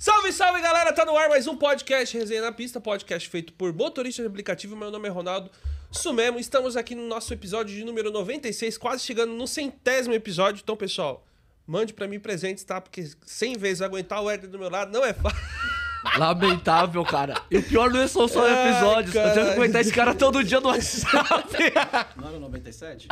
Salve, 0.00 0.32
salve 0.32 0.62
galera, 0.62 0.94
tá 0.94 1.04
no 1.04 1.14
ar 1.14 1.28
mais 1.28 1.46
um 1.46 1.54
podcast 1.54 2.16
Resenha 2.16 2.40
na 2.40 2.50
Pista, 2.50 2.80
podcast 2.80 3.28
feito 3.28 3.52
por 3.52 3.70
motorista 3.70 4.22
de 4.22 4.28
aplicativo. 4.28 4.74
Meu 4.74 4.90
nome 4.90 5.06
é 5.06 5.10
Ronaldo 5.10 5.50
Sumemo. 5.90 6.38
Estamos 6.38 6.74
aqui 6.74 6.94
no 6.94 7.06
nosso 7.06 7.34
episódio 7.34 7.76
de 7.76 7.84
número 7.84 8.10
96, 8.10 8.78
quase 8.78 9.04
chegando 9.04 9.34
no 9.34 9.46
centésimo 9.46 10.14
episódio. 10.14 10.62
Então, 10.62 10.74
pessoal, 10.74 11.22
mande 11.66 11.92
pra 11.92 12.08
mim 12.08 12.18
presentes, 12.18 12.64
tá? 12.64 12.80
Porque 12.80 13.10
100 13.26 13.58
vezes 13.58 13.82
aguentar 13.82 14.22
o 14.22 14.30
Éder 14.30 14.48
do 14.48 14.58
meu 14.58 14.70
lado 14.70 14.90
não 14.90 15.04
é 15.04 15.12
fácil. 15.12 15.69
Lamentável, 16.16 17.04
cara. 17.04 17.34
E 17.50 17.58
o 17.58 17.62
pior 17.62 17.90
não 17.90 18.00
é 18.00 18.08
só 18.08 18.26
só 18.26 18.46
episódios. 18.48 19.14
Eu 19.14 19.54
tenho 19.54 19.70
que 19.70 19.78
esse 19.78 19.92
cara 19.92 20.14
todo 20.14 20.42
dia 20.42 20.60
no 20.60 20.68
WhatsApp. 20.68 21.72
Não 22.16 22.28
era 22.28 22.38
97? 22.38 23.08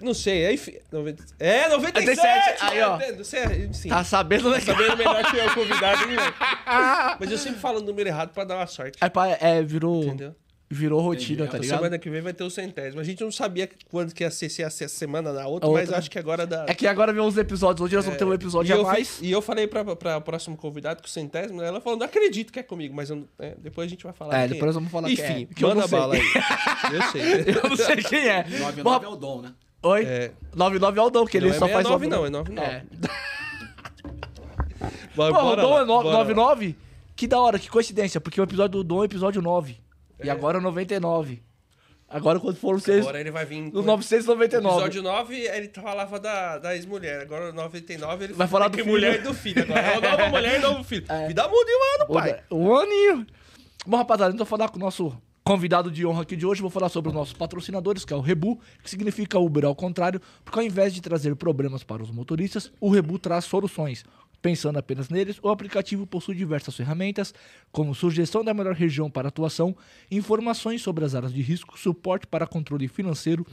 Não 0.00 0.14
sei, 0.14 0.44
é 0.44 0.52
enfim. 0.52 0.76
90... 0.92 1.24
É, 1.38 1.68
97! 1.68 2.16
97, 2.16 2.64
aí, 2.64 2.82
ó. 2.82 2.98
É, 3.00 3.10
é, 3.10 3.72
sim. 3.72 3.88
tá 3.88 4.04
sabendo, 4.04 4.50
né? 4.50 4.60
sabendo 4.60 4.96
melhor 4.96 5.24
que 5.24 5.36
eu, 5.36 5.54
convidado. 5.54 6.02
hein? 6.10 6.16
Mas 7.18 7.30
eu 7.30 7.38
sempre 7.38 7.60
falo 7.60 7.78
o 7.78 7.82
número 7.82 8.08
errado 8.08 8.32
pra 8.32 8.44
dar 8.44 8.56
uma 8.56 8.66
sorte. 8.66 8.98
É, 9.00 9.58
é, 9.58 9.62
virou, 9.62 10.04
Entendeu? 10.04 10.34
Virou 10.68 11.00
rotina, 11.00 11.44
Entendi. 11.44 11.50
tá 11.50 11.56
A 11.56 11.60
ligado? 11.60 11.78
semana 11.78 11.98
que 11.98 12.10
vem 12.10 12.20
vai 12.20 12.32
ter 12.32 12.42
o 12.42 12.50
centésimo. 12.50 13.00
A 13.00 13.04
gente 13.04 13.22
não 13.22 13.30
sabia 13.30 13.68
quando 13.90 14.12
que 14.12 14.24
ia 14.24 14.30
ser, 14.30 14.48
se 14.48 14.62
ia 14.62 14.70
ser 14.70 14.84
a 14.84 14.88
semana 14.88 15.32
na 15.32 15.46
outra, 15.46 15.68
A 15.68 15.72
mas 15.72 15.82
outra. 15.82 15.98
acho 15.98 16.10
que 16.10 16.18
agora 16.18 16.46
dá. 16.46 16.64
É 16.68 16.74
que 16.74 16.86
agora 16.86 17.12
vem 17.12 17.22
uns 17.22 17.36
episódios. 17.36 17.84
Hoje 17.84 17.94
nós 17.94 18.04
vamos 18.04 18.18
ter 18.18 18.24
um 18.24 18.32
e, 18.32 18.34
episódio 18.34 18.74
eu, 18.74 18.80
a 18.80 18.92
mais. 18.92 19.18
e 19.22 19.30
eu 19.30 19.40
falei 19.40 19.66
pra, 19.68 19.84
pra 19.96 20.20
próximo 20.20 20.56
convidado 20.56 21.02
que 21.02 21.08
o 21.08 21.10
centésimo, 21.10 21.62
ela 21.62 21.80
falou, 21.80 21.98
não 21.98 22.06
acredito 22.06 22.52
que 22.52 22.58
é 22.58 22.62
comigo, 22.64 22.94
mas 22.94 23.10
eu 23.10 23.28
é, 23.38 23.54
depois 23.58 23.86
a 23.86 23.90
gente 23.90 24.02
vai 24.02 24.12
falar. 24.12 24.36
É, 24.36 24.40
quem 24.48 24.54
depois 24.54 24.74
vamos 24.74 24.90
falar 24.90 25.08
Enfim, 25.10 25.22
quem 25.22 25.42
é, 25.42 25.54
que 25.54 25.64
eu 25.64 25.68
manda 25.68 25.86
bala 25.86 26.14
aí. 26.14 26.20
Eu 26.92 27.02
sei. 27.12 27.22
Eu 27.62 27.70
não 27.70 27.76
sei 27.76 27.96
quem 27.96 28.28
é. 28.28 28.42
99 28.44 28.82
Bom, 28.82 28.94
é 29.04 29.08
o 29.08 29.16
dom, 29.16 29.42
né? 29.42 29.52
Oi? 29.82 30.04
É. 30.04 30.30
99 30.54 30.98
é 30.98 31.02
o 31.02 31.10
Dom, 31.10 31.26
que 31.26 31.36
ele 31.36 31.46
Não 31.48 31.54
é 31.54 31.58
só 31.58 31.68
faz 31.68 31.86
69 31.86 32.08
nove- 32.08 32.30
não, 32.32 32.36
é 32.40 32.40
99. 32.58 32.68
É. 32.68 32.82
Pô, 35.14 35.24
o 35.26 35.56
Dom 35.56 35.70
lá, 35.74 35.80
é 35.80 35.84
no- 35.84 35.86
bora 35.86 36.08
lá. 36.08 36.12
99? 36.18 36.76
Que 37.14 37.26
da 37.26 37.40
hora, 37.40 37.58
que 37.58 37.70
coincidência, 37.70 38.20
porque 38.20 38.40
o 38.40 38.44
episódio 38.44 38.78
do 38.78 38.84
Dom 38.84 38.98
é 38.98 39.00
o 39.00 39.04
episódio 39.04 39.40
9. 39.40 39.78
E 40.22 40.30
agora 40.30 40.58
é 40.58 40.60
o 40.60 40.62
99. 40.62 41.42
Agora 42.08 42.38
quando 42.38 42.56
for 42.56 42.78
vocês. 42.80 43.00
Agora 43.00 43.20
ele 43.20 43.30
vai 43.32 43.44
vir... 43.44 43.60
No 43.62 43.72
com- 43.72 43.82
999. 43.82 44.74
Episódio 44.76 45.02
9, 45.02 45.34
ele 45.34 45.70
falava 45.74 46.20
da, 46.20 46.58
da 46.58 46.74
ex-mulher. 46.76 47.22
Agora, 47.22 47.46
no 47.52 47.62
99, 47.62 48.24
ele 48.26 48.32
Vai 48.32 48.46
falar 48.46 48.68
do 48.68 48.84
mulher 48.86 49.14
filho. 49.14 49.24
e 49.24 49.26
do 49.28 49.34
filho. 49.34 49.62
Agora, 49.62 49.80
é 49.80 50.00
nova 50.00 50.28
mulher 50.28 50.56
e 50.58 50.62
novo 50.62 50.84
filho. 50.84 51.04
É. 51.08 51.26
Vida 51.26 51.48
muda, 51.48 51.70
hein, 51.70 51.78
mano, 51.98 52.12
pai. 52.14 52.40
Um 52.50 52.76
aninho. 52.76 53.26
Bom, 53.84 53.96
rapaziada, 53.96 54.32
então 54.32 54.46
vou 54.46 54.58
falar 54.58 54.68
com 54.68 54.76
o 54.76 54.80
nosso 54.80 55.16
convidado 55.42 55.90
de 55.90 56.06
honra 56.06 56.22
aqui 56.22 56.36
de 56.36 56.46
hoje. 56.46 56.60
Vou 56.60 56.70
falar 56.70 56.88
sobre 56.88 57.08
os 57.08 57.14
nossos 57.14 57.32
patrocinadores, 57.34 58.04
que 58.04 58.12
é 58.12 58.16
o 58.16 58.20
Rebu, 58.20 58.60
que 58.84 58.88
significa 58.90 59.38
Uber 59.38 59.64
ao 59.64 59.74
contrário, 59.74 60.20
porque 60.44 60.58
ao 60.60 60.64
invés 60.64 60.94
de 60.94 61.00
trazer 61.00 61.34
problemas 61.34 61.82
para 61.82 62.02
os 62.04 62.10
motoristas, 62.12 62.70
o 62.80 62.88
Rebu 62.88 63.18
traz 63.18 63.44
soluções. 63.44 64.04
Pensando 64.42 64.78
apenas 64.78 65.08
neles, 65.08 65.38
o 65.42 65.48
aplicativo 65.48 66.06
possui 66.06 66.34
diversas 66.34 66.76
ferramentas, 66.76 67.34
como 67.72 67.94
sugestão 67.94 68.44
da 68.44 68.54
melhor 68.54 68.74
região 68.74 69.10
para 69.10 69.28
atuação, 69.28 69.76
informações 70.10 70.82
sobre 70.82 71.04
as 71.04 71.14
áreas 71.14 71.32
de 71.32 71.42
risco, 71.42 71.78
suporte 71.78 72.26
para 72.26 72.46
controle 72.46 72.86
financeiro, 72.86 73.46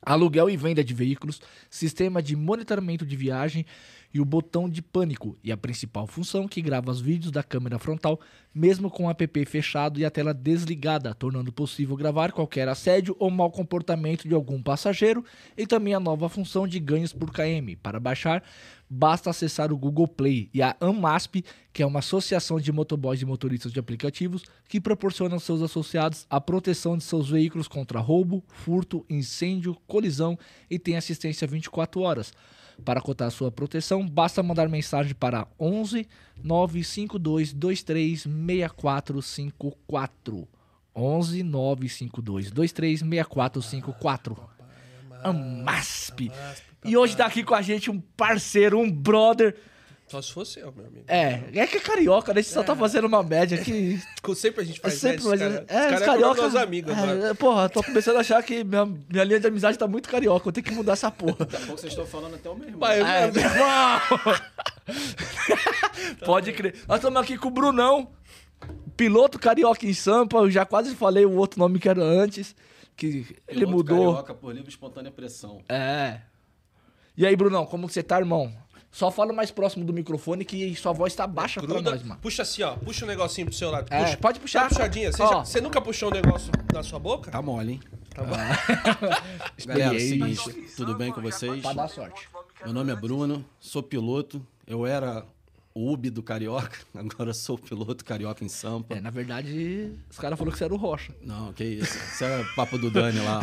aluguel 0.00 0.50
e 0.50 0.56
venda 0.56 0.84
de 0.84 0.92
veículos, 0.92 1.40
sistema 1.70 2.22
de 2.22 2.36
monitoramento 2.36 3.06
de 3.06 3.16
viagem 3.16 3.64
e 4.14 4.20
o 4.20 4.24
botão 4.24 4.68
de 4.68 4.80
pânico, 4.80 5.36
e 5.42 5.50
a 5.50 5.56
principal 5.56 6.06
função 6.06 6.46
que 6.46 6.62
grava 6.62 6.88
os 6.88 7.00
vídeos 7.00 7.32
da 7.32 7.42
câmera 7.42 7.80
frontal, 7.80 8.20
mesmo 8.54 8.88
com 8.88 9.06
o 9.06 9.10
app 9.10 9.44
fechado 9.44 9.98
e 9.98 10.04
a 10.04 10.10
tela 10.10 10.32
desligada, 10.32 11.12
tornando 11.12 11.52
possível 11.52 11.96
gravar 11.96 12.30
qualquer 12.30 12.68
assédio 12.68 13.16
ou 13.18 13.28
mau 13.28 13.50
comportamento 13.50 14.28
de 14.28 14.32
algum 14.34 14.62
passageiro, 14.62 15.24
e 15.58 15.66
também 15.66 15.94
a 15.94 16.00
nova 16.00 16.28
função 16.28 16.68
de 16.68 16.78
ganhos 16.78 17.12
por 17.12 17.32
KM. 17.32 17.74
Para 17.82 17.98
baixar, 17.98 18.44
basta 18.88 19.30
acessar 19.30 19.72
o 19.72 19.76
Google 19.76 20.06
Play 20.06 20.48
e 20.54 20.62
a 20.62 20.76
AMASP, 20.80 21.44
que 21.72 21.82
é 21.82 21.86
uma 21.86 21.98
associação 21.98 22.60
de 22.60 22.70
motoboys 22.70 23.20
e 23.20 23.24
motoristas 23.24 23.72
de 23.72 23.80
aplicativos 23.80 24.44
que 24.68 24.80
proporciona 24.80 25.34
aos 25.34 25.42
seus 25.42 25.60
associados 25.60 26.24
a 26.30 26.40
proteção 26.40 26.96
de 26.96 27.02
seus 27.02 27.28
veículos 27.28 27.66
contra 27.66 27.98
roubo, 27.98 28.44
furto, 28.46 29.04
incêndio, 29.10 29.76
colisão 29.88 30.38
e 30.70 30.78
tem 30.78 30.96
assistência 30.96 31.48
24 31.48 32.00
horas. 32.00 32.32
Para 32.84 33.00
cotar 33.00 33.30
sua 33.30 33.52
proteção, 33.52 34.04
basta 34.08 34.42
mandar 34.42 34.68
mensagem 34.68 35.14
para 35.14 35.46
11 35.58 36.06
952 36.42 37.52
23 37.52 38.22
6454. 38.22 40.48
11 40.96 41.42
952 41.42 42.50
23 42.50 43.00
6454. 43.00 44.36
AMASP. 45.22 46.30
E 46.84 46.96
hoje 46.96 47.16
tá 47.16 47.26
aqui 47.26 47.42
com 47.42 47.54
a 47.54 47.62
gente 47.62 47.90
um 47.90 47.98
parceiro, 47.98 48.78
um 48.78 48.88
brother. 48.90 49.56
Só 50.06 50.20
se 50.22 50.32
fosse 50.32 50.60
eu, 50.60 50.70
meu 50.72 50.86
amigo. 50.86 51.04
É, 51.08 51.42
é 51.54 51.66
que 51.66 51.78
é 51.78 51.80
carioca, 51.80 52.32
né? 52.34 52.40
A 52.40 52.42
gente 52.42 52.52
só 52.52 52.62
tá 52.62 52.76
fazendo 52.76 53.06
uma 53.06 53.22
média 53.22 53.58
aqui. 53.58 54.00
Sempre 54.36 54.60
a 54.62 54.64
gente 54.64 54.78
É 54.78 54.82
faz 54.82 54.94
sempre, 54.94 55.24
média, 55.26 55.48
mas. 55.50 55.58
os 55.58 55.62
É, 55.62 55.66
cara- 55.66 55.78
os 55.78 55.84
os 55.84 55.90
caras 55.90 56.06
carioca. 56.06 56.40
meus 56.42 56.54
amigos 56.56 56.92
agora. 56.92 57.28
É, 57.30 57.34
porra, 57.34 57.68
tô 57.68 57.82
começando 57.82 58.16
a 58.16 58.20
achar 58.20 58.42
que 58.42 58.62
minha, 58.62 58.84
minha 58.86 59.24
linha 59.24 59.40
de 59.40 59.46
amizade 59.46 59.78
tá 59.78 59.88
muito 59.88 60.08
carioca. 60.08 60.46
Eu 60.48 60.52
tenho 60.52 60.64
que 60.66 60.72
mudar 60.74 60.92
essa 60.92 61.10
porra. 61.10 61.36
Daqui 61.46 61.56
a 61.56 61.60
pouco 61.60 61.80
vocês 61.80 61.92
estão 61.92 62.06
falando 62.06 62.34
até 62.34 62.48
o 62.50 62.54
meu 62.54 62.64
irmão. 62.68 62.80
Pai, 62.80 63.00
É, 63.00 63.30
meu 63.30 63.42
irmão! 63.42 64.00
Pode 66.24 66.52
crer. 66.52 66.74
Nós 66.86 66.98
estamos 66.98 67.20
aqui 67.20 67.36
com 67.38 67.48
o 67.48 67.50
Brunão, 67.50 68.10
piloto 68.96 69.38
carioca 69.38 69.86
em 69.86 69.94
Sampa. 69.94 70.38
Eu 70.38 70.50
já 70.50 70.64
quase 70.64 70.94
falei 70.94 71.24
o 71.24 71.36
outro 71.36 71.58
nome 71.58 71.78
que 71.78 71.88
era 71.88 72.02
antes. 72.02 72.54
Que 72.96 73.06
ele 73.48 73.60
Piloto 73.60 73.70
mudou. 73.72 74.12
Carioca 74.12 74.34
por 74.34 74.54
livre 74.54 74.70
espontânea 74.70 75.10
pressão. 75.10 75.60
É. 75.68 76.20
E 77.16 77.26
aí, 77.26 77.34
Brunão, 77.34 77.66
como 77.66 77.88
você 77.88 78.02
tá, 78.02 78.18
irmão? 78.18 78.52
Só 78.94 79.10
fala 79.10 79.32
mais 79.32 79.50
próximo 79.50 79.84
do 79.84 79.92
microfone 79.92 80.44
que 80.44 80.72
sua 80.76 80.92
voz 80.92 81.12
tá 81.16 81.26
baixa 81.26 81.60
pra 81.60 81.68
Gruda, 81.68 81.90
nós, 81.90 82.02
mano. 82.04 82.20
puxa 82.22 82.42
assim, 82.42 82.62
ó. 82.62 82.76
Puxa 82.76 83.04
um 83.04 83.08
negocinho 83.08 83.48
pro 83.48 83.56
seu 83.56 83.68
lado. 83.68 83.88
É, 83.92 84.04
Puxa. 84.04 84.16
pode 84.18 84.38
puxar. 84.38 84.60
Uma 84.62 84.68
puxadinha. 84.68 85.10
Você, 85.10 85.18
já- 85.26 85.44
você 85.44 85.60
nunca 85.60 85.80
puxou 85.80 86.10
um 86.10 86.12
negócio 86.12 86.52
na 86.72 86.80
sua 86.84 87.00
boca? 87.00 87.28
Tá 87.28 87.42
mole, 87.42 87.72
hein? 87.72 87.80
Tá 88.14 88.22
bom. 88.22 88.36
Galera, 89.66 89.96
é 89.96 89.98
seguinte, 89.98 90.50
tudo 90.76 90.94
bem 90.94 91.10
com 91.10 91.20
vocês? 91.20 91.60
Pra 91.60 91.72
dar 91.72 91.88
sorte. 91.88 92.28
Meu 92.64 92.72
nome 92.72 92.92
é 92.92 92.96
Bruno, 92.96 93.44
sou 93.58 93.82
piloto. 93.82 94.40
Eu 94.64 94.86
era 94.86 95.26
Ubi 95.76 96.08
do 96.08 96.22
Carioca, 96.22 96.78
agora 96.94 97.34
sou 97.34 97.58
piloto 97.58 98.04
carioca 98.04 98.44
em 98.44 98.48
Sampa. 98.48 98.94
É, 98.94 99.00
na 99.00 99.10
verdade, 99.10 99.90
os 100.08 100.16
caras 100.16 100.38
falaram 100.38 100.52
que 100.52 100.58
você 100.58 100.64
era 100.64 100.72
o 100.72 100.76
Rocha. 100.76 101.12
Não, 101.20 101.52
que 101.52 101.64
isso. 101.64 101.98
Isso 101.98 102.22
é 102.22 102.44
papo 102.54 102.78
do 102.78 102.92
Dani 102.92 103.18
lá. 103.18 103.40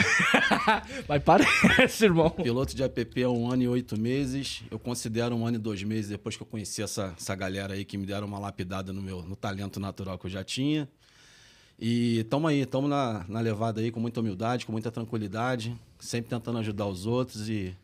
Mas 1.10 1.22
parece, 1.22 2.06
irmão. 2.06 2.30
Piloto 2.30 2.74
de 2.74 2.84
app 2.84 3.24
há 3.24 3.30
um 3.30 3.52
ano 3.52 3.64
e 3.64 3.68
oito 3.68 4.00
meses. 4.00 4.64
Eu 4.72 4.80
considero 4.80 5.36
um 5.36 5.46
ano 5.46 5.58
e 5.58 5.60
dois 5.60 5.84
meses 5.84 6.10
depois 6.10 6.38
que 6.38 6.44
eu 6.44 6.48
conheci 6.48 6.82
essa, 6.82 7.14
essa 7.18 7.36
galera 7.36 7.74
aí 7.74 7.84
que 7.84 7.98
me 7.98 8.06
deram 8.06 8.28
uma 8.28 8.40
lapidada 8.40 8.94
no 8.94 9.02
meu 9.02 9.22
no 9.24 9.36
talento 9.36 9.78
natural 9.78 10.18
que 10.18 10.28
eu 10.28 10.32
já 10.32 10.44
tinha. 10.44 10.88
E 11.78 12.24
tamo 12.30 12.48
aí, 12.48 12.66
tamo 12.66 12.88
na, 12.88 13.26
na 13.28 13.42
levada 13.42 13.82
aí 13.82 13.92
com 13.92 14.00
muita 14.00 14.22
humildade, 14.22 14.66
com 14.66 14.72
muita 14.72 14.90
tranquilidade, 14.90 15.76
sempre 16.00 16.30
tentando 16.30 16.60
ajudar 16.60 16.86
os 16.86 17.06
outros 17.06 17.50
e, 17.50 17.76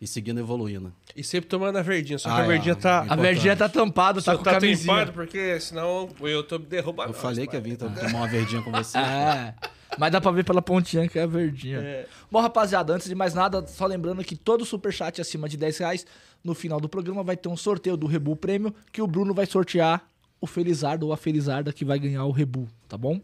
e 0.00 0.06
seguindo 0.06 0.38
evoluindo. 0.38 0.92
E 1.16 1.24
sempre 1.24 1.48
tomando 1.48 1.76
a 1.76 1.82
verdinha. 1.82 2.18
Só 2.18 2.28
que 2.28 2.34
Ah, 2.40 2.44
a 2.44 2.46
verdinha 2.46 2.72
é. 2.72 2.76
tá. 2.76 3.00
A 3.00 3.04
Importante. 3.04 3.20
verdinha 3.22 3.56
tá 3.56 3.68
tampada, 3.68 4.20
tá 4.22 4.32
Só 4.32 4.38
com 4.38 4.44
tá 4.44 4.52
camisinha. 4.52 4.94
tampado, 4.94 5.12
porque 5.12 5.58
senão 5.60 6.08
o 6.20 6.28
YouTube 6.28 6.66
derruba 6.66 7.04
Eu 7.04 7.08
nós, 7.08 7.16
falei 7.20 7.46
que 7.46 7.52
pai. 7.52 7.56
ia 7.56 7.60
vir 7.62 7.76
to- 7.76 7.90
tomar 7.90 8.18
uma 8.18 8.28
verdinha 8.28 8.62
com 8.62 8.70
você. 8.70 8.96
É. 8.98 9.54
Mas 9.98 10.12
dá 10.12 10.20
pra 10.20 10.30
ver 10.30 10.44
pela 10.44 10.60
pontinha 10.62 11.08
que 11.08 11.18
é 11.18 11.22
a 11.22 11.26
verdinha. 11.26 11.78
É. 11.78 12.06
Bom, 12.30 12.40
rapaziada, 12.40 12.92
antes 12.92 13.08
de 13.08 13.14
mais 13.14 13.34
nada, 13.34 13.66
só 13.66 13.86
lembrando 13.86 14.22
que 14.22 14.36
todo 14.36 14.64
superchat 14.64 15.20
acima 15.20 15.48
de 15.48 15.56
10 15.56 15.78
reais, 15.78 16.06
no 16.44 16.54
final 16.54 16.78
do 16.78 16.88
programa 16.88 17.22
vai 17.24 17.36
ter 17.36 17.48
um 17.48 17.56
sorteio 17.56 17.96
do 17.96 18.06
Rebu 18.06 18.36
Prêmio, 18.36 18.72
que 18.92 19.02
o 19.02 19.06
Bruno 19.06 19.32
vai 19.34 19.46
sortear 19.46 20.06
o 20.40 20.46
Felizardo 20.46 21.06
ou 21.06 21.12
a 21.12 21.16
Felizarda 21.16 21.72
que 21.72 21.84
vai 21.84 21.98
ganhar 21.98 22.24
o 22.24 22.30
Rebu, 22.30 22.68
tá 22.88 22.96
bom? 22.96 23.20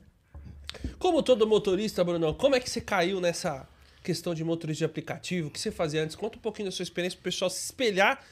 Como 0.99 1.23
todo 1.23 1.47
motorista, 1.47 2.03
Brunão, 2.03 2.35
como 2.35 2.56
é 2.56 2.61
que 2.61 2.69
você 2.69 2.81
caiu 2.81 3.20
nessa 3.20 3.69
questão 4.05 4.35
de 4.35 4.45
motorista 4.45 4.81
de 4.81 4.85
aplicativo? 4.85 5.49
O 5.49 5.51
que 5.51 5.59
você 5.59 5.73
fazia 5.73 6.05
antes? 6.05 6.15
Conta 6.15 6.37
um 6.37 6.41
pouquinho 6.41 6.69
da 6.69 6.73
sua 6.73 6.85
experiência 6.85 7.17
pro 7.17 7.25
pessoal 7.25 7.51
se 7.51 7.65
espelhar 7.65 8.23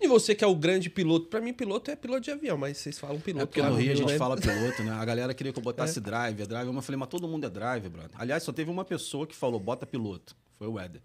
em 0.00 0.08
você 0.08 0.34
que 0.34 0.42
é 0.42 0.46
o 0.46 0.54
grande 0.54 0.90
piloto. 0.90 1.26
Pra 1.26 1.40
mim, 1.40 1.52
piloto 1.52 1.90
é 1.90 1.96
piloto 1.96 2.22
de 2.22 2.30
avião, 2.30 2.56
mas 2.56 2.78
vocês 2.78 2.98
falam 2.98 3.20
piloto. 3.20 3.44
É 3.44 3.46
porque 3.46 3.62
no 3.62 3.76
Rio 3.76 3.92
a 3.92 3.94
gente 3.94 4.12
né? 4.12 4.18
fala 4.18 4.36
piloto, 4.36 4.82
né? 4.82 4.92
A 4.92 5.04
galera 5.04 5.34
queria 5.34 5.52
que 5.52 5.58
eu 5.58 5.62
botasse 5.62 6.00
drive, 6.00 6.44
drive. 6.46 6.66
Eu 6.66 6.82
falei, 6.82 6.98
mas 6.98 7.08
todo 7.08 7.28
mundo 7.28 7.46
é 7.46 7.50
drive, 7.50 7.88
brother. 7.88 8.10
Aliás, 8.14 8.42
só 8.42 8.52
teve 8.52 8.70
uma 8.70 8.84
pessoa 8.84 9.26
que 9.26 9.36
falou, 9.36 9.60
bota 9.60 9.86
piloto. 9.86 10.34
Foi 10.58 10.66
o 10.66 10.80
Éder. 10.80 11.02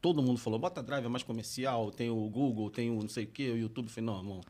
Todo 0.00 0.22
mundo 0.22 0.38
falou, 0.38 0.58
bota 0.58 0.82
drive, 0.82 1.04
é 1.04 1.08
mais 1.08 1.22
comercial, 1.22 1.90
tem 1.90 2.10
o 2.10 2.28
Google, 2.28 2.70
tem 2.70 2.90
o 2.90 3.00
não 3.02 3.08
sei 3.08 3.24
o 3.24 3.28
quê, 3.28 3.50
o 3.50 3.56
YouTube. 3.56 3.86
Eu 3.86 3.90
falei, 3.90 4.06
não, 4.06 4.18
irmão. 4.18 4.40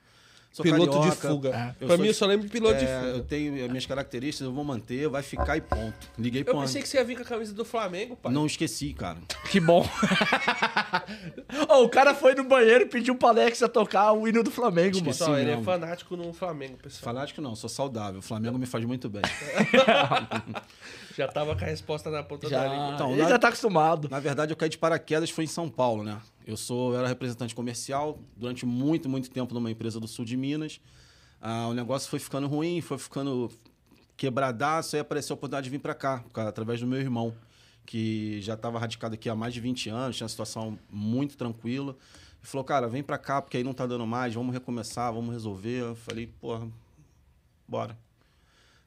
Sou 0.53 0.63
Piloto 0.63 0.85
de 1.01 1.17
carioca, 1.17 1.29
fuga. 1.29 1.77
eu 1.81 1.87
Pra 1.89 1.97
mim, 1.97 2.09
eu 2.09 2.13
só 2.15 2.27
lembro 2.27 2.45
de 2.47 2.53
piloto 2.53 2.79
de 2.79 2.85
é, 2.85 2.99
fuga. 3.01 3.09
Eu 3.13 3.25
tenho 3.25 3.65
as 3.65 3.69
minhas 3.71 3.87
características, 3.87 4.47
eu 4.47 4.53
vou 4.53 4.63
manter, 4.63 5.09
vai 5.09 5.23
ficar 5.23 5.57
e 5.57 5.63
ponto. 5.63 5.95
Liguei 6.19 6.43
Eu 6.43 6.45
pro 6.45 6.61
pensei 6.61 6.83
que 6.83 6.89
você 6.89 6.99
ia 6.99 7.05
vir 7.05 7.17
com 7.17 7.23
a 7.23 7.25
camisa 7.25 7.55
do 7.55 7.65
Flamengo, 7.65 8.15
pai. 8.17 8.31
Não 8.31 8.45
esqueci, 8.45 8.93
cara. 8.93 9.17
Que 9.51 9.59
bom. 9.59 9.89
Ó, 11.69 11.83
o 11.85 11.89
cara 11.89 12.15
foi 12.15 12.35
no 12.35 12.45
banheiro 12.45 12.85
e 12.85 12.87
pediu 12.87 13.15
pro 13.15 13.29
Alexa 13.29 13.67
tocar 13.67 14.13
o 14.13 14.29
hino 14.29 14.43
do 14.43 14.51
Flamengo, 14.51 14.97
mano. 14.97 15.07
Pessoal, 15.07 15.39
ele 15.39 15.53
é 15.53 15.63
fanático 15.63 16.17
no 16.19 16.33
Flamengo, 16.35 16.77
pessoal. 16.77 17.15
Fanático 17.15 17.41
não, 17.41 17.57
sou 17.57 17.71
saudável. 17.71 18.19
O 18.19 18.23
Flamengo 18.23 18.59
me 18.59 18.67
faz 18.67 18.85
muito 18.85 19.09
bem. 19.09 19.23
Já 21.17 21.29
tava 21.29 21.55
com 21.57 21.65
a 21.65 21.67
resposta 21.67 22.11
na 22.11 22.23
ponta 22.23 22.49
da 22.49 22.65
língua. 22.65 22.89
Já, 22.89 22.95
Então, 22.95 23.13
ele 23.13 23.23
na- 23.23 23.29
já 23.29 23.39
tá 23.39 23.49
acostumado. 23.49 24.09
Na 24.11 24.19
verdade, 24.19 24.53
eu 24.53 24.57
caí 24.57 24.69
de 24.69 24.79
paraquedas 24.79 25.29
foi 25.31 25.45
em 25.45 25.49
São 25.49 25.69
Paulo, 25.69 26.03
né? 26.03 26.19
Eu 26.47 26.57
sou, 26.57 26.93
eu 26.93 26.99
era 26.99 27.09
representante 27.09 27.55
comercial 27.55 28.19
durante 28.37 28.67
muito, 28.67 29.09
muito 29.09 29.31
tempo 29.31 29.55
numa 29.55 29.71
empresa 29.71 30.01
do 30.01 30.09
sul 30.09 30.25
de 30.25 30.37
Minas. 30.37 30.81
Ah, 31.41 31.69
o 31.69 31.75
negócio 31.75 32.09
foi 32.09 32.19
ficando 32.19 32.47
ruim, 32.47 32.81
foi 32.81 32.99
ficando 32.99 33.51
quebradaço, 34.17 34.97
aí 34.97 35.01
apareceu 35.01 35.35
a 35.35 35.37
oportunidade 35.37 35.65
de 35.65 35.71
vir 35.71 35.81
para 35.81 35.95
cá, 35.95 36.25
através 36.35 36.81
do 36.81 36.87
meu 36.87 37.01
irmão, 37.01 37.35
que 37.85 38.41
já 38.41 38.55
estava 38.55 38.79
radicado 38.79 39.15
aqui 39.15 39.29
há 39.29 39.35
mais 39.35 39.53
de 39.53 39.61
20 39.61 39.89
anos, 39.89 40.17
tinha 40.17 40.25
uma 40.25 40.29
situação 40.29 40.79
muito 40.91 41.37
tranquila. 41.37 41.93
Ele 41.93 42.49
falou, 42.49 42.65
cara, 42.65 42.89
vem 42.89 43.03
para 43.03 43.19
cá, 43.19 43.43
porque 43.43 43.57
aí 43.57 43.65
não 43.65 43.73
tá 43.73 43.87
dando 43.87 44.07
mais, 44.07 44.35
vamos 44.35 44.53
recomeçar, 44.53 45.13
vamos 45.13 45.33
resolver. 45.33 45.81
Eu 45.81 45.97
falei, 45.97 46.29
porra, 46.41 46.69
bora. 47.67 47.99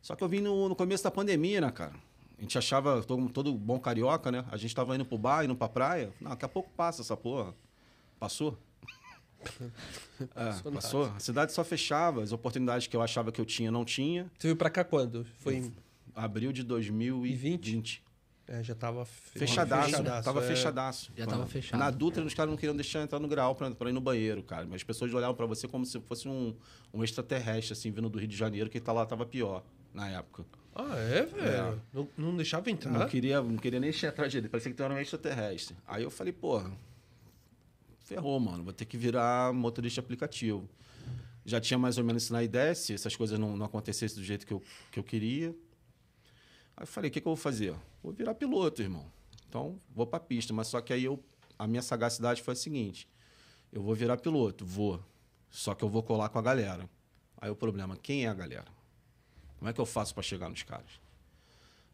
Só 0.02 0.16
que 0.16 0.24
eu 0.24 0.28
vim 0.30 0.40
no, 0.40 0.70
no 0.70 0.76
começo 0.76 1.04
da 1.04 1.12
pandemia, 1.12 1.60
né, 1.60 1.72
cara? 1.72 1.94
A 2.38 2.42
gente 2.42 2.58
achava, 2.58 3.02
todo, 3.04 3.30
todo 3.30 3.54
bom 3.54 3.80
carioca, 3.80 4.32
né? 4.32 4.46
A 4.52 4.58
gente 4.58 4.76
tava 4.76 4.96
indo 4.96 5.06
pro 5.06 5.18
bar, 5.18 5.46
indo 5.46 5.56
pra 5.56 5.70
praia. 5.70 6.12
Não, 6.20 6.32
daqui 6.32 6.46
a 6.46 6.50
pouco 6.50 6.70
passa 6.76 7.02
essa 7.02 7.16
porra. 7.16 7.54
Passou? 8.20 8.58
É, 10.34 10.72
Passou. 10.72 11.06
A 11.16 11.20
cidade 11.20 11.52
só 11.52 11.64
fechava, 11.64 12.24
as 12.24 12.32
oportunidades 12.32 12.88
que 12.88 12.96
eu 12.96 13.02
achava 13.02 13.32
que 13.34 13.40
eu 13.40 13.46
tinha, 13.46 13.70
não 13.70 13.84
tinha. 13.84 14.32
Você 14.40 14.48
veio 14.48 14.56
pra 14.56 14.70
cá 14.70 14.84
quando? 14.84 15.26
Foi 15.40 15.58
em... 15.58 15.74
Abril 16.16 16.54
de 16.54 16.64
2020. 16.64 18.02
É, 18.48 18.62
já 18.64 18.76
tava 18.76 19.06
fe- 19.06 19.40
Fechadaço, 19.40 20.04
tava 20.24 20.44
é. 20.44 20.48
fechadaço. 20.48 21.12
Já 21.18 21.26
tava 21.26 21.48
fechado. 21.48 21.80
Na 21.80 21.90
Dutra, 21.90 22.24
os 22.24 22.34
caras 22.34 22.52
não 22.52 22.58
queriam 22.58 22.76
deixar 22.76 23.02
entrar 23.02 23.20
no 23.20 23.28
grau 23.28 23.56
pra, 23.56 23.72
pra 23.72 23.90
ir 23.90 23.94
no 23.94 24.02
banheiro, 24.02 24.44
cara. 24.44 24.66
Mas 24.66 24.76
as 24.76 24.84
pessoas 24.84 25.12
olhavam 25.14 25.36
pra 25.36 25.48
você 25.48 25.68
como 25.68 25.84
se 25.86 26.00
fosse 26.02 26.28
um, 26.28 26.56
um 26.94 27.04
extraterrestre, 27.04 27.74
assim, 27.74 27.90
vindo 27.92 28.08
do 28.08 28.20
Rio 28.20 28.28
de 28.28 28.38
Janeiro, 28.38 28.70
que 28.70 28.80
tá 28.80 28.94
lá 28.94 29.04
tava 29.06 29.26
pior 29.26 29.64
na 29.94 30.08
época. 30.10 30.46
Ah, 30.76 30.96
é, 30.96 31.26
velho? 31.26 31.82
Não, 31.92 32.08
não 32.18 32.36
deixava 32.36 32.70
entrar? 32.70 32.92
Não 32.92 33.08
queria, 33.08 33.42
não 33.42 33.58
queria 33.58 33.80
nem 33.80 33.90
ir 33.90 34.06
atrás 34.06 34.32
dele, 34.32 34.48
parecia 34.48 34.70
que 34.70 34.78
tu 34.78 34.84
era 34.84 34.94
um 34.94 35.00
extraterrestre. 35.00 35.76
Aí 35.88 36.04
eu 36.04 36.12
falei, 36.12 36.34
porra, 36.34 36.70
ferrou, 38.04 38.40
mano, 38.40 38.64
vou 38.64 38.74
ter 38.74 38.86
que 38.86 38.98
virar 38.98 39.54
motorista 39.54 40.02
aplicativo. 40.02 40.70
Já 41.46 41.60
tinha 41.62 41.78
mais 41.78 41.98
ou 41.98 42.04
menos 42.04 42.24
isso 42.24 42.34
na 42.34 42.44
ideia, 42.44 42.76
se 42.76 42.94
essas 42.94 43.16
coisas 43.16 43.40
não, 43.40 43.56
não 43.56 43.66
acontecessem 43.66 44.18
do 44.18 44.24
jeito 44.24 44.46
que 44.46 44.54
eu, 44.54 44.62
que 44.92 45.00
eu 45.00 45.04
queria. 45.04 45.50
Aí 46.76 46.84
eu 46.84 46.88
falei, 46.88 47.10
o 47.10 47.12
que, 47.14 47.22
que 47.22 47.28
eu 47.28 47.32
vou 47.32 47.38
fazer? 47.42 47.74
Vou 48.06 48.14
virar 48.14 48.36
piloto, 48.36 48.84
irmão. 48.84 49.04
Então, 49.50 49.80
vou 49.96 50.06
pra 50.06 50.20
pista. 50.20 50.54
Mas 50.54 50.68
só 50.68 50.80
que 50.80 50.94
aí 50.94 51.04
eu, 51.06 51.20
a 51.58 51.66
minha 51.66 51.82
sagacidade 51.82 52.44
foi 52.44 52.52
a 52.54 52.56
seguinte: 52.56 53.08
eu 53.74 53.82
vou 53.82 53.96
virar 53.96 54.18
piloto, 54.18 54.64
vou. 54.64 55.02
Só 55.50 55.74
que 55.74 55.84
eu 55.84 55.90
vou 55.90 56.04
colar 56.04 56.30
com 56.30 56.38
a 56.38 56.42
galera. 56.42 56.88
Aí 57.42 57.50
o 57.50 57.56
problema, 57.56 57.98
quem 57.98 58.26
é 58.26 58.28
a 58.28 58.34
galera? 58.34 58.68
Como 59.58 59.68
é 59.68 59.74
que 59.74 59.82
eu 59.82 59.86
faço 59.88 60.14
para 60.14 60.22
chegar 60.22 60.50
nos 60.50 60.62
caras? 60.62 61.04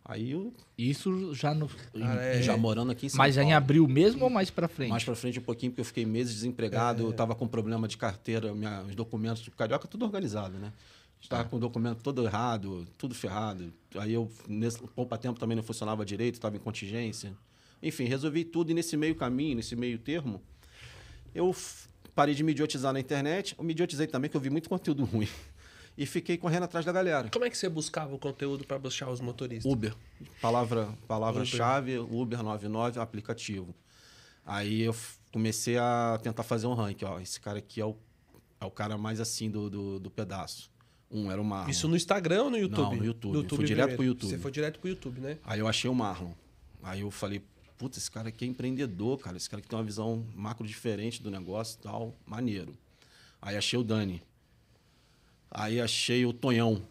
Aí 0.03 0.31
eu, 0.31 0.53
Isso 0.77 1.33
já 1.33 1.53
no. 1.53 1.69
Ah, 1.95 2.15
é. 2.15 2.41
já 2.41 2.57
morando 2.57 2.91
aqui 2.91 3.05
em 3.05 3.09
São 3.09 3.17
Mas 3.17 3.35
já 3.35 3.41
Paulo. 3.41 3.51
em 3.51 3.55
abril 3.55 3.87
mesmo 3.87 4.25
ou 4.25 4.29
mais 4.29 4.49
pra 4.49 4.67
frente? 4.67 4.89
Mais 4.89 5.03
pra 5.05 5.15
frente 5.15 5.39
um 5.39 5.43
pouquinho, 5.43 5.71
porque 5.71 5.81
eu 5.81 5.85
fiquei 5.85 6.05
meses 6.05 6.33
desempregado, 6.33 7.03
eu 7.03 7.13
tava 7.13 7.35
com 7.35 7.47
problema 7.47 7.87
de 7.87 7.95
carteira, 7.97 8.53
minha, 8.53 8.81
os 8.81 8.95
documentos 8.95 9.43
do 9.43 9.51
Carioca, 9.51 9.87
tudo 9.87 10.03
organizado, 10.03 10.57
né? 10.57 10.73
Estava 11.21 11.47
com 11.47 11.57
o 11.57 11.59
documento 11.59 12.01
todo 12.01 12.25
errado, 12.25 12.87
tudo 12.97 13.13
ferrado. 13.13 13.71
Aí 13.95 14.13
eu, 14.13 14.29
nesse 14.47 14.79
pouco 14.79 15.15
tempo, 15.17 15.39
também 15.39 15.55
não 15.55 15.63
funcionava 15.63 16.03
direito, 16.03 16.35
estava 16.35 16.57
em 16.57 16.59
contingência. 16.59 17.33
Enfim, 17.81 18.05
resolvi 18.05 18.43
tudo 18.43 18.71
e 18.71 18.73
nesse 18.73 18.97
meio 18.97 19.15
caminho, 19.15 19.55
nesse 19.55 19.75
meio 19.75 19.97
termo, 19.97 20.41
eu 21.33 21.55
parei 22.15 22.35
de 22.35 22.43
me 22.43 22.51
idiotizar 22.51 22.91
na 22.91 22.99
internet. 22.99 23.55
Eu 23.57 23.63
me 23.63 23.71
idiotizei 23.71 24.07
também, 24.07 24.29
que 24.29 24.35
eu 24.35 24.41
vi 24.41 24.49
muito 24.49 24.67
conteúdo 24.67 25.05
ruim. 25.05 25.27
E 25.97 26.05
fiquei 26.05 26.37
correndo 26.37 26.63
atrás 26.63 26.85
da 26.85 26.91
galera. 26.91 27.29
Como 27.29 27.45
é 27.45 27.49
que 27.49 27.57
você 27.57 27.69
buscava 27.69 28.15
o 28.15 28.19
conteúdo 28.19 28.65
pra 28.65 28.79
buscar 28.79 29.09
os 29.09 29.21
motoristas? 29.21 29.71
Uber. 29.71 29.93
Palavra, 30.41 30.89
palavra-chave, 31.07 31.99
Uber 31.99 32.41
99, 32.41 32.99
aplicativo. 32.99 33.75
Aí 34.45 34.81
eu 34.81 34.95
comecei 35.31 35.77
a 35.77 36.19
tentar 36.21 36.43
fazer 36.43 36.65
um 36.67 36.73
ranking. 36.73 37.05
Ó, 37.05 37.19
esse 37.19 37.39
cara 37.39 37.59
aqui 37.59 37.79
é 37.79 37.85
o, 37.85 37.95
é 38.59 38.65
o 38.65 38.71
cara 38.71 38.97
mais 38.97 39.19
assim 39.19 39.49
do, 39.49 39.69
do, 39.69 39.99
do 39.99 40.09
pedaço. 40.09 40.71
Um 41.11 41.29
era 41.29 41.41
o 41.41 41.45
Marlon. 41.45 41.69
Isso 41.69 41.87
no 41.87 41.95
Instagram 41.95 42.43
ou 42.43 42.49
no 42.49 42.57
YouTube? 42.57 42.81
Não, 42.81 42.95
no 42.95 43.05
YouTube. 43.05 43.49
Fui 43.49 43.65
direto 43.65 43.95
pro 43.95 44.03
YouTube. 44.05 44.29
Você 44.29 44.37
foi 44.37 44.51
direto 44.51 44.79
pro 44.79 44.89
YouTube, 44.89 45.19
né? 45.19 45.37
Aí 45.43 45.59
eu 45.59 45.67
achei 45.67 45.89
o 45.89 45.93
Marlon. 45.93 46.31
Aí 46.81 47.01
eu 47.01 47.11
falei, 47.11 47.41
puta, 47.77 47.97
esse 47.97 48.09
cara 48.09 48.29
aqui 48.29 48.45
é 48.45 48.47
empreendedor, 48.47 49.17
cara. 49.19 49.35
Esse 49.35 49.49
cara 49.49 49.61
que 49.61 49.67
tem 49.67 49.77
uma 49.77 49.83
visão 49.83 50.25
macro 50.35 50.65
diferente 50.65 51.21
do 51.21 51.29
negócio 51.29 51.77
e 51.79 51.83
tal. 51.83 52.15
Maneiro. 52.25 52.73
Aí 53.41 53.57
achei 53.57 53.77
o 53.77 53.83
Dani. 53.83 54.21
Aí 55.49 55.81
achei 55.81 56.25
o 56.25 56.31
Tonhão. 56.31 56.81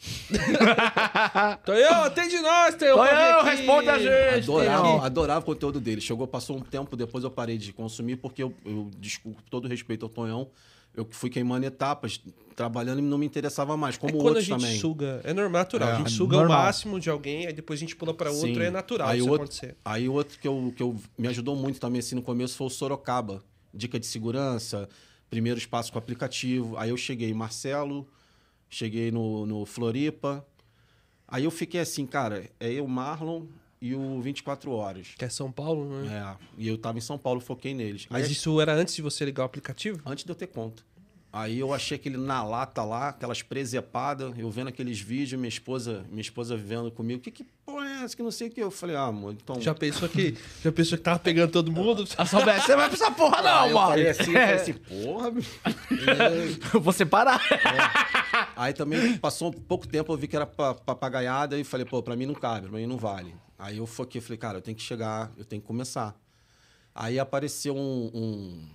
Tonhão, 1.64 2.04
atende 2.04 2.38
nós, 2.40 2.74
Tonhão. 2.74 2.96
Tonhão, 2.96 3.44
responde 3.44 3.88
a 3.88 3.98
gente. 3.98 4.44
Adorava, 4.44 5.06
adorava 5.06 5.40
o 5.40 5.44
conteúdo 5.44 5.80
dele. 5.80 6.00
Chegou, 6.00 6.26
passou 6.26 6.56
um 6.56 6.60
tempo, 6.60 6.96
depois 6.96 7.24
eu 7.24 7.30
parei 7.30 7.56
de 7.56 7.72
consumir, 7.72 8.16
porque 8.16 8.42
eu, 8.42 8.54
eu 8.64 8.90
desculpo 8.98 9.42
todo 9.50 9.68
respeito 9.68 10.04
ao 10.04 10.08
Tonhão. 10.08 10.50
Eu 10.94 11.06
fui 11.10 11.30
queimando 11.30 11.64
etapas, 11.64 12.20
trabalhando 12.56 12.98
e 12.98 13.02
não 13.02 13.16
me 13.16 13.24
interessava 13.24 13.76
mais, 13.76 13.94
É 13.94 13.98
como 13.98 14.14
quando 14.14 14.22
a 14.22 14.28
outros 14.28 14.44
gente 14.44 14.60
também. 14.60 14.78
suga. 14.78 15.20
É 15.24 15.32
normal, 15.32 15.62
natural. 15.62 15.88
É, 15.88 15.92
a 15.92 15.96
gente 15.96 16.08
é 16.08 16.10
suga 16.10 16.36
o 16.36 16.40
normal. 16.40 16.62
máximo 16.64 17.00
de 17.00 17.08
alguém, 17.08 17.46
aí 17.46 17.52
depois 17.52 17.78
a 17.78 17.80
gente 17.80 17.96
pula 17.96 18.12
pra 18.12 18.30
outro, 18.30 18.54
Sim. 18.54 18.60
é 18.60 18.70
natural 18.70 19.08
aí 19.08 19.18
isso 19.18 19.28
outro, 19.28 19.44
acontecer. 19.44 19.76
Aí 19.84 20.08
outro 20.08 20.38
que, 20.38 20.46
eu, 20.46 20.72
que 20.76 20.82
eu, 20.82 20.96
me 21.16 21.28
ajudou 21.28 21.56
muito 21.56 21.80
também 21.80 22.00
assim 22.00 22.14
no 22.14 22.22
começo 22.22 22.56
foi 22.56 22.66
o 22.66 22.70
Sorocaba. 22.70 23.42
Dica 23.72 24.00
de 24.00 24.06
segurança, 24.06 24.88
primeiros 25.30 25.64
passos 25.64 25.90
com 25.90 25.96
o 25.96 26.02
aplicativo. 26.02 26.76
Aí 26.76 26.90
eu 26.90 26.96
cheguei 26.96 27.32
Marcelo, 27.32 28.06
cheguei 28.68 29.10
no, 29.10 29.46
no 29.46 29.64
Floripa. 29.64 30.44
Aí 31.26 31.44
eu 31.44 31.50
fiquei 31.52 31.80
assim, 31.80 32.04
cara, 32.04 32.50
é 32.58 32.72
eu, 32.72 32.86
Marlon 32.88 33.46
e 33.80 33.94
o 33.94 34.20
24 34.20 34.70
Horas. 34.72 35.08
Que 35.16 35.24
é 35.24 35.28
São 35.28 35.50
Paulo, 35.50 35.84
né? 36.02 36.08
É, 36.38 36.44
e 36.58 36.68
eu 36.68 36.76
tava 36.76 36.98
em 36.98 37.00
São 37.00 37.16
Paulo, 37.18 37.40
foquei 37.40 37.72
neles. 37.74 38.06
Mas 38.10 38.26
Aí, 38.26 38.32
isso 38.32 38.60
era 38.60 38.74
antes 38.74 38.94
de 38.94 39.02
você 39.02 39.24
ligar 39.24 39.42
o 39.42 39.46
aplicativo? 39.46 40.00
Antes 40.04 40.24
de 40.24 40.30
eu 40.30 40.34
ter 40.36 40.48
conta. 40.48 40.82
Aí 41.32 41.60
eu 41.60 41.72
achei 41.72 41.94
aquele 41.94 42.16
na 42.16 42.42
lata 42.42 42.82
lá, 42.82 43.10
aquelas 43.10 43.40
presepadas, 43.40 44.36
eu 44.36 44.50
vendo 44.50 44.66
aqueles 44.66 44.98
vídeos, 44.98 45.38
minha 45.40 45.48
esposa, 45.48 46.04
minha 46.10 46.20
esposa 46.20 46.56
vivendo 46.56 46.90
comigo. 46.90 47.22
Que 47.22 47.30
que 47.30 47.44
porra 47.64 47.86
é 47.86 48.02
essa? 48.04 48.16
Que 48.16 48.22
não 48.24 48.32
sei 48.32 48.48
o 48.48 48.50
que. 48.50 48.60
Eu 48.60 48.68
falei, 48.68 48.96
ah, 48.96 49.04
amor, 49.04 49.34
então. 49.40 49.60
Já 49.60 49.72
pensou 49.72 50.08
que, 50.08 50.36
já 50.60 50.72
pensou 50.72 50.98
que 50.98 51.04
tava 51.04 51.20
pegando 51.20 51.52
todo 51.52 51.70
mundo? 51.70 52.04
A 52.18 52.26
soubesse, 52.26 52.66
você 52.66 52.74
vai 52.74 52.88
pra 52.88 52.96
essa 52.96 53.12
porra, 53.12 53.42
não, 53.42 53.60
Aí 53.62 53.70
eu 53.70 53.74
mano. 53.76 53.88
falei 53.90 54.08
assim, 54.08 54.22
eu 54.34 54.40
falei 54.40 54.54
assim, 54.56 54.72
porra. 54.72 55.30
bicho. 55.30 55.60
Vou 56.80 56.92
separar. 56.92 57.40
Aí 58.56 58.72
também 58.72 59.16
passou 59.18 59.50
um 59.50 59.52
pouco 59.52 59.86
tempo, 59.86 60.12
eu 60.12 60.16
vi 60.16 60.26
que 60.26 60.34
era 60.34 60.46
pa- 60.46 60.74
papagaiada 60.74 61.56
e 61.56 61.62
falei, 61.62 61.86
pô, 61.86 62.02
pra 62.02 62.16
mim 62.16 62.26
não 62.26 62.34
cabe, 62.34 62.68
pra 62.68 62.76
mim 62.78 62.86
não 62.86 62.96
vale. 62.96 63.32
Aí 63.60 63.76
eu 63.76 63.86
foquei, 63.86 64.22
falei, 64.22 64.38
cara, 64.38 64.56
eu 64.56 64.62
tenho 64.62 64.74
que 64.74 64.82
chegar, 64.82 65.30
eu 65.36 65.44
tenho 65.44 65.60
que 65.60 65.68
começar. 65.68 66.18
Aí 66.94 67.18
apareceu 67.18 67.76
um, 67.76 68.10
um, 68.14 68.68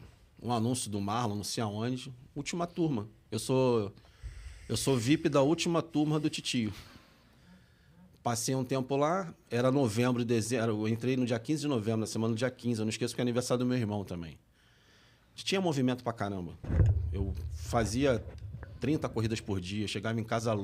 um 0.44 0.52
anúncio 0.54 0.92
do 0.92 1.02
Marlon, 1.02 1.36
não 1.36 1.44
sei 1.44 1.64
aonde, 1.64 2.14
última 2.36 2.68
turma. 2.68 3.10
Eu 3.32 3.40
sou 3.40 3.92
eu 4.70 4.78
sou 4.78 4.96
VIP 4.96 5.28
da 5.28 5.42
última 5.42 5.82
turma 5.82 6.20
do 6.20 6.30
Titio. 6.30 6.72
Passei 8.22 8.54
um 8.54 8.64
tempo 8.64 8.96
lá, 8.96 9.34
era 9.50 9.72
novembro, 9.72 10.24
dezembro, 10.24 10.72
eu 10.72 10.88
entrei 10.88 11.18
no 11.18 11.26
dia 11.26 11.40
15 11.40 11.62
de 11.62 11.68
novembro, 11.68 12.02
na 12.02 12.08
semana 12.08 12.34
do 12.36 12.38
dia 12.38 12.52
15, 12.52 12.80
eu 12.80 12.86
não 12.86 12.90
esqueço 12.90 13.16
que 13.16 13.22
é 13.22 13.24
aniversário 13.24 13.66
do 13.66 13.68
meu 13.68 13.78
irmão 13.78 14.04
também. 14.04 14.38
Tinha 15.36 15.60
movimento 15.60 16.04
pra 16.04 16.14
caramba. 16.14 16.54
Eu 17.12 17.34
fazia 17.54 18.24
30 18.80 19.10
corridas 19.10 19.42
por 19.42 19.60
dia, 19.60 19.88
chegava 19.88 20.20
em 20.20 20.24
casa 20.24 20.56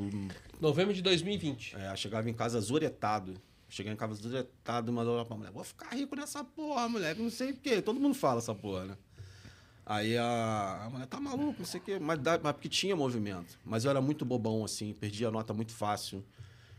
Novembro 0.60 0.94
de 0.94 1.02
2020. 1.02 1.76
é, 1.76 1.96
chegava 1.96 2.30
em 2.30 2.34
casa 2.34 2.60
azuretado. 2.60 3.34
Cheguei 3.72 3.94
em 3.94 3.96
casa 3.96 4.12
azuretado 4.12 4.92
e 4.92 4.94
mandou 4.94 5.26
pra 5.26 5.38
mulher, 5.38 5.50
vou 5.50 5.64
ficar 5.64 5.96
rico 5.96 6.14
nessa 6.14 6.44
porra, 6.44 6.90
moleque, 6.90 7.22
não 7.22 7.30
sei 7.30 7.52
o 7.52 7.56
quê. 7.56 7.82
Todo 7.82 8.02
mundo 8.02 8.14
fala 8.14 8.40
essa 8.40 8.54
porra, 8.54 8.84
né? 8.84 8.98
Aí 9.86 10.18
a, 10.18 10.84
a 10.84 10.90
mulher, 10.90 11.06
tá 11.08 11.22
maluco, 11.22 11.56
não 11.60 11.66
sei 11.66 11.80
o 11.80 11.84
quê. 11.84 11.98
Mas, 11.98 12.20
mas 12.44 12.52
porque 12.52 12.68
tinha 12.68 12.98
movimento. 12.98 13.58
Mas 13.64 13.86
eu 13.86 13.92
era 13.92 14.02
muito 14.02 14.26
bobão, 14.26 14.66
assim, 14.66 14.94
perdia 14.94 15.30
a 15.30 15.32
nota 15.32 15.54
muito 15.54 15.72
fácil. 15.72 16.22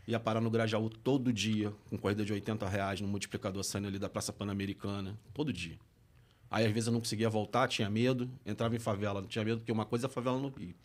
Ia 0.07 0.19
parar 0.19 0.39
no 0.39 0.51
Grajaú 0.51 0.87
todo 0.87 1.33
dia, 1.33 1.73
com 1.89 1.97
corrida 1.97 2.23
de 2.23 2.31
80 2.31 2.69
reais 2.69 3.01
no 3.01 3.07
multiplicador 3.07 3.63
saindo 3.63 3.87
ali 3.87 3.97
da 3.97 4.07
Praça 4.07 4.31
Pan-Americana. 4.31 5.17
Todo 5.33 5.51
dia. 5.51 5.79
Aí, 6.51 6.63
às 6.63 6.71
vezes, 6.71 6.85
eu 6.85 6.93
não 6.93 6.99
conseguia 6.99 7.27
voltar, 7.27 7.67
tinha 7.67 7.89
medo. 7.89 8.29
Entrava 8.45 8.75
em 8.75 8.79
favela, 8.79 9.19
não 9.19 9.27
tinha 9.27 9.43
medo, 9.43 9.57
porque 9.57 9.71
uma 9.71 9.85
coisa 9.85 10.05
é 10.05 10.09
favela 10.09 10.37
no 10.37 10.49
Rio. 10.49 10.75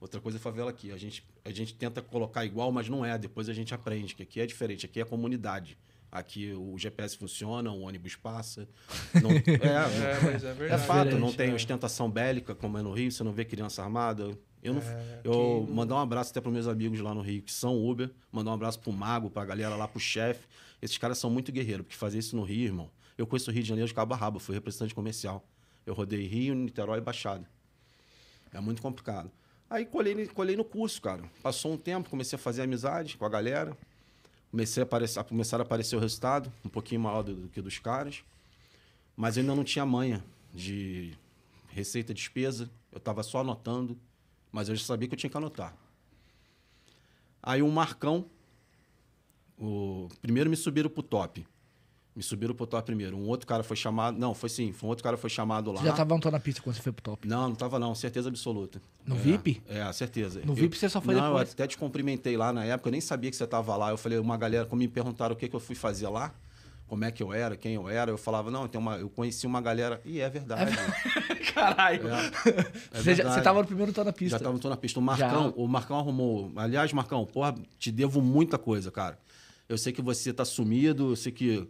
Outra 0.00 0.20
coisa 0.20 0.38
é 0.38 0.40
favela 0.40 0.70
aqui. 0.70 0.90
A 0.92 0.96
gente, 0.96 1.22
a 1.44 1.50
gente 1.50 1.74
tenta 1.74 2.00
colocar 2.00 2.44
igual, 2.44 2.72
mas 2.72 2.88
não 2.88 3.04
é. 3.04 3.18
Depois 3.18 3.48
a 3.48 3.52
gente 3.52 3.74
aprende 3.74 4.14
que 4.14 4.22
aqui 4.22 4.40
é 4.40 4.46
diferente. 4.46 4.86
Aqui 4.86 5.00
é 5.00 5.04
comunidade. 5.04 5.76
Aqui 6.10 6.52
o 6.54 6.76
GPS 6.78 7.16
funciona, 7.16 7.70
o 7.70 7.82
ônibus 7.82 8.16
passa. 8.16 8.66
Não, 9.22 9.30
é, 9.46 10.24
É, 10.24 10.32
mas 10.32 10.42
é 10.44 10.74
é 10.74 10.78
fato, 10.78 11.16
não 11.18 11.32
tem 11.32 11.50
é. 11.50 11.54
ostentação 11.54 12.10
bélica 12.10 12.52
como 12.54 12.76
é 12.78 12.82
no 12.82 12.92
Rio, 12.92 13.12
você 13.12 13.22
não 13.22 13.32
vê 13.32 13.44
criança 13.44 13.82
armada. 13.82 14.36
Eu, 14.62 14.74
não, 14.74 14.82
É, 14.82 15.20
eu 15.22 15.62
aqui- 15.62 15.72
mandar 15.72 15.94
um 15.94 15.98
abraço 15.98 16.30
até 16.30 16.40
para 16.40 16.50
meus 16.50 16.66
amigos 16.66 16.98
lá 17.00 17.14
no 17.14 17.20
Rio, 17.20 17.42
que 17.42 17.52
são 17.52 17.78
Uber, 17.88 18.10
mandar 18.32 18.50
um 18.50 18.54
abraço 18.54 18.80
pro 18.80 18.92
Mago, 18.92 19.30
pra 19.30 19.44
galera 19.44 19.76
lá, 19.76 19.86
pro 19.86 20.00
chefe. 20.00 20.46
Esses 20.82 20.98
caras 20.98 21.16
são 21.18 21.30
muito 21.30 21.52
guerreiros, 21.52 21.84
porque 21.86 21.96
fazer 21.96 22.18
isso 22.18 22.34
no 22.34 22.42
Rio, 22.42 22.64
irmão. 22.64 22.90
Eu 23.16 23.26
conheço 23.26 23.50
o 23.50 23.54
Rio 23.54 23.62
de 23.62 23.68
Janeiro 23.68 23.86
de 23.86 23.94
cabo 23.94 24.12
a 24.14 24.16
rabo, 24.16 24.38
fui 24.40 24.54
representante 24.54 24.94
comercial. 24.94 25.46
Eu 25.86 25.94
rodei 25.94 26.26
Rio, 26.26 26.54
Niterói 26.54 26.98
e 26.98 27.00
Baixada. 27.02 27.48
É 28.52 28.60
muito 28.60 28.82
complicado. 28.82 29.30
Aí 29.70 29.86
colhei, 29.86 30.56
no 30.56 30.64
curso, 30.64 31.00
cara. 31.00 31.22
Passou 31.40 31.72
um 31.72 31.76
tempo, 31.76 32.10
comecei 32.10 32.36
a 32.36 32.40
fazer 32.40 32.62
amizade 32.62 33.16
com 33.16 33.24
a 33.24 33.28
galera. 33.28 33.78
Comecei 34.50 34.82
a 34.82 34.84
aparecer, 34.84 35.20
a 35.20 35.24
começar 35.24 35.60
a 35.60 35.62
aparecer 35.62 35.94
o 35.94 36.00
resultado, 36.00 36.52
um 36.64 36.68
pouquinho 36.68 37.00
maior 37.00 37.22
do, 37.22 37.36
do 37.36 37.48
que 37.48 37.62
dos 37.62 37.78
caras. 37.78 38.24
Mas 39.16 39.36
eu 39.36 39.42
ainda 39.42 39.54
não 39.54 39.62
tinha 39.62 39.86
manha 39.86 40.24
de 40.52 41.16
receita 41.68 42.12
despesa. 42.12 42.68
Eu 42.90 42.98
estava 42.98 43.22
só 43.22 43.38
anotando, 43.38 43.96
Mas 44.50 44.68
eu 44.68 44.74
já 44.74 44.84
sabia 44.84 45.06
que 45.06 45.14
eu 45.14 45.18
tinha 45.18 45.30
que 45.30 45.36
anotar. 45.36 45.72
Aí 47.40 47.62
o 47.62 47.70
Marcão, 47.70 48.28
o 49.56 50.08
primeiro 50.20 50.50
me 50.50 50.56
subiram 50.56 50.90
pro 50.90 51.00
top. 51.00 51.46
Me 52.14 52.22
subiram 52.24 52.54
pro 52.54 52.66
top 52.66 52.84
primeiro. 52.84 53.16
Um 53.16 53.28
outro 53.28 53.46
cara 53.46 53.62
foi 53.62 53.76
chamado. 53.76 54.18
Não, 54.18 54.34
foi 54.34 54.48
sim. 54.48 54.72
Foi 54.72 54.86
um 54.86 54.90
outro 54.90 55.04
cara 55.04 55.16
foi 55.16 55.30
chamado 55.30 55.70
lá. 55.70 55.80
Você 55.80 55.86
já 55.86 55.92
tava 55.92 56.12
montando 56.12 56.32
na 56.32 56.40
pista 56.40 56.60
quando 56.60 56.74
você 56.76 56.82
foi 56.82 56.90
pro 56.92 57.02
top. 57.02 57.26
Não, 57.28 57.48
não 57.50 57.54
tava 57.54 57.78
não, 57.78 57.94
certeza 57.94 58.28
absoluta. 58.28 58.82
No 59.06 59.14
É, 59.14 59.18
VIP? 59.18 59.62
É, 59.68 59.92
certeza. 59.92 60.40
No 60.44 60.52
Eu- 60.52 60.56
VIP 60.56 60.76
você 60.76 60.88
só 60.88 61.00
foi 61.00 61.14
não, 61.14 61.28
depois? 61.28 61.48
eu 61.48 61.52
até 61.52 61.66
te 61.68 61.78
cumprimentei 61.78 62.36
lá 62.36 62.52
na 62.52 62.64
época, 62.64 62.88
eu 62.88 62.92
nem 62.92 63.00
sabia 63.00 63.30
que 63.30 63.36
você 63.36 63.46
tava 63.46 63.76
lá. 63.76 63.90
Eu 63.90 63.96
falei, 63.96 64.18
uma 64.18 64.36
galera, 64.36 64.66
quando 64.66 64.80
me 64.80 64.88
perguntaram 64.88 65.34
o 65.34 65.38
que, 65.38 65.48
que 65.48 65.54
eu 65.54 65.60
fui 65.60 65.76
fazer 65.76 66.08
lá, 66.08 66.34
como 66.88 67.04
é 67.04 67.12
que 67.12 67.22
eu 67.22 67.32
era, 67.32 67.56
quem 67.56 67.74
eu 67.74 67.88
era, 67.88 68.10
eu 68.10 68.18
falava, 68.18 68.50
não, 68.50 68.66
tem 68.66 68.80
uma, 68.80 68.96
eu 68.96 69.08
conheci 69.08 69.46
uma 69.46 69.60
galera. 69.60 70.00
E 70.04 70.18
é 70.20 70.28
verdade. 70.28 70.72
Caralho. 71.54 72.08
É, 72.08 72.18
é 72.98 73.02
você, 73.02 73.14
já, 73.14 73.32
você 73.32 73.40
tava 73.40 73.60
no 73.60 73.66
primeiro 73.66 73.92
tô 73.92 74.02
na 74.02 74.12
pista. 74.12 74.36
Já 74.36 74.44
tava 74.44 74.58
tô 74.58 74.68
na 74.68 74.76
pista. 74.76 74.98
O 74.98 75.02
Marcão, 75.02 75.44
Já. 75.44 75.52
o 75.56 75.68
Marcão 75.68 75.96
arrumou. 75.96 76.50
Aliás, 76.56 76.92
Marcão, 76.92 77.24
porra, 77.24 77.54
te 77.78 77.92
devo 77.92 78.20
muita 78.20 78.58
coisa, 78.58 78.90
cara. 78.90 79.16
Eu 79.68 79.78
sei 79.78 79.92
que 79.92 80.02
você 80.02 80.32
tá 80.32 80.44
sumido, 80.44 81.12
eu 81.12 81.16
sei 81.16 81.30
que 81.30 81.68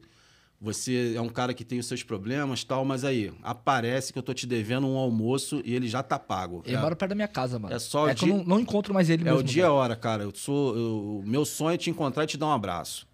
você 0.60 1.14
é 1.16 1.20
um 1.20 1.28
cara 1.28 1.54
que 1.54 1.64
tem 1.64 1.78
os 1.78 1.86
seus 1.86 2.02
problemas 2.02 2.60
e 2.60 2.66
tal, 2.66 2.84
mas 2.84 3.02
aí, 3.04 3.32
aparece 3.42 4.12
que 4.12 4.18
eu 4.18 4.22
tô 4.22 4.34
te 4.34 4.46
devendo 4.46 4.86
um 4.86 4.96
almoço 4.98 5.62
e 5.64 5.74
ele 5.74 5.88
já 5.88 6.02
tá 6.02 6.18
pago. 6.18 6.62
Ele 6.66 6.76
é, 6.76 6.80
mora 6.80 6.94
perto 6.94 7.08
da 7.10 7.14
minha 7.14 7.28
casa, 7.28 7.58
mano. 7.58 7.74
É 7.74 7.78
só 7.78 8.08
é 8.08 8.12
o 8.12 8.14
que 8.14 8.24
eu 8.24 8.28
dia- 8.28 8.36
não, 8.36 8.44
não 8.44 8.60
encontro 8.60 8.92
mais 8.92 9.08
ele 9.08 9.26
é 9.26 9.32
o 9.32 9.42
dia 9.42 9.62
e 9.62 9.66
a 9.66 9.72
hora, 9.72 9.96
cara. 9.96 10.24
Eu 10.24 10.34
sou, 10.34 10.76
eu- 10.76 11.20
o 11.20 11.26
meu 11.26 11.44
sonho 11.46 11.74
é 11.74 11.78
te 11.78 11.88
encontrar 11.88 12.24
e 12.24 12.26
te 12.26 12.36
dar 12.36 12.46
um 12.48 12.52
abraço. 12.52 13.08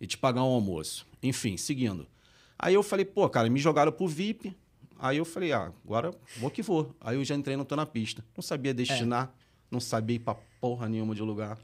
E 0.00 0.06
te 0.06 0.18
pagar 0.18 0.42
um 0.42 0.46
almoço. 0.52 1.06
Enfim, 1.22 1.56
seguindo. 1.56 2.06
Aí 2.58 2.74
eu 2.74 2.82
falei, 2.82 3.04
pô, 3.04 3.28
cara, 3.30 3.48
me 3.48 3.60
jogaram 3.60 3.92
pro 3.92 4.08
VIP. 4.08 4.54
Aí 4.98 5.18
eu 5.18 5.24
falei, 5.24 5.52
ah, 5.52 5.72
agora 5.84 6.10
vou 6.38 6.50
que 6.50 6.62
vou. 6.62 6.94
Aí 7.00 7.16
eu 7.16 7.24
já 7.24 7.34
entrei 7.36 7.56
no 7.56 7.64
Tô 7.64 7.76
na 7.76 7.86
Pista. 7.86 8.24
Não 8.36 8.42
sabia 8.42 8.74
destinar, 8.74 9.32
não 9.70 9.78
sabia 9.78 10.16
ir 10.16 10.20
pra 10.20 10.34
porra 10.60 10.88
nenhuma 10.88 11.14
de 11.14 11.22
lugar. 11.22 11.58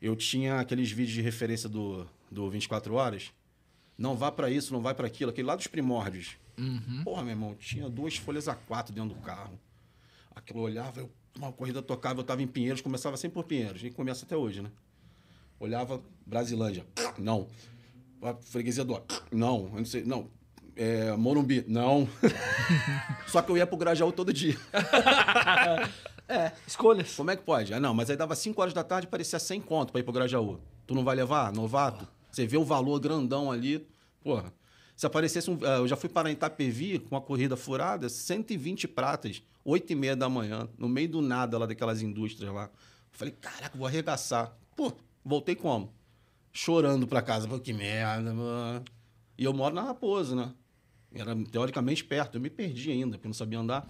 Eu 0.00 0.14
tinha 0.16 0.60
aqueles 0.60 0.90
vídeos 0.90 1.14
de 1.14 1.20
referência 1.20 1.68
do, 1.68 2.06
do 2.30 2.48
24 2.48 2.94
Horas. 2.94 3.32
Não 3.98 4.16
vá 4.16 4.30
pra 4.30 4.48
isso, 4.48 4.72
não 4.72 4.80
vai 4.80 4.94
pra 4.94 5.08
aquilo. 5.08 5.30
Aquele 5.30 5.48
lá 5.48 5.56
dos 5.56 5.66
primórdios. 5.66 6.36
Porra, 7.02 7.22
meu 7.22 7.32
irmão, 7.32 7.54
tinha 7.56 7.88
duas 7.88 8.16
folhas 8.16 8.46
A4 8.46 8.92
dentro 8.92 9.16
do 9.16 9.20
carro. 9.20 9.58
Aquilo 10.34 10.60
eu 10.60 10.64
olhava, 10.64 11.00
eu, 11.00 11.10
uma 11.36 11.52
corrida 11.52 11.82
tocava, 11.82 12.20
eu 12.20 12.24
tava 12.24 12.40
em 12.42 12.46
Pinheiros, 12.46 12.80
começava 12.80 13.16
sempre 13.16 13.34
por 13.34 13.44
Pinheiros. 13.44 13.82
E 13.82 13.90
começa 13.90 14.24
até 14.24 14.36
hoje, 14.36 14.62
né? 14.62 14.70
Olhava 15.58 16.00
Brasilândia. 16.24 16.86
Não. 17.18 17.48
A 18.22 18.34
freguesia 18.34 18.84
do... 18.84 19.02
Não. 19.32 19.70
Eu 19.72 19.78
não 19.78 19.84
sei. 19.84 20.04
Não. 20.04 20.30
É, 20.76 21.16
Morumbi. 21.16 21.64
Não. 21.66 22.08
Só 23.26 23.42
que 23.42 23.50
eu 23.50 23.56
ia 23.56 23.66
pro 23.66 23.76
Grajaú 23.76 24.12
todo 24.12 24.32
dia. 24.32 24.56
É, 26.30 26.52
escolhas. 26.66 27.14
Como 27.16 27.30
é 27.30 27.36
que 27.36 27.42
pode? 27.42 27.72
Ah, 27.72 27.80
não, 27.80 27.94
mas 27.94 28.10
aí 28.10 28.16
dava 28.16 28.36
5 28.36 28.60
horas 28.60 28.74
da 28.74 28.84
tarde 28.84 29.06
parecia 29.06 29.38
100 29.38 29.62
conto 29.62 29.92
pra 29.92 30.00
ir 30.00 30.04
pro 30.04 30.12
Grajaú. 30.12 30.60
Tu 30.86 30.94
não 30.94 31.02
vai 31.02 31.16
levar? 31.16 31.50
Novato? 31.54 32.06
Você 32.38 32.46
vê 32.46 32.56
o 32.56 32.64
valor 32.64 33.00
grandão 33.00 33.50
ali. 33.50 33.84
Porra. 34.20 34.54
Se 34.94 35.04
aparecesse 35.04 35.50
um. 35.50 35.58
ah, 35.64 35.78
Eu 35.78 35.88
já 35.88 35.96
fui 35.96 36.08
para 36.08 36.30
Itapevi 36.30 37.00
com 37.00 37.16
uma 37.16 37.20
corrida 37.20 37.56
furada, 37.56 38.08
120 38.08 38.86
pratas, 38.86 39.42
8 39.64 39.92
e 39.92 39.96
meia 39.96 40.14
da 40.14 40.28
manhã, 40.28 40.68
no 40.78 40.88
meio 40.88 41.08
do 41.08 41.20
nada 41.20 41.58
lá 41.58 41.66
daquelas 41.66 42.00
indústrias 42.00 42.52
lá. 42.54 42.70
Falei, 43.10 43.34
caraca, 43.40 43.76
vou 43.76 43.88
arregaçar. 43.88 44.56
Pô, 44.76 44.92
voltei 45.24 45.56
como? 45.56 45.92
Chorando 46.52 47.08
pra 47.08 47.20
casa. 47.20 47.48
Pô, 47.48 47.58
que 47.58 47.72
merda, 47.72 48.32
mano. 48.32 48.84
E 49.36 49.42
eu 49.42 49.52
moro 49.52 49.74
na 49.74 49.82
Raposo, 49.82 50.36
né? 50.36 50.52
Era 51.12 51.34
teoricamente 51.50 52.04
perto. 52.04 52.36
Eu 52.36 52.40
me 52.40 52.50
perdi 52.50 52.92
ainda, 52.92 53.16
porque 53.16 53.26
não 53.26 53.34
sabia 53.34 53.58
andar. 53.58 53.88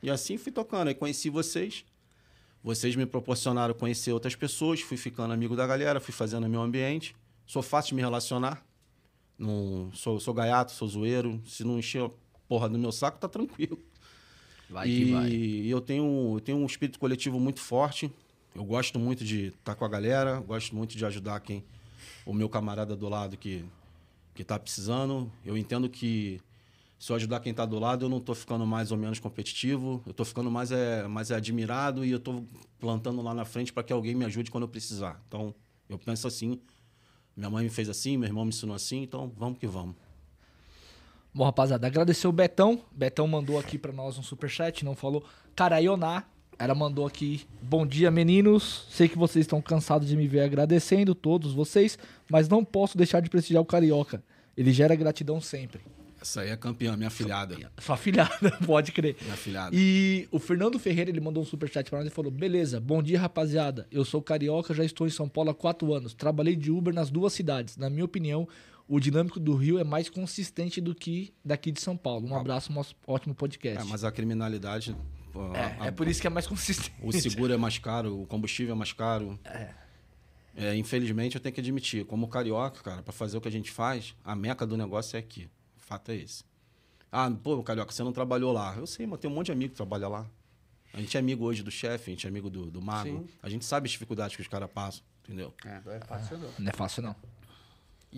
E 0.00 0.08
assim 0.08 0.36
fui 0.38 0.52
tocando. 0.52 0.86
Aí 0.86 0.94
conheci 0.94 1.30
vocês. 1.30 1.84
Vocês 2.62 2.94
me 2.94 3.06
proporcionaram 3.06 3.74
conhecer 3.74 4.12
outras 4.12 4.36
pessoas. 4.36 4.80
Fui 4.80 4.96
ficando 4.96 5.34
amigo 5.34 5.56
da 5.56 5.66
galera, 5.66 5.98
fui 5.98 6.14
fazendo 6.14 6.48
meu 6.48 6.62
ambiente. 6.62 7.14
Sou 7.46 7.62
fácil 7.62 7.90
de 7.90 7.94
me 7.94 8.02
relacionar. 8.02 8.64
Não, 9.38 9.90
sou, 9.92 10.18
sou 10.18 10.34
gaiato, 10.34 10.72
sou 10.72 10.88
zoeiro. 10.88 11.40
Se 11.46 11.62
não 11.64 11.78
encher 11.78 12.04
a 12.04 12.10
porra 12.48 12.68
do 12.68 12.78
meu 12.78 12.92
saco, 12.92 13.18
tá 13.18 13.28
tranquilo. 13.28 13.78
Vai 14.68 14.88
e 14.88 15.04
que 15.04 15.12
vai. 15.12 15.32
eu 15.32 15.80
tenho, 15.80 16.34
eu 16.36 16.40
tenho 16.40 16.58
um 16.58 16.66
espírito 16.66 16.98
coletivo 16.98 17.38
muito 17.38 17.60
forte. 17.60 18.10
Eu 18.54 18.64
gosto 18.64 18.98
muito 18.98 19.24
de 19.24 19.48
estar 19.48 19.74
com 19.74 19.84
a 19.84 19.88
galera, 19.88 20.40
gosto 20.40 20.74
muito 20.74 20.96
de 20.96 21.04
ajudar 21.04 21.40
quem 21.40 21.62
o 22.24 22.32
meu 22.32 22.48
camarada 22.48 22.96
do 22.96 23.08
lado 23.08 23.36
que 23.36 23.64
que 24.36 24.44
tá 24.44 24.58
precisando. 24.58 25.32
Eu 25.44 25.56
entendo 25.56 25.88
que 25.88 26.40
se 26.98 27.10
eu 27.10 27.16
ajudar 27.16 27.40
quem 27.40 27.52
tá 27.52 27.66
do 27.66 27.78
lado, 27.78 28.04
eu 28.04 28.08
não 28.08 28.20
tô 28.20 28.34
ficando 28.34 28.66
mais 28.66 28.92
ou 28.92 28.98
menos 28.98 29.18
competitivo, 29.18 30.02
eu 30.06 30.12
tô 30.12 30.24
ficando 30.24 30.50
mais 30.50 30.70
é, 30.70 31.08
mais 31.08 31.32
admirado 31.32 32.04
e 32.04 32.10
eu 32.10 32.20
tô 32.20 32.44
plantando 32.78 33.20
lá 33.22 33.34
na 33.34 33.44
frente 33.44 33.72
para 33.72 33.82
que 33.82 33.92
alguém 33.92 34.14
me 34.14 34.24
ajude 34.24 34.50
quando 34.50 34.64
eu 34.64 34.68
precisar. 34.68 35.20
Então, 35.26 35.54
eu 35.88 35.98
penso 35.98 36.28
assim, 36.28 36.60
minha 37.36 37.50
mãe 37.50 37.64
me 37.64 37.70
fez 37.70 37.88
assim, 37.88 38.16
meu 38.16 38.28
irmão 38.28 38.44
me 38.44 38.48
ensinou 38.48 38.74
assim, 38.74 39.02
então 39.02 39.30
vamos 39.36 39.58
que 39.58 39.66
vamos. 39.66 39.94
Bom, 41.34 41.44
rapaziada, 41.44 41.86
agradecer 41.86 42.26
o 42.26 42.32
Betão. 42.32 42.80
Betão 42.90 43.28
mandou 43.28 43.58
aqui 43.58 43.76
pra 43.76 43.92
nós 43.92 44.16
um 44.16 44.22
superchat, 44.22 44.82
não 44.84 44.96
falou. 44.96 45.22
Caraioná, 45.54 46.24
ela 46.58 46.74
mandou 46.74 47.06
aqui. 47.06 47.46
Bom 47.60 47.86
dia, 47.86 48.10
meninos. 48.10 48.86
Sei 48.90 49.06
que 49.06 49.18
vocês 49.18 49.42
estão 49.42 49.60
cansados 49.60 50.08
de 50.08 50.16
me 50.16 50.26
ver 50.26 50.40
agradecendo, 50.40 51.14
todos 51.14 51.52
vocês, 51.52 51.98
mas 52.30 52.48
não 52.48 52.64
posso 52.64 52.96
deixar 52.96 53.20
de 53.20 53.28
prestigiar 53.28 53.62
o 53.62 53.66
Carioca. 53.66 54.22
Ele 54.56 54.72
gera 54.72 54.94
gratidão 54.94 55.38
sempre. 55.38 55.82
Essa 56.26 56.40
aí 56.40 56.48
é 56.50 56.56
campeã, 56.56 56.96
minha 56.96 57.08
filhada. 57.08 57.56
Sua 57.78 57.96
filhada, 57.96 58.50
pode 58.66 58.90
crer. 58.90 59.16
Minha 59.22 59.36
filhada. 59.36 59.70
E 59.78 60.26
o 60.32 60.40
Fernando 60.40 60.76
Ferreira, 60.76 61.08
ele 61.08 61.20
mandou 61.20 61.40
um 61.40 61.46
superchat 61.46 61.88
pra 61.88 62.00
nós 62.00 62.08
e 62.08 62.10
falou: 62.10 62.32
Beleza, 62.32 62.80
bom 62.80 63.00
dia, 63.00 63.20
rapaziada. 63.20 63.86
Eu 63.92 64.04
sou 64.04 64.20
carioca, 64.20 64.74
já 64.74 64.84
estou 64.84 65.06
em 65.06 65.10
São 65.10 65.28
Paulo 65.28 65.50
há 65.50 65.54
quatro 65.54 65.94
anos. 65.94 66.12
Trabalhei 66.14 66.56
de 66.56 66.70
Uber 66.72 66.92
nas 66.92 67.10
duas 67.10 67.32
cidades. 67.32 67.76
Na 67.76 67.88
minha 67.88 68.04
opinião, 68.04 68.48
o 68.88 68.98
dinâmico 68.98 69.38
do 69.38 69.54
Rio 69.54 69.78
é 69.78 69.84
mais 69.84 70.08
consistente 70.08 70.80
do 70.80 70.96
que 70.96 71.32
daqui 71.44 71.70
de 71.70 71.80
São 71.80 71.96
Paulo. 71.96 72.26
Um 72.28 72.36
abraço, 72.36 72.72
um 72.72 72.82
ótimo 73.06 73.32
podcast. 73.34 73.80
É, 73.80 73.84
mas 73.88 74.02
a 74.02 74.10
criminalidade. 74.10 74.96
É, 75.54 75.82
a- 75.84 75.86
é 75.86 75.90
por 75.92 76.08
isso 76.08 76.20
que 76.20 76.26
é 76.26 76.30
mais 76.30 76.46
consistente. 76.48 76.92
O 77.00 77.12
seguro 77.12 77.52
é 77.52 77.56
mais 77.56 77.78
caro, 77.78 78.20
o 78.22 78.26
combustível 78.26 78.74
é 78.74 78.76
mais 78.78 78.92
caro. 78.92 79.38
É, 80.58 80.74
infelizmente, 80.74 81.34
eu 81.36 81.40
tenho 81.40 81.54
que 81.54 81.60
admitir, 81.60 82.04
como 82.06 82.26
carioca, 82.28 82.82
cara, 82.82 83.02
para 83.02 83.12
fazer 83.12 83.36
o 83.36 83.40
que 83.40 83.48
a 83.48 83.52
gente 83.52 83.70
faz, 83.70 84.14
a 84.24 84.34
meca 84.34 84.66
do 84.66 84.74
negócio 84.76 85.16
é 85.16 85.20
aqui. 85.20 85.48
Fato 85.86 86.10
é 86.10 86.16
esse. 86.16 86.44
Ah, 87.10 87.30
pô, 87.30 87.62
carioca, 87.62 87.92
você 87.92 88.02
não 88.02 88.12
trabalhou 88.12 88.52
lá. 88.52 88.74
Eu 88.76 88.86
sei, 88.86 89.06
mas 89.06 89.20
tem 89.20 89.30
um 89.30 89.34
monte 89.34 89.46
de 89.46 89.52
amigo 89.52 89.70
que 89.70 89.76
trabalha 89.76 90.08
lá. 90.08 90.26
A 90.92 91.00
gente 91.00 91.16
é 91.16 91.20
amigo 91.20 91.44
hoje 91.44 91.62
do 91.62 91.70
chefe, 91.70 92.10
a 92.10 92.14
gente 92.14 92.26
é 92.26 92.28
amigo 92.28 92.50
do, 92.50 92.70
do 92.70 92.82
mago. 92.82 93.08
Sim. 93.08 93.28
A 93.40 93.48
gente 93.48 93.64
sabe 93.64 93.86
as 93.86 93.92
dificuldades 93.92 94.34
que 94.34 94.42
os 94.42 94.48
caras 94.48 94.68
passam, 94.68 95.02
entendeu? 95.22 95.54
Não 95.64 95.92
é 95.92 96.00
fácil, 96.00 96.38
não. 96.38 96.50
Não 96.58 96.68
é 96.68 96.72
fácil, 96.72 97.02
não. 97.02 97.16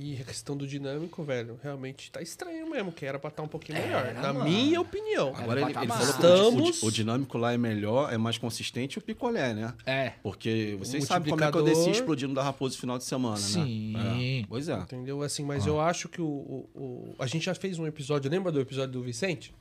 E 0.01 0.17
a 0.21 0.25
questão 0.25 0.57
do 0.57 0.65
dinâmico, 0.67 1.25
velho, 1.25 1.59
realmente 1.63 2.11
tá 2.13 2.23
estranho 2.23 2.71
mesmo, 2.71 2.93
que 2.93 3.05
era 3.05 3.19
pra 3.19 3.31
estar 3.31 3.43
um 3.43 3.49
pouquinho 3.49 3.79
melhor. 3.81 4.15
Na 4.15 4.33
mano. 4.33 4.45
minha 4.49 4.81
opinião. 4.81 5.35
Agora 5.35 5.61
ele, 5.61 5.71
ele 5.77 5.87
falou 5.89 5.89
que 5.89 5.93
o 5.93 5.99
o, 5.99 6.05
di- 6.05 6.11
Estamos- 6.11 6.83
o 6.85 6.91
dinâmico 6.93 7.37
lá 7.37 7.53
é 7.53 7.59
melhor, 7.59 8.13
é 8.13 8.17
mais 8.17 8.39
consistente 8.39 8.97
e 8.97 8.99
o 8.99 9.03
picolé, 9.03 9.53
né? 9.55 9.75
É. 9.85 10.13
Porque 10.23 10.77
vocês 10.79 11.05
sabem 11.05 11.31
como 11.31 11.43
é 11.43 11.51
que 11.51 11.59
eu 11.59 11.65
desci 11.65 11.91
explodindo 11.91 12.33
da 12.35 12.43
Raposa 12.45 12.75
no 12.77 12.81
final 12.81 12.99
de 12.99 13.05
semana, 13.05 13.37
Sim. 13.37 13.93
né? 13.93 14.41
É, 14.41 14.45
Pois 14.49 14.69
é. 14.69 14.75
Entendeu? 14.79 15.21
Assim, 15.23 15.45
mas 15.45 15.67
eu 15.67 15.81
acho 15.81 16.09
que 16.09 16.21
o, 16.23 16.27
o- 16.27 16.71
o- 16.75 17.15
A 17.19 17.27
gente 17.27 17.45
já 17.47 17.55
fez 17.55 17.79
um 17.79 17.87
episódio, 17.87 18.31
lembra 18.31 18.53
do 18.53 18.61
episódio 18.61 18.93
do 18.93 19.03
Vicente? 19.03 19.53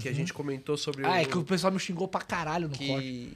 Que 0.00 0.08
a 0.08 0.12
gente 0.12 0.32
comentou 0.32 0.76
sobre 0.76 1.04
Ah, 1.06 1.20
é 1.20 1.24
que 1.24 1.36
o 1.36 1.42
pessoal 1.44 1.72
me 1.72 1.78
xingou 1.80 2.06
pra 2.08 2.20
caralho 2.20 2.68
no 2.68 2.76
corte. 2.78 2.86
que... 3.02 3.32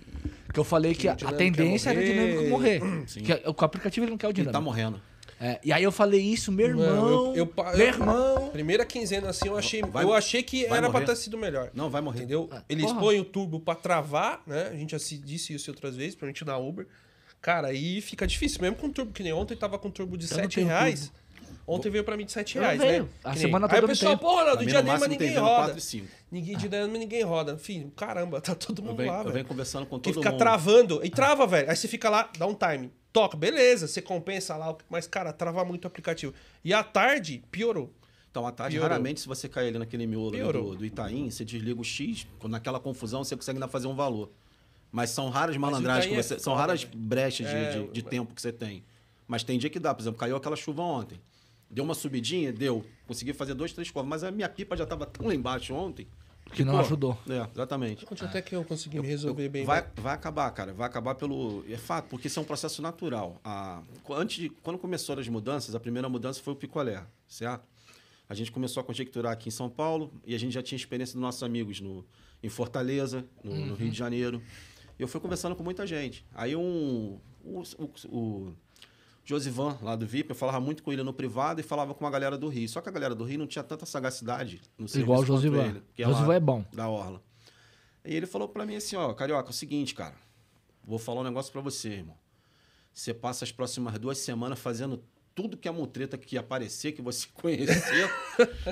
Que 0.53 0.59
eu 0.59 0.65
falei 0.65 0.95
que, 0.95 1.13
que 1.15 1.25
o 1.25 1.29
a, 1.29 1.33
tendência 1.33 1.93
ia 1.93 2.01
era 2.01 2.01
o 2.01 2.05
dinâmico 2.13 2.49
morrer. 2.51 2.81
Sim. 3.07 3.21
Que 3.21 3.33
o 3.33 3.65
aplicativo 3.65 4.05
ele 4.05 4.11
não 4.13 4.17
quer 4.19 4.29
o 4.29 4.31
Ele 4.31 4.35
dinâmico. 4.35 4.53
tá 4.53 4.61
morrendo. 4.61 5.01
É, 5.41 5.61
e 5.65 5.73
aí 5.73 5.83
eu 5.85 5.93
falei 5.93 6.21
isso, 6.21 6.51
meu 6.51 6.69
Mano, 6.77 6.83
irmão. 6.83 7.09
eu- 7.09 7.37
eu- 7.37 7.53
meu 7.57 7.73
eu- 7.75 7.87
irmão. 7.87 8.49
Primeira 8.51 8.85
quinzena 8.85 9.29
assim, 9.31 9.47
eu 9.49 9.57
achei, 9.57 9.83
Vai- 9.83 10.03
eu 10.05 10.13
achei 10.13 10.43
que 10.43 10.65
era 10.67 10.81
pra 10.81 10.91
morrer. 10.91 11.05
ter 11.07 11.17
sido 11.17 11.39
melhor. 11.39 11.71
Não, 11.73 11.89
vai 11.89 12.01
morrer. 12.01 12.19
Entendeu? 12.19 12.49
Ah, 12.51 12.63
Eles 12.69 12.87
porra. 12.87 13.01
põem 13.01 13.21
o 13.21 13.25
turbo 13.25 13.61
pra 13.61 13.75
travar, 13.77 14.43
né? 14.47 14.69
A 14.73 14.75
gente 14.77 14.91
já 14.91 14.99
se 14.99 15.17
disse 15.17 15.55
isso 15.55 15.71
outras 15.71 15.95
vezes, 15.95 16.15
principalmente 16.17 16.45
na 16.45 16.59
Uber. 16.59 16.87
Cara, 17.41 17.69
aí 17.69 18.01
fica 18.01 18.27
difícil. 18.27 18.61
Mesmo 18.61 18.77
com 18.77 18.91
turbo, 18.91 19.13
que 19.13 19.23
nem 19.23 19.33
ontem 19.33 19.57
tava 19.57 19.79
com 19.79 19.91
turbo 19.91 20.19
de 20.19 20.25
Eu 20.27 20.31
não 20.37 20.43
7 20.43 20.55
tenho 20.57 20.67
reais. 20.67 21.13
Ontem 21.71 21.91
veio 21.91 22.03
pra 22.03 22.17
mim 22.17 22.25
de 22.25 22.33
7 22.33 22.57
Eu 22.57 22.63
não 22.63 22.69
reais, 22.71 22.81
venho. 22.83 23.03
né? 23.05 23.09
A 23.23 23.29
Que 23.31 23.37
nem- 23.37 23.47
semana 23.47 23.67
Aí 23.67 23.69
toda 23.71 23.77
o 23.77 23.79
eu 23.79 23.83
não 23.83 23.89
pessoal, 23.89 24.17
tenho. 24.19 24.31
porra, 24.31 24.43
Pra 24.45 24.55
do 24.55 24.61
mim, 24.61 24.67
dia 24.67 24.79
no 24.79 24.83
nem, 24.85 24.93
mas 24.93 25.01
máximo, 25.01 25.19
tem 25.19 25.29
ninguém 25.29 25.43
roda. 25.45 25.57
4 25.67 25.81
5. 25.81 26.07
Ninguém 26.33 26.57
de 26.57 26.69
mas 26.69 26.89
ninguém 26.99 27.23
roda. 27.23 27.59
Filho, 27.59 27.93
caramba, 27.95 28.41
tá 28.41 28.55
todo 28.57 28.81
Eu 28.81 28.87
mundo 28.87 28.97
venho, 28.97 29.13
lá, 29.13 29.23
eu 29.23 29.31
venho 29.33 29.45
conversando 29.45 29.87
com 29.87 29.99
Que 30.01 30.11
todo 30.11 30.15
fica 30.15 30.31
mundo. 30.31 30.39
travando. 30.39 31.01
E 31.05 31.11
trava, 31.11 31.47
velho. 31.47 31.71
Aí 31.71 31.77
você 31.77 31.87
fica 31.87 32.09
lá, 32.11 32.29
dá 32.39 32.47
um 32.47 32.55
time. 32.55 32.91
Toca, 33.21 33.37
beleza, 33.37 33.87
você 33.89 34.01
compensa 34.03 34.57
lá. 34.57 34.77
Mas, 34.89 35.07
cara, 35.07 35.33
trava 35.33 35.65
muito 35.65 35.85
o 35.85 35.89
aplicativo. 35.89 36.33
E 36.65 36.73
à 36.73 36.83
tarde, 36.83 37.43
piorou. 37.51 37.93
Então, 38.31 38.47
à 38.47 38.53
tarde, 38.53 38.77
Piorou. 38.77 38.91
raramente, 38.91 39.21
se 39.21 39.27
você 39.27 39.49
cair 39.49 39.69
ali 39.69 39.79
naquele 39.79 40.07
miolo 40.07 40.31
do, 40.53 40.77
do 40.77 40.85
Itaim, 40.85 41.31
você 41.31 41.45
desliga 41.45 41.81
o 41.81 41.85
X, 41.85 42.27
naquela 42.45 42.79
confusão 42.79 43.25
você 43.25 43.35
consegue 43.35 43.57
ainda 43.57 43.67
fazer 43.69 43.87
um 43.89 43.95
valor. 43.95 44.31
Mas 44.93 45.11
são 45.11 45.29
raras 45.31 45.57
malandragens 45.57 46.13
é 46.17 46.23
você. 46.23 46.39
são 46.39 46.53
foda, 46.53 46.61
raras 46.61 46.85
brechas 46.85 47.47
de, 47.49 47.55
É, 47.55 47.73
de- 47.73 47.87
de 47.89 48.01
velho. 48.01 48.09
tempo 48.11 48.35
que 48.35 48.41
você 48.41 48.53
tem. 48.53 48.85
Mas 49.27 49.43
tem 49.43 49.59
dia 49.59 49.69
que 49.69 49.79
dá. 49.79 49.95
Por 49.95 50.03
exemplo, 50.03 50.19
caiu 50.19 50.37
aquela 50.37 50.57
chuva 50.57 50.83
ontem. 50.83 51.21
Deu 51.71 51.85
uma 51.85 51.95
subidinha, 51.95 52.51
deu. 52.53 52.85
Consegui 53.07 53.33
fazer 53.35 53.53
dois, 53.55 53.73
três 53.73 53.91
corvos. 53.91 54.09
Mas 54.09 54.23
a 54.25 54.31
minha 54.31 54.49
pipa 54.49 54.75
já 54.77 54.85
estava 54.85 55.05
tão 55.05 55.27
lá 55.27 55.35
embaixo 55.35 55.75
ontem. 55.75 56.07
Que 56.53 56.65
não 56.65 56.75
Pô, 56.75 56.81
ajudou. 56.81 57.19
É, 57.29 57.47
exatamente. 57.53 58.07
Continua 58.07 58.31
até 58.31 58.43
que 58.43 58.55
eu 58.55 58.65
consegui 58.65 59.01
me 59.01 59.07
resolver 59.07 59.49
bem. 59.49 59.65
Vai, 59.65 59.87
vai 59.97 60.15
acabar, 60.15 60.51
cara. 60.51 60.73
Vai 60.73 60.87
acabar 60.87 61.15
pelo. 61.15 61.65
É 61.69 61.77
fato, 61.77 62.09
porque 62.09 62.27
isso 62.29 62.39
é 62.39 62.43
um 62.43 62.47
processo 62.47 62.81
natural. 62.81 63.41
A, 63.45 63.83
antes 64.11 64.37
de, 64.37 64.49
quando 64.49 64.79
começaram 64.79 65.21
as 65.21 65.29
mudanças, 65.29 65.75
a 65.75 65.81
primeira 65.81 66.09
mudança 66.09 66.41
foi 66.43 66.53
o 66.53 66.57
picolé, 66.57 67.05
certo? 67.27 67.65
A 68.29 68.35
gente 68.35 68.53
começou 68.53 68.81
a 68.81 68.85
conjecturar 68.85 69.33
aqui 69.33 69.49
em 69.49 69.53
São 69.53 69.71
Paulo 69.71 70.13
e 70.27 70.35
a 70.35 70.39
gente 70.39 70.53
já 70.53 70.63
tinha 70.63 70.77
experiência 70.77 71.15
dos 71.15 71.23
nossos 71.23 71.43
amigos 71.43 71.81
no, 71.81 72.05
em 72.43 72.49
Fortaleza, 72.49 73.25
no, 73.43 73.55
no 73.55 73.75
Rio 73.75 73.91
de 73.91 73.97
Janeiro. 73.97 74.43
E 74.99 75.03
eu 75.03 75.09
fui 75.09 75.21
conversando 75.21 75.55
com 75.55 75.63
muita 75.63 75.87
gente. 75.87 76.27
Aí 76.35 76.55
um. 76.57 77.19
O, 77.45 77.63
o, 77.79 77.91
o 78.09 78.55
Josivan, 79.29 79.77
lá 79.83 79.95
do 79.95 80.07
VIP, 80.07 80.31
eu 80.31 80.35
falava 80.37 80.59
muito 80.59 80.83
com 80.83 80.91
ele 80.91 81.03
no 81.03 81.13
privado 81.13 81.61
e 81.61 81.63
falava 81.63 81.93
com 81.95 82.07
a 82.07 82.11
galera 82.11 82.39
do 82.39 82.49
Rio. 82.49 82.67
Só 82.69 82.81
que 82.81 82.89
a 82.89 82.93
galera 82.93 83.15
do 83.15 83.25
Rio 83.25 83.39
não 83.39 83.47
tinha 83.47 83.63
tanta 83.63 83.85
sagacidade 83.85 84.61
no 84.79 84.89
serviço 84.89 85.05
Igual 85.05 85.21
o 85.21 85.27
Josivan. 85.27 85.65
ele, 85.67 85.83
que 85.95 86.03
Josivan 86.03 86.35
é 86.35 86.41
bom. 86.41 86.65
Da 86.73 86.89
Orla. 86.89 87.23
E 88.05 88.15
ele 88.15 88.27
falou 88.27 88.49
pra 88.49 88.65
mim 88.65 88.77
assim, 88.77 88.97
ó, 88.97 89.13
Carioca, 89.13 89.49
é 89.49 89.51
o 89.51 89.53
seguinte, 89.53 89.95
cara. 89.95 90.15
Vou 90.83 90.99
falar 90.99 91.21
um 91.21 91.25
negócio 91.25 91.53
pra 91.53 91.61
você, 91.61 91.91
irmão. 91.91 92.17
Você 92.95 93.13
passa 93.13 93.45
as 93.45 93.53
próximas 93.53 93.99
duas 93.99 94.17
semanas 94.19 94.59
fazendo 94.59 95.05
tudo 95.35 95.57
que 95.57 95.69
é 95.69 95.71
mutreta 95.71 96.17
que 96.19 96.37
aparecer, 96.39 96.93
que 96.93 97.03
você 97.03 97.27
conhecer, 97.35 98.11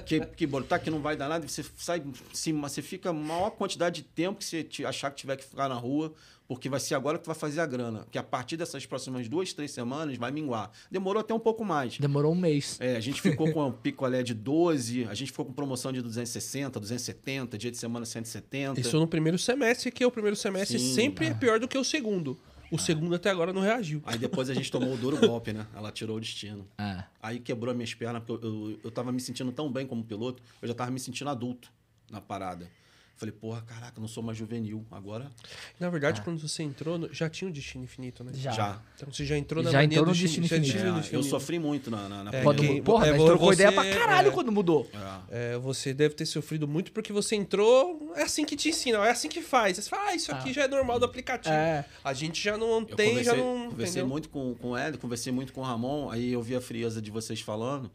que, 0.07 0.21
que 0.25 0.47
botar 0.47 0.79
que 0.79 0.91
não 0.91 1.01
vai 1.01 1.17
dar 1.17 1.29
nada, 1.29 1.47
você 1.47 1.63
sai, 1.77 2.03
se, 2.33 2.51
você 2.53 2.83
fica 2.83 3.11
a 3.11 3.13
maior 3.13 3.51
quantidade 3.51 4.03
de 4.03 4.09
tempo 4.09 4.39
que 4.39 4.45
você 4.45 4.65
te- 4.65 4.85
achar 4.85 5.11
que 5.11 5.17
tiver 5.17 5.37
que 5.37 5.45
ficar 5.45 5.69
na 5.69 5.77
rua, 5.77 6.13
porque 6.47 6.69
vai 6.69 6.81
ser 6.81 6.95
agora 6.95 7.19
que 7.19 7.25
tu 7.25 7.29
vai 7.29 7.35
fazer 7.35 7.61
a 7.61 7.67
grana. 7.67 8.07
Que 8.11 8.19
a 8.19 8.23
partir 8.23 8.57
dessas 8.57 8.87
próximas 8.87 9.29
duas, 9.29 9.53
três 9.53 9.71
semanas 9.71 10.17
vai 10.17 10.31
minguar. 10.31 10.71
Demorou 10.91 11.21
até 11.21 11.35
um 11.35 11.39
pouco 11.39 11.65
mais. 11.65 11.99
Demorou 11.99 12.33
um 12.33 12.37
mês. 12.37 12.79
É, 12.81 12.97
a 12.97 13.01
gente 13.01 13.21
ficou 13.21 13.53
com 13.53 13.65
um 13.67 13.73
picolé 13.73 14.23
de 14.23 14.35
12, 14.35 15.05
a 15.05 15.15
gente 15.15 15.31
ficou 15.31 15.45
com 15.45 15.53
promoção 15.53 15.93
de 15.93 16.01
260, 16.01 16.79
270, 16.79 17.59
dia 17.59 17.71
de 17.71 17.77
semana 17.77 18.07
170. 18.07 18.81
Isso 18.81 18.99
no 18.99 19.07
primeiro 19.07 19.39
semestre, 19.39 19.91
que 19.91 20.05
o 20.05 20.11
primeiro 20.11 20.37
semestre 20.37 20.79
Sim, 20.79 20.95
sempre 20.95 21.27
é 21.27 21.35
pior 21.35 21.59
do 21.59 21.67
que 21.69 21.77
o 21.77 21.85
segundo. 21.85 22.39
O 22.71 22.79
segundo 22.79 23.15
até 23.15 23.31
agora 23.31 23.53
não 23.53 23.63
reagiu. 23.63 24.03
Aí 24.05 24.19
depois 24.19 24.51
a 24.51 24.55
gente 24.55 24.71
tomou 24.71 24.95
o 24.95 24.97
duro 24.97 25.17
golpe, 25.25 25.53
né? 25.53 25.67
Ela 25.75 25.93
tirou 25.93 26.17
o 26.17 26.21
destino. 26.21 26.67
É. 26.79 27.05
Aí 27.23 27.39
quebrou 27.39 27.71
as 27.71 27.77
minhas 27.77 27.95
pernas, 27.95 28.23
porque 28.25 28.45
eu, 28.45 28.71
eu, 28.71 28.79
eu 28.85 28.91
tava 28.91 29.13
me 29.13 29.21
sentindo 29.21 29.53
tão 29.53 29.71
bem 29.71 29.87
como 29.87 30.03
piloto, 30.05 30.43
eu 30.61 30.69
já 30.69 30.75
tava 30.75 30.91
me 30.91 30.99
sentindo 30.99 31.31
adulto 31.31 31.73
na 32.11 32.21
parada. 32.21 32.69
Falei, 33.19 33.33
porra, 33.33 33.63
caraca, 33.63 33.99
não 33.99 34.07
sou 34.09 34.23
mais 34.23 34.37
juvenil. 34.37 34.85
Agora 34.91 35.33
Na 35.81 35.89
verdade, 35.89 36.21
quando 36.21 36.39
você 36.39 36.63
entrou, 36.63 37.09
já 37.13 37.31
tinha 37.31 37.49
o 37.49 37.53
destino 37.53 37.83
infinito, 37.83 38.23
né? 38.23 38.31
Já. 38.35 38.51
já. 38.53 38.83
Então 38.95 39.11
você 39.11 39.25
já 39.25 39.39
entrou 39.39 39.65
na 39.65 39.71
Já 39.71 39.79
mania 39.79 39.87
entrou 39.97 40.05
do 40.05 40.09
no 40.15 40.21
destino 40.23 40.47
já 40.47 40.57
infinito. 40.59 40.79
tinha 40.79 40.93
o 40.93 40.97
É, 40.97 41.01
destino 41.01 41.17
eu 41.17 41.21
infinito. 41.21 41.41
sofri 41.41 41.59
muito 41.59 41.91
na, 41.91 42.09
na, 42.11 42.25
na 42.25 42.31
É, 42.35 42.43
Quando, 42.43 42.61
que- 42.61 42.83
porra, 42.83 43.07
é, 43.07 43.13
mas 43.13 43.25
trocou 43.25 43.53
ideia 43.55 43.73
pra 43.73 43.85
caralho 43.91 44.29
é. 44.29 44.31
quando 44.33 44.53
mudou. 44.53 44.87
É. 45.31 45.55
É, 45.55 45.59
você 45.59 45.95
deve 45.95 46.15
ter 46.15 46.27
sofrido 46.27 46.69
muito 46.69 46.93
porque 46.93 47.11
você 47.11 47.35
entrou. 47.37 48.13
É 48.15 48.23
assim 48.25 48.45
que 48.45 48.55
te 48.55 48.69
ensinam, 48.69 49.03
é 49.03 49.11
assim 49.11 49.31
que 49.31 49.41
faz. 49.41 49.79
Você 49.79 49.89
fala, 49.89 50.11
ah, 50.11 50.15
isso 50.15 50.31
aqui 50.33 50.53
já 50.53 50.65
é 50.65 50.69
normal 50.69 50.99
do 50.99 51.07
aplicativo. 51.07 51.55
É. 51.55 51.87
A 52.05 52.13
gente 52.13 52.43
já 52.43 52.59
não 52.59 52.81
Eu 52.81 52.85
tem, 52.97 53.25
já 53.25 53.35
não. 53.35 53.71
conversei 53.71 54.03
entendeu? 54.03 54.09
muito 54.09 54.29
com, 54.29 54.55
com 54.57 54.71
o 54.73 54.77
Hélio, 54.77 54.99
conversei 54.99 55.33
muito 55.33 55.55
com 55.55 55.63
o 55.63 55.65
Ramon, 55.65 56.11
aí 56.11 56.33
eu 56.33 56.43
vi 56.43 56.55
a 56.55 56.61
frieza 56.61 57.01
de 57.01 57.11
vocês 57.11 57.41
falando. 57.41 57.91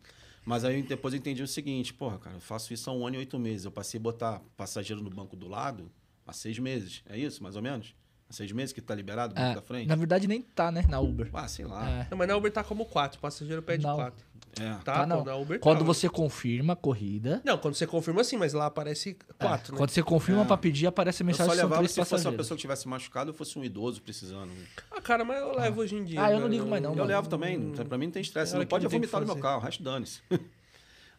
Mas 0.52 0.66
aí 0.66 0.84
depois 0.84 1.14
eu 1.14 1.18
entendi 1.18 1.42
o 1.42 1.48
seguinte, 1.48 1.94
porra, 1.94 2.20
cara, 2.20 2.36
eu 2.36 2.42
faço 2.42 2.74
isso 2.74 2.90
há 2.90 2.94
um 2.94 3.08
ano 3.08 3.16
e 3.16 3.20
oito 3.20 3.40
meses. 3.40 3.64
Eu 3.64 3.72
passei 3.72 3.98
a 3.98 4.04
botar 4.04 4.42
passageiro 4.58 5.02
no 5.02 5.10
banco 5.10 5.34
do 5.34 5.48
lado 5.48 5.90
há 6.28 6.34
seis 6.34 6.60
meses. 6.60 7.02
É 7.06 7.18
isso, 7.18 7.42
mais 7.42 7.56
ou 7.56 7.62
menos? 7.62 7.96
Seis 8.32 8.52
meses 8.52 8.74
que 8.74 8.82
tá 8.82 8.96
liberado 8.96 9.34
É, 9.40 9.56
da 9.56 9.62
frente? 9.62 9.88
na 9.88 9.96
verdade, 9.96 10.28
nem 10.28 10.42
tá, 10.42 10.72
né? 10.72 10.84
Na 10.90 11.00
Uber. 11.00 11.30
Ah, 11.34 11.48
sei 11.48 11.66
lá. 11.66 11.88
É. 11.90 12.08
Não, 12.10 12.18
mas 12.18 12.28
na 12.28 12.36
Uber 12.36 12.52
tá 12.52 12.64
como 12.64 12.86
4, 12.86 13.18
o 13.18 13.22
passageiro 13.22 13.62
pede 13.62 13.84
Não. 13.86 13.96
4. 13.96 14.32
É. 14.60 14.70
Tá, 14.84 14.94
Tá, 15.00 15.06
não. 15.06 15.24
na 15.24 15.36
Uber 15.36 15.60
Quando 15.62 15.80
tá. 15.80 15.84
você 15.86 16.10
confirma 16.10 16.74
a 16.74 16.76
corrida. 16.76 17.42
Não, 17.46 17.58
quando 17.58 17.74
você 17.76 17.88
confirma 17.88 18.22
sim, 18.24 18.36
mas 18.38 18.52
lá 18.52 18.66
aparece 18.66 19.18
4, 19.40 19.70
é, 19.70 19.72
né? 19.72 19.78
Quando 19.78 19.90
você 19.92 20.04
confirma 20.04 20.42
É. 20.42 20.46
pra 20.46 20.58
pedir, 20.58 20.88
aparece 20.88 21.24
a 21.24 21.26
Eu 21.26 21.34
só 21.34 21.44
mensagem 21.44 21.64
levava 21.64 21.76
três 21.82 21.92
se 21.92 22.04
fosse 22.06 22.28
uma 22.28 22.38
pessoa 22.38 22.56
que 22.58 22.62
tivesse 22.62 22.88
machucado 22.88 23.32
ou 23.32 23.38
fosse 23.38 23.58
um 23.58 23.64
idoso 23.64 24.02
precisando. 24.02 24.52
Ah, 24.92 25.00
cara, 25.02 25.24
mas 25.24 25.40
eu 25.40 25.56
levo 25.56 25.82
hoje 25.82 25.96
em 25.96 26.04
dia. 26.04 26.22
Ah, 26.22 26.30
eu 26.32 26.40
não 26.40 26.48
velho. 26.50 26.54
ligo 26.54 26.70
mais 26.70 26.84
não, 26.84 26.92
Eu 26.92 26.96
mano. 26.98 27.08
levo 27.08 27.30
também, 27.30 27.72
pra 27.72 27.98
mim 27.98 28.06
não 28.08 28.12
tem 28.12 28.22
estresse. 28.22 28.56
Não 28.56 28.66
pode 28.66 28.84
não 28.84 28.92
vomitar 28.92 29.22
no 29.22 29.28
meu 29.28 29.38
carro, 29.38 29.62
o 29.62 29.64
resto 29.64 29.82
dane-se. 29.84 30.20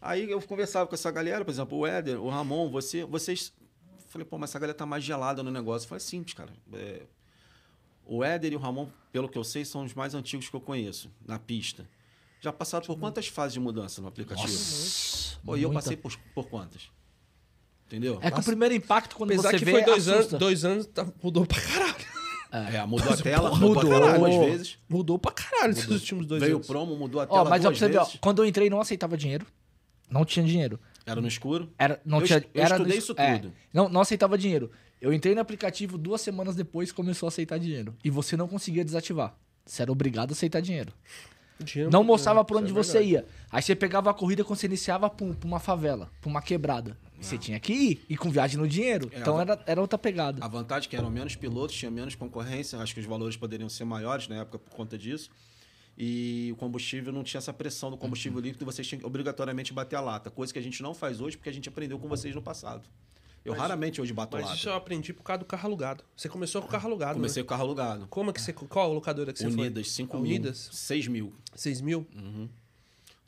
Aí 0.01 0.29
eu 0.31 0.40
conversava 0.42 0.87
com 0.87 0.94
essa 0.94 1.11
galera, 1.11 1.44
por 1.44 1.51
exemplo, 1.53 1.79
o 1.79 1.87
Éder, 1.87 2.20
o 2.20 2.29
Ramon, 2.29 2.68
você, 2.70 3.05
vocês. 3.05 3.53
Falei, 4.12 4.27
pô, 4.27 4.37
mas 4.38 4.51
essa 4.51 4.59
galera 4.59 4.77
tá 4.77 4.85
mais 4.85 5.03
gelada 5.03 5.42
no 5.42 5.51
negócio. 5.51 5.87
Eu 5.87 5.88
falei, 5.88 6.01
simples, 6.01 6.35
cara. 6.35 6.51
É, 6.75 7.03
O 8.05 8.22
Éder 8.22 8.53
e 8.53 8.57
o 8.57 8.59
Ramon, 8.59 8.88
pelo 9.11 9.29
que 9.29 9.38
eu 9.38 9.44
sei, 9.44 9.64
são 9.64 9.85
os 9.85 9.94
mais 9.94 10.14
antigos 10.14 10.48
que 10.48 10.55
eu 10.55 10.61
conheço 10.61 11.11
na 11.27 11.38
pista. 11.38 11.88
Já 12.40 12.53
passaram 12.53 12.85
por 12.85 12.98
quantas 12.98 13.29
fases 13.29 13.55
de 13.55 13.61
mudança 13.61 14.03
no 14.03 14.09
aplicativo? 14.09 14.48
Nossa, 14.53 15.38
Pô, 15.44 15.57
e 15.57 15.62
eu 15.62 15.72
passei 15.72 15.96
por, 15.96 16.14
por 16.35 16.46
quantas? 16.48 16.90
Entendeu? 17.87 18.18
É 18.22 18.31
que 18.31 18.40
o 18.40 18.42
primeiro 18.42 18.75
impacto, 18.75 19.16
quando 19.16 19.31
Apesar 19.31 19.51
você 19.53 19.59
que 19.59 19.64
vê, 19.64 19.70
foi 19.72 19.85
dois 19.85 20.09
anos, 20.09 20.27
dois 20.33 20.64
anos 20.64 20.87
tá- 20.87 21.07
mudou 21.22 21.46
pra 21.46 21.61
caralho. 21.61 22.12
É, 22.51 22.85
mudou 22.85 23.12
a 23.12 23.16
tela, 23.16 23.48
porra, 23.48 23.61
mudou 23.61 23.81
a 23.81 23.85
mudou. 23.85 24.01
tela 24.01 24.18
duas 24.18 24.37
vezes. 24.51 24.79
Mudou 24.88 25.18
pra 25.18 25.33
caralho 25.33 25.70
esses 25.72 25.88
últimos 25.88 26.27
dois 26.27 26.40
Veio 26.42 26.55
o 26.55 26.57
anos. 26.57 26.66
promo, 26.66 26.96
mudou 26.96 27.20
a 27.20 27.25
Ó, 27.25 27.27
tela 27.27 27.48
mas 27.51 27.64
ó, 27.64 27.70
pra 27.70 27.79
duas 27.79 27.90
ver, 27.90 27.96
ó, 27.98 28.05
vezes. 28.05 28.18
quando 28.20 28.42
eu 28.42 28.46
entrei 28.46 28.68
não 28.68 28.81
aceitava 28.81 29.16
dinheiro. 29.16 29.46
Não 30.11 30.25
tinha 30.25 30.44
dinheiro. 30.44 30.79
Era 31.07 31.21
no 31.21 31.29
escuro. 31.29 31.71
Era, 31.79 32.01
não 32.05 32.21
Eu 32.21 32.27
tinha, 32.27 32.38
eu 32.55 32.62
era 32.62 32.75
estudei 32.77 32.93
no- 32.95 32.99
isso 32.99 33.15
é, 33.17 33.38
tudo. 33.38 33.53
não, 33.73 33.88
não 33.88 34.01
aceitava 34.01 34.37
dinheiro. 34.38 34.71
Eu 35.01 35.12
entrei 35.12 35.35
no 35.35 35.41
aplicativo 35.41 35.99
duas 35.99 36.21
semanas 36.21 36.55
depois 36.55 36.93
começou 36.93 37.27
a 37.27 37.29
aceitar 37.29 37.59
dinheiro. 37.59 37.95
E 38.05 38.11
você 38.11 38.37
não 38.37 38.47
conseguia 38.47 38.85
desativar. 38.85 39.35
Você 39.67 39.83
era 39.83 39.91
obrigado 39.91 40.31
a 40.31 40.33
aceitar 40.33 40.61
dinheiro. 40.61 40.93
Dinheiro- 41.59 41.91
Não 41.93 42.03
mostrava 42.03 42.45
por 42.45 42.55
Isso 42.55 42.62
onde 42.65 42.73
é 42.73 42.75
você 42.75 42.93
verdade. 42.99 43.12
ia. 43.12 43.27
Aí 43.51 43.62
você 43.62 43.75
pegava 43.77 44.11
a 44.11 44.15
corrida 44.15 44.45
quando 44.45 44.59
você 44.59 44.67
iniciava 44.67 45.09
pra, 45.11 45.27
um- 45.27 45.35
pra 45.35 45.47
uma 45.47 45.61
favela, 45.61 46.11
pra 46.21 46.29
uma 46.31 46.41
quebrada. 46.43 46.97
E 47.21 47.25
Você 47.25 47.38
tinha 47.38 47.59
que 47.61 47.73
ir. 47.73 48.05
E 48.09 48.17
com 48.17 48.31
viagem 48.31 48.59
no 48.59 48.67
dinheiro. 48.67 49.09
É, 49.12 49.21
então 49.21 49.41
era, 49.41 49.61
era 49.65 49.81
outra 49.81 49.97
pegada. 49.97 50.45
A 50.45 50.49
vantagem 50.49 50.88
é 50.88 50.91
que 50.91 50.97
eram 50.97 51.09
menos 51.09 51.37
pilotos, 51.37 51.77
tinha 51.77 51.88
menos 51.91 52.17
concorrência, 52.17 52.79
acho 52.81 52.93
que 52.95 52.99
os 53.01 53.07
valores 53.07 53.37
poderiam 53.37 53.69
ser 53.69 53.85
maiores 53.85 54.27
na 54.27 54.37
época 54.41 54.59
por 54.59 54.71
conta 54.75 54.99
disso. 54.99 55.31
E 55.96 56.50
o 56.52 56.57
combustível 56.57 57.12
não 57.12 57.22
tinha 57.22 57.38
essa 57.38 57.52
pressão 57.52 57.90
do 57.90 57.96
combustível 57.96 58.38
Uhum. 58.38 58.44
líquido, 58.44 58.64
vocês 58.64 58.87
tinham 58.87 59.00
que 59.00 59.07
obrigatoriamente 59.07 59.72
bater 59.72 59.96
a 59.96 60.00
lata, 60.00 60.31
coisa 60.31 60.52
que 60.52 60.59
a 60.59 60.62
gente 60.62 60.83
não 60.83 60.94
faz 60.94 61.20
hoje 61.20 61.37
porque 61.37 61.50
a 61.50 61.52
gente 61.52 61.68
aprendeu 61.68 61.98
com 61.98 62.09
vocês 62.09 62.35
no 62.35 62.40
passado. 62.42 62.88
Eu 63.44 63.55
raramente 63.55 64.00
hoje 64.00 64.12
bato 64.12 64.37
Mas 64.37 64.46
lata. 64.46 64.57
isso 64.57 64.68
eu 64.68 64.74
aprendi 64.74 65.12
por 65.12 65.24
causa 65.24 65.40
do 65.40 65.44
carro 65.44 65.66
alugado. 65.66 66.05
Você 66.16 66.28
começou 66.28 66.62
com 66.62 66.68
o 66.68 66.70
carro 66.70 66.87
alugado, 66.88 67.14
Comecei 67.14 67.42
né? 67.42 67.44
com 67.44 67.48
o 67.48 67.57
carro 67.57 67.62
alugado. 67.68 68.07
Como 68.09 68.31
é 68.31 68.33
que 68.33 68.40
você... 68.40 68.52
Qual 68.52 68.90
a 68.90 68.94
locadora 68.94 69.33
que 69.33 69.38
você 69.40 69.46
Unidas, 69.46 69.87
foi? 69.88 69.94
5 69.94 70.16
A 70.16 70.20
mil. 70.20 70.31
Unidas? 70.31 70.68
6 70.72 71.09
mil. 71.09 71.35
6 71.55 71.81
mil? 71.81 72.07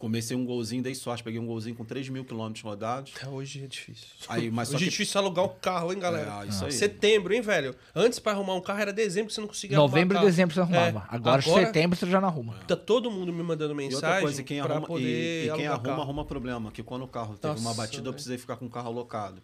Comecei 0.04 0.36
um 0.36 0.44
golzinho, 0.44 0.82
dei 0.82 0.94
sorte, 0.94 1.24
peguei 1.24 1.40
um 1.40 1.46
golzinho 1.46 1.74
com 1.74 1.82
3 1.82 2.10
mil 2.10 2.26
quilômetros 2.26 2.62
rodados. 2.62 3.10
Até 3.16 3.26
hoje 3.26 3.64
é 3.64 3.66
difícil. 3.66 4.06
Aí, 4.28 4.50
mas 4.50 4.68
só 4.68 4.74
hoje 4.76 4.84
é 4.84 4.86
que- 4.86 4.90
difícil 4.90 5.18
alugar 5.18 5.46
um 5.46 5.54
carro, 5.62 5.94
hein, 5.94 5.98
galera? 5.98 6.44
É, 6.44 6.48
isso 6.48 6.62
aí. 6.62 6.72
Setembro, 6.72 7.32
hein, 7.32 7.40
velho? 7.40 7.74
Antes, 7.94 8.18
pra 8.18 8.32
arrumar 8.32 8.52
um 8.52 8.60
carro, 8.60 8.80
era 8.80 8.92
dezembro 8.92 9.28
que 9.28 9.32
você 9.32 9.40
não 9.40 9.48
conseguia 9.48 9.78
arrumar 9.78 9.90
Novembro 9.90 10.18
e 10.18 10.20
dezembro 10.20 10.54
você 10.54 10.60
arrumava. 10.60 11.08
É, 11.10 11.14
Agora, 11.16 11.40
setembro 11.40 11.98
você 11.98 12.06
já 12.06 12.20
não 12.20 12.28
arruma. 12.28 12.52
Tá 12.68 12.76
todo 12.76 13.10
mundo 13.10 13.32
me 13.32 13.42
mandando 13.42 13.72
E 13.72 13.76
mensagem 13.78 13.96
outra 14.08 14.20
coisa, 14.20 14.42
quem 14.42 14.60
arruma, 14.60 14.86
poder 14.86 15.46
e, 15.46 15.48
e 15.48 15.52
quem 15.54 15.66
arruma, 15.68 15.82
carro. 15.82 16.02
arruma 16.02 16.24
problema. 16.26 16.70
Que 16.70 16.82
quando 16.82 17.04
o 17.04 17.08
carro 17.08 17.38
teve 17.38 17.54
uma 17.54 17.70
Nossa, 17.70 17.74
batida, 17.80 18.06
eu 18.06 18.12
precisei 18.12 18.36
ficar 18.36 18.56
com 18.56 18.66
o 18.66 18.70
carro 18.70 18.88
alocado. 18.88 19.40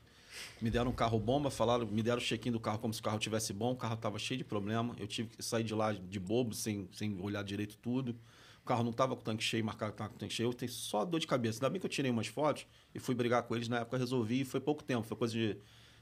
Me 0.60 0.68
deram 0.68 0.90
um 0.90 0.94
carro 0.94 1.18
bomba, 1.18 1.50
falaram, 1.50 1.86
me 1.86 2.02
deram 2.02 2.18
o 2.18 2.20
check-in 2.20 2.50
do 2.52 2.60
carro 2.60 2.78
como 2.80 2.92
se 2.92 3.00
o 3.00 3.02
carro 3.02 3.18
tivesse 3.18 3.54
bom, 3.54 3.72
o 3.72 3.76
carro 3.76 3.96
tava 3.96 4.18
cheio 4.18 4.36
de 4.36 4.44
problema. 4.44 4.94
Eu 4.98 5.06
tive 5.06 5.30
que 5.34 5.42
sair 5.42 5.64
de 5.64 5.72
lá 5.72 5.90
de 5.94 6.20
bobo, 6.20 6.54
sem, 6.54 6.86
sem 6.92 7.18
olhar 7.22 7.42
direito 7.42 7.78
tudo. 7.80 8.14
O 8.62 8.66
carro 8.66 8.84
não 8.84 8.92
tava 8.92 9.14
com 9.14 9.22
o 9.22 9.24
tanque 9.24 9.42
cheio, 9.42 9.64
marcado 9.64 9.92
que 9.92 9.98
tava 9.98 10.10
com 10.10 10.16
o 10.16 10.18
tanque 10.18 10.34
cheio. 10.34 10.48
Eu 10.48 10.54
tenho 10.54 10.70
só 10.70 11.04
dor 11.04 11.18
de 11.18 11.26
cabeça. 11.26 11.58
Ainda 11.58 11.70
bem 11.70 11.80
que 11.80 11.86
eu 11.86 11.90
tirei 11.90 12.10
umas 12.10 12.26
fotos 12.26 12.66
e 12.94 12.98
fui 12.98 13.14
brigar 13.14 13.42
com 13.42 13.56
eles. 13.56 13.68
Na 13.68 13.80
época 13.80 13.96
resolvi 13.96 14.42
e 14.42 14.44
foi 14.44 14.60
pouco 14.60 14.82
tempo, 14.84 15.06
foi 15.06 15.16
coisa 15.16 15.32
de, 15.34 15.56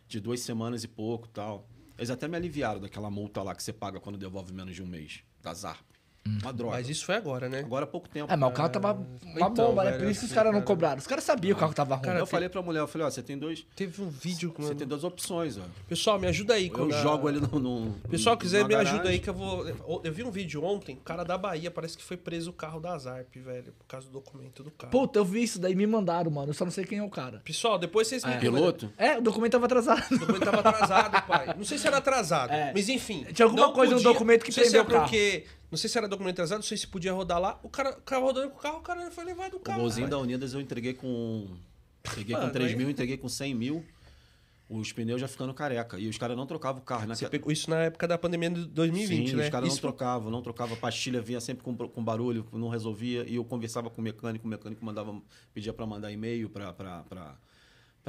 de 0.06 0.20
duas 0.20 0.40
semanas 0.40 0.84
e 0.84 0.88
pouco 0.88 1.28
tal. 1.28 1.68
Eles 1.96 2.10
até 2.10 2.28
me 2.28 2.36
aliviaram 2.36 2.80
daquela 2.80 3.10
multa 3.10 3.42
lá 3.42 3.54
que 3.54 3.62
você 3.62 3.72
paga 3.72 3.98
quando 3.98 4.16
devolve 4.16 4.52
menos 4.52 4.74
de 4.74 4.82
um 4.82 4.86
mês, 4.86 5.24
da 5.42 5.52
ZARP. 5.52 5.97
Uma 6.42 6.52
droga. 6.52 6.76
Mas 6.76 6.88
isso 6.90 7.06
foi 7.06 7.14
agora, 7.14 7.48
né? 7.48 7.60
Agora 7.60 7.84
há 7.84 7.88
pouco 7.88 8.06
tempo. 8.08 8.30
É, 8.30 8.36
mas 8.36 8.50
o 8.50 8.52
carro 8.52 8.68
tava 8.68 8.92
uma 8.92 9.06
então, 9.50 9.68
bomba, 9.68 9.84
né? 9.84 9.90
velho, 9.92 10.02
Por 10.04 10.10
isso 10.10 10.20
que 10.20 10.26
os 10.26 10.30
assim, 10.30 10.34
caras 10.34 10.52
não 10.52 10.60
cara. 10.60 10.66
cobraram. 10.66 10.98
Os 10.98 11.06
caras 11.06 11.24
sabiam 11.24 11.54
que 11.54 11.58
o 11.58 11.60
carro 11.60 11.72
tava 11.72 11.94
ruim. 11.94 12.04
Cara, 12.04 12.18
eu 12.18 12.26
falei 12.26 12.48
pra 12.50 12.60
mulher, 12.60 12.80
eu 12.80 12.86
falei, 12.86 13.06
ó, 13.06 13.10
você 13.10 13.22
tem 13.22 13.38
dois. 13.38 13.64
Teve 13.74 14.02
um 14.02 14.10
vídeo 14.10 14.52
com... 14.52 14.62
Você 14.62 14.74
tem 14.74 14.86
duas 14.86 15.04
opções, 15.04 15.56
ó. 15.56 15.62
Pessoal, 15.88 16.18
me 16.18 16.26
ajuda 16.26 16.52
aí. 16.54 16.66
Eu 16.66 16.72
quando 16.74 16.94
a- 16.94 17.00
jogo 17.02 17.28
ele 17.30 17.40
no. 17.40 17.58
no 17.58 17.92
Pessoal, 18.10 18.36
quiser 18.36 18.58
numa 18.58 18.68
me 18.68 18.74
ajuda 18.74 18.92
garagem. 18.98 19.12
aí 19.14 19.18
que 19.20 19.30
eu 19.30 19.34
vou. 19.34 19.66
Eu 20.04 20.12
vi 20.12 20.22
um 20.22 20.30
vídeo 20.30 20.62
ontem, 20.62 20.96
o 20.96 21.00
cara 21.00 21.24
da 21.24 21.38
Bahia 21.38 21.70
parece 21.70 21.96
que 21.96 22.04
foi 22.04 22.18
preso 22.18 22.50
o 22.50 22.52
carro 22.52 22.78
da 22.78 22.98
Zarp, 22.98 23.34
velho, 23.34 23.72
por 23.72 23.86
causa 23.86 24.06
do 24.08 24.12
documento 24.12 24.62
do 24.62 24.70
carro. 24.70 24.90
Puta, 24.90 25.18
eu 25.18 25.24
vi 25.24 25.42
isso 25.42 25.58
daí, 25.58 25.74
me 25.74 25.86
mandaram, 25.86 26.30
mano. 26.30 26.50
Eu 26.50 26.54
só 26.54 26.64
não 26.66 26.72
sei 26.72 26.84
quem 26.84 26.98
é 26.98 27.02
o 27.02 27.08
cara. 27.08 27.40
Pessoal, 27.42 27.78
depois 27.78 28.06
vocês 28.06 28.22
me 28.24 28.36
Piloto? 28.38 28.92
É, 28.98 29.16
o 29.16 29.22
documento 29.22 29.52
tava 29.52 29.64
atrasado. 29.64 30.04
O 30.14 30.18
documento 30.18 30.44
tava 30.44 30.60
atrasado, 30.60 31.26
pai. 31.26 31.54
Não 31.56 31.64
sei 31.64 31.78
se 31.78 31.86
era 31.86 31.96
atrasado, 31.96 32.52
É. 32.58 32.70
mas 32.74 32.86
enfim. 32.90 33.24
Tinha 33.32 33.46
alguma 33.46 33.68
não 33.68 33.72
coisa 33.72 33.94
no 33.94 34.02
documento 34.02 34.42
que 34.44 34.50
não 34.50 34.54
sei 34.54 34.64
se 34.64 34.70
prendeu 34.72 34.82
é 34.84 34.84
o 34.86 34.90
carro. 35.00 35.04
porque. 35.10 35.46
Não 35.70 35.76
sei 35.76 35.90
se 35.90 35.98
era 35.98 36.08
documento 36.08 36.34
atrasado, 36.36 36.58
não 36.58 36.62
sei 36.64 36.76
se 36.78 36.86
podia 36.86 37.12
rodar 37.12 37.38
lá. 37.38 37.58
O 37.62 37.68
cara, 37.68 37.90
o 37.90 38.00
cara 38.02 38.22
rodando 38.22 38.50
com 38.50 38.58
o 38.58 38.60
carro, 38.60 38.78
o 38.78 38.82
cara 38.82 39.10
foi 39.10 39.24
levado 39.24 39.52
do 39.52 39.56
O 39.58 39.60
carro. 39.60 39.80
golzinho 39.82 40.06
pai. 40.08 40.10
da 40.10 40.18
Unidas 40.18 40.54
eu 40.54 40.60
entreguei 40.60 40.94
com. 40.94 41.46
Entreguei 42.06 42.34
Mano, 42.34 42.46
com 42.48 42.52
3 42.52 42.70
aí- 42.70 42.76
mil, 42.76 42.88
entreguei 42.90 43.16
com 43.18 43.28
100 43.28 43.54
mil. 43.54 43.84
Os 44.70 44.92
pneus 44.92 45.18
já 45.20 45.26
ficando 45.28 45.54
careca. 45.54 45.98
E 45.98 46.08
os 46.08 46.18
caras 46.18 46.36
não 46.36 46.46
trocavam 46.46 46.80
o 46.82 46.84
carro. 46.84 47.02
Você 47.02 47.08
Naquela... 47.08 47.30
pegou 47.30 47.50
isso 47.50 47.70
na 47.70 47.84
época 47.84 48.06
da 48.06 48.18
pandemia 48.18 48.50
de 48.50 48.66
2020, 48.66 49.30
Sim, 49.30 49.36
né? 49.36 49.44
os 49.44 49.48
caras 49.50 49.68
não 49.70 49.76
trocavam, 49.78 50.30
não 50.30 50.42
trocavam. 50.42 50.76
A 50.76 50.78
pastilha 50.80 51.22
vinha 51.22 51.40
sempre 51.40 51.64
com, 51.64 51.74
com 51.74 52.04
barulho, 52.04 52.46
não 52.52 52.68
resolvia. 52.68 53.24
E 53.26 53.36
eu 53.36 53.44
conversava 53.46 53.88
com 53.88 54.00
o 54.00 54.04
mecânico, 54.04 54.46
o 54.46 54.48
mecânico 54.48 54.84
mandava, 54.84 55.18
pedia 55.54 55.72
para 55.72 55.86
mandar 55.86 56.12
e-mail 56.12 56.50
para 56.50 57.34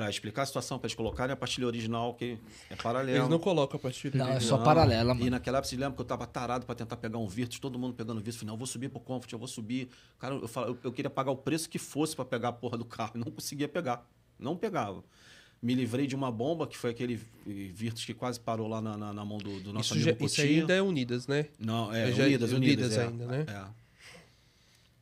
Pra 0.01 0.09
explicar 0.09 0.41
a 0.43 0.45
situação, 0.45 0.79
pra 0.79 0.88
eles 0.88 0.95
colocarem 0.95 1.33
a 1.33 1.35
pastilha 1.35 1.67
original, 1.67 2.13
que 2.13 2.38
é 2.69 2.75
paralela. 2.75 3.17
Eles 3.17 3.29
não 3.29 3.39
colocam 3.39 3.77
a 3.77 3.79
pastilha. 3.81 4.17
Não, 4.17 4.27
é 4.27 4.35
original. 4.35 4.57
só 4.59 4.63
paralela, 4.63 5.13
mano. 5.13 5.25
E 5.25 5.29
naquela 5.29 5.57
época, 5.57 5.69
você 5.69 5.75
lembra 5.75 5.95
que 5.95 6.01
eu 6.01 6.05
tava 6.05 6.25
tarado 6.25 6.65
pra 6.65 6.73
tentar 6.75 6.95
pegar 6.97 7.17
um 7.17 7.27
Virtus, 7.27 7.59
todo 7.59 7.77
mundo 7.77 7.93
pegando 7.93 8.19
Virtus. 8.21 8.38
Falei, 8.38 8.47
não, 8.47 8.53
eu 8.53 8.57
vou 8.57 8.67
subir 8.67 8.89
pro 8.89 8.99
Comfort, 8.99 9.31
eu 9.33 9.39
vou 9.39 9.47
subir. 9.47 9.89
Cara, 10.17 10.35
eu, 10.35 10.47
falo- 10.47 10.67
eu, 10.67 10.77
eu 10.85 10.91
queria 10.91 11.09
pagar 11.09 11.31
o 11.31 11.35
preço 11.38 11.69
que 11.69 11.77
fosse 11.79 12.15
pra 12.15 12.23
pegar 12.25 12.49
a 12.49 12.53
porra 12.53 12.77
do 12.77 12.85
carro. 12.85 13.12
Não 13.15 13.31
conseguia 13.31 13.67
pegar. 13.67 14.05
Não 14.39 14.55
pegava. 14.55 15.03
Me 15.62 15.75
livrei 15.75 16.07
de 16.07 16.15
uma 16.15 16.31
bomba, 16.31 16.65
que 16.65 16.77
foi 16.77 16.91
aquele 16.91 17.19
Virtus 17.45 18.05
que 18.05 18.13
quase 18.13 18.39
parou 18.39 18.67
lá 18.67 18.79
na, 18.81 18.95
na- 18.97 19.12
na 19.13 19.25
mão 19.25 19.38
do, 19.38 19.59
do 19.59 19.73
nosso 19.73 19.93
Isso, 19.93 20.03
já, 20.05 20.12
amigo 20.12 20.25
isso 20.25 20.35
Cotia. 20.38 20.62
ainda 20.62 20.73
é 20.73 20.81
Unidas, 20.81 21.27
né? 21.27 21.47
Não, 21.59 21.93
é, 21.93 22.09
É 22.09 22.13
já- 22.13 22.23
Unidas, 22.23 22.51
Unidas, 22.53 22.85
Unidas 22.88 22.97
é. 22.97 23.05
ainda, 23.07 23.25
né? 23.25 23.45
É. 23.47 23.79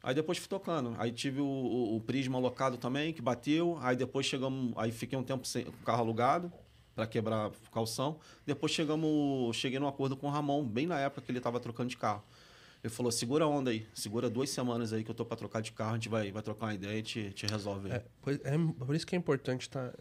Aí 0.03 0.13
depois 0.15 0.37
fui 0.37 0.47
tocando. 0.47 0.95
Aí 0.97 1.11
tive 1.11 1.41
o, 1.41 1.45
o, 1.45 1.95
o 1.97 2.01
Prisma 2.01 2.37
alocado 2.37 2.77
também, 2.77 3.11
que 3.13 3.21
bateu. 3.21 3.77
Aí 3.81 3.95
depois 3.95 4.25
chegamos. 4.25 4.73
Aí 4.77 4.91
fiquei 4.91 5.17
um 5.17 5.23
tempo 5.23 5.45
sem 5.45 5.65
com 5.65 5.71
o 5.71 5.85
carro 5.85 6.01
alugado 6.03 6.51
para 6.95 7.05
quebrar 7.07 7.51
calção. 7.73 8.19
Depois 8.45 8.71
chegamos. 8.71 9.55
Cheguei 9.55 9.79
num 9.79 9.87
acordo 9.87 10.15
com 10.15 10.27
o 10.27 10.29
Ramon, 10.29 10.63
bem 10.63 10.87
na 10.87 10.99
época 10.99 11.21
que 11.21 11.31
ele 11.31 11.41
tava 11.41 11.59
trocando 11.59 11.89
de 11.89 11.97
carro. 11.97 12.23
Ele 12.83 12.93
falou: 12.93 13.11
segura 13.11 13.43
a 13.43 13.47
onda 13.47 13.71
aí, 13.71 13.85
segura 13.93 14.29
duas 14.29 14.49
semanas 14.51 14.93
aí 14.93 15.03
que 15.03 15.09
eu 15.11 15.15
tô 15.15 15.25
para 15.25 15.35
trocar 15.35 15.61
de 15.61 15.71
carro, 15.71 15.91
a 15.91 15.95
gente 15.95 16.09
vai, 16.09 16.31
vai 16.31 16.43
trocar 16.43 16.67
uma 16.67 16.73
ideia 16.75 16.99
e 16.99 17.01
te, 17.01 17.31
te 17.31 17.45
resolve. 17.47 17.91
aí." 17.91 17.97
É, 17.97 18.03
pois- 18.21 18.39
é 18.43 18.55
por 18.85 18.95
isso 18.95 19.05
que 19.05 19.15
é 19.15 19.17
importante 19.17 19.61
estar 19.63 19.93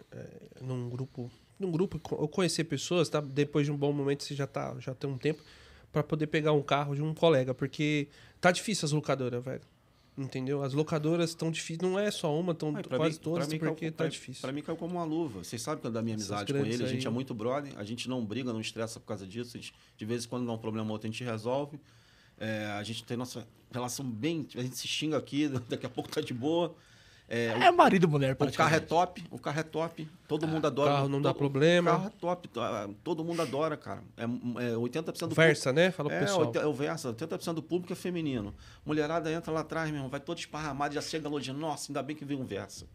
num 0.60 0.88
grupo. 0.90 1.30
Num 1.58 1.70
grupo, 1.72 1.98
ou 2.16 2.28
conhecer 2.28 2.64
pessoas, 2.64 3.08
tá? 3.08 3.18
Depois 3.18 3.64
de 3.64 3.72
um 3.72 3.76
bom 3.76 3.90
momento, 3.90 4.22
você 4.22 4.34
já 4.34 4.46
tá, 4.46 4.76
já 4.78 4.94
tem 4.94 5.08
um 5.08 5.16
tempo, 5.16 5.42
para 5.90 6.02
poder 6.02 6.26
pegar 6.26 6.52
um 6.52 6.60
carro 6.62 6.94
de 6.94 7.00
um 7.02 7.14
colega, 7.14 7.54
porque 7.54 8.08
tá 8.42 8.50
difícil 8.52 8.84
as 8.84 8.92
locadoras, 8.92 9.42
velho. 9.42 9.62
Entendeu? 10.18 10.62
As 10.62 10.72
locadoras 10.72 11.30
estão 11.30 11.50
difíceis, 11.50 11.78
não 11.80 11.98
é 11.98 12.10
só 12.10 12.34
uma, 12.38 12.52
estão 12.52 12.72
quase 12.72 13.16
mim- 13.16 13.20
todas, 13.22 13.48
mim 13.48 13.58
porque 13.58 13.80
caiu- 13.80 13.92
tá 13.92 13.96
pra- 14.04 14.08
difícil. 14.08 14.40
Pra 14.40 14.50
mim 14.52 14.62
caiu 14.62 14.76
como 14.76 14.94
uma 14.94 15.04
luva. 15.04 15.44
Vocês 15.44 15.60
sabem 15.60 15.82
que 15.82 15.86
é 15.88 15.90
da 15.90 16.00
minha 16.00 16.16
Essas 16.16 16.30
amizade 16.30 16.52
com 16.54 16.64
ele, 16.64 16.82
a 16.84 16.86
gente 16.86 17.06
aí. 17.06 17.06
é 17.06 17.10
muito 17.10 17.34
brother, 17.34 17.72
a 17.76 17.84
gente 17.84 18.08
não 18.08 18.24
briga, 18.24 18.50
não 18.52 18.60
estressa 18.60 18.98
por 18.98 19.06
causa 19.06 19.26
disso. 19.26 19.58
gente- 19.58 19.74
de 19.96 20.04
vez 20.06 20.24
em 20.24 20.28
quando 20.28 20.46
dá 20.46 20.52
um 20.52 20.58
problema 20.58 20.86
ou 20.88 20.92
outro, 20.92 21.06
a 21.06 21.10
gente 21.10 21.22
resolve. 21.22 21.78
É, 22.38 22.66
a 22.78 22.82
gente 22.82 23.04
tem 23.04 23.16
nossa 23.16 23.46
relação 23.70 24.04
bem. 24.08 24.46
A 24.54 24.62
gente 24.62 24.76
se 24.78 24.88
xinga 24.88 25.18
aqui, 25.18 25.48
daqui 25.68 25.84
a 25.84 25.90
pouco 25.90 26.08
tá 26.10 26.20
de 26.22 26.32
boa. 26.32 26.74
É, 27.28 27.46
É 27.48 27.70
marido 27.72 28.04
e 28.04 28.06
mulher, 28.08 28.36
o, 28.38 28.44
o 28.44 28.52
carro 28.52 28.76
é 28.76 28.80
top, 28.80 29.24
o 29.32 29.38
carro 29.38 29.58
é 29.58 29.62
top, 29.64 30.08
todo 30.28 30.46
mundo 30.46 30.66
adora. 30.66 30.92
carro 30.92 31.08
não 31.08 31.20
dá 31.20 31.34
problema. 31.34 31.90
O 31.90 31.94
carro 31.96 32.06
é 32.06 32.10
top, 32.20 32.48
to- 32.48 32.60
todo 33.02 33.24
mundo 33.24 33.42
adora, 33.42 33.76
cara. 33.76 34.00
É, 34.16 34.22
é 34.22 34.74
80% 34.76 35.28
do 35.28 35.34
Versa, 35.34 35.72
né? 35.72 35.90
Fala 35.90 36.08
pro 36.08 36.18
é, 36.18 36.20
pessoal. 36.20 36.52
é 36.54 36.66
o 36.66 36.72
Versa, 36.72 37.12
80% 37.12 37.54
do 37.54 37.62
público 37.62 37.92
é 37.92 37.96
feminino. 37.96 38.54
Mulherada 38.84 39.30
entra 39.32 39.50
lá 39.52 39.60
atrás, 39.60 39.88
meu 39.90 39.96
irmão, 39.98 40.08
vai 40.10 40.20
todo 40.20 40.38
esparramado, 40.38 40.94
já 40.94 41.00
chega 41.00 41.26
elogiando. 41.26 41.58
Nossa, 41.58 41.90
ainda 41.90 42.00
bem 42.02 42.14
que 42.14 42.24
veio 42.24 42.38
um 42.40 42.44
Versa. 42.44 42.86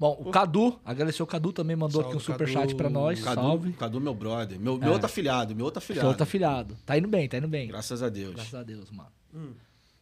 Bom, 0.00 0.16
o 0.24 0.30
Cadu, 0.30 0.78
agradecer 0.84 1.22
o 1.22 1.26
Cadu 1.26 1.52
também 1.52 1.74
mandou 1.74 2.00
Salve, 2.00 2.08
aqui 2.08 2.16
um 2.16 2.20
superchat 2.32 2.60
Cadu. 2.68 2.76
pra 2.76 2.88
nós. 2.88 3.20
Cadu, 3.20 3.40
Salve. 3.42 3.72
Cadu, 3.72 4.00
meu 4.00 4.14
brother. 4.14 4.58
Meu, 4.58 4.78
meu 4.78 4.88
É. 4.88 4.92
outro 4.92 5.06
afilhado, 5.06 5.54
meu 5.56 5.64
outro 5.64 5.78
afilhado. 5.78 6.02
Seu 6.02 6.08
outro 6.10 6.22
afilhado. 6.22 6.76
Tá 6.86 6.96
indo 6.96 7.08
bem, 7.08 7.28
tá 7.28 7.36
indo 7.38 7.48
bem. 7.48 7.66
Graças 7.66 8.00
a 8.02 8.08
Deus. 8.08 8.32
Graças 8.34 8.54
a 8.54 8.62
Deus, 8.62 8.90
mano. 8.92 9.10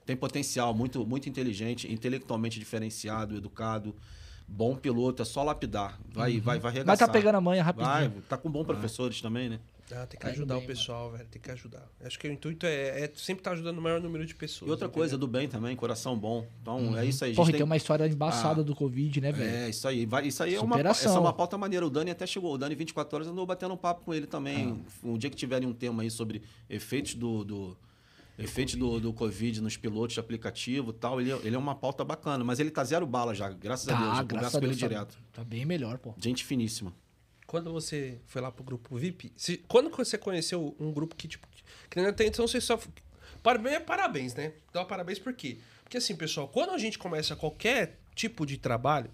Tem 0.07 0.17
potencial, 0.17 0.73
muito, 0.73 1.05
muito 1.05 1.29
inteligente, 1.29 1.93
intelectualmente 1.93 2.59
diferenciado, 2.61 3.37
educado, 3.37 3.95
bom 4.47 4.77
piloto, 4.77 5.21
é 5.21 5.25
só 5.25 5.43
lapidar. 5.43 5.99
Vai, 6.09 6.39
vai, 6.41 6.59
vai 6.61 6.73
Mas 6.73 6.77
arregaçar. 6.77 7.07
tá 7.09 7.13
pegando 7.13 7.35
a 7.35 7.41
manha 7.41 7.63
Vai, 7.65 8.05
rapidinho. 8.05 8.23
tá 8.29 8.37
com 8.39 8.49
bons 8.49 8.65
professores 8.65 9.21
também, 9.21 9.49
né? 9.49 9.61
Ah, 9.93 10.05
tem 10.05 10.19
que 10.19 10.27
Tá 10.27 10.33
ajudar 10.33 10.57
bem, 10.57 10.65
o 10.65 10.67
pessoal, 10.67 11.13
velho. 11.13 11.27
Tem 11.31 11.41
que 11.41 11.49
ajudar. 11.49 11.89
Acho 12.05 12.19
que 12.19 12.27
o 12.27 12.33
intuito 12.33 12.67
é, 12.67 13.03
é 13.05 13.13
sempre 13.15 13.41
estar 13.41 13.53
ajudando 13.53 13.79
o 13.79 13.83
maior 13.83 14.01
número 14.01 14.27
de 14.27 14.35
pessoas. 14.35 14.69
E 14.69 14.71
outra 14.73 14.87
entendeu? 14.87 15.01
coisa, 15.01 15.17
do 15.17 15.29
bem 15.29 15.47
também, 15.49 15.77
coração 15.77 16.19
bom. 16.19 16.45
Então, 16.61 16.99
é 16.99 17.05
isso 17.07 17.25
aí. 17.25 17.29
A 17.31 17.33
gente 17.33 17.37
Porra, 17.37 17.51
tem- 17.53 17.59
tem 17.59 17.65
uma 17.65 17.77
história 17.77 18.05
embaçada 18.09 18.63
Ah. 18.63 18.65
do 18.65 18.75
Covid, 18.75 19.21
né, 19.21 19.31
velho? 19.31 19.49
É, 19.49 19.69
isso 19.71 19.87
aí. 19.87 20.05
Vai, 20.05 20.27
isso 20.27 20.43
aí 20.43 20.57
é 20.57 20.61
uma, 20.61 20.81
essa 20.81 21.09
é 21.09 21.13
uma 21.19 21.33
pauta 21.33 21.57
maneira. 21.57 21.87
O 21.87 21.91
Dani 21.91 22.11
até 22.11 22.27
chegou. 22.27 22.55
O 22.55 22.59
Dani, 22.59 22.75
24 22.75 23.15
horas, 23.17 23.29
andou 23.29 23.47
batendo 23.47 23.75
um 23.75 23.77
papo 23.77 24.05
com 24.05 24.13
ele 24.13 24.27
também. 24.27 24.83
Ah. 25.05 25.07
Um 25.09 25.17
dia 25.17 25.31
que 25.31 25.37
tiverem 25.37 25.69
um 25.69 25.73
tema 25.73 26.03
aí 26.03 26.11
sobre 26.11 26.43
efeitos 26.69 27.15
do. 27.15 27.45
do 27.45 27.77
efeitos 28.39 28.75
do, 28.75 29.01
do 29.01 29.13
Covid 29.13 29.61
nos 29.61 29.77
pilotos 29.77 30.15
de 30.15 30.21
aplicativo 30.21 30.91
e 30.91 30.95
tal, 30.95 31.21
ele, 31.21 31.31
ele 31.45 31.55
é 31.57 31.59
uma 31.59 31.75
pauta 31.75 32.05
bacana. 32.05 32.43
Mas 32.45 32.59
ele 32.61 32.71
tá 32.71 32.85
zero 32.85 33.07
bala 33.07 33.35
já, 33.35 33.49
graças 33.51 33.89
a 33.89 33.95
Deus. 33.95 34.11
Tá, 34.17 34.21
Eu 34.23 34.27
graças 34.27 34.55
a 34.55 34.59
com 34.59 34.65
ele 34.67 34.75
Deus. 34.75 34.81
Tá, 34.81 34.89
direto. 34.89 35.19
tá 35.33 35.45
bem 35.45 35.65
melhor, 35.65 35.99
pô. 35.99 36.15
Gente 36.19 36.45
finíssima. 36.45 36.93
Quando 37.47 37.73
você 37.73 38.21
foi 38.27 38.43
lá 38.43 38.51
pro 38.51 38.65
grupo 38.65 38.97
VIP, 38.97 39.33
se- 39.37 39.59
quando 39.69 39.89
você 39.91 40.19
conheceu 40.19 40.75
um 40.81 40.93
grupo 40.93 41.15
que, 41.15 41.29
tipo, 41.29 41.47
que 41.89 41.97
nem 42.01 42.07
até 42.07 42.27
então 42.27 42.47
você 42.47 42.61
só. 42.61 42.79
Parabéns, 43.43 43.83
parabéns, 43.85 44.35
né? 44.35 44.53
Dá 44.73 44.85
parabéns 44.85 45.19
por 45.21 45.33
quê? 45.33 45.59
Porque 45.85 45.99
assim, 45.99 46.17
pessoal, 46.17 46.49
quando 46.49 46.71
a 46.71 46.79
gente 46.79 46.99
começa 46.99 47.37
qualquer 47.37 48.01
tipo 48.17 48.45
de 48.45 48.57
trabalho, 48.59 49.09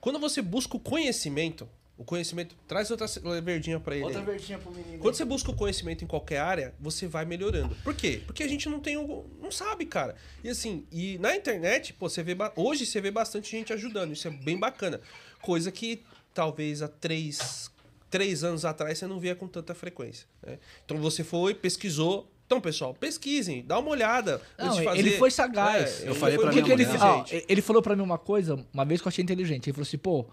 quando 0.00 0.18
você 0.18 0.42
busca 0.42 0.76
o 0.76 0.80
conhecimento, 0.80 1.66
o 1.98 2.04
conhecimento. 2.04 2.54
Traz 2.68 2.90
outra 2.92 3.06
verdinha 3.42 3.80
pra 3.80 3.96
ele. 3.96 4.06
aí. 4.16 4.24
verdinha 4.24 4.56
pro 4.58 4.70
menino. 4.70 4.98
Quando 5.00 5.16
você 5.16 5.24
busca 5.24 5.50
o 5.50 5.54
conhecimento 5.54 6.04
em 6.04 6.06
qualquer 6.06 6.38
área, 6.38 6.72
você 6.80 7.08
vai 7.08 7.24
melhorando. 7.24 7.74
Por 7.82 7.92
quê? 7.94 8.22
Porque 8.24 8.44
a 8.44 8.48
gente 8.48 8.68
não 8.68 8.78
tem 8.78 8.96
o. 8.96 9.26
não 9.42 9.50
sabe, 9.50 9.84
cara. 9.84 10.14
E 10.42 10.48
assim, 10.48 10.86
e 10.92 11.18
na 11.18 11.34
internet, 11.36 11.92
pô, 11.92 12.08
você 12.08 12.22
vê. 12.22 12.36
Hoje 12.54 12.86
você 12.86 13.00
vê 13.00 13.10
bastante 13.10 13.50
gente 13.50 13.72
ajudando. 13.72 14.12
Isso 14.12 14.28
é 14.28 14.30
bem 14.30 14.56
bacana. 14.56 15.00
Coisa 15.42 15.72
que 15.72 16.04
talvez 16.32 16.82
há 16.82 16.88
três, 16.88 17.68
três 18.08 18.44
anos 18.44 18.64
atrás 18.64 18.96
você 18.96 19.06
não 19.06 19.18
via 19.18 19.34
com 19.34 19.48
tanta 19.48 19.74
frequência. 19.74 20.26
né? 20.46 20.58
Então 20.84 20.98
você 20.98 21.24
foi, 21.24 21.52
pesquisou. 21.52 22.30
Então, 22.46 22.62
pessoal, 22.62 22.94
pesquisem, 22.94 23.62
dá 23.62 23.78
uma 23.78 23.90
olhada. 23.90 24.40
Não, 24.56 24.70
de 24.70 24.78
ele 24.78 24.84
fazer. 24.86 25.18
foi 25.18 25.30
sagaz. 25.30 26.00
É, 26.00 26.04
Eu 26.04 26.12
ele 26.12 26.18
falei 26.18 26.38
minha 26.38 26.50
que 26.50 26.58
ele, 26.72 26.82
inteligente. 26.82 27.44
ele 27.46 27.60
falou 27.60 27.82
pra 27.82 27.94
mim 27.94 28.00
uma 28.00 28.16
coisa, 28.16 28.64
uma 28.72 28.86
vez 28.86 29.02
que 29.02 29.06
eu 29.06 29.10
achei 29.10 29.22
inteligente. 29.22 29.66
Ele 29.66 29.74
falou 29.74 29.86
assim, 29.86 29.98
pô, 29.98 30.26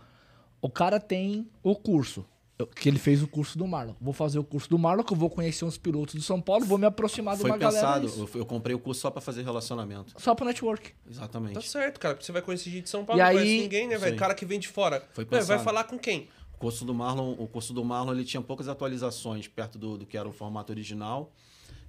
o 0.66 0.70
cara 0.70 1.00
tem 1.00 1.48
o 1.64 1.76
curso. 1.76 2.26
que 2.76 2.88
ele 2.88 2.98
fez 2.98 3.22
o 3.22 3.28
curso 3.28 3.58
do 3.58 3.68
Marlon. 3.68 3.94
Vou 4.00 4.14
fazer 4.14 4.40
o 4.40 4.44
curso 4.44 4.70
do 4.70 4.80
Marlon, 4.80 5.04
que 5.04 5.12
eu 5.14 5.18
vou 5.18 5.30
conhecer 5.30 5.66
uns 5.66 5.78
pilotos 5.78 6.16
de 6.16 6.22
São 6.22 6.40
Paulo, 6.42 6.66
vou 6.66 6.78
me 6.78 6.86
aproximar 6.86 7.36
de 7.36 7.42
Foi 7.42 7.52
uma 7.52 7.58
galera. 7.58 7.86
pensado, 7.86 8.06
isso. 8.08 8.30
eu, 8.34 8.40
eu 8.42 8.46
comprei 8.46 8.74
o 8.74 8.80
curso 8.80 9.02
só 9.02 9.12
pra 9.12 9.20
fazer 9.22 9.44
relacionamento. 9.44 10.14
Só 10.18 10.34
pro 10.34 10.46
network. 10.46 10.94
Exatamente. 11.10 11.54
Tá 11.56 11.62
certo, 11.62 12.00
cara. 12.00 12.16
Porque 12.16 12.26
você 12.26 12.32
vai 12.32 12.42
conhecer 12.42 12.70
gente 12.70 12.84
de 12.86 12.90
São 12.90 13.04
Paulo, 13.04 13.20
E 13.20 13.24
não 13.24 13.30
aí- 13.30 13.36
conhece 13.38 13.58
ninguém, 13.62 13.88
né, 13.90 13.98
velho? 13.98 14.16
cara 14.18 14.34
que 14.34 14.46
vem 14.46 14.58
de 14.60 14.70
fora. 14.70 15.02
Foi 15.14 15.26
Ué, 15.26 15.30
vai 15.30 15.40
pensado. 15.42 15.64
falar 15.64 15.84
com 15.84 16.00
quem? 16.00 16.30
O 16.54 16.58
curso 16.58 16.86
do 16.86 16.94
Marlon, 16.94 17.34
o 17.38 17.46
curso 17.48 17.74
do 17.74 17.84
Marlon 17.84 18.14
ele 18.14 18.24
tinha 18.24 18.42
poucas 18.42 18.70
atualizações 18.70 19.48
perto 19.50 19.78
do, 19.78 19.98
do 19.98 20.06
que 20.06 20.18
era 20.18 20.28
o 20.28 20.32
formato 20.32 20.72
original. 20.72 21.34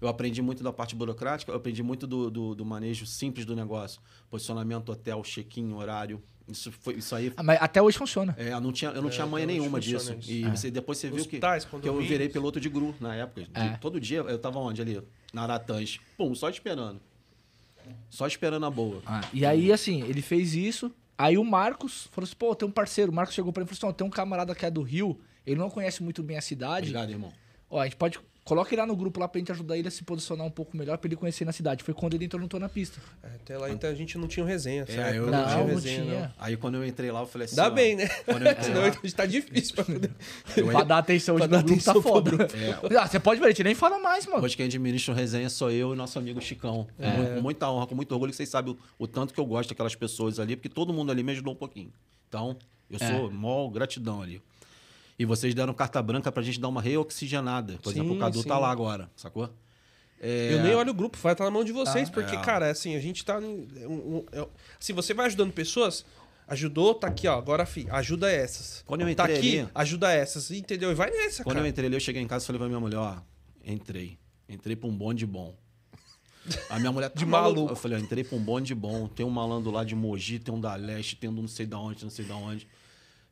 Eu 0.01 0.09
aprendi 0.09 0.43
muito 0.43 0.63
da 0.65 0.73
parte 0.73 0.97
burocrática, 0.97 1.53
eu 1.53 1.57
aprendi 1.57 1.83
muito 1.83 2.07
do, 2.09 2.29
do, 2.31 2.55
do 2.57 2.65
manejo 2.67 3.07
simples 3.07 3.47
do 3.47 3.55
negócio. 3.55 4.01
Posicionamento, 4.29 4.91
hotel, 4.91 5.23
check-in, 5.23 5.73
horário. 5.73 6.21
Isso, 6.49 6.71
foi, 6.71 6.95
isso 6.95 7.15
aí. 7.15 7.33
Ah, 7.37 7.43
Mas 7.43 7.61
até 7.61 7.83
hoje 7.83 7.99
funciona. 7.99 8.35
É, 8.39 8.53
eu 8.53 8.61
não 8.61 8.73
tinha, 8.73 8.91
eu 8.93 9.03
não 9.03 9.09
É, 9.09 9.13
tinha 9.13 9.27
manha 9.27 9.45
nenhuma 9.47 9.81
disso. 9.81 10.15
isso. 10.15 10.31
E 10.31 10.43
você, 10.45 10.71
depois 10.71 10.97
você 10.99 11.09
viu 11.09 11.17
que, 11.17 11.23
Hospitais, 11.23 11.65
que 11.65 11.89
eu 11.89 11.99
virei 12.01 12.29
piloto 12.29 12.61
de 12.61 12.69
GRU 12.69 12.95
na 13.01 13.15
época. 13.17 13.43
De- 13.43 13.51
É. 13.55 13.77
Todo 13.81 14.01
dia 14.01 14.19
eu 14.21 14.39
tava 14.39 14.59
onde 14.61 14.81
ali? 14.81 15.03
Na 15.33 15.43
Aratãs. 15.43 15.99
Pum, 16.17 16.35
só 16.35 16.49
esperando. 16.49 17.01
Só 18.11 18.27
esperando 18.27 18.67
a 18.67 18.71
boa. 18.71 19.03
Ah, 19.07 19.23
e 19.33 19.45
aí, 19.47 19.73
assim, 19.73 20.03
ele 20.03 20.23
fez 20.23 20.55
isso. 20.55 20.91
Aí 21.19 21.39
o 21.39 21.45
Marcos 21.45 22.09
falou 22.13 22.27
assim: 22.27 22.37
pô, 22.37 22.55
tem 22.55 22.69
um 22.69 22.73
parceiro. 22.73 23.11
O 23.13 23.15
Marcos 23.15 23.35
chegou 23.35 23.53
pra 23.53 23.63
mim 23.63 23.65
e 23.71 23.75
falou 23.75 23.79
assim: 23.91 23.95
ó, 23.95 23.97
tem 23.97 24.07
um 24.07 24.11
camarada 24.11 24.55
que 24.55 24.67
é 24.67 24.71
do 24.71 24.83
Rio, 24.83 25.19
ele 25.47 25.57
não 25.59 25.71
conhece 25.71 26.03
muito 26.03 26.23
bem 26.23 26.37
a 26.37 26.41
cidade. 26.41 26.87
Obrigado, 26.89 27.11
irmão. 27.11 27.33
Ó, 27.71 27.81
a 27.81 27.85
gente 27.85 27.97
pode. 27.97 28.19
Coloca 28.47 28.73
ele 28.73 28.81
lá 28.81 28.87
no 28.87 28.95
grupo 28.95 29.19
lá 29.19 29.27
pra 29.27 29.41
gente 29.41 29.51
ajudar 29.51 29.77
ele 29.77 29.89
a 29.89 29.91
se 29.91 30.05
posicionar 30.05 30.47
um 30.47 30.51
pouco 30.51 30.77
melhor 30.77 30.97
pra 30.99 31.09
ele 31.09 31.17
conhecer 31.17 31.45
na 31.45 31.51
cidade. 31.51 31.83
Foi 31.83 31.93
quando 31.93 32.15
ele 32.15 32.27
entrou 32.27 32.41
no 32.41 32.47
Tô 32.47 32.61
na 32.61 32.69
Pista. 32.69 33.01
É, 33.21 33.27
Até 33.35 33.59
lá 33.59 33.69
então 33.73 33.91
a 33.91 33.95
gente 33.95 34.17
não 34.17 34.29
tinha 34.29 34.47
resenha, 34.47 34.87
certo? 34.87 35.17
eu- 35.17 35.27
não, 35.29 35.45
tinha 35.45 35.57
não 35.59 35.67
resenha, 35.67 36.03
tinha. 36.05 36.35
Aí 36.39 36.57
quando 36.57 36.77
eu 36.77 36.87
entrei 36.87 37.11
lá, 37.11 37.23
eu 37.23 37.27
falei 37.27 37.47
assim. 37.47 37.57
Dá 37.57 37.67
ó, 37.67 37.71
bem, 37.71 37.97
né? 37.97 38.07
Quando 38.25 38.47
eu 38.47 38.53
entrei 38.53 38.65
Senão 38.65 38.83
lá, 38.83 38.97
hoje 39.03 39.15
tá 39.17 39.27
difícil 39.27 39.75
pra 39.75 39.85
poder. 39.85 40.11
eu 40.57 40.67
Pra 40.69 40.85
dar 40.85 40.99
atenção 40.99 41.35
hoje 41.35 41.49
Pra 41.49 41.57
no 41.59 41.63
dar 41.65 41.69
grupo 41.69 41.85
tá 41.85 42.01
foda. 42.01 42.31
Ah, 43.01 43.09
você 43.09 43.19
pode 43.19 43.41
ver, 43.41 43.47
a 43.47 43.51
gente 43.51 43.65
nem 43.65 43.75
fala 43.75 43.99
mais, 43.99 44.25
mano. 44.29 44.45
Hoje 44.45 44.57
quem 44.57 44.67
administra 44.67 45.13
o 45.13 45.17
resenha 45.17 45.51
sou 45.51 45.69
eu 45.73 45.93
e 45.93 45.97
nosso 45.97 46.17
amigo 46.17 46.41
Chicão. 46.41 46.87
Com 46.97 47.03
É. 47.05 47.17
mu- 47.17 47.35
Com 47.35 47.41
muita 47.43 47.69
honra, 47.69 47.89
com 47.89 47.97
muito 47.97 48.13
orgulho, 48.13 48.31
que 48.31 48.37
vocês 48.37 48.49
sabem 48.49 48.73
o, 48.75 48.79
o 48.97 49.09
tanto 49.09 49.35
que 49.35 49.41
eu 49.41 49.45
gosto 49.45 49.71
daquelas 49.71 49.97
pessoas 49.97 50.39
ali, 50.39 50.55
porque 50.55 50.69
todo 50.69 50.93
mundo 50.93 51.11
ali 51.11 51.25
me 51.25 51.33
ajudou 51.33 51.53
um 51.53 51.57
pouquinho. 51.57 51.93
Então, 52.29 52.57
eu 52.89 52.99
É. 53.01 53.11
sou 53.11 53.29
mó 53.29 53.69
gratidão 53.69 54.23
ali. 54.23 54.41
E 55.19 55.25
vocês 55.25 55.55
deram 55.55 55.73
carta 55.73 56.03
branca 56.03 56.31
pra 56.31 56.43
gente 56.43 56.61
dar 56.61 56.69
uma 56.69 56.81
reoxigenada. 56.83 57.79
Por 57.83 57.91
exemplo, 57.91 58.11
Sim, 58.11 58.17
o 58.17 58.21
Cadu 58.21 58.43
sim. 58.43 58.49
tá 58.49 58.59
lá 58.59 58.71
agora, 58.71 59.11
sacou? 59.17 59.49
É, 60.21 60.51
Eu 60.55 60.63
nem 60.63 60.75
olho 60.75 60.91
o 60.91 60.95
grupo, 60.95 61.19
vai 61.19 61.33
estar 61.33 61.45
na 61.45 61.51
mão 61.51 61.63
de 61.65 61.73
vocês, 61.73 62.09
Ah, 62.09 62.13
porque, 62.13 62.37
é. 62.37 62.41
cara, 62.41 62.71
assim, 62.71 62.95
a 62.97 63.01
gente 63.01 63.25
tá. 63.25 63.35
é 63.35 63.39
um- 63.39 64.17
um- 64.19 64.25
é- 64.33 64.47
se 64.81 64.93
você 64.93 65.13
vai 65.15 65.27
ajudando 65.27 65.53
pessoas, 65.53 66.05
ajudou, 66.49 66.95
tá 66.95 67.07
aqui, 67.09 67.27
ó. 67.29 67.37
Agora, 67.37 67.67
fi, 67.67 67.87
ajuda 67.91 68.31
essas. 68.31 68.83
Quando 68.87 69.03
eu 69.03 69.15
tá 69.15 69.25
entrei 69.25 69.37
aqui, 69.39 69.59
ali- 69.61 69.71
ajuda 69.75 70.13
essas. 70.13 70.51
Entendeu? 70.51 70.91
E 70.91 70.95
vai 70.95 71.11
nessa, 71.11 71.43
Quando 71.45 71.57
cara. 71.57 71.67
eu 71.67 71.71
entrei 71.71 71.87
ali, 71.87 71.97
eu 71.97 72.01
cheguei 72.01 72.23
em 72.23 72.27
casa 72.27 72.45
e 72.45 72.47
falei 72.47 72.59
pra 72.59 72.69
minha 72.69 72.81
mulher, 72.81 72.97
ó, 72.99 73.17
entrei. 73.65 74.19
Entrei 74.49 74.75
pra 74.77 74.89
um 74.89 74.97
bonde 74.97 75.27
bom. 75.27 75.55
A 76.71 76.79
minha 76.79 76.93
mulher 76.93 77.11
tá 77.11 77.19
De 77.19 77.27
maluca. 77.27 77.55
maluco. 77.55 77.73
Eu 77.73 77.77
falei, 77.77 77.99
ó, 77.99 78.01
entrei 78.01 78.23
pra 78.25 78.37
um 78.39 78.41
bonde 78.41 78.75
bom. 78.75 79.09
Tem 79.09 79.27
um 79.27 79.31
malandro 79.31 79.71
lá 79.71 79.83
de 79.85 79.95
Mogi, 79.95 80.39
tem 80.39 80.55
um 80.55 80.61
da 80.61 80.75
Leste, 80.77 81.17
tem 81.17 81.29
um 81.29 81.33
não 81.33 81.49
sei 81.49 81.67
da 81.67 81.79
onde, 81.79 82.05
não 82.05 82.11
sei 82.11 82.25
da 82.25 82.37
onde. 82.37 82.67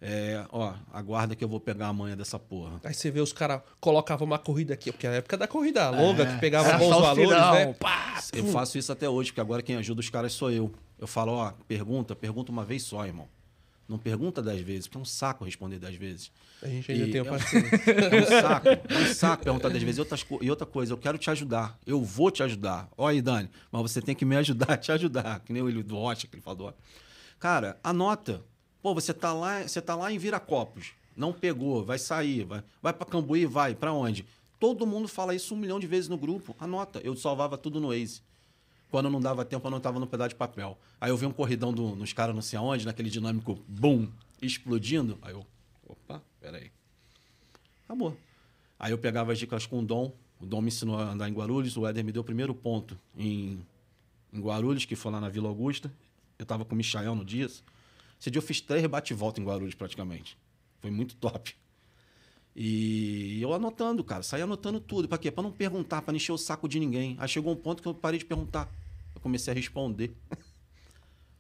É, 0.00 0.44
ó, 0.52 0.74
aguarda 0.92 1.34
que 1.34 1.42
eu 1.42 1.48
vou 1.48 1.58
pegar 1.60 1.88
a 1.88 1.92
manha 1.92 2.14
dessa 2.14 2.38
porra. 2.38 2.78
Aí 2.84 2.92
você 2.92 3.10
vê 3.10 3.20
os 3.20 3.32
caras 3.32 3.62
colocavam 3.80 4.26
uma 4.26 4.38
corrida 4.38 4.74
aqui, 4.74 4.92
porque 4.92 5.06
é 5.06 5.10
a 5.10 5.12
época 5.14 5.36
da 5.36 5.48
corrida 5.48 5.88
longa, 5.88 6.24
É. 6.24 6.34
que 6.34 6.40
pegava 6.40 6.76
bons 6.76 6.90
valores, 6.90 7.28
tirão, 7.28 7.52
né? 7.54 7.72
pá. 7.74 8.20
Eu 8.34 8.46
faço 8.48 8.76
isso 8.76 8.92
até 8.92 9.08
hoje, 9.08 9.30
porque 9.30 9.40
agora 9.40 9.62
quem 9.62 9.76
ajuda 9.76 10.00
os 10.00 10.10
caras 10.10 10.32
sou 10.34 10.50
eu. 10.50 10.70
Eu 10.98 11.06
falo, 11.06 11.32
ó, 11.32 11.52
pergunta, 11.66 12.14
pergunta 12.14 12.52
uma 12.52 12.64
vez 12.64 12.82
só, 12.82 13.06
irmão. 13.06 13.28
Não 13.88 13.98
pergunta 13.98 14.42
dez 14.42 14.60
vezes, 14.62 14.86
porque 14.86 14.96
é 14.98 15.00
um 15.00 15.04
saco 15.04 15.44
responder 15.44 15.78
dez 15.78 15.94
vezes. 15.96 16.30
A 16.62 16.66
gente 16.68 16.90
ainda 16.90 17.06
E 17.06 17.10
tem 17.10 17.20
é 17.20 17.22
um- 17.22 17.26
paciência. 17.26 17.70
É 18.10 18.20
um 18.20 18.40
saco, 18.40 18.68
é 18.68 18.98
um 19.10 19.14
saco 19.14 19.44
perguntar 19.44 19.68
dez 19.68 19.82
vezes. 19.82 19.98
E, 19.98 20.00
outras 20.00 20.26
e 20.40 20.50
outra 20.50 20.66
coisa, 20.66 20.92
eu 20.94 20.98
quero 20.98 21.18
te 21.18 21.30
ajudar. 21.30 21.78
Eu 21.86 22.02
vou 22.02 22.30
te 22.30 22.42
ajudar. 22.42 22.88
Olha 22.96 23.14
aí, 23.16 23.22
Dani, 23.22 23.50
mas 23.70 23.82
você 23.82 24.00
tem 24.00 24.14
que 24.14 24.24
me 24.24 24.36
ajudar 24.36 24.72
a 24.72 24.76
te 24.78 24.90
ajudar. 24.92 25.40
Que 25.40 25.52
nem 25.52 25.62
o 25.62 25.82
do 25.82 25.96
Rocha, 25.96 26.26
que 26.26 26.34
ele 26.34 26.42
falou. 26.42 26.74
Cara, 27.38 27.78
anota. 27.84 28.42
Pô, 28.84 28.92
você 28.92 29.14
tá 29.14 29.32
lá, 29.32 29.62
você 29.62 29.80
tá 29.80 29.94
lá 29.94 30.12
em 30.12 30.18
Viracopos. 30.18 30.92
Não 31.16 31.32
pegou, 31.32 31.82
vai 31.82 31.98
sair. 31.98 32.44
Vai, 32.44 32.62
vai 32.82 32.92
pra 32.92 33.06
Cambuí, 33.06 33.46
vai. 33.46 33.74
Pra 33.74 33.94
onde? 33.94 34.26
Todo 34.60 34.86
mundo 34.86 35.08
fala 35.08 35.34
isso 35.34 35.54
um 35.54 35.56
milhão 35.56 35.80
de 35.80 35.86
vezes 35.86 36.06
no 36.10 36.18
grupo. 36.18 36.54
Anota. 36.60 37.00
Eu 37.02 37.16
salvava 37.16 37.56
tudo 37.56 37.80
no 37.80 37.88
Waze. 37.88 38.20
Quando 38.90 39.08
não 39.08 39.22
dava 39.22 39.42
tempo, 39.42 39.66
eu 39.66 39.70
não 39.70 39.80
tava 39.80 39.98
no 39.98 40.06
pedaço 40.06 40.28
de 40.28 40.34
papel. 40.34 40.76
Aí 41.00 41.08
eu 41.10 41.16
vi 41.16 41.24
um 41.24 41.32
corridão 41.32 41.72
do- 41.72 41.96
nos 41.96 42.12
caras 42.12 42.34
não 42.34 42.42
sei 42.42 42.58
aonde, 42.58 42.84
naquele 42.84 43.08
dinâmico, 43.08 43.58
bum, 43.66 44.06
explodindo. 44.42 45.18
Aí 45.22 45.32
eu, 45.32 45.46
opa, 45.88 46.22
peraí. 46.38 46.70
Acabou. 47.86 48.14
Aí 48.78 48.92
eu 48.92 48.98
pegava 48.98 49.32
as 49.32 49.38
dicas 49.38 49.64
com 49.64 49.78
o 49.80 49.82
Dom. 49.82 50.12
O 50.38 50.44
Dom 50.44 50.60
me 50.60 50.68
ensinou 50.68 50.98
a 50.98 51.04
andar 51.12 51.26
em 51.26 51.32
Guarulhos. 51.32 51.74
O 51.78 51.86
Éder 51.86 52.04
me 52.04 52.12
deu 52.12 52.20
o 52.20 52.24
primeiro 52.24 52.54
ponto 52.54 52.98
em, 53.16 53.64
em 54.30 54.40
Guarulhos, 54.42 54.84
que 54.84 54.94
foi 54.94 55.10
lá 55.10 55.22
na 55.22 55.30
Vila 55.30 55.48
Augusta. 55.48 55.90
Eu 56.38 56.44
tava 56.44 56.66
com 56.66 56.74
o 56.74 56.76
Michael 56.76 57.14
no 57.14 57.24
dia. 57.24 57.48
Esse 58.24 58.30
dia 58.30 58.38
eu 58.38 58.42
fiz 58.42 58.58
três 58.58 58.86
bate-volta 58.86 59.38
em 59.38 59.44
Guarulhos, 59.44 59.74
praticamente. 59.74 60.38
Foi 60.80 60.90
muito 60.90 61.14
top. 61.16 61.54
E 62.56 63.38
eu 63.42 63.52
anotando, 63.52 64.02
cara. 64.02 64.22
Saí 64.22 64.40
anotando 64.40 64.80
tudo. 64.80 65.06
Pra 65.06 65.18
quê? 65.18 65.30
Pra 65.30 65.42
não 65.42 65.52
perguntar, 65.52 66.00
pra 66.00 66.10
não 66.10 66.16
encher 66.16 66.32
o 66.32 66.38
saco 66.38 66.66
de 66.66 66.80
ninguém. 66.80 67.16
Aí 67.20 67.28
chegou 67.28 67.52
um 67.52 67.56
ponto 67.56 67.82
que 67.82 67.88
eu 67.88 67.92
parei 67.92 68.18
de 68.18 68.24
perguntar. 68.24 68.66
Eu 69.14 69.20
comecei 69.20 69.52
a 69.52 69.54
responder. 69.54 70.16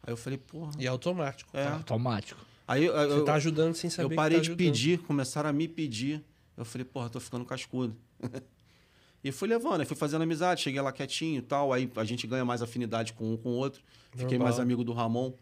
Aí 0.02 0.12
eu 0.12 0.16
falei, 0.18 0.38
porra. 0.38 0.72
E 0.78 0.84
é 0.84 0.88
automático. 0.88 1.56
É. 1.56 1.68
Automático. 1.68 2.44
Aí 2.68 2.84
eu, 2.84 2.92
Você 2.92 3.20
eu, 3.20 3.24
tá 3.24 3.32
ajudando 3.32 3.74
sem 3.74 3.88
saber 3.88 4.04
eu 4.04 4.10
que 4.10 4.16
parei 4.16 4.36
tá 4.36 4.42
de 4.42 4.50
ajudando. 4.50 4.66
pedir, 4.66 4.98
começaram 4.98 5.48
a 5.48 5.52
me 5.54 5.66
pedir. 5.66 6.22
Eu 6.54 6.66
falei, 6.66 6.84
porra, 6.84 7.08
tô 7.08 7.18
ficando 7.18 7.46
cascudo. 7.46 7.96
e 9.24 9.32
fui 9.32 9.48
levando, 9.48 9.80
aí 9.80 9.86
fui 9.86 9.96
fazendo 9.96 10.20
amizade, 10.20 10.60
cheguei 10.60 10.82
lá 10.82 10.92
quietinho 10.92 11.38
e 11.38 11.42
tal. 11.42 11.72
Aí 11.72 11.90
a 11.96 12.04
gente 12.04 12.26
ganha 12.26 12.44
mais 12.44 12.60
afinidade 12.60 13.14
com 13.14 13.32
um 13.32 13.38
com 13.38 13.48
o 13.48 13.54
outro. 13.54 13.82
Fiquei 14.10 14.36
Normal. 14.36 14.48
mais 14.48 14.60
amigo 14.60 14.84
do 14.84 14.92
Ramon. 14.92 15.32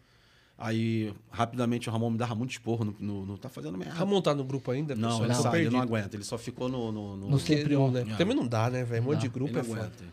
Aí, 0.57 1.13
rapidamente, 1.31 1.89
o 1.89 1.91
Ramon 1.91 2.11
me 2.11 2.17
dava 2.17 2.35
muito 2.35 2.51
esporro 2.51 2.85
no. 2.85 2.95
no, 2.99 3.25
no- 3.25 3.37
tá 3.37 3.49
fazendo 3.49 3.77
merda. 3.77 3.93
Ramon 3.95 4.21
tá 4.21 4.33
no 4.35 4.43
grupo 4.43 4.69
ainda? 4.71 4.95
não, 4.95 5.09
pessoal? 5.09 5.25
ele 5.25 5.33
saiu, 5.35 5.61
ele 5.61 5.69
não 5.71 5.81
aguenta. 5.81 6.15
Ele 6.15 6.23
só 6.23 6.37
ficou 6.37 6.69
no. 6.69 6.91
no, 6.91 7.17
no- 7.17 7.29
No 7.31 7.39
Sempre 7.39 7.73
não, 7.73 7.85
on. 7.85 7.91
né? 7.91 8.05
Ah. 8.11 8.15
Também 8.17 8.35
não 8.35 8.47
dá, 8.47 8.69
né, 8.69 8.83
velho? 8.83 9.01
Um 9.01 9.05
monte 9.07 9.21
de 9.21 9.29
grupo 9.29 9.51
ele 9.51 9.59
é 9.59 9.61
não 9.63 9.69
foda. 9.69 9.81
aguenta. 9.87 10.03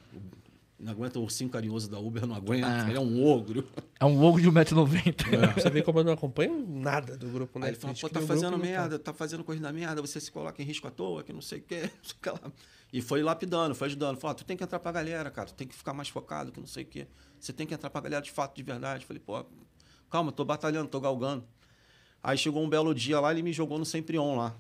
Não 0.83 0.93
aguenta 0.93 1.19
o 1.19 1.23
ursinho 1.23 1.51
carinhoso 1.51 1.91
da 1.91 1.99
Uber, 1.99 2.27
não 2.27 2.35
aguenta. 2.35 2.67
Ah. 2.67 2.89
Ele 2.89 2.97
é 2.97 3.01
um 3.01 3.23
ogro. 3.23 3.69
É 4.01 4.05
um 4.07 4.25
ogro 4.25 4.41
de 4.41 4.49
1,90m. 4.51 5.53
Você 5.55 5.69
vê 5.69 5.83
como 5.83 5.99
eu 6.01 6.05
não 6.05 6.13
acompanho 6.15 6.67
nada 6.67 7.19
do 7.19 7.29
grupo, 7.29 7.59
né? 7.59 7.67
Aí 7.67 7.73
ele 7.73 7.79
fala, 7.79 7.93
Gente, 7.93 8.01
pô, 8.01 8.09
que 8.09 8.15
tá 8.15 8.21
no 8.21 8.27
fazendo 8.27 8.51
não 8.53 8.59
tá. 8.59 8.65
merda, 8.65 8.99
tá 8.99 9.13
fazendo 9.13 9.45
coisa 9.45 9.61
da 9.63 9.71
merda, 9.75 10.01
você 10.01 10.19
se 10.19 10.33
coloca 10.33 10.61
em 10.63 10.65
risco 10.65 10.89
à 10.89 10.91
toa, 10.91 11.23
que 11.23 11.35
não 11.35 11.43
sei 11.43 11.59
o 11.59 11.63
que. 11.69 11.91
E 12.91 13.03
foi 13.03 13.23
lapidando, 13.23 13.75
foi 13.75 13.89
ajudando. 13.89 14.17
Falou, 14.17 14.33
ah, 14.33 14.35
tu 14.35 14.45
tem 14.45 14.57
que 14.57 14.65
entrar 14.65 14.79
pra 14.81 14.91
galera, 14.91 15.31
cara, 15.31 15.49
tu 15.49 15.55
tem 15.55 15.69
que 15.69 15.75
ficar 15.75 15.93
mais 15.93 16.09
focado, 16.09 16.51
que 16.51 16.59
não 16.59 16.67
sei 16.67 16.83
o 16.85 16.87
quê. 16.87 17.07
Você 17.39 17.53
tem 17.53 17.67
que 17.67 17.75
entrar 17.75 17.91
pra 17.91 18.01
galera 18.01 18.23
de 18.23 18.31
fato, 18.31 18.57
de 18.57 18.63
verdade. 18.63 19.05
Falei, 19.05 19.21
pô, 19.25 19.45
calma, 20.11 20.33
tô 20.33 20.45
batalhando, 20.45 20.89
tô 20.89 21.01
galgando. 21.01 21.45
Aí 22.23 22.37
chegou 22.37 22.63
um 22.63 22.69
belo 22.69 22.95
dia 22.95 23.19
lá, 23.21 23.31
ele 23.31 23.43
me 23.43 23.53
jogou 23.53 23.79
no 23.79 23.85
Sempre 23.87 24.19
On 24.19 24.37
lá. 24.37 24.55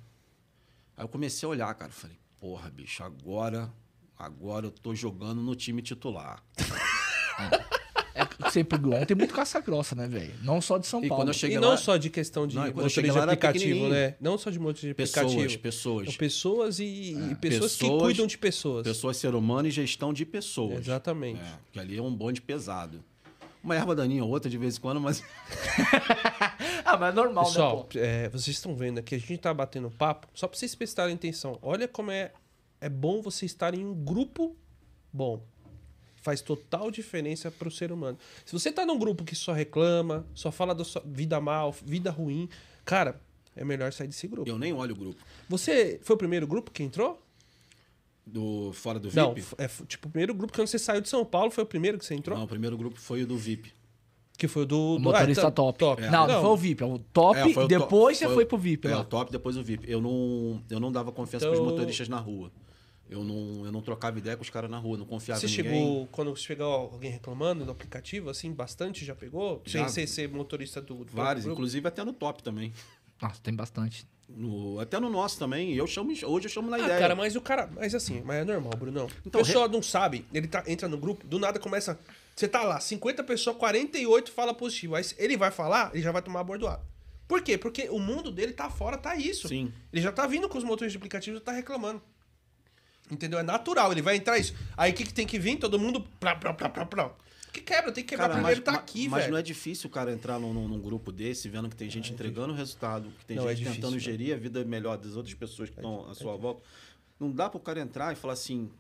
Aí 0.97 1.05
eu 1.05 1.09
comecei 1.09 1.47
a 1.47 1.51
olhar, 1.51 1.75
cara, 1.75 1.91
falei, 1.93 2.17
porra, 2.39 2.71
bicho, 2.71 3.03
agora, 3.03 3.71
agora 4.19 4.67
eu 4.67 4.71
tô 4.71 4.95
jogando 4.95 5.41
no 5.43 5.55
time 5.55 5.83
titular. 5.83 6.43
É 8.13 8.27
que 8.27 8.51
sempre 8.51 8.77
on 8.79 9.07
tem 9.07 9.17
muito 9.17 9.33
caça-grossa, 9.33 9.95
né, 9.95 10.07
velho? 10.07 10.35
Não 10.43 10.61
só 10.61 10.77
de 10.77 10.87
São 10.87 11.03
E 11.03 11.09
Paulo. 11.09 11.31
E 11.33 11.55
não 11.59 11.71
lá- 11.71 11.77
só 11.77 11.97
de 11.97 12.11
questão 12.11 12.47
de 12.47 12.57
Não, 12.57 12.67
motorista 12.67 13.01
de 13.03 13.09
aplicativo, 13.19 13.89
né? 13.89 14.17
Não 14.21 14.37
só 14.37 14.51
de 14.51 14.59
motorista 14.59 14.89
de 14.89 14.95
Pessoas, 14.95 15.27
aplicativo. 15.33 15.63
pessoas. 15.63 16.07
São 16.09 16.15
pessoas 16.15 16.79
e, 16.81 16.85
e 16.85 17.35
pessoas, 17.37 17.73
que 17.77 17.79
pessoas- 17.85 18.03
cuidam 18.03 18.27
de 18.27 18.37
pessoas. 18.37 18.85
Pessoa, 18.85 19.15
ser 19.15 19.35
humano 19.35 19.69
e 19.69 19.71
gestão 19.71 20.13
de 20.13 20.27
pessoas. 20.27 20.81
Exatamente. 20.81 21.41
É, 21.41 21.53
porque 21.65 21.79
ali 21.79 21.97
é 21.97 22.03
um 22.03 22.15
bonde 22.15 22.43
pesado. 22.43 23.03
Uma 23.63 23.77
erva 23.77 23.95
daninha 23.95 24.25
ou 24.25 24.31
outra 24.31 24.51
de 24.51 24.57
vez 24.57 24.77
em 24.77 24.81
quando, 24.81 25.01
mas. 25.01 25.23
Ah, 26.83 26.97
mas 26.97 27.13
é 27.13 27.17
normal, 27.17 27.45
Pessoal, 27.45 27.89
né, 27.95 28.25
é, 28.25 28.29
vocês 28.29 28.57
estão 28.57 28.75
vendo 28.75 28.99
aqui, 28.99 29.15
a 29.15 29.19
gente 29.19 29.39
tá 29.39 29.55
batendo 29.55 29.89
papo, 29.93 30.27
só 30.35 30.49
pra 30.49 30.59
vocês 30.59 30.75
prestarem 30.75 31.15
atenção. 31.15 31.57
Olha 31.63 31.87
como 31.87 32.11
é, 32.11 32.33
é 32.81 32.89
bom 32.89 33.23
você 33.23 33.47
estar 33.47 33.75
em 33.75 33.85
um 33.85 33.95
grupo 33.95 34.57
bom. 35.13 35.41
Faz 36.17 36.41
total 36.41 36.91
diferença 36.91 37.49
pro 37.49 37.71
ser 37.71 37.93
humano. 37.93 38.19
Se 38.45 38.53
você 38.53 38.73
tá 38.73 38.85
num 38.85 38.99
grupo 38.99 39.25
que 39.25 39.37
só 39.37 39.53
reclama, 39.53 40.27
só 40.35 40.51
fala 40.51 40.75
da 40.75 40.85
sua 40.85 41.01
vida 41.07 41.41
mal, 41.41 41.71
vida 41.73 42.11
ruim, 42.11 42.49
cara, 42.85 43.21
é 43.55 43.65
melhor 43.65 43.93
sair 43.93 44.09
desse 44.09 44.27
grupo. 44.27 44.51
Eu 44.51 44.59
nem 44.59 44.73
olho 44.73 44.93
o 44.95 44.99
grupo. 44.99 45.23
Você 45.49 46.01
foi 46.03 46.17
o 46.17 46.19
primeiro 46.19 46.47
grupo 46.47 46.73
que 46.73 46.83
entrou? 46.83 47.23
Do 48.27 48.73
Fora 48.73 48.99
do 49.01 49.09
VIP? 49.11 49.17
Não, 49.17 49.35
é 49.59 49.69
tipo 49.87 50.07
o 50.09 50.11
primeiro 50.11 50.35
grupo 50.35 50.53
que 50.53 50.59
quando 50.59 50.69
você 50.69 50.79
saiu 50.79 51.01
de 51.01 51.09
São 51.09 51.25
Paulo 51.25 51.51
foi 51.51 51.65
o 51.65 51.67
primeiro 51.67 51.99
que 51.99 52.05
você 52.05 52.15
entrou? 52.15 52.37
Não, 52.37 52.45
o 52.45 52.49
primeiro 52.49 52.77
grupo 52.77 52.99
foi 53.01 53.23
o 53.23 53.27
do 53.27 53.37
VIP. 53.37 53.73
Que 54.39 54.47
foi 54.49 54.63
o 54.63 54.67
do, 54.67 54.79
O 54.79 54.97
do 54.97 55.01
motorista 55.03 55.49
ah, 55.49 55.51
top. 55.51 55.79
top. 55.79 56.03
Não, 56.03 56.27
não, 56.27 56.41
foi 56.41 56.51
o 56.51 56.57
VIP. 56.57 56.83
É 56.83 56.87
o 56.87 56.99
top, 56.99 57.39
É, 57.39 57.45
o 57.45 57.67
depois 57.69 58.19
to- 58.19 58.21
você 58.21 58.27
foi 58.27 58.35
foi 58.37 58.47
pro 58.47 58.57
VIP. 58.57 58.89
É, 58.89 58.95
lá. 58.95 59.01
o 59.01 59.05
top, 59.05 59.31
depois 59.33 59.57
o 59.57 59.63
VIP. 59.63 59.91
Eu 59.91 60.01
não, 60.01 60.63
eu 60.71 60.81
não 60.81 60.91
dava 60.91 61.13
confiança 61.13 61.47
Então- 61.47 61.57
pros 61.59 61.73
motoristas 61.73 62.09
na 62.09 62.19
rua. 62.19 62.51
Eu 63.09 63.25
não, 63.25 63.67
eu 63.67 63.73
não 63.73 63.83
trocava 63.83 64.17
ideia 64.19 64.37
com 64.37 64.43
os 64.45 64.49
caras 64.51 64.71
na 64.71 64.79
rua, 64.79 64.97
não 64.97 65.05
confiava 65.05 65.41
Você 65.41 65.47
em 65.47 65.51
ninguém. 65.51 65.73
chegou, 65.73 66.07
quando 66.13 66.37
chegou 66.37 66.65
alguém 66.73 67.11
reclamando 67.11 67.65
do 67.65 67.73
aplicativo, 67.73 68.31
assim, 68.31 68.53
bastante 68.53 69.05
já 69.05 69.17
pegou? 69.17 69.61
Já. 69.67 69.89
Sem 69.89 70.07
ser, 70.07 70.07
ser 70.07 70.29
motorista 70.29 70.81
do, 70.81 71.05
do 71.05 71.13
Vários, 71.13 71.45
grupo? 71.45 71.59
inclusive 71.59 71.89
até 71.89 72.05
no 72.05 72.13
top 72.13 72.41
também. 72.43 72.73
Nossa, 73.21 73.41
tem 73.43 73.53
bastante. 73.53 74.07
No- 74.37 74.79
até 74.81 74.99
no 75.01 75.11
nosso 75.11 75.39
também. 75.39 75.75
Eu 75.75 75.87
chamo, 75.87 76.11
hoje 76.13 76.47
eu 76.47 76.51
chamo 76.51 76.71
na 76.71 76.77
Ah, 76.77 76.81
ideia. 76.81 76.99
cara, 76.99 77.15
mas 77.15 77.37
o 77.37 77.41
cara. 77.41 77.69
Mas 77.75 77.95
assim, 77.95 78.23
mas 78.25 78.37
é 78.39 78.45
normal, 78.45 78.73
Brunão. 78.79 79.09
Então, 79.27 79.41
o 79.41 79.45
pessoal 79.45 79.69
não 79.69 79.83
sabe, 79.83 80.25
ele 80.33 80.47
tá, 80.47 80.63
entra 80.67 80.89
no 80.89 80.97
grupo, 80.99 81.27
do 81.27 81.39
nada 81.39 81.59
começa. 81.59 81.99
Você 82.37 82.49
tá 82.49 82.63
lá, 82.63 82.81
50 82.81 83.23
pessoas, 83.25 83.57
48 83.57 84.31
fala 84.33 84.55
positivo. 84.55 84.95
Aí 84.95 85.05
ele 85.19 85.37
vai 85.37 85.51
falar, 85.51 85.91
ele 85.93 86.03
já 86.03 86.11
vai 86.13 86.23
tomar 86.23 86.41
a 86.41 86.45
bordoada. 86.45 86.81
Por 87.29 87.43
quê? 87.43 87.59
Porque 87.59 87.89
o 87.91 87.99
mundo 87.99 88.31
dele 88.33 88.53
tá 88.53 88.71
fora, 88.71 88.97
tá 88.97 89.15
isso. 89.15 89.47
Sim. 89.49 89.73
Ele 89.93 90.01
já 90.03 90.11
tá 90.11 90.27
vindo 90.27 90.49
com 90.49 90.57
os 90.59 90.65
motores 90.65 90.91
de 90.93 90.97
aplicativo 90.99 91.37
e 91.37 91.41
tá 91.41 91.53
reclamando. 91.53 92.01
Entendeu? 93.11 93.39
É 93.39 93.43
natural, 93.43 93.91
ele 93.93 94.03
vai 94.03 94.17
entrar 94.17 94.39
isso. 94.39 94.55
Aí 94.77 94.93
o 94.93 94.95
que, 94.95 95.05
que 95.05 95.13
tem 95.13 95.27
que 95.27 95.39
vir? 95.39 95.57
Todo 95.59 95.79
mundo. 95.79 96.01
Plá, 96.19 96.35
plá, 96.37 96.53
plá, 96.55 96.69
plá, 96.69 96.87
plá. 96.87 97.13
Que 97.53 97.61
quebra, 97.61 97.91
tem 97.93 98.05
que 98.05 98.11
quebrar 98.11 98.29
Cara, 98.29 98.35
primeiro, 98.41 98.63
mas, 98.65 98.75
tá 98.75 98.81
aqui, 98.81 99.09
mas 99.09 99.23
velho. 99.23 99.33
não 99.33 99.39
é 99.39 99.43
difícil 99.43 99.89
o 99.89 99.93
cara 99.93 100.13
entrar 100.13 100.39
num, 100.39 100.53
num- 100.53 100.69
num 100.69 100.81
grupo 100.81 101.11
desse, 101.11 101.49
vendo 101.49 101.69
que 101.69 101.75
tem 101.77 101.91
gente 101.91 102.13
entregando 102.13 102.53
o 102.53 102.57
resultado, 102.57 103.11
que 103.19 103.25
tem 103.27 103.37
Não, 103.37 103.45
é 103.45 103.49
gente 103.51 103.59
difícil, 103.59 103.75
tentando 103.77 103.95
né? 103.95 103.99
gerir 103.99 104.35
a 104.35 104.39
vida 104.39 104.65
melhor 104.65 104.97
das 104.99 105.17
outras 105.17 105.35
pessoas 105.35 105.69
que 105.71 105.77
estão 105.77 106.09
à 106.09 106.15
sua 106.15 106.37
volta. 106.37 106.63
Não 107.19 107.31
dá 107.31 107.49
pro 107.51 107.59
cara 107.61 107.81
entrar 107.81 108.13
e 108.13 108.17
falar 108.17 108.35
assim, 108.35 108.71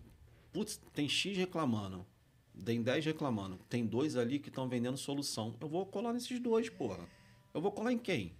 putz, 0.52 0.80
tem 0.94 1.08
X 1.08 1.36
reclamando, 1.36 2.06
tem 2.64 2.80
10 2.82 3.04
reclamando, 3.06 3.58
tem 3.68 3.84
dois 3.84 4.16
ali 4.16 4.38
que 4.38 4.48
estão 4.48 4.68
vendendo 4.68 4.96
solução. 4.96 5.54
Eu 5.60 5.68
vou 5.68 5.84
colar 5.86 6.12
nesses 6.12 6.38
dois, 6.38 6.68
porra. 6.68 7.00
Eu 7.52 7.60
vou 7.60 7.72
colar 7.72 7.92
em 7.92 7.98
quem? 7.98 8.32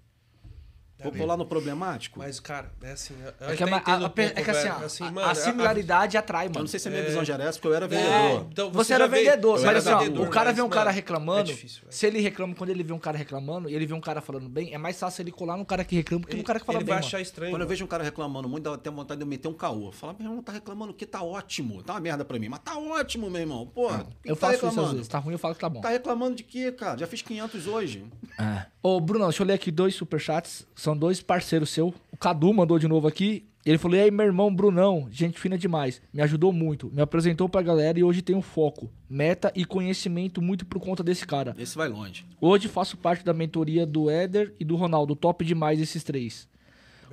Vou 1.03 1.13
colar 1.13 1.37
no 1.37 1.47
problemático? 1.47 2.19
Mas, 2.19 2.39
cara, 2.41 2.71
é 2.83 2.93
assim. 2.93 3.15
eu 3.41 3.49
É 3.49 3.57
que, 3.57 3.63
a- 3.65 3.67
entendo 3.67 4.05
a- 4.05 4.07
um 4.07 4.11
pouco, 4.11 4.21
é 4.21 4.31
que 4.43 4.51
assim, 4.51 4.63
velho. 4.69 4.75
ó, 4.81 4.85
Assim, 4.85 5.05
a- 5.05 5.11
mano, 5.11 5.29
a 5.31 5.35
similaridade 5.35 6.17
atrai, 6.17 6.47
eu 6.47 6.51
mano. 6.51 6.61
não 6.61 6.67
sei 6.67 6.81
se 6.81 6.89
a 6.89 6.91
minha 6.91 7.03
visão 7.03 7.25
já 7.25 7.35
era 7.35 7.45
essa, 7.45 7.59
porque 7.59 7.69
eu 7.69 7.75
era 7.75 7.87
É, 7.87 7.89
vendedor. 7.89 8.47
então 8.53 8.71
Você 8.73 8.89
já 8.91 8.95
era 8.97 9.09
vendedor, 9.09 9.59
eu 9.59 9.65
mas 9.65 9.71
era 9.71 9.79
assim, 9.79 9.91
ó, 9.91 9.99
vendedor, 9.99 10.27
o 10.27 10.31
cara 10.31 10.53
vê 10.53 10.63
um 10.63 10.69
cara 10.69 10.85
mano, 10.87 10.95
reclamando, 10.97 11.41
é 11.41 11.55
difícil, 11.55 11.83
se 11.91 12.07
ele 12.07 12.21
reclama, 12.21 12.55
quando 12.55 12.71
ele 12.71 12.83
vê 12.83 12.93
um 12.93 12.99
cara 12.99 13.17
reclamando, 13.19 13.69
e 13.69 13.75
ele 13.75 13.87
vê 13.87 13.95
um 13.95 14.01
cara 14.01 14.21
falando 14.21 14.49
bem, 14.49 14.73
é 14.75 14.79
mais 14.79 14.99
fácil 14.99 15.23
ele 15.23 15.31
colar 15.33 15.57
no 15.57 15.65
cara 15.65 15.85
que 15.85 15.97
reclama 15.97 16.25
que 16.27 16.37
no 16.37 16.45
cara 16.45 16.61
que 16.61 16.67
fala 16.67 16.79
ele 16.79 16.85
bem, 16.85 16.95
vai 16.95 16.99
mano. 17.01 17.07
achar 17.07 17.21
estranho. 17.21 17.51
Quando 17.53 17.63
eu 17.63 17.69
vejo 17.69 17.85
um 17.85 17.89
cara 17.89 18.05
reclamando 18.05 18.49
muito, 18.49 18.65
dá 18.65 18.75
até 18.75 18.91
vontade 18.91 19.19
de 19.19 19.25
eu 19.25 19.29
meter 19.29 19.49
um 19.49 19.53
caô. 19.55 19.91
Falar, 19.93 20.15
meu 20.19 20.29
irmão, 20.29 20.43
tá 20.43 20.53
reclamando 20.53 20.93
que 20.95 21.07
tá 21.07 21.23
ótimo. 21.23 21.83
Tá 21.83 21.95
uma 21.95 22.01
merda 22.01 22.25
pra 22.25 22.39
mim, 22.39 22.49
mas 22.49 22.61
tá 22.61 22.77
ótimo, 22.79 23.31
meu 23.31 23.41
irmão. 23.41 23.67
Porra, 23.67 24.07
Eu 24.25 24.37
tá 24.37 24.49
faço 24.49 24.57
isso 24.57 24.67
às 24.67 24.71
reclamando? 24.73 24.95
vezes, 24.97 25.09
tá 25.09 25.19
ruim 25.19 25.33
eu 25.35 25.39
falo 25.39 25.55
que 25.55 25.61
tá 25.61 25.69
bom. 25.69 25.81
Tá 25.81 25.89
reclamando 25.91 26.35
de 26.37 26.43
quê, 26.45 26.71
cara? 26.73 26.99
Já 26.99 27.07
fiz 27.07 27.23
500 27.23 27.67
hoje. 27.67 28.05
É. 28.39 28.67
Ô, 28.83 28.99
Bruno, 28.99 29.27
deixa 29.27 29.43
eu 29.43 29.47
ler 29.47 29.55
aqui 29.55 29.71
dois 29.71 29.95
superchats. 29.95 30.67
São 30.75 30.97
dois 30.97 31.21
parceiros 31.21 31.71
seu. 31.71 31.95
O 32.11 32.17
Cadu 32.17 32.53
mandou 32.53 32.79
de 32.79 32.89
novo 32.89 33.07
aqui. 33.07 33.45
Ele 33.65 33.77
falou: 33.77 33.97
E 33.97 34.01
aí, 34.01 34.11
meu 34.11 34.25
irmão 34.25 34.55
Brunão, 34.55 35.07
gente 35.11 35.39
fina 35.39 35.59
demais. 35.59 36.01
Me 36.13 36.23
ajudou 36.23 36.51
muito. 36.53 36.91
Me 36.91 37.03
apresentou 37.03 37.49
pra 37.49 37.61
galera 37.61 37.99
e 37.99 38.03
hoje 38.03 38.23
tenho 38.23 38.41
foco, 38.41 38.91
meta 39.09 39.53
e 39.55 39.67
conhecimento 39.67 40.41
muito 40.41 40.65
por 40.65 40.81
conta 40.81 41.03
desse 41.03 41.27
cara. 41.27 41.55
Esse 41.59 41.77
vai 41.77 41.89
longe. 41.89 42.25
Hoje 42.41 42.69
faço 42.69 42.97
parte 42.97 43.23
da 43.23 43.35
mentoria 43.35 43.85
do 43.85 44.09
Éder 44.09 44.55
e 44.59 44.65
do 44.65 44.77
Ronaldo. 44.77 45.15
Top 45.15 45.45
demais 45.45 45.79
esses 45.79 46.03
três. 46.03 46.49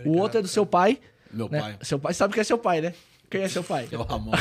o 0.06 0.17
outro 0.17 0.39
é 0.39 0.41
do 0.41 0.47
seu 0.47 0.65
pai. 0.65 0.99
Meu 1.32 1.49
né? 1.49 1.60
pai. 1.60 1.77
Seu 1.82 1.99
pai 1.99 2.13
sabe 2.13 2.34
que 2.34 2.39
é 2.39 2.43
seu 2.45 2.58
pai, 2.58 2.80
né? 2.80 2.93
Quem 3.30 3.41
é 3.41 3.49
seu 3.49 3.63
pai? 3.63 3.89
É 3.91 3.97
o 3.97 4.03
Ramon. 4.03 4.32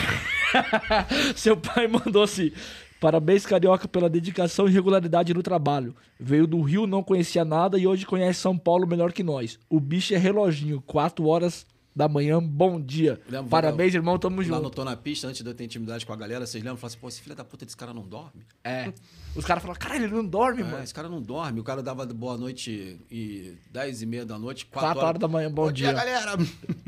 Seu 1.35 1.57
pai 1.57 1.89
mandou 1.89 2.23
assim: 2.23 2.53
Parabéns, 3.01 3.45
Carioca, 3.45 3.87
pela 3.87 4.09
dedicação 4.09 4.67
e 4.69 4.71
regularidade 4.73 5.35
no 5.35 5.43
trabalho. 5.43 5.95
Veio 6.19 6.47
do 6.47 6.61
Rio, 6.63 6.87
não 6.87 7.03
conhecia 7.03 7.45
nada 7.45 7.79
e 7.79 7.87
hoje 7.87 8.07
conhece 8.07 8.41
São 8.41 8.57
Paulo 8.57 8.87
melhor 8.87 9.13
que 9.13 9.23
nós. 9.23 9.59
O 9.69 9.79
bicho 9.79 10.15
é 10.15 10.17
reloginho, 10.17 10.81
quatro 10.81 11.27
horas 11.27 11.67
da 11.95 12.09
manhã. 12.09 12.43
Bom 12.43 12.81
dia. 12.81 13.21
Lembra- 13.29 13.49
Parabéns, 13.51 13.95
irmão. 13.95 14.19
Tamo 14.19 14.37
Lá 14.39 14.43
junto. 14.43 14.63
no 14.63 14.71
Tô 14.71 14.85
na 14.85 14.95
Pista, 14.97 15.29
antes 15.29 15.43
de 15.43 15.49
eu 15.49 15.55
ter 15.55 15.65
intimidade 15.65 16.05
com 16.05 16.13
a 16.13 16.17
galera, 16.17 16.47
vocês 16.47 16.63
lembram? 16.63 16.77
Falaram 16.77 16.93
assim, 16.93 17.01
pô, 17.01 17.09
esse 17.09 17.21
filho 17.23 17.35
da 17.35 17.45
puta 17.45 17.65
desse 17.65 17.77
cara 17.77 17.93
não 17.95 18.03
dorme? 18.07 18.45
É. 18.65 18.93
Os 19.35 19.45
caras 19.45 19.63
falaram, 19.63 19.81
caralho, 19.81 20.05
ele 20.05 20.15
não 20.15 20.25
dorme, 20.27 20.61
É, 20.63 20.65
mano. 20.65 20.83
esse 20.85 20.93
cara 20.95 21.09
não 21.09 21.21
dorme. 21.23 21.61
O 21.61 21.65
cara 21.65 21.83
dava 21.83 22.05
boa 22.07 22.37
noite 22.37 22.99
e 23.11 23.55
10 23.73 24.03
e 24.03 24.07
meia 24.07 24.25
da 24.27 24.39
noite, 24.39 24.67
4, 24.67 24.89
4 24.89 25.07
horas 25.07 25.21
da 25.21 25.29
manhã, 25.29 25.51
bom, 25.51 25.71
dia. 25.73 25.93
galera! 25.93 26.33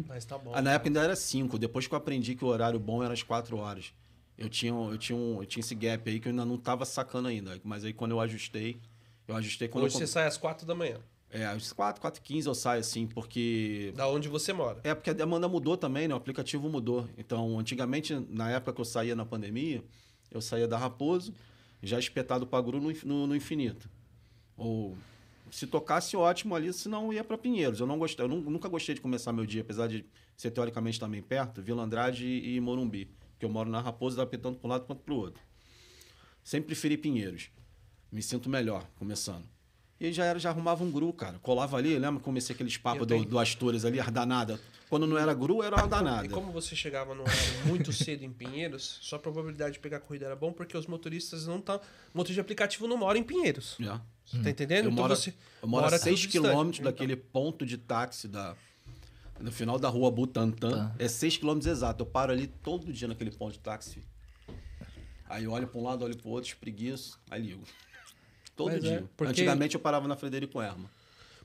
Mas 0.07 0.25
tá 0.25 0.37
bom. 0.39 0.53
Ah, 0.55 0.61
na 0.63 0.73
época 0.73 0.89
ainda 0.89 1.03
era 1.03 1.17
5. 1.17 1.59
Depois 1.59 1.87
que 1.87 1.95
eu 1.95 1.99
aprendi 1.99 2.35
que 2.35 2.45
o 2.45 2.49
horário 2.49 2.79
bom 2.79 3.03
era 3.03 3.13
as 3.15 3.23
4 3.23 3.57
horas. 3.59 3.93
Eu 4.39 4.49
tinha, 4.49 4.73
eu, 4.73 4.97
tinha 4.97 5.17
um, 5.19 5.41
eu 5.41 5.47
tinha 5.47 5.61
esse 5.61 5.75
gap 5.75 6.09
aí 6.09 6.21
que 6.21 6.29
eu 6.29 6.31
ainda 6.31 6.45
não 6.45 6.57
tava 6.57 6.85
sacando 6.85 7.27
ainda. 7.29 7.61
Mas 7.65 7.85
aí 7.85 7.93
quando 7.93 8.13
eu 8.13 8.21
ajustei, 8.21 8.79
eu 9.27 9.35
ajustei 9.35 9.67
quando 9.69 9.85
Hoje 9.85 9.97
eu... 9.97 9.99
você 9.99 10.07
sai 10.07 10.27
às 10.27 10.37
quatro 10.37 10.65
da 10.65 10.75
manhã. 10.75 10.99
É, 11.31 11.45
às 11.45 11.73
4, 11.73 12.01
4 12.01 12.21
e 12.21 12.23
15 12.23 12.49
eu 12.49 12.55
saio 12.55 12.81
assim, 12.81 13.07
porque... 13.07 13.93
Da 13.95 14.09
onde 14.09 14.29
você 14.29 14.51
mora. 14.53 14.81
É 14.83 14.95
porque 14.95 15.11
a 15.11 15.13
demanda 15.13 15.47
mudou 15.47 15.77
também, 15.77 16.09
né? 16.09 16.15
O 16.15 16.17
aplicativo 16.17 16.71
mudou. 16.71 17.07
Então, 17.19 17.59
antigamente, 17.59 18.15
na 18.31 18.51
época 18.51 18.73
que 18.73 18.81
eu 18.81 18.85
saía 18.85 19.15
na 19.15 19.27
pandemia, 19.27 19.85
eu 20.31 20.41
saía 20.41 20.67
da 20.67 20.79
Raposo, 20.79 21.35
já 21.83 21.99
espetado 21.99 22.47
para 22.47 22.61
Guru 22.63 22.81
no, 22.81 22.91
no, 23.05 23.27
no 23.27 23.37
infinito. 23.37 23.91
Ou 24.57 24.97
se 25.51 25.67
tocasse, 25.67 26.17
ótimo 26.17 26.55
ali, 26.55 26.73
senão 26.73 27.13
ia 27.13 27.23
para 27.23 27.37
Pinheiros. 27.37 27.81
Eu 27.81 27.87
não 27.87 27.99
gostei, 27.99 28.25
eu 28.25 28.29
nu- 28.29 28.51
nunca 28.51 28.69
gostei 28.69 28.95
de 28.95 29.01
começar 29.01 29.31
meu 29.33 29.45
dia, 29.45 29.61
apesar 29.61 29.87
de 29.87 30.07
ser 30.37 30.51
teoricamente 30.51 30.99
também 30.99 31.21
perto, 31.21 31.61
Vila 31.61 31.83
Andrade 31.83 32.27
e 32.27 32.59
Morumbi. 32.59 33.11
Que 33.39 33.45
eu 33.45 33.49
moro 33.49 33.71
na 33.71 33.81
Raposo, 33.81 34.17
dá 34.17 34.23
apitando 34.23 34.59
para 34.59 34.67
um 34.67 34.71
lado 34.71 34.85
quanto 34.85 35.03
para 35.03 35.15
o 35.15 35.17
outro. 35.17 35.43
Sempre 36.43 36.69
preferi 36.69 36.97
Pinheiros. 36.97 37.51
Me 38.11 38.23
sinto 38.23 38.49
melhor 38.49 38.89
começando. 38.97 39.45
E 40.01 40.07
aí 40.07 40.13
já 40.13 40.25
era, 40.25 40.39
já 40.39 40.51
arrumava 40.51 40.85
um 40.85 40.91
gru, 40.91 41.13
cara. 41.13 41.39
Colava 41.41 41.77
ali, 41.77 41.99
lembra 41.99 42.23
comecei 42.23 42.55
aqueles 42.55 42.77
papos 42.77 43.07
do, 43.07 43.25
do 43.25 43.39
Astores 43.39 43.85
ali, 43.85 43.99
as 43.99 44.11
danada. 44.11 44.61
Quando 44.89 45.07
não 45.07 45.19
era 45.19 45.35
gru, 45.35 45.63
era 45.63 45.77
uma 45.77 45.89
danada. 45.89 46.25
E 46.25 46.29
como 46.29 46.53
você 46.53 46.77
chegava 46.77 47.15
no 47.15 47.23
horário 47.23 47.67
muito 47.67 47.93
cedo 47.93 48.25
em 48.25 48.33
Pinheiros, 48.33 48.99
sua 49.03 49.19
probabilidade 49.19 49.75
de 49.75 49.81
pegar 49.81 49.97
a 49.97 50.01
corrida 50.01 50.27
era 50.27 50.37
bom 50.37 50.53
porque 50.53 50.77
os 50.77 50.87
motoristas 50.87 51.47
não 51.47 51.59
estão. 51.59 51.81
Motorista 52.15 52.35
de 52.35 52.41
aplicativo 52.41 52.87
não 52.87 52.97
mora 52.97 53.19
em 53.19 53.25
Pinheiros. 53.25 53.77
Já. 53.79 54.01
Você 54.25 54.43
tá 54.43 54.51
entendendo? 54.51 54.85
Eu 54.85 54.93
então 54.93 55.03
moro, 55.03 55.17
você 55.17 55.35
eu 55.63 55.69
moro 55.69 55.87
a 55.87 55.89
mora 55.89 55.99
6 55.99 56.05
tudo 56.05 56.15
distante. 56.15 56.31
quilômetros 56.31 56.81
Então, 56.81 56.93
daquele 56.93 57.17
ponto 57.17 57.67
de 57.67 57.77
táxi 57.77 58.29
da, 58.29 58.55
no 59.41 59.53
final 59.53 59.79
da 59.79 59.89
rua 59.89 60.11
Butantã. 60.11 60.93
É 60.99 61.09
6 61.09 61.37
quilômetros 61.39 61.71
exato. 61.71 62.03
Eu 62.03 62.07
paro 62.07 62.33
ali 62.33 62.47
todo 62.47 62.93
dia 62.93 63.09
naquele 63.09 63.31
ponto 63.31 63.53
de 63.53 63.59
táxi. 63.61 64.03
Aí 65.29 65.45
eu 65.45 65.53
olho 65.53 65.67
para 65.67 65.79
um 65.79 65.85
lado, 65.85 66.05
olho 66.05 66.17
para 66.17 66.27
o 66.29 66.31
outro, 66.31 66.49
espreguiço, 66.49 67.19
aí 67.31 67.43
ligo. 67.43 67.63
Todo 68.57 68.73
Mas 68.73 68.85
é, 68.85 68.89
dia. 68.89 69.05
porque- 69.17 69.31
Antigamente 69.31 69.75
eu 69.77 69.81
parava 69.81 70.09
na 70.09 70.17
Frederico 70.17 70.61
Erma. 70.61 70.91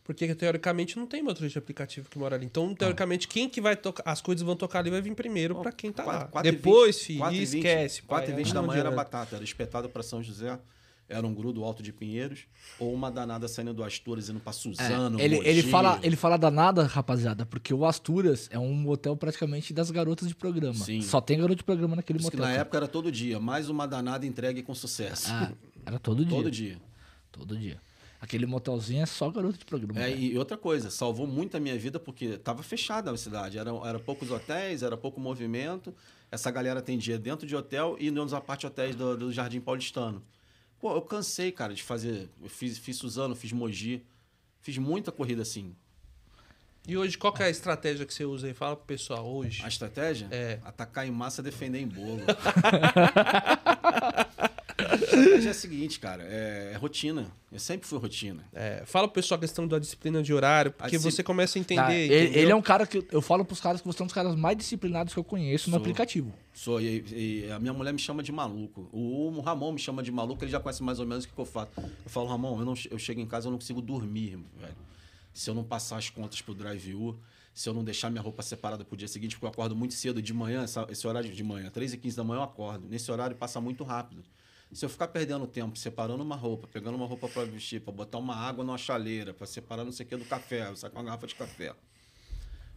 Porque 0.04 0.34
teoricamente 0.36 0.98
não 0.98 1.06
tem 1.08 1.22
motorista 1.24 1.60
de 1.60 1.64
aplicativo 1.64 2.10
que 2.10 2.18
mora 2.18 2.36
ali. 2.36 2.46
Então, 2.46 2.74
teoricamente, 2.76 3.26
quem 3.28 3.48
que 3.48 3.62
vai 3.62 3.76
tocar. 3.78 4.04
As 4.06 4.20
coisas 4.20 4.42
vão 4.46 4.54
tocar 4.56 4.80
ali 4.80 4.90
vai 4.90 5.02
vir 5.02 5.14
primeiro 5.16 5.56
pra 5.62 5.72
quem 5.72 5.92
tá 5.94 6.04
lá. 6.04 6.14
Quatro- 6.14 6.32
quatro 6.32 6.50
e 6.50 6.52
Depois, 6.52 6.96
vinte- 6.98 7.06
filho, 7.06 7.20
quatro 7.20 7.36
e 7.36 7.40
vinte- 7.46 7.56
esquece. 7.58 8.02
pai. 8.02 8.08
4 8.20 8.32
e 8.34 8.36
20 8.36 8.48
Aí 8.48 8.54
da 8.54 8.60
não 8.62 8.68
manhã 8.68 8.80
era 8.82 8.92
batata. 8.92 9.36
Era 9.36 9.44
espetado 9.46 9.88
para 9.90 10.04
São 10.04 10.22
José. 10.22 10.60
Era 11.14 11.26
um 11.26 11.34
gru 11.34 11.54
do 11.54 11.64
Alto 11.64 11.82
de 11.84 11.94
Pinheiros. 11.94 12.46
Ou 12.80 12.94
uma 12.94 13.12
danada 13.12 13.48
saindo 13.48 13.74
do 13.74 13.84
Astores 13.84 14.30
indo 14.30 14.40
para 14.40 14.50
É, 14.52 14.54
Suzano. 14.54 15.20
ele, 15.20 15.36
Mogi. 15.38 15.48
ele, 15.48 15.64
fala, 15.64 16.00
ele 16.04 16.16
fala 16.16 16.38
danada, 16.38 16.84
rapaziada, 16.86 17.46
porque 17.46 17.74
o 17.74 17.86
Astúrias 17.86 18.48
é 18.52 18.58
um 18.60 18.74
motel 18.74 19.16
praticamente 19.16 19.74
das 19.74 19.92
garotas 19.92 20.28
de 20.28 20.36
programa. 20.36 20.74
Sim. 20.74 21.02
Só 21.02 21.22
tem 21.22 21.38
garoto 21.38 21.58
de 21.58 21.64
programa 21.64 21.96
naquele 21.96 22.18
Diz 22.20 22.26
motel. 22.26 22.40
na 22.42 22.48
cara. 22.48 22.62
época 22.62 22.78
era 22.78 22.88
todo 22.88 23.12
dia. 23.12 23.40
Mais 23.40 23.70
uma 23.70 23.88
danada 23.88 24.26
entregue 24.26 24.64
com 24.64 24.74
sucesso. 24.74 25.28
Ah, 25.32 25.52
era 25.86 26.00
todo 26.00 26.26
dia. 26.26 26.36
todo 26.38 26.52
dia. 26.52 26.78
Todo 27.32 27.58
dia. 27.58 27.78
Aquele 28.22 28.46
motelzinho 28.46 29.04
é 29.04 29.06
só 29.06 29.30
garoto 29.30 29.60
de 29.60 29.66
programa. 29.66 30.02
É, 30.02 30.16
e 30.16 30.38
outra 30.38 30.56
coisa, 30.56 30.90
salvou 30.90 31.28
muito 31.28 31.58
a 31.58 31.60
minha 31.60 31.78
vida 31.78 32.00
porque 32.00 32.26
estava 32.26 32.64
fechada 32.64 33.12
a 33.12 33.18
cidade. 33.18 33.58
Era, 33.58 33.72
era 33.86 34.00
poucos 34.00 34.32
hotéis, 34.32 34.82
era 34.82 34.96
pouco 34.96 35.20
movimento. 35.20 35.94
Essa 36.32 36.50
galera 36.50 36.80
atendia 36.80 37.20
dentro 37.20 37.46
de 37.46 37.54
hotel 37.54 37.98
e 38.00 38.10
nos 38.10 38.34
aparte 38.34 38.66
hotéis 38.66 38.96
do, 38.96 39.18
do 39.18 39.32
Jardim 39.32 39.60
Paulistano. 39.60 40.24
Pô, 40.84 40.94
eu 40.94 41.02
cansei, 41.02 41.50
cara, 41.50 41.74
de 41.74 41.82
fazer. 41.82 42.28
Eu 42.42 42.50
fiz, 42.50 42.78
fiz 42.78 42.98
Suzano, 42.98 43.38
fiz 43.38 43.54
Mogi. 43.54 44.06
Fiz 44.60 44.78
muita 44.78 45.14
corrida 45.14 45.42
assim. 45.42 45.74
E 46.86 46.98
hoje, 46.98 47.18
qual 47.18 47.32
que 47.32 47.42
é 47.42 47.46
a 47.46 47.50
estratégia 47.50 48.06
que 48.06 48.14
você 48.14 48.26
usa 48.26 48.48
aí? 48.48 48.54
Fala 48.54 48.76
pro 48.76 48.86
pessoal 48.86 49.26
hoje. 49.26 49.64
A 49.64 49.70
estratégia? 49.70 50.28
É. 50.30 50.60
Atacar 50.62 51.08
em 51.08 51.12
massa, 51.12 51.42
defender 51.42 51.80
em 51.80 51.88
bolo. 51.88 52.20
é 55.46 55.50
a 55.50 55.54
seguinte, 55.54 56.00
cara. 56.00 56.24
É, 56.24 56.72
é 56.74 56.78
rotina. 56.78 57.32
Eu 57.52 57.60
sempre 57.60 57.88
fui 57.88 58.00
rotina. 58.00 58.44
É, 58.54 58.84
fala 58.86 59.08
pro 59.08 59.16
pessoal 59.16 59.38
a 59.38 59.42
questão 59.42 59.68
da 59.68 59.78
disciplina 59.78 60.24
de 60.24 60.34
horário, 60.34 60.72
porque 60.72 60.98
você 60.98 61.22
começa 61.22 61.58
a 61.58 61.62
entender. 61.62 61.82
Tá, 61.82 61.94
ele, 61.94 62.38
ele 62.40 62.52
é 62.52 62.56
um 62.56 62.62
cara 62.62 62.88
que 62.88 63.06
eu- 63.12 63.22
falo 63.22 63.46
pros 63.46 63.62
caras 63.62 63.82
que 63.82 63.88
você 63.88 64.02
é 64.02 64.04
um 64.04 64.08
dos 64.08 64.14
caras 64.14 64.36
mais 64.36 64.58
disciplinados 64.58 65.14
que 65.14 65.20
eu 65.20 65.24
conheço 65.24 65.70
no 65.70 65.76
Sou. 65.76 65.82
aplicativo. 65.82 66.34
Sou, 66.54 66.82
e, 66.82 67.44
e 67.46 67.52
a 67.52 67.60
minha 67.60 67.74
mulher 67.74 67.94
me 67.94 68.00
chama 68.00 68.24
de 68.24 68.32
maluco. 68.32 68.90
O, 68.92 69.30
o 69.38 69.42
Ramon 69.42 69.72
me 69.74 69.80
chama 69.80 70.02
de 70.02 70.12
maluco, 70.12 70.44
ele 70.44 70.52
já 70.52 70.60
conhece 70.60 70.82
mais 70.82 71.00
ou 71.00 71.06
menos 71.06 71.26
o 71.26 71.28
que, 71.28 71.38
eu 71.38 71.46
faço. 71.46 71.72
Eu 71.78 72.10
falo, 72.10 72.28
Ramon, 72.28 72.60
eu, 72.60 72.66
não, 72.66 72.74
eu 72.90 72.98
chego 72.98 73.22
em 73.22 73.28
casa 73.28 73.48
eu 73.48 73.52
não 73.52 73.58
consigo 73.58 73.82
dormir, 73.82 74.40
velho. 74.60 74.76
Se 75.34 75.50
eu 75.50 75.54
não 75.54 75.64
passar 75.64 75.98
as 75.98 76.10
contas 76.10 76.42
pro 76.42 76.54
drive-u, 76.54 77.20
se 77.54 77.70
eu 77.70 77.74
não 77.74 77.84
deixar 77.84 78.10
minha 78.10 78.22
roupa 78.22 78.42
separada 78.42 78.84
pro 78.84 78.98
dia 78.98 79.08
seguinte, 79.08 79.36
porque 79.36 79.46
eu 79.46 79.50
acordo 79.50 79.76
muito 79.76 79.94
cedo 79.94 80.22
de 80.22 80.34
manhã, 80.34 80.66
esse 80.90 81.08
horário 81.08 81.32
de 81.32 81.44
manhã, 81.44 81.70
3 81.70 81.94
e 81.94 81.98
15 81.98 82.18
da 82.18 82.24
manhã 82.24 82.40
eu 82.40 82.44
acordo. 82.44 82.88
Nesse 82.90 83.12
horário 83.12 83.36
passa 83.36 83.62
muito 83.62 83.84
rápido. 83.84 84.24
Se 84.74 84.86
eu 84.86 84.90
ficar 84.90 85.08
perdendo 85.08 85.46
tempo 85.46 85.78
separando 85.78 86.24
uma 86.24 86.36
roupa, 86.36 86.68
pegando 86.68 86.96
uma 86.96 87.06
roupa 87.06 87.30
para 87.30 87.46
vestir, 87.46 87.82
para 87.82 87.94
botar 87.94 88.18
uma 88.18 88.36
água 88.36 88.64
numa 88.64 88.78
chaleira, 88.78 89.34
para 89.34 89.46
separar 89.46 89.84
não 89.84 89.92
sei 89.92 90.06
o 90.06 90.10
que 90.10 90.18
do 90.18 90.26
café, 90.26 90.68
eu 90.68 90.92
uma 90.92 91.04
garrafa 91.04 91.28
de 91.28 91.36
café. 91.36 91.76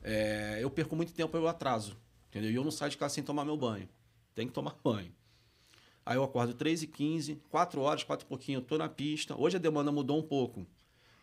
É, 0.02 0.58
eu 0.60 0.70
perco 0.70 0.94
muito 0.94 1.12
tempo, 1.12 1.36
eu 1.36 1.48
atraso. 1.48 1.96
Entendeu? 2.28 2.50
E 2.50 2.54
eu 2.54 2.62
não 2.62 2.70
saio 2.70 2.90
de 2.90 2.96
casa 2.96 3.14
sem 3.14 3.24
tomar 3.24 3.44
meu 3.44 3.56
banho. 3.56 3.88
Tem 4.34 4.46
que 4.46 4.52
tomar 4.52 4.76
banho. 4.84 5.12
Aí 6.04 6.16
eu 6.16 6.22
acordo 6.22 6.54
3 6.54 6.82
e 6.82 6.86
15 6.86 7.40
4 7.50 7.80
horas, 7.80 8.04
4 8.04 8.24
e 8.24 8.28
pouquinho, 8.28 8.58
eu 8.58 8.62
tô 8.62 8.78
na 8.78 8.88
pista. 8.88 9.34
Hoje 9.36 9.56
a 9.56 9.58
demanda 9.58 9.90
mudou 9.90 10.18
um 10.18 10.22
pouco. 10.22 10.66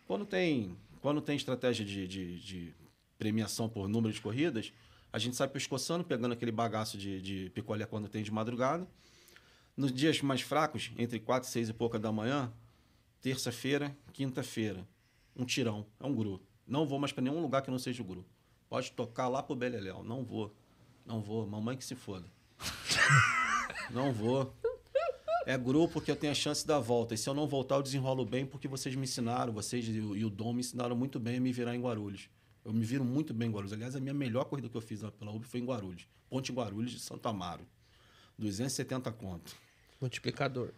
Quando 0.06 0.26
tem, 0.26 0.76
quando 1.00 1.20
tem 1.20 1.36
estratégia 1.36 1.84
de, 1.84 2.06
de, 2.06 2.40
de 2.40 2.74
premiação 3.16 3.68
por 3.68 3.88
número 3.88 4.12
de 4.12 4.20
corridas, 4.20 4.72
a 5.12 5.18
gente 5.18 5.36
sai 5.36 5.48
pescoçando, 5.48 6.04
pegando 6.04 6.32
aquele 6.32 6.52
bagaço 6.52 6.98
de, 6.98 7.22
de 7.22 7.50
picolé 7.50 7.86
quando 7.86 8.08
tem 8.08 8.22
de 8.22 8.30
madrugada. 8.32 8.86
Nos 9.76 9.92
dias 9.92 10.20
mais 10.22 10.40
fracos, 10.40 10.92
entre 10.96 11.18
4 11.18 11.48
e 11.48 11.52
6 11.52 11.68
e 11.70 11.72
pouca 11.72 11.98
da 11.98 12.12
manhã, 12.12 12.52
terça-feira, 13.20 13.96
quinta-feira, 14.12 14.86
um 15.34 15.44
tirão, 15.44 15.86
é 15.98 16.06
um 16.06 16.14
gru. 16.14 16.40
Não 16.66 16.86
vou 16.86 16.98
mais 16.98 17.12
para 17.12 17.22
nenhum 17.22 17.40
lugar 17.40 17.62
que 17.62 17.70
não 17.70 17.78
seja 17.78 18.02
o 18.02 18.04
gru. 18.04 18.24
Pode 18.68 18.92
tocar 18.92 19.28
lá 19.28 19.42
pro 19.42 19.54
Beleléu. 19.54 20.02
Não 20.02 20.24
vou. 20.24 20.54
Não 21.04 21.20
vou. 21.20 21.46
Mamãe 21.46 21.76
que 21.76 21.84
se 21.84 21.94
foda. 21.94 22.26
não 23.90 24.12
vou. 24.12 24.54
É 25.46 25.58
gru 25.58 25.86
porque 25.88 26.10
eu 26.10 26.16
tenho 26.16 26.32
a 26.32 26.34
chance 26.34 26.66
da 26.66 26.78
volta. 26.78 27.14
E 27.14 27.18
se 27.18 27.28
eu 27.28 27.34
não 27.34 27.46
voltar, 27.46 27.76
eu 27.76 27.82
desenrolo 27.82 28.24
bem 28.24 28.46
porque 28.46 28.66
vocês 28.66 28.94
me 28.94 29.02
ensinaram, 29.02 29.52
vocês 29.52 29.86
e 29.86 30.24
o, 30.24 30.30
Dom 30.30 30.54
me 30.54 30.60
ensinaram 30.60 30.96
muito 30.96 31.20
bem 31.20 31.36
a 31.36 31.40
me 31.40 31.52
virar 31.52 31.74
em 31.74 31.80
Guarulhos. 31.80 32.30
Eu 32.64 32.72
me 32.72 32.84
viro 32.84 33.04
muito 33.04 33.34
bem 33.34 33.48
em 33.48 33.52
Guarulhos. 33.52 33.72
Aliás, 33.72 33.94
a 33.94 34.00
minha 34.00 34.14
melhor 34.14 34.44
corrida 34.46 34.68
que 34.68 34.76
eu 34.76 34.80
fiz 34.80 35.02
pela 35.18 35.32
UB 35.32 35.44
foi 35.44 35.60
em 35.60 35.64
Guarulhos. 35.66 36.08
Ponte 36.30 36.50
Guarulhos 36.50 36.92
de 36.92 37.00
Santo 37.00 37.28
Amaro. 37.28 37.66
270 38.38 39.12
conto. 39.12 39.54
Multiplicador. 40.04 40.68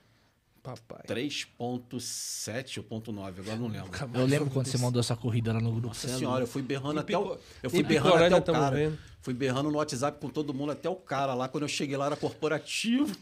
Papai. 0.63 1.03
3.7 1.09 2.79
ou 2.79 2.85
ponto 2.85 3.13
.9, 3.13 3.41
agora 3.41 3.57
não 3.57 3.67
lembro. 3.67 3.91
Eu 4.15 4.25
lembro 4.25 4.51
quando 4.51 4.67
você 4.67 4.79
mandou 4.79 5.01
essa 5.01 5.17
corrida 5.17 5.53
lá 5.53 5.61
no 5.61 5.73
grupo. 5.73 5.89
Nossa 5.89 6.07
é 6.07 6.17
senhora, 6.17 6.45
eu 6.45 6.47
fui 6.47 6.63
berrando 6.63 7.01
até 7.01 7.19
o. 7.19 7.37
Eu 7.61 7.69
fui 7.69 7.83
berrando 7.83 8.37
até 8.37 8.53
o 8.53 8.55
cara. 8.55 8.77
vendo. 8.77 8.99
Fui 9.21 9.35
berrando 9.35 9.71
no 9.71 9.79
WhatsApp 9.79 10.21
com 10.21 10.29
todo 10.29 10.55
mundo 10.55 10.71
até 10.73 10.89
o 10.89 10.95
cara 10.95 11.35
lá. 11.35 11.49
Quando 11.49 11.65
eu 11.65 11.69
cheguei 11.69 11.97
lá 11.97 12.07
era 12.07 12.17
corporativo. 12.17 13.17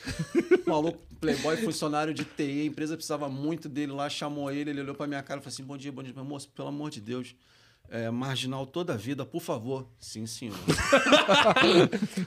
Maluco, 0.66 0.98
playboy, 1.18 1.56
funcionário 1.58 2.12
de 2.12 2.24
TI. 2.24 2.60
A 2.60 2.64
empresa 2.64 2.94
precisava 2.94 3.26
muito 3.28 3.70
dele 3.70 3.92
lá, 3.92 4.10
chamou 4.10 4.50
ele. 4.50 4.68
Ele 4.68 4.82
olhou 4.82 4.94
pra 4.94 5.06
minha 5.06 5.22
cara 5.22 5.40
e 5.40 5.42
falou 5.42 5.52
assim: 5.54 5.64
Bom 5.64 5.78
dia, 5.78 5.90
bom 5.90 6.02
dia. 6.02 6.12
Meu 6.12 6.24
moço, 6.24 6.48
pelo 6.50 6.68
amor 6.68 6.90
de 6.90 7.00
Deus. 7.00 7.34
É, 7.90 8.10
marginal 8.10 8.66
toda 8.66 8.92
a 8.92 8.96
vida, 8.96 9.24
por 9.24 9.40
favor. 9.40 9.86
Sim, 9.98 10.26
senhor. 10.26 10.54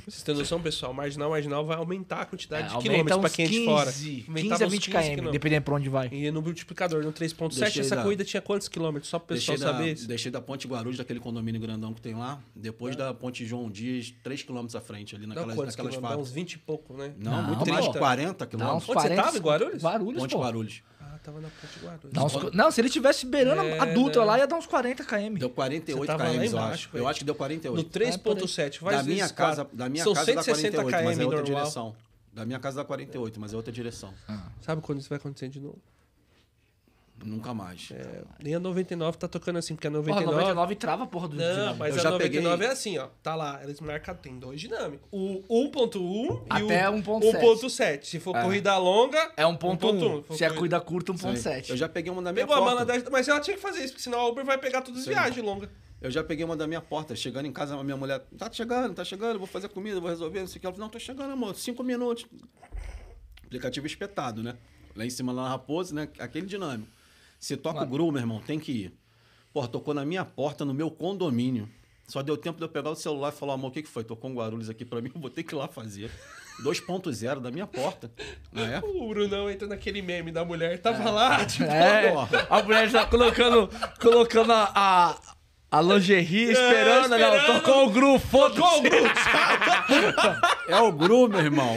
Vocês 0.08 0.24
têm 0.24 0.36
noção, 0.36 0.60
pessoal? 0.62 0.94
Marginal, 0.94 1.30
marginal 1.30 1.66
vai 1.66 1.78
aumentar 1.78 2.22
a 2.22 2.26
quantidade 2.26 2.64
É, 2.66 2.68
de 2.70 2.74
aumenta 2.76 2.90
quilômetros 2.92 3.20
pra 3.20 3.30
uns 3.30 3.36
quem 3.36 3.46
é 3.46 3.48
de 3.48 3.54
15, 3.56 3.66
fora. 3.66 3.92
15 3.92 4.26
Aumentava 4.28 4.64
a 4.64 4.68
uns 4.68 4.72
20 4.74 4.82
15 4.86 4.92
km, 4.92 5.02
quilômetros. 5.10 5.32
dependendo 5.32 5.62
pra 5.64 5.76
onde 5.76 5.90
vai. 5.90 6.10
E 6.12 6.32
no 6.32 6.42
multiplicador, 6.42 7.04
no 7.04 7.12
3.7, 7.14 7.60
Deixei 7.60 7.82
essa 7.82 7.96
da- 7.96 8.04
corrida 8.04 8.24
tinha 8.26 8.42
quantos 8.42 8.68
quilômetros? 8.68 9.10
Só 9.10 9.20
pro 9.20 9.36
pessoal 9.36 9.58
Deixei 9.58 9.72
da, 9.74 9.78
saber. 9.80 10.08
deixei 10.08 10.32
da 10.32 10.42
Ponte 10.42 10.68
Guarulhos, 10.68 10.98
daquele 10.98 11.20
condomínio 11.20 11.62
grandão 11.62 11.94
que 11.94 12.02
tem 12.02 12.16
lá. 12.16 12.40
Depois 12.56 12.96
É. 12.96 12.98
da 12.98 13.14
Ponte 13.14 13.46
João 13.46 13.70
Dias, 13.70 14.12
3 14.24 14.44
km 14.44 14.66
à 14.76 14.82
frente, 14.82 15.16
ali 15.16 15.28
naquelas, 15.28 15.56
quantos 15.56 15.76
naquelas 15.76 15.76
quilômetros? 15.76 16.02
Dá 16.02 16.08
uns 16.08 16.10
fábricas. 16.10 16.32
20 16.32 16.54
e 16.54 16.58
pouco, 16.58 16.94
né? 16.98 17.14
Não, 17.20 17.32
Não, 17.34 17.44
muito 17.56 17.70
mais, 17.70 17.88
40 17.88 18.46
Dá 18.46 18.46
uns 18.46 18.50
quilômetros. 18.50 18.90
Onde 18.90 19.02
você 19.10 19.16
tava, 19.16 19.38
em 19.38 19.42
Guarulhos? 19.42 19.84
Guarulhos, 19.84 20.22
Ponte 20.22 20.34
pô. 20.34 20.42
Guarulhos. 20.42 20.82
Ah, 21.14 21.20
tava 21.24 21.42
na. 21.42 21.50
Dá 22.12 22.24
uns- 22.24 22.54
Não, 22.54 22.72
se 22.72 22.80
ele 22.80 22.90
tivesse 22.90 23.26
beirando 23.26 23.62
É, 23.62 23.80
a 23.80 23.86
Dutra 23.86 24.22
né? 24.22 24.28
lá, 24.28 24.38
ia 24.38 24.48
dar 24.48 24.56
uns 24.56 24.66
40 24.66 25.04
km. 25.04 25.36
Deu 25.38 25.50
48 25.50 26.00
Você 26.00 26.08
tava 26.08 26.24
lá 26.24 26.30
km, 26.32 26.44
eu 26.44 26.60
acho. 26.60 26.90
velho. 26.90 27.02
Eu 27.04 27.08
acho 27.08 27.20
que 27.20 27.26
deu 27.26 27.36
48. 27.36 27.76
No 27.76 27.84
3.7, 27.90 28.80
vai 28.82 28.96
da 28.96 29.02
vezes 29.02 29.14
minha 29.14 29.30
casa, 29.30 29.68
da 29.74 29.90
minha 29.90 30.04
São 30.04 30.14
casa 30.14 30.34
dá 30.34 30.44
160 30.44 30.82
48, 30.84 31.06
mas 31.06 31.18
é 31.18 31.22
km 31.22 31.26
outra 31.26 31.42
normal. 31.42 31.62
direção. 31.64 31.96
Da 32.34 32.46
minha 32.46 32.60
casa 32.60 32.78
dá 32.78 32.86
48, 32.86 33.40
mas 33.42 33.54
é 33.54 33.58
outra 33.58 33.72
direção. 33.74 34.14
Sabe 34.62 34.82
quando 34.82 35.00
isso 35.00 35.10
vai 35.10 35.18
acontecer 35.18 35.50
de 35.50 35.60
novo? 35.60 35.78
Nunca 37.24 37.54
mais. 37.54 37.90
É, 37.92 38.24
nem 38.42 38.56
a 38.56 38.60
99 38.60 39.18
tá 39.18 39.28
tocando 39.28 39.58
assim, 39.58 39.76
porque 39.76 39.88
a 39.88 39.92
Porra, 39.92 40.02
99... 40.22 40.36
99 40.42 40.76
trava 40.76 41.04
a 41.04 41.08
porra 41.08 41.28
do 41.28 41.36
Não, 41.36 41.44
dinâmico. 41.52 41.78
mas 41.80 41.94
Eu 41.96 42.00
a 42.00 42.04
já 42.04 42.12
99 42.12 42.50
peguei- 42.58 42.68
é 42.68 42.72
assim, 42.72 42.98
ó. 42.98 43.08
Tá 43.22 43.36
lá, 43.36 43.60
eles 43.64 43.80
marcam, 43.80 44.16
tem 44.16 44.40
dois 44.40 44.60
dinâmicos. 44.60 45.08
O 45.12 45.44
1.1 45.70 46.42
Até 46.50 46.84
e 46.84 46.88
o 46.88 46.94
1.7. 46.94 47.32
1.7. 47.42 48.04
Se 48.06 48.20
for 48.20 48.36
É. 48.36 48.42
corrida 48.42 48.78
longa, 48.78 49.32
É 49.38 49.46
1.1. 49.46 50.24
1.1. 50.28 50.36
Se 50.36 50.44
é 50.44 50.50
cuida 50.50 50.80
curta, 50.82 51.12
Isso 51.14 51.28
aí. 51.28 51.34
1.7. 51.36 51.70
Eu 51.70 51.78
já 51.78 51.88
peguei 51.88 52.12
uma 52.12 52.22
da 52.22 52.32
minha 52.34 52.46
Pegou 52.46 52.56
a 52.56 52.66
porta. 52.66 52.86
mala 52.86 53.02
da... 53.04 53.10
Mas 53.12 53.28
ela 53.28 53.40
tinha 53.40 53.56
que 53.56 53.62
fazer 53.62 53.80
isso, 53.80 53.90
porque 53.94 54.04
senão 54.04 54.20
a 54.20 54.28
Uber 54.28 54.44
vai 54.46 54.58
pegar 54.58 54.82
todas 54.82 55.00
as 55.02 55.06
Sim. 55.06 55.12
viagens 55.12 55.46
longas. 55.46 55.70
Eu 56.02 56.10
já 56.10 56.24
peguei 56.24 56.44
uma 56.44 56.58
da 56.58 56.66
minha 56.66 56.82
porta, 56.82 57.16
chegando 57.16 57.46
em 57.46 57.52
casa, 57.54 57.76
a 57.78 57.84
minha 57.84 57.96
mulher, 57.96 58.20
tá 58.36 58.50
chegando, 58.52 58.96
tá 58.96 59.04
chegando, 59.06 59.38
vou 59.38 59.46
fazer 59.48 59.70
comida, 59.70 60.00
vou 60.00 60.10
resolver, 60.10 60.40
não 60.40 60.48
sei 60.48 60.58
o 60.58 60.60
que. 60.62 60.66
Ela 60.66 60.74
falou, 60.74 60.86
não, 60.88 60.92
tô 60.92 60.98
chegando, 60.98 61.32
amor, 61.32 61.56
cinco 61.56 61.84
minutos. 61.84 62.26
Aplicativo 63.46 63.86
espetado, 63.86 64.42
né? 64.42 64.56
Lá 64.96 65.06
em 65.06 65.10
cima, 65.10 65.32
lá 65.32 65.44
na 65.44 65.50
Raposa, 65.50 65.94
né? 65.94 66.08
Aquele 66.20 66.46
dinâmico. 66.48 66.90
Se 67.42 67.58
toca 67.58 67.82
o 67.82 67.88
gru, 67.88 68.12
meu 68.12 68.22
irmão, 68.22 68.40
tem 68.40 68.60
que 68.60 68.72
ir. 68.72 68.94
Porra, 69.52 69.68
tocou 69.68 69.96
na 69.96 70.06
minha 70.06 70.24
porta, 70.24 70.64
no 70.64 70.76
meu 70.76 70.92
condomínio. 70.92 71.68
Só 72.08 72.22
deu 72.22 72.38
tempo 72.38 72.60
de 72.60 72.64
eu 72.64 72.70
pegar 72.70 72.92
o 72.92 72.96
celular 72.96 73.30
e 73.30 73.32
falar, 73.36 73.56
amor, 73.56 73.70
o 73.70 73.72
que, 73.72 73.82
que 73.82 73.90
foi? 73.90 74.04
Tocou 74.04 74.30
um 74.30 74.36
Guarulhos 74.36 74.70
aqui 74.70 74.86
pra 74.86 75.02
mim, 75.02 75.10
eu 75.14 75.20
vou 75.20 75.30
ter 75.30 75.42
que 75.42 75.56
ir 75.56 75.58
lá 75.58 75.68
fazer. 75.68 76.12
2.0 76.62 77.40
da 77.40 77.50
minha 77.50 77.66
porta. 77.66 78.12
Na 78.52 78.62
época. 78.62 78.94
O 78.94 79.10
Brunão 79.10 79.50
entra 79.50 79.68
naquele 79.68 80.04
meme 80.04 80.32
da 80.32 80.46
mulher, 80.46 80.78
tava 80.80 81.10
lá, 81.10 81.44
tipo... 81.46 81.64
É, 81.64 82.14
a 82.48 82.62
mulher 82.62 82.88
já 82.90 83.08
colocando, 83.08 83.68
colocando 84.00 84.54
a, 84.54 84.72
a, 84.76 85.20
a 85.72 85.82
lingerie, 85.82 86.52
esperando, 86.52 87.10
né? 87.10 87.18
esperando. 87.18 87.64
Tocou 87.64 87.88
o 87.88 87.90
gru, 87.90 88.20
foda-se. 88.20 88.62
Qual 88.62 88.78
o 88.78 88.82
grupo? 88.84 89.08
É 90.68 90.80
o 90.80 90.92
gru, 90.92 91.28
meu 91.28 91.40
irmão. 91.40 91.76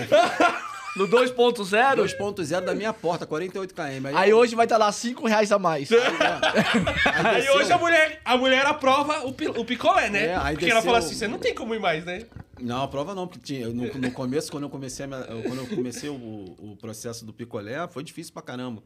No 0.96 1.08
2.0. 1.08 1.96
2.0 1.96 2.60
da 2.64 2.74
minha 2.74 2.92
porta, 2.92 3.26
48 3.26 3.74
km. 3.74 4.16
Aí 4.16 4.32
hoje 4.32 4.54
vai 4.54 4.64
estar 4.66 4.76
lá 4.78 4.90
5 4.92 5.26
reais 5.26 5.50
a 5.50 5.58
mais. 5.58 5.88
Aí 7.24 7.36
desceu. 7.42 7.56
hoje 7.56 7.72
a 7.72 7.78
mulher, 7.78 8.20
a 8.24 8.36
mulher 8.36 8.66
aprova 8.66 9.26
o, 9.26 9.32
pi- 9.32 9.48
o 9.48 9.64
picolé, 9.64 10.08
né? 10.10 10.26
É, 10.26 10.36
aí 10.36 10.54
porque 10.54 10.70
ela 10.70 10.82
fala 10.82 10.98
assim, 10.98 11.14
você 11.14 11.26
não 11.28 11.38
tem 11.38 11.54
como 11.54 11.74
ir 11.74 11.80
mais, 11.80 12.04
né? 12.04 12.26
Não, 12.60 12.82
a 12.82 12.88
prova 12.88 13.14
não, 13.14 13.26
porque 13.26 13.42
tinha, 13.44 13.68
no, 13.68 13.92
no 13.92 14.10
começo, 14.12 14.50
quando 14.50 14.64
eu 14.64 14.70
comecei, 14.70 15.04
a 15.04 15.08
minha- 15.08 15.24
quando 15.24 15.58
eu 15.58 15.66
comecei 15.66 16.08
o, 16.08 16.14
o 16.14 16.76
processo 16.80 17.24
do 17.24 17.32
picolé, 17.32 17.86
foi 17.88 18.04
difícil 18.04 18.32
pra 18.32 18.42
caramba. 18.42 18.82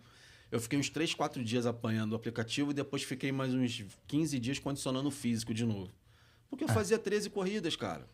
Eu 0.50 0.58
fiquei 0.60 0.78
uns 0.78 0.88
3, 0.88 1.12
4 1.12 1.44
dias 1.44 1.66
apanhando 1.66 2.12
o 2.12 2.16
aplicativo 2.16 2.70
e 2.70 2.74
depois 2.74 3.02
fiquei 3.02 3.30
mais 3.30 3.52
uns 3.52 3.84
15 4.06 4.38
dias 4.38 4.58
condicionando 4.58 5.08
o 5.08 5.12
físico 5.12 5.52
de 5.52 5.66
novo. 5.66 5.90
Porque 6.48 6.64
eu 6.64 6.68
fazia 6.68 6.98
13 6.98 7.28
corridas, 7.28 7.76
cara. 7.76 8.06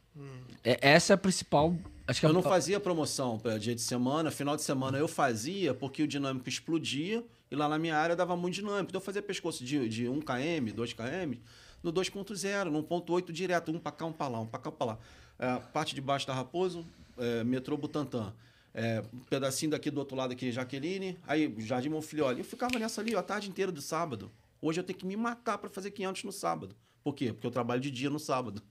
É, 0.64 0.78
essa 0.80 1.12
é 1.12 1.14
a 1.14 1.16
principal. 1.16 1.76
Acho 2.06 2.20
que 2.20 2.26
Eu 2.26 2.30
é 2.30 2.32
não 2.32 2.40
a- 2.40 2.44
fazia 2.44 2.78
promoção 2.78 3.38
para 3.38 3.58
dia 3.58 3.74
de 3.74 3.80
semana, 3.80 4.30
final 4.30 4.56
de 4.56 4.62
semana 4.62 4.98
eu 4.98 5.08
fazia 5.08 5.72
porque 5.74 6.02
o 6.02 6.06
dinâmico 6.06 6.48
explodia 6.48 7.24
e 7.50 7.56
lá 7.56 7.68
na 7.68 7.78
minha 7.78 7.96
área 7.96 8.14
dava 8.14 8.36
muito 8.36 8.54
dinâmico. 8.54 8.90
Então 8.90 9.00
eu 9.00 9.04
fazia 9.04 9.22
pescoço 9.22 9.64
de, 9.64 9.88
de 9.88 10.08
1 10.08 10.20
km, 10.20 10.72
2 10.74 10.92
km, 10.92 11.38
no 11.82 11.92
2.0, 11.92 12.64
no 12.70 12.82
1.8 12.82 13.32
direto, 13.32 13.70
um 13.72 13.78
pra 13.78 13.92
cá, 13.92 14.04
um 14.04 14.12
pra 14.12 14.28
lá, 14.28 14.40
um 14.40 14.46
pra 14.46 14.60
cá, 14.60 14.68
um 14.68 14.72
pra 14.72 14.86
lá. 14.86 14.98
É, 15.38 15.56
parte 15.72 15.94
de 15.94 16.00
baixo 16.00 16.26
da 16.26 16.34
Raposo, 16.34 16.86
é, 17.16 17.42
metrô 17.42 17.76
Butantã. 17.76 18.34
É, 18.74 19.02
um 19.12 19.20
pedacinho 19.20 19.70
daqui 19.70 19.90
do 19.90 19.98
outro 19.98 20.16
lado 20.16 20.32
aqui, 20.32 20.50
Jaqueline, 20.50 21.16
aí 21.26 21.54
Jardim 21.58 21.88
Monfilholi. 21.88 22.40
Eu 22.40 22.44
ficava 22.44 22.78
nessa 22.78 23.00
ali 23.00 23.14
ó, 23.14 23.20
a 23.20 23.22
tarde 23.22 23.48
inteira 23.48 23.70
do 23.72 23.80
sábado. 23.80 24.30
Hoje 24.60 24.80
eu 24.80 24.84
tenho 24.84 24.98
que 24.98 25.06
me 25.06 25.16
matar 25.16 25.56
para 25.58 25.70
fazer 25.70 25.90
500 25.92 26.24
no 26.24 26.32
sábado. 26.32 26.74
Por 27.02 27.14
quê? 27.14 27.32
Porque 27.32 27.46
eu 27.46 27.50
trabalho 27.50 27.80
de 27.80 27.90
dia 27.90 28.10
no 28.10 28.18
sábado. 28.18 28.62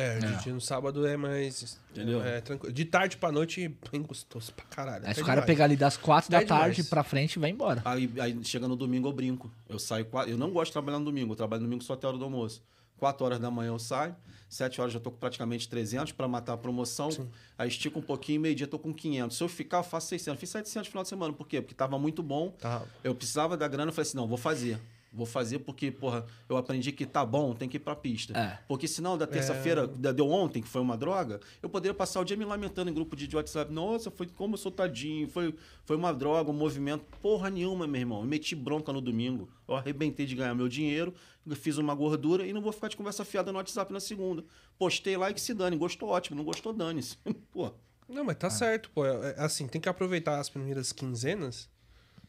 É, 0.00 0.18
de 0.18 0.42
dia 0.44 0.52
no 0.52 0.60
sábado 0.60 1.06
é 1.06 1.16
mais... 1.16 1.78
Entendeu? 1.90 2.22
É, 2.24 2.40
tranquilo. 2.40 2.72
De 2.72 2.84
tarde 2.84 3.16
pra 3.16 3.32
noite, 3.32 3.74
bem 3.90 4.02
gostoso 4.02 4.52
pra 4.52 4.64
caralho. 4.66 5.06
Aí 5.06 5.14
se 5.14 5.20
É 5.20 5.22
o 5.22 5.26
cara 5.26 5.40
demais. 5.40 5.46
pegar 5.46 5.64
ali 5.64 5.76
das 5.76 5.96
4 5.96 6.30
da 6.30 6.40
É 6.40 6.44
tarde 6.44 6.76
demais. 6.76 6.88
pra 6.88 7.02
frente, 7.02 7.38
vai 7.38 7.50
embora. 7.50 7.82
Aí, 7.84 8.10
aí 8.20 8.38
chega 8.44 8.68
no 8.68 8.76
domingo 8.76 9.08
eu 9.08 9.12
brinco. 9.12 9.50
Eu 9.68 9.78
saio 9.78 10.04
quatro, 10.06 10.30
eu 10.30 10.38
não 10.38 10.50
gosto 10.50 10.66
de 10.68 10.72
trabalhar 10.74 10.98
no 10.98 11.04
domingo, 11.04 11.32
eu 11.32 11.36
trabalho 11.36 11.62
no 11.62 11.68
domingo 11.68 11.82
só 11.82 11.94
até 11.94 12.06
a 12.06 12.10
hora 12.10 12.18
do 12.18 12.24
almoço. 12.24 12.62
4 12.98 13.24
horas 13.24 13.38
da 13.38 13.48
manhã 13.50 13.68
eu 13.70 13.78
saio, 13.78 14.14
7 14.48 14.80
horas 14.80 14.92
já 14.92 14.98
tô 14.98 15.10
com 15.12 15.18
praticamente 15.18 15.68
300 15.68 16.12
para 16.12 16.26
matar 16.26 16.54
a 16.54 16.56
promoção. 16.56 17.08
Aí 17.56 17.68
estico 17.68 17.98
um 18.00 18.02
pouquinho, 18.02 18.40
meio-dia 18.40 18.66
tô 18.66 18.76
com 18.78 18.92
500. 18.92 19.36
Se 19.36 19.42
eu 19.44 19.48
ficar, 19.48 19.78
eu 19.78 19.82
faço 19.84 20.08
600. 20.08 20.38
Fiz 20.40 20.50
700 20.50 20.88
no 20.88 20.90
final 20.90 21.02
de 21.04 21.08
semana. 21.08 21.32
Por 21.32 21.46
quê? 21.46 21.60
Porque 21.60 21.74
tava 21.76 21.96
muito 21.98 22.22
bom. 22.24 22.50
Tá. 22.58 22.82
Eu 23.04 23.14
precisava 23.14 23.56
da 23.56 23.68
grana, 23.68 23.90
eu 23.90 23.94
falei 23.94 24.08
assim, 24.08 24.16
não, 24.16 24.26
vou 24.26 24.36
fazer. 24.38 24.80
Vou 25.10 25.24
fazer 25.24 25.60
porque, 25.60 25.90
porra, 25.90 26.26
eu 26.48 26.56
aprendi 26.56 26.92
que 26.92 27.06
tá 27.06 27.24
bom, 27.24 27.54
tem 27.54 27.68
que 27.68 27.76
ir 27.78 27.80
pra 27.80 27.96
pista. 27.96 28.38
É. 28.38 28.58
Porque 28.68 28.86
senão, 28.86 29.16
da 29.16 29.26
terça-feira, 29.26 29.86
da- 29.86 30.12
deu 30.12 30.28
ontem, 30.30 30.60
que 30.62 30.68
foi 30.68 30.80
uma 30.82 30.96
droga, 30.98 31.40
eu 31.62 31.68
poderia 31.68 31.94
passar 31.94 32.20
o 32.20 32.24
dia 32.24 32.36
me 32.36 32.44
lamentando 32.44 32.90
em 32.90 32.94
grupo 32.94 33.16
de 33.16 33.34
WhatsApp. 33.34 33.72
Nossa, 33.72 34.10
foi 34.10 34.26
como 34.26 34.54
eu 34.54 34.58
sou 34.58 34.70
tadinho, 34.70 35.26
foi, 35.28 35.54
foi 35.84 35.96
uma 35.96 36.12
droga, 36.12 36.50
um 36.50 36.54
movimento. 36.54 37.04
Porra 37.22 37.48
nenhuma, 37.48 37.86
meu 37.86 38.00
irmão. 38.00 38.20
Eu 38.20 38.26
meti 38.26 38.54
bronca 38.54 38.92
no 38.92 39.00
domingo. 39.00 39.48
Eu 39.66 39.74
arrebentei 39.76 40.26
de 40.26 40.34
ganhar 40.34 40.54
meu 40.54 40.68
dinheiro, 40.68 41.14
fiz 41.56 41.78
uma 41.78 41.94
gordura 41.94 42.46
e 42.46 42.52
não 42.52 42.60
vou 42.60 42.72
ficar 42.72 42.88
de 42.88 42.96
conversa 42.96 43.24
fiada 43.24 43.50
no 43.50 43.56
WhatsApp 43.58 43.90
na 43.92 44.00
segunda. 44.00 44.44
Postei 44.78 45.16
lá 45.16 45.30
e 45.30 45.34
que 45.34 45.40
se 45.40 45.54
dane. 45.54 45.76
Gostou, 45.76 46.10
ótimo. 46.10 46.36
Não 46.36 46.44
gostou, 46.44 46.72
dane-se. 46.72 47.16
Pô. 47.50 47.70
Não, 48.08 48.24
mas 48.24 48.36
Ah. 48.36 48.38
tá 48.40 48.50
certo, 48.50 48.90
pô. 48.94 49.04
É, 49.04 49.34
é 49.38 49.42
assim, 49.42 49.66
tem 49.66 49.80
que 49.80 49.88
aproveitar 49.88 50.38
as 50.38 50.48
primeiras 50.48 50.92
quinzenas 50.92 51.68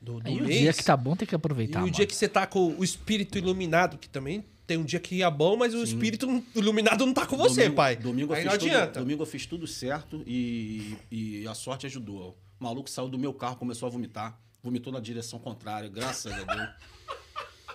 do, 0.02 0.20
do 0.20 0.28
Aí 0.28 0.40
o 0.42 0.46
mês. 0.46 0.60
dia 0.60 0.74
que 0.74 0.84
tá 0.84 0.96
bom 0.98 1.16
tem 1.16 1.28
que 1.28 1.34
E 1.34 1.38
aproveitar. 1.38 1.80
o 1.80 1.82
mano. 1.82 1.94
dia 1.94 2.06
que 2.06 2.16
você 2.16 2.28
tá 2.28 2.46
com 2.48 2.74
o 2.78 2.84
espírito 2.84 3.38
iluminado, 3.38 3.98
que 3.98 4.08
também 4.10 4.46
tem 4.66 4.78
um 4.78 4.84
dia 4.84 5.00
que 5.00 5.16
ia 5.16 5.30
bom, 5.32 5.58
mas 5.58 5.74
o 5.74 5.84
espírito 5.84 6.44
iluminado 6.56 7.06
não 7.06 7.14
tá 7.14 7.26
com 7.26 7.36
você, 7.36 7.62
domingo, 7.64 7.76
pai. 7.76 7.96
Domingo 7.96 8.34
eu, 8.34 8.36
Aí 8.38 8.44
fiz 8.44 8.52
não 8.52 8.60
tudo, 8.60 8.68
adianta. 8.70 9.00
domingo 9.00 9.22
eu 9.24 9.26
fiz 9.28 9.46
tudo 9.46 9.66
certo 9.68 10.24
e, 10.28 10.96
e 11.12 11.48
a 11.48 11.54
sorte 11.56 11.86
ajudou. 11.88 12.38
O 12.60 12.64
maluco 12.64 12.90
saiu 12.90 13.10
do 13.10 13.18
meu 13.18 13.34
carro, 13.34 13.56
começou 13.56 13.88
a 13.88 13.90
vomitar. 13.90 14.40
Vomitou 14.62 14.92
na 14.94 15.00
direção 15.00 15.40
contrária, 15.40 15.90
graças 15.90 16.32
a 16.32 16.44
Deus. 16.44 16.70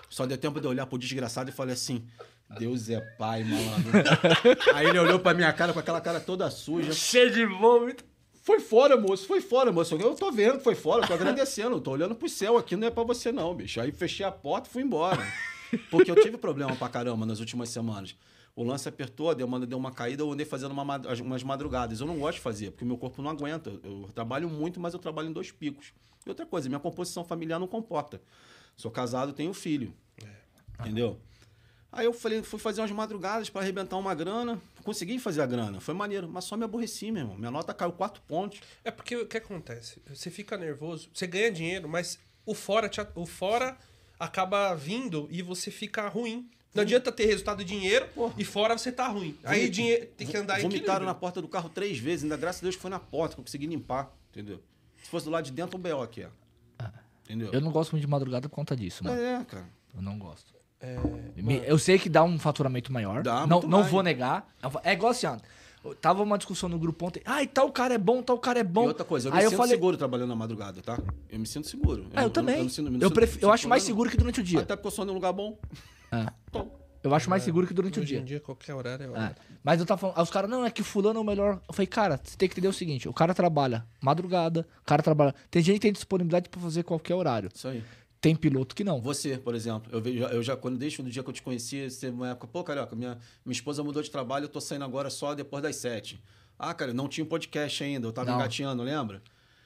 Só 0.09 0.25
deu 0.25 0.37
tempo 0.37 0.59
de 0.61 0.67
eu 0.67 0.71
olhar 0.71 0.85
pro 0.85 0.97
desgraçado 0.97 1.49
e 1.49 1.53
falei 1.53 1.73
assim: 1.73 2.05
Deus 2.59 2.89
é 2.89 3.01
pai, 3.17 3.43
malandro. 3.43 3.91
Aí 4.73 4.87
ele 4.87 4.99
olhou 4.99 5.19
pra 5.19 5.33
minha 5.33 5.51
cara 5.51 5.73
com 5.73 5.79
aquela 5.79 5.99
cara 5.99 6.19
toda 6.19 6.49
suja. 6.49 6.93
Cheio 6.93 7.31
de 7.33 7.45
vômito. 7.45 8.05
Foi 8.45 8.59
fora, 8.59 8.95
moço, 8.95 9.25
foi 9.25 9.41
fora, 9.41 9.71
moço. 9.71 9.95
Eu 9.95 10.13
tô 10.13 10.31
vendo 10.31 10.59
que 10.59 10.63
foi 10.63 10.75
fora, 10.75 11.03
eu 11.03 11.07
tô 11.07 11.15
agradecendo. 11.15 11.77
Eu 11.77 11.81
tô 11.81 11.89
olhando 11.89 12.13
pro 12.13 12.29
céu 12.29 12.57
aqui, 12.57 12.75
não 12.75 12.87
é 12.87 12.91
pra 12.91 13.01
você, 13.01 13.31
não, 13.31 13.55
bicho. 13.55 13.81
Aí 13.81 13.91
fechei 13.91 14.23
a 14.23 14.31
porta 14.31 14.69
e 14.69 14.71
fui 14.71 14.83
embora. 14.83 15.25
Porque 15.89 16.11
eu 16.11 16.15
tive 16.21 16.37
problema 16.37 16.75
pra 16.75 16.87
caramba 16.87 17.25
nas 17.25 17.39
últimas 17.39 17.69
semanas. 17.69 18.15
O 18.55 18.63
lance 18.63 18.87
apertou, 18.87 19.31
a 19.31 19.33
demanda 19.33 19.65
deu 19.65 19.79
uma 19.79 19.91
caída, 19.91 20.21
eu 20.21 20.31
andei 20.31 20.45
fazendo 20.45 20.73
uma 20.73 20.83
umas 21.23 21.41
madrugadas. 21.41 22.01
Eu 22.01 22.05
não 22.05 22.19
gosto 22.19 22.35
de 22.35 22.41
fazer, 22.41 22.69
porque 22.69 22.83
o 22.83 22.87
meu 22.87 22.99
corpo 22.99 23.19
não 23.19 23.31
aguenta. 23.31 23.71
Eu 23.83 24.11
trabalho 24.13 24.47
muito, 24.47 24.79
mas 24.79 24.93
eu 24.93 24.99
trabalho 24.99 25.27
em 25.27 25.33
dois 25.33 25.51
picos. 25.51 25.91
E 26.23 26.29
outra 26.29 26.45
coisa, 26.45 26.69
minha 26.69 26.79
composição 26.79 27.25
familiar 27.25 27.59
não 27.59 27.67
comporta. 27.67 28.21
Sou 28.77 28.91
casado, 28.91 29.33
tenho 29.33 29.55
filho. 29.55 29.91
Entendeu? 30.79 31.19
Aí 31.91 32.05
eu 32.05 32.13
falei, 32.13 32.43
fui 32.43 32.59
fazer 32.59 32.81
umas 32.81 32.91
madrugadas 32.91 33.49
pra 33.49 33.61
arrebentar 33.61 33.97
uma 33.97 34.13
grana. 34.13 34.61
Consegui 34.85 35.19
fazer 35.19 35.41
a 35.41 35.45
grana, 35.45 35.81
foi 35.81 35.93
maneiro, 35.93 36.29
mas 36.29 36.45
só 36.45 36.55
me 36.55 36.63
aborreci, 36.63 37.11
meu 37.11 37.23
irmão. 37.23 37.37
Minha 37.37 37.51
nota 37.51 37.73
caiu 37.73 37.91
quatro 37.91 38.21
pontos. 38.27 38.61
É 38.83 38.91
porque 38.91 39.15
o 39.17 39.25
que 39.27 39.35
acontece? 39.37 39.99
Você 40.07 40.29
fica 40.31 40.55
nervoso, 40.57 41.09
você 41.13 41.25
ganha 41.27 41.51
dinheiro, 41.51 41.89
mas 41.89 42.17
o 42.45 42.53
fora, 42.53 42.87
te- 42.87 43.01
o 43.15 43.25
fora 43.25 43.75
acaba 44.19 44.73
vindo 44.75 45.27
e 45.31 45.41
você 45.41 45.69
fica 45.71 46.07
ruim. 46.07 46.49
Não 46.73 46.81
adianta 46.83 47.11
ter 47.11 47.25
resultado 47.25 47.59
de 47.59 47.65
dinheiro 47.65 48.07
e 48.37 48.45
fora 48.45 48.77
você 48.77 48.91
tá 48.91 49.07
ruim. 49.07 49.35
Aí 49.43 49.69
dinheiro 49.69 50.05
tem 50.17 50.27
que 50.27 50.37
andar 50.37 50.59
em 50.59 50.63
Vomitaram 50.63 51.05
na 51.05 51.15
porta 51.15 51.41
do 51.41 51.47
carro 51.47 51.69
três 51.69 51.97
vezes, 51.97 52.23
ainda 52.23 52.37
graças 52.37 52.61
a 52.61 52.63
Deus 52.63 52.75
que 52.75 52.81
foi 52.81 52.91
na 52.91 52.99
porta, 52.99 53.33
que 53.35 53.39
eu 53.41 53.45
consegui 53.45 53.65
limpar, 53.65 54.13
entendeu? 54.29 54.61
Se 55.01 55.09
fosse 55.09 55.25
do 55.25 55.31
lado 55.31 55.45
de 55.45 55.51
dentro, 55.51 55.77
um 55.77 55.81
BO 55.81 56.01
aqui, 56.01 56.23
ó. 56.25 56.85
Entendeu? 57.23 57.49
Eu 57.51 57.59
não 57.61 57.71
gosto 57.71 57.91
muito 57.93 58.01
de 58.03 58.07
madrugada 58.07 58.47
por 58.47 58.53
conta 58.55 58.75
disso, 58.75 59.03
mano. 59.03 59.19
É, 59.19 59.43
cara. 59.45 59.65
Eu 59.95 60.01
não 60.01 60.19
gosto. 60.19 60.53
É, 60.81 60.97
Eu 61.65 61.77
sei 61.77 61.97
que 61.97 62.09
dá 62.09 62.23
um 62.23 62.37
faturamento 62.37 62.91
maior. 62.91 63.23
Dá 63.23 63.45
não 63.47 63.61
não 63.61 63.79
mais. 63.79 63.91
vou 63.91 64.03
negar. 64.03 64.47
É 64.83 64.93
igual 64.93 65.11
assim, 65.11 65.27
ó. 65.27 65.37
Tava 66.01 66.23
uma 66.23 66.35
discussão 66.37 66.67
no 66.67 66.79
grupo 66.79 67.05
ontem. 67.05 67.21
Ai, 67.25 67.45
tal 67.45 67.71
cara 67.71 67.93
é 67.93 67.97
bom, 67.97 68.21
tal 68.23 68.39
cara 68.39 68.59
é 68.59 68.63
bom. 68.63 68.85
E 68.85 68.87
outra 68.87 69.05
coisa, 69.05 69.27
eu 69.27 69.31
me 69.31 69.37
Aí 69.37 69.43
eu 69.43 69.51
sinto 69.51 69.57
falei, 69.59 69.75
seguro 69.75 69.95
trabalhando 69.97 70.29
na 70.29 70.35
madrugada, 70.35 70.81
tá? 70.81 70.99
Eu 71.29 71.37
me 71.39 71.45
sinto 71.45 71.67
seguro. 71.67 72.07
Ah, 72.15 72.21
eu, 72.21 72.23
não- 72.23 72.29
também. 72.31 72.57
Eu, 72.57 72.63
me 72.63 72.69
sinto- 72.71 73.11
pref- 73.13 73.35
eu 73.35 73.39
sinto 73.39 73.51
acho 73.51 73.67
mais 73.69 73.83
seguro 73.83 74.09
que 74.09 74.17
durante 74.17 74.39
o 74.39 74.43
dia. 74.43 74.61
Até 74.61 74.75
porque 74.75 74.87
eu 74.87 74.91
sou 74.91 75.05
num 75.05 75.13
lugar 75.13 75.31
bom. 75.31 75.57
É. 76.11 76.25
Então, 76.49 76.71
Eu 77.03 77.13
acho 77.13 77.29
mais 77.29 77.43
seguro 77.43 77.67
que 77.67 77.73
durante 77.73 77.99
o 77.99 78.01
hoje 78.01 78.13
dia. 78.13 78.19
em 78.19 78.25
dia, 78.25 78.39
qualquer 78.39 78.73
horário 78.73 79.15
é 79.15 79.19
É. 79.25 79.35
Mas 79.63 79.79
eu 79.79 79.85
tava 79.85 80.01
falando, 80.01 80.17
aí 80.17 80.23
os 80.23 80.31
caras, 80.31 80.49
não, 80.49 80.65
é 80.65 80.71
que 80.71 80.81
fulano 80.81 81.19
é 81.19 81.21
o 81.21 81.25
melhor. 81.25 81.61
Eu 81.67 81.73
falei, 81.73 81.85
cara, 81.85 82.19
você 82.23 82.35
tem 82.35 82.49
que 82.49 82.53
entender 82.55 82.67
o 82.67 82.73
seguinte: 82.73 83.07
o 83.07 83.13
cara 83.13 83.31
trabalha 83.35 83.85
madrugada, 84.01 84.67
o 84.81 84.85
cara 84.85 85.03
trabalha. 85.03 85.35
Tem 85.51 85.61
gente 85.61 85.75
que 85.75 85.81
tem 85.81 85.93
disponibilidade 85.93 86.49
pra 86.49 86.59
fazer 86.59 86.81
qualquer 86.81 87.13
horário. 87.13 87.49
isso 87.53 87.67
aí. 87.67 87.83
Tem 88.25 88.35
piloto 88.35 88.75
que 88.75 88.83
não. 88.83 88.99
Você, 89.01 89.37
por 89.37 89.53
exemplo, 89.53 89.87
eu, 89.93 90.01
vejo, 90.01 90.23
eu 90.23 90.41
já, 90.41 90.57
quando 90.57 90.79
desde 90.79 90.99
o 90.99 91.03
dia 91.03 91.21
que 91.21 91.29
eu 91.29 91.33
te 91.33 91.43
conheci, 91.43 91.87
você 91.91 92.09
uma 92.09 92.29
época, 92.31 92.47
pô, 92.47 92.63
carioca, 92.63 92.95
minha, 92.95 93.19
minha 93.45 93.53
esposa 93.53 93.83
mudou 93.83 94.01
de 94.01 94.09
trabalho, 94.09 94.45
eu 94.45 94.49
tô 94.49 94.59
saindo 94.59 94.83
agora 94.83 95.11
só 95.11 95.35
depois 95.35 95.61
das 95.61 95.75
sete. 95.75 96.19
Ah, 96.57 96.73
cara, 96.73 96.91
não 96.91 97.07
tinha 97.07 97.23
um 97.23 97.27
podcast 97.27 97.83
ainda, 97.83 98.07
eu 98.07 98.11
tava 98.11 98.31
Não. 98.31 98.39
engateando, 98.39 98.81
lembra? 98.81 99.21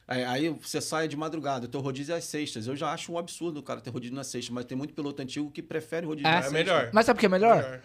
Aí, 0.05 0.23
aí 0.25 0.49
você 0.49 0.81
sai 0.81 1.07
de 1.07 1.15
madrugada, 1.15 1.67
o 1.67 1.69
teu 1.69 1.79
rodízio 1.79 2.13
é 2.13 2.17
às 2.17 2.25
sextas. 2.25 2.67
Eu 2.67 2.75
já 2.75 2.91
acho 2.91 3.13
um 3.13 3.17
absurdo 3.17 3.61
o 3.61 3.63
cara 3.63 3.79
ter 3.79 3.91
rodízio 3.91 4.13
na 4.13 4.25
sexta, 4.25 4.51
mas 4.51 4.65
tem 4.65 4.77
muito 4.77 4.93
piloto 4.93 5.21
antigo 5.21 5.49
que 5.49 5.61
prefere 5.63 6.05
rodízio 6.05 6.27
É. 6.27 6.31
na 6.31 6.37
É 6.39 6.41
sexta. 6.41 6.57
melhor. 6.57 6.89
Mas 6.91 7.05
sabe 7.05 7.17
o 7.17 7.19
que 7.21 7.27
é 7.27 7.29
melhor? 7.29 7.55
Melhor. 7.63 7.81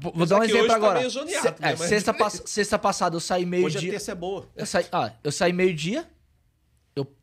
Vou, 0.00 0.26
dar 0.26 0.36
um 0.38 0.42
é 0.42 0.44
exemplo 0.44 0.60
hoje 0.60 0.68
tá 0.68 0.76
agora. 0.76 0.98
meio 1.00 1.10
zoneado, 1.10 1.42
Se- 1.42 1.50
né? 1.50 1.56
é, 1.72 1.76
Mas- 1.76 1.88
sexta, 1.88 2.14
pass- 2.14 2.42
sexta 2.46 2.78
passada 2.78 3.16
eu 3.16 3.20
saí 3.20 3.42
Hoje 3.42 3.46
a 3.46 3.50
meio-dia. 3.50 3.90
terça 3.90 4.12
é 4.12 4.14
boa. 4.14 4.46
Eu 4.54 4.64
saí, 4.64 4.86
ah, 4.92 5.10
eu 5.24 5.32
saí 5.32 5.52
meio-dia. 5.52 6.08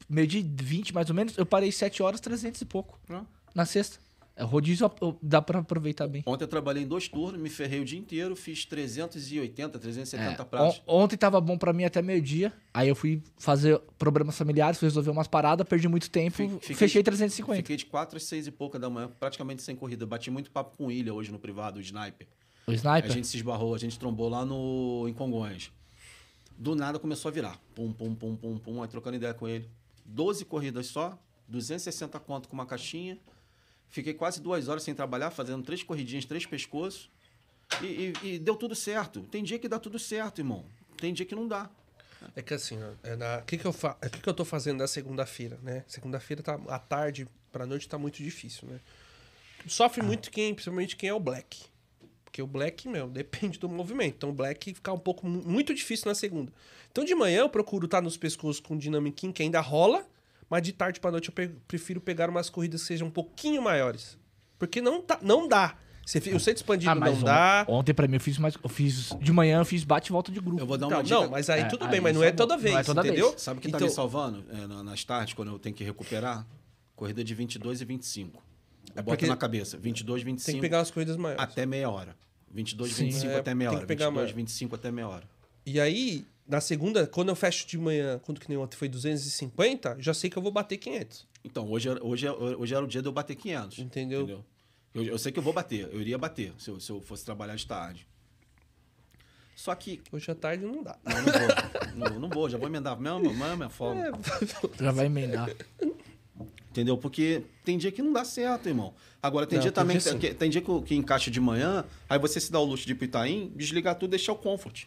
Eu 0.10 0.16
meio-dia 0.16 0.40
e 0.42 0.64
20 0.64 0.94
mais 0.94 1.10
ou 1.10 1.16
menos, 1.16 1.38
eu 1.38 1.46
parei 1.46 1.72
7 1.72 2.02
horas, 2.04 2.20
300 2.20 2.62
e 2.62 2.66
pouco. 2.66 3.00
Ah. 3.10 3.24
Na 3.54 3.66
sexta. 3.66 4.04
É, 4.38 4.44
rodízio 4.44 4.92
dá 5.22 5.42
pra 5.42 5.60
aproveitar 5.60 6.08
bem. 6.10 6.22
Ontem 6.26 6.44
eu 6.44 6.48
trabalhei 6.50 6.84
em 6.84 6.88
dois 6.88 7.08
turnos, 7.08 7.40
me 7.40 7.50
ferrei 7.50 7.80
o 7.80 7.86
dia 7.86 7.98
inteiro, 7.98 8.36
fiz 8.36 8.66
380, 8.66 9.80
370 9.80 10.42
É, 10.42 10.46
pratos. 10.46 10.82
on- 10.86 11.04
ontem 11.04 11.16
tava 11.16 11.40
bom 11.40 11.58
pra 11.58 11.72
mim 11.72 11.86
até 11.86 12.02
meio-dia. 12.02 12.52
Aí 12.74 12.90
eu 12.90 12.96
fui 12.98 13.24
fazer 13.38 13.80
problemas 13.98 14.38
familiares, 14.38 14.78
fui 14.78 14.88
resolver 14.90 15.10
umas 15.10 15.28
paradas, 15.30 15.66
perdi 15.66 15.88
muito 15.88 16.10
tempo, 16.10 16.36
Fi- 16.36 16.50
fiquei- 16.60 16.76
fechei 16.76 17.02
350. 17.02 17.56
Fiquei 17.62 17.78
de 17.78 17.86
4 17.86 18.18
às 18.18 18.24
6 18.24 18.46
e 18.46 18.52
pouca 18.52 18.78
da 18.78 18.90
manhã, 18.90 19.10
praticamente 19.18 19.64
sem 19.64 19.74
corrida. 19.74 20.06
Bati 20.06 20.30
muito 20.30 20.52
papo 20.52 20.76
com 20.76 20.88
o 20.88 20.92
Ilha 20.92 21.14
hoje 21.14 21.32
no 21.32 21.40
privado, 21.40 21.78
o 21.80 21.82
Sniper. 21.82 22.28
O 22.68 22.72
A 22.72 22.74
sniper? 22.76 23.12
gente 23.12 23.28
se 23.28 23.38
esbarrou, 23.38 23.74
a 23.74 23.78
gente 23.78 23.98
trombou 23.98 24.28
lá 24.28 24.44
no, 24.44 25.06
em 25.08 25.14
Congonhas. 25.14 25.72
Do 26.58 26.76
nada 26.76 27.00
começou 27.00 27.30
a 27.30 27.32
virar. 27.32 27.58
Pum, 27.74 27.94
pum, 27.94 28.14
pum, 28.14 28.36
pum, 28.36 28.58
pum. 28.58 28.82
Aí 28.82 28.88
trocando 28.90 29.16
ideia 29.16 29.34
com 29.34 29.48
ele. 29.48 29.70
12 30.06 30.46
corridas 30.46 30.88
só, 30.88 31.18
260 31.48 32.20
conto 32.20 32.48
com 32.48 32.54
uma 32.54 32.66
caixinha. 32.66 33.18
Fiquei 33.90 34.14
quase 34.14 34.42
duas 34.42 34.68
horas 34.68 34.84
sem 34.84 34.94
trabalhar, 34.96 35.32
fazendo 35.32 35.64
três 35.64 35.84
corridinhas, 35.84 36.26
três 36.26 36.46
pescoços. 36.46 37.10
E, 37.82 38.14
e- 38.24 38.28
e 38.36 38.40
deu 38.40 38.56
tudo 38.56 38.76
certo. 38.76 39.22
Tem 39.24 39.44
dia 39.44 39.58
que 39.60 39.68
dá 39.68 39.80
tudo 39.80 39.98
certo, 40.00 40.40
irmão. 40.40 40.66
Tem 40.98 41.14
dia 41.14 41.26
que 41.26 41.36
não 41.36 41.48
dá. 41.48 41.70
É 42.36 42.42
que 42.42 42.54
assim, 42.54 42.78
ó, 42.82 42.92
é 43.04 43.16
na... 43.16 43.38
o 43.40 43.42
que, 43.44 43.58
que, 43.58 43.66
eu 43.66 43.74
fa... 43.74 43.98
o 44.04 44.10
que, 44.10 44.20
que 44.22 44.30
eu 44.30 44.34
tô 44.34 44.44
fazendo 44.46 44.80
na 44.80 44.88
segunda-feira, 44.88 45.60
né? 45.62 45.84
Segunda-feira, 45.88 46.42
tá... 46.42 46.60
à 46.68 46.80
tarde 46.80 47.28
pra 47.52 47.66
noite 47.66 47.88
tá 47.88 47.98
muito 47.98 48.22
difícil, 48.24 48.68
né? 48.68 48.80
Sofre 49.68 50.02
muito 50.04 50.30
quem, 50.32 50.54
principalmente 50.54 50.96
quem 50.96 51.10
é 51.10 51.14
o 51.14 51.20
Black. 51.20 51.64
Porque 52.36 52.42
o 52.42 52.48
Black, 52.48 52.90
meu, 52.90 53.08
depende 53.10 53.58
do 53.58 53.70
movimento. 53.70 54.16
Então 54.18 54.30
o 54.30 54.34
Black 54.34 54.74
fica 54.74 54.92
um 54.92 54.98
pouco 55.00 55.26
mu- 55.26 55.42
muito 55.46 55.74
difícil 55.74 56.10
na 56.10 56.14
segunda. 56.16 56.52
Então 56.92 57.06
de 57.06 57.16
manhã 57.16 57.40
eu 57.40 57.50
procuro 57.50 57.86
estar 57.86 58.02
nos 58.02 58.18
pescoços 58.18 58.60
com 58.60 58.78
dinamiquinho 58.78 59.32
que 59.32 59.42
ainda 59.42 59.62
rola, 59.62 60.06
mas 60.50 60.62
de 60.62 60.74
tarde 60.74 61.00
pra 61.00 61.12
noite 61.12 61.30
eu 61.30 61.34
pe- 61.34 61.56
prefiro 61.66 62.02
pegar 62.02 62.30
umas 62.30 62.50
corridas 62.50 62.82
que 62.82 62.88
sejam 62.88 63.08
um 63.08 63.12
pouquinho 63.12 63.62
maiores. 63.62 64.18
Porque 64.60 64.82
não, 64.82 65.02
tá... 65.02 65.18
não 65.22 65.48
dá. 65.48 65.78
Você... 66.06 66.20
O 66.20 66.40
centro 66.42 66.58
expandido 66.62 66.92
Ah, 66.92 66.96
não 66.96 67.20
dá. 67.22 67.66
ontem 67.70 67.94
pra 67.94 68.06
mim 68.06 68.16
eu 68.16 68.20
fiz 68.20 68.38
mais. 68.38 68.56
Eu 68.62 68.70
fiz. 68.70 69.14
De 69.22 69.32
manhã 69.32 69.60
eu 69.60 69.66
fiz 69.66 69.86
bate 69.86 70.10
e 70.10 70.12
volta 70.12 70.30
de 70.30 70.40
grupo. 70.42 70.62
Eu 70.62 70.68
vou 70.68 70.78
dar 70.78 70.88
Não, 70.90 70.98
uma 70.98 71.04
dica. 71.04 71.16
não, 71.16 71.30
mas 71.30 71.50
aí 71.50 71.62
É, 71.62 71.66
tudo 71.66 71.86
aí 71.86 71.92
bem, 71.92 72.02
mas 72.02 72.14
não 72.16 72.22
é 72.22 72.28
é 72.28 72.32
toda 72.34 72.56
Não 72.56 72.62
vez, 72.62 72.76
é 72.76 72.84
toda 72.84 73.00
entendeu? 73.02 73.30
vez. 73.30 73.42
Sabe 73.42 73.60
o 73.60 73.62
que 73.62 73.70
então, 73.70 73.80
tá 73.80 73.86
me 73.86 73.92
salvando 73.92 74.44
é, 74.52 74.68
na- 74.68 74.84
nas 74.84 75.04
tardes, 75.06 75.34
quando 75.34 75.52
eu 75.54 75.58
tenho 75.58 75.74
que 75.74 75.84
recuperar? 75.86 76.46
Corrida 76.98 77.24
de 77.24 77.34
22 77.34 77.80
e 77.82 77.86
25. 77.86 78.44
Eu 78.94 79.00
É 79.00 79.02
boto 79.02 79.18
porque 79.18 79.26
na 79.28 79.36
cabeça. 79.38 79.78
22, 79.78 80.24
25 80.24 80.46
Tem 80.46 80.56
que 80.56 80.62
pegar 80.62 80.78
umas 80.80 80.92
corridas 80.92 81.18
maiores. 81.18 81.44
até 81.44 81.66
meia 81.66 81.90
hora. 81.90 82.16
22, 82.52 82.94
Sim. 82.94 83.06
25 83.06 83.32
É, 83.34 83.40
até 83.40 83.54
meia 83.54 83.70
tem 83.70 83.78
hora. 83.78 83.86
que 83.86 83.88
pegar 83.88 84.06
22, 84.08 84.26
mais. 84.28 84.36
25 84.36 84.76
até 84.76 84.92
meia 84.92 85.08
hora. 85.08 85.24
E 85.66 85.80
aí, 85.80 86.26
na 86.48 86.62
segunda, 86.62 87.06
quando 87.08 87.30
eu 87.30 87.36
fecho 87.36 87.68
de 87.68 87.78
manhã, 87.78 88.20
quando 88.24 88.40
que 88.40 88.48
nem 88.48 88.58
ontem 88.58 88.78
foi 88.78 88.88
250, 88.88 89.98
já 90.00 90.14
sei 90.14 90.30
que 90.30 90.38
eu 90.38 90.42
vou 90.42 90.52
bater 90.52 90.78
500. 90.78 91.28
Então, 91.44 91.70
hoje, 91.70 91.90
era- 91.90 92.04
hoje, 92.06 92.30
hoje 92.30 92.74
era 92.76 92.84
o 92.84 92.88
dia 92.88 93.02
de 93.02 93.08
eu 93.08 93.12
bater 93.12 93.36
500. 93.36 93.80
Entendeu? 93.80 94.44
Eu, 94.94 95.04
eu 95.04 95.18
sei 95.18 95.32
que 95.32 95.40
eu 95.40 95.44
vou 95.44 95.52
bater. 95.54 95.90
Eu 95.92 96.00
iria 96.00 96.18
bater 96.18 96.54
se 96.58 96.70
eu, 96.70 96.80
se 96.80 96.90
eu 96.92 97.02
fosse 97.02 97.26
trabalhar 97.26 97.56
de 97.56 97.66
tarde. 97.68 98.08
Só 99.56 99.74
que... 99.76 100.02
Hoje 100.12 100.30
à 100.32 100.36
tarde 100.36 100.66
não 100.66 100.84
dá. 100.84 100.98
Não, 101.04 101.16
não 101.16 101.32
vou. 101.34 102.10
não, 102.12 102.20
não 102.22 102.30
vou. 102.30 102.50
Já 102.50 102.58
vou 102.58 102.68
emendar. 102.68 103.00
Mesmo 103.00 103.20
minha 103.34 103.70
folga. 103.70 104.12
Já 104.80 104.92
vai 104.92 105.06
emendar. 105.08 105.50
Entendeu? 106.76 106.98
Porque 106.98 107.42
tem 107.64 107.78
dia 107.78 107.90
que 107.90 108.02
não 108.02 108.12
dá 108.12 108.26
certo, 108.26 108.68
irmão. 108.68 108.94
Agora, 109.24 109.48
tem 109.48 109.56
Não, 109.58 109.62
dia 109.64 109.72
tem 109.72 109.82
também 109.82 109.98
dia 109.98 110.12
que, 110.14 110.20
que- 110.28 110.34
tem 110.34 110.50
dia 110.50 110.62
que, 110.62 110.82
que 110.82 110.94
encaixa 110.94 111.32
de 111.32 111.40
manhã, 111.40 111.86
aí 112.10 112.20
você 112.20 112.38
se 112.38 112.52
dá 112.52 112.60
o 112.60 112.66
luxo 112.66 112.86
de 112.86 112.92
ir 112.92 112.96
pro 112.96 113.06
Itaim, 113.06 113.50
desligar 113.56 113.96
tudo 113.96 114.10
e 114.10 114.18
deixar 114.18 114.34
o 114.34 114.36
comfort. 114.36 114.84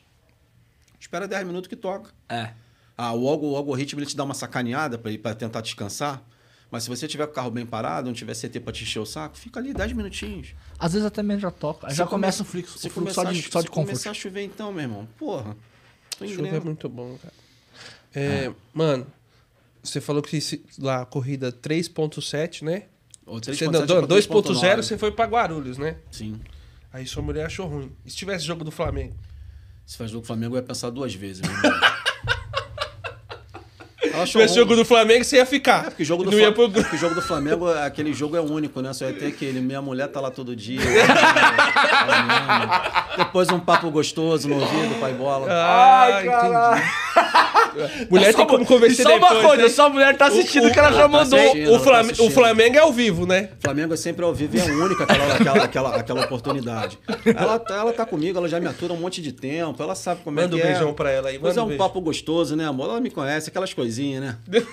Espera 1.00 1.26
10 1.26 1.46
minutos 1.46 1.66
que 1.66 1.74
toca. 1.76 2.10
É. 2.28 2.50
Ah, 2.94 3.14
o, 3.14 3.26
algo, 3.26 3.52
o 3.52 3.56
algoritmo 3.56 3.98
ele 4.00 4.06
te 4.06 4.14
dá 4.14 4.22
uma 4.22 4.34
sacaneada 4.34 4.98
para 4.98 5.16
para 5.18 5.34
tentar 5.34 5.62
descansar. 5.62 6.22
Mas 6.70 6.82
se 6.82 6.90
você 6.90 7.08
tiver 7.08 7.24
com 7.24 7.32
o 7.32 7.34
carro 7.34 7.50
bem 7.50 7.64
parado, 7.64 8.08
não 8.08 8.12
tiver 8.12 8.34
CT 8.34 8.60
para 8.60 8.74
te 8.74 8.82
encher 8.84 8.98
o 8.98 9.06
saco, 9.06 9.38
fica 9.38 9.58
ali 9.58 9.72
10 9.72 9.94
minutinhos. 9.94 10.48
Às 10.78 10.92
vezes 10.92 11.06
até 11.06 11.22
mesmo 11.22 11.40
já 11.40 11.50
toca. 11.50 11.88
Se 11.88 11.96
já 11.96 12.04
come- 12.04 12.20
começa 12.20 12.42
o 12.42 12.44
fluxo, 12.44 12.76
o 12.76 12.78
se 12.78 12.90
fluxo 12.90 13.14
só 13.14 13.24
de, 13.24 13.30
a- 13.30 13.42
só 13.50 13.60
de 13.60 13.66
se 13.66 13.70
comfort. 13.70 13.72
começar 13.86 14.10
a 14.10 14.14
chover 14.14 14.42
então, 14.42 14.70
meu 14.72 14.82
irmão, 14.82 15.08
porra. 15.16 15.56
Chuva 16.18 16.48
é 16.48 16.60
muito 16.60 16.86
bom, 16.90 17.16
cara. 17.22 17.32
É, 18.14 18.52
Mano, 18.74 19.06
você 19.90 20.00
falou 20.00 20.22
que 20.22 20.40
se- 20.40 20.64
lá, 20.78 21.04
corrida 21.06 21.50
3.7, 21.52 22.62
né? 22.64 22.84
Ou 23.26 23.38
Você 23.42 23.52
3.7 23.52 23.70
não, 23.72 23.86
pra 24.06 24.16
2.0 24.16 24.42
3.9. 24.42 24.76
você 24.82 24.96
foi 24.98 25.10
pra 25.12 25.24
Guarulhos, 25.26 25.76
né? 25.78 25.96
Sim. 26.10 26.40
Aí 26.92 27.06
sua 27.06 27.22
mulher 27.22 27.46
achou 27.46 27.66
ruim. 27.66 27.92
E 28.06 28.10
se 28.10 28.16
tivesse 28.16 28.44
jogo 28.44 28.64
do 28.64 28.70
Flamengo? 28.70 29.14
Se 29.84 29.96
faz 29.98 30.10
jogo 30.10 30.22
do 30.22 30.26
Flamengo, 30.26 30.54
eu 30.56 30.60
ia 30.60 30.62
pensar 30.66 30.88
duas 30.90 31.14
vezes, 31.14 31.42
meu 31.42 31.50
irmão. 31.56 31.72
Ela 34.00 34.12
Se 34.12 34.14
achou 34.14 34.26
tivesse 34.26 34.54
ruim. 34.54 34.60
jogo 34.62 34.76
do 34.76 34.84
Flamengo, 34.84 35.24
você 35.24 35.36
ia 35.36 35.46
ficar. 35.46 35.86
É 35.86 35.90
porque 35.90 36.02
o 36.02 36.06
jogo 36.06 36.24
do, 36.24 36.30
não 36.30 36.38
ia 36.38 36.52
Flam- 36.54 36.70
pro... 36.70 36.80
é 36.80 36.82
porque 36.82 36.96
jogo 36.96 37.14
do 37.14 37.22
Flamengo, 37.22 37.68
aquele 37.70 38.12
jogo 38.14 38.36
é 38.36 38.40
único, 38.40 38.80
né? 38.80 38.92
Só 38.92 39.04
ia 39.06 39.12
ter 39.12 39.26
aquele. 39.26 39.60
Minha 39.60 39.82
mulher 39.82 40.08
tá 40.08 40.20
lá 40.20 40.30
todo 40.30 40.56
dia. 40.56 40.80
Depois 43.16 43.48
um 43.50 43.60
papo 43.60 43.90
gostoso 43.90 44.48
no 44.48 44.60
ouvido, 44.60 44.98
pai 45.00 45.12
bola. 45.12 45.46
Ah, 45.50 46.22
entendi. 46.22 46.82
Mulher 48.10 48.34
tem 48.34 48.46
como 48.46 48.64
convencer 48.66 49.00
E 49.00 49.02
só 49.08 49.16
uma 49.16 49.28
depois, 49.28 49.46
coisa, 49.46 49.62
né? 49.62 49.68
só 49.68 49.86
a 49.86 49.90
mulher 49.90 50.16
tá 50.16 50.26
assistindo 50.26 50.70
que 50.72 50.78
ela 50.78 50.92
já 50.92 51.02
tá 51.02 51.08
mandou. 51.08 51.38
O, 51.38 51.72
tá 51.72 51.78
Flam- 51.78 51.92
o 51.92 51.96
assistindo. 52.00 52.30
Flamengo 52.30 52.76
é 52.76 52.80
ao 52.80 52.92
vivo, 52.92 53.26
né? 53.26 53.50
Flamengo 53.60 53.94
é 53.94 53.96
sempre 53.96 54.24
ao 54.24 54.34
vivo 54.34 54.56
e 54.56 54.60
é 54.60 54.64
única 54.64 55.04
aquela, 55.04 55.34
aquela, 55.34 55.64
aquela, 55.64 55.96
aquela 55.96 56.24
oportunidade. 56.24 56.98
Ela, 57.24 57.58
tá- 57.58 57.76
ela 57.76 57.92
tá 57.92 58.04
comigo, 58.06 58.38
ela 58.38 58.48
já 58.48 58.58
me 58.60 58.66
atura 58.66 58.92
um 58.92 58.96
monte 58.98 59.20
de 59.22 59.32
tempo, 59.32 59.82
ela 59.82 59.94
sabe 59.94 60.20
como 60.24 60.36
Manda 60.40 60.54
é 60.54 60.58
um 60.58 60.60
que 60.60 60.66
é. 60.66 60.70
beijão 60.70 60.94
pra 60.94 61.10
ela 61.10 61.28
aí. 61.28 61.38
Mas 61.38 61.50
Manda 61.50 61.60
é 61.60 61.62
um 61.62 61.66
um 61.66 61.68
beijo. 61.68 61.82
papo 61.82 62.00
gostoso, 62.00 62.56
né, 62.56 62.66
amor? 62.66 62.88
Ela 62.90 63.00
me 63.00 63.10
conhece, 63.10 63.48
aquelas 63.50 63.72
coisinhas, 63.74 64.22
né? 64.22 64.36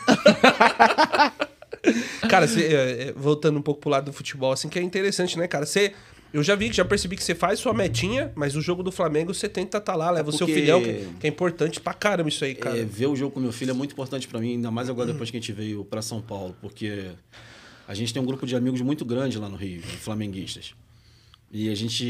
Cara, 2.29 2.47
você, 2.47 2.61
é, 2.65 3.07
é, 3.09 3.13
voltando 3.15 3.59
um 3.59 3.61
pouco 3.61 3.81
pro 3.81 3.89
lado 3.89 4.05
do 4.05 4.13
futebol, 4.13 4.51
assim, 4.51 4.67
que 4.67 4.79
é 4.79 4.81
interessante, 4.81 5.37
né, 5.37 5.47
cara? 5.47 5.65
Você. 5.65 5.93
Eu 6.33 6.43
já 6.43 6.53
vi, 6.55 6.71
já 6.71 6.83
percebi 6.83 7.15
que 7.15 7.23
você 7.23 7.33
faz 7.33 7.59
sua 7.59 7.73
metinha, 7.73 8.31
mas 8.35 8.55
o 8.57 8.61
jogo 8.61 8.83
do 8.83 8.91
Flamengo 8.91 9.33
você 9.33 9.47
tenta 9.47 9.79
tá 9.79 9.95
lá, 9.95 10.11
leva 10.11 10.29
o 10.29 10.33
seu 10.33 10.45
porque- 10.45 10.59
filhão, 10.59 10.81
que, 10.83 11.07
que 11.21 11.27
é 11.27 11.29
importante 11.29 11.79
pra 11.79 11.93
caramba 11.93 12.27
isso 12.27 12.43
aí, 12.43 12.53
cara. 12.53 12.77
É, 12.77 12.83
ver 12.83 13.07
o 13.07 13.15
jogo 13.15 13.31
com 13.33 13.39
meu 13.39 13.53
filho 13.53 13.71
é 13.71 13.73
muito 13.73 13.93
importante 13.93 14.27
pra 14.27 14.39
mim, 14.39 14.51
ainda 14.53 14.69
mais 14.69 14.89
agora 14.89 15.11
depois 15.13 15.31
que 15.31 15.37
a 15.37 15.39
gente 15.39 15.53
veio 15.53 15.85
pra 15.85 16.01
São 16.01 16.21
Paulo, 16.21 16.53
porque 16.61 17.11
a 17.87 17.93
gente 17.93 18.13
tem 18.13 18.21
um 18.21 18.25
grupo 18.25 18.45
de 18.45 18.55
amigos 18.55 18.81
muito 18.81 19.05
grande 19.05 19.37
lá 19.39 19.47
no 19.47 19.55
Rio, 19.55 19.81
flamenguistas. 19.81 20.73
E 21.51 21.69
a 21.69 21.75
gente. 21.75 22.03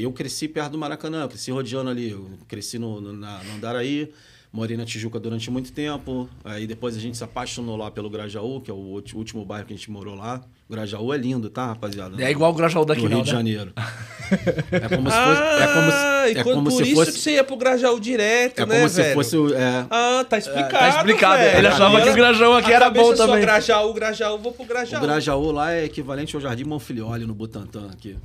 Eu 0.00 0.10
cresci 0.10 0.48
perto 0.48 0.72
do 0.72 0.78
Maracanã, 0.78 1.22
eu 1.22 1.28
cresci 1.28 1.50
rodeando 1.50 1.90
ali. 1.90 2.10
Eu 2.12 2.30
cresci 2.48 2.78
no, 2.78 2.98
no, 2.98 3.12
na, 3.12 3.42
no 3.44 3.54
Andaraí, 3.56 4.10
morei 4.50 4.74
na 4.74 4.86
Tijuca 4.86 5.20
durante 5.20 5.50
muito 5.50 5.70
tempo. 5.70 6.30
Aí 6.42 6.66
depois 6.66 6.96
a 6.96 7.00
gente 7.00 7.18
se 7.18 7.22
apaixonou 7.24 7.76
lá 7.76 7.90
pelo 7.90 8.08
Grajaú, 8.08 8.58
que 8.62 8.70
é 8.70 8.74
o 8.74 9.02
último 9.14 9.44
bairro 9.44 9.66
que 9.66 9.74
a 9.74 9.76
gente 9.76 9.90
morou 9.90 10.14
lá. 10.14 10.42
O 10.68 10.72
Grajaú 10.72 11.14
é 11.14 11.16
lindo, 11.16 11.48
tá, 11.48 11.66
rapaziada? 11.66 12.20
É 12.22 12.28
igual 12.30 12.50
o 12.50 12.54
Grajaú 12.54 12.84
daqui 12.84 13.02
no 13.02 13.08
não, 13.08 13.16
Rio 13.18 13.24
de 13.24 13.30
né? 13.30 13.36
Janeiro. 13.36 13.72
É 14.72 14.88
como 14.88 15.08
se 15.08 15.16
fosse. 15.16 15.62
É 15.62 15.66
como 15.68 15.90
se, 15.92 15.96
Ah, 15.96 16.28
e 16.28 16.30
é 16.32 16.42
quando- 16.42 16.54
como 16.56 16.70
por 16.70 16.76
se 16.76 16.82
isso 16.82 16.94
fosse. 16.96 17.12
que 17.12 17.18
você 17.20 17.30
ia 17.34 17.44
pro 17.44 17.56
Grajaú 17.56 18.00
direto, 18.00 18.60
É 18.60 18.66
né, 18.66 18.76
como 18.78 18.88
se 18.88 18.96
velho? 19.00 19.14
fosse. 19.14 19.36
o- 19.36 19.54
É, 19.54 19.86
Ah, 19.88 20.26
tá 20.28 20.36
explicado, 20.38 20.70
Tá 20.72 20.88
explicado. 20.88 21.38
velho. 21.38 21.58
Ele 21.58 21.66
achava 21.68 22.02
que 22.02 22.08
o 22.08 22.14
Grajaú 22.14 22.52
aqui 22.54 22.72
era 22.72 22.90
bom 22.90 23.14
só 23.14 23.24
também. 23.28 23.40
Grajaú, 23.42 23.94
Grajaú, 23.94 24.38
vou 24.38 24.50
pro 24.50 24.64
o 24.64 24.66
Grajaú. 24.66 25.00
Grajaú 25.00 25.52
lá 25.52 25.72
é 25.72 25.84
equivalente 25.84 26.34
ao 26.34 26.42
Jardim 26.42 26.64
Monfilioli 26.64 27.24
no 27.24 27.34
Butantã 27.36 27.88
aqui. 27.92 28.16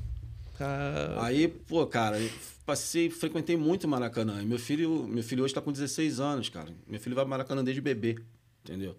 Ah, 0.60 1.20
Aí, 1.26 1.48
pô, 1.48 1.86
cara, 1.86 2.18
eu 2.20 2.30
passei, 2.66 3.12
frequentei 3.12 3.56
muito 3.56 3.88
Maracanã. 3.88 4.42
E 4.42 4.46
meu 4.48 4.58
filho, 4.58 5.08
meu 5.08 5.24
filho 5.24 5.44
hoje 5.44 5.54
tá 5.54 5.62
com 5.62 5.72
16 5.72 6.20
anos, 6.20 6.50
cara. 6.50 6.70
Meu 6.88 7.00
filho 7.00 7.16
vai 7.16 7.24
pro 7.24 7.30
Maracanã 7.30 7.64
desde 7.64 7.80
bebê, 7.82 8.18
entendeu? 8.66 8.96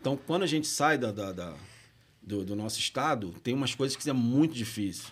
Então, 0.00 0.18
quando 0.26 0.42
a 0.42 0.46
gente 0.46 0.66
sai 0.66 0.98
da, 0.98 1.12
da- 1.12 1.30
da- 1.30 1.54
do, 2.22 2.44
do 2.44 2.54
nosso 2.54 2.78
estado, 2.78 3.34
tem 3.42 3.54
umas 3.54 3.74
coisas 3.74 3.96
que 3.96 4.08
é 4.08 4.12
muito 4.12 4.54
difícil. 4.54 5.08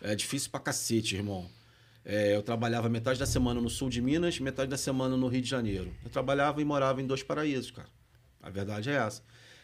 É 0.00 0.14
difícil 0.14 0.50
pra 0.50 0.60
cacete, 0.60 1.16
irmão. 1.16 1.48
É, 2.04 2.36
eu 2.36 2.42
trabalhava 2.42 2.88
metade 2.88 3.18
da 3.18 3.26
semana 3.26 3.60
no 3.60 3.68
sul 3.68 3.88
de 3.88 4.00
Minas, 4.00 4.38
metade 4.38 4.70
da 4.70 4.76
semana 4.76 5.16
no 5.16 5.26
Rio 5.26 5.42
de 5.42 5.48
Janeiro. 5.48 5.92
Eu 6.04 6.10
trabalhava 6.10 6.60
e 6.62 6.64
morava 6.64 7.02
em 7.02 7.06
dois 7.06 7.22
paraísos, 7.22 7.70
cara. 7.70 7.88
A 8.40 8.48
verdade 8.48 8.90
é 8.90 8.94
essa. 8.94 9.22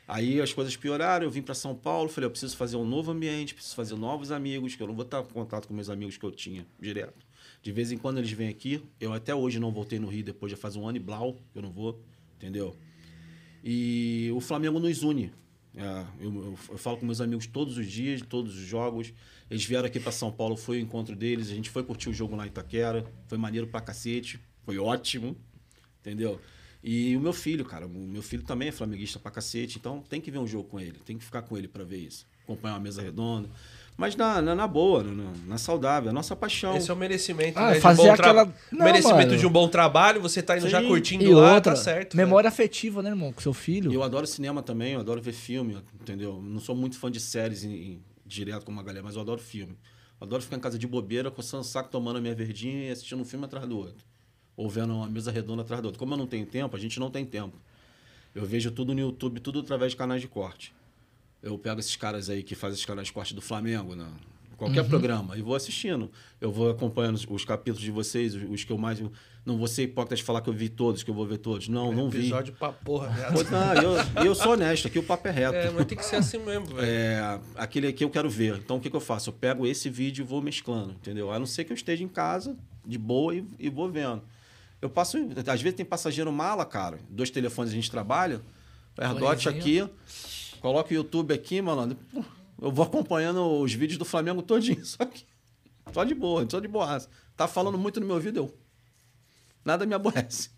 Aí 0.09 0.41
as 0.41 0.53
coisas 0.53 0.77
pioraram, 0.77 1.25
eu 1.25 1.31
vim 1.31 1.41
para 1.41 1.55
São 1.55 1.75
Paulo, 1.75 2.09
falei, 2.09 2.27
eu 2.27 2.31
preciso 2.31 2.57
fazer 2.57 2.77
um 2.77 2.85
novo 2.85 3.13
ambiente, 3.13 3.55
preciso 3.55 3.77
fazer 3.77 3.95
novos 3.95 4.33
amigos, 4.33 4.75
que 4.75 4.83
eu 4.83 4.89
não 4.89 4.95
vou 4.95 5.05
estar 5.05 5.21
em 5.21 5.27
contato 5.27 5.69
com 5.69 5.75
meus 5.75 5.89
amigos 5.89 6.17
que 6.17 6.25
eu 6.25 6.33
tinha 6.33 6.67
direto. 6.81 7.25
De 7.63 7.71
vez 7.71 7.93
em 7.93 7.97
quando 7.97 8.19
eles 8.19 8.33
vêm 8.33 8.49
aqui, 8.49 8.83
eu 9.01 9.13
até 9.13 9.33
hoje 9.33 9.61
não 9.61 9.71
voltei 9.71 10.01
no 10.01 10.09
Rio, 10.09 10.25
depois 10.25 10.51
já 10.51 10.59
faz 10.59 10.75
um 10.75 10.87
ano 10.87 10.97
e 10.97 11.01
blau, 11.01 11.39
eu 11.55 11.63
não 11.63 11.71
vou, 11.71 12.03
entendeu? 12.37 12.77
E 13.63 14.31
o 14.35 14.41
Flamengo 14.41 14.81
nos 14.81 15.05
une. 15.05 15.33
É, 15.75 16.05
eu, 16.21 16.35
eu- 16.35 16.59
eu 16.71 16.79
falo 16.79 16.99
com 16.99 17.07
meus 17.07 17.21
amigos 17.21 17.47
todos 17.47 17.79
os 17.79 17.87
dias, 17.91 18.21
todos 18.23 18.55
os 18.57 18.63
jogos. 18.65 19.13
Eles 19.51 19.65
vieram 19.65 19.87
aqui 19.87 19.99
para 20.01 20.13
São 20.13 20.31
Paulo, 20.31 20.57
foi 20.57 20.79
o 20.79 20.81
encontro 20.81 21.17
deles. 21.17 21.51
A 21.51 21.55
gente 21.55 21.71
foi 21.71 21.83
curtir 21.83 22.09
o 22.09 22.13
jogo 22.13 22.37
lá 22.37 22.45
em 22.45 22.49
Itaquera. 22.49 23.05
Foi 23.27 23.39
maneiro 23.39 23.67
pra 23.67 23.81
cacete. 23.81 24.39
Foi 24.65 24.79
ótimo. 24.79 25.37
Entendeu? 26.01 26.41
E 26.85 27.17
o 27.17 27.21
meu 27.21 27.33
filho, 27.33 27.65
cara, 27.65 27.87
o 27.87 27.91
meu 27.91 28.23
filho 28.23 28.43
também 28.43 28.69
é 28.69 28.73
flamenguista 28.73 29.19
pra 29.19 29.31
cacete. 29.31 29.79
Então 29.79 30.03
tem 30.03 30.21
que 30.21 30.31
ver 30.31 30.39
um 30.39 30.47
jogo 30.47 30.69
com 30.69 30.81
ele. 30.81 30.99
Tem 31.05 31.17
que 31.17 31.25
ficar 31.25 31.43
com 31.43 31.57
ele 31.57 31.69
pra 31.69 31.85
ver 31.85 31.99
isso. 31.99 32.27
Acompanhar 32.45 32.75
uma 32.75 32.81
mesa 32.81 33.01
redonda. 33.01 33.49
Mas 33.97 34.17
na, 34.17 34.41
na, 34.43 34.55
na 34.55 34.67
boa, 34.67 35.03
na, 35.03 35.33
na 35.47 35.59
saudável, 35.59 36.11
a 36.11 36.13
nossa 36.13 36.35
paixão. 36.35 36.77
Esse 36.77 36.91
é 36.91 36.95
o 36.95 36.97
merecimento, 36.97 37.59
Ah, 37.59 37.67
né? 37.67 37.73
de 37.73 37.79
um 37.79 37.83
fazer 37.83 38.09
bom 38.09 38.17
tra- 38.17 38.31
aquela- 38.31 38.55
Não, 38.73 38.85
merecimento 38.85 39.27
mano. 39.29 39.37
de 39.39 39.47
um 39.47 39.51
bom 39.51 39.69
trabalho, 39.69 40.21
você 40.21 40.43
tá 40.43 40.57
indo 40.57 40.69
já 40.69 40.81
Sim. 40.81 40.89
curtindo 40.89 41.25
E 41.25 41.29
lá, 41.33 41.55
outra, 41.55 41.73
tá 41.75 41.77
certo. 41.77 42.17
memória 42.17 42.49
afetiva, 42.49 43.03
né, 43.03 43.11
irmão? 43.11 43.33
Com 43.33 43.41
seu 43.41 43.53
filho. 43.53 43.93
Eu 43.93 44.03
adoro 44.03 44.27
cinema 44.27 44.63
também, 44.63 44.95
eu 44.95 45.01
adoro 45.01 45.21
ver 45.21 45.33
filme, 45.33 45.77
entendeu? 46.01 46.41
Não 46.43 46.59
sou 46.59 46.75
muito 46.75 46.99
fã 46.99 47.11
de 47.11 47.21
séries 47.21 47.65
em- 47.65 47.71
em- 47.75 48.03
direto 48.27 48.65
com 48.65 48.73
uma 48.73 48.83
galera, 48.83 49.05
mas 49.05 49.15
eu 49.15 49.21
adoro 49.21 49.41
filme. 49.41 49.77
Eu 50.21 50.25
adoro 50.27 50.43
ficar 50.43 50.57
em 50.57 50.61
casa 50.61 50.79
de 50.79 50.87
bobeira, 50.87 51.31
coçando 51.31 51.63
o 51.63 51.67
saco, 51.67 51.91
tomando 51.91 52.17
a 52.17 52.21
minha 52.21 52.35
verdinha 52.35 52.89
e 52.89 52.91
assistindo 52.91 53.21
um 53.21 53.25
filme 53.25 53.45
atrás 53.45 53.69
do 53.69 53.77
outro. 53.77 54.05
Ou 54.57 54.69
vendo 54.71 54.95
uma 54.95 55.07
mesa 55.07 55.31
redonda 55.31 55.63
atrás 55.63 55.83
do 55.83 55.87
outro. 55.87 55.99
Como 55.99 56.15
eu 56.15 56.19
não 56.19 56.27
tenho 56.27 56.47
tempo, 56.47 56.75
a 56.75 56.79
gente 56.81 56.99
não 56.99 57.11
tem 57.11 57.25
tempo. 57.27 57.57
Eu 58.35 58.45
vejo 58.47 58.71
tudo 58.71 58.95
no 58.95 59.01
YouTube, 59.01 59.39
tudo 59.41 59.61
através 59.61 59.93
de 59.93 59.99
canais 59.99 60.21
de 60.23 60.29
corte. 60.29 60.73
Eu 61.43 61.59
pego 61.59 61.81
esses 61.81 61.97
caras 61.97 62.31
aí 62.31 62.43
que 62.43 62.55
fazem 62.55 62.75
esses 62.75 62.87
canais 62.87 63.09
de 63.09 63.13
corte 63.13 63.35
do 63.35 63.43
Flamengo, 63.43 63.95
né? 63.95 64.09
qualquer 64.63 64.85
programa, 64.85 65.37
e 65.37 65.43
vou 65.43 65.55
assistindo. 65.55 66.11
Eu 66.41 66.53
vou 66.53 66.71
acompanhando 66.71 67.17
os, 67.17 67.27
os 67.29 67.45
capítulos 67.45 67.83
de 67.83 67.91
vocês, 67.91 68.35
os, 68.35 68.43
os 68.49 68.65
que 68.65 68.73
eu 68.73 68.79
mais. 68.79 69.03
Não 69.45 69.59
vou 69.59 69.67
ser 69.67 69.83
hipócrita 69.83 70.15
de 70.15 70.23
falar 70.23 70.41
que 70.41 70.49
eu 70.49 70.53
vi 70.53 70.69
todos, 70.69 71.03
que 71.03 71.11
eu 71.11 71.15
vou 71.15 71.27
ver 71.27 71.39
todos. 71.39 71.69
Não, 71.69 71.93
não 71.93 72.09
vi. 72.09 72.21
Episódio 72.21 72.53
pra 72.53 72.73
porra. 72.73 73.09
Pô, 73.33 73.43
não, 73.43 73.75
eu, 73.75 74.25
eu 74.25 74.35
sou 74.37 74.53
honesto, 74.53 74.87
aqui 74.87 75.01
o 75.01 75.03
papo 75.03 75.27
é 75.27 75.31
reto. 75.33 75.57
É, 75.57 75.71
mas 75.71 75.85
tem 75.87 75.99
que 75.99 76.05
ser 76.05 76.17
assim 76.17 76.39
mesmo, 76.39 76.67
velho. 76.67 76.81
É, 76.81 77.41
aquele 77.57 77.89
aqui 77.89 78.05
eu 78.05 78.11
quero 78.11 78.31
ver. 78.31 78.57
Então 78.59 78.77
o 78.77 78.81
que, 78.81 78.89
que 78.89 78.95
eu 78.95 79.01
faço? 79.01 79.31
Eu 79.31 79.35
pego 79.35 79.67
esse 79.67 79.91
vídeo 79.91 80.23
e 80.23 80.27
vou 80.27 80.41
mesclando, 80.41 80.93
entendeu? 80.93 81.33
A 81.33 81.39
não 81.39 81.47
ser 81.47 81.65
que 81.65 81.73
eu 81.73 81.75
esteja 81.75 82.05
em 82.05 82.09
casa, 82.09 82.57
de 82.87 82.99
boa, 82.99 83.35
e, 83.35 83.45
e 83.59 83.69
vou 83.69 83.91
vendo. 83.91 84.23
Eu 84.81 84.89
passo. 84.89 85.19
Às 85.47 85.61
vezes 85.61 85.77
tem 85.77 85.85
passageiro 85.87 86.31
mala, 86.31 86.65
cara. 86.65 87.01
Dois 87.11 87.31
telefones 87.31 87.73
a 87.73 87.75
gente 87.75 87.91
trabalha. 87.91 88.41
AirDot 88.97 89.49
aqui. 89.49 89.85
Coloca 90.63 90.91
o 90.91 90.95
YouTube 90.95 91.35
aqui, 91.35 91.61
malandro. 91.61 91.99
Eu 92.61 92.71
vou 92.71 92.85
acompanhando 92.87 93.45
os 93.61 93.75
vídeos 93.75 93.99
do 93.99 94.05
Flamengo 94.05 94.41
todinho. 94.43 94.83
Só 94.87 95.05
que. 95.05 95.25
Só 95.93 96.05
de 96.05 96.15
boa, 96.15 96.47
só 96.49 96.61
de 96.61 96.69
boa. 96.69 97.05
Tá 97.37 97.49
falando 97.49 97.77
muito 97.77 97.99
no 97.99 98.07
meu 98.07 98.15
ouvido, 98.15 98.37
eu. 98.39 98.55
Nada 99.65 99.85
me 99.85 99.93
aborrece. 99.95 100.51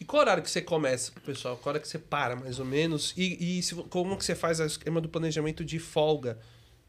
E 0.00 0.04
qual 0.04 0.22
horário 0.22 0.42
que 0.42 0.50
você 0.50 0.62
começa, 0.62 1.10
pessoal? 1.24 1.56
Qual 1.56 1.72
hora 1.72 1.80
que 1.80 1.88
você 1.88 1.98
para, 1.98 2.36
mais 2.36 2.58
ou 2.60 2.64
menos? 2.64 3.12
E, 3.16 3.58
e 3.58 3.62
se- 3.62 3.74
como 3.74 4.16
que 4.16 4.24
você 4.24 4.34
faz 4.36 4.60
o 4.60 4.64
esquema 4.64 5.00
do 5.00 5.08
planejamento 5.08 5.64
de 5.64 5.78
folga? 5.80 6.38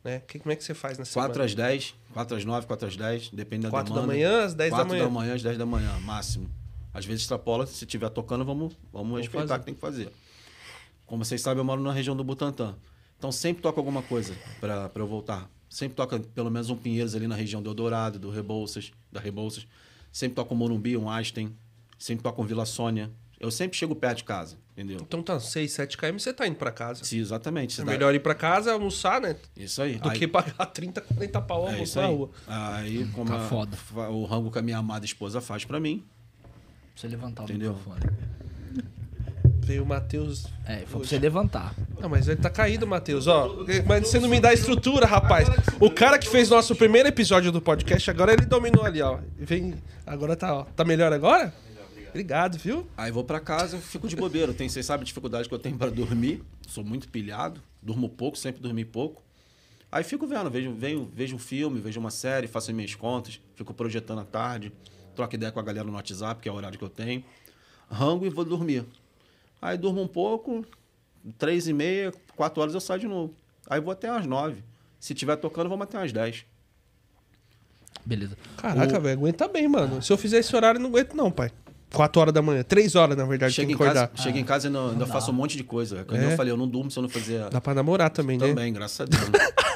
Né? 0.03 0.21
Que, 0.27 0.37
como 0.39 0.51
é 0.51 0.55
que 0.55 0.63
você 0.63 0.73
faz 0.75 0.97
na 0.99 1.03
semana? 1.05 1.29
4 1.33 1.43
às 1.43 1.55
10, 1.55 1.95
4 2.13 2.37
às 2.37 2.45
9, 2.45 2.67
4 2.67 2.87
às 2.87 2.95
10, 2.95 3.29
depende 3.31 3.63
da 3.63 3.69
4 3.71 3.93
da 3.93 4.01
demanda. 4.01 4.13
manhã, 4.13 4.43
às 4.45 4.53
10 4.53 4.69
da 4.71 4.77
4 4.77 4.89
manhã. 4.89 5.03
da 5.03 5.09
manhã 5.09 5.33
às 5.33 5.41
10 5.43 5.57
da 5.57 5.65
manhã, 5.65 5.99
máximo. 6.01 6.49
Às 6.93 7.05
vezes 7.05 7.21
extrapola, 7.23 7.65
se 7.65 7.83
estiver 7.85 8.09
tocando, 8.09 8.45
vamos, 8.45 8.75
vamos, 8.93 9.19
respeitar 9.19 9.47
fazer. 9.47 9.53
o 9.55 9.59
que 9.59 9.65
tem 9.65 9.73
que 9.75 9.81
fazer. 9.81 10.11
Como 11.07 11.25
vocês 11.25 11.41
sabem, 11.41 11.59
eu 11.59 11.65
moro 11.65 11.81
na 11.81 11.91
região 11.91 12.15
do 12.15 12.23
Butantã. 12.23 12.75
Então 13.17 13.31
sempre 13.31 13.63
toca 13.63 13.79
alguma 13.79 14.03
coisa 14.03 14.35
para 14.61 14.91
eu 14.95 15.07
voltar. 15.07 15.49
Sempre 15.67 15.95
toca 15.95 16.19
pelo 16.19 16.51
menos 16.51 16.69
um 16.69 16.75
Pinheiros 16.75 17.15
ali 17.15 17.27
na 17.27 17.33
região 17.35 17.61
do 17.63 17.69
Eldorado, 17.71 18.19
do 18.19 18.29
Rebouças, 18.29 18.91
da 19.11 19.19
Rebouças. 19.19 19.65
Sempre 20.11 20.35
toca 20.35 20.53
um 20.53 20.57
Morumbi, 20.57 20.95
um 20.95 21.09
Einstein. 21.09 21.55
Sempre 21.97 22.21
toca 22.23 22.39
um 22.39 22.45
Vila 22.45 22.65
Sônia. 22.65 23.09
Eu 23.39 23.49
sempre 23.51 23.77
chego 23.77 23.95
perto 23.95 24.17
de 24.17 24.23
casa, 24.23 24.57
entendeu? 24.73 24.97
Então 25.01 25.21
tá, 25.21 25.39
6, 25.39 25.71
7 25.71 25.95
km 25.97 26.17
você 26.17 26.33
tá 26.33 26.47
indo 26.47 26.55
pra 26.55 26.71
casa. 26.71 27.03
Sim, 27.03 27.19
exatamente. 27.19 27.71
É 27.73 27.75
Cidade- 27.75 27.91
melhor 27.97 28.13
ir 28.15 28.19
pra 28.19 28.33
casa, 28.33 28.73
almoçar, 28.73 29.21
né? 29.21 29.35
Isso 29.55 29.81
aí. 29.81 29.95
Do 29.97 30.09
Aí- 30.09 30.17
que 30.19 30.27
pagar 30.27 30.65
30, 30.73 31.01
40 31.01 31.41
pau 31.41 31.63
É 31.67 31.71
almoço 31.71 31.83
isso 31.83 31.99
na 32.01 32.07
aí. 32.07 32.13
rua. 32.15 32.29
Aí, 32.47 33.07
como 33.13 33.29
Tá 33.29 34.01
a- 34.03 34.09
o 34.09 34.25
rango 34.25 34.49
que 34.51 34.57
a 34.57 34.61
minha 34.61 34.77
amada 34.77 35.05
esposa 35.05 35.39
faz 35.39 35.63
pra 35.65 35.79
mim, 35.79 36.03
Pra 36.41 37.01
você 37.01 37.07
levantar 37.09 37.43
o 37.43 37.45
Entendeu? 37.45 37.73
microfone. 37.75 37.99
Veio 39.67 39.83
o 39.83 39.85
Matheus. 39.85 40.45
É, 40.65 40.77
foi 40.85 41.01
pra 41.01 41.09
você 41.09 41.19
levantar. 41.19 41.75
Não, 41.99 42.07
mas 42.07 42.25
ele 42.29 42.39
tá 42.39 42.49
caído, 42.49 42.87
Matheus, 42.87 43.27
ó. 43.27 43.65
Mas 43.85 44.07
você 44.07 44.17
não 44.17 44.29
me 44.29 44.39
dá 44.39 44.53
estrutura, 44.53 45.05
rapaz. 45.05 45.49
O 45.77 45.91
cara 45.91 46.17
que 46.17 46.29
fez 46.29 46.49
nosso 46.49 46.73
primeiro 46.73 47.09
episódio 47.09 47.51
do 47.51 47.61
podcast, 47.61 48.09
agora 48.09 48.31
ele 48.31 48.45
dominou 48.45 48.85
ali, 48.85 49.01
ó. 49.01 49.19
Vem. 49.37 49.73
Agora 50.05 50.37
tá, 50.37 50.55
ó. 50.55 50.63
Tá 50.63 50.85
melhor 50.85 51.11
agora? 51.11 51.53
Obrigado, 52.07 52.57
viu? 52.57 52.87
Aí 52.95 53.11
vou 53.11 53.25
pra 53.25 53.41
casa, 53.41 53.77
fico 53.77 54.07
de 54.07 54.15
bobeira. 54.15 54.53
Tem, 54.53 54.69
vocês 54.69 54.85
sabem 54.85 55.01
a 55.01 55.05
dificuldade 55.05 55.49
que 55.49 55.53
eu 55.53 55.59
tenho 55.59 55.77
pra 55.77 55.89
dormir. 55.89 56.41
Sou 56.65 56.81
muito 56.81 57.09
pilhado, 57.09 57.61
durmo 57.81 58.07
pouco, 58.07 58.37
sempre 58.37 58.61
dormi 58.61 58.85
pouco. 58.85 59.21
Aí 59.91 60.01
fico 60.01 60.25
vendo, 60.25 60.49
vejo, 60.49 60.71
venho, 60.75 61.11
vejo 61.13 61.35
um 61.35 61.39
filme, 61.39 61.81
vejo 61.81 61.99
uma 61.99 62.09
série, 62.09 62.47
faço 62.47 62.71
as 62.71 62.75
minhas 62.75 62.95
contas, 62.95 63.41
fico 63.53 63.73
projetando 63.73 64.19
à 64.19 64.25
tarde, 64.25 64.71
troco 65.13 65.35
ideia 65.35 65.51
com 65.51 65.59
a 65.59 65.63
galera 65.63 65.85
no 65.85 65.93
WhatsApp, 65.93 66.41
que 66.41 66.47
é 66.47 66.51
o 66.53 66.55
horário 66.55 66.79
que 66.79 66.85
eu 66.85 66.89
tenho. 66.89 67.21
Rango 67.91 68.25
e 68.25 68.29
vou 68.29 68.45
dormir. 68.45 68.85
Aí 69.61 69.77
durmo 69.77 70.01
um 70.01 70.07
pouco, 70.07 70.65
três 71.37 71.67
e 71.67 71.73
meia, 71.73 72.11
quatro 72.35 72.61
horas 72.61 72.73
eu 72.73 72.81
saio 72.81 72.99
de 73.01 73.07
novo. 73.07 73.33
Aí 73.69 73.79
vou 73.81 73.91
até 73.91 74.09
às 74.09 74.25
nove. 74.25 74.63
Se 74.99 75.13
tiver 75.13 75.35
tocando, 75.37 75.69
vamos 75.69 75.83
até 75.83 75.97
às 75.97 76.11
dez. 76.11 76.45
Beleza. 78.05 78.37
Caraca, 78.57 78.99
velho, 78.99 79.19
aguenta 79.19 79.47
bem, 79.47 79.67
mano. 79.67 80.01
Se 80.01 80.11
eu 80.13 80.17
fizer 80.17 80.39
esse 80.39 80.55
horário, 80.55 80.77
eu 80.77 80.81
não 80.83 80.89
aguento, 80.89 81.13
não, 81.13 81.29
pai. 81.31 81.51
4 81.93 82.21
horas 82.21 82.33
da 82.33 82.41
manhã. 82.41 82.63
3 82.63 82.95
horas, 82.95 83.17
na 83.17 83.25
verdade, 83.25 83.53
Chego 83.53 83.67
tem 83.67 83.73
em 83.73 83.77
que 83.77 83.83
acordar. 83.83 84.07
casa, 84.09 84.23
chego 84.23 84.37
em 84.37 84.43
casa 84.43 84.65
e 84.65 84.67
ainda, 84.67 84.91
ainda 84.91 85.05
faço 85.05 85.31
um 85.31 85.33
monte 85.33 85.55
de 85.57 85.63
coisa. 85.63 86.03
Quando 86.05 86.21
É? 86.21 86.33
eu 86.33 86.37
falei, 86.37 86.51
eu 86.51 86.57
não 86.57 86.67
durmo 86.67 86.91
se 86.91 86.99
eu 86.99 87.03
não 87.03 87.09
fizer. 87.09 87.49
Dá 87.49 87.59
pra 87.61 87.73
namorar 87.73 88.09
também, 88.09 88.37
né? 88.37 88.47
Também, 88.47 88.73
graças 88.73 89.01
a 89.01 89.05
Deus. 89.05 89.23
Ah, 89.33 89.67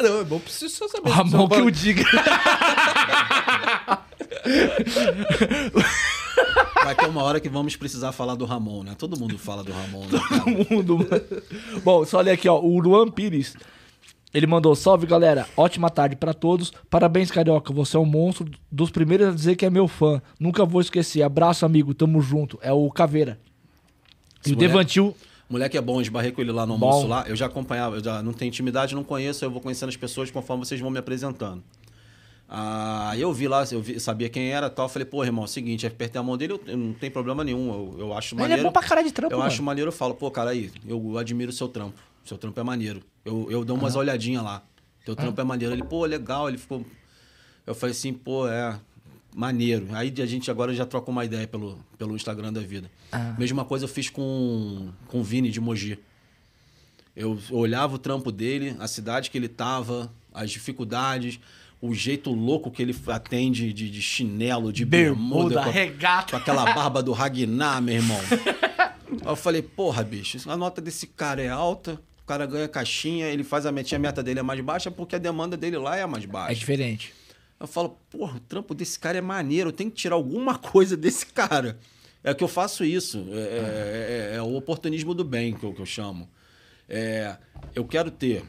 Não, 0.02 0.20
é 0.20 0.24
bom 0.24 0.38
pra 0.40 0.50
você 0.50 0.66
só 0.68 0.88
saber. 0.88 1.10
Ramon 1.10 1.46
que 1.48 1.54
Você- 1.56 1.60
eu 1.60 1.70
diga. 1.70 2.04
Vai 6.84 6.94
ter 6.94 7.06
uma 7.08 7.22
hora 7.22 7.38
que 7.40 7.48
vamos 7.48 7.76
precisar 7.76 8.12
falar 8.12 8.34
do 8.34 8.44
Ramon, 8.44 8.82
né? 8.82 8.94
Todo 8.98 9.18
mundo 9.18 9.38
fala 9.38 9.62
do 9.62 9.72
Ramon, 9.72 10.06
né, 10.06 10.18
cara? 10.28 10.44
mundo. 10.70 10.96
mano. 10.98 11.82
Bom, 11.84 12.04
só 12.04 12.18
olha 12.18 12.32
aqui, 12.32 12.48
ó. 12.48 12.58
O 12.58 12.78
Luan 12.80 13.08
Pires. 13.10 13.54
Ele 14.32 14.46
mandou: 14.46 14.74
Salve 14.74 15.06
galera, 15.06 15.46
ótima 15.56 15.90
tarde 15.90 16.16
pra 16.16 16.32
todos. 16.32 16.72
Parabéns, 16.88 17.30
Carioca. 17.30 17.72
Você 17.72 17.96
é 17.96 18.00
um 18.00 18.04
monstro. 18.06 18.48
Dos 18.70 18.90
primeiros 18.90 19.28
a 19.28 19.32
dizer 19.32 19.56
que 19.56 19.66
é 19.66 19.70
meu 19.70 19.86
fã. 19.88 20.22
Nunca 20.38 20.64
vou 20.64 20.80
esquecer. 20.80 21.22
Abraço, 21.22 21.66
amigo. 21.66 21.92
Tamo 21.92 22.20
junto. 22.20 22.58
É 22.62 22.72
o 22.72 22.88
Caveira. 22.90 23.38
E 24.44 24.46
Esse 24.46 24.52
o 24.52 24.56
moleque- 24.56 24.72
Devantil. 24.72 25.16
Moleque 25.50 25.76
é 25.76 25.80
bom, 25.80 26.00
esbarrei 26.00 26.30
com 26.30 26.40
ele 26.40 26.52
lá 26.52 26.64
no 26.64 26.74
almoço 26.74 27.02
Bom. 27.02 27.08
lá. 27.08 27.24
Eu 27.26 27.34
já 27.34 27.46
acompanhava, 27.46 27.96
eu 27.96 28.04
já 28.04 28.22
não 28.22 28.32
tenho 28.32 28.50
intimidade, 28.50 28.94
não 28.94 29.02
conheço, 29.02 29.44
eu 29.44 29.50
vou 29.50 29.60
conhecendo 29.60 29.88
as 29.88 29.96
pessoas 29.96 30.30
conforme 30.30 30.64
vocês 30.64 30.80
vão 30.80 30.90
me 30.90 30.98
apresentando. 31.00 31.60
Ah, 32.52 33.12
eu 33.16 33.32
vi 33.32 33.46
lá, 33.46 33.64
eu 33.70 33.80
vi- 33.80 34.00
sabia 34.00 34.28
quem 34.28 34.50
era 34.50 34.66
e 34.66 34.70
tal. 34.70 34.88
Falei, 34.88 35.06
pô, 35.06 35.22
irmão, 35.24 35.44
é 35.44 35.46
o 35.46 35.48
seguinte, 35.48 35.86
apertei 35.86 36.18
a 36.18 36.22
mão 36.22 36.36
dele, 36.36 36.54
eu, 36.54 36.62
eu 36.66 36.76
não 36.76 36.92
tem 36.92 37.08
problema 37.08 37.44
nenhum. 37.44 37.68
Eu, 37.94 38.00
eu 38.00 38.12
acho 38.12 38.34
Ele 38.34 38.42
maneiro. 38.42 38.60
é 38.62 38.64
bom 38.64 38.72
pra 38.72 38.82
caralho 38.82 39.06
de 39.06 39.12
trampo, 39.12 39.32
Eu 39.34 39.38
mano. 39.38 39.48
acho 39.50 39.62
maneiro, 39.62 39.88
eu 39.88 39.92
falo, 39.92 40.14
pô, 40.16 40.28
cara, 40.32 40.50
aí, 40.50 40.68
eu 40.84 41.16
admiro 41.16 41.50
o 41.50 41.54
seu 41.54 41.68
trampo. 41.68 42.00
Seu 42.24 42.36
trampo 42.36 42.58
é 42.58 42.62
maneiro. 42.64 43.02
Eu, 43.24 43.46
eu 43.50 43.64
dou 43.64 43.76
umas 43.76 43.94
olhadinhas 43.94 44.42
lá. 44.42 44.62
Teu 45.04 45.14
trampo 45.14 45.40
é 45.40 45.44
maneiro. 45.44 45.72
Ele, 45.74 45.84
pô, 45.84 46.04
legal. 46.04 46.48
Ele 46.48 46.58
ficou. 46.58 46.84
Eu 47.66 47.74
falei 47.74 47.92
assim, 47.92 48.12
pô, 48.12 48.48
é 48.48 48.78
maneiro. 49.34 49.86
Aí 49.92 50.12
a 50.20 50.26
gente 50.26 50.50
agora 50.50 50.74
já 50.74 50.84
troca 50.84 51.08
uma 51.10 51.24
ideia 51.24 51.46
pelo, 51.46 51.78
pelo 51.96 52.14
Instagram 52.16 52.52
da 52.52 52.60
vida. 52.60 52.90
Ah. 53.12 53.34
Mesma 53.38 53.64
coisa 53.64 53.84
eu 53.84 53.88
fiz 53.88 54.10
com, 54.10 54.88
com 55.06 55.20
o 55.20 55.22
Vini 55.24 55.50
de 55.50 55.60
Mogi. 55.60 55.98
Eu 57.16 57.38
olhava 57.50 57.94
o 57.94 57.98
trampo 57.98 58.30
dele, 58.30 58.76
a 58.78 58.86
cidade 58.88 59.30
que 59.30 59.38
ele 59.38 59.48
tava, 59.48 60.12
as 60.32 60.50
dificuldades, 60.50 61.40
o 61.80 61.94
jeito 61.94 62.30
louco 62.30 62.70
que 62.70 62.82
ele 62.82 62.94
atende 63.06 63.72
de, 63.72 63.90
de 63.90 64.02
chinelo, 64.02 64.72
de 64.72 64.84
bermuda, 64.84 65.48
Bermuda, 65.56 65.64
com, 65.64 65.70
regata. 65.70 66.30
com 66.32 66.36
aquela 66.36 66.64
barba 66.74 67.02
do 67.02 67.12
Ragnar, 67.12 67.80
meu 67.80 67.94
irmão. 67.96 68.20
Aí 69.22 69.26
eu 69.26 69.36
falei, 69.36 69.62
porra, 69.62 70.04
bicho, 70.04 70.38
a 70.50 70.56
nota 70.56 70.80
desse 70.80 71.06
cara 71.06 71.42
é 71.42 71.48
alta, 71.48 72.00
o 72.22 72.26
cara 72.26 72.46
ganha 72.46 72.68
caixinha, 72.68 73.26
ele 73.26 73.42
faz 73.42 73.66
a 73.66 73.72
metinha, 73.72 73.96
a 73.98 74.00
meta 74.00 74.22
dele 74.22 74.40
é 74.40 74.42
mais 74.42 74.60
baixa 74.60 74.90
porque 74.90 75.16
a 75.16 75.18
demanda 75.18 75.56
dele 75.56 75.78
lá 75.78 75.96
é 75.96 76.06
mais 76.06 76.24
É 76.24 76.26
baixa. 76.26 76.54
diferente. 76.54 77.12
Eu 77.58 77.66
falo, 77.66 77.98
porra, 78.10 78.36
o 78.36 78.40
trampo 78.40 78.74
desse 78.74 78.98
cara 78.98 79.18
é 79.18 79.20
maneiro, 79.20 79.68
eu 79.68 79.72
tenho 79.72 79.90
que 79.90 79.96
tirar 79.96 80.14
alguma 80.14 80.56
coisa 80.60 80.96
desse 80.96 81.26
cara. 81.26 81.78
É 82.22 82.32
que 82.34 82.44
eu 82.44 82.48
faço 82.48 82.84
isso. 82.84 83.26
É, 83.32 83.34
é- 83.38 84.32
é- 84.34 84.36
é 84.36 84.42
o 84.42 84.54
oportunismo 84.54 85.14
do 85.14 85.24
bem 85.24 85.54
que 85.54 85.64
eu, 85.64 85.72
que 85.72 85.80
eu 85.80 85.86
chamo. 85.86 86.28
É, 86.88 87.36
eu 87.74 87.84
quero 87.84 88.10
ter. 88.10 88.44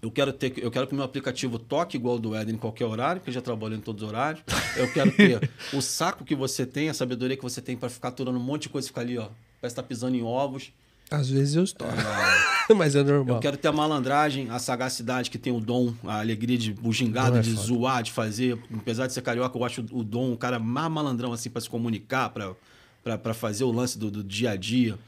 Eu 0.00 0.10
quero 0.12 0.32
ter, 0.32 0.52
eu 0.58 0.70
quero 0.70 0.86
que 0.86 0.92
o 0.92 0.96
meu 0.96 1.04
aplicativo 1.04 1.58
toque 1.58 1.96
igual 1.96 2.16
o 2.16 2.18
do 2.20 2.36
Eden 2.36 2.54
em 2.54 2.58
qualquer 2.58 2.84
horário, 2.86 3.20
porque 3.20 3.30
eu 3.30 3.34
já 3.34 3.40
trabalho 3.40 3.74
em 3.74 3.80
todos 3.80 4.02
os 4.02 4.08
horários. 4.08 4.42
Eu 4.76 4.92
quero 4.92 5.10
ter 5.10 5.50
o 5.74 5.80
saco 5.80 6.24
que 6.24 6.36
você 6.36 6.64
tem, 6.64 6.88
a 6.88 6.94
sabedoria 6.94 7.36
que 7.36 7.42
você 7.42 7.60
tem 7.60 7.76
para 7.76 7.88
ficar 7.88 8.08
aturando 8.08 8.38
um 8.38 8.42
monte 8.42 8.62
de 8.62 8.68
coisa 8.68 8.86
e 8.86 8.88
ficar 8.88 9.00
ali, 9.00 9.18
ó. 9.18 9.28
Parece 9.60 9.72
estar 9.72 9.82
pisando 9.82 10.16
em 10.16 10.22
ovos. 10.22 10.72
Às 11.10 11.30
vezes 11.30 11.54
eu 11.56 11.64
estou. 11.64 11.88
Mas 12.76 12.94
é 12.94 13.02
normal. 13.02 13.36
Eu 13.36 13.40
quero 13.40 13.56
ter 13.56 13.68
a 13.68 13.72
malandragem, 13.72 14.50
a 14.50 14.58
sagacidade 14.58 15.30
que 15.30 15.38
tem 15.38 15.52
o 15.52 15.58
dom, 15.58 15.94
a 16.04 16.20
alegria 16.20 16.58
de 16.58 16.72
bugingada, 16.74 17.30
Não 17.30 17.38
é 17.38 17.40
de 17.40 17.50
foda. 17.50 17.62
zoar, 17.62 17.78
zoar, 17.80 18.02
de 18.02 18.12
fazer. 18.12 18.58
Apesar 18.76 19.06
de 19.06 19.14
ser 19.14 19.22
carioca, 19.22 19.56
eu 19.58 19.64
acho 19.64 19.80
o 19.90 20.04
dom, 20.04 20.32
o 20.32 20.36
cara 20.36 20.58
mais 20.58 20.90
malandrão 20.92 21.32
assim 21.32 21.48
para 21.50 21.60
se 21.62 21.68
comunicar, 21.68 22.30
para 22.30 23.34
fazer 23.34 23.64
o 23.64 23.72
lance 23.72 23.98
do, 23.98 24.10
do 24.10 24.22
dia 24.22 24.50
a 24.50 24.56
dia. 24.56 24.98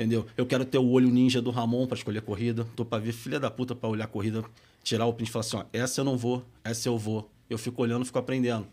Entendeu? 0.00 0.24
Eu 0.34 0.46
quero 0.46 0.64
ter 0.64 0.78
o 0.78 0.88
olho 0.88 1.10
ninja 1.10 1.42
do 1.42 1.50
Ramon 1.50 1.86
para 1.86 1.94
escolher 1.98 2.22
corrida. 2.22 2.66
Tô 2.74 2.86
para 2.86 3.02
ver 3.02 3.12
filha 3.12 3.38
da 3.38 3.50
puta 3.50 3.74
para 3.74 3.86
olhar 3.86 4.04
a 4.04 4.08
corrida, 4.08 4.42
tirar 4.82 5.04
o 5.04 5.12
print 5.12 5.28
e 5.28 5.30
falar 5.30 5.40
assim: 5.44 5.56
ó, 5.58 5.64
essa 5.74 6.00
eu 6.00 6.04
não 6.06 6.16
vou, 6.16 6.42
essa 6.64 6.88
eu 6.88 6.96
vou. 6.96 7.30
Eu 7.50 7.58
fico 7.58 7.82
olhando, 7.82 8.02
fico 8.06 8.18
aprendendo. 8.18 8.66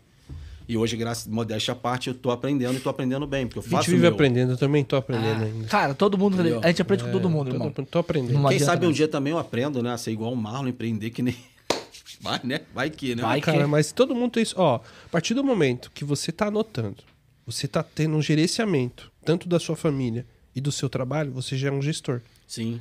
E 0.66 0.74
hoje, 0.74 0.96
graças 0.96 1.28
a 1.30 1.30
modéstia 1.30 1.72
à 1.72 1.74
parte, 1.74 2.08
eu 2.08 2.14
tô 2.14 2.30
aprendendo 2.30 2.76
e 2.78 2.80
tô 2.80 2.88
aprendendo 2.88 3.26
bem, 3.26 3.46
porque 3.46 3.58
eu 3.58 3.62
A 3.62 3.64
gente 3.66 3.72
faço 3.76 3.90
vive 3.90 4.02
meu. 4.02 4.12
aprendendo, 4.12 4.52
eu 4.52 4.56
também 4.56 4.82
tô 4.84 4.96
aprendendo 4.96 5.44
ainda. 5.44 5.66
Cara, 5.66 5.94
todo 5.94 6.16
mundo. 6.16 6.34
Entendeu? 6.34 6.60
A 6.64 6.68
gente 6.68 6.80
aprende 6.80 7.04
com 7.04 7.10
todo 7.12 7.28
mundo, 7.28 7.48
Tô, 7.50 7.54
irmão. 7.56 7.70
tô 7.72 7.98
aprendendo. 7.98 8.32
Não 8.38 8.48
Quem 8.48 8.58
sabe 8.58 8.86
um 8.86 8.88
não. 8.88 8.94
dia 8.94 9.06
também 9.08 9.30
eu 9.32 9.38
aprendo, 9.38 9.82
né? 9.82 9.92
A 9.92 9.98
ser 9.98 10.12
igual 10.12 10.32
o 10.32 10.36
Marlon, 10.36 10.68
empreender 10.68 11.10
que 11.10 11.20
nem... 11.20 11.36
Vai, 12.22 12.40
né? 12.42 12.60
Vai 12.74 12.88
que, 12.90 13.14
né? 13.14 13.22
Vai. 13.22 13.40
Cara, 13.42 13.58
que- 13.58 13.66
mas 13.66 13.92
todo 13.92 14.14
mundo 14.14 14.32
tem 14.32 14.42
isso. 14.42 14.54
Ó, 14.58 14.76
a 14.76 15.08
partir 15.10 15.34
do 15.34 15.44
momento 15.44 15.90
que 15.94 16.04
você 16.04 16.32
tá 16.32 16.46
anotando, 16.46 17.02
você 17.46 17.68
tá 17.68 17.82
tendo 17.82 18.16
um 18.16 18.22
gerenciamento, 18.22 19.12
tanto 19.24 19.46
da 19.48 19.58
sua 19.60 19.76
família 19.76 20.26
e 20.58 20.60
do 20.60 20.70
seu 20.72 20.88
trabalho, 20.88 21.30
você 21.32 21.56
já 21.56 21.68
é 21.68 21.70
um 21.70 21.80
gestor. 21.80 22.20
Sim. 22.46 22.80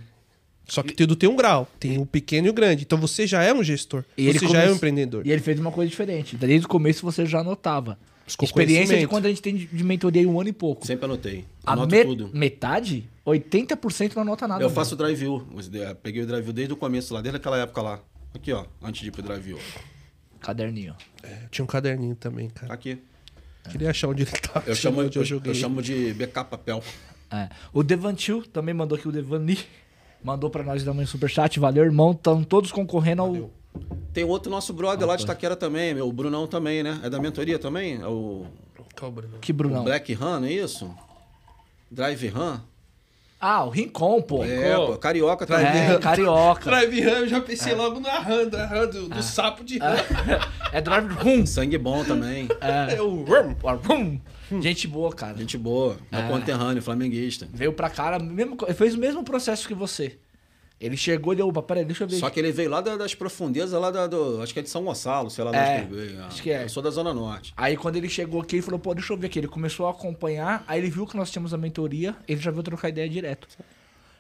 Só 0.68 0.84
que 0.84 0.94
tudo 0.94 1.16
tem 1.16 1.30
um 1.30 1.36
grau. 1.36 1.68
Tem 1.80 1.98
o 1.98 2.06
pequeno 2.06 2.48
e 2.48 2.50
o 2.50 2.54
grande. 2.54 2.84
Então 2.84 2.98
você 3.00 3.26
já 3.26 3.42
é 3.42 3.54
um 3.54 3.64
gestor. 3.64 4.04
E 4.18 4.28
ele 4.28 4.38
você 4.40 4.48
já 4.50 4.64
é 4.64 4.70
um 4.72 4.76
empreendedor. 4.76 5.26
E 5.26 5.32
ele 5.32 5.42
fez 5.42 5.58
uma 5.60 5.72
coisa 5.72 5.90
diferente. 5.90 6.36
Desde 6.36 6.66
o 6.66 6.70
começo 6.70 7.04
você 7.06 7.26
já 7.26 7.40
anotava. 7.40 7.98
Os 8.28 8.36
Experiência 8.42 8.98
de 9.00 9.08
quando 9.08 9.26
a 9.28 9.30
gente 9.30 9.42
tem 9.42 9.56
de 9.56 9.84
mentoria 9.86 10.22
em 10.22 10.26
um 10.26 10.38
ano 10.38 10.50
e 10.50 10.54
pouco. 10.54 10.86
Sempre 10.86 11.06
anotei. 11.06 11.46
A 11.66 11.72
Anoto 11.72 11.96
me- 11.96 12.04
tudo. 12.04 12.30
metade, 12.34 13.08
80% 13.26 14.16
não 14.16 14.24
anota 14.24 14.46
nada. 14.46 14.62
Eu 14.62 14.68
mano. 14.68 14.76
faço 14.76 14.96
o 14.96 14.98
drive-view. 14.98 15.48
Peguei 16.04 16.24
o 16.24 16.28
drive-view 16.28 16.52
desde 16.54 16.74
o 16.74 16.76
começo 16.76 17.14
lá, 17.14 17.22
desde 17.22 17.38
aquela 17.38 17.58
época 17.58 17.82
lá. 17.82 18.02
Aqui, 18.36 18.52
ó, 18.52 18.66
antes 18.84 19.02
de 19.02 19.08
ir 19.08 19.12
pro 19.12 19.22
drive-view. 19.22 19.58
Caderninho. 20.42 20.94
Eu 21.24 21.50
tinha 21.50 21.64
um 21.64 21.68
caderninho 21.68 22.16
também, 22.16 22.50
cara. 22.50 22.74
Aqui. 22.74 22.98
Queria 23.72 23.90
achar 23.92 24.10
onde 24.10 24.24
ele 24.24 24.32
tá. 24.32 24.62
Eu 24.66 24.76
chamo, 24.76 25.02
eu, 25.02 25.10
eu 25.14 25.42
eu 25.46 25.54
chamo 25.56 25.82
de 25.82 26.14
BK 26.14 26.44
papel. 26.44 26.84
É. 27.32 27.50
O 27.74 27.84
Devantil 27.84 28.44
também 28.52 28.74
mandou 28.74 28.98
aqui 28.98 29.08
o 29.08 29.12
Devani. 29.12 29.60
Mandou 30.24 30.50
pra 30.50 30.64
nós 30.64 30.84
também 30.84 31.04
um 31.04 31.08
superchat. 31.08 31.60
Valeu, 31.60 31.84
irmão. 31.84 32.12
Estão 32.12 32.44
todos 32.44 32.72
concorrendo 32.72 33.22
ao. 33.22 33.52
Tem 34.12 34.24
outro 34.24 34.50
nosso 34.50 34.74
brother 34.74 35.08
lá 35.08 35.16
de 35.16 35.26
Taquera 35.26 35.56
também, 35.56 35.94
meu, 35.94 36.08
o 36.08 36.12
Brunão 36.12 36.48
também, 36.48 36.82
né? 36.82 37.00
É 37.04 37.10
da 37.10 37.20
mentoria 37.20 37.60
também? 37.60 38.02
É 38.02 38.08
o, 38.08 38.48
Qual, 38.98 39.12
Bruno? 39.12 39.38
Que 39.40 39.54
Brunão? 39.54 39.82
o 39.82 39.84
Black 39.84 40.12
Run, 40.14 40.40
não 40.40 40.48
é 40.48 40.52
isso? 40.54 40.90
Drive 41.92 42.28
Run? 42.30 42.58
Ah, 43.40 43.64
o 43.66 43.70
Rincon, 43.70 44.20
pô. 44.24 44.44
É, 44.44 44.76
Pô. 44.76 44.98
carioca 44.98 45.46
Drive 45.46 45.68
também. 45.68 45.96
É, 45.96 45.98
carioca. 46.02 46.66
Drive 46.66 47.02
Ram, 47.02 47.12
eu 47.12 47.28
já 47.28 47.40
pensei 47.40 47.76
logo 47.76 48.00
na 48.00 48.18
RAM, 48.18 48.48
da 48.48 48.66
RAM, 48.66 48.88
do, 48.88 49.10
do 49.10 49.22
sapo 49.22 49.64
de 49.64 49.78
RAM. 49.78 49.96
É 50.74 50.82
drive 50.82 51.14
rum. 51.14 51.46
Sangue 51.46 51.78
bom 51.78 52.04
também. 52.04 52.48
É 52.60 53.00
o 53.02 53.24
Rum. 53.24 53.56
Rum. 53.88 54.20
Gente 54.62 54.88
boa, 54.88 55.12
cara. 55.14 55.38
Gente 55.38 55.58
boa. 55.58 55.98
Meu 56.12 56.22
É. 56.22 56.28
conterrâneo, 56.30 56.82
flamenguista. 56.82 57.48
Veio 57.54 57.74
pra 57.74 57.90
cá, 57.90 58.18
mesmo, 58.20 58.58
fez 58.76 58.96
o 58.96 58.98
mesmo 58.98 59.24
processo 59.24 59.68
que 59.68 59.74
você. 59.74 60.18
Ele 60.80 60.96
chegou 60.96 61.34
e 61.34 61.36
deu, 61.36 61.48
opa, 61.48 61.64
peraí, 61.64 61.84
deixa 61.84 62.04
eu 62.04 62.08
ver. 62.08 62.18
Só 62.18 62.30
que 62.30 62.40
ele 62.40 62.52
veio 62.52 62.70
lá 62.70 62.82
da- 62.82 62.96
das 62.98 63.16
profundezas, 63.16 63.80
lá 63.82 63.90
da, 63.90 64.06
do. 64.06 64.42
Acho 64.44 64.54
que 64.54 64.60
é 64.60 64.62
de 64.62 64.70
São 64.70 64.84
Gonçalo, 64.84 65.28
sei 65.32 65.44
lá 65.44 65.52
É, 65.56 65.82
onde 65.82 65.96
ele 65.96 66.06
veio. 66.08 66.24
acho 66.26 66.44
que 66.44 66.52
é. 66.52 66.66
Eu 66.66 66.70
sou 66.70 66.84
da 66.84 66.92
Zona 66.92 67.14
Norte. 67.16 67.52
Aí 67.58 67.76
quando 67.76 67.96
ele 67.96 68.08
chegou 68.08 68.40
aqui, 68.42 68.58
ele 68.58 68.62
falou, 68.62 68.80
pô, 68.80 68.94
deixa 68.94 69.12
eu 69.12 69.18
ver 69.18 69.26
aqui. 69.26 69.40
Ele 69.40 69.48
começou 69.48 69.88
a 69.88 69.90
acompanhar, 69.92 70.64
aí 70.68 70.80
ele 70.80 70.92
viu 70.92 71.08
que 71.08 71.18
nós 71.18 71.32
tínhamos 71.32 71.52
a 71.52 71.58
mentoria, 71.58 72.16
ele 72.28 72.40
já 72.40 72.52
veio 72.52 72.62
trocar 72.62 72.90
ideia 72.90 73.10
direto. 73.10 73.48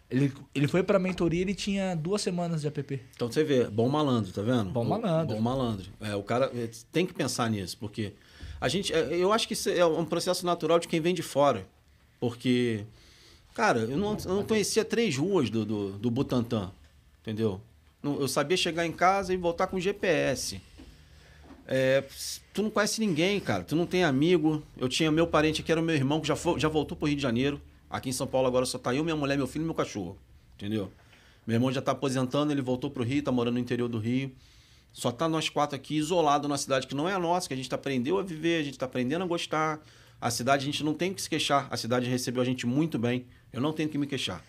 Ele, 0.09 0.33
ele 0.55 0.67
foi 0.67 0.81
pra 0.81 0.97
mentoria, 0.97 1.41
ele 1.41 1.53
tinha 1.53 1.93
duas 1.93 2.21
semanas 2.21 2.61
de 2.61 2.67
app. 2.67 3.01
Então 3.15 3.29
você 3.31 3.43
vê, 3.43 3.65
bom 3.65 3.87
malandro, 3.89 4.31
tá 4.31 4.41
vendo? 4.41 4.71
Bom 4.71 4.83
malandro. 4.85 5.35
Bom 5.35 5.41
malandro. 5.41 5.85
É, 6.01 6.15
o 6.15 6.23
cara 6.23 6.49
é, 6.55 6.69
tem 6.91 7.05
que 7.05 7.13
pensar 7.13 7.49
nisso, 7.51 7.77
porque 7.77 8.13
a 8.59 8.67
gente, 8.67 8.93
é, 8.93 9.15
eu 9.15 9.31
acho 9.31 9.47
que 9.47 9.53
isso 9.53 9.69
é 9.69 9.85
um 9.85 10.05
processo 10.05 10.45
natural 10.45 10.79
de 10.79 10.87
quem 10.87 10.99
vem 10.99 11.13
de 11.13 11.21
fora. 11.23 11.67
Porque, 12.19 12.83
cara, 13.53 13.79
eu 13.79 13.97
não, 13.97 14.17
eu 14.25 14.35
não 14.35 14.43
conhecia 14.43 14.83
três 14.83 15.15
ruas 15.15 15.49
do, 15.49 15.65
do, 15.65 15.91
do 15.93 16.11
Butantã, 16.11 16.71
entendeu? 17.21 17.61
Eu 18.03 18.27
sabia 18.27 18.55
chegar 18.55 18.85
em 18.85 18.91
casa 18.91 19.33
e 19.33 19.37
voltar 19.37 19.67
com 19.67 19.79
GPS. 19.79 20.61
É, 21.67 22.03
tu 22.53 22.63
não 22.63 22.69
conhece 22.69 23.01
ninguém, 23.01 23.39
cara. 23.39 23.63
Tu 23.63 23.75
não 23.75 23.85
tem 23.85 24.03
amigo. 24.03 24.63
Eu 24.77 24.87
tinha 24.87 25.11
meu 25.11 25.27
parente 25.27 25.61
que 25.61 25.71
era 25.71 25.81
meu 25.81 25.95
irmão, 25.95 26.21
que 26.21 26.27
já, 26.27 26.35
foi, 26.35 26.59
já 26.59 26.69
voltou 26.69 26.97
pro 26.97 27.07
Rio 27.07 27.17
de 27.17 27.21
Janeiro. 27.21 27.61
Aqui 27.89 28.09
em 28.09 28.13
São 28.13 28.25
Paulo 28.25 28.47
agora 28.47 28.65
só 28.65 28.77
tá 28.77 28.95
eu, 28.95 29.03
minha 29.03 29.15
mulher, 29.15 29.37
meu 29.37 29.47
filho 29.47 29.63
e 29.63 29.65
meu 29.65 29.73
cachorro. 29.73 30.17
Entendeu? 30.55 30.91
Meu 31.45 31.55
irmão 31.55 31.71
já 31.71 31.81
tá 31.81 31.91
aposentando, 31.91 32.51
ele 32.51 32.61
voltou 32.61 32.89
pro 32.89 33.03
Rio, 33.03 33.21
tá 33.21 33.31
morando 33.31 33.55
no 33.55 33.59
interior 33.59 33.87
do 33.89 33.99
Rio. 33.99 34.31
Só 34.91 35.11
tá 35.11 35.29
nós 35.29 35.49
quatro 35.49 35.75
aqui 35.75 35.95
isolados 35.95 36.47
numa 36.47 36.57
cidade 36.57 36.87
que 36.87 36.95
não 36.95 37.07
é 37.07 37.13
a 37.13 37.19
nossa, 37.19 37.47
que 37.47 37.53
a 37.53 37.57
gente 37.57 37.73
aprendeu 37.73 38.17
a 38.17 38.23
viver, 38.23 38.59
a 38.59 38.63
gente 38.63 38.77
tá 38.77 38.85
aprendendo 38.85 39.23
a 39.23 39.27
gostar. 39.27 39.79
A 40.19 40.31
cidade 40.31 40.63
a 40.63 40.65
gente 40.65 40.83
não 40.83 40.93
tem 40.93 41.13
que 41.13 41.21
se 41.21 41.29
queixar. 41.29 41.67
A 41.69 41.77
cidade 41.77 42.09
recebeu 42.09 42.41
a 42.41 42.45
gente 42.45 42.65
muito 42.65 42.97
bem. 42.97 43.27
Eu 43.53 43.61
não 43.61 43.71
tenho 43.71 43.89
que 43.89 43.97
me 43.97 44.07
queixar. 44.07 44.43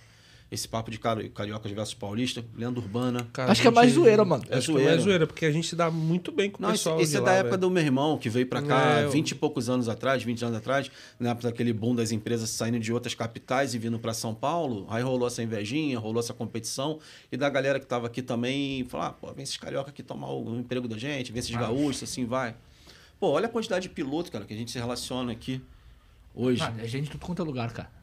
Esse 0.51 0.67
papo 0.67 0.91
de 0.91 0.99
cari- 0.99 1.29
cariocas 1.29 1.71
versus 1.73 1.93
paulista, 1.93 2.43
lenda 2.57 2.81
urbana. 2.81 3.29
Cara, 3.35 3.53
Acho 3.53 3.61
que 3.61 3.69
é 3.69 3.71
mais 3.71 3.93
zoeira, 3.93 4.25
mano. 4.25 4.43
É 4.49 4.57
Acho 4.57 4.69
que 4.69 4.71
é 4.73 4.75
mais 4.77 4.87
zoeira. 4.87 5.03
zoeira, 5.03 5.27
porque 5.27 5.45
a 5.45 5.53
gente 5.53 5.67
se 5.69 5.77
dá 5.77 5.91
muito 5.91 6.33
bem 6.33 6.51
com 6.51 6.59
o 6.59 6.63
Não, 6.63 6.71
esse, 6.75 6.79
pessoal 6.85 7.01
esse 7.03 7.11
de 7.11 7.17
é 7.19 7.21
lá, 7.21 7.27
da 7.27 7.33
época 7.33 7.51
velho. 7.51 7.61
do 7.61 7.71
meu 7.71 7.83
irmão, 7.83 8.17
que 8.17 8.31
veio 8.31 8.47
pra 8.47 8.63
cá 8.63 9.01
É, 9.01 9.05
eu- 9.05 9.11
20 9.11 9.33
e 9.33 9.35
poucos 9.35 9.69
anos 9.69 9.91
atrás, 9.91 10.23
20 10.23 10.43
anos 10.43 10.57
atrás, 10.57 10.91
na 11.21 11.31
época 11.33 11.49
daquele 11.51 11.71
boom 11.75 11.95
das 11.95 12.13
empresas 12.13 12.49
saindo 12.49 12.81
de 12.81 12.91
outras 12.95 13.15
capitais 13.15 13.75
e 13.75 13.79
vindo 13.79 13.99
pra 13.99 14.15
São 14.15 14.35
Paulo. 14.35 14.87
Aí 14.89 15.03
rolou 15.03 15.29
essa 15.29 15.43
invejinha, 15.43 15.99
rolou 15.99 16.19
essa 16.21 16.33
competição. 16.33 16.99
E 17.31 17.37
da 17.37 17.51
galera 17.51 17.79
que 17.79 17.85
tava 17.87 18.07
aqui 18.07 18.23
também, 18.23 18.85
falar, 18.85 19.09
ah, 19.09 19.13
pô, 19.13 19.31
vem 19.35 19.43
esses 19.43 19.59
carioca 19.59 19.91
aqui 19.91 20.03
tomar 20.03 20.33
o 20.33 20.57
emprego 20.59 20.89
da 20.89 20.97
gente, 20.97 21.31
vem 21.31 21.41
esses 21.41 21.55
gaúchos, 21.55 22.05
assim 22.05 22.25
vai. 22.25 22.55
Pô, 23.21 23.29
olha 23.33 23.45
a 23.47 23.51
quantidade 23.51 23.83
de 23.87 23.91
piloto, 23.95 24.33
cara, 24.33 24.47
que 24.47 24.55
a 24.55 24.57
gente 24.57 24.71
se 24.71 24.79
relaciona 24.79 25.31
aqui 25.31 25.61
hoje. 26.35 26.61
Mano, 26.63 26.81
é 26.81 26.87
gente 26.89 27.05
de 27.05 27.11
tudo 27.11 27.27
quanto 27.27 27.43
é 27.43 27.45
lugar, 27.45 27.71
cara. 27.73 27.98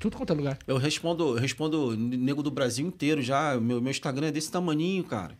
Tudo 0.00 0.16
quanto 0.16 0.32
é 0.32 0.36
lugar. 0.36 0.58
Eu 0.66 0.76
respondo, 0.78 1.36
eu 1.36 1.40
respondo 1.40 1.96
nego 1.96 2.42
do 2.42 2.50
Brasil 2.50 2.84
inteiro 2.86 3.22
já. 3.22 3.60
Meu, 3.60 3.80
meu 3.80 3.90
Instagram 3.90 4.26
é 4.28 4.32
desse 4.32 4.50
tamaninho, 4.50 5.04
cara. 5.04 5.38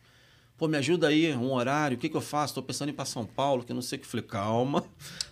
Pô, 0.56 0.68
me 0.68 0.76
ajuda 0.76 1.08
aí, 1.08 1.34
um 1.34 1.50
horário, 1.54 1.96
o 1.96 1.98
que, 2.00 2.08
que 2.08 2.16
eu 2.16 2.20
faço? 2.20 2.54
Tô 2.54 2.62
pensando 2.62 2.90
em 2.90 2.92
ir 2.92 2.94
pra 2.94 3.06
São 3.06 3.24
Paulo, 3.24 3.64
que 3.64 3.72
eu 3.72 3.74
não 3.74 3.80
sei 3.80 3.96
o 3.98 4.02
que. 4.02 4.06
Falei, 4.06 4.26
calma. 4.26 4.84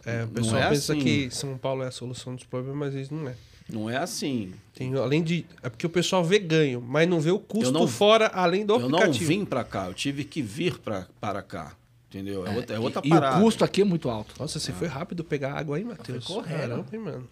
É, 0.04 0.22
o 0.22 0.26
Não 0.26 0.32
pessoal 0.32 0.62
é 0.62 0.68
pensa 0.70 0.92
assim. 0.94 1.02
que 1.02 1.30
São 1.30 1.58
Paulo 1.58 1.82
é 1.82 1.88
a 1.88 1.90
solução 1.90 2.34
dos 2.34 2.44
problemas, 2.44 2.78
mas 2.78 2.94
isso 2.94 3.14
não 3.14 3.28
é. 3.28 3.34
Não 3.70 3.90
é 3.90 3.98
assim. 3.98 4.54
Tem, 4.74 4.94
além 4.94 5.22
de. 5.22 5.44
É 5.62 5.68
porque 5.68 5.84
o 5.86 5.90
pessoal 5.90 6.24
vê 6.24 6.38
ganho, 6.38 6.80
mas 6.80 7.06
não 7.06 7.20
vê 7.20 7.30
o 7.30 7.38
custo 7.38 7.66
Eu 7.66 7.72
não- 7.72 7.86
fora, 7.86 8.28
além 8.28 8.64
do 8.64 8.76
Eu 8.76 8.88
não 8.88 8.98
aplicativo. 9.00 9.26
vim 9.28 9.44
pra 9.44 9.62
cá, 9.62 9.88
eu 9.88 9.92
tive 9.92 10.24
que 10.24 10.40
vir 10.40 10.78
pra, 10.78 11.06
para 11.20 11.42
cá. 11.42 11.74
Entendeu? 12.08 12.46
É, 12.46 12.56
outra, 12.56 12.76
é 12.76 12.78
outra 12.78 13.02
e 13.04 13.10
parada. 13.10 13.38
o 13.38 13.42
custo 13.42 13.62
aqui 13.62 13.82
é 13.82 13.84
muito 13.84 14.08
alto. 14.08 14.34
Nossa, 14.40 14.58
você 14.58 14.72
foi 14.72 14.88
rápido 14.88 15.22
pegar 15.22 15.52
água 15.52 15.76
aí, 15.76 15.84
Matheus. 15.84 16.24
Correndo. 16.24 16.58
Caramba, 16.60 16.86
hein, 16.90 16.98
mano. 16.98 17.28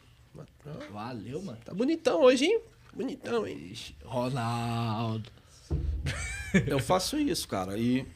Valeu, 0.93 1.43
mano. 1.43 1.59
Tá 1.65 1.73
bonitão 1.75 2.23
hoje, 2.23 2.45
hein? 2.47 2.61
Bonitão, 2.95 3.47
hein? 3.47 3.73
Ronaldo. 4.05 5.31
Eu 6.67 6.79
faço 6.79 7.19
isso, 7.19 7.47
cara. 7.49 7.77
E 7.77 8.07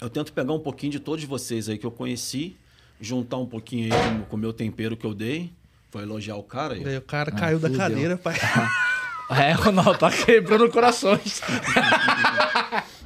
eu 0.00 0.08
tento 0.08 0.32
pegar 0.32 0.52
um 0.52 0.60
pouquinho 0.60 0.92
de 0.92 1.00
todos 1.00 1.24
vocês 1.24 1.68
aí 1.68 1.76
que 1.76 1.84
eu 1.84 1.90
conheci, 1.90 2.56
juntar 3.00 3.38
um 3.38 3.46
pouquinho 3.46 3.92
aí 3.92 4.00
com- 4.18 4.22
com 4.26 4.36
o 4.36 4.38
meu 4.38 4.52
tempero 4.52 4.96
que 4.96 5.04
eu 5.04 5.12
dei. 5.12 5.52
Foi 5.90 6.02
elogiar 6.02 6.36
o 6.36 6.42
cara 6.44 6.74
aí. 6.74 6.96
O 6.98 7.02
cara 7.02 7.32
caiu 7.32 7.58
da 7.58 7.68
fudeu. 7.68 7.78
cadeira, 7.80 8.16
pai. 8.16 8.36
É, 9.30 9.52
Ronaldo, 9.52 9.96
tá 9.96 10.10
quebrando 10.10 10.68
corações. 10.70 11.40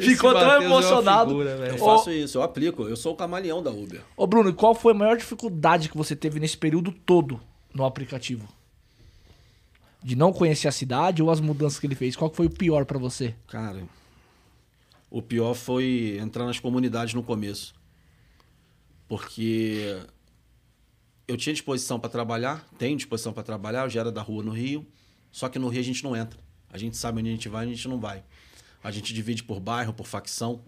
Ficou 0.00 0.32
Esse 0.32 0.40
tão 0.40 0.52
é 0.52 0.64
emocionado. 0.64 1.30
figura, 1.30 1.56
velho. 1.56 1.72
Eu 1.72 1.78
faço 1.78 2.10
isso, 2.10 2.38
eu 2.38 2.42
aplico. 2.42 2.82
Eu 2.84 2.96
sou 2.96 3.12
o 3.12 3.16
camaleão 3.16 3.62
da 3.62 3.70
Uber. 3.70 4.02
Ô, 4.16 4.26
Bruno, 4.26 4.50
e 4.50 4.52
qual 4.52 4.74
foi 4.74 4.92
a 4.92 4.96
maior 4.96 5.16
dificuldade 5.16 5.88
que 5.88 5.96
você 5.96 6.16
teve 6.16 6.40
nesse 6.40 6.56
período 6.56 6.92
todo 6.92 7.40
no 7.74 7.84
aplicativo? 7.84 8.48
De 10.02 10.16
não 10.16 10.32
conhecer 10.32 10.66
a 10.68 10.72
cidade 10.72 11.22
ou 11.22 11.30
as 11.30 11.40
mudanças 11.40 11.78
que 11.78 11.86
ele 11.86 11.94
fez? 11.94 12.16
Qual 12.16 12.32
foi 12.32 12.46
o 12.46 12.50
pior 12.50 12.84
pra 12.84 12.98
você? 12.98 13.34
Cara, 13.46 13.82
o 15.10 15.20
pior 15.20 15.54
foi 15.54 16.18
entrar 16.20 16.46
nas 16.46 16.58
comunidades 16.58 17.14
no 17.14 17.22
começo. 17.22 17.74
Porque 19.08 19.98
eu 21.26 21.36
tinha 21.36 21.52
disposição 21.52 21.98
para 21.98 22.08
trabalhar, 22.08 22.64
tenho 22.78 22.96
disposição 22.96 23.32
para 23.32 23.42
trabalhar, 23.42 23.84
eu 23.84 23.90
já 23.90 24.00
era 24.00 24.12
da 24.12 24.22
rua 24.22 24.42
no 24.42 24.52
Rio, 24.52 24.86
só 25.30 25.48
que 25.48 25.58
no 25.58 25.68
Rio 25.68 25.80
a 25.80 25.84
gente 25.84 26.02
não 26.02 26.16
entra. 26.16 26.38
A 26.72 26.78
gente 26.78 26.96
sabe 26.96 27.20
onde 27.20 27.28
a 27.28 27.32
gente 27.32 27.48
vai, 27.48 27.66
a 27.66 27.68
gente 27.68 27.88
não 27.88 27.98
vai. 27.98 28.22
A 28.82 28.90
gente 28.90 29.12
divide 29.12 29.42
por 29.42 29.60
bairro, 29.60 29.92
por 29.92 30.06
facção. 30.06 30.60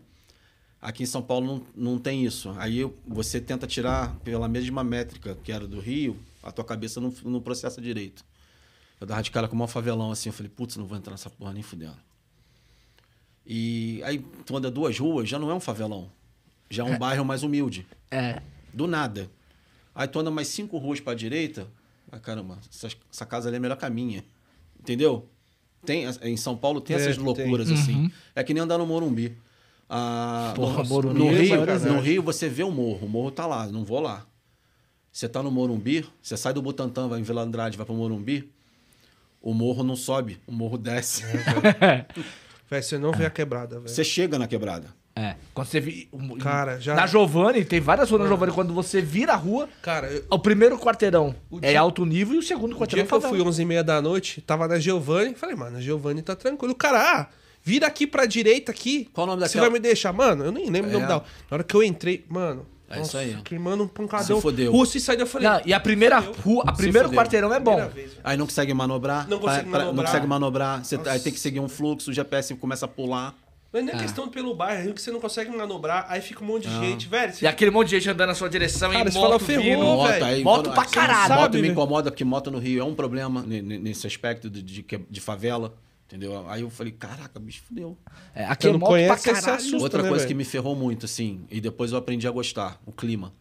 Aqui 0.80 1.04
em 1.04 1.06
São 1.06 1.22
Paulo 1.22 1.46
não, 1.76 1.92
não 1.92 1.98
tem 1.98 2.24
isso. 2.24 2.50
Aí 2.58 2.82
você 3.06 3.40
tenta 3.40 3.66
tirar 3.66 4.16
pela 4.16 4.48
mesma 4.48 4.82
métrica 4.82 5.36
que 5.42 5.52
era 5.52 5.66
do 5.66 5.80
Rio, 5.80 6.18
a 6.42 6.50
tua 6.50 6.64
cabeça 6.64 7.00
não, 7.00 7.14
não 7.24 7.40
processa 7.40 7.80
direito. 7.80 8.24
Eu 9.00 9.06
dava 9.06 9.22
de 9.22 9.30
cara 9.30 9.48
com 9.48 9.54
o 9.54 9.58
maior 9.58 9.68
favelão 9.68 10.10
assim, 10.10 10.28
eu 10.28 10.32
falei, 10.32 10.50
putz, 10.50 10.76
não 10.76 10.86
vou 10.86 10.96
entrar 10.98 11.12
nessa 11.12 11.30
porra 11.30 11.52
nem 11.52 11.62
fudendo. 11.62 11.96
E 13.46 14.00
aí 14.04 14.18
tu 14.46 14.56
anda 14.56 14.70
duas 14.70 14.98
ruas, 14.98 15.28
já 15.28 15.38
não 15.38 15.50
é 15.50 15.54
um 15.54 15.60
favelão. 15.60 16.10
Já 16.70 16.86
é 16.86 16.86
um 16.86 16.98
bairro 16.98 17.24
mais 17.24 17.42
humilde. 17.42 17.86
É. 18.10 18.40
Do 18.72 18.86
nada. 18.86 19.30
Aí 19.94 20.08
tu 20.08 20.18
anda 20.20 20.30
mais 20.30 20.48
cinco 20.48 20.78
ruas 20.78 21.00
pra 21.00 21.14
direita. 21.14 21.68
Ah, 22.10 22.18
caramba, 22.18 22.58
essa, 22.70 22.88
essa 23.10 23.26
casa 23.26 23.48
ali 23.48 23.56
é 23.56 23.60
melhor 23.60 23.76
que 23.76 23.84
a 23.84 23.90
minha. 23.90 24.24
Entendeu? 24.78 25.28
Tem, 25.84 26.04
em 26.22 26.36
São 26.36 26.56
Paulo 26.56 26.80
tem 26.80 26.96
É, 26.96 27.00
essas 27.00 27.16
tem. 27.16 27.24
loucuras 27.24 27.70
assim. 27.70 28.10
É 28.34 28.42
que 28.44 28.54
nem 28.54 28.62
andar 28.62 28.78
no 28.78 28.86
Morumbi. 28.86 29.36
Ah, 29.88 30.52
Porra, 30.56 30.82
no, 30.82 30.88
Morumbi 30.88 31.18
no 31.18 31.26
é 31.30 31.40
Rio, 31.40 31.66
no 31.92 32.00
Rio 32.00 32.22
você 32.22 32.48
vê 32.48 32.62
o 32.62 32.70
morro. 32.70 33.06
O 33.06 33.08
morro 33.08 33.30
tá 33.30 33.46
lá, 33.46 33.66
não 33.66 33.84
vou 33.84 34.00
lá. 34.00 34.24
Você 35.10 35.28
tá 35.28 35.42
no 35.42 35.50
Morumbi, 35.50 36.06
você 36.22 36.36
sai 36.36 36.54
do 36.54 36.62
Butantã, 36.62 37.06
vai 37.08 37.20
em 37.20 37.22
Vila 37.22 37.42
Andrade, 37.42 37.76
vai 37.76 37.84
pro 37.84 37.94
Morumbi. 37.94 38.50
O 39.42 39.52
morro 39.52 39.82
não 39.84 39.96
sobe, 39.96 40.38
o 40.46 40.52
morro 40.52 40.78
desce. 40.78 41.24
Velho, 42.70 42.82
você 42.82 42.96
não 42.96 43.12
vê 43.12 43.26
a 43.26 43.30
quebrada, 43.30 43.76
velho. 43.80 43.88
Você 43.88 44.02
chega 44.02 44.38
na 44.38 44.46
quebrada. 44.46 44.94
É. 45.14 45.34
Quando 45.52 45.66
você 45.66 45.78
vi... 45.80 46.08
Cara, 46.40 46.80
já- 46.80 46.94
Na 46.94 47.06
Giovanni, 47.06 47.64
tem 47.66 47.80
várias 47.80 48.08
ruas 48.08 48.22
na 48.22 48.28
Giovanni. 48.28 48.52
Quando 48.52 48.72
você 48.72 49.02
vira 49.02 49.34
a 49.34 49.36
rua, 49.36 49.68
Cara, 49.82 50.06
eu- 50.10 50.24
o 50.30 50.38
primeiro 50.38 50.78
quarteirão 50.78 51.34
O 51.50 51.58
é 51.60 51.68
dia- 51.70 51.80
alto 51.80 52.04
nível 52.06 52.34
e 52.36 52.38
o 52.38 52.42
segundo 52.42 52.72
o 52.74 52.78
quarteirão 52.78 53.04
dia 53.04 53.08
que 53.08 53.12
eu 53.14 53.18
é 53.18 53.20
fui 53.20 53.30
favela. 53.30 53.48
11 53.48 53.60
e 53.62 53.64
meia 53.66 53.84
da 53.84 54.00
noite, 54.00 54.40
tava 54.40 54.66
na 54.66 54.78
Giovanni, 54.78 55.34
falei, 55.34 55.54
mano, 55.54 55.76
a 55.76 55.80
Giovanni 55.82 56.22
tá 56.22 56.34
tranquilo. 56.34 56.72
O 56.72 56.76
cara, 56.76 56.98
ah, 57.20 57.26
vira 57.62 57.86
aqui 57.86 58.06
pra 58.06 58.24
direita 58.24 58.72
aqui. 58.72 59.06
Qual 59.12 59.26
o 59.26 59.30
nome 59.30 59.42
Você 59.42 59.48
daquela? 59.48 59.64
vai 59.66 59.72
me 59.74 59.78
deixar? 59.80 60.12
Mano, 60.14 60.44
eu 60.46 60.52
nem 60.52 60.70
lembro 60.70 60.88
o 60.88 60.92
nome 60.94 61.04
É. 61.04 61.08
da. 61.08 61.16
Na 61.16 61.22
hora 61.50 61.62
que 61.64 61.74
eu 61.74 61.82
entrei, 61.82 62.24
mano. 62.28 62.66
É 62.88 63.00
isso 63.00 63.16
aí. 63.16 63.38
Queimando 63.42 63.84
um 63.84 63.88
pancadão. 63.88 64.36
Se 64.36 64.42
fodeu. 64.42 64.70
Russo 64.70 64.98
e 64.98 65.00
saída, 65.00 65.22
eu 65.22 65.26
falei. 65.26 65.48
Não, 65.48 65.62
e 65.64 65.72
a 65.72 65.80
primeira 65.80 66.18
rua, 66.18 66.62
a 66.66 66.72
primeiro 66.72 67.10
quarteirão 67.10 67.52
é 67.54 67.58
bom. 67.58 67.88
vez. 67.88 68.12
Aí 68.22 68.36
não 68.36 68.44
consegue 68.46 68.74
manobrar. 68.74 69.26
Não 69.28 69.38
consegue 69.38 69.62
pra- 69.70 69.70
pra- 69.70 69.78
manobrar. 69.80 69.94
Não 69.96 70.04
consegue 70.04 70.26
manobrar. 70.26 70.84
Você 70.84 70.98
aí 71.06 71.18
tem 71.20 71.32
que 71.32 71.40
seguir 71.40 71.58
um 71.60 71.68
fluxo, 71.70 72.10
o 72.10 72.12
GPS 72.12 72.54
começa 72.56 72.84
a 72.84 72.88
pular. 72.88 73.34
Não 73.72 73.80
é 73.80 73.82
nem 73.84 73.96
questão 73.96 74.28
pelo 74.28 74.54
bairro, 74.54 74.90
é 74.90 74.92
que 74.92 75.00
você 75.00 75.10
não 75.10 75.18
consegue 75.20 75.50
manobrar, 75.50 76.04
aí 76.08 76.20
fica 76.20 76.44
um 76.44 76.46
monte 76.46 76.68
de 76.68 76.74
gente, 76.78 77.08
velho. 77.08 77.32
E 77.40 77.46
aquele 77.46 77.70
monte 77.70 77.88
de 77.88 77.96
gente 77.96 78.10
andando 78.10 78.28
na 78.28 78.34
sua 78.34 78.50
direção 78.50 78.90
Cara, 78.92 79.08
em 79.08 79.10
você 79.12 79.18
moto 79.18 79.28
fala, 79.28 79.40
ferrou, 79.40 79.64
vindo. 79.64 79.82
Moto, 79.82 80.24
aí, 80.24 80.44
moto 80.44 80.70
pra 80.72 80.84
caralho. 80.84 81.34
Moto 81.34 81.40
Sabe, 81.42 81.56
me 81.56 81.62
velho? 81.62 81.72
incomoda, 81.72 82.10
porque 82.10 82.24
moto 82.24 82.50
no 82.50 82.58
Rio 82.58 82.82
é 82.82 82.84
um 82.84 82.94
problema 82.94 83.42
ne- 83.42 83.62
ne- 83.62 83.78
nesse 83.78 84.06
aspecto 84.06 84.50
de, 84.50 84.60
de, 84.62 84.84
de 85.08 85.20
favela. 85.20 85.74
Entendeu? 86.06 86.46
Aí 86.50 86.60
eu 86.60 86.68
falei, 86.68 86.92
caraca, 86.92 87.40
bicho, 87.40 87.62
fudeu. 87.66 87.96
É, 88.34 88.44
aqui 88.44 88.64
Você 88.64 88.68
é 88.68 88.72
não 88.72 88.78
moto 88.78 88.88
pra 88.90 88.98
conhece, 88.98 89.22
você 89.22 89.34
se 89.34 89.40
caralho. 89.40 89.56
assusta. 89.58 89.78
Outra 89.82 90.02
né, 90.02 90.08
coisa 90.10 90.24
velho? 90.24 90.28
que 90.28 90.34
me 90.34 90.44
ferrou 90.44 90.76
muito, 90.76 91.06
assim, 91.06 91.46
e 91.50 91.58
depois 91.58 91.92
eu 91.92 91.96
aprendi 91.96 92.28
a 92.28 92.30
gostar, 92.30 92.78
o 92.84 92.92
clima. 92.92 93.32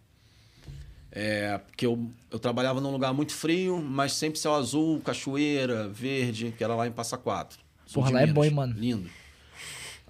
É, 1.11 1.57
porque 1.57 1.85
eu, 1.85 2.09
eu 2.31 2.39
trabalhava 2.39 2.79
num 2.79 2.89
lugar 2.91 3.13
muito 3.13 3.33
frio, 3.33 3.81
mas 3.81 4.13
sempre 4.13 4.39
céu 4.39 4.55
azul, 4.55 5.01
cachoeira, 5.01 5.89
verde, 5.89 6.53
que 6.57 6.63
era 6.63 6.73
lá 6.73 6.87
em 6.87 6.91
Passa 6.93 7.17
Quatro. 7.17 7.59
Porra, 7.93 8.09
lá 8.11 8.21
é 8.21 8.27
bom, 8.27 8.45
hein, 8.45 8.51
mano? 8.51 8.73
Lindo. 8.77 9.09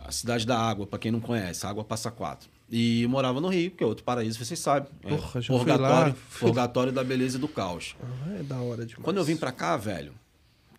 A 0.04 0.12
cidade 0.12 0.46
da 0.46 0.58
água, 0.60 0.88
pra 0.88 1.00
quem 1.00 1.12
não 1.12 1.20
conhece, 1.20 1.66
Água 1.66 1.84
Passa 1.84 2.10
Quatro. 2.12 2.50
E 2.70 3.06
morava 3.08 3.42
no 3.42 3.50
Rio, 3.50 3.72
que 3.72 3.84
é 3.84 3.88
outro 3.88 4.04
paraíso, 4.04 4.44
vocês 4.44 4.60
sabem. 4.60 4.90
É 5.04 5.10
Porra, 5.10 5.42
já 5.42 5.48
fui 5.48 5.58
purgatório, 5.58 6.16
purgatório 6.40 6.92
da 6.94 7.04
beleza 7.04 7.38
e 7.38 7.40
do 7.40 7.48
caos. 7.48 7.96
Ah, 8.02 8.36
é 8.40 8.44
da 8.44 8.62
hora 8.62 8.86
demais. 8.86 9.04
Quando 9.04 9.18
eu 9.18 9.24
vim 9.24 9.36
pra 9.36 9.52
cá, 9.52 9.76
velho, 9.76 10.14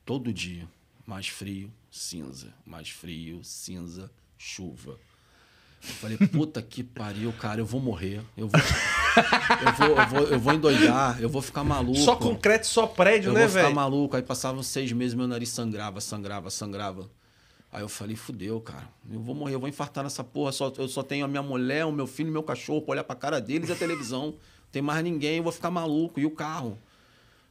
todo 0.04 0.32
dia, 0.32 0.66
mais 1.06 1.28
frio, 1.28 1.70
cinza, 1.90 2.48
mais 2.64 2.88
frio, 2.88 3.44
cinza, 3.44 4.10
chuva. 4.38 4.98
Eu 5.82 5.94
falei, 5.94 6.16
puta 6.28 6.62
que 6.62 6.82
pariu, 6.82 7.30
cara, 7.34 7.60
eu 7.60 7.66
vou 7.66 7.80
morrer. 7.80 8.22
Eu 8.36 8.48
vou, 8.48 8.60
eu 9.66 9.72
vou, 9.74 9.98
eu 9.98 10.08
vou, 10.08 10.20
eu 10.34 10.40
vou 10.40 10.52
endoidar, 10.54 11.20
eu 11.20 11.28
vou 11.28 11.42
ficar 11.42 11.62
maluco. 11.62 11.98
Só 11.98 12.16
concreto, 12.16 12.66
só 12.66 12.86
prédio, 12.86 13.28
eu 13.28 13.34
né, 13.34 13.40
vou 13.40 13.48
ficar 13.50 13.62
velho? 13.64 13.74
maluco. 13.74 14.16
Aí 14.16 14.22
passavam 14.22 14.62
seis 14.62 14.90
meses, 14.92 15.14
meu 15.14 15.28
nariz 15.28 15.50
sangrava, 15.50 16.00
sangrava, 16.00 16.48
sangrava. 16.48 17.10
Aí 17.72 17.80
eu 17.80 17.88
falei, 17.88 18.14
fudeu, 18.14 18.60
cara. 18.60 18.86
Eu 19.10 19.18
vou 19.18 19.34
morrer, 19.34 19.54
eu 19.54 19.60
vou 19.60 19.68
infartar 19.68 20.04
nessa 20.04 20.22
porra. 20.22 20.52
Só, 20.52 20.70
eu 20.76 20.86
só 20.86 21.02
tenho 21.02 21.24
a 21.24 21.28
minha 21.28 21.42
mulher, 21.42 21.86
o 21.86 21.92
meu 21.92 22.06
filho, 22.06 22.28
o 22.28 22.32
meu 22.32 22.42
cachorro 22.42 22.82
pra 22.82 22.92
olhar 22.92 23.04
pra 23.04 23.16
cara 23.16 23.40
deles 23.40 23.70
e 23.70 23.72
a 23.72 23.74
televisão. 23.74 24.26
Não 24.26 24.70
tem 24.70 24.82
mais 24.82 25.02
ninguém, 25.02 25.38
eu 25.38 25.42
vou 25.42 25.50
ficar 25.50 25.70
maluco. 25.70 26.20
E 26.20 26.26
o 26.26 26.30
carro? 26.30 26.78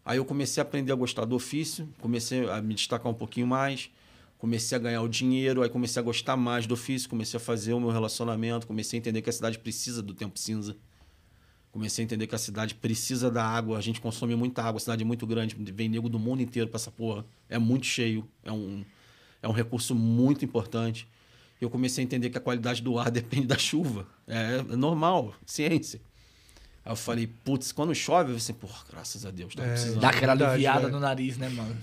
Aí 0.06 0.18
eu 0.18 0.26
comecei 0.26 0.62
a 0.62 0.64
aprender 0.64 0.92
a 0.92 0.96
gostar 0.96 1.26
do 1.26 1.36
ofício, 1.36 1.90
comecei 2.00 2.48
a 2.50 2.62
me 2.62 2.76
destacar 2.76 3.12
um 3.12 3.16
pouquinho 3.16 3.48
mais, 3.48 3.90
comecei 4.38 4.76
a 4.76 4.80
ganhar 4.80 5.02
o 5.02 5.08
dinheiro, 5.08 5.62
aí 5.62 5.70
comecei 5.70 6.00
a 6.00 6.04
gostar 6.04 6.36
mais 6.36 6.66
do 6.66 6.74
ofício, 6.74 7.08
comecei 7.10 7.38
a 7.38 7.40
fazer 7.40 7.74
o 7.74 7.80
meu 7.80 7.90
relacionamento, 7.90 8.66
comecei 8.66 8.98
a 8.98 9.00
entender 9.00 9.22
que 9.22 9.30
a 9.30 9.34
cidade 9.34 9.58
precisa 9.60 10.02
do 10.02 10.14
tempo 10.14 10.38
cinza. 10.40 10.76
Comecei 11.72 12.04
a 12.04 12.06
entender 12.06 12.28
que 12.28 12.36
a 12.36 12.40
cidade 12.40 12.76
precisa 12.76 13.32
da 13.32 13.44
água, 13.44 13.78
a 13.78 13.82
gente 13.82 14.02
consome 14.02 14.36
muita 14.36 14.62
água, 14.62 14.78
a 14.78 14.80
cidade 14.80 15.04
é 15.04 15.06
muito 15.06 15.26
grande, 15.26 15.56
vem 15.56 15.88
nego 15.88 16.10
do 16.10 16.20
mundo 16.20 16.42
inteiro 16.42 16.68
pra 16.68 16.78
essa 16.78 16.92
porra. 16.92 17.26
É 17.48 17.58
muito 17.58 17.86
cheio, 17.86 18.28
é 18.44 18.52
um, 18.52 18.84
é 19.42 19.48
um 19.48 19.52
recurso 19.52 19.94
muito 19.96 20.44
importante. 20.46 21.08
Eu 21.60 21.70
comecei 21.70 22.04
a 22.04 22.06
entender 22.06 22.30
que 22.30 22.38
a 22.38 22.42
qualidade 22.42 22.82
do 22.82 22.98
ar 22.98 23.10
depende 23.12 23.48
da 23.48 23.58
chuva. 23.58 24.08
É, 24.28 24.58
é 24.58 24.76
normal, 24.76 25.34
ciência. 25.46 26.02
Aí 26.84 26.92
eu 26.92 26.96
falei, 26.96 27.28
putz, 27.28 27.72
quando 27.72 27.94
chove, 27.94 28.32
eu 28.32 28.38
assim, 28.38 28.54
porra, 28.54 28.80
graças 28.90 29.26
a 29.26 29.32
Deus, 29.32 29.54
tava 29.54 29.68
É, 29.68 29.72
precisando. 29.74 30.00
Dá 30.00 30.10
aquela 30.10 30.34
Verdade, 30.34 30.52
aliviada 30.54 30.80
velho. 30.82 30.92
no 30.94 31.00
nariz, 31.00 31.38
né, 31.38 31.48
mano? 31.50 31.78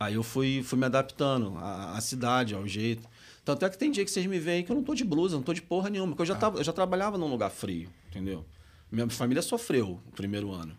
Aí 0.00 0.14
eu 0.14 0.22
fui, 0.22 0.62
fui 0.62 0.78
me 0.78 0.86
adaptando 0.86 1.58
à, 1.58 1.96
à 1.96 2.00
cidade, 2.00 2.54
ao 2.54 2.66
jeito. 2.66 3.06
Tanto 3.44 3.64
é 3.64 3.68
que 3.70 3.76
tem 3.76 3.90
dia 3.90 4.04
que 4.04 4.10
vocês 4.10 4.24
me 4.26 4.38
veem 4.38 4.62
que 4.64 4.70
eu 4.72 4.76
não 4.76 4.82
tô 4.82 4.94
de 4.94 5.04
blusa, 5.04 5.36
não 5.36 5.42
tô 5.42 5.52
de 5.52 5.60
porra 5.62 5.90
nenhuma, 5.90 6.12
porque 6.12 6.22
eu 6.22 6.26
já, 6.26 6.34
Ah. 6.34 6.38
tava, 6.38 6.58
eu 6.58 6.64
já 6.64 6.72
trabalhava 6.72 7.18
num 7.18 7.26
lugar 7.28 7.50
frio, 7.50 7.90
entendeu? 8.08 8.44
Minha 8.90 9.08
família 9.10 9.42
sofreu 9.42 10.00
o 10.06 10.12
primeiro 10.12 10.50
ano. 10.52 10.74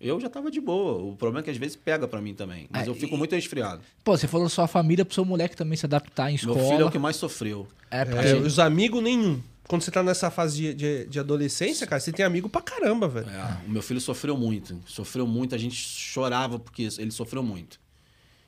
Eu 0.00 0.20
já 0.20 0.28
tava 0.28 0.50
de 0.50 0.60
boa. 0.60 1.02
O 1.02 1.16
problema 1.16 1.40
é 1.40 1.42
que 1.44 1.50
às 1.50 1.56
vezes 1.56 1.76
pega 1.76 2.06
pra 2.06 2.20
mim 2.20 2.34
também. 2.34 2.66
Mas 2.70 2.82
Ah, 2.82 2.90
eu 2.90 2.94
fico 2.94 3.14
e- 3.14 3.18
muito 3.18 3.34
resfriado. 3.34 3.80
Pô, 4.02 4.16
você 4.16 4.26
falou 4.28 4.48
sua 4.48 4.66
família 4.66 5.04
pro 5.04 5.14
seu 5.14 5.24
moleque 5.24 5.56
também 5.56 5.76
se 5.76 5.86
adaptar 5.86 6.30
em 6.30 6.34
escola. 6.34 6.56
Meu 6.58 6.68
filho 6.70 6.82
é 6.82 6.84
o 6.84 6.90
que 6.90 6.98
mais 6.98 7.16
sofreu. 7.16 7.66
É, 7.90 8.04
porque... 8.04 8.26
É, 8.28 8.34
os 8.36 8.58
amigos 8.58 9.02
nenhum. 9.02 9.40
Quando 9.66 9.80
você 9.82 9.90
tá 9.90 10.02
nessa 10.02 10.30
fase 10.30 10.56
de, 10.58 10.74
de, 10.74 11.06
de 11.06 11.18
adolescência, 11.18 11.86
cara, 11.86 11.98
você 11.98 12.12
tem 12.12 12.24
amigo 12.24 12.50
pra 12.50 12.60
caramba, 12.60 13.08
velho. 13.08 13.30
É, 13.30 13.60
o 13.66 13.70
meu 13.70 13.80
filho 13.80 14.00
sofreu 14.00 14.36
muito. 14.36 14.78
Sofreu 14.86 15.26
muito, 15.26 15.54
a 15.54 15.58
gente 15.58 15.76
chorava 15.76 16.58
porque 16.58 16.88
ele 16.98 17.10
sofreu 17.10 17.42
muito. 17.42 17.80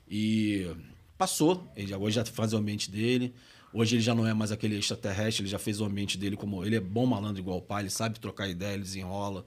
E 0.09 0.69
passou. 1.17 1.67
Ele 1.75 1.87
já- 1.87 1.97
hoje 1.97 2.15
já 2.17 2.25
faz 2.25 2.53
o 2.53 2.57
ambiente 2.57 2.91
dele. 2.91 3.33
Hoje 3.73 3.95
ele 3.95 4.03
já 4.03 4.13
não 4.15 4.27
é 4.27 4.33
mais 4.33 4.51
aquele 4.51 4.77
extraterrestre, 4.77 5.43
ele 5.43 5.49
já 5.49 5.59
fez 5.59 5.81
o 5.81 5.85
ambiente 5.85 6.17
dele 6.17 6.35
como. 6.37 6.63
Ele 6.63 6.75
é 6.75 6.79
bom 6.79 7.05
malandro 7.05 7.41
igual 7.41 7.57
o 7.57 7.61
pai, 7.61 7.83
ele 7.83 7.89
sabe 7.89 8.19
trocar 8.19 8.47
ideia, 8.47 8.73
ele 8.75 8.83
desenrola. 8.83 9.45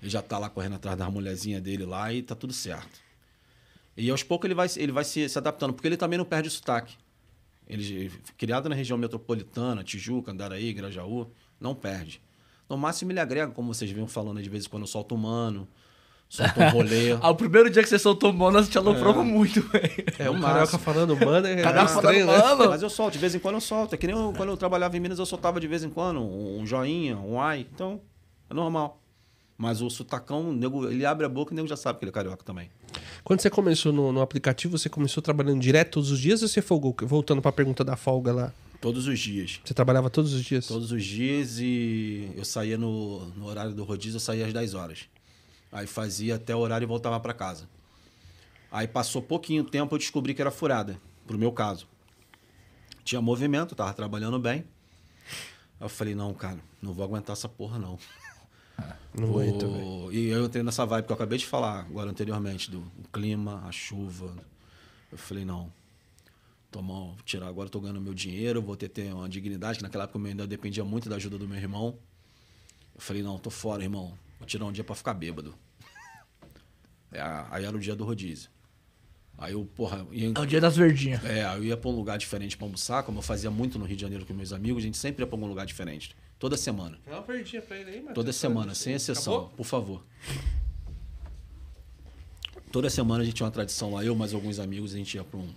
Ele 0.00 0.10
já 0.10 0.22
tá 0.22 0.38
lá 0.38 0.48
correndo 0.48 0.76
atrás 0.76 0.96
da 0.96 1.10
mulherzinha 1.10 1.60
dele 1.60 1.84
lá 1.84 2.12
e 2.12 2.22
tá 2.22 2.34
tudo 2.34 2.52
certo. 2.52 3.00
E 3.96 4.10
aos 4.10 4.22
poucos 4.22 4.46
ele 4.46 4.54
vai, 4.54 4.68
ele 4.76 4.92
vai 4.92 5.04
se, 5.04 5.28
se 5.28 5.36
adaptando, 5.38 5.72
porque 5.74 5.88
ele 5.88 5.96
também 5.96 6.16
não 6.18 6.24
perde 6.24 6.48
o 6.48 6.50
sotaque. 6.50 6.94
Ele, 7.66 8.10
criado 8.36 8.68
na 8.68 8.74
região 8.74 8.96
metropolitana, 8.96 9.82
Tijuca, 9.82 10.30
Andaraí, 10.30 10.72
Grajaú, 10.72 11.26
não 11.60 11.74
perde. 11.74 12.20
No 12.68 12.78
máximo 12.78 13.10
ele 13.12 13.20
agrega, 13.20 13.52
como 13.52 13.74
vocês 13.74 13.90
vinham 13.90 14.06
falando, 14.06 14.40
de 14.42 14.48
vez 14.48 14.66
em 14.66 14.68
quando 14.68 14.86
solta 14.86 15.14
um 15.14 15.18
mano, 15.18 15.66
solta 16.28 16.60
um 16.64 16.68
rolê. 16.70 17.12
Ah, 17.20 17.30
o 17.30 17.34
primeiro 17.34 17.68
dia 17.68 17.82
que 17.82 17.88
você 17.88 17.98
soltou 17.98 18.30
o 18.30 18.32
mano, 18.34 18.62
você 18.62 18.70
te 18.70 18.78
aloprou 18.78 19.22
muito, 19.24 19.60
velho. 19.62 20.04
É, 20.18 20.30
o 20.30 20.34
no 20.34 20.40
Carioca 20.40 20.60
máximo. 20.60 20.78
falando, 20.78 21.16
mano, 21.16 21.46
é 21.46 21.60
Carioca 21.62 21.92
estranho, 21.92 22.26
falando, 22.26 22.60
né? 22.60 22.66
Mas 22.70 22.82
eu 22.82 22.88
solto, 22.90 23.14
de 23.14 23.18
vez 23.18 23.34
em 23.34 23.38
quando 23.40 23.56
eu 23.56 23.60
solto. 23.60 23.94
É 23.94 23.98
que 23.98 24.06
nem 24.06 24.14
eu- 24.16 24.32
quando 24.36 24.50
eu 24.50 24.56
trabalhava 24.56 24.96
em 24.96 25.00
Minas, 25.00 25.18
eu 25.18 25.26
soltava 25.26 25.58
de 25.60 25.66
vez 25.66 25.82
em 25.82 25.90
quando 25.90 26.20
um 26.22 26.64
joinha, 26.64 27.16
um 27.18 27.40
ai. 27.40 27.66
Então, 27.74 28.00
é 28.48 28.54
normal. 28.54 29.02
Mas 29.58 29.82
o 29.82 29.90
sutacão, 29.90 30.50
o 30.50 30.52
nego, 30.52 30.88
ele 30.88 31.04
abre 31.04 31.26
a 31.26 31.28
boca 31.28 31.52
e 31.52 31.54
o 31.54 31.56
nego 31.56 31.66
já 31.66 31.76
sabe 31.76 31.98
que 31.98 32.04
ele 32.04 32.10
é 32.10 32.12
carioca 32.12 32.44
também. 32.44 32.70
Quando 33.24 33.40
você 33.40 33.50
começou 33.50 33.92
no, 33.92 34.12
no 34.12 34.20
aplicativo, 34.20 34.78
você 34.78 34.88
começou 34.88 35.20
trabalhando 35.20 35.60
direto 35.60 35.94
todos 35.94 36.12
os 36.12 36.20
dias 36.20 36.42
ou 36.42 36.48
você 36.48 36.62
folgou? 36.62 36.94
Voltando 37.02 37.42
pra 37.42 37.50
pergunta 37.50 37.82
da 37.82 37.96
folga 37.96 38.32
lá. 38.32 38.52
Todos 38.80 39.08
os 39.08 39.18
dias. 39.18 39.60
Você 39.64 39.74
trabalhava 39.74 40.08
todos 40.08 40.32
os 40.32 40.44
dias? 40.44 40.68
Todos 40.68 40.92
os 40.92 41.04
dias 41.04 41.58
e 41.58 42.30
eu 42.36 42.44
saía 42.44 42.78
no, 42.78 43.26
no 43.30 43.46
horário 43.46 43.74
do 43.74 43.82
rodízio, 43.82 44.16
eu 44.16 44.20
saía 44.20 44.46
às 44.46 44.52
10 44.52 44.74
horas. 44.74 45.08
Aí 45.72 45.88
fazia 45.88 46.36
até 46.36 46.54
o 46.54 46.60
horário 46.60 46.84
e 46.84 46.86
voltava 46.86 47.18
para 47.18 47.34
casa. 47.34 47.68
Aí 48.70 48.86
passou 48.86 49.20
pouquinho 49.20 49.64
tempo, 49.64 49.94
eu 49.94 49.98
descobri 49.98 50.34
que 50.34 50.40
era 50.40 50.52
furada, 50.52 51.00
pro 51.26 51.36
meu 51.36 51.50
caso. 51.50 51.88
Tinha 53.02 53.20
movimento, 53.20 53.74
tava 53.74 53.92
trabalhando 53.92 54.38
bem. 54.38 54.64
Aí 55.80 55.86
eu 55.86 55.88
falei, 55.88 56.14
não, 56.14 56.32
cara, 56.32 56.58
não 56.80 56.92
vou 56.92 57.04
aguentar 57.04 57.32
essa 57.32 57.48
porra, 57.48 57.78
não. 57.78 57.98
Não 59.14 59.28
Vou- 59.28 59.40
aguento, 59.40 59.66
velho. 59.70 60.12
E 60.12 60.28
eu 60.28 60.44
entrei 60.46 60.62
nessa 60.62 60.84
vibe 60.86 61.06
que 61.06 61.12
eu 61.12 61.16
acabei 61.16 61.38
de 61.38 61.46
falar 61.46 61.80
agora 61.80 62.10
anteriormente, 62.10 62.70
do 62.70 62.78
o 62.80 63.08
clima, 63.12 63.64
a 63.66 63.72
chuva. 63.72 64.36
Eu 65.10 65.18
falei, 65.18 65.44
não. 65.44 65.72
Tomar, 66.70 66.92
vou 66.94 67.16
tirar 67.24 67.48
agora, 67.48 67.68
tô 67.68 67.80
ganhando 67.80 68.00
meu 68.00 68.12
dinheiro, 68.14 68.60
vou 68.60 68.76
ter, 68.76 68.88
ter 68.90 69.12
uma 69.12 69.28
dignidade, 69.28 69.78
que 69.78 69.82
naquela 69.82 70.04
época 70.04 70.18
eu 70.18 70.24
ainda 70.26 70.46
dependia 70.46 70.84
muito 70.84 71.08
da 71.08 71.16
ajuda 71.16 71.38
do 71.38 71.48
meu 71.48 71.56
irmão. 71.58 71.98
Eu 72.94 73.00
falei, 73.00 73.22
não, 73.22 73.38
tô 73.38 73.48
fora, 73.50 73.82
irmão. 73.82 74.12
Vou 74.38 74.46
tirar 74.46 74.66
um 74.66 74.72
dia 74.72 74.84
pra 74.84 74.94
ficar 74.94 75.14
bêbado. 75.14 75.54
É, 77.10 77.22
aí 77.50 77.64
era 77.64 77.74
o 77.74 77.80
dia 77.80 77.96
do 77.96 78.04
rodízio. 78.04 78.50
Aí 79.38 79.54
eu, 79.54 79.64
porra, 79.64 80.06
ia, 80.12 80.30
É 80.34 80.38
o 80.40 80.44
dia 80.44 80.60
das 80.60 80.76
verdinhas. 80.76 81.24
é, 81.24 81.42
eu 81.56 81.64
ia 81.64 81.74
pra 81.76 81.88
um 81.88 81.94
lugar 81.96 82.18
diferente 82.18 82.54
pra 82.54 82.66
almoçar, 82.66 83.02
como 83.02 83.18
eu 83.18 83.22
fazia 83.22 83.50
muito 83.50 83.78
no 83.78 83.86
Rio 83.86 83.96
de 83.96 84.02
Janeiro 84.02 84.26
com 84.26 84.34
meus 84.34 84.52
amigos, 84.52 84.82
a 84.82 84.86
gente 84.86 84.98
sempre 84.98 85.22
ia 85.22 85.26
pra 85.26 85.34
algum 85.34 85.46
lugar 85.46 85.64
diferente. 85.64 86.14
Toda 86.38 86.56
semana. 86.56 86.98
Dá 87.04 87.14
uma 87.14 87.22
perdinha 87.22 87.60
pra 87.60 87.76
ele 87.76 87.90
aí, 87.90 88.00
mano. 88.00 88.14
Toda 88.14 88.32
semana, 88.32 88.74
sem 88.74 88.94
exceção, 88.94 89.34
Acabou? 89.34 89.56
por 89.56 89.64
favor. 89.64 90.04
Toda 92.70 92.88
semana 92.90 93.22
a 93.22 93.24
gente 93.24 93.34
tinha 93.34 93.46
uma 93.46 93.52
tradição 93.52 93.94
lá, 93.94 94.04
eu 94.04 94.14
mais 94.14 94.32
alguns 94.34 94.58
amigos, 94.58 94.94
a 94.94 94.98
gente 94.98 95.14
ia 95.14 95.24
pra 95.24 95.38
um. 95.38 95.52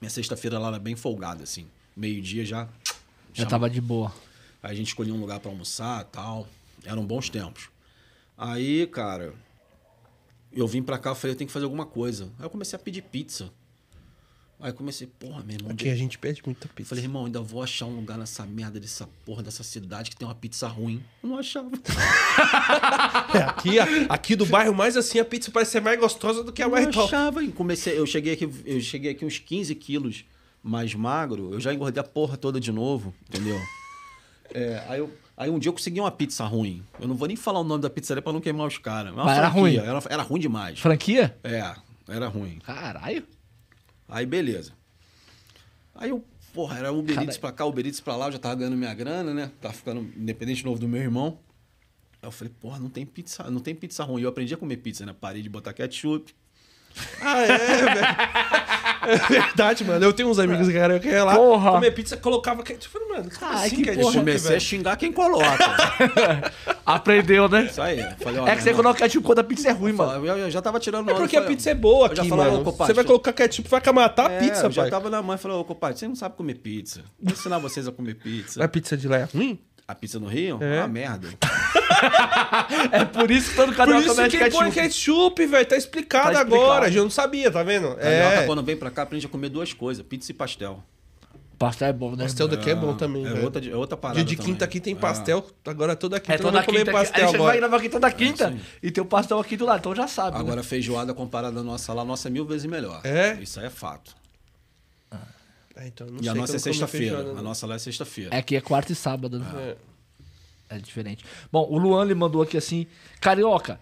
Minha 0.00 0.10
sexta-feira 0.10 0.58
lá 0.58 0.68
era 0.68 0.78
bem 0.78 0.94
folgada, 0.94 1.42
assim. 1.42 1.66
Meio-dia 1.96 2.44
já. 2.44 2.68
Já 3.32 3.46
tava 3.46 3.68
de 3.68 3.80
boa. 3.80 4.12
Aí 4.62 4.72
a 4.72 4.74
gente 4.74 4.88
escolhia 4.88 5.14
um 5.14 5.20
lugar 5.20 5.40
pra 5.40 5.50
almoçar 5.50 6.04
tal. 6.04 6.46
Eram 6.84 7.04
bons 7.04 7.28
tempos. 7.28 7.68
Aí, 8.36 8.86
cara, 8.86 9.34
eu 10.52 10.68
vim 10.68 10.82
pra 10.82 10.98
cá, 10.98 11.14
falei, 11.14 11.34
eu 11.34 11.38
tenho 11.38 11.48
que 11.48 11.52
fazer 11.52 11.64
alguma 11.64 11.86
coisa. 11.86 12.30
Aí 12.38 12.44
eu 12.44 12.50
comecei 12.50 12.76
a 12.76 12.80
pedir 12.80 13.02
pizza. 13.02 13.50
Aí 14.58 14.70
eu 14.70 14.74
comecei, 14.74 15.06
porra, 15.06 15.42
meu 15.44 15.54
irmão. 15.56 15.70
Aqui 15.72 15.88
a 15.90 15.94
gente 15.94 16.16
pede 16.18 16.42
muita 16.46 16.66
Eu 16.66 16.70
pizza. 16.74 16.88
falei, 16.88 17.04
irmão, 17.04 17.26
ainda 17.26 17.40
vou 17.42 17.62
achar 17.62 17.84
um 17.84 17.94
lugar 17.94 18.16
nessa 18.16 18.44
merda 18.46 18.80
dessa 18.80 19.06
porra, 19.24 19.42
dessa 19.42 19.62
cidade 19.62 20.08
que 20.10 20.16
tem 20.16 20.26
uma 20.26 20.34
pizza 20.34 20.66
ruim. 20.66 21.02
Eu 21.22 21.28
não 21.28 21.38
achava. 21.38 21.70
É, 23.34 23.38
aqui, 23.42 23.78
aqui 24.08 24.36
do 24.36 24.46
bairro 24.46 24.74
mais 24.74 24.96
assim, 24.96 25.18
a 25.18 25.24
pizza 25.24 25.50
parece 25.50 25.72
ser 25.72 25.80
mais 25.80 25.98
gostosa 25.98 26.42
do 26.42 26.52
que 26.52 26.62
a 26.62 26.66
Eu 26.66 26.70
mais 26.70 26.84
não 26.86 26.92
top. 26.92 27.06
achava. 27.14 27.42
e 27.42 27.48
Comecei, 27.52 27.98
eu 27.98 28.06
cheguei 28.06 28.32
aqui, 28.34 28.48
eu 28.64 28.80
cheguei 28.80 29.10
aqui 29.12 29.24
uns 29.24 29.38
15 29.38 29.74
quilos 29.74 30.24
mais 30.62 30.94
magro. 30.94 31.52
Eu 31.52 31.60
já 31.60 31.72
engordei 31.74 32.00
a 32.00 32.04
porra 32.04 32.36
toda 32.36 32.58
de 32.60 32.72
novo, 32.72 33.14
entendeu? 33.28 33.58
É, 34.54 34.82
aí, 34.88 34.98
eu- 35.00 35.12
aí 35.36 35.50
um 35.50 35.58
dia 35.58 35.68
eu 35.68 35.72
consegui 35.72 36.00
uma 36.00 36.10
pizza 36.10 36.44
ruim. 36.44 36.82
Eu 37.00 37.08
não 37.08 37.14
vou 37.14 37.26
nem 37.28 37.36
falar 37.36 37.60
o 37.60 37.64
nome 37.64 37.82
da 37.82 37.90
pizzaria 37.90 38.22
pra 38.22 38.32
não 38.32 38.40
queimar 38.40 38.66
os 38.66 38.78
caras. 38.78 39.12
Mas 39.14 39.36
era 39.36 39.48
ruim? 39.48 39.76
Era, 39.76 40.02
era 40.08 40.22
ruim 40.22 40.40
demais. 40.40 40.78
Franquia? 40.78 41.36
É, 41.44 41.74
era 42.08 42.28
ruim. 42.28 42.58
Caralho. 42.64 43.24
Aí 44.08 44.26
beleza. 44.26 44.72
Aí 45.94 46.10
eu, 46.10 46.24
porra, 46.52 46.78
era 46.78 46.92
Uber 46.92 47.20
Eats 47.22 47.38
pra 47.38 47.52
cá, 47.52 47.64
Uber 47.64 47.84
Eats 47.84 48.00
pra 48.00 48.16
lá, 48.16 48.26
eu 48.26 48.32
já 48.32 48.38
tava 48.38 48.54
ganhando 48.56 48.76
minha 48.76 48.94
grana, 48.94 49.32
né? 49.32 49.50
Tava 49.60 49.74
ficando 49.74 50.00
independente 50.16 50.64
novo 50.64 50.78
do 50.78 50.86
meu 50.86 51.00
irmão. 51.00 51.38
Aí 52.22 52.28
eu 52.28 52.32
falei, 52.32 52.52
porra, 52.60 52.78
não 52.78 52.90
tem 52.90 53.04
pizza, 53.06 53.50
não 53.50 53.60
tem 53.60 53.74
pizza 53.74 54.04
ruim. 54.04 54.22
Eu 54.22 54.28
aprendi 54.28 54.52
a 54.54 54.56
comer 54.56 54.78
pizza, 54.78 55.06
né? 55.06 55.14
Parei 55.18 55.42
de 55.42 55.48
botar 55.48 55.72
ketchup. 55.72 56.34
Ah, 57.20 57.42
é, 57.42 57.48
velho. 57.94 58.85
É 59.06 59.16
verdade, 59.28 59.84
mano. 59.84 60.04
Eu 60.04 60.12
tenho 60.12 60.28
uns 60.28 60.38
amigos 60.38 60.68
que 60.68 60.76
eram 60.76 60.98
que 60.98 61.08
ia 61.08 61.24
lá 61.24 61.34
Porra. 61.36 61.72
comer 61.72 61.90
pizza, 61.92 62.16
colocava 62.16 62.62
ketchup. 62.62 62.94
Eu 62.96 63.00
falei, 63.00 63.16
mano, 63.18 63.30
como 63.38 63.52
Ai, 63.52 63.66
assim 63.66 63.76
que 63.76 63.82
ketchup, 63.84 64.02
porra. 64.02 64.18
Comecei 64.18 64.56
a 64.56 64.60
xingar 64.60 64.96
quem 64.96 65.12
coloca. 65.12 65.46
Aprendeu, 66.84 67.48
né? 67.48 67.64
Isso 67.64 67.80
aí. 67.82 68.04
Falei, 68.20 68.40
É 68.44 68.56
que 68.56 68.62
você 68.62 68.74
coloca 68.74 68.98
ketchup 69.00 69.24
quando 69.26 69.38
a 69.40 69.44
pizza 69.44 69.68
é 69.68 69.72
ruim, 69.72 69.92
mano. 69.92 70.26
eu, 70.26 70.38
eu 70.38 70.50
já 70.50 70.60
tava 70.62 70.78
tirando 70.80 71.10
É 71.10 71.14
porque 71.14 71.36
a 71.36 71.40
falei, 71.42 71.56
pizza 71.56 71.70
é 71.70 71.74
boa 71.74 72.08
já 72.14 72.22
aqui, 72.22 72.28
falei, 72.28 72.50
mano. 72.50 72.64
Você 72.64 72.92
vai 72.92 73.04
colocar 73.04 73.32
ketchup, 73.32 73.68
vai 73.68 73.80
matar 73.92 74.30
a 74.30 74.32
É, 74.34 74.38
pizza, 74.40 74.66
eu 74.66 74.70
já 74.70 74.82
pai. 74.82 74.90
tava 74.90 75.10
na 75.10 75.22
mãe, 75.22 75.36
falou, 75.38 75.60
ô, 75.60 75.64
compadre, 75.64 75.98
você 75.98 76.06
não 76.08 76.14
sabe 76.16 76.36
comer 76.36 76.54
pizza. 76.54 77.02
Vou 77.20 77.32
ensinar 77.32 77.58
vocês 77.58 77.86
a 77.88 77.92
comer 77.92 78.14
pizza. 78.14 78.62
A 78.62 78.68
pizza 78.68 78.96
de 78.96 79.08
lá 79.08 79.18
é 79.18 79.24
ruim? 79.24 79.58
A 79.88 79.94
pizza 79.94 80.18
no 80.18 80.26
Rio? 80.26 80.58
É. 80.60 80.80
Uma 80.80 80.88
merda. 80.88 81.28
É 82.92 83.04
por 83.04 83.30
isso 83.30 83.50
que 83.50 83.56
todo 83.56 83.68
Por 83.68 83.76
canal 83.76 84.00
isso 84.00 84.08
também 84.10 84.24
é 84.26 84.28
de 84.28 84.38
que 84.38 84.50
põe 84.50 84.70
ketchup. 84.70 85.34
ketchup, 85.34 85.46
velho. 85.46 85.66
Tá 85.66 85.76
explicado 85.76 86.32
Tá 86.32 86.40
agora. 86.40 86.86
A 86.86 86.88
gente 86.88 87.02
não 87.02 87.10
sabia, 87.10 87.50
tá 87.50 87.62
vendo? 87.62 87.94
Carioca, 87.96 88.34
É. 88.42 88.46
quando 88.46 88.62
vem 88.62 88.76
pra 88.76 88.90
cá, 88.90 89.02
aprende 89.02 89.26
a 89.26 89.28
comer 89.28 89.48
duas 89.48 89.72
coisas, 89.72 90.04
pizza 90.04 90.30
e 90.30 90.34
pastel. 90.34 90.82
Pastel 91.58 91.88
é 91.88 91.92
bom, 91.92 92.10
né? 92.14 92.24
Pastel 92.24 92.48
daqui 92.48 92.68
é 92.68 92.74
bom 92.74 92.94
também, 92.94 93.24
É 93.24 93.30
velho. 93.30 93.44
outra, 93.44 93.66
é 93.66 93.74
outra 93.74 93.96
parada 93.96 94.18
Dia 94.22 94.26
de 94.26 94.36
também. 94.36 94.52
quinta 94.52 94.64
aqui 94.66 94.78
tem 94.78 94.92
É. 94.92 94.96
pastel. 94.96 95.46
Agora 95.64 95.96
toda 95.96 96.20
quinta 96.20 96.34
É 96.34 96.38
toda 96.38 96.62
comer 96.62 96.78
quinta. 96.80 96.92
pastel 96.92 97.24
Aí 97.26 97.30
você 97.32 97.38
vai 97.38 97.56
gravar 97.56 97.76
aqui 97.78 97.88
toda 97.88 98.10
quinta 98.12 98.54
e 98.82 98.90
tem 98.90 99.02
o 99.02 99.06
pastel 99.06 99.38
aqui 99.38 99.56
do 99.56 99.64
lado, 99.64 99.78
então 99.78 99.94
já 99.94 100.06
sabe. 100.06 100.32
né? 100.36 100.40
Agora, 100.40 100.60
a 100.60 100.64
feijoada 100.64 101.14
comparada 101.14 101.60
à 101.60 101.62
nossa 101.62 101.94
lá, 101.94 102.02
a 102.02 102.04
nossa 102.04 102.28
é 102.28 102.30
mil 102.30 102.44
vezes 102.44 102.66
melhor. 102.66 103.00
É? 103.04 103.38
Isso 103.40 103.58
aí 103.58 103.66
é 103.66 103.70
fato. 103.70 104.14
É, 105.78 105.86
então, 105.86 106.06
não 106.06 106.16
e 106.22 106.28
a 106.28 106.32
sei 106.32 106.40
nossa 106.40 106.52
que 106.52 106.56
é 106.56 106.60
sexta-feira. 106.60 107.18
A 107.20 107.22
né? 107.34 107.42
nossa 107.42 107.66
lá 107.66 107.74
é 107.74 107.78
sexta-feira. 107.78 108.34
É 108.34 108.40
que 108.42 108.56
é 108.56 108.60
quarta 108.60 108.92
e 108.92 108.94
sábado, 108.94 109.38
né? 109.38 109.46
É. 109.56 109.76
É 110.68 110.78
diferente. 110.78 111.24
Bom, 111.50 111.66
o 111.70 111.78
Luan 111.78 112.04
lhe 112.04 112.14
mandou 112.14 112.42
aqui 112.42 112.56
assim: 112.56 112.86
Carioca, 113.20 113.78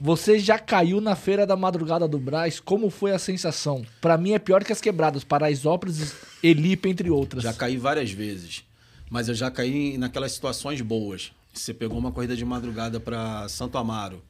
você 0.00 0.38
já 0.38 0.58
caiu 0.58 1.00
na 1.00 1.16
feira 1.16 1.44
da 1.46 1.56
madrugada 1.56 2.06
do 2.06 2.18
Brás? 2.18 2.60
Como 2.60 2.88
foi 2.88 3.10
a 3.10 3.18
sensação? 3.18 3.84
Pra 4.00 4.16
mim 4.16 4.32
é 4.32 4.38
pior 4.38 4.62
que 4.62 4.72
as 4.72 4.80
quebradas, 4.80 5.24
Paraisópolis, 5.24 6.14
Elipe, 6.42 6.88
entre 6.88 7.10
outras. 7.10 7.42
Já 7.42 7.52
caí 7.52 7.76
várias 7.76 8.12
vezes. 8.12 8.64
Mas 9.10 9.28
eu 9.28 9.34
já 9.34 9.50
caí 9.50 9.98
naquelas 9.98 10.32
situações 10.32 10.80
boas. 10.80 11.32
Você 11.52 11.74
pegou 11.74 11.98
uma 11.98 12.12
corrida 12.12 12.36
de 12.36 12.44
madrugada 12.44 13.00
pra 13.00 13.48
Santo 13.48 13.78
Amaro. 13.78 14.22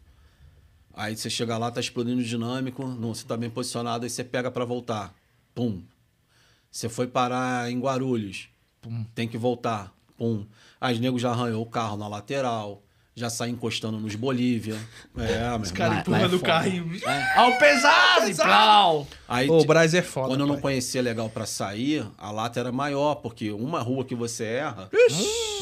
Aí 0.94 1.16
você 1.16 1.28
chega 1.28 1.58
lá, 1.58 1.70
tá 1.70 1.80
explodindo 1.80 2.20
o 2.20 2.24
dinâmico, 2.24 2.84
não, 2.86 3.14
você 3.14 3.24
tá 3.24 3.36
bem 3.36 3.50
posicionado, 3.50 4.04
aí 4.04 4.10
você 4.10 4.24
pega 4.24 4.50
pra 4.50 4.64
voltar. 4.64 5.14
Pum. 5.54 5.82
Você 6.70 6.88
foi 6.88 7.06
parar 7.06 7.70
em 7.70 7.78
Guarulhos. 7.78 8.48
Tem 9.14 9.28
que 9.28 9.36
voltar. 9.36 9.92
Pum. 10.16 10.46
Aí 10.80 10.94
os 10.94 11.00
negros 11.00 11.20
já 11.22 11.30
arranhou 11.30 11.62
o 11.62 11.66
carro 11.66 11.96
na 11.96 12.06
lateral. 12.08 12.82
Já 13.14 13.28
sai 13.28 13.48
encostando 13.50 13.98
nos 13.98 14.14
Bolívia. 14.14 14.76
É, 15.18 15.26
meu 15.26 15.34
irmão. 15.34 15.62
cara 15.74 15.94
Lá- 15.94 16.00
empurrando 16.00 16.22
é 16.32 16.36
o 16.36 16.38
foda. 16.38 16.46
carrinho. 16.52 16.90
Ao 17.34 17.58
pesado! 17.58 18.30
e 18.30 18.34
plau! 18.36 19.06
Aí, 19.26 19.50
Ô, 19.50 19.58
o 19.58 19.64
Braz 19.64 19.92
é 19.92 20.02
foda. 20.02 20.28
Quando 20.28 20.40
eu 20.42 20.46
não 20.46 20.54
pai. 20.54 20.62
conhecia 20.62 21.02
legal 21.02 21.28
pra 21.28 21.44
sair, 21.44 22.06
a 22.16 22.30
lata 22.30 22.60
era 22.60 22.70
maior, 22.70 23.16
porque 23.16 23.50
uma 23.50 23.80
rua 23.80 24.04
que 24.04 24.14
você 24.14 24.44
erra, 24.44 24.88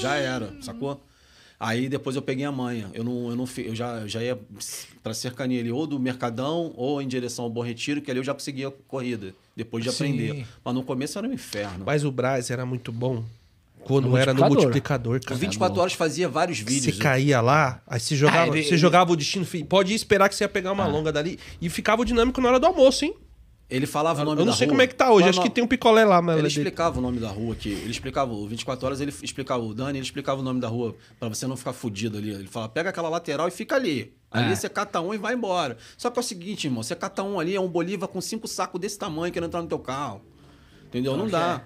já 0.02 0.16
era, 0.16 0.52
sacou? 0.60 1.02
Aí 1.58 1.88
depois 1.88 2.14
eu 2.14 2.20
peguei 2.20 2.44
a 2.44 2.52
manha. 2.52 2.90
Eu 2.92 3.02
não, 3.02 3.30
eu 3.30 3.36
não 3.36 3.48
eu 3.56 3.74
já, 3.74 4.00
eu 4.00 4.08
já 4.08 4.22
ia 4.22 4.38
pra 5.02 5.14
cercania 5.14 5.58
ali, 5.60 5.72
ou 5.72 5.86
do 5.86 5.98
Mercadão, 5.98 6.74
ou 6.76 7.00
em 7.00 7.08
direção 7.08 7.46
ao 7.46 7.50
Bom 7.50 7.62
Retiro, 7.62 8.02
que 8.02 8.10
ali 8.10 8.20
eu 8.20 8.24
já 8.24 8.34
conseguia 8.34 8.70
corrida, 8.86 9.34
depois 9.56 9.82
de 9.82 9.90
Sim. 9.90 10.04
aprender. 10.04 10.46
Mas 10.62 10.74
no 10.74 10.82
começo 10.82 11.16
era 11.18 11.26
um 11.26 11.32
inferno. 11.32 11.84
Mas 11.86 12.04
o 12.04 12.12
Braz 12.12 12.50
era 12.50 12.66
muito 12.66 12.92
bom 12.92 13.24
quando 13.86 14.08
No 14.08 14.16
era 14.16 14.34
no 14.34 14.44
multiplicador. 14.46 15.20
cara. 15.24 15.38
24 15.38 15.80
horas 15.80 15.92
fazia 15.92 16.28
vários 16.28 16.58
Você 16.58 16.64
vídeos. 16.64 16.98
caía 16.98 17.40
lá, 17.40 17.80
aí 17.86 18.00
você 18.00 18.16
jogava, 18.16 18.52
Ah, 18.52 18.56
ele- 18.58 18.64
você 18.64 18.76
jogava 18.76 19.12
o 19.12 19.16
destino. 19.16 19.46
Pode 19.68 19.94
esperar 19.94 20.28
que 20.28 20.34
você 20.34 20.44
ia 20.44 20.48
pegar 20.48 20.72
uma 20.72 20.86
longa 20.86 21.12
dali. 21.12 21.38
E 21.60 21.68
ficava 21.70 22.02
o 22.02 22.04
dinâmico 22.04 22.40
na 22.40 22.48
hora 22.48 22.58
do 22.60 22.66
almoço, 22.66 23.04
hein? 23.04 23.14
Ele 23.68 23.84
falava 23.86 24.22
o 24.22 24.24
nome 24.24 24.40
Eu 24.40 24.44
não 24.44 24.52
da 24.52 24.56
sei 24.56 24.66
rua. 24.66 24.72
como 24.74 24.82
é 24.82 24.86
que 24.86 24.94
tá 24.94 25.10
hoje. 25.10 25.28
Acho 25.28 25.42
que 25.42 25.50
tem 25.50 25.62
um 25.62 25.66
picolé 25.66 26.04
lá, 26.04 26.22
mas 26.22 26.38
Ele 26.38 26.46
explicava 26.46 26.98
o 26.98 27.02
nome 27.02 27.18
da 27.18 27.28
rua 27.30 27.52
aqui. 27.52 27.70
Ele 27.70 27.90
explicava, 27.90 28.32
o 28.32 28.46
24 28.46 28.86
horas 28.86 29.00
ele 29.00 29.12
explicava, 29.22 29.60
o 29.62 29.74
Dani, 29.74 29.98
ele 29.98 30.04
explicava 30.06 30.40
o 30.40 30.44
nome 30.44 30.60
da 30.60 30.68
rua 30.68 30.94
pra 31.18 31.28
você 31.28 31.46
não 31.48 31.56
ficar 31.56 31.72
fudido 31.72 32.16
ali. 32.16 32.30
Ele 32.30 32.46
fala, 32.46 32.68
pega 32.68 32.90
aquela 32.90 33.08
lateral 33.08 33.48
e 33.48 33.50
fica 33.50 33.74
ali. 33.74 34.12
Ali 34.30 34.52
É. 34.52 34.54
você 34.54 34.68
cata 34.68 35.00
um 35.00 35.12
e 35.12 35.18
vai 35.18 35.34
embora. 35.34 35.76
Só 35.98 36.10
que 36.10 36.18
é 36.18 36.20
o 36.20 36.22
seguinte, 36.22 36.66
irmão, 36.68 36.82
você 36.82 36.94
cata 36.94 37.24
um 37.24 37.40
ali, 37.40 37.56
é 37.56 37.60
um 37.60 37.66
Bolívar 37.68 38.08
com 38.08 38.20
cinco 38.20 38.46
sacos 38.46 38.80
desse 38.80 38.98
tamanho 38.98 39.32
querendo 39.32 39.48
entrar 39.48 39.62
no 39.62 39.68
teu 39.68 39.78
carro. 39.80 40.20
Entendeu? 40.86 41.16
Não 41.16 41.26
dá. 41.28 41.62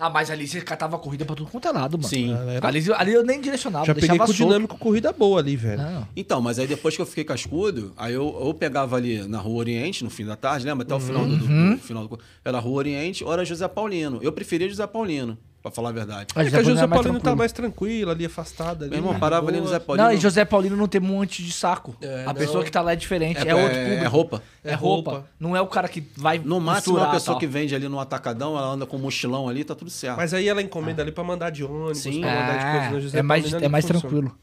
Ah, 0.00 0.08
mas 0.08 0.30
ali 0.30 0.48
você 0.48 0.60
catava 0.62 0.96
a 0.96 0.98
corrida 0.98 1.24
pra 1.26 1.36
tudo 1.36 1.50
quanto 1.50 1.68
é 1.68 1.72
lado, 1.72 1.98
mano. 1.98 2.08
Sim. 2.08 2.34
Ali, 2.62 2.82
ali 2.96 3.12
eu 3.12 3.22
nem 3.22 3.40
direcionava, 3.40 3.84
Já 3.84 3.94
peguei 3.94 4.16
com 4.16 4.24
o 4.24 4.26
solto. 4.28 4.34
dinâmico 4.44 4.78
corrida 4.78 5.12
boa 5.12 5.38
ali, 5.40 5.56
velho. 5.56 5.82
Não. 5.82 6.08
Então, 6.16 6.40
mas 6.40 6.58
aí 6.58 6.66
depois 6.66 6.96
que 6.96 7.02
eu 7.02 7.06
fiquei 7.06 7.22
cascudo, 7.24 7.92
aí 7.96 8.14
eu, 8.14 8.36
eu 8.44 8.54
pegava 8.54 8.96
ali 8.96 9.28
na 9.28 9.38
Rua 9.38 9.58
Oriente, 9.58 10.02
no 10.02 10.10
fim 10.10 10.24
da 10.24 10.36
tarde, 10.36 10.64
lembra? 10.64 10.84
Até 10.84 10.94
o 10.94 11.00
final 11.00 11.26
do, 11.26 11.36
do- 11.36 11.44
Uhum. 11.44 11.74
do 11.74 11.80
final 11.82 12.08
do. 12.08 12.18
Era 12.44 12.58
Rua 12.58 12.76
Oriente 12.78 13.22
ou 13.22 13.32
era 13.32 13.44
José 13.44 13.68
Paulino. 13.68 14.18
Eu 14.22 14.32
preferia 14.32 14.68
José 14.68 14.86
Paulino, 14.86 15.36
pra 15.62 15.70
falar 15.70 15.90
a 15.90 15.92
verdade. 15.92 16.28
Ah, 16.34 16.40
É 16.42 16.44
que 16.44 16.48
a 16.48 16.52
Paulino 16.52 16.70
José 16.70 16.84
é 16.84 16.86
mais 16.86 16.90
Paulino 16.90 17.14
tá 17.18 17.20
tranquilo. 17.22 17.36
mais 17.38 17.52
tranquilo, 17.52 18.10
ali 18.10 18.24
afastado. 18.26 18.82
Ali, 18.82 18.90
Meu 18.90 18.98
irmão, 19.00 19.14
de 19.14 19.20
parava 19.20 19.48
ali 19.48 19.58
no. 19.58 19.64
José 19.64 19.78
Paulino. 19.78 20.06
Não, 20.08 20.14
e 20.14 20.16
José 20.20 20.44
Paulino 20.44 20.76
não 20.76 20.88
tem 20.88 21.00
um 21.00 21.04
monte 21.04 21.42
de 21.42 21.52
saco. 21.52 21.96
É, 22.00 22.22
a 22.22 22.26
não. 22.26 22.34
pessoa 22.34 22.64
que 22.64 22.70
tá 22.70 22.80
lá 22.80 22.92
é 22.92 22.96
diferente, 22.96 23.38
é, 23.46 23.50
É- 23.50 23.54
outro 23.54 23.76
é- 23.76 23.82
público. 23.84 24.04
é 24.04 24.06
roupa. 24.08 24.42
É 24.64 24.70
É 24.70 24.74
roupa. 24.74 25.10
roupa. 25.12 25.28
Não 25.38 25.56
é 25.56 25.60
o 25.60 25.66
cara 25.66 25.88
que 25.88 26.02
vai 26.16 26.38
No 26.38 26.60
máximo, 26.60 26.94
costurar, 26.94 27.06
uma 27.08 27.14
pessoa 27.14 27.34
tal. 27.34 27.40
que 27.40 27.46
vende 27.46 27.74
ali 27.74 27.88
no 27.88 28.00
atacadão, 28.00 28.56
ela 28.56 28.66
anda 28.72 28.86
com 28.86 28.96
um 28.96 29.00
mochilão 29.00 29.48
ali, 29.48 29.64
tá 29.64 29.74
tudo 29.74 29.90
certo. 29.90 30.16
Mas 30.16 30.32
aí 30.34 30.48
ela 30.48 30.62
encomenda 30.62 31.02
ali 31.02 31.12
pra 31.12 31.24
mandar 31.24 31.50
de 31.50 31.64
ônibus, 31.64 31.98
Sim. 31.98 32.20
pra 32.20 32.30
mandar 32.30 32.58
de 32.58 32.64
coisas 32.72 32.90
no 32.92 32.98
É, 32.98 33.00
José 33.00 33.18
é 33.18 33.22
mais, 33.22 33.42
Paulino, 33.44 33.64
é 33.64 33.68
mais 33.68 33.84
funciona. 33.84 34.00
tranquilo. 34.00 34.38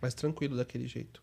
Mais 0.00 0.14
tranquilo 0.14 0.56
daquele 0.56 0.86
jeito. 0.86 1.20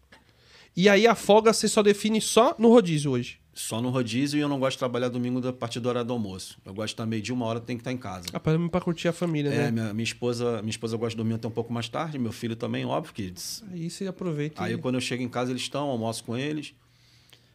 E 0.76 0.88
aí 0.88 1.08
a 1.08 1.16
folga 1.16 1.52
você 1.54 1.68
só 1.68 1.82
define 1.82 2.22
só 2.22 2.56
no 2.60 2.70
rodízio 2.70 3.12
hoje. 3.12 3.40
Só 3.60 3.82
no 3.82 3.90
rodízio 3.90 4.38
e 4.38 4.42
eu 4.42 4.48
não 4.48 4.60
gosto 4.60 4.74
de 4.74 4.80
trabalhar 4.80 5.10
domingo 5.10 5.42
da 5.42 5.52
partir 5.52 5.80
do 5.80 5.90
horário 5.90 6.06
do 6.06 6.14
almoço. 6.14 6.60
Eu 6.64 6.76
gosto 6.76 6.90
de 6.90 6.94
estar 6.94 7.08
meio 7.08 7.24
dia, 7.24 7.34
uma 7.34 7.44
hora, 7.48 7.60
tem 7.60 7.76
que 7.76 7.82
estar 7.82 7.92
em 7.92 7.98
casa. 7.98 8.28
Ah, 8.32 8.40
pra, 8.40 8.54
pra 8.70 8.80
curtir 8.80 9.08
a 9.08 9.12
família, 9.12 9.50
É, 9.50 9.58
né? 9.58 9.72
minha, 9.72 9.94
minha 9.96 10.04
esposa, 10.04 10.62
minha 10.62 10.70
esposa 10.70 10.96
gosta 10.96 11.10
de 11.10 11.18
dormir 11.18 11.34
até 11.34 11.48
um 11.48 11.52
pouco 11.52 11.74
mais 11.74 11.90
tarde, 11.90 12.20
meu 12.20 12.32
filho 12.32 12.56
também, 12.56 12.86
óbvio 12.86 13.16
que. 13.16 13.34
Aí 13.72 13.90
você 13.90 14.06
aproveita. 14.06 14.64
Aí 14.64 14.74
e... 14.74 14.78
quando 14.78 14.94
eu 14.94 15.02
chego 15.02 15.24
em 15.24 15.28
casa, 15.28 15.52
eles 15.52 15.64
estão, 15.64 15.88
almoço 15.90 16.24
com 16.24 16.38
eles. 16.38 16.76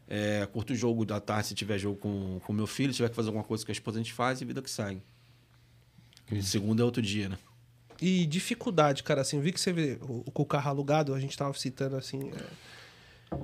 É, 0.08 0.44
curto 0.52 0.72
o 0.72 0.76
jogo 0.76 1.04
da 1.04 1.20
tarde 1.20 1.46
se 1.46 1.54
tiver 1.54 1.78
jogo 1.78 1.96
com 1.96 2.40
o 2.48 2.52
meu 2.52 2.66
filho, 2.66 2.92
se 2.92 2.96
tiver 2.96 3.08
que 3.08 3.14
fazer 3.14 3.28
alguma 3.28 3.44
coisa 3.44 3.64
com 3.64 3.70
a 3.70 3.72
esposa, 3.72 4.00
a 4.00 4.02
gente 4.02 4.12
faz 4.12 4.40
e 4.40 4.44
vida 4.44 4.60
que 4.60 4.70
segue. 4.70 5.00
Segunda 6.42 6.82
é 6.82 6.84
outro 6.84 7.00
dia, 7.00 7.28
né? 7.28 7.38
E 8.00 8.26
dificuldade, 8.26 9.04
cara, 9.04 9.20
assim, 9.20 9.36
eu 9.36 9.42
vi 9.42 9.52
que 9.52 9.60
você 9.60 9.72
vê 9.72 9.98
o, 10.02 10.24
com 10.32 10.42
o 10.42 10.46
carro 10.46 10.68
alugado, 10.68 11.14
a 11.14 11.20
gente 11.20 11.38
tava 11.38 11.54
citando 11.56 11.94
assim. 11.94 12.32
é, 12.32 13.36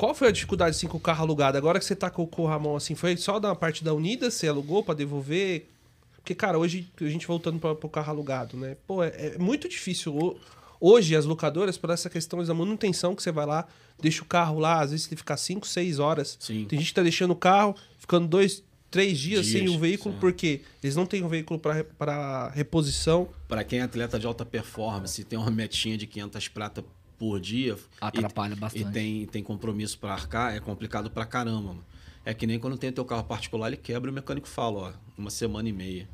Qual 0.00 0.14
foi 0.14 0.28
a 0.28 0.30
dificuldade 0.30 0.70
assim 0.74 0.86
com 0.86 0.96
o 0.96 1.00
carro 1.00 1.22
alugado? 1.22 1.58
Agora 1.58 1.78
que 1.78 1.84
você 1.84 1.94
tá 1.94 2.08
com, 2.08 2.26
com 2.26 2.42
o 2.44 2.46
Ramon, 2.46 2.74
assim, 2.74 2.94
foi 2.94 3.18
só 3.18 3.38
da 3.38 3.54
parte 3.54 3.84
da 3.84 3.92
Unida, 3.92 4.30
você 4.30 4.48
alugou 4.48 4.82
pra 4.82 4.94
devolver? 4.94 5.68
Porque, 6.16 6.34
cara, 6.34 6.58
hoje 6.58 6.88
a 6.98 7.04
gente 7.04 7.26
voltando 7.26 7.58
pra, 7.58 7.74
pro 7.74 7.86
carro 7.86 8.10
alugado, 8.10 8.56
né? 8.56 8.78
Pô, 8.86 9.04
é, 9.04 9.08
é 9.34 9.38
muito 9.38 9.68
difícil. 9.68 10.16
o- 10.16 10.38
Hoje, 10.80 11.14
as 11.14 11.26
locadoras, 11.26 11.76
por 11.76 11.90
essa 11.90 12.08
questão 12.08 12.42
da 12.42 12.54
manutenção, 12.54 13.14
que 13.14 13.22
você 13.22 13.30
vai 13.30 13.44
lá, 13.44 13.68
deixa 14.00 14.22
o 14.22 14.24
carro 14.24 14.58
lá, 14.58 14.80
às 14.80 14.90
vezes 14.92 15.06
ele 15.08 15.16
fica 15.18 15.36
5, 15.36 15.66
6 15.68 15.98
horas. 15.98 16.38
Sim. 16.40 16.64
Tem 16.66 16.78
gente 16.78 16.88
que 16.88 16.94
tá 16.94 17.02
deixando 17.02 17.32
o 17.32 17.36
carro, 17.36 17.76
ficando 17.98 18.26
dois, 18.26 18.62
três 18.90 19.18
dias, 19.18 19.44
sem 19.46 19.64
Dias, 19.64 19.74
o 19.74 19.78
veículo, 19.78 20.14
sim. 20.14 20.20
porque 20.20 20.62
eles 20.82 20.96
não 20.96 21.04
têm 21.04 21.22
um 21.22 21.28
veículo 21.28 21.60
para 21.60 22.48
reposição. 22.54 23.28
Para 23.46 23.62
quem 23.62 23.80
é 23.80 23.82
atleta 23.82 24.18
de 24.18 24.26
alta 24.26 24.46
performance, 24.46 25.22
tem 25.24 25.38
uma 25.38 25.50
metinha 25.50 25.98
de 25.98 26.06
500 26.06 26.48
prata 26.48 26.82
por 27.20 27.38
dia. 27.38 27.76
Atrapalha 28.00 28.54
e, 28.54 28.56
bastante. 28.56 28.88
E 28.88 28.92
tem, 28.92 29.26
tem 29.26 29.42
compromisso 29.42 29.98
para 29.98 30.14
arcar, 30.14 30.56
é 30.56 30.58
complicado 30.58 31.10
pra 31.10 31.26
caramba. 31.26 31.74
Mano. 31.74 31.84
É 32.24 32.32
que 32.32 32.46
nem 32.46 32.58
quando 32.58 32.78
tem 32.78 32.90
teu 32.90 33.04
carro 33.04 33.24
particular, 33.24 33.68
ele 33.68 33.76
quebra 33.76 34.08
e 34.08 34.12
o 34.12 34.14
mecânico 34.14 34.48
fala, 34.48 34.78
ó, 34.78 34.92
uma 35.18 35.28
semana 35.28 35.68
e 35.68 35.72
meia. 35.72 36.08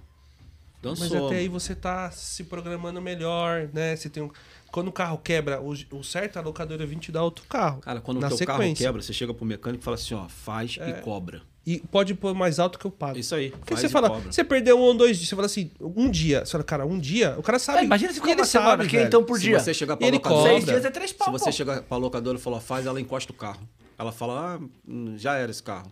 Dançou. 0.82 1.08
Mas 1.08 1.14
até 1.14 1.36
aí 1.36 1.48
você 1.48 1.74
tá 1.74 2.10
se 2.10 2.44
programando 2.44 3.00
melhor, 3.00 3.70
né? 3.72 3.94
Você 3.94 4.10
tem 4.10 4.22
um... 4.22 4.30
Quando 4.70 4.88
o 4.88 4.92
carro 4.92 5.18
quebra, 5.18 5.60
o, 5.60 5.70
o 5.92 6.02
certo 6.02 6.36
é 6.36 6.42
a 6.42 6.44
locadora 6.44 6.84
vir 6.84 6.98
te 6.98 7.12
dar 7.12 7.22
outro 7.22 7.44
carro. 7.48 7.80
Cara, 7.80 8.00
quando 8.00 8.18
o 8.18 8.20
teu 8.20 8.46
carro 8.46 8.58
sequência. 8.58 8.84
quebra, 8.84 9.00
você 9.00 9.12
chega 9.12 9.32
pro 9.32 9.44
mecânico 9.44 9.82
e 9.82 9.84
fala 9.84 9.94
assim, 9.94 10.14
ó, 10.14 10.28
faz 10.28 10.76
É. 10.78 10.90
e 10.90 11.02
cobra. 11.02 11.42
E 11.66 11.80
pode 11.80 12.14
pôr 12.14 12.32
mais 12.32 12.60
alto 12.60 12.78
que 12.78 12.84
eu 12.86 12.92
pago. 12.92 13.18
Isso 13.18 13.34
aí, 13.34 13.50
Porque 13.50 13.74
você 13.76 13.88
fala, 13.88 14.08
cobra. 14.08 14.30
você 14.30 14.44
perdeu 14.44 14.78
um 14.78 14.82
ou 14.82 14.94
dois 14.94 15.16
dias, 15.16 15.28
você 15.28 15.34
fala 15.34 15.46
assim, 15.46 15.70
um 15.80 16.08
dia. 16.08 16.44
Você 16.46 16.52
fala, 16.52 16.62
cara, 16.62 16.86
um 16.86 16.96
dia, 16.96 17.34
o 17.36 17.42
cara 17.42 17.58
sabe. 17.58 17.80
É, 17.80 17.84
imagina 17.84 18.12
se 18.12 18.20
ficar 18.20 18.30
ele 18.30 18.40
uma 18.40 18.46
semana 18.46 18.70
sabe, 18.70 18.84
aqui, 18.86 18.96
então, 18.98 19.24
por 19.24 19.36
Se 19.36 19.42
dia. 19.46 19.58
você 19.58 19.74
chegar 19.74 19.96
pra 19.96 20.06
Ele 20.06 20.16
locadora... 20.18 20.42
cobra. 20.42 20.54
Seis 20.60 20.64
dias 20.64 20.84
é 20.84 20.90
três 20.92 21.12
pau, 21.12 21.26
Se 21.26 21.32
você 21.32 21.46
pô. 21.46 21.52
chegar 21.52 21.82
pra 21.82 21.96
locadora 21.96 22.38
e 22.38 22.40
falar, 22.40 22.60
faz, 22.60 22.86
ela 22.86 23.00
encosta 23.00 23.32
o 23.32 23.34
carro. 23.34 23.68
Ela 23.98 24.12
fala, 24.12 24.54
ah, 24.54 24.66
hum, 24.86 25.16
já 25.18 25.34
era 25.36 25.50
esse 25.50 25.62
carro. 25.62 25.90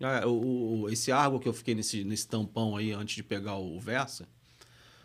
Já 0.00 0.10
era. 0.16 0.28
O, 0.28 0.80
o- 0.82 0.90
esse 0.90 1.12
Argo 1.12 1.38
que 1.38 1.48
eu 1.48 1.52
fiquei 1.52 1.74
nesse, 1.76 2.02
nesse 2.02 2.26
tampão 2.26 2.76
aí 2.76 2.90
antes 2.92 3.14
de 3.14 3.22
pegar 3.22 3.54
o 3.56 3.78
Versa, 3.78 4.26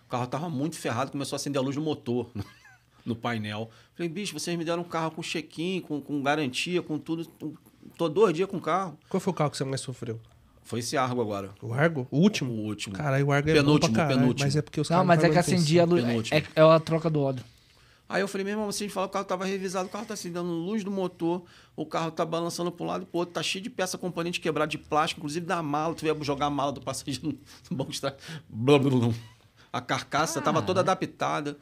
carro 0.09 0.25
tava 0.25 0.49
muito 0.49 0.75
ferrado, 0.75 1.11
começou 1.11 1.35
a 1.35 1.37
acender 1.37 1.59
a 1.61 1.63
luz 1.63 1.75
do 1.75 1.81
motor 1.83 2.31
no 3.05 3.15
painel. 3.15 3.69
Falei, 3.93 4.09
bicho, 4.09 4.33
vocês 4.37 4.57
me 4.57 4.65
deram 4.65 4.81
um 4.81 4.85
carro 4.85 5.11
com 5.11 5.21
check-in, 5.21 5.81
com, 5.81 6.01
com 6.01 6.19
garantia, 6.23 6.81
com 6.81 6.97
tudo. 6.97 7.25
Tô 8.01 8.09
dois 8.09 8.33
dias 8.33 8.49
com 8.49 8.57
o 8.57 8.61
carro. 8.61 8.97
Qual 9.07 9.21
foi 9.21 9.29
o 9.29 9.35
carro 9.35 9.51
que 9.51 9.57
você 9.57 9.63
mais 9.63 9.79
sofreu? 9.79 10.19
Foi 10.63 10.79
esse 10.79 10.97
Argo 10.97 11.21
agora. 11.21 11.51
O 11.61 11.71
Argo? 11.71 12.07
O 12.09 12.17
último? 12.17 12.51
O 12.51 12.65
último. 12.65 12.95
Caralho, 12.95 13.27
o 13.27 13.31
Argo 13.31 13.47
é 13.47 13.53
Penúltimo, 13.53 13.89
bom 13.89 13.93
pra 13.93 14.03
caralho, 14.05 14.19
penúltimo. 14.21 14.47
Mas 14.47 14.55
é 14.55 14.61
porque 14.63 14.81
os 14.81 14.89
Não, 14.89 15.05
mas 15.05 15.23
é 15.23 15.29
que 15.29 15.37
acendia 15.37 15.83
a 15.83 15.85
luz. 15.85 16.31
É, 16.31 16.43
é 16.55 16.61
a 16.63 16.79
troca 16.79 17.11
do 17.11 17.21
óleo. 17.21 17.43
Aí 18.09 18.21
eu 18.21 18.27
falei, 18.27 18.43
meu 18.43 18.53
irmão, 18.53 18.65
vocês 18.65 18.91
falaram 18.91 19.07
que 19.07 19.11
o 19.11 19.13
carro 19.13 19.25
tava 19.25 19.45
revisado, 19.45 19.87
o 19.87 19.91
carro 19.91 20.05
tá 20.07 20.15
assim, 20.15 20.31
dando 20.31 20.49
luz 20.49 20.83
do 20.83 20.89
motor, 20.89 21.43
o 21.75 21.85
carro 21.85 22.09
tá 22.09 22.25
balançando 22.25 22.71
para 22.71 22.83
um 22.83 22.87
lado 22.87 23.03
e 23.03 23.05
pro 23.05 23.19
outro, 23.19 23.35
tá 23.35 23.43
cheio 23.43 23.63
de 23.63 23.69
peça 23.69 23.99
componente 23.99 24.39
quebrada 24.39 24.71
de 24.71 24.79
plástico, 24.79 25.19
inclusive 25.19 25.45
da 25.45 25.61
mala, 25.61 25.93
tu 25.93 26.03
ia 26.03 26.17
jogar 26.23 26.47
a 26.47 26.49
mala 26.49 26.71
do 26.71 26.81
passageiro 26.81 27.27
no 27.27 27.37
no 27.69 27.77
banco 27.77 27.91
de 27.91 28.01
trás. 28.01 28.15
Blá, 28.49 28.79
blá, 28.79 28.89
blá. 28.89 29.13
A 29.71 29.79
carcaça 29.79 30.41
tava 30.41 30.63
toda 30.63 30.79
adaptada. 30.79 31.55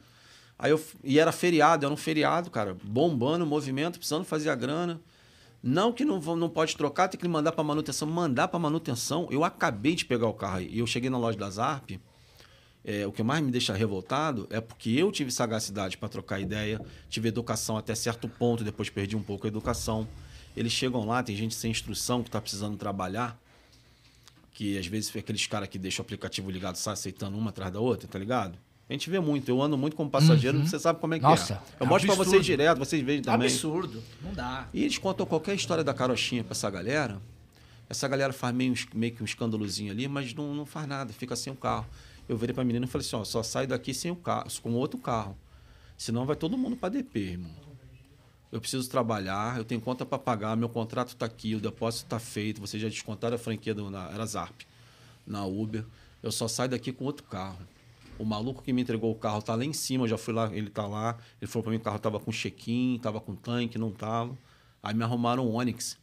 Aí 0.58 0.70
eu, 0.70 0.82
e 1.04 1.18
era 1.18 1.32
feriado, 1.32 1.84
era 1.84 1.92
um 1.92 1.98
feriado, 1.98 2.50
cara, 2.50 2.78
bombando 2.82 3.44
o 3.44 3.46
movimento, 3.46 3.98
precisando 3.98 4.24
fazer 4.24 4.48
a 4.48 4.54
grana. 4.54 5.02
Não 5.62 5.92
que 5.92 6.04
não, 6.04 6.18
não 6.36 6.48
pode 6.48 6.76
trocar, 6.76 7.08
tem 7.08 7.20
que 7.20 7.28
mandar 7.28 7.52
para 7.52 7.62
manutenção. 7.62 8.08
Mandar 8.08 8.48
para 8.48 8.58
manutenção, 8.58 9.28
eu 9.30 9.44
acabei 9.44 9.94
de 9.94 10.04
pegar 10.04 10.26
o 10.26 10.34
carro. 10.34 10.62
E 10.62 10.78
eu 10.78 10.86
cheguei 10.86 11.10
na 11.10 11.18
loja 11.18 11.36
da 11.36 11.50
Zarp, 11.50 11.90
é, 12.82 13.06
o 13.06 13.12
que 13.12 13.22
mais 13.22 13.44
me 13.44 13.50
deixa 13.50 13.74
revoltado 13.74 14.46
é 14.50 14.60
porque 14.60 14.90
eu 14.90 15.12
tive 15.12 15.30
sagacidade 15.30 15.98
para 15.98 16.08
trocar 16.08 16.40
ideia, 16.40 16.80
tive 17.10 17.28
educação 17.28 17.76
até 17.76 17.94
certo 17.94 18.26
ponto, 18.26 18.64
depois 18.64 18.88
perdi 18.88 19.14
um 19.16 19.22
pouco 19.22 19.46
a 19.46 19.48
educação. 19.48 20.08
Eles 20.56 20.72
chegam 20.72 21.04
lá, 21.06 21.22
tem 21.22 21.36
gente 21.36 21.54
sem 21.54 21.70
instrução 21.70 22.22
que 22.22 22.28
está 22.28 22.40
precisando 22.40 22.76
trabalhar, 22.76 23.38
que 24.52 24.78
às 24.78 24.86
vezes 24.86 25.10
foi 25.10 25.20
aqueles 25.20 25.46
caras 25.46 25.68
que 25.68 25.78
deixam 25.78 26.02
o 26.02 26.06
aplicativo 26.06 26.50
ligado, 26.50 26.76
sai 26.76 26.94
aceitando 26.94 27.36
uma 27.36 27.50
atrás 27.50 27.70
da 27.72 27.80
outra, 27.80 28.08
tá 28.08 28.18
ligado? 28.18 28.58
A 28.90 28.92
gente 28.92 29.08
vê 29.08 29.20
muito, 29.20 29.48
eu 29.48 29.62
ando 29.62 29.78
muito 29.78 29.94
como 29.94 30.10
passageiro, 30.10 30.66
você 30.66 30.76
sabe 30.76 30.98
como 30.98 31.14
é 31.14 31.18
que 31.20 31.22
Nossa, 31.22 31.54
é. 31.54 31.56
Eu 31.78 31.86
é 31.86 31.88
mostro 31.88 32.08
para 32.08 32.24
vocês 32.24 32.44
direto, 32.44 32.76
vocês 32.76 33.00
veem 33.00 33.22
também. 33.22 33.46
Absurdo. 33.46 34.02
Não 34.20 34.34
dá. 34.34 34.66
E 34.74 34.82
eles 34.82 34.98
contam 34.98 35.24
qualquer 35.24 35.54
história 35.54 35.84
da 35.84 35.94
carochinha 35.94 36.42
pra 36.42 36.50
essa 36.50 36.68
galera. 36.68 37.22
Essa 37.88 38.08
galera 38.08 38.32
faz 38.32 38.52
meio, 38.52 38.74
meio 38.92 39.14
que 39.14 39.22
um 39.22 39.24
escândalozinho 39.24 39.92
ali, 39.92 40.08
mas 40.08 40.34
não, 40.34 40.52
não 40.52 40.66
faz 40.66 40.88
nada, 40.88 41.12
fica 41.12 41.36
sem 41.36 41.52
o 41.52 41.56
carro. 41.56 41.86
Eu 42.28 42.36
virei 42.36 42.52
pra 42.52 42.64
menina 42.64 42.84
e 42.84 42.88
falei 42.88 43.06
assim, 43.06 43.14
ó, 43.14 43.22
só 43.22 43.44
sai 43.44 43.64
daqui 43.64 43.94
sem 43.94 44.10
o 44.10 44.16
carro, 44.16 44.48
com 44.60 44.72
outro 44.72 44.98
carro. 44.98 45.38
Senão 45.96 46.26
vai 46.26 46.34
todo 46.34 46.58
mundo 46.58 46.74
pra 46.74 46.88
DP, 46.88 47.20
irmão. 47.20 47.52
Eu 48.50 48.60
preciso 48.60 48.90
trabalhar, 48.90 49.56
eu 49.56 49.64
tenho 49.64 49.80
conta 49.80 50.04
pra 50.04 50.18
pagar, 50.18 50.56
meu 50.56 50.68
contrato 50.68 51.14
tá 51.14 51.26
aqui, 51.26 51.54
o 51.54 51.60
depósito 51.60 52.08
tá 52.08 52.18
feito, 52.18 52.60
vocês 52.60 52.82
já 52.82 52.88
descontaram 52.88 53.36
a 53.36 53.38
franquia 53.38 53.72
do, 53.72 53.88
na, 53.88 54.10
era 54.10 54.26
Zarp, 54.26 54.62
na 55.24 55.44
Uber. 55.46 55.84
Eu 56.20 56.32
só 56.32 56.48
saio 56.48 56.70
daqui 56.70 56.90
com 56.90 57.04
outro 57.04 57.24
carro. 57.24 57.56
O 58.20 58.24
maluco 58.26 58.62
que 58.62 58.70
me 58.70 58.82
entregou 58.82 59.10
o 59.10 59.14
carro 59.14 59.40
tá 59.40 59.54
lá 59.54 59.64
em 59.64 59.72
cima, 59.72 60.04
eu 60.04 60.08
já 60.08 60.18
fui 60.18 60.34
lá, 60.34 60.54
ele 60.54 60.68
tá 60.68 60.86
lá. 60.86 61.16
Ele 61.40 61.50
falou 61.50 61.62
pra 61.62 61.72
mim 61.72 61.78
que 61.78 61.80
o 61.80 61.84
carro 61.84 61.98
tava 61.98 62.20
com 62.20 62.30
check-in, 62.30 62.98
tava 63.00 63.18
com 63.18 63.34
tanque, 63.34 63.78
não 63.78 63.90
tava. 63.90 64.36
Aí 64.82 64.92
me 64.92 65.02
arrumaram 65.02 65.48
um 65.48 65.54
Onix. 65.54 65.96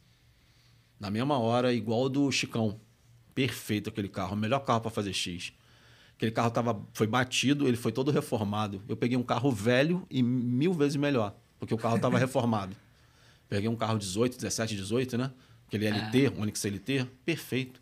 Na 0.98 1.12
mesma 1.12 1.38
hora, 1.38 1.72
igual 1.72 2.02
o 2.02 2.08
do 2.08 2.32
Chicão. 2.32 2.80
Perfeito 3.36 3.88
aquele 3.88 4.08
carro, 4.08 4.34
o 4.34 4.36
melhor 4.36 4.58
carro 4.64 4.80
para 4.80 4.90
fazer 4.90 5.12
X. 5.12 5.52
Aquele 6.16 6.32
carro 6.32 6.50
tava, 6.50 6.84
foi 6.92 7.06
batido, 7.06 7.68
ele 7.68 7.76
foi 7.76 7.92
todo 7.92 8.10
reformado. 8.10 8.82
Eu 8.88 8.96
peguei 8.96 9.16
um 9.16 9.22
carro 9.22 9.52
velho 9.52 10.04
e 10.10 10.20
mil 10.20 10.72
vezes 10.72 10.96
melhor, 10.96 11.36
porque 11.60 11.72
o 11.72 11.78
carro 11.78 12.00
tava 12.00 12.18
reformado. 12.18 12.74
Peguei 13.48 13.68
um 13.68 13.76
carro 13.76 13.96
18, 13.96 14.34
17, 14.38 14.74
18, 14.74 15.16
né? 15.16 15.30
Aquele 15.68 15.86
LT, 15.88 16.32
Onix 16.36 16.64
LT, 16.64 17.06
perfeito. 17.24 17.80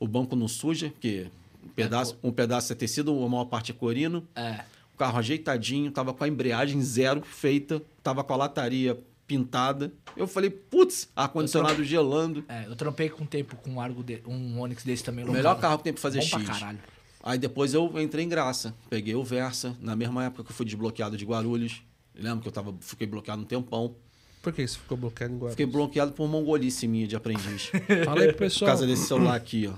O 0.00 0.08
banco 0.08 0.34
não 0.34 0.48
suja, 0.48 0.90
porque 0.90 1.28
um 1.66 1.72
pedaço, 1.74 2.18
um 2.22 2.32
pedaço 2.32 2.72
é 2.72 2.76
tecido, 2.76 3.24
a 3.24 3.28
maior 3.28 3.44
parte 3.46 3.72
é 3.72 3.74
corino. 3.74 4.26
É. 4.34 4.60
O 4.94 4.96
carro 4.96 5.18
ajeitadinho, 5.18 5.90
tava 5.90 6.14
com 6.14 6.24
a 6.24 6.28
embreagem 6.28 6.80
zero 6.82 7.20
feita, 7.22 7.82
tava 8.02 8.24
com 8.24 8.32
a 8.32 8.36
lataria 8.36 8.98
pintada. 9.26 9.92
Eu 10.16 10.26
falei, 10.26 10.48
putz, 10.48 11.08
ar-condicionado 11.14 11.84
gelando. 11.84 12.44
É, 12.48 12.66
eu 12.66 12.76
trampei 12.76 13.08
com 13.10 13.26
tempo 13.26 13.56
com 13.56 13.72
um 13.72 13.80
Argo 13.80 14.02
de, 14.02 14.22
um 14.26 14.60
Onix 14.60 14.84
desse 14.84 15.04
também. 15.04 15.24
O 15.24 15.32
melhor 15.32 15.58
carro 15.58 15.78
que 15.78 15.84
tem 15.84 15.92
pra 15.92 16.00
fazer 16.00 16.20
Bom 16.20 16.28
pra 16.30 16.38
X. 16.40 16.48
caralho. 16.48 16.78
Aí 17.22 17.38
depois 17.38 17.74
eu 17.74 17.92
entrei 18.00 18.24
em 18.24 18.28
graça. 18.28 18.72
Peguei 18.88 19.14
o 19.16 19.24
Versa, 19.24 19.76
na 19.80 19.96
mesma 19.96 20.24
época 20.24 20.44
que 20.44 20.50
eu 20.52 20.54
fui 20.54 20.64
desbloqueado 20.64 21.16
de 21.16 21.24
Guarulhos. 21.24 21.82
Lembra 22.14 22.40
que 22.40 22.48
eu 22.48 22.52
tava, 22.52 22.72
fiquei 22.80 23.06
bloqueado 23.06 23.42
um 23.42 23.44
tempão. 23.44 23.96
Por 24.40 24.52
que 24.52 24.66
você 24.66 24.78
ficou 24.78 24.96
bloqueado 24.96 25.32
em 25.34 25.36
Guarulhos? 25.36 25.52
Fiquei 25.54 25.66
bloqueado 25.66 26.12
por 26.12 26.28
mongolice 26.28 26.86
minha 26.86 27.06
de 27.06 27.16
aprendiz. 27.16 27.64
Fala 28.06 28.20
aí 28.20 28.28
pro 28.28 28.36
Por 28.36 28.44
pessoal. 28.44 28.68
causa 28.70 28.86
desse 28.86 29.06
celular 29.08 29.34
aqui, 29.34 29.66
ó. 29.66 29.74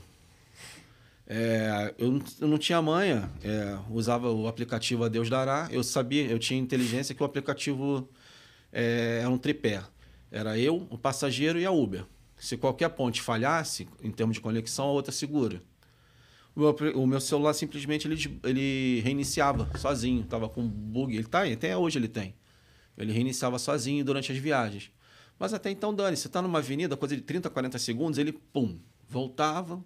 É, 1.31 1.95
eu, 1.99 2.11
não- 2.13 2.23
eu 2.41 2.49
não 2.49 2.57
tinha 2.59 2.81
manha, 2.81 3.31
é, 3.45 3.79
usava 3.91 4.31
o 4.33 4.49
aplicativo 4.49 5.05
A 5.05 5.09
Deus 5.09 5.29
Dará. 5.29 5.69
Eu 5.71 5.85
sabia, 5.85 6.25
eu 6.27 6.39
tinha 6.39 6.59
inteligência 6.59 7.15
que 7.15 7.23
o 7.23 7.27
aplicativo 7.27 8.09
é, 8.73 9.19
era 9.21 9.29
um 9.31 9.37
tripé. 9.37 9.83
Era 10.31 10.59
eu, 10.59 10.87
o 10.91 10.97
passageiro 10.97 11.59
e 11.61 11.67
a 11.67 11.71
Uber. 11.71 12.05
Se 12.37 12.57
qualquer 12.57 12.89
ponte 12.91 13.21
falhasse, 13.21 13.87
em 14.03 14.11
termos 14.11 14.37
de 14.37 14.41
conexão, 14.41 14.87
a 14.87 14.93
outra 14.93 15.13
segura. 15.13 15.61
O 16.57 16.61
meu, 16.61 16.77
o 17.03 17.07
meu 17.07 17.21
celular 17.21 17.53
simplesmente 17.53 18.09
ele, 18.09 18.41
ele 18.45 19.01
reiniciava 19.01 19.69
sozinho, 19.77 20.25
tava 20.25 20.49
com 20.49 20.67
bug. 20.67 21.15
Ele 21.15 21.27
tá, 21.27 21.45
até 21.45 21.77
hoje 21.77 21.99
ele 21.99 22.09
tem. 22.09 22.35
Ele 22.97 23.13
reiniciava 23.13 23.59
sozinho 23.59 24.05
durante 24.05 24.33
as 24.33 24.39
viagens. 24.39 24.91
Mas 25.39 25.53
até 25.55 25.71
então, 25.71 25.95
Dani, 25.95 26.17
você 26.17 26.27
está 26.27 26.41
numa 26.43 26.59
avenida, 26.59 26.97
coisa 26.97 27.15
de 27.15 27.23
30, 27.23 27.49
40 27.51 27.79
segundos, 27.79 28.19
ele, 28.19 28.33
pum, 28.33 28.79
voltava, 29.09 29.85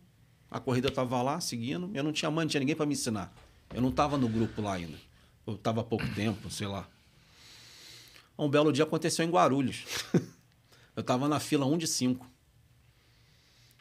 a 0.52 0.60
corrida 0.60 0.88
estava 0.88 1.20
lá, 1.22 1.40
seguindo, 1.40 1.90
eu 1.94 2.02
não 2.04 2.12
tinha 2.12 2.30
mãe, 2.30 2.44
não 2.44 2.50
tinha 2.50 2.60
ninguém 2.60 2.76
para 2.76 2.84
me 2.86 2.92
ensinar. 2.92 3.32
Eu 3.74 3.80
não 3.80 3.88
estava 3.88 4.18
no 4.18 4.28
grupo 4.28 4.60
lá 4.60 4.74
ainda. 4.74 4.98
Eu 5.46 5.54
estava 5.54 5.80
há 5.80 5.84
pouco 5.84 6.06
tempo, 6.14 6.50
sei 6.50 6.66
lá. 6.66 6.86
Um 8.38 8.48
belo 8.48 8.72
dia 8.72 8.84
aconteceu 8.84 9.24
em 9.24 9.30
Guarulhos. 9.30 9.84
eu 10.94 11.00
estava 11.00 11.26
na 11.28 11.40
fila 11.40 11.64
1 11.64 11.78
de 11.78 11.86
5. 11.86 12.26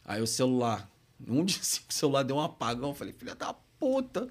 Aí 0.06 0.22
o 0.22 0.27
celular, 0.27 0.89
1 1.27 1.43
de 1.45 1.53
5, 1.53 1.85
o 1.89 1.93
celular 1.93 2.23
deu 2.23 2.38
um 2.38 2.41
apagão. 2.41 2.89
Eu 2.89 2.95
falei, 2.95 3.14
filha 3.14 3.35
da 3.35 3.53
puta. 3.53 4.30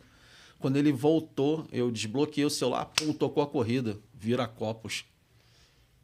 Quando 0.59 0.77
ele 0.77 0.93
voltou, 0.93 1.67
eu 1.73 1.91
desbloqueei 1.91 2.45
o 2.45 2.51
celular, 2.51 2.85
pum, 2.87 3.13
tocou 3.13 3.43
a 3.43 3.47
corrida, 3.47 3.99
vira 4.15 4.47
copos. 4.47 5.05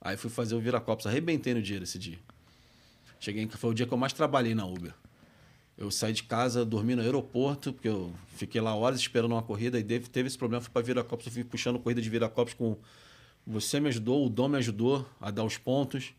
Aí 0.01 0.17
fui 0.17 0.31
fazer 0.31 0.55
o 0.55 0.61
Viracopos, 0.61 1.07
arrebentei 1.07 1.53
no 1.53 1.61
dinheiro 1.63 1.85
esse 1.85 1.99
dia. 1.99 2.19
Cheguei, 3.19 3.43
em- 3.43 3.49
foi 3.49 3.71
o 3.71 3.75
dia 3.75 3.87
que 3.87 3.93
eu 3.93 3.99
mais 3.99 4.13
trabalhei 4.13 4.55
na 4.55 4.65
Uber. 4.65 4.95
Eu 5.79 5.91
saí 5.91 6.13
de 6.13 6.23
casa, 6.23 6.65
dormi 6.65 6.95
no 6.95 7.03
aeroporto, 7.03 7.73
porque 7.73 7.89
eu 7.89 8.13
fiquei 8.37 8.61
lá 8.61 8.75
horas 8.75 8.99
esperando 8.99 9.33
uma 9.33 9.43
corrida 9.43 9.79
e 9.79 9.85
teve, 9.85 10.27
esse 10.27 10.39
problema, 10.39 10.63
fui 10.63 10.71
para 10.73 10.83
Viracopos, 10.83 11.27
eu 11.27 11.33
fui 11.33 11.45
puxando 11.45 11.79
corrida 11.79 12.01
de 12.01 12.09
Viracopos 12.09 12.55
com 12.55 12.79
você 13.47 13.79
me 13.79 13.89
ajudou, 13.89 14.27
o 14.27 14.29
Dom 14.29 14.49
me 14.49 14.59
ajudou 14.59 15.07
a 15.21 15.31
dar 15.31 15.45
os 15.45 15.57
pontos. 15.57 16.13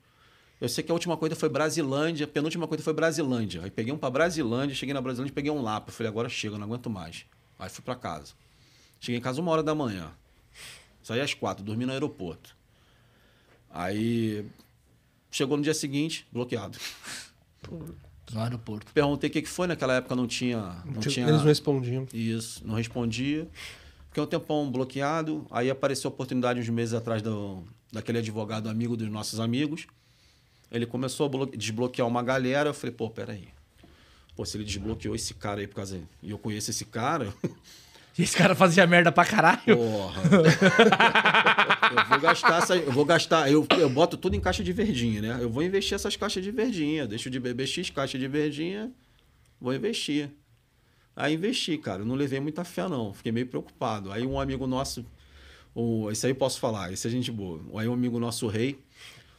Eu 0.62 0.70
sei 0.70 0.84
que 0.84 0.90
a 0.90 0.94
última 0.94 1.18
corrida 1.18 1.36
foi 1.36 1.50
Brasilândia, 1.50 2.26
a 2.26 2.28
penúltima 2.28 2.66
corrida 2.68 2.84
foi 2.84 2.94
Brasilândia. 2.94 3.64
Aí 3.64 3.70
peguei 3.70 3.92
um 3.92 3.98
para 3.98 4.10
Brasilândia, 4.10 4.76
cheguei 4.76 4.94
na 4.94 5.02
Brasilândia, 5.02 5.34
peguei 5.34 5.52
um 5.52 5.62
Lapa. 5.62 5.92
Falei, 5.92 6.10
agora 6.10 6.30
chega, 6.30 6.58
não 6.58 6.66
aguento 6.66 6.90
mais. 6.90 7.26
Aí 7.60 7.70
fui 7.70 7.84
para 7.84 7.96
casa. 7.96 8.34
Cheguei 9.00 9.20
em 9.20 9.22
casa 9.22 9.42
uma 9.42 9.52
hora 9.52 9.62
da 9.62 9.76
manhã. 9.76 10.12
Saí 11.04 11.20
às 11.20 11.34
quatro, 11.34 11.64
dormi 11.64 11.86
no 11.86 11.92
aeroporto. 11.92 12.56
Aí 13.70 14.46
chegou 15.30 15.58
no 15.58 15.64
dia 15.64 15.74
seguinte, 15.74 16.26
bloqueado. 16.32 16.80
No 18.34 18.42
aeroporto. 18.42 18.92
Perguntei 18.94 19.30
o 19.30 19.34
que 19.34 19.42
que 19.42 19.50
foi, 19.50 19.68
naquela 19.68 19.94
época 19.96 20.16
não 20.16 20.28
tinha. 20.28 20.58
Não 20.86 21.00
tinha 21.02 21.26
Eles 21.28 21.40
não 21.40 21.48
respondiam. 21.48 22.08
isso, 22.14 22.62
não 22.66 22.76
respondia. 22.76 23.48
Fiquei 24.10 24.22
um 24.24 24.28
tempão 24.28 24.70
bloqueado. 24.72 25.46
Aí 25.52 25.70
apareceu 25.70 26.10
a 26.10 26.14
oportunidade 26.14 26.60
uns 26.60 26.70
meses 26.70 26.94
atrás 26.94 27.22
do, 27.22 27.64
daquele 27.92 28.18
advogado 28.18 28.68
amigo 28.70 28.98
dos 28.98 29.10
nossos 29.10 29.40
amigos. 29.40 29.88
Ele 30.72 30.86
começou 30.86 31.26
a 31.28 31.30
blo- 31.30 31.46
desbloquear 31.56 32.08
uma 32.08 32.22
galera. 32.22 32.70
Eu 32.70 32.74
falei, 32.74 32.94
pô, 32.94 33.10
peraí. 33.10 33.48
Pô, 34.36 34.44
se 34.46 34.58
ele 34.58 34.66
desbloqueou 34.66 35.16
esse 35.16 35.34
cara 35.34 35.62
aí 35.62 35.68
por 35.68 35.76
causa. 35.76 36.00
E 36.22 36.30
eu 36.32 36.38
conheço 36.38 36.70
esse 36.72 36.86
cara. 36.86 37.34
E 38.20 38.24
esse 38.24 38.36
cara 38.36 38.56
fazia 38.56 38.88
merda 38.88 39.12
pra 39.12 39.24
caralho. 39.24 39.78
Porra. 39.78 40.22
eu 41.92 42.06
vou 42.10 42.20
gastar 42.20 42.58
essa, 42.58 42.76
eu 42.76 42.92
vou 42.92 43.06
gastar, 43.06 43.52
eu, 43.52 43.66
eu 43.78 43.90
boto 43.90 44.18
tudo 44.18 44.36
em 44.36 44.40
caixa 44.40 44.64
de 44.64 44.74
verdinha, 44.74 45.22
né? 45.22 45.38
Eu 45.42 45.50
vou 45.50 45.64
investir 45.64 45.96
essas 45.96 46.16
caixas 46.16 46.44
de 46.44 46.52
verdinha, 46.52 47.08
deixo 47.08 47.30
de 47.30 47.40
beber 47.40 47.68
X 47.68 47.90
caixa 47.90 48.18
de 48.18 48.28
verdinha, 48.28 48.92
vou 49.60 49.74
investir. 49.74 50.30
Aí 51.16 51.34
investi, 51.34 51.78
cara, 51.78 52.02
eu 52.02 52.06
não 52.06 52.16
levei 52.16 52.40
muita 52.40 52.64
fé 52.64 52.88
não, 52.88 53.14
fiquei 53.14 53.32
meio 53.32 53.48
preocupado. 53.48 54.12
Aí 54.12 54.26
um 54.26 54.40
amigo 54.40 54.68
nosso, 54.68 55.06
o, 55.74 56.12
esse 56.12 56.26
aí 56.26 56.32
eu 56.32 56.36
posso 56.36 56.60
falar, 56.60 56.92
esse 56.94 57.08
é 57.08 57.10
gente 57.10 57.32
boa. 57.32 57.60
Aí 57.80 57.88
um 57.88 57.94
amigo 57.94 58.20
nosso, 58.20 58.46
o 58.46 58.50
Rei, 58.50 58.78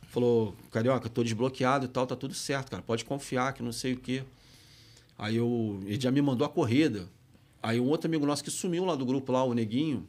falou: 0.08 0.56
"Carioca, 0.70 1.08
tô 1.08 1.22
desbloqueado 1.22 1.84
e 1.84 1.88
tal, 1.88 2.06
tá 2.06 2.16
tudo 2.16 2.34
certo, 2.34 2.70
cara, 2.70 2.82
pode 2.82 3.04
confiar 3.04 3.52
que 3.52 3.62
não 3.62 3.72
sei 3.72 3.92
o 3.92 3.96
quê". 3.96 4.24
Aí 5.16 5.36
eu, 5.36 5.80
ele 5.84 6.00
já 6.00 6.10
me 6.10 6.22
mandou 6.22 6.46
a 6.46 6.48
corrida. 6.48 7.08
Aí 7.62 7.80
um 7.80 7.88
outro 7.88 8.08
amigo 8.08 8.24
nosso 8.24 8.42
que 8.42 8.50
sumiu 8.50 8.84
lá 8.84 8.94
do 8.94 9.04
grupo 9.04 9.32
lá, 9.32 9.42
o 9.44 9.52
Neguinho, 9.52 10.08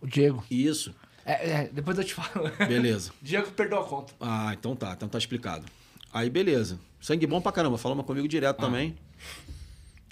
O 0.00 0.06
Diego. 0.06 0.42
isso. 0.50 0.94
É, 1.24 1.50
é, 1.50 1.70
depois 1.72 1.96
eu 1.98 2.04
te 2.04 2.14
falo. 2.14 2.50
Beleza. 2.66 3.12
Diego 3.20 3.50
perdeu 3.52 3.80
a 3.80 3.84
conta. 3.84 4.12
Ah, 4.20 4.52
então 4.58 4.74
tá, 4.74 4.92
então 4.92 5.08
tá 5.08 5.18
explicado. 5.18 5.64
Aí 6.12 6.28
beleza. 6.28 6.78
Sangue 7.00 7.26
bom 7.26 7.40
pra 7.40 7.52
caramba, 7.52 7.78
falando 7.78 8.02
comigo 8.02 8.26
direto 8.26 8.58
também. 8.58 8.96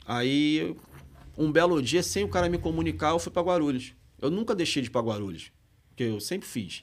Aí 0.06 0.74
Um 1.36 1.52
belo 1.52 1.80
dia, 1.82 2.02
sem 2.02 2.24
o 2.24 2.28
cara 2.28 2.48
me 2.48 2.58
comunicar, 2.58 3.10
eu 3.10 3.18
fui 3.18 3.30
pra 3.32 3.42
Guarulhos. 3.42 3.92
Eu 4.20 4.30
nunca 4.30 4.54
deixei 4.54 4.82
de 4.82 4.88
ir 4.88 4.90
pra 4.90 5.00
Guarulhos, 5.00 5.52
porque 5.88 6.02
eu 6.04 6.18
sempre 6.20 6.48
fiz. 6.48 6.82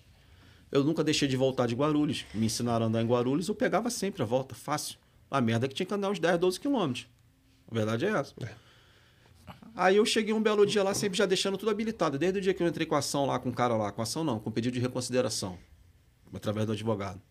Eu 0.72 0.84
nunca 0.84 1.04
deixei 1.04 1.28
de 1.28 1.36
voltar 1.36 1.68
de 1.68 1.76
Guarulhos. 1.76 2.26
Me 2.34 2.46
ensinaram 2.46 2.86
a 2.86 2.88
andar 2.88 3.02
em 3.02 3.08
Guarulhos, 3.08 3.48
eu 3.50 3.56
pegava 3.56 3.90
sempre 3.90 4.22
a 4.24 4.26
volta, 4.26 4.56
fácil. 4.56 4.98
A 5.30 5.42
merda 5.42 5.66
é 5.66 5.70
que 5.70 5.76
tinha 5.76 5.86
que 5.86 5.94
andar 5.94 6.10
uns 6.10 6.20
10, 6.20 6.40
12 6.40 6.60
quilômetros. 6.60 7.08
A 7.70 7.74
verdade 7.74 8.06
é 8.06 8.10
essa. 8.10 8.34
Aí 9.76 9.98
eu 9.98 10.06
cheguei 10.06 10.34
um 10.34 10.42
belo 10.42 10.66
dia 10.66 10.82
lá, 10.84 10.94
sempre 10.94 11.18
já 11.18 11.26
deixando 11.26 11.58
tudo 11.58 11.70
habilitado. 11.70 12.18
Desde 12.18 12.40
o 12.40 12.42
dia 12.42 12.54
que 12.54 12.64
eu 12.64 12.68
entrei 12.68 12.88
com 12.88 12.96
a 12.96 13.00
ação 13.00 13.26
lá, 13.26 13.38
com 13.38 13.50
o 13.50 13.54
cara 13.54 13.76
lá, 13.76 13.92
com 13.92 14.02
a 14.02 14.04
ação 14.04 14.24
não, 14.24 14.40
com 14.40 14.50
pedido 14.52 14.74
de 14.74 14.80
reconsideração, 14.80 15.58
através 16.34 16.66
do 16.66 16.72
advogado. 16.74 17.22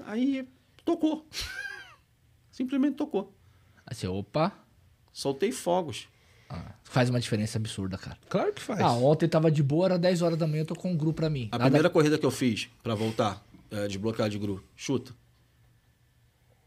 Aí 0.00 0.48
tocou. 0.84 1.26
Simplesmente 2.50 2.96
tocou. 2.96 3.34
Assim, 3.86 4.06
opa. 4.06 4.52
Soltei 5.12 5.52
fogos. 5.52 6.08
Ah, 6.48 6.74
faz 6.84 7.08
uma 7.10 7.18
diferença 7.20 7.58
absurda, 7.58 7.96
cara. 7.98 8.18
Claro 8.28 8.52
que 8.52 8.62
faz. 8.62 8.80
Ah, 8.80 8.92
ontem 8.92 9.28
tava 9.28 9.50
de 9.50 9.62
boa, 9.62 9.86
era 9.86 9.98
10 9.98 10.22
horas 10.22 10.38
da 10.38 10.46
manhã, 10.46 10.62
eu 10.62 10.66
tô 10.66 10.74
com 10.76 10.92
um 10.92 10.96
grupo 10.96 11.14
pra 11.16 11.30
mim. 11.30 11.48
A 11.50 11.58
Nada- 11.58 11.64
primeira 11.64 11.90
corrida 11.90 12.18
que 12.18 12.26
eu 12.26 12.30
fiz 12.30 12.68
pra 12.82 12.94
voltar, 12.94 13.44
é, 13.70 13.88
desbloquear 13.88 14.28
de 14.28 14.38
gru, 14.38 14.62
chuta. 14.76 15.12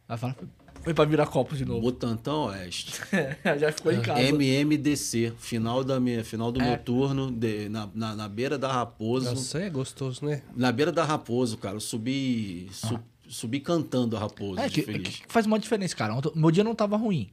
Vai 0.07 0.17
falar, 0.17 0.35
foi 0.83 0.93
pra 0.93 1.05
virar 1.05 1.27
copo 1.27 1.55
de 1.55 1.65
novo. 1.65 1.81
Butantã 1.81 2.33
Oeste. 2.33 2.93
Já 3.59 3.71
ficou 3.71 3.91
em 3.91 4.01
casa. 4.01 4.21
MMDC, 4.21 5.33
final, 5.37 5.83
da 5.83 5.99
minha, 5.99 6.23
final 6.23 6.51
do 6.51 6.61
É. 6.61 6.67
meu 6.69 6.77
turno, 6.77 7.31
de- 7.31 7.69
na, 7.69 7.89
na, 7.93 8.15
na 8.15 8.27
beira 8.29 8.57
da 8.57 8.71
Raposo. 8.71 9.29
Nossa, 9.31 9.59
é 9.59 9.69
gostoso, 9.69 10.25
né? 10.25 10.41
Na 10.55 10.71
beira 10.71 10.91
da 10.91 11.03
Raposo, 11.03 11.57
cara. 11.57 11.75
Eu 11.75 11.79
subi, 11.79 12.67
su- 12.71 12.99
subi 13.27 13.59
cantando 13.59 14.15
a 14.15 14.19
Raposo, 14.19 14.59
É, 14.59 14.67
de 14.67 14.75
que, 14.75 14.81
feliz. 14.83 15.17
que 15.17 15.25
faz 15.31 15.45
uma 15.45 15.59
diferença, 15.59 15.95
cara. 15.95 16.15
Meu 16.35 16.51
dia 16.51 16.63
não 16.63 16.73
tava 16.75 16.97
ruim. 16.97 17.29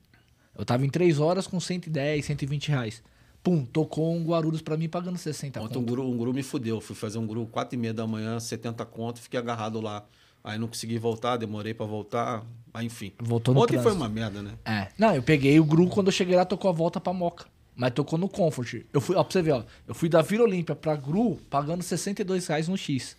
Eu 0.59 0.65
tava 0.65 0.85
em 0.87 0.91
3 0.91 1.19
horas 1.21 1.47
com 1.47 1.61
110, 1.61 2.25
120 2.25 2.69
reais. 2.69 3.03
Pum, 3.43 3.65
tocou 3.65 4.13
um 4.13 4.25
Guarulhos 4.25 4.61
pra 4.61 4.77
mim 4.77 4.89
pagando 4.89 5.17
60 5.19 5.61
Ontem 5.61 5.79
um 5.79 5.81
conto. 5.83 5.89
guru, 5.89 6.11
um 6.11 6.17
guru 6.17 6.35
me 6.35 6.43
fudeu. 6.43 6.81
Fui 6.81 6.97
fazer 6.97 7.19
um 7.19 7.27
guru 7.27 7.47
4 7.47 7.77
e 7.77 7.79
meia 7.79 7.95
da 7.95 8.07
manhã, 8.07 8.41
70 8.41 8.85
conto, 8.85 9.21
fiquei 9.21 9.39
agarrado 9.39 9.81
lá. 9.81 10.05
Aí 10.47 10.57
não 10.61 10.69
consegui 10.69 10.97
voltar, 10.97 11.37
demorei 11.37 11.75
pra 11.75 11.85
voltar. 11.85 12.45
Aí, 12.73 12.87
enfim. 12.87 13.13
Voltou 13.19 13.53
no 13.53 13.61
Ontem 13.63 13.83
foi 13.83 13.93
uma 13.93 14.09
merda, 14.09 14.41
né? 14.41 14.53
É. 14.65 14.87
Não, 14.97 15.13
eu 15.13 15.21
peguei 15.21 15.59
o 15.59 15.65
Gru, 15.65 15.89
quando 15.89 16.07
eu 16.07 16.13
cheguei 16.13 16.37
lá, 16.37 16.45
tocou 16.45 16.71
a 16.71 16.73
volta 16.73 17.01
pra 17.01 17.13
Moca. 17.13 17.47
Mas 17.75 17.93
tocou 17.93 18.17
no 18.17 18.29
Comfort. 18.29 18.85
Eu 18.93 19.01
fui, 19.01 19.17
ó, 19.17 19.25
pra 19.25 19.33
você 19.33 19.43
ver, 19.43 19.51
ó. 19.53 19.65
Eu 19.89 19.93
fui 19.93 20.09
da 20.09 20.23
Vila 20.23 20.45
Olímpia 20.45 20.77
pra 20.77 20.95
Gru 20.95 21.37
pagando 21.51 21.83
62 21.83 22.47
reais 22.47 22.69
no 22.69 22.77
X. 22.77 23.17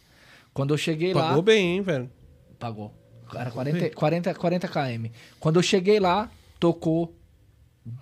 Quando 0.54 0.74
eu 0.74 0.78
cheguei 0.78 1.14
lá. 1.14 1.28
Pagou 1.28 1.42
bem, 1.42 1.76
hein, 1.76 1.82
velho? 1.82 2.10
Pagou. 2.58 2.94
Era 3.36 3.52
40, 3.52 3.90
40, 3.90 4.34
40 4.34 4.68
km. 4.70 5.08
Quando 5.38 5.58
eu 5.58 5.62
cheguei 5.64 6.00
lá, 6.00 6.32
tocou. 6.58 7.14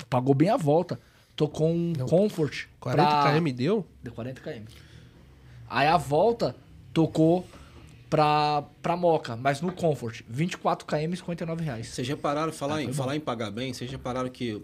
Pagou 0.08 0.36
bem 0.36 0.50
a 0.50 0.56
volta. 0.58 1.00
Tocou 1.36 1.68
um 1.68 1.94
Comfort. 2.08 2.68
40 2.80 3.10
pra- 3.10 3.34
km 3.34 3.52
deu? 3.52 3.86
Deu 4.04 4.14
40 4.14 4.40
km. 4.40 4.66
Aí 5.68 5.88
a 5.88 5.98
volta 5.98 6.56
tocou 6.94 7.44
pra, 8.10 8.64
pra 8.82 8.96
Moca, 8.96 9.36
mas 9.36 9.62
no 9.62 9.72
Comfort. 9.72 10.22
24 10.28 10.86
km 10.86 11.14
e 11.14 11.18
59 11.18 11.64
reais. 11.64 11.88
Vocês 11.88 12.08
repararam, 12.08 12.52
falar, 12.52 12.78
Ah, 12.78 12.84
em, 12.84 12.94
falar 12.94 13.16
em 13.16 13.20
pagar 13.20 13.52
bem, 13.52 13.74
vocês 13.74 13.90
repararam 13.90 14.30
que 14.30 14.62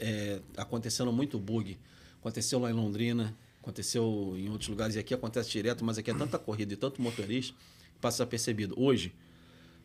é, 0.00 0.40
acontecendo 0.56 1.12
muito 1.12 1.38
bug. 1.38 1.78
Aconteceu 2.20 2.58
lá 2.58 2.70
em 2.70 2.74
Londrina, 2.74 3.34
aconteceu 3.60 4.34
em 4.36 4.48
outros 4.50 4.68
lugares, 4.68 4.96
e 4.96 4.98
aqui 4.98 5.14
acontece 5.14 5.50
direto, 5.50 5.84
mas 5.84 5.98
aqui 5.98 6.10
é 6.10 6.14
tanta 6.14 6.38
corrida 6.38 6.72
e 6.74 6.76
tanto 6.76 7.00
motorista, 7.00 7.54
que 7.94 8.00
passa 8.00 8.26
percebido. 8.26 8.74
Hoje, 8.76 9.12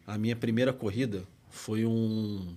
a 0.06 0.18
minha 0.18 0.36
primeira 0.36 0.74
corrida 0.74 1.24
foi 1.50 1.86
um. 1.86 2.56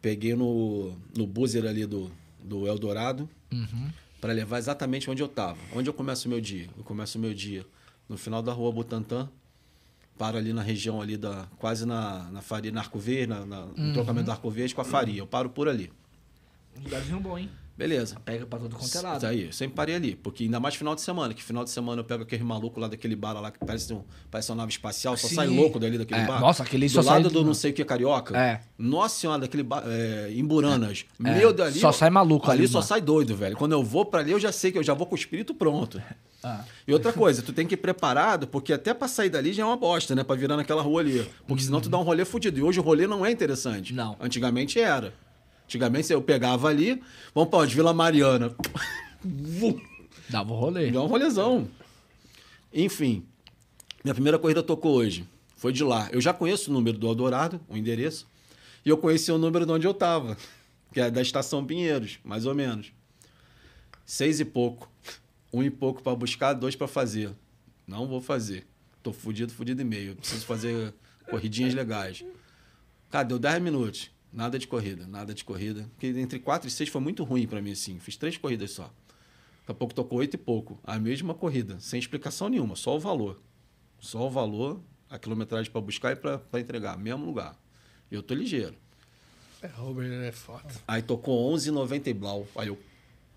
Peguei 0.00 0.34
no, 0.34 0.96
no 1.16 1.26
buzzer 1.26 1.66
ali 1.66 1.84
do, 1.84 2.10
do 2.42 2.66
Eldorado 2.68 3.28
para 4.20 4.32
levar 4.32 4.58
exatamente 4.58 5.10
onde 5.10 5.22
eu 5.22 5.26
estava. 5.26 5.58
Onde 5.74 5.88
eu 5.88 5.94
começo 5.94 6.28
o 6.28 6.30
meu 6.30 6.40
dia? 6.40 6.68
Eu 6.76 6.84
começo 6.84 7.18
o 7.18 7.20
meu 7.20 7.34
dia 7.34 7.66
no 8.08 8.16
final 8.16 8.42
da 8.42 8.52
rua 8.52 8.72
Butantã, 8.72 9.28
paro 10.16 10.36
ali 10.38 10.52
na 10.52 10.62
região 10.62 11.00
ali 11.00 11.16
da 11.16 11.46
quase 11.58 11.84
na, 11.86 12.30
na 12.30 12.40
faria 12.42 12.72
na 12.72 12.80
Arco 12.80 12.98
Verde, 12.98 13.26
na, 13.28 13.44
na- 13.44 13.66
no 13.66 13.92
trocamento 13.92 14.26
da 14.26 14.32
Arco 14.32 14.50
Verde 14.50 14.74
com 14.74 14.80
a 14.80 14.84
faria. 14.84 15.20
Eu 15.20 15.26
paro 15.26 15.50
por 15.50 15.68
ali. 15.68 15.92
Um 16.76 16.82
lugarzinho 16.82 17.20
bom, 17.20 17.36
hein? 17.38 17.50
Beleza. 17.78 18.16
Pega 18.24 18.44
pra 18.44 18.58
todo 18.58 18.74
quanto 18.74 18.98
é 18.98 19.00
lado. 19.00 19.16
Isso 19.18 19.26
aí, 19.26 19.52
sempre 19.52 19.76
parei 19.76 19.94
ali. 19.94 20.16
Porque 20.16 20.42
ainda 20.42 20.58
mais 20.58 20.74
final 20.74 20.96
de 20.96 21.00
semana, 21.00 21.32
que 21.32 21.40
final 21.40 21.62
de 21.62 21.70
semana 21.70 22.00
eu 22.00 22.04
pego 22.04 22.24
aquele 22.24 22.42
maluco 22.42 22.80
lá 22.80 22.88
daquele 22.88 23.14
bar 23.14 23.34
lá 23.40 23.52
que 23.52 23.58
parece, 23.64 23.94
um, 23.94 24.02
parece 24.28 24.50
uma 24.50 24.56
nave 24.56 24.72
espacial, 24.72 25.16
só 25.16 25.28
Sim. 25.28 25.36
sai 25.36 25.46
louco 25.46 25.78
dali 25.78 25.96
daquele 25.96 26.22
É, 26.22 26.26
bar. 26.26 26.40
nossa, 26.40 26.64
aquele 26.64 26.86
do 26.88 26.92
só 26.92 27.02
sai 27.02 27.18
lado 27.22 27.30
do- 27.30 27.38
do 27.38 27.44
não 27.46 27.54
sei 27.54 27.70
o 27.70 27.74
que 27.74 27.84
carioca. 27.84 28.36
É. 28.36 28.60
Nossa 28.76 29.20
senhora, 29.20 29.42
daquele 29.42 29.62
bar, 29.62 29.84
é, 29.86 30.28
em 30.32 30.44
Buranas. 30.44 31.06
É, 31.24 31.38
Meu 31.38 31.52
Deus, 31.52 31.68
ali. 31.68 31.78
só 31.78 31.92
sai 31.92 32.10
maluco 32.10 32.50
ali. 32.50 32.62
ali, 32.62 32.68
só 32.68 32.82
sai 32.82 33.00
doido, 33.00 33.36
velho. 33.36 33.56
Quando 33.56 33.72
eu 33.72 33.84
vou 33.84 34.04
pra 34.04 34.18
ali, 34.20 34.32
eu 34.32 34.40
já 34.40 34.50
sei 34.50 34.72
que 34.72 34.78
eu 34.78 34.82
já 34.82 34.92
vou 34.92 35.06
com 35.06 35.14
o 35.14 35.18
espírito 35.18 35.54
pronto. 35.54 36.02
Ah. 36.42 36.64
E 36.86 36.92
outra 36.92 37.12
coisa, 37.12 37.42
tu 37.42 37.52
tem 37.52 37.64
que 37.64 37.74
ir 37.74 37.78
preparado, 37.78 38.48
porque 38.48 38.72
até 38.72 38.92
pra 38.92 39.06
sair 39.06 39.28
dali 39.30 39.52
já 39.52 39.62
é 39.62 39.66
uma 39.66 39.76
bosta, 39.76 40.14
né? 40.16 40.24
Pra 40.24 40.34
virar 40.34 40.56
naquela 40.56 40.82
rua 40.82 41.00
ali. 41.00 41.24
Porque 41.46 41.62
senão 41.62 41.80
tu 41.80 41.88
dá 41.88 41.96
um 41.98 42.02
rolê 42.02 42.24
fudido. 42.24 42.58
E 42.58 42.62
hoje 42.62 42.80
o 42.80 42.82
rolê 42.82 43.06
não 43.06 43.24
é 43.24 43.30
interessante. 43.30 43.94
Não. 43.94 44.16
Antigamente 44.20 44.80
era. 44.80 45.14
Antigamente 45.68 46.10
eu 46.10 46.22
pegava 46.22 46.68
ali, 46.68 46.98
vamos 47.34 47.50
pra 47.50 47.58
onde? 47.58 47.74
Vila 47.74 47.92
Mariana. 47.92 48.56
Dava 50.30 50.50
o 50.50 50.56
rolê. 50.56 50.90
Dá 50.90 51.02
um 51.02 51.06
rolezão. 51.06 51.68
Enfim, 52.72 53.26
minha 54.02 54.14
primeira 54.14 54.38
corrida 54.38 54.62
tocou 54.62 54.94
hoje. 54.94 55.28
Foi 55.56 55.70
de 55.70 55.84
lá. 55.84 56.08
Eu 56.10 56.22
já 56.22 56.32
conheço 56.32 56.70
o 56.70 56.72
número 56.72 56.96
do 56.96 57.06
Eldorado, 57.06 57.60
o 57.68 57.76
endereço, 57.76 58.26
e 58.82 58.88
eu 58.88 58.96
conheci 58.96 59.30
o 59.30 59.36
número 59.36 59.66
de 59.66 59.72
onde 59.72 59.86
eu 59.86 59.92
tava, 59.92 60.38
que 60.90 61.02
é 61.02 61.10
da 61.10 61.20
estação 61.20 61.62
Pinheiros, 61.62 62.18
mais 62.24 62.46
ou 62.46 62.54
menos. 62.54 62.90
Seis 64.06 64.40
e 64.40 64.46
pouco. 64.46 64.90
Um 65.52 65.62
e 65.62 65.68
pouco 65.68 66.02
para 66.02 66.16
buscar, 66.16 66.54
dois 66.54 66.74
para 66.74 66.88
fazer. 66.88 67.30
Não 67.86 68.06
vou 68.06 68.22
fazer. 68.22 68.66
Tô 69.02 69.12
fudido, 69.12 69.52
fudido 69.52 69.82
e 69.82 69.84
meio. 69.84 70.16
Preciso 70.16 70.46
fazer 70.46 70.94
corridinhas 71.28 71.74
legais. 71.74 72.24
Cara, 73.10 73.24
deu 73.24 73.38
10 73.38 73.60
minutos. 73.60 74.10
Nada 74.38 74.56
de 74.56 74.68
corrida, 74.68 75.04
nada 75.04 75.34
de 75.34 75.44
corrida. 75.44 75.90
Porque 75.96 76.06
entre 76.06 76.38
4 76.38 76.68
e 76.68 76.70
6 76.70 76.90
foi 76.90 77.00
muito 77.00 77.24
ruim 77.24 77.44
para 77.44 77.60
mim, 77.60 77.72
assim. 77.72 77.98
Fiz 77.98 78.16
três 78.16 78.36
corridas 78.36 78.70
só. 78.70 78.84
Daqui 78.84 79.72
a 79.72 79.74
pouco 79.74 79.92
tocou 79.92 80.20
oito 80.20 80.34
e 80.34 80.38
pouco. 80.38 80.78
A 80.84 80.96
mesma 80.96 81.34
corrida, 81.34 81.76
sem 81.80 81.98
explicação 81.98 82.48
nenhuma, 82.48 82.76
só 82.76 82.94
o 82.94 83.00
valor. 83.00 83.42
Só 83.98 84.28
o 84.28 84.30
valor, 84.30 84.80
a 85.10 85.18
quilometragem 85.18 85.72
para 85.72 85.80
buscar 85.80 86.12
e 86.12 86.16
para 86.16 86.40
entregar, 86.54 86.96
mesmo 86.96 87.26
lugar. 87.26 87.58
E 88.12 88.14
eu 88.14 88.22
tô 88.22 88.32
ligeiro. 88.32 88.76
É, 89.60 89.66
Robert 89.66 90.08
é 90.08 90.30
foda. 90.30 90.72
Aí 90.86 91.02
tocou 91.02 91.52
11,90 91.56 92.06
e 92.06 92.14
blau. 92.14 92.46
Aí 92.54 92.68
eu. 92.68 92.78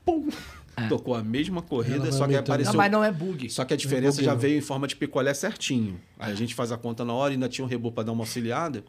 Pum! 0.05 0.29
É. 0.77 0.87
Tocou 0.87 1.15
a 1.15 1.23
mesma 1.23 1.63
corrida, 1.63 2.11
só 2.11 2.27
que 2.27 2.35
apareceu. 2.35 2.73
Não, 2.73 2.77
mas 2.77 2.91
não 2.91 3.03
é 3.03 3.11
bug. 3.11 3.49
Só 3.49 3.65
que 3.65 3.73
a 3.73 3.77
diferença 3.77 4.17
Não 4.17 4.25
já 4.25 4.35
veio 4.35 4.55
em 4.55 4.61
forma 4.61 4.87
de 4.87 4.95
picolé 4.95 5.33
certinho. 5.33 5.99
Aí 6.19 6.31
a 6.31 6.35
gente 6.35 6.53
faz 6.53 6.71
a 6.71 6.77
conta 6.77 7.03
na 7.03 7.11
hora 7.11 7.33
e 7.33 7.37
ainda 7.37 7.49
tinha 7.49 7.65
um 7.65 7.67
reboco 7.67 7.95
para 7.95 8.03
dar 8.03 8.11
uma 8.11 8.21
auxiliada. 8.21 8.83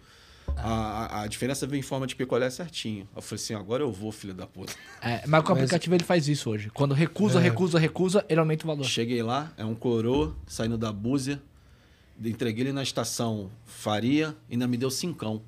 A, 0.57 1.23
a, 1.23 1.27
diferença 1.27 1.67
veio 1.67 1.81
em 1.81 1.83
forma 1.83 2.07
de 2.07 2.15
picolé 2.15 2.49
certinho. 2.51 3.09
Eu 3.17 3.23
falei 3.23 3.43
assim: 3.43 3.55
agora 3.55 3.83
eu 3.83 3.91
vou, 3.93 4.13
filho 4.13 4.33
da 4.35 4.47
puta. 4.47 4.73
É, 5.01 5.23
mas 5.27 5.43
com 5.43 5.49
o 5.49 5.55
Mas- 5.55 5.65
aplicativo 5.65 5.95
ele 5.95 6.05
faz 6.05 6.29
isso 6.29 6.51
hoje. 6.51 6.71
Quando 6.71 6.95
recusa, 6.95 7.39
É. 7.39 7.43
recusa, 7.43 7.79
recusa, 7.79 8.25
ele 8.29 8.39
aumenta 8.41 8.65
o 8.65 8.69
valor. 8.69 8.85
Cheguei 8.85 9.23
lá, 9.23 9.53
é 9.57 9.65
um 9.65 9.75
coroa 9.75 10.35
saindo 10.47 10.79
da 10.79 10.93
búzia. 10.93 11.41
Entreguei 12.25 12.65
ele 12.65 12.73
na 12.73 12.83
estação 12.83 13.51
Faria, 13.67 14.37
ainda 14.51 14.67
me 14.69 14.77
deu 14.77 14.91
cincão. 14.91 15.43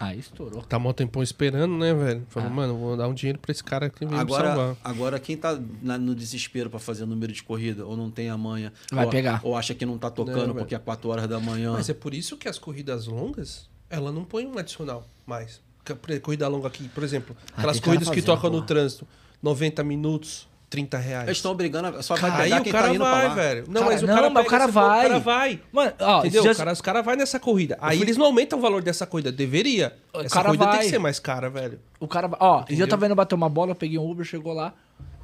Aí 0.00 0.18
estourou. 0.18 0.62
Tá 0.62 0.78
mó 0.78 0.92
tempão 0.92 1.22
esperando, 1.22 1.76
né, 1.76 1.94
velho? 1.94 2.26
Falou, 2.28 2.48
Ah. 2.48 2.52
mano, 2.52 2.76
vou 2.76 2.96
dar 2.96 3.06
um 3.08 3.14
dinheiro 3.14 3.38
pra 3.38 3.52
esse 3.52 3.62
cara 3.62 3.88
que 3.88 4.00
vem 4.00 4.08
me 4.08 4.14
Agora, 4.16 4.48
salvar. 4.48 4.76
agora 4.82 5.20
quem 5.20 5.36
tá 5.36 5.58
na- 5.82 5.96
no 5.98 6.14
desespero 6.14 6.68
para 6.68 6.80
fazer 6.80 7.06
número 7.06 7.32
de 7.32 7.42
corrida, 7.42 7.86
ou 7.86 7.96
não 7.96 8.10
tem 8.10 8.28
a 8.28 8.36
manha, 8.36 8.72
Vai 8.90 9.04
ou, 9.04 9.10
pegar. 9.10 9.40
ou 9.44 9.56
acha 9.56 9.72
que 9.74 9.86
não 9.86 9.96
tá 9.96 10.10
tocando 10.10 10.48
Não, 10.48 10.54
porque 10.54 10.74
é 10.74 10.78
4 10.78 11.08
horas 11.10 11.28
da 11.28 11.38
manhã. 11.38 11.72
Mas 11.72 11.88
é 11.88 11.94
por 11.94 12.12
isso 12.12 12.36
que 12.36 12.48
as 12.48 12.58
corridas 12.58 13.06
longas, 13.06 13.68
ela 13.90 14.10
não 14.12 14.24
põe 14.24 14.46
um 14.46 14.58
adicional 14.58 15.06
mais. 15.26 15.60
Porque 15.84 16.12
a 16.14 16.20
Corrida 16.20 16.48
longa 16.48 16.68
aqui, 16.68 16.88
por 16.88 17.04
exemplo, 17.04 17.36
Ah, 17.48 17.58
aquelas 17.58 17.76
tem 17.76 17.82
cara 17.82 17.94
corridas 17.96 18.08
que 18.08 18.20
fazendo, 18.22 18.36
tocam 18.36 18.50
no 18.50 18.56
porra. 18.56 18.66
trânsito, 18.66 19.06
90 19.42 19.84
minutos, 19.84 20.48
30 20.70 20.96
reais. 20.98 21.26
Eles 21.28 21.38
estão 21.38 21.52
obrigando, 21.52 21.88
a- 21.98 22.02
só 22.02 22.16
vai 22.16 22.30
Aí 22.30 22.42
pegar 22.44 22.60
o 22.60 22.64
quem 22.64 22.72
cara 22.72 22.86
tá 22.88 22.94
indo 22.94 23.04
vai, 23.04 23.34
velho. 23.34 23.64
Não, 23.68 23.74
Cara, 23.82 23.86
mas 23.92 24.02
o 24.02 24.06
não, 24.06 24.14
cara, 24.14 24.30
mas 24.30 24.46
o 24.46 24.48
cara 24.48 24.66
vai. 24.66 24.98
O 24.98 25.02
cara 25.08 25.18
vai. 25.20 25.60
Mano, 25.70 25.92
ó, 26.00 26.18
Entendeu? 26.20 26.42
já- 26.44 26.52
O 26.52 26.56
cara, 26.56 26.72
os 26.72 26.80
caras 26.80 27.04
vão 27.04 27.16
nessa 27.16 27.38
corrida. 27.38 27.76
Aí 27.80 28.00
eles 28.00 28.16
não 28.16 28.24
aumentam 28.24 28.58
o 28.58 28.62
valor 28.62 28.82
dessa 28.82 29.06
corrida. 29.06 29.30
Deveria. 29.30 29.94
O 30.14 30.20
Essa 30.20 30.30
cara 30.30 30.46
corrida 30.46 30.64
tem 30.64 30.74
vai. 30.76 30.84
que 30.84 30.90
ser 30.90 30.98
mais 30.98 31.20
cara, 31.20 31.50
velho. 31.50 31.78
O 32.00 32.08
cara. 32.08 32.30
Ó, 32.40 32.64
e 32.70 32.80
eu 32.80 32.88
tava 32.88 33.04
indo 33.06 33.14
bater 33.14 33.34
uma 33.34 33.48
bola, 33.50 33.72
eu 33.72 33.76
peguei 33.76 33.98
um 33.98 34.10
Uber, 34.10 34.24
chegou 34.24 34.54
lá. 34.54 34.72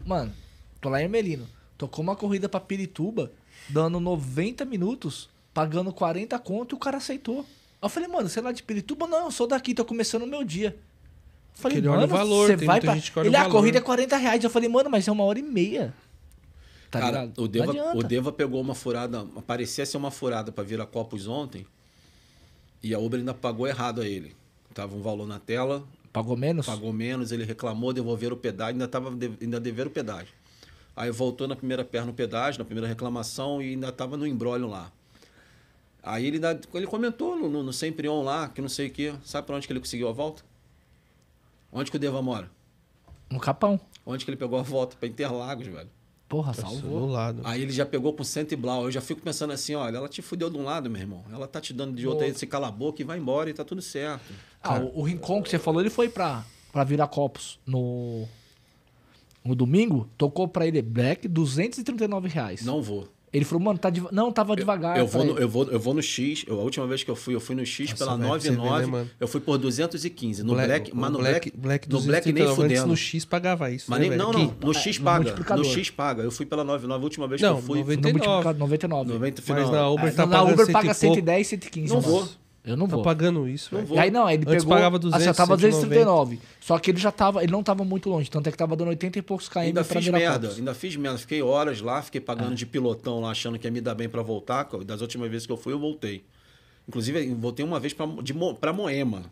Mano, 0.04 0.30
tô 0.80 0.88
lá 0.90 1.00
em 1.00 1.04
Ermelino. 1.04 1.48
Tocou 1.78 2.02
uma 2.02 2.14
corrida 2.14 2.46
pra 2.48 2.60
Pirituba, 2.60 3.32
dando 3.68 3.98
90 3.98 4.66
minutos, 4.66 5.30
pagando 5.54 5.90
40 5.92 6.38
conto 6.38 6.74
e 6.74 6.76
o 6.76 6.78
cara 6.78 6.98
aceitou. 6.98 7.46
Aí 7.80 7.86
eu 7.86 7.88
falei, 7.88 8.08
mano, 8.08 8.28
você 8.28 8.38
é 8.38 8.42
lá 8.42 8.52
de 8.52 8.62
Pirituba? 8.62 9.06
Não, 9.06 9.26
eu 9.26 9.30
sou 9.30 9.46
daqui, 9.46 9.74
tô 9.74 9.84
começando 9.84 10.22
o 10.22 10.26
meu 10.26 10.44
dia. 10.44 10.76
Eu 10.76 11.60
Falei, 11.62 11.78
Porque 11.78 11.78
ele 11.78 11.88
olha 11.88 12.06
mano, 12.06 12.12
o 12.14 12.16
valor, 12.16 12.46
você 12.48 12.56
tem 12.56 12.66
vai 12.66 12.80
pra... 12.80 12.94
gente 12.94 13.10
que 13.12 13.18
olha 13.18 13.28
Ele, 13.28 13.36
o 13.36 13.38
a 13.38 13.42
valor. 13.42 13.52
corrida 13.54 13.78
é 13.78 13.80
40 13.80 14.16
reais. 14.16 14.44
Eu 14.44 14.50
falei, 14.50 14.68
mano, 14.68 14.90
mas 14.90 15.08
é 15.08 15.12
uma 15.12 15.24
hora 15.24 15.38
e 15.38 15.42
meia. 15.42 15.92
Tá 16.90 17.00
Cara, 17.00 17.20
ligado? 17.22 17.42
o 17.42 17.48
Deva, 17.48 17.96
o 17.96 18.02
Deva 18.02 18.32
pegou 18.32 18.60
uma 18.60 18.74
furada, 18.74 19.24
parecia 19.46 19.86
ser 19.86 19.96
uma 19.96 20.10
furada 20.10 20.50
para 20.50 20.64
virar 20.64 20.86
copos 20.86 21.28
ontem, 21.28 21.64
e 22.82 22.92
a 22.92 22.98
Uber 22.98 23.20
ainda 23.20 23.32
pagou 23.32 23.66
errado 23.68 24.00
a 24.00 24.06
ele. 24.06 24.34
Tava 24.74 24.96
um 24.96 25.00
valor 25.00 25.26
na 25.26 25.38
tela, 25.38 25.86
Pagou 26.12 26.36
menos? 26.36 26.66
Pagou 26.66 26.92
menos, 26.92 27.30
ele 27.30 27.44
reclamou, 27.44 27.92
devolveram 27.92 28.34
o 28.34 28.38
pedágio, 28.38 28.72
ainda 28.72 28.88
tava 28.88 29.10
ainda 29.40 29.60
deveram 29.60 29.90
o 29.90 29.92
pedágio. 29.92 30.34
Aí 30.96 31.10
voltou 31.10 31.46
na 31.46 31.54
primeira 31.54 31.84
perna 31.84 32.10
o 32.10 32.14
pedágio, 32.14 32.58
na 32.58 32.64
primeira 32.64 32.88
reclamação 32.88 33.62
e 33.62 33.70
ainda 33.70 33.92
tava 33.92 34.16
no 34.16 34.26
embrólio 34.26 34.66
lá. 34.66 34.90
Aí 36.02 36.26
ele, 36.26 36.36
ainda- 36.36 36.60
ele 36.74 36.86
comentou 36.86 37.36
no, 37.36 37.48
no, 37.48 37.62
no 37.62 37.72
Sempre 37.72 38.08
On 38.08 38.22
lá, 38.22 38.48
que 38.48 38.60
não 38.60 38.68
sei 38.68 38.86
o 38.88 38.90
quê. 38.90 39.12
Sabe 39.24 39.46
pra 39.46 39.56
onde 39.56 39.66
que 39.66 39.72
ele 39.72 39.80
conseguiu 39.80 40.08
a 40.08 40.12
volta? 40.12 40.42
Onde 41.72 41.90
que 41.90 41.96
o 41.96 42.00
Deva 42.00 42.20
mora? 42.22 42.50
No 43.30 43.38
Capão. 43.38 43.78
Onde 44.04 44.24
que 44.24 44.30
ele 44.30 44.36
pegou 44.36 44.58
a 44.58 44.62
volta? 44.62 44.96
Pra 44.96 45.08
Interlagos, 45.08 45.66
velho. 45.66 45.88
Porra, 46.28 46.52
Do 46.52 46.60
salvou. 46.60 47.06
lado. 47.06 47.42
Aí 47.44 47.60
ele 47.62 47.72
já 47.72 47.84
pegou 47.84 48.12
com 48.12 48.22
cento 48.24 48.52
e 48.52 48.56
blau. 48.56 48.84
Eu 48.84 48.90
já 48.90 49.00
fico 49.00 49.20
pensando 49.20 49.52
assim, 49.52 49.74
olha, 49.74 49.96
ela 49.96 50.08
te 50.08 50.22
fudeu 50.22 50.48
de 50.48 50.56
um 50.56 50.64
lado, 50.64 50.88
meu 50.88 51.00
irmão. 51.00 51.24
Ela 51.32 51.46
tá 51.46 51.60
te 51.60 51.72
dando 51.72 51.94
de 51.94 52.06
outro 52.06 52.24
aí, 52.24 52.32
você 52.32 52.46
cala 52.46 52.68
a 52.68 52.70
boca 52.72 53.02
e 53.02 53.04
vai 53.04 53.18
embora 53.18 53.50
e 53.50 53.54
tá 53.54 53.64
tudo 53.64 53.82
certo. 53.82 54.32
Ah, 54.62 54.78
o, 54.78 55.00
o 55.00 55.02
Rincon 55.02 55.42
que 55.42 55.50
você 55.50 55.58
falou, 55.58 55.80
ele 55.80 55.90
foi 55.90 56.08
pra, 56.08 56.44
pra 56.72 56.84
virar 56.84 57.08
copos 57.08 57.58
no, 57.66 58.26
no 59.44 59.54
domingo, 59.56 60.08
tocou 60.16 60.46
pra 60.46 60.66
ele 60.66 60.80
Black 60.82 61.26
239 61.26 62.28
reais. 62.28 62.64
Não 62.64 62.80
vou. 62.80 63.08
Ele 63.32 63.44
falou, 63.44 63.62
mano, 63.62 63.78
tá 63.78 63.88
deva- 63.90 64.08
não, 64.10 64.32
tava 64.32 64.56
devagar. 64.56 64.98
Eu 64.98 65.06
vou, 65.06 65.24
pra 65.24 65.34
no, 65.34 65.38
eu, 65.38 65.48
vou, 65.48 65.64
eu 65.70 65.78
vou 65.78 65.94
no 65.94 66.02
X. 66.02 66.44
Eu, 66.48 66.58
a 66.58 66.64
última 66.64 66.84
vez 66.86 67.04
que 67.04 67.10
eu 67.10 67.14
fui, 67.14 67.32
eu 67.34 67.40
fui 67.40 67.54
no 67.54 67.64
X 67.64 67.90
Nossa, 67.90 68.04
pela 68.04 68.16
velho, 68.16 68.28
pra 68.28 68.40
você 68.40 68.50
ver, 68.50 68.56
99. 68.56 68.92
né, 69.04 69.10
eu 69.20 69.28
fui 69.28 69.40
por 69.40 69.56
215. 69.56 70.42
No 70.42 70.54
Black, 70.54 70.90
mas 70.92 71.12
no 71.12 71.18
Black, 71.18 71.50
Black, 71.50 71.56
Black 71.56 71.88
no 71.88 72.00
Black 72.00 72.26
nem 72.32 72.34
239, 72.34 72.50
antes 72.50 72.56
fudendo. 72.78 72.86
no 72.88 72.96
X 72.96 73.24
pagava 73.24 73.70
isso. 73.70 73.86
Mas 73.88 74.00
né, 74.00 74.08
nem, 74.08 74.18
não, 74.18 74.32
não. 74.32 74.56
No 74.60 74.74
X 74.74 74.98
no 74.98 75.04
paga. 75.04 75.18
No 75.18 75.24
multiplicador. 75.24 75.64
X 75.64 75.90
paga. 75.90 76.22
Eu 76.24 76.30
fui 76.32 76.44
pela 76.44 76.64
99. 76.64 77.00
A 77.00 77.04
última 77.04 77.28
vez 77.28 77.40
Não, 77.40 77.54
que 77.54 77.60
eu 77.60 77.66
fui. 77.66 77.78
90. 77.78 77.96
No 78.00 78.02
99. 78.08 78.26
multiplicado 78.26 78.58
99. 78.58 79.12
90 79.12 79.42
Mas 79.46 79.70
na 79.70 79.88
Uber 79.90 80.06
É, 80.06 80.10
tá 80.10 80.26
na 80.26 80.42
Uber 80.42 80.72
paga 80.72 80.90
e 80.90 80.94
110, 80.94 81.46
115. 81.46 81.94
Não 81.94 82.00
vou. 82.00 82.28
Eu 82.62 82.76
não 82.76 82.86
Tá 82.86 82.96
vou. 82.96 83.02
pagando 83.04 83.48
isso, 83.48 83.74
Não 83.74 83.84
vou. 83.86 83.96
E 83.96 84.00
aí 84.00 84.10
não, 84.10 84.28
ele 84.28 84.42
Antes 84.46 84.64
pegou. 84.64 84.68
pagava 84.76 84.96
assim, 84.96 85.02
200, 85.06 85.24
já 85.24 85.32
tava 85.34 85.56
190. 85.56 85.88
239. 85.88 86.40
Só 86.60 86.78
que 86.78 86.90
ele 86.90 86.98
já 86.98 87.10
tava. 87.10 87.42
Ele 87.42 87.50
não 87.52 87.62
tava 87.62 87.84
muito 87.84 88.08
longe. 88.10 88.30
Tanto 88.30 88.48
é 88.48 88.52
que 88.52 88.58
tava 88.58 88.76
dando 88.76 88.88
80 88.88 89.18
e 89.18 89.22
poucos 89.22 89.48
km 89.48 89.58
Ainda 89.60 89.82
pra 89.84 90.00
fiz 90.00 90.08
merda, 90.10 90.48
ainda 90.50 90.74
fiz 90.74 90.96
merda. 90.96 91.18
Fiquei 91.18 91.40
horas 91.42 91.80
lá, 91.80 92.02
fiquei 92.02 92.20
pagando 92.20 92.54
de 92.54 92.66
pilotão 92.66 93.20
lá, 93.20 93.30
achando 93.30 93.58
que 93.58 93.66
ia 93.66 93.70
me 93.70 93.80
dar 93.80 93.94
bem 93.94 94.08
pra 94.08 94.20
voltar. 94.22 94.68
Das 94.84 95.00
últimas 95.00 95.30
vezes 95.30 95.46
que 95.46 95.52
eu 95.52 95.56
fui, 95.56 95.72
eu 95.72 95.78
voltei. 95.78 96.22
Inclusive, 96.86 97.26
eu 97.30 97.36
voltei 97.36 97.64
uma 97.64 97.80
vez 97.80 97.94
pra 97.94 98.72
Moema. 98.72 99.22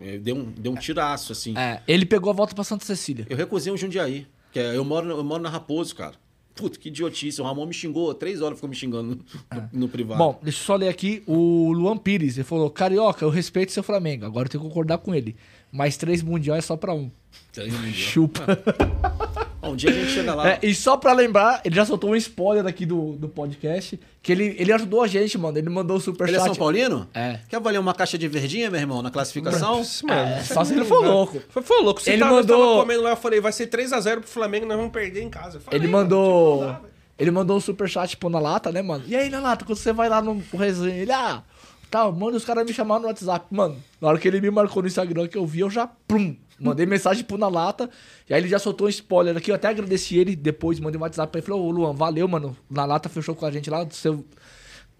É, 0.00 0.16
Deu 0.16 0.34
um, 0.36 0.44
deu 0.44 0.72
um 0.72 0.76
tiraço, 0.76 1.32
assim. 1.32 1.56
É, 1.58 1.82
ele 1.86 2.06
pegou 2.06 2.30
a 2.30 2.34
volta 2.34 2.54
pra 2.54 2.64
Santa 2.64 2.84
Cecília. 2.86 3.26
Eu 3.28 3.36
recusei 3.36 3.70
um 3.70 3.76
Jundiaí. 3.76 4.26
Que 4.50 4.58
é- 4.58 4.76
eu, 4.76 4.84
moro, 4.84 5.08
eu 5.10 5.22
moro 5.22 5.42
na 5.42 5.50
Raposo, 5.50 5.94
cara. 5.94 6.14
Puta, 6.60 6.78
que 6.78 6.88
idiotice. 6.88 7.40
O 7.40 7.44
Ramon 7.44 7.66
me 7.66 7.72
xingou, 7.74 8.12
três 8.14 8.40
horas 8.42 8.58
ficou 8.58 8.68
me 8.70 8.76
xingando 8.76 9.16
no, 9.16 9.60
no- 9.60 9.68
no 9.72 9.88
privado. 9.88 10.18
Bom, 10.18 10.38
deixa 10.42 10.60
eu 10.60 10.64
só 10.66 10.76
ler 10.76 10.88
aqui 10.88 11.22
o 11.26 11.72
Luan 11.72 11.96
Pires. 11.96 12.36
Ele 12.36 12.44
falou: 12.44 12.70
Carioca, 12.70 13.24
eu 13.24 13.30
respeito 13.30 13.72
seu 13.72 13.82
Flamengo. 13.82 14.24
Agora 14.26 14.46
eu 14.46 14.50
tenho 14.50 14.62
que 14.62 14.68
concordar 14.68 14.98
com 14.98 15.14
ele. 15.14 15.34
Mas 15.72 15.96
três 15.96 16.22
mundial 16.22 16.56
é 16.56 16.60
só 16.60 16.76
pra 16.76 16.92
um. 16.94 17.10
Três 17.52 17.72
mundial. 17.72 17.92
Chupa. 17.94 18.44
Bom, 19.60 19.72
um 19.72 19.76
dia 19.76 19.90
a 19.90 19.92
gente 19.92 20.10
chega 20.10 20.34
lá. 20.34 20.48
É, 20.52 20.58
e 20.62 20.74
só 20.74 20.96
pra 20.96 21.12
lembrar, 21.12 21.60
ele 21.64 21.74
já 21.74 21.84
soltou 21.84 22.10
um 22.10 22.16
spoiler 22.16 22.66
aqui 22.66 22.86
do, 22.86 23.12
do 23.12 23.28
podcast. 23.28 24.00
Que 24.22 24.32
ele, 24.32 24.56
ele 24.58 24.72
ajudou 24.72 25.02
a 25.02 25.06
gente, 25.06 25.36
mano. 25.36 25.58
Ele 25.58 25.68
mandou 25.68 25.96
o 25.96 26.00
Ele 26.00 26.02
é 26.02 26.04
superchat. 26.04 26.44
São 26.44 26.54
Paulino? 26.54 27.08
É. 27.12 27.40
Quer 27.48 27.60
valer 27.60 27.78
uma 27.78 27.92
caixa 27.94 28.16
de 28.16 28.26
verdinha, 28.28 28.70
meu 28.70 28.80
irmão, 28.80 29.02
na 29.02 29.10
classificação? 29.10 29.78
Nossa, 29.78 30.06
mano, 30.06 30.20
É, 30.20 30.40
isso 30.40 30.54
só 30.54 30.64
se 30.64 30.72
ele 30.72 30.84
for 30.84 31.04
louco. 31.04 31.42
Foi, 31.50 31.62
foi 31.62 31.82
louco. 31.82 32.00
Você 32.00 32.10
Ele 32.12 32.20
tava, 32.20 32.36
mandou- 32.36 32.58
eu 32.58 32.66
tava 32.70 32.80
comendo 32.80 33.02
lá, 33.02 33.10
eu 33.10 33.16
falei, 33.16 33.40
vai 33.40 33.52
ser 33.52 33.66
3x0 33.68 34.20
pro 34.20 34.28
Flamengo, 34.28 34.64
nós 34.66 34.76
vamos 34.78 34.92
perder 34.92 35.22
em 35.22 35.28
casa. 35.30 35.60
Falei, 35.60 35.78
Ele 35.80 35.88
mano, 35.88 36.04
mandou. 36.04 36.58
tipo, 36.60 36.72
velho. 36.72 36.84
ele 37.18 37.30
mandou 37.30 37.56
um 37.56 37.60
superchat 37.60 38.16
pô 38.16 38.28
na 38.30 38.38
lata, 38.40 38.72
né, 38.72 38.80
mano? 38.82 39.04
E 39.06 39.14
aí, 39.14 39.28
na 39.30 39.40
lata, 39.40 39.64
quando 39.64 39.76
você 39.78 39.92
vai 39.92 40.08
lá 40.08 40.20
no 40.22 40.42
resenha, 40.54 40.94
ele, 40.96 41.12
ah, 41.12 41.42
tá, 41.90 42.10
manda 42.10 42.36
os 42.36 42.44
caras 42.44 42.64
me 42.64 42.72
chamar 42.72 43.00
no 43.00 43.06
WhatsApp. 43.06 43.46
Mano, 43.50 43.76
na 44.00 44.08
hora 44.08 44.18
que 44.18 44.28
ele 44.28 44.40
me 44.40 44.50
marcou 44.50 44.82
no 44.82 44.88
Instagram 44.88 45.26
que 45.26 45.36
eu 45.36 45.44
vi, 45.44 45.60
eu 45.60 45.70
já, 45.70 45.86
plum, 45.86 46.36
mandei 46.58 46.86
mensagem 46.86 47.24
pro 47.24 47.36
na 47.36 47.48
lata. 47.48 47.90
E 48.28 48.34
aí 48.34 48.40
ele 48.40 48.48
já 48.48 48.58
soltou 48.58 48.86
um 48.86 48.90
spoiler 48.90 49.36
aqui, 49.36 49.50
eu 49.50 49.54
até 49.54 49.68
agradeci 49.68 50.16
ele 50.16 50.36
depois, 50.36 50.78
mandei 50.78 50.98
um 50.98 51.02
WhatsApp 51.02 51.30
pra 51.30 51.40
ele, 51.40 51.46
falou, 51.46 51.66
ô 51.66 51.70
Luan, 51.70 51.92
valeu, 51.92 52.28
mano. 52.28 52.56
Na 52.70 52.84
lata 52.84 53.08
fechou 53.08 53.34
com 53.34 53.44
a 53.44 53.50
gente 53.50 53.68
lá, 53.68 53.86
seu. 53.90 54.24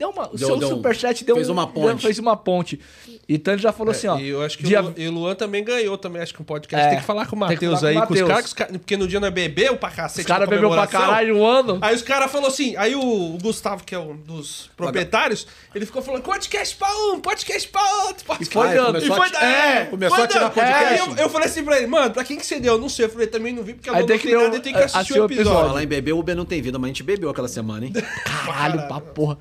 Deu 0.01 0.09
uma, 0.09 0.29
o 0.33 0.37
Deu- 0.37 0.49
seu 0.49 0.57
deu 0.57 0.69
um- 0.69 0.71
superchat 0.77 1.23
deu 1.27 1.37
fez 1.37 1.51
um- 1.51 1.53
uma 1.53 1.67
deu- 1.67 1.75
ponte. 1.75 2.03
fez 2.03 2.19
uma 2.19 2.35
ponte. 2.35 2.81
Então 3.29 3.53
ele 3.53 3.63
já 3.63 3.71
falou 3.71 3.91
assim, 3.93 4.07
ó. 4.09 4.17
É, 4.17 4.23
E 4.23 4.29
eu 4.29 4.43
acho 4.43 4.57
que 4.57 4.65
dia- 4.65 4.81
o, 4.81 4.87
Lu- 4.87 4.95
e 4.97 5.07
o 5.09 5.13
Luan 5.13 5.35
também 5.35 5.63
ganhou 5.63 5.99
também, 5.99 6.23
acho 6.23 6.33
que 6.35 6.41
um 6.41 6.45
podcast. 6.45 6.87
É, 6.87 6.91
tem 6.91 6.99
que 7.01 7.05
falar 7.05 7.27
com 7.27 7.37
o 7.37 7.39
tem 7.47 7.59
que 7.59 7.67
Matheus 7.67 7.85
aí, 7.85 7.95
com 8.01 8.07
com 8.07 8.15
os 8.15 8.21
caras, 8.23 8.41
que 8.41 8.47
os 8.47 8.53
caras- 8.55 8.77
porque 8.79 8.97
no 8.97 9.07
dia 9.07 9.21
nós 9.21 9.31
bebeu 9.31 9.77
pra 9.77 9.91
cacete. 9.91 10.21
Os 10.23 10.27
caras 10.27 10.49
bebeu 10.49 10.71
pra 10.71 10.87
caralho 10.87 11.37
um 11.37 11.45
ano. 11.47 11.79
Aí 11.83 11.95
os 11.95 12.01
caras 12.01 12.31
falaram 12.33 12.51
assim, 12.51 12.75
aí 12.77 12.95
o, 12.97 13.01
o 13.35 13.39
Gustavo, 13.43 13.85
que 13.85 13.95
é 13.95 13.99
um 13.99 14.17
dos 14.17 14.71
proprietários, 14.75 15.47
ele 15.75 15.85
ficou 15.85 16.01
falando 16.01 16.23
podcast 16.23 16.75
pra 16.77 16.89
um, 17.13 17.21
podcast 17.21 17.69
pra 17.69 17.83
outro. 18.07 18.25
Podcast 18.25 18.53
foi 18.55 18.69
Aí 18.69 18.75
dando. 18.75 18.99
E 18.99 19.07
foi 19.07 19.27
a, 19.27 19.31
dando. 19.31 19.45
é, 19.45 19.85
começou 19.85 20.17
foi 20.17 20.25
a 20.25 20.29
tirar 20.29 20.41
dando. 20.45 20.53
podcast. 20.55 20.85
Aí 20.87 20.99
eu, 20.99 21.17
eu 21.17 21.29
falei 21.29 21.47
assim 21.47 21.63
pra 21.63 21.77
ele, 21.77 21.87
mano, 21.89 22.11
pra 22.11 22.25
quem 22.25 22.39
que 22.39 22.47
você 22.47 22.59
deu? 22.59 22.73
Eu 22.73 22.79
não 22.81 22.89
sei. 22.89 23.05
Eu 23.05 23.11
falei, 23.11 23.27
também 23.27 23.53
não 23.53 23.63
vi, 23.63 23.75
porque 23.75 23.91
eu 23.91 23.95
Aí 23.95 24.01
não 24.01 24.07
tem 24.09 24.19
tem 24.19 24.35
nada, 24.35 24.59
tenho 24.61 24.77
que 24.77 24.83
assistir 24.83 25.21
o 25.21 25.27
episódio. 25.27 25.69
Falar 25.69 25.83
em 25.83 25.87
beber, 25.87 26.13
o 26.15 26.19
Uber 26.19 26.35
não 26.35 26.47
tem 26.47 26.63
vida, 26.63 26.79
mas 26.79 26.87
a 26.87 26.89
gente 26.89 27.03
bebeu 27.03 27.29
aquela 27.31 27.49
semana, 27.49 27.85
hein? 27.87 27.93
Caralho, 28.25 28.89
pra 28.89 28.99
porra. 29.01 29.39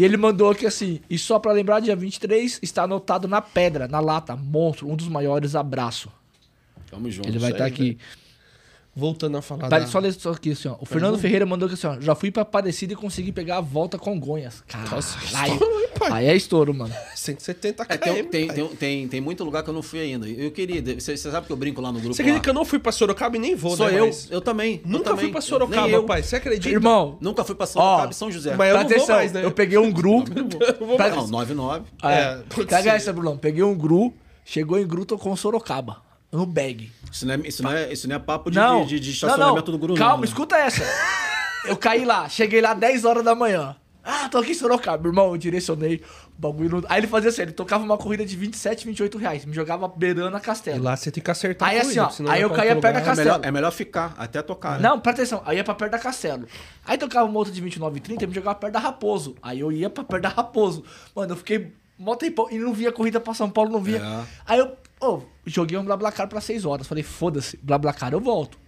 E 0.00 0.04
ele 0.04 0.16
mandou 0.16 0.48
aqui 0.48 0.64
assim, 0.64 0.98
e 1.10 1.18
só 1.18 1.38
pra 1.38 1.52
lembrar, 1.52 1.78
dia 1.80 1.94
23 1.94 2.60
está 2.62 2.84
anotado 2.84 3.28
na 3.28 3.42
pedra, 3.42 3.86
na 3.86 4.00
lata, 4.00 4.34
monstro, 4.34 4.88
um 4.88 4.96
dos 4.96 5.08
maiores, 5.08 5.54
abraço. 5.54 6.10
Tamo 6.90 7.10
junto. 7.10 7.28
Ele 7.28 7.38
vai 7.38 7.50
estar 7.50 7.64
aí, 7.64 7.70
aqui. 7.70 7.98
Voltando 8.94 9.36
a 9.38 9.42
falar 9.42 9.68
Pera, 9.68 9.82
da... 9.82 9.86
só 9.86 10.00
ler 10.00 10.08
isso 10.08 10.28
aqui, 10.28 10.50
assim, 10.50 10.66
ó. 10.68 10.74
O 10.80 10.84
Fernando 10.84 11.16
Ferreira 11.16 11.46
mandou 11.46 11.66
aqui 11.66 11.74
assim, 11.74 11.86
ó. 11.86 12.00
Já 12.00 12.14
fui 12.16 12.30
pra 12.32 12.42
Aparecida 12.42 12.92
e 12.92 12.96
consegui 12.96 13.30
pegar 13.30 13.58
a 13.58 13.60
volta 13.60 13.96
com 13.96 14.18
Gonhas. 14.18 14.64
Caralho. 14.66 14.98
estouro, 14.98 15.80
hein, 15.80 15.88
pai? 15.96 16.10
Aí 16.12 16.26
é 16.26 16.34
estouro, 16.36 16.74
mano. 16.74 16.92
170 17.14 17.84
km. 17.84 17.92
É, 17.92 17.96
tem, 17.98 18.24
tem, 18.24 18.48
tem, 18.48 18.66
tem, 18.68 19.08
tem 19.08 19.20
muito 19.20 19.44
lugar 19.44 19.62
que 19.62 19.70
eu 19.70 19.74
não 19.74 19.80
fui 19.82 20.00
ainda. 20.00 20.28
Eu 20.28 20.50
queria. 20.50 20.82
Você, 20.98 21.16
você 21.16 21.30
sabe 21.30 21.46
que 21.46 21.52
eu 21.52 21.56
brinco 21.56 21.80
lá 21.80 21.92
no 21.92 22.00
grupo? 22.00 22.14
Você 22.14 22.22
acredita 22.22 22.42
que 22.42 22.50
eu 22.50 22.54
não 22.54 22.64
fui 22.64 22.80
pra 22.80 22.90
Sorocaba 22.90 23.36
e 23.36 23.38
nem 23.38 23.54
vou, 23.54 23.76
Sou 23.76 23.86
né? 23.88 23.98
eu, 24.00 24.06
mas- 24.06 24.28
eu 24.28 24.40
também. 24.40 24.80
eu 24.84 24.90
Nunca 24.90 25.04
também. 25.04 25.20
fui 25.26 25.32
pra 25.32 25.40
Sorocaba, 25.40 25.88
eu. 25.88 26.04
pai. 26.04 26.22
Você 26.24 26.36
acredita? 26.36 26.68
Irmão, 26.68 27.16
Nunca 27.20 27.44
fui 27.44 27.54
pra 27.54 27.64
Ó, 27.64 27.66
Sorocaba 27.68 28.10
e 28.10 28.14
São 28.14 28.30
José. 28.30 28.56
mas 28.56 28.68
eu 28.70 28.74
não 28.76 28.82
vou 28.82 28.90
atenção, 28.96 29.16
mais, 29.16 29.32
né? 29.32 29.44
eu 29.44 29.52
peguei 29.52 29.78
um 29.78 29.90
gru. 29.92 30.24
Eu 30.80 30.86
vou 30.86 30.96
Presta- 30.96 31.16
Não, 31.20 31.28
99. 31.28 31.84
É, 32.02 32.12
É, 32.12 32.42
pode 32.48 32.66
pega 32.66 32.92
essa, 32.92 33.12
Brunão. 33.12 33.38
Peguei 33.38 33.62
um 33.62 33.74
gru, 33.78 34.12
chegou 34.44 34.78
em 34.80 34.86
gru, 34.86 35.04
tocou 35.06 35.32
um 35.32 35.36
Sorocaba. 35.36 36.02
No 36.32 36.46
bag. 36.46 36.92
Isso 37.10 37.26
não 37.26 37.34
é, 37.34 37.36
isso 37.44 37.62
não 37.62 37.72
é, 37.72 37.92
isso 37.92 38.08
não 38.08 38.16
é 38.16 38.18
papo 38.18 38.50
de, 38.50 38.56
não, 38.56 38.84
de, 38.86 39.00
de 39.00 39.08
não, 39.08 39.12
estacionamento 39.14 39.70
não. 39.72 39.78
do 39.78 39.78
Guru, 39.78 39.94
Calma, 39.96 40.14
não. 40.14 40.20
né? 40.20 40.26
escuta 40.26 40.56
essa. 40.56 40.82
Eu 41.66 41.76
caí 41.76 42.04
lá, 42.04 42.28
cheguei 42.28 42.60
lá 42.60 42.72
10 42.72 43.04
horas 43.04 43.24
da 43.24 43.34
manhã. 43.34 43.76
Ah, 44.02 44.30
tô 44.30 44.38
aqui 44.38 44.52
em 44.52 44.54
Sorocaba, 44.54 45.06
irmão. 45.08 45.26
Eu 45.32 45.36
direcionei 45.36 45.96
o 46.36 46.40
bagulho. 46.40 46.80
no- 46.80 46.86
Aí 46.88 47.00
ele 47.00 47.06
fazia 47.06 47.28
assim: 47.28 47.42
ele 47.42 47.52
tocava 47.52 47.84
uma 47.84 47.98
corrida 47.98 48.24
de 48.24 48.34
27, 48.34 48.86
28 48.86 49.18
reais. 49.18 49.44
Me 49.44 49.52
jogava 49.52 49.86
beirando 49.86 50.34
a 50.34 50.38
E 50.38 50.42
castela. 50.42 50.82
lá 50.82 50.96
você 50.96 51.10
tem 51.10 51.22
que 51.22 51.30
acertar 51.30 51.68
Aí 51.68 51.76
a 51.76 51.80
assim, 51.82 51.88
corrida, 51.96 52.06
ó, 52.06 52.10
senão 52.10 52.30
aí 52.32 52.40
eu 52.40 52.48
caía 52.48 52.76
perto 52.76 52.82
da 52.82 52.88
lugar. 52.88 53.02
É 53.02 53.04
Castelo. 53.04 53.28
melhor, 53.34 53.46
é 53.46 53.50
melhor 53.52 53.70
ficar 53.72 54.14
até 54.16 54.40
tocar. 54.40 54.80
né? 54.80 54.88
Não, 54.88 54.98
presta 54.98 55.20
atenção. 55.20 55.42
Aí 55.44 55.58
ia 55.58 55.64
pra 55.64 55.74
perto 55.74 55.92
da 55.92 55.98
Castelo. 55.98 56.46
Aí 56.86 56.96
tocava 56.96 57.28
uma 57.28 57.36
outra 57.38 57.52
de 57.52 57.60
29 57.60 57.98
e 57.98 58.00
30 58.00 58.24
e 58.24 58.26
me 58.26 58.34
jogava 58.34 58.54
perto 58.54 58.72
da 58.72 58.78
Raposo. 58.78 59.34
Aí 59.42 59.60
eu 59.60 59.70
ia 59.70 59.90
pra 59.90 60.02
perto 60.02 60.22
da 60.22 60.28
Raposo. 60.30 60.82
Mano, 61.14 61.32
eu 61.32 61.36
fiquei 61.36 61.74
mó 61.98 62.14
tempão 62.16 62.48
e 62.50 62.58
não 62.58 62.72
via 62.72 62.90
corrida 62.90 63.20
pra 63.20 63.34
São 63.34 63.50
Paulo, 63.50 63.70
não 63.70 63.80
via. 63.82 63.98
É. 63.98 64.24
Aí 64.46 64.58
eu, 64.60 64.72
ô, 65.00 65.22
joguei 65.46 65.76
um 65.78 65.84
BlaBlaCar 65.84 66.28
pra 66.28 66.40
6 66.40 66.64
horas. 66.64 66.86
Falei, 66.86 67.02
foda-se, 67.04 67.56
BlaBlaCar 67.62 68.12
eu 68.12 68.20
volto. 68.20 68.58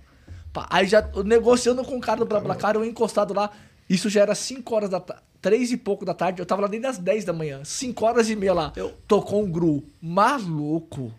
Pá, 0.52 0.66
aí 0.70 0.86
já 0.86 1.00
negociando 1.24 1.82
com 1.84 1.96
o 1.96 2.00
cara 2.00 2.20
do 2.20 2.26
BlaBlaCar, 2.26 2.74
eu 2.74 2.84
encostado 2.84 3.32
lá. 3.34 3.50
Isso 3.88 4.09
já 4.10 4.22
era 4.22 4.34
5 4.34 4.74
horas 4.74 4.90
da 4.90 5.00
tarde. 5.00 5.22
3 5.40 5.72
e 5.72 5.76
pouco 5.76 6.04
da 6.04 6.14
tarde, 6.14 6.40
eu 6.40 6.46
tava 6.46 6.62
lá 6.62 6.68
desde 6.68 6.86
as 6.86 6.98
10 6.98 7.24
da 7.24 7.32
manhã. 7.32 7.64
5 7.64 8.04
horas 8.06 8.30
e 8.30 8.36
meia 8.36 8.54
lá. 8.54 8.72
Eu- 8.76 8.92
Tocou 9.09 9.42
um 9.42 9.50
gru. 9.50 9.82
Maluco. 10.00 11.12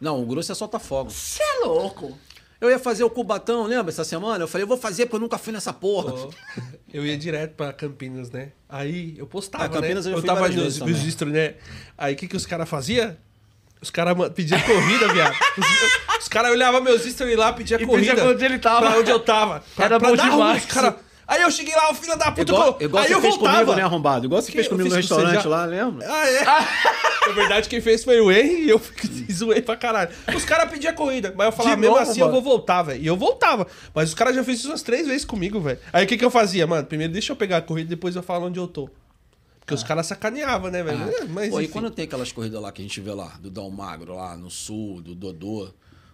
Não, 0.00 0.20
o 0.22 0.26
grosso 0.26 0.50
é 0.50 0.54
solta 0.54 0.78
fogo. 0.80 1.10
Cê 1.10 1.40
é 1.42 1.64
louco. 1.66 2.18
Eu 2.60 2.68
ia 2.70 2.78
fazer 2.78 3.04
o 3.04 3.10
Cubatão, 3.10 3.64
lembra, 3.66 3.90
essa 3.90 4.04
semana? 4.04 4.42
Eu 4.44 4.48
falei, 4.48 4.64
eu 4.64 4.68
vou 4.68 4.76
fazer 4.76 5.04
porque 5.06 5.16
eu 5.16 5.20
nunca 5.20 5.38
fui 5.38 5.52
nessa 5.52 5.72
porra. 5.72 6.12
Ó, 6.14 6.30
Eu 6.92 7.04
ia 7.06 7.16
direto 7.16 7.54
pra 7.54 7.72
Campinas, 7.72 8.30
né? 8.30 8.52
Aí 8.68 9.14
eu 9.18 9.26
postava, 9.26 9.64
Ah, 9.64 9.68
Campinas 9.68 10.06
né? 10.06 10.12
eu 10.12 10.16
Eu 10.16 10.22
tava 10.22 10.48
nos 10.48 10.78
também. 10.78 10.94
registros, 10.94 11.32
né? 11.32 11.54
Aí 11.96 12.14
o 12.14 12.16
que, 12.16 12.26
que 12.26 12.36
os 12.36 12.46
caras 12.46 12.68
faziam? 12.68 13.16
Os 13.84 13.90
caras 13.90 14.16
pediam 14.34 14.58
corrida, 14.60 15.12
viado. 15.12 15.34
Os, 15.58 16.22
os 16.22 16.28
caras 16.28 16.50
olhavam 16.52 16.80
meus 16.80 17.02
stories 17.02 17.36
lá, 17.36 17.52
pediam 17.52 17.78
E 17.78 17.86
corrida. 17.86 18.14
pedia 18.14 18.30
onde 18.30 18.44
ele 18.44 18.58
tava. 18.58 18.86
Pra 18.90 18.98
onde 18.98 19.10
eu 19.10 19.20
tava. 19.20 19.62
Pra, 19.76 19.84
Era 19.84 19.98
pra 20.00 20.08
bom 20.08 20.16
demais. 20.16 20.64
cara- 20.64 20.96
Aí 21.26 21.40
eu 21.40 21.50
cheguei 21.50 21.74
lá, 21.74 21.90
o 21.90 21.94
filho 21.94 22.16
da 22.18 22.30
puta. 22.32 22.42
Igual, 22.52 22.76
igual 22.80 23.02
aí 23.02 23.08
você 23.08 23.14
eu 23.14 23.20
fez 23.22 23.34
voltava. 23.36 23.56
comigo, 23.60 23.74
né, 23.76 23.82
arrombado? 23.82 24.26
Igual 24.26 24.42
você 24.42 24.48
Que 24.52 24.58
fez 24.58 24.66
eu 24.66 24.70
comigo 24.72 24.90
no 24.90 24.94
restaurante 24.96 25.42
já? 25.42 25.48
lá, 25.48 25.64
lembra? 25.64 26.06
Ah, 26.06 26.28
é? 26.28 26.44
Na 27.28 27.32
verdade, 27.34 27.68
quem 27.68 27.80
fez 27.80 28.04
foi 28.04 28.20
o 28.20 28.30
Henry 28.30 28.64
e 28.66 28.68
eu 28.70 28.80
zoei 29.32 29.62
pra 29.62 29.74
caralho. 29.76 30.10
Os 30.34 30.44
caras 30.44 30.70
pediam 30.70 30.92
corrida, 30.94 31.32
mas 31.36 31.46
eu 31.46 31.52
falava, 31.52 31.76
De 31.76 31.80
mesmo 31.80 31.96
novo, 31.96 32.10
assim 32.10 32.20
eu 32.20 32.26
mano? 32.26 32.40
vou 32.42 32.50
voltar, 32.52 32.82
velho. 32.82 33.02
E 33.02 33.06
eu 33.06 33.16
voltava. 33.16 33.66
Mas 33.94 34.10
os 34.10 34.14
caras 34.14 34.34
já 34.34 34.44
fez 34.44 34.58
isso 34.58 34.68
umas 34.68 34.82
três 34.82 35.06
vezes 35.06 35.24
comigo, 35.24 35.60
velho. 35.60 35.78
Aí 35.94 36.04
o 36.04 36.06
que, 36.08 36.18
que 36.18 36.24
eu 36.24 36.30
fazia, 36.30 36.66
mano? 36.66 36.86
Primeiro 36.86 37.12
deixa 37.12 37.32
eu 37.32 37.36
pegar 37.36 37.56
a 37.58 37.62
corrida, 37.62 37.88
depois 37.88 38.14
eu 38.16 38.22
falo 38.22 38.46
onde 38.46 38.58
eu 38.58 38.66
tô. 38.66 38.88
Porque 39.64 39.74
os 39.74 39.82
caras 39.82 40.06
sacaneavam, 40.06 40.70
né, 40.70 40.82
velho? 40.82 41.02
É, 41.10 41.24
Mas, 41.24 41.48
Ah. 41.48 41.50
Pô, 41.52 41.60
e 41.60 41.68
quando 41.68 41.90
tem 41.90 42.04
aquelas 42.04 42.30
corridas 42.30 42.60
lá 42.60 42.70
que 42.70 42.82
a 42.82 42.84
gente 42.84 43.00
vê 43.00 43.12
lá, 43.12 43.32
do 43.40 43.50
Dal 43.50 43.70
Magro 43.70 44.14
lá 44.14 44.36
no 44.36 44.50
sul, 44.50 45.00
do 45.00 45.14
Dodô. 45.14 45.68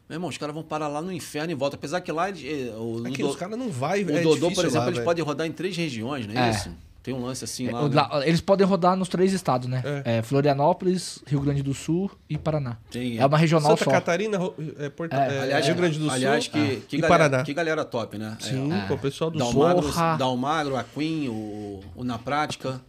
Meu 0.08 0.16
irmão, 0.16 0.28
os 0.30 0.38
caras 0.38 0.54
vão 0.54 0.62
parar 0.64 0.88
lá 0.88 1.00
no 1.02 1.12
inferno 1.12 1.50
e 1.52 1.54
volta. 1.54 1.76
Apesar 1.76 2.00
que 2.00 2.10
lá 2.12 2.28
eles, 2.28 2.42
o, 2.76 3.02
É 3.06 3.10
que 3.10 3.22
Do- 3.22 3.28
os 3.30 3.36
caras 3.36 3.58
não 3.58 3.70
vai, 3.70 4.04
o 4.04 4.10
é 4.10 4.22
Dodô, 4.22 4.34
difícil 4.48 4.54
por 4.54 4.64
exemplo, 4.64 4.78
lá, 4.78 4.86
eles 4.86 4.94
velho. 4.98 5.04
podem 5.04 5.24
rodar 5.24 5.46
em 5.46 5.52
três 5.52 5.76
regiões, 5.76 6.26
não 6.26 6.34
é, 6.40 6.48
É. 6.48 6.50
isso? 6.50 6.70
Tem 7.02 7.14
um 7.14 7.24
lance 7.24 7.42
assim 7.44 7.70
lá. 7.70 7.82
O 7.82 7.88
né? 7.88 8.28
Eles 8.28 8.40
podem 8.42 8.66
rodar 8.66 8.94
nos 8.94 9.08
três 9.08 9.32
estados, 9.32 9.66
né? 9.68 9.82
É, 10.04 10.20
Florianópolis, 10.22 11.20
Rio 11.26 11.40
Grande 11.40 11.62
do 11.62 11.72
Sul 11.72 12.10
e 12.28 12.36
Paraná. 12.36 12.76
Tem, 12.90 13.18
é 13.18 13.24
uma 13.24 13.38
regional 13.38 13.70
Santa 13.70 13.84
só. 13.84 13.90
Catarina, 13.90 14.36
Ro- 14.36 14.54
é, 14.78 14.88
Porto, 14.90 15.14
é, 15.14 15.40
Aliás, 15.40 15.64
Rio 15.66 15.74
Grande 15.76 15.98
do 15.98 16.04
Sul 16.04 16.12
aliás, 16.14 16.46
que, 16.46 16.58
ah, 16.58 16.86
que 16.86 16.96
e 16.96 17.00
galera, 17.00 17.08
Paraná. 17.24 17.42
Que 17.44 17.54
galera 17.54 17.84
top, 17.86 18.18
né? 18.18 18.36
Sim, 18.40 18.70
É, 18.72 18.92
o 18.92 18.98
pessoal 18.98 19.30
do 19.30 19.38
Sul. 19.42 19.52
Dalmagro. 19.64 20.18
Dalmagro, 20.18 20.76
a 20.76 20.84
Queen, 20.84 21.28
o, 21.30 21.80
o 21.96 22.04
Na 22.04 22.18
Prática, 22.18 22.80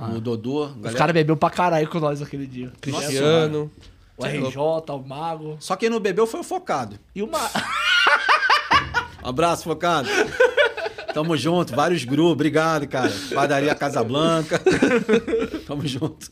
o 0.00 0.20
Dodô. 0.20 0.64
Os 0.66 0.74
galera- 0.76 0.98
caras 0.98 1.14
bebeu 1.14 1.36
pra 1.36 1.50
caralho 1.50 1.88
com 1.88 1.98
nós 2.00 2.22
aquele 2.22 2.46
dia. 2.46 2.72
Cristiano. 2.80 3.70
O 4.16 4.24
RJ, 4.24 4.56
o 4.92 4.98
Mago. 5.06 5.56
Só 5.60 5.76
quem 5.76 5.88
não 5.88 6.00
bebeu 6.00 6.26
foi 6.26 6.40
o 6.40 6.44
Focado. 6.44 6.98
E 7.14 7.22
o 7.22 7.30
Mago. 7.30 7.50
Abraço, 9.22 9.64
Focado. 9.64 10.08
Tamo 11.12 11.36
junto, 11.36 11.74
vários 11.74 12.04
grupos, 12.04 12.32
obrigado, 12.32 12.86
cara. 12.86 13.12
Padaria 13.34 13.74
Casablanca. 13.74 14.60
Tamo 15.66 15.86
junto. 15.86 16.28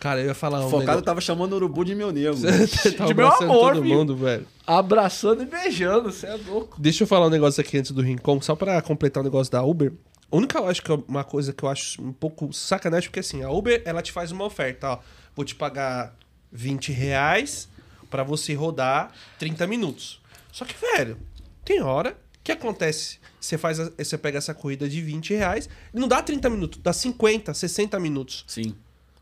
Cara, 0.00 0.20
eu 0.20 0.26
ia 0.26 0.34
falar 0.34 0.60
um 0.60 0.66
O 0.66 0.70
Focado 0.70 0.86
negócio. 0.86 1.04
tava 1.04 1.20
chamando 1.20 1.52
o 1.52 1.56
urubu 1.56 1.84
de 1.84 1.94
meu 1.94 2.12
nego. 2.12 2.36
Tá 2.96 3.04
de 3.06 3.14
meu 3.14 3.26
amor, 3.28 3.72
todo 3.74 3.82
filho. 3.82 3.94
mundo, 3.96 4.16
velho. 4.16 4.46
Abraçando 4.66 5.42
e 5.42 5.46
beijando, 5.46 6.12
você 6.12 6.26
é 6.26 6.38
louco. 6.46 6.76
Deixa 6.80 7.02
eu 7.02 7.06
falar 7.06 7.26
um 7.26 7.30
negócio 7.30 7.60
aqui 7.60 7.78
antes 7.78 7.90
do 7.90 8.00
Rincon, 8.02 8.40
só 8.40 8.54
pra 8.54 8.80
completar 8.82 9.22
o 9.22 9.24
negócio 9.24 9.50
da 9.50 9.62
Uber. 9.62 9.92
A 10.30 10.36
única, 10.36 10.60
que 10.82 10.92
é 10.92 10.94
uma 11.08 11.24
coisa 11.24 11.52
que 11.52 11.62
eu 11.62 11.68
acho 11.68 12.02
um 12.02 12.12
pouco 12.12 12.52
sacanagem, 12.52 13.08
porque 13.08 13.20
assim, 13.20 13.42
a 13.42 13.50
Uber, 13.50 13.82
ela 13.84 14.02
te 14.02 14.12
faz 14.12 14.30
uma 14.30 14.44
oferta, 14.44 14.88
ó. 14.90 14.98
Vou 15.34 15.44
te 15.44 15.54
pagar 15.54 16.14
20 16.52 16.92
reais 16.92 17.68
pra 18.10 18.22
você 18.22 18.52
rodar 18.54 19.12
30 19.38 19.66
minutos. 19.66 20.20
Só 20.52 20.64
que, 20.64 20.74
velho, 20.96 21.18
tem 21.64 21.80
hora 21.80 22.16
que 22.44 22.52
acontece. 22.52 23.18
Você 23.40 23.56
faz, 23.56 23.78
a- 23.80 23.90
você 23.96 24.18
pega 24.18 24.36
essa 24.38 24.52
corrida 24.52 24.88
de 24.88 25.00
20 25.00 25.32
reais, 25.34 25.68
não 25.92 26.08
dá 26.08 26.20
30 26.22 26.50
minutos, 26.50 26.80
dá 26.82 26.92
50, 26.92 27.54
60 27.54 27.98
minutos. 28.00 28.44
Sim. 28.46 28.74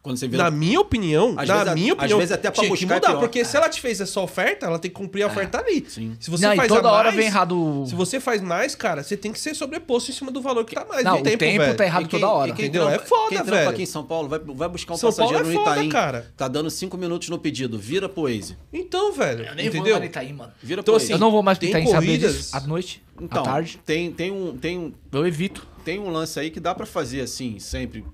Quando 0.06 0.16
você 0.18 0.28
vira. 0.28 0.44
Na 0.44 0.50
minha 0.50 0.80
opinião, 0.80 1.34
Às 1.36 1.48
na 1.48 1.58
vezes 1.64 1.74
minha 1.74 1.92
às 1.92 1.98
opinião, 1.98 2.18
vezes 2.18 2.32
até 2.32 2.42
pra 2.50 2.52
tinha 2.52 2.64
que 2.64 2.70
buscar 2.70 2.94
é 2.94 2.94
mudar, 2.96 3.08
pior. 3.08 3.18
porque 3.20 3.44
se 3.44 3.56
ela 3.56 3.68
te 3.68 3.80
fez 3.80 4.00
essa 4.00 4.20
oferta, 4.20 4.66
ela 4.66 4.78
tem 4.78 4.88
que 4.90 4.96
cumprir 4.96 5.24
a 5.24 5.26
oferta 5.26 5.58
ali. 5.58 5.84
sim. 5.88 6.16
Se 6.20 6.30
você 6.30 6.46
Não, 6.46 6.52
e 6.52 6.56
faz 6.56 6.68
toda 6.68 6.88
a 6.88 6.92
hora 6.92 7.04
mais, 7.04 7.16
vem 7.16 7.26
errado. 7.26 7.84
Se 7.88 7.94
você 7.96 8.20
faz 8.20 8.40
mais, 8.40 8.74
cara, 8.76 9.02
você 9.02 9.16
tem 9.16 9.32
que 9.32 9.40
ser 9.40 9.54
sobreposto 9.54 10.12
em 10.12 10.14
cima 10.14 10.30
do 10.30 10.40
valor 10.40 10.64
que 10.64 10.74
tá 10.76 10.84
mais. 10.84 11.04
Não, 11.04 11.18
o 11.18 11.22
tempo, 11.22 11.38
tempo 11.38 11.58
velho. 11.58 11.76
tá 11.76 11.84
errado 11.84 12.04
E 12.04 12.08
quem- 12.08 12.20
toda 12.20 12.32
hora. 12.32 12.50
e 12.50 12.52
quem 12.54 12.64
entendeu? 12.66 12.86
trampa- 12.86 13.02
É 13.02 13.06
foda, 13.06 13.28
quem 13.30 13.38
trampa 13.38 13.50
velho. 13.56 13.68
aqui 13.70 13.82
em 13.82 13.86
São 13.86 14.04
Paulo 14.04 14.28
vai, 14.28 14.38
vai 14.38 14.68
buscar 14.68 14.94
um 14.94 14.96
São 14.96 15.12
Paulo 15.12 15.32
passageiro 15.32 15.50
é 15.50 15.58
no 15.58 15.64
foda, 15.64 15.76
Itaim. 15.78 15.88
cara. 15.88 16.32
Tá 16.36 16.46
dando 16.46 16.70
cinco 16.70 16.96
minutos 16.96 17.28
no 17.28 17.38
pedido. 17.38 17.76
Vira 17.78 18.08
pro 18.08 18.22
Waze. 18.22 18.56
Então, 18.72 19.12
velho, 19.12 19.44
Eu 19.44 19.54
nem 19.56 19.66
entendeu? 19.66 19.82
vou 19.82 19.90
mais 19.92 20.00
no 20.00 20.06
Itaim, 20.06 20.32
mano. 20.32 20.52
Vira 20.62 20.80
Então, 20.82 20.94
pro 20.94 21.02
assim. 21.02 21.12
Eu 21.12 21.18
não 21.18 21.30
vou 21.32 21.42
mais 21.42 21.58
pro 21.58 21.66
tem 21.66 21.70
Itaim 21.70 21.86
saber 21.92 22.06
corridas- 22.06 22.34
disso. 22.36 22.56
À 22.56 22.60
noite, 22.60 23.02
Então, 23.20 23.42
à 23.42 23.44
tarde. 23.44 23.80
Tem, 23.84 24.12
tem, 24.12 24.30
um, 24.30 24.56
tem, 24.56 24.78
um, 24.78 24.92
Eu 25.12 25.26
evito. 25.26 25.66
tem 25.84 25.98
um 25.98 26.10
lance 26.10 26.38
aí 26.38 26.50
que 26.50 26.60
dá 26.60 26.74
pra 26.74 26.86
fazer 26.86 27.20
assim, 27.22 27.58
sempre. 27.58 28.04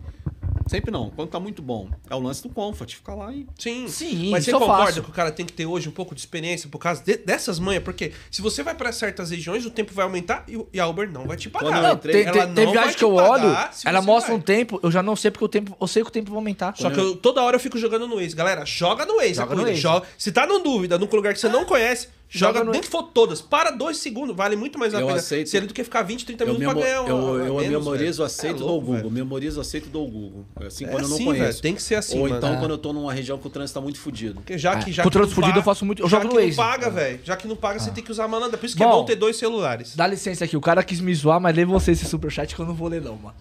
Sempre 0.69 0.91
não, 0.91 1.11
quando 1.11 1.29
tá 1.29 1.39
muito 1.41 1.61
bom. 1.61 1.89
É 2.09 2.15
o 2.15 2.19
lance 2.21 2.43
do 2.43 2.49
comfort, 2.49 2.95
ficar 2.95 3.15
lá 3.15 3.33
e. 3.33 3.47
Sim. 3.59 3.89
Sim, 3.89 4.31
Mas 4.31 4.45
você 4.45 4.53
concorda 4.53 4.87
faço. 4.87 5.03
que 5.03 5.11
o 5.11 5.13
cara 5.13 5.31
tem 5.31 5.45
que 5.45 5.53
ter 5.53 5.67
hoje 5.67 5.89
um 5.89 5.93
pouco 5.93 6.15
de 6.15 6.21
experiência 6.21 6.69
por 6.69 6.79
causa 6.79 7.03
de- 7.05 7.17
dessas 7.19 7.59
manhas? 7.59 7.83
Porque 7.83 8.13
se 8.31 8.41
você 8.41 8.63
vai 8.63 8.75
pra 8.75 8.93
certas 8.93 9.31
regiões, 9.31 9.67
o 9.67 9.71
tempo 9.71 9.93
vai 9.93 10.05
aumentar 10.05 10.45
e, 10.49 10.59
e 10.73 10.81
a 10.81 10.87
Uber 10.87 11.11
não 11.11 11.27
vai 11.27 11.37
te 11.37 11.51
pagar. 11.51 11.83
Não, 11.83 11.93
entrei- 11.95 12.25
tem, 12.25 12.33
tem, 12.33 12.43
Ela 12.43 12.55
tem 12.55 12.65
não 12.67 12.73
vai 12.73 12.83
viagem 12.83 12.99
que 12.99 13.05
eu 13.05 13.15
olho, 13.15 13.57
ela 13.85 14.03
mostra 14.03 14.33
vai. 14.33 14.41
um 14.41 14.43
tempo, 14.43 14.81
eu 14.83 14.91
já 14.91 15.03
não 15.03 15.17
sei 15.17 15.31
porque 15.31 15.45
o 15.45 15.49
tempo, 15.49 15.77
eu 15.81 15.87
sei 15.87 16.03
que 16.03 16.09
o 16.09 16.13
tempo 16.13 16.31
vai 16.31 16.37
aumentar. 16.39 16.75
Só 16.77 16.91
que 16.91 16.99
eu- 16.99 17.17
toda 17.17 17.43
hora 17.43 17.57
eu 17.57 17.61
fico 17.61 17.77
jogando 17.79 18.07
no 18.07 18.17
Waze. 18.17 18.35
Galera, 18.35 18.65
joga 18.65 19.05
no 19.05 19.17
Waze. 19.17 19.35
Joga 19.35 19.55
no. 19.55 19.63
Waze. 19.63 19.77
Joga. 19.77 20.07
Se 20.17 20.33
tá 20.33 20.47
num 20.47 20.63
dúvida, 20.63 20.99
num 20.99 21.07
lugar 21.13 21.33
que 21.35 21.41
você 21.41 21.49
não 21.49 21.65
conhece, 21.65 22.09
Joga 22.35 22.53
joga, 22.61 22.65
no- 22.65 22.73
nem 22.73 22.81
que 22.81 22.89
for 22.89 23.03
todas. 23.03 23.43
Para 23.43 23.71
dois 23.71 23.99
segundos. 23.99 24.35
Vale 24.35 24.57
muito 24.57 24.79
mais 24.79 24.95
a 24.95 25.01
Eu 25.01 25.07
pena 25.07 25.19
aceito. 25.19 25.51
ser 25.51 25.59
ele 25.59 25.67
do 25.67 25.75
que 25.75 25.85
ficar 25.85 26.01
20, 26.03 26.25
30 26.25 26.45
Eu, 26.45 26.47
minutos 26.55 26.67
memo, 26.67 26.81
pra 26.81 26.89
ganhar 26.89 26.97
eu, 27.09 27.17
uma, 27.17 27.37
eu 27.45 27.59
a 27.59 27.61
menos, 27.63 27.79
memorizo, 27.85 28.17
velho. 28.19 28.27
aceito 28.27 28.57
É 28.57 28.59
do 28.59 28.67
louco, 28.67 28.87
Google. 28.87 28.97
velho. 29.03 29.11
Memorizo, 29.11 29.61
aceito 29.61 29.89
do 29.91 29.99
Google. 30.01 30.45
Assim, 30.67 30.85
É 30.85 30.89
quando 30.89 31.03
eu 31.03 31.09
não 31.11 31.17
assim, 31.17 31.25
conheço. 31.27 31.45
velho. 31.45 31.61
Tem 31.61 31.75
que 31.75 31.83
ser 31.83 31.95
assim, 31.97 32.17
Ou 32.19 32.23
mano. 32.25 32.37
então 32.39 32.55
É. 32.55 32.57
quando 32.59 32.71
eu 32.71 32.79
tô 32.79 32.93
numa 32.95 33.13
região 33.13 33.37
que 33.37 33.47
o 33.47 33.51
trânsito 33.51 33.79
tá 33.79 33.83
muito. 33.83 34.01
Porque 34.35 34.57
já 34.57 34.77
que, 34.79 34.89
É. 34.89 34.93
já 34.95 35.03
Com 35.03 35.11
que 35.11 35.15
não 35.17 35.21
trânsito 35.25 35.41
fudido 35.43 35.59
eu 35.59 35.63
faço 35.63 35.85
muito- 35.85 36.03
eu 36.03 36.09
já 36.09 36.17
jogo 36.17 36.29
que 36.31 36.35
no 36.35 36.41
não 36.41 36.47
Waze. 36.47 36.57
paga, 36.57 36.89
velho. 36.91 37.21
Já 37.23 37.37
que 37.37 37.47
não 37.47 37.55
paga, 37.57 37.79
você 37.79 37.91
tem 37.91 38.03
que 38.03 38.11
usar 38.11 38.25
a 38.25 38.29
malandra. 38.29 38.57
Por 38.57 38.65
isso 38.65 38.75
que 38.77 38.83
é 38.83 38.87
Bom, 38.87 38.93
bom 39.01 39.05
ter 39.05 39.17
dois 39.17 39.37
celulares. 39.37 39.95
Dá 39.95 40.07
licença 40.07 40.45
aqui, 40.47 40.57
o 40.57 40.61
cara 40.61 40.83
quis 40.83 41.01
me 41.01 41.15
zoar, 41.15 41.39
mas 41.39 41.55
lê 41.55 41.67
você 41.67 41.91
esse 41.93 42.07
superchat 42.07 42.55
que 42.55 42.61
eu 42.61 42.65
não 42.67 42.75
vou 42.75 42.89
ler 42.89 43.03
não, 43.03 43.15
mano. 43.17 43.35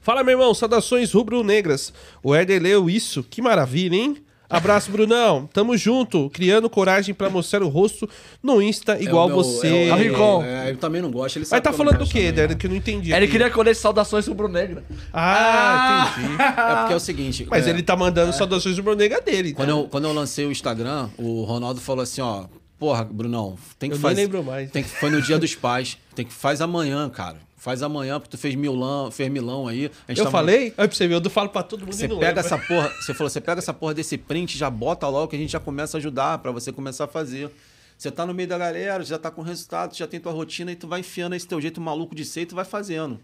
Fala, 0.00 0.22
meu 0.24 0.32
irmão. 0.32 0.52
Saudações 0.54 1.12
rubro-negras. 1.12 1.92
O 2.22 2.34
Herder 2.34 2.60
leu 2.62 2.88
isso. 2.88 3.22
Que 3.22 3.40
maravilha, 3.42 3.94
hein? 3.96 4.16
Abraço, 4.52 4.90
Brunão. 4.90 5.48
Tamo 5.52 5.76
junto. 5.76 6.28
Criando 6.30 6.68
coragem 6.68 7.14
pra 7.14 7.30
mostrar 7.30 7.62
o 7.62 7.68
rosto 7.68 8.08
no 8.42 8.60
Insta 8.60 9.00
igual 9.02 9.28
É 9.30 9.32
o 9.32 9.36
meu- 9.36 9.44
você. 9.44 9.66
é 9.66 9.90
o- 9.90 9.92
Ah, 9.94 9.96
Rincon. 9.96 10.44
É, 10.44 10.70
eu 10.70 10.76
também 10.76 11.00
não 11.00 11.10
gosto. 11.10 11.36
Ele 11.36 11.42
Mas 11.42 11.48
sabe 11.48 11.62
tá 11.62 11.70
que 11.70 11.74
eu 11.74 11.78
não 11.78 11.84
falando 11.84 11.94
do 11.94 11.98
gosto 12.04 12.12
quê, 12.12 12.30
também, 12.32 12.48
né? 12.48 12.54
Que 12.54 12.66
eu 12.66 12.70
não 12.70 12.76
entendi. 12.76 13.10
Ele 13.12 13.16
aqui. 13.24 13.32
queria 13.32 13.50
colher 13.50 13.74
saudações 13.74 14.26
rubro-negra. 14.26 14.84
Ah, 15.12 16.14
entendi. 16.18 16.34
É 16.42 16.74
porque 16.76 16.92
é 16.92 16.96
o 16.96 17.00
seguinte. 17.00 17.46
Mas 17.50 17.66
é, 17.66 17.70
ele 17.70 17.82
tá 17.82 17.96
mandando 17.96 18.32
saudações 18.32 18.76
rubro-negra 18.76 19.20
dele. 19.20 19.54
Quando 19.54 19.68
eu, 19.70 19.84
quando 19.90 20.04
eu 20.04 20.12
lancei 20.12 20.44
o 20.46 20.52
Instagram, 20.52 21.08
o 21.18 21.44
Ronaldo 21.44 21.80
falou 21.80 22.02
assim, 22.02 22.20
ó, 22.20 22.44
porra, 22.78 23.04
Brunão, 23.04 23.56
tem 23.78 23.88
que 23.90 23.96
Eu 23.96 23.98
nem 24.00 24.02
fazer. 24.10 24.20
lembro 24.22 24.42
mais. 24.44 24.70
Tem 24.70 24.82
que, 24.82 24.88
foi 24.90 25.10
no 25.10 25.22
dia 25.22 25.38
dos 25.38 25.54
pais. 25.54 25.96
Tem 26.14 26.24
que 26.26 26.32
faz 26.32 26.60
amanhã, 26.60 27.08
cara. 27.08 27.36
Faz 27.62 27.80
amanhã, 27.80 28.18
porque 28.18 28.36
tu 28.36 28.40
fez 28.40 28.56
milão, 28.56 29.08
fez 29.12 29.30
milão 29.30 29.68
aí. 29.68 29.88
Eu 30.08 30.16
tava- 30.16 30.32
falei? 30.32 30.74
Aí 30.76 30.88
pra 30.88 30.90
você 30.90 31.06
ver, 31.06 31.14
eu 31.24 31.30
falo 31.30 31.48
pra 31.48 31.62
todo 31.62 31.82
mundo 31.82 31.92
Você 31.92 32.08
pega 32.08 32.20
lembra. 32.20 32.40
essa 32.40 32.58
porra, 32.58 32.88
você 33.00 33.14
falou, 33.14 33.30
você 33.30 33.40
pega 33.40 33.60
essa 33.60 33.72
porra 33.72 33.94
desse 33.94 34.18
print, 34.18 34.58
já 34.58 34.68
bota 34.68 35.06
logo 35.06 35.28
que 35.28 35.36
a 35.36 35.38
gente 35.38 35.52
já 35.52 35.60
começa 35.60 35.96
a 35.96 35.98
ajudar 36.00 36.38
pra 36.38 36.50
você 36.50 36.72
começar 36.72 37.04
a 37.04 37.06
fazer. 37.06 37.48
Você 37.96 38.10
tá 38.10 38.26
no 38.26 38.34
meio 38.34 38.48
da 38.48 38.58
galera, 38.58 39.04
já 39.04 39.16
tá 39.16 39.30
com 39.30 39.42
resultado, 39.42 39.94
já 39.96 40.08
tem 40.08 40.18
tua 40.18 40.32
rotina 40.32 40.72
e 40.72 40.74
tu 40.74 40.88
vai 40.88 40.98
enfiando 40.98 41.36
esse 41.36 41.46
teu 41.46 41.60
jeito 41.60 41.80
maluco 41.80 42.16
de 42.16 42.24
ser 42.24 42.40
e 42.40 42.46
tu 42.46 42.56
vai 42.56 42.64
fazendo. 42.64 43.20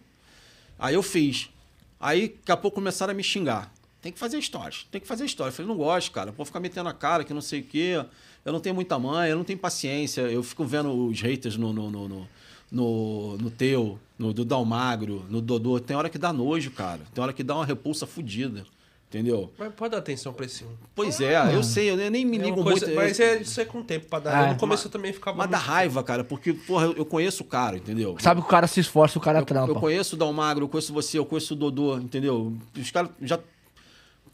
Aí 0.79 0.95
eu 0.95 1.03
fiz. 1.03 1.51
Aí 1.99 2.29
daqui 2.29 2.53
a 2.53 2.57
pouco 2.57 2.77
começaram 2.77 3.11
a 3.11 3.15
me 3.15 3.25
xingar. 3.25 3.73
Tem 4.01 4.13
que 4.13 4.21
fazer 4.21 4.39
histórias, 4.39 4.87
tem 4.93 5.01
que 5.01 5.09
fazer 5.09 5.25
história. 5.25 5.49
Eu 5.51 5.53
falei, 5.53 5.69
não 5.69 5.77
gosto, 5.77 6.13
cara. 6.13 6.31
Vou 6.31 6.47
ficar 6.47 6.61
metendo 6.61 6.89
a 6.89 6.93
cara 6.95 7.25
que 7.25 7.35
não 7.35 7.41
sei 7.41 7.59
o 7.59 7.65
quê. 7.65 8.05
Eu 8.45 8.53
não 8.53 8.61
tenho 8.61 8.73
muita 8.77 8.97
mãe, 9.01 9.31
eu 9.31 9.37
não 9.37 9.43
tenho 9.43 9.59
paciência. 9.59 10.21
Eu 10.21 10.45
fico 10.45 10.65
vendo 10.65 11.09
os 11.09 11.21
haters 11.21 11.57
no, 11.57 11.73
no, 11.73 11.91
no, 11.91 12.09
no, 12.09 12.29
no, 12.71 13.37
no 13.39 13.51
teu, 13.51 13.99
no 14.19 14.33
do 14.33 14.45
Dalmagro, 14.45 15.25
no 15.29 15.41
Dodô. 15.41 15.79
Tem 15.81 15.97
hora 15.97 16.09
que 16.11 16.19
dá 16.19 16.33
nojo, 16.33 16.71
cara. 16.71 17.01
Tem 17.15 17.23
hora 17.23 17.33
que 17.33 17.43
dá 17.43 17.55
uma 17.55 17.65
repulsa 17.67 18.07
fodida. 18.07 18.65
Entendeu? 19.11 19.51
Mas 19.59 19.73
pode 19.73 19.93
dar 19.93 19.99
atenção 19.99 20.35
pra 20.35 20.45
esse 20.45 20.65
um. 20.65 20.69
Pois 20.95 21.19
é, 21.19 21.55
eu 21.55 21.63
sei, 21.63 21.89
eu 21.91 21.97
nem 22.11 22.27
me 22.27 22.37
É 22.39 22.43
ligo 22.43 22.63
coisa- 22.63 22.85
muito. 22.85 22.95
Mas 22.95 23.19
eu- 23.19 23.25
é, 23.27 23.41
isso 23.41 23.59
é 23.59 23.65
com 23.65 23.79
o 23.81 23.83
tempo 23.83 24.05
pra 24.07 24.19
dar. 24.19 24.37
Ah, 24.39 24.49
Eu 24.49 24.53
no 24.53 24.59
começo 24.61 24.83
mas- 24.83 24.85
eu 24.85 24.91
também 24.91 25.15
ficava. 25.15 25.35
Mas 25.39 25.49
dá 25.49 25.57
muito- 25.57 25.67
raiva, 25.71 26.03
cara, 26.03 26.23
porque, 26.25 26.53
porra, 26.53 26.85
eu, 26.85 26.93
eu 26.93 27.07
conheço 27.07 27.43
o 27.43 27.47
cara, 27.47 27.79
entendeu? 27.79 28.17
Sabe 28.21 28.43
que 28.43 28.47
o 28.47 28.51
cara 28.51 28.67
se 28.67 28.81
esforça, 28.81 29.19
o 29.19 29.23
cara 29.23 29.39
Eu, 29.39 29.47
trampa. 29.47 29.71
eu 29.73 29.77
conheço 29.77 30.15
o 30.15 30.19
Dalmagro, 30.19 30.65
eu 30.65 30.69
conheço 30.69 30.93
você, 30.93 31.19
eu 31.19 31.25
conheço 31.25 31.55
o 31.55 31.57
Dodô, 31.57 31.97
entendeu? 31.97 32.53
Os 32.77 32.91
caras 32.91 33.11
já. 33.23 33.41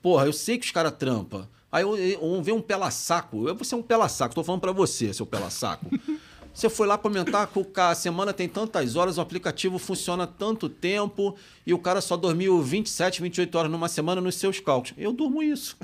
Porra, 0.03 0.27
eu 0.27 0.33
sei 0.33 0.59
que 0.59 0.67
os 0.67 0.73
caras 0.73 0.93
trampam. 0.99 1.47
Aí 1.71 1.83
eu, 1.85 1.97
eu, 1.97 2.43
ver 2.43 2.51
um 2.53 2.61
pela-saco. 2.61 3.49
Eu 3.49 3.55
vou 3.55 3.65
ser 3.65 3.77
um 3.77 3.83
pela-saco, 3.83 4.35
tô 4.35 4.43
falando 4.43 4.61
pra 4.61 4.73
você, 4.73 5.13
seu 5.15 5.25
pela-saco. 5.25 5.87
Você 6.55 6.71
foi 6.71 6.87
lá 6.87 6.97
comentar 6.97 7.49
que 7.49 7.81
a 7.81 7.95
semana 7.97 8.33
tem 8.33 8.49
tantas 8.49 8.95
horas, 8.95 9.19
o 9.19 9.21
aplicativo 9.21 9.77
funciona 9.77 10.25
tanto 10.25 10.69
tempo 10.69 11.35
e 11.67 11.75
o 11.75 11.79
cara 11.81 12.01
só 12.01 12.17
dormiu 12.17 12.63
27, 12.63 13.21
28 13.21 13.59
horas 13.59 13.71
numa 13.73 13.89
semana 13.89 14.21
nos 14.21 14.37
seus 14.37 14.61
cálculos. 14.61 14.95
Eu 14.97 15.13
durmo 15.13 15.43
isso. 15.43 15.77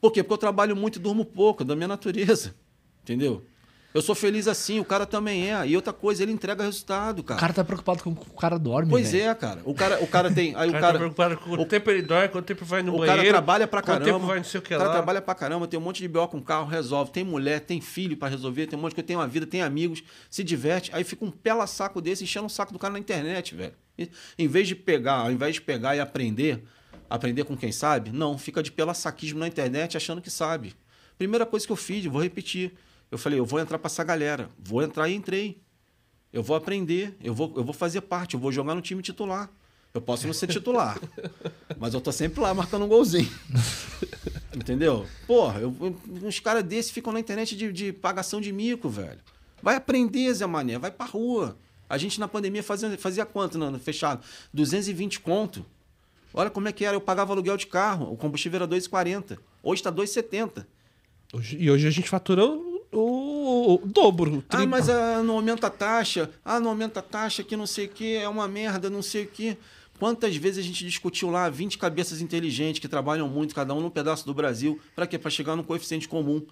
Por 0.00 0.12
quê? 0.12 0.22
Porque 0.22 0.34
eu 0.34 0.38
trabalho 0.38 0.76
muito 0.76 1.00
e 1.00 1.02
durmo 1.02 1.24
pouco, 1.24 1.64
da 1.64 1.74
minha 1.74 1.88
natureza. 1.88 2.54
Entendeu? 3.02 3.44
Eu 3.94 4.02
sou 4.02 4.12
feliz 4.14 4.48
assim, 4.48 4.80
o 4.80 4.84
cara 4.84 5.06
também 5.06 5.52
é. 5.54 5.68
E 5.68 5.76
outra 5.76 5.92
coisa, 5.92 6.20
ele 6.24 6.32
entrega 6.32 6.64
resultado, 6.64 7.20
O 7.20 7.22
cara. 7.22 7.38
cara 7.40 7.52
tá 7.52 7.62
preocupado 7.62 8.02
com 8.02 8.10
o 8.10 8.16
que 8.16 8.28
o 8.28 8.34
cara 8.34 8.58
dorme, 8.58 8.90
Pois 8.90 9.12
velho. 9.12 9.30
é, 9.30 9.34
cara. 9.36 9.60
O 9.64 9.72
cara, 9.72 10.02
o 10.02 10.06
cara 10.08 10.32
tem. 10.32 10.52
Aí 10.56 10.66
O 10.66 10.70
o 10.70 10.72
cara, 10.72 10.80
cara. 10.80 10.92
tá 10.94 10.98
preocupado 10.98 11.36
com 11.38 11.50
o 11.52 11.64
tempo 11.64 11.90
ele 11.92 12.02
dorme, 12.02 12.28
quanto 12.28 12.44
tempo 12.44 12.64
vai 12.64 12.82
no 12.82 12.92
O 12.92 12.98
banheiro. 12.98 13.16
cara 13.20 13.28
trabalha 13.28 13.68
pra 13.68 13.80
quanto 13.80 13.98
caramba. 14.00 14.12
tempo 14.18 14.26
vai 14.26 14.36
não 14.38 14.44
sei 14.44 14.58
o 14.58 14.62
que 14.64 14.74
o 14.74 14.78
cara 14.78 14.88
lá. 14.90 14.94
trabalha 14.96 15.22
pra 15.22 15.32
caramba, 15.32 15.68
tem 15.68 15.78
um 15.78 15.82
monte 15.82 15.98
de 16.02 16.08
BO 16.08 16.26
com 16.26 16.42
carro, 16.42 16.66
resolve. 16.68 17.12
Tem 17.12 17.22
mulher, 17.22 17.60
tem 17.60 17.80
filho 17.80 18.16
pra 18.16 18.26
resolver, 18.28 18.66
tem 18.66 18.76
um 18.76 18.82
monte 18.82 18.90
de 18.90 18.94
coisa, 18.96 19.06
tem 19.06 19.16
uma 19.16 19.28
vida, 19.28 19.46
tem 19.46 19.62
amigos, 19.62 20.02
se 20.28 20.42
diverte. 20.42 20.90
Aí 20.92 21.04
fica 21.04 21.24
um 21.24 21.30
pela 21.30 21.64
saco 21.68 22.00
desse 22.00 22.24
enchendo 22.24 22.46
o 22.46 22.50
saco 22.50 22.72
do 22.72 22.80
cara 22.80 22.92
na 22.94 22.98
internet, 22.98 23.54
velho. 23.54 23.74
E, 23.96 24.10
em 24.36 24.48
vez 24.48 24.66
de 24.66 24.74
pegar, 24.74 25.18
ao 25.18 25.30
invés 25.30 25.54
de 25.54 25.60
pegar 25.62 25.94
e 25.94 26.00
aprender, 26.00 26.64
aprender 27.08 27.44
com 27.44 27.56
quem 27.56 27.70
sabe, 27.70 28.10
não, 28.10 28.36
fica 28.36 28.60
de 28.60 28.72
pela 28.72 28.92
saquismo 28.92 29.38
na 29.38 29.46
internet 29.46 29.96
achando 29.96 30.20
que 30.20 30.30
sabe. 30.32 30.74
Primeira 31.16 31.46
coisa 31.46 31.64
que 31.64 31.70
eu 31.70 31.76
fiz, 31.76 32.04
vou 32.06 32.20
repetir. 32.20 32.72
Eu 33.10 33.18
falei, 33.18 33.38
eu 33.38 33.44
vou 33.46 33.60
entrar 33.60 33.78
pra 33.78 33.86
essa 33.86 34.02
galera. 34.04 34.48
Vou 34.58 34.82
entrar 34.82 35.08
e 35.08 35.14
entrei. 35.14 35.60
Eu 36.32 36.42
vou 36.42 36.56
aprender, 36.56 37.16
eu 37.22 37.32
vou, 37.32 37.52
eu 37.56 37.62
vou 37.62 37.72
fazer 37.72 38.00
parte, 38.00 38.34
eu 38.34 38.40
vou 38.40 38.50
jogar 38.50 38.74
no 38.74 38.80
time 38.82 39.00
titular. 39.02 39.48
Eu 39.92 40.00
posso 40.00 40.26
não 40.26 40.34
ser 40.34 40.48
titular, 40.48 40.98
mas 41.78 41.94
eu 41.94 42.00
tô 42.00 42.10
sempre 42.10 42.40
lá 42.40 42.52
marcando 42.52 42.84
um 42.84 42.88
golzinho. 42.88 43.30
Entendeu? 44.56 45.06
Porra, 45.26 45.60
eu- 45.60 45.76
eu- 45.80 46.00
uns 46.26 46.40
caras 46.40 46.64
desses 46.64 46.90
ficam 46.90 47.12
na 47.12 47.20
internet 47.20 47.56
de, 47.56 47.72
de 47.72 47.92
pagação 47.92 48.40
de 48.40 48.52
mico, 48.52 48.88
velho. 48.88 49.20
Vai 49.62 49.76
aprender, 49.76 50.32
Zé 50.34 50.46
Mané, 50.46 50.78
vai 50.78 50.90
pra 50.90 51.06
rua. 51.06 51.56
A 51.88 51.96
gente 51.98 52.18
na 52.18 52.26
pandemia 52.26 52.62
fazia, 52.62 52.96
fazia 52.98 53.24
quanto 53.24 53.56
no, 53.56 53.70
no 53.70 53.78
fechado? 53.78 54.24
220 54.52 55.20
conto. 55.20 55.64
Olha 56.32 56.50
como 56.50 56.66
é 56.66 56.72
que 56.72 56.84
era, 56.84 56.96
eu 56.96 57.00
pagava 57.00 57.32
aluguel 57.32 57.56
de 57.56 57.66
carro, 57.68 58.12
o 58.12 58.16
combustível 58.16 58.56
era 58.56 58.68
2,40. 58.68 59.38
Hoje 59.62 59.82
tá 59.82 59.92
2,70. 59.92 60.66
Hoje- 61.32 61.56
E 61.60 61.70
hoje 61.70 61.86
a 61.86 61.90
gente 61.90 62.08
fatura 62.08 62.42
o, 63.00 63.80
dobro. 63.84 64.38
o 64.38 64.44
Ah, 64.48 64.66
mas 64.66 64.88
ah, 64.88 65.22
não 65.22 65.34
aumenta 65.36 65.66
a 65.66 65.70
taxa. 65.70 66.30
Ah, 66.44 66.60
não 66.60 66.70
aumenta 66.70 67.00
a 67.00 67.02
taxa 67.02 67.42
que 67.42 67.56
não 67.56 67.66
sei 67.66 67.86
o 67.86 67.88
que, 67.88 68.16
é 68.16 68.28
uma 68.28 68.46
merda, 68.46 68.88
não 68.88 69.02
sei 69.02 69.24
o 69.24 69.26
que. 69.26 69.56
Quantas 69.98 70.36
vezes 70.36 70.58
a 70.58 70.66
gente 70.66 70.84
discutiu 70.84 71.30
lá 71.30 71.48
20 71.48 71.78
cabeças 71.78 72.20
inteligentes 72.20 72.80
que 72.80 72.88
trabalham 72.88 73.28
muito, 73.28 73.54
cada 73.54 73.72
um 73.74 73.80
num 73.80 73.90
pedaço 73.90 74.26
do 74.26 74.34
Brasil, 74.34 74.80
para 74.94 75.06
quê? 75.06 75.18
Para 75.18 75.30
chegar 75.30 75.54
no 75.56 75.62
coeficiente 75.62 76.08
comum, 76.08 76.44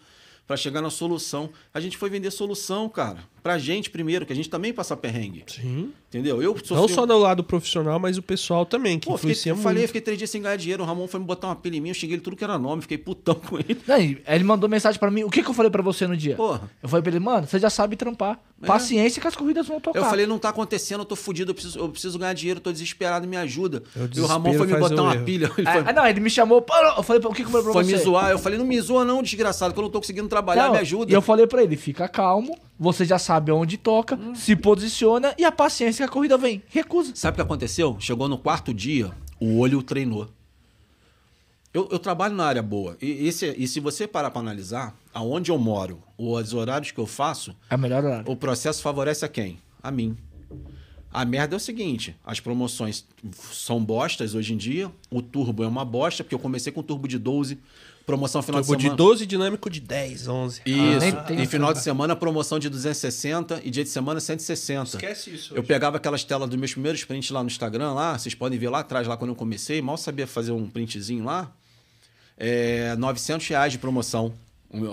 para 0.47 0.57
chegar 0.57 0.83
na 0.83 0.91
solução. 0.91 1.51
A 1.73 1.81
gente 1.81 1.97
foi 1.97 2.11
vender 2.11 2.31
solução, 2.31 2.89
cara, 2.89 3.19
pra 3.43 3.59
gente 3.59 3.89
primeiro, 3.91 4.27
que 4.27 4.33
a 4.33 4.37
gente 4.37 4.51
também 4.51 4.73
passa 4.73 4.97
perrengue. 4.97 5.45
Sim. 5.47 5.93
Entendeu? 6.09 6.43
Eu 6.43 6.55
Não 6.71 6.87
só 6.89 7.07
do 7.07 7.17
lado 7.17 7.43
profissional, 7.43 7.99
mas 7.99 8.19
o 8.19 8.23
pessoal 8.23 8.67
também, 8.67 8.99
que 8.99 9.07
Pô, 9.07 9.17
fiquei, 9.17 9.31
influencia 9.31 9.53
eu 9.53 9.57
falei, 9.57 9.79
muito. 9.79 9.87
fiquei 9.89 10.01
três 10.03 10.19
dias 10.19 10.29
sem 10.29 10.43
ganhar 10.43 10.57
dinheiro. 10.57 10.83
O 10.83 10.87
Ramon 10.87 11.09
foi 11.09 11.19
me 11.19 11.25
botar 11.25 11.47
uma 11.49 11.57
pilha 11.57 11.77
em 11.79 11.81
mim, 11.81 11.89
eu 11.89 11.95
xinguei 11.95 12.17
ele 12.17 12.23
tudo 12.23 12.37
que 12.37 12.45
era 12.45 12.59
nome, 12.59 12.83
fiquei 12.83 12.99
putão 12.99 13.35
com 13.35 13.59
ele. 13.59 13.81
Aí, 13.89 14.21
ele 14.27 14.45
mandou 14.45 14.69
mensagem 14.69 15.01
pra 15.01 15.11
mim. 15.11 15.25
O 15.25 15.31
que, 15.31 15.43
que 15.43 15.49
eu 15.49 15.55
falei 15.55 15.71
pra 15.71 15.81
você 15.83 16.07
no 16.07 16.15
dia? 16.17 16.37
Porra. 16.37 16.71
Eu 16.83 16.89
falei 16.89 17.03
pra 17.03 17.11
ele, 17.13 17.19
mano, 17.21 17.47
você 17.47 17.59
já 17.59 17.71
sabe 17.71 17.97
trampar. 17.97 18.39
Paciência 18.67 19.21
que 19.21 19.27
as 19.27 19.35
corridas 19.35 19.67
vão 19.67 19.81
tocar. 19.81 19.99
Eu 19.99 20.05
falei, 20.05 20.27
não 20.27 20.39
tá 20.39 20.51
acontecendo, 20.51 21.01
eu 21.01 21.05
tô 21.07 21.17
fudido, 21.17 21.51
eu 21.51 21.55
preciso, 21.55 21.79
eu 21.79 21.89
preciso 21.89 22.19
ganhar 22.19 22.33
dinheiro, 22.35 22.59
eu 22.59 22.63
tô 22.63 22.71
desesperado, 22.71 23.27
me 23.27 23.37
ajuda. 23.37 23.83
É 23.97 24.01
o 24.03 24.11
E 24.15 24.21
o 24.21 24.27
Ramon 24.27 24.53
foi 24.55 24.67
me 24.67 24.77
botar 24.79 25.03
uma 25.03 25.15
erro. 25.15 25.25
pilha. 25.25 25.51
Ele 25.59 25.67
Ah, 25.67 25.83
foi, 25.85 25.93
não, 25.95 26.07
ele 26.07 26.21
me 26.21 26.31
chamou. 26.31 26.65
Eu 26.97 27.03
falei, 27.03 27.21
o 27.25 27.31
que, 27.31 27.37
que 27.43 27.49
eu 27.49 27.51
falei 27.51 27.65
pra 27.65 27.73
foi 27.73 27.85
você? 27.85 27.93
me 27.97 27.99
zoar. 27.99 28.31
Eu 28.31 28.39
falei, 28.39 28.59
não 28.59 28.65
me 28.67 28.79
zoa 28.81 29.05
não, 29.05 29.23
desgraçado, 29.23 29.73
que 29.73 29.81
eu 29.81 29.83
não 29.83 29.91
tô 29.91 29.99
conseguindo 30.01 30.29
trabalhar, 30.29 30.42
Não, 30.43 30.73
me 30.73 30.79
ajuda. 30.79 31.11
E 31.11 31.15
eu 31.15 31.23
falei 31.23 31.47
pra 31.47 31.63
ele, 31.63 31.77
fica 31.77 32.09
calmo, 32.09 32.59
você 32.79 33.05
já 33.05 33.19
sabe 33.19 33.51
onde 33.53 33.77
toca, 33.79 34.19
se 34.35 34.55
posiciona 34.57 35.35
e 35.39 35.45
a 35.45 35.53
paciência 35.53 36.05
que 36.07 36.11
a 36.11 36.13
corrida 36.13 36.37
vem. 36.37 36.63
Recusa. 36.69 37.13
Sabe 37.15 37.35
o 37.35 37.37
que 37.37 37.43
aconteceu? 37.43 37.97
Chegou 38.01 38.29
no 38.29 38.37
quarto 38.39 38.75
dia, 38.75 39.11
o 39.41 39.59
olho 39.59 39.83
treinou. 39.83 40.29
Eu, 41.73 41.89
eu 41.91 41.99
trabalho 41.99 42.35
na 42.35 42.45
área 42.45 42.63
boa. 42.63 42.99
E, 43.01 43.27
esse, 43.27 43.55
e 43.57 43.67
se 43.67 43.81
você 43.81 44.07
parar 44.07 44.31
para 44.31 44.41
analisar, 44.41 44.95
aonde 45.15 45.51
eu 45.51 45.57
moro, 45.57 46.03
os 46.19 46.53
horários 46.53 46.91
que 46.91 46.99
eu 46.99 47.07
faço, 47.07 47.57
É 47.71 47.77
melhor 47.79 48.05
horário. 48.05 48.31
o 48.31 48.37
processo 48.37 48.83
favorece 48.83 49.25
a 49.25 49.29
quem? 49.29 49.59
A 49.83 49.91
mim. 49.91 50.17
A 51.11 51.25
merda 51.25 51.55
é 51.55 51.59
o 51.59 51.61
seguinte: 51.61 52.15
as 52.25 52.41
promoções 52.41 53.07
são 53.53 53.83
bostas 53.83 54.35
hoje 54.35 54.53
em 54.53 54.57
dia. 54.57 54.91
O 55.11 55.23
turbo 55.23 55.65
é 55.65 55.67
uma 55.67 55.85
bosta, 55.85 56.23
porque 56.23 56.35
eu 56.35 56.39
comecei 56.39 56.71
com 56.73 56.83
turbo 56.83 57.09
de 57.09 57.19
12, 57.19 57.59
promoção 58.07 58.43
final 58.43 58.61
Turbo 58.61 58.77
de 58.77 58.79
de 58.79 58.83
semana. 58.85 58.97
12 58.97 59.27
dinâmico 59.27 59.71
de 59.71 59.81
10, 59.81 60.29
11. 60.29 60.63
Isso. 60.65 61.33
e 61.33 61.47
final 61.47 61.73
de 61.73 61.83
semana, 61.83 62.15
promoção 62.17 62.59
de 62.59 62.69
260 62.69 63.61
e 63.65 63.71
dia 63.71 63.85
de 63.85 63.91
semana 63.91 64.21
160. 64.21 64.97
Esquece 64.97 65.35
isso. 65.35 65.55
Eu 65.55 65.61
hoje. 65.61 65.69
pegava 65.69 65.97
aquelas 65.97 66.25
telas 66.25 66.49
dos 66.49 66.59
meus 66.59 66.73
primeiros 66.73 67.05
prints 67.05 67.31
lá 67.31 67.43
no 67.43 67.49
Instagram, 67.49 67.93
lá, 67.93 68.19
vocês 68.19 68.35
podem 68.35 68.59
ver 68.59 68.69
lá 68.69 68.81
atrás, 68.81 69.07
lá 69.07 69.17
quando 69.17 69.31
eu 69.31 69.37
comecei, 69.37 69.81
mal 69.81 69.97
sabia 69.97 70.27
fazer 70.27 70.53
um 70.53 70.69
printzinho 70.69 71.25
lá. 71.25 71.53
É, 72.37 72.97
900 72.97 73.47
reais 73.49 73.73
de 73.73 73.79
promoção 73.79 74.33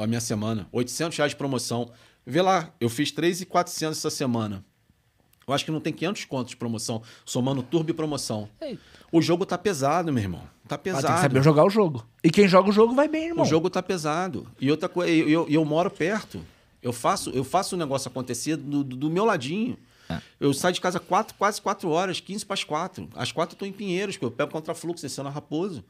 a 0.02 0.06
minha 0.06 0.22
semana. 0.22 0.68
800 0.72 1.18
reais 1.18 1.32
de 1.32 1.36
promoção. 1.36 1.92
Vê 2.26 2.42
lá, 2.42 2.72
eu 2.80 2.90
fiz 2.90 3.12
3,400 3.12 3.98
essa 3.98 4.10
semana. 4.10 4.64
Eu 5.50 5.54
acho 5.54 5.66
que 5.66 5.72
não 5.72 5.80
tem 5.80 5.92
500 5.92 6.26
contos 6.26 6.52
de 6.52 6.58
promoção, 6.58 7.02
somando 7.26 7.64
turbo 7.64 7.90
e 7.90 7.94
promoção. 7.94 8.48
O 9.12 9.22
jogo 9.22 9.46
tá 9.46 9.58
pesado, 9.58 10.14
meu 10.14 10.22
irmão. 10.22 10.42
Tá 10.68 10.76
Ah, 10.76 10.78
tem 10.78 10.94
que 10.94 10.98
pesado. 11.02 11.22
saber 11.22 11.44
jogar 11.44 11.66
o 11.66 11.70
jogo. 11.70 12.06
E 12.24 12.30
quem 12.30 12.48
joga 12.48 12.70
o 12.70 12.72
jogo 12.72 12.94
vai 12.94 13.08
bem, 13.08 13.30
irmão. 13.30 13.44
O 13.44 13.48
jogo 13.50 13.70
tá 13.70 13.82
pesado. 13.82 14.46
E 14.62 14.70
outra 14.70 14.88
coisa, 14.88 15.12
eu, 15.12 15.28
eu, 15.28 15.48
eu 15.50 15.66
moro 15.66 15.90
perto. 15.90 16.40
Eu 16.82 16.94
faço, 16.94 17.32
eu 17.32 17.44
faço 17.44 17.76
o 17.76 17.78
negócio 17.80 18.08
acontecer 18.10 18.56
do, 18.56 18.84
do- 18.84 18.96
do 18.96 19.10
meu 19.10 19.26
ladinho. 19.26 19.76
É. 20.08 20.20
Eu 20.40 20.54
saio 20.54 20.74
de 20.74 20.80
casa 20.82 21.00
quatro, 21.00 21.36
quase 21.36 21.62
4 21.62 21.90
horas, 21.90 22.20
15 22.20 22.46
para 22.46 22.54
as 22.54 22.64
4. 22.64 23.10
Às 23.16 23.32
4 23.32 23.56
eu 23.56 23.60
tô 23.60 23.66
em 23.66 23.72
Pinheiros, 23.72 24.16
que 24.18 24.24
eu 24.24 24.32
pego 24.32 24.52
contrafluxo, 24.52 25.02
descendo 25.02 25.28
a 25.28 25.32
Raposo. 25.32 25.84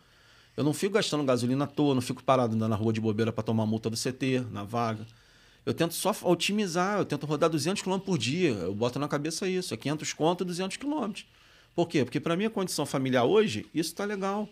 Eu 0.58 0.64
não 0.64 0.74
fico 0.74 0.94
gastando 0.96 1.24
gasolina 1.24 1.66
à 1.66 1.68
toa, 1.68 1.94
não 1.94 2.02
fico 2.02 2.24
parado 2.24 2.56
andando 2.56 2.70
na 2.70 2.76
rua 2.76 2.92
de 2.92 3.00
bobeira 3.00 3.32
para 3.32 3.44
tomar 3.44 3.66
multa 3.66 3.90
do 3.90 3.96
CT, 3.98 4.46
na 4.52 4.64
vaga. 4.64 5.06
Eu 5.66 5.74
tento 5.74 5.94
só 5.94 6.16
otimizar, 6.24 7.00
eu 7.00 7.06
tento 7.06 7.26
rodar 7.26 7.50
200 7.50 7.82
km 7.82 8.00
por 8.00 8.18
dia. 8.18 8.52
Eu 8.52 8.74
boto 8.74 8.98
na 8.98 9.08
cabeça 9.08 9.48
isso, 9.48 9.74
é 9.74 9.78
500 9.78 10.14
conto 10.14 10.44
e 10.44 10.48
200 10.48 10.78
km. 10.78 11.12
Por 11.76 11.88
quê? 11.88 12.04
Porque 12.04 12.20
para 12.20 12.36
minha 12.36 12.50
condição 12.50 12.86
familiar 12.86 13.26
hoje, 13.26 13.66
isso 13.74 13.94
tá 13.94 14.06
legal. 14.06 14.50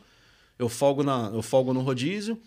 Eu 0.57 0.69
folgo, 0.69 1.03
na, 1.03 1.31
eu 1.33 1.41
folgo 1.41 1.73
no 1.73 1.81
rodízio 1.81 2.39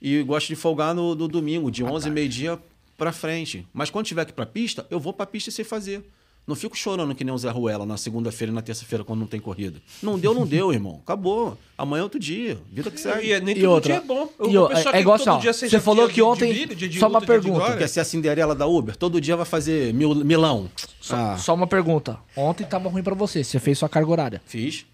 e 0.00 0.22
gosto 0.22 0.48
de 0.48 0.56
folgar 0.56 0.94
no, 0.94 1.14
no 1.14 1.28
domingo, 1.28 1.70
de 1.70 1.82
11 1.82 2.10
meio-dia 2.10 2.58
para 2.96 3.12
frente. 3.12 3.66
Mas 3.72 3.90
quando 3.90 4.06
tiver 4.06 4.24
que 4.24 4.32
ir 4.32 4.34
pra 4.34 4.46
pista, 4.46 4.86
eu 4.90 5.00
vou 5.00 5.12
pra 5.12 5.26
pista 5.26 5.50
sei 5.50 5.64
fazer. 5.64 6.04
Não 6.46 6.54
fico 6.54 6.76
chorando 6.76 7.12
que 7.12 7.24
nem 7.24 7.34
o 7.34 7.38
Zé 7.38 7.50
Ruela 7.50 7.84
na 7.84 7.96
segunda-feira 7.96 8.52
e 8.52 8.54
na 8.54 8.62
terça-feira 8.62 9.02
quando 9.02 9.18
não 9.18 9.26
tem 9.26 9.40
corrida. 9.40 9.80
Não 10.00 10.16
deu, 10.16 10.32
não 10.32 10.46
deu, 10.46 10.72
irmão. 10.72 11.00
Acabou. 11.02 11.58
Amanhã 11.76 12.00
é 12.00 12.02
outro 12.04 12.20
dia. 12.20 12.56
Vida 12.70 12.88
que 12.88 13.00
segue. 13.00 13.32
E 13.32 13.40
nem 13.40 13.56
E 13.56 13.60
todo 13.62 13.70
outra- 13.72 13.94
dia 13.94 14.02
é 14.02 14.06
bom. 14.06 14.28
e 14.48 14.56
O 14.56 14.64
o- 14.64 14.68
pessoal 14.68 14.88
é 14.88 14.92
quer 14.92 15.00
igual 15.00 15.18
que 15.18 15.24
todo 15.24 15.34
assim, 15.34 15.38
ó, 15.38 15.40
dia 15.40 15.52
você 15.52 15.80
falou 15.80 16.06
que 16.06 16.14
de 16.14 16.22
ontem- 16.22 16.48
brilho, 16.52 16.76
dia 16.76 16.88
de 16.88 17.00
só 17.00 17.08
uma 17.08 17.18
luta, 17.18 17.32
pergunta. 17.32 17.76
Quer 17.76 17.88
ser 17.88 17.98
a 17.98 18.04
Cinderela 18.04 18.54
da 18.54 18.64
Uber? 18.66 18.94
Todo 18.96 19.20
dia 19.20 19.34
vai 19.36 19.44
fazer 19.44 19.92
mil, 19.92 20.14
milão. 20.14 20.70
Ah, 21.10 21.36
Só 21.36 21.52
uma 21.52 21.66
pergunta. 21.66 22.16
Ontem 22.36 22.64
tava 22.64 22.88
ruim 22.88 23.02
pra 23.02 23.14
você. 23.14 23.42
Você 23.42 23.58
fez 23.58 23.78
sua 23.78 23.88
carga 23.88 24.08
horária. 24.10 24.42
fiz. 24.46 24.86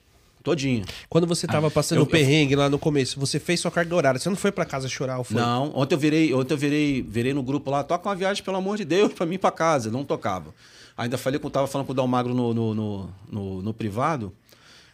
Todinho. 0.43 0.85
Quando 1.09 1.25
você 1.25 1.47
tava 1.47 1.71
passando 1.71 1.99
eu- 1.99 2.03
o 2.03 2.07
perrengue 2.07 2.57
lá 2.57 2.69
no 2.69 2.77
começo, 2.77 3.21
você 3.21 3.39
fez 3.39 3.61
sua 3.61 3.71
carga 3.71 3.95
horária. 3.95 4.19
Você 4.19 4.29
não 4.29 4.35
foi 4.35 4.51
pra 4.51 4.65
casa 4.65 4.89
chorar 4.89 5.19
ou 5.19 5.23
foi? 5.23 5.41
Não, 5.41 5.71
ontem 5.73 5.95
eu 5.95 5.99
virei, 6.01 6.35
ontem 6.35 6.53
eu 6.55 6.59
virei, 6.59 7.01
virei 7.01 7.33
no 7.33 7.45
grupo 7.45 7.71
lá, 7.71 7.85
toca 7.85 8.09
uma 8.09 8.17
viagem, 8.17 8.43
pelo 8.43 8.57
amor 8.57 8.77
de 8.77 8.85
Deus, 8.85 9.13
pra 9.13 9.25
mim 9.25 9.37
ir 9.37 9.39
pra 9.39 9.53
casa. 9.53 9.89
Não 9.89 10.03
tocava. 10.03 10.53
Ainda 10.97 11.17
falei 11.19 11.39
com 11.39 11.49
tava 11.51 11.67
falando 11.67 11.87
com 11.87 11.93
o 11.93 11.97
Dalmagro 11.97 12.35
no, 12.35 12.53
no, 12.55 12.75
no, 12.75 13.11
no, 13.31 13.63
no 13.63 13.75
privado. 13.75 14.33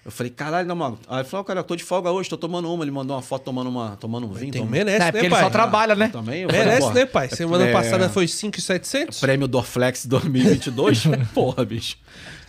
Eu 0.05 0.11
falei, 0.13 0.31
caralho, 0.33 0.67
Dalmagro. 0.67 0.99
Aí 1.09 1.19
ele 1.19 1.29
falou, 1.29 1.45
cara, 1.45 1.61
eu 1.61 1.65
tô 1.65 1.77
de 1.77 1.85
folga 1.85 2.11
hoje, 2.11 2.31
tô 2.31 2.37
tomando 2.39 2.73
uma. 2.73 2.83
Ele 2.83 2.91
mandou 2.91 3.15
uma 3.15 3.21
foto 3.23 3.43
tomando, 3.43 3.69
uma, 3.69 3.97
tomando 3.97 4.27
um 4.27 4.33
vinho. 4.33 4.53
Tem, 4.53 4.63
tomando- 4.63 4.71
merece, 4.71 4.97
é, 4.97 5.05
né, 5.07 5.13
porque 5.13 5.27
ele 5.27 5.35
pai? 5.35 5.43
só 5.45 5.51
trabalha, 5.51 5.95
né? 5.95 6.09
Também. 6.09 6.43
eu 6.43 6.49
falei, 6.49 6.65
Merece, 6.65 6.81
porra, 6.81 6.95
né, 6.95 7.07
pai? 7.07 7.29
Semana 7.29 7.67
é, 7.67 7.73
passada 7.73 8.09
foi 8.09 8.27
5,700? 8.27 9.21
Prêmio 9.21 9.47
Dorflex 9.47 10.07
2022? 10.07 11.03
porra, 11.35 11.65
bicho. 11.65 11.97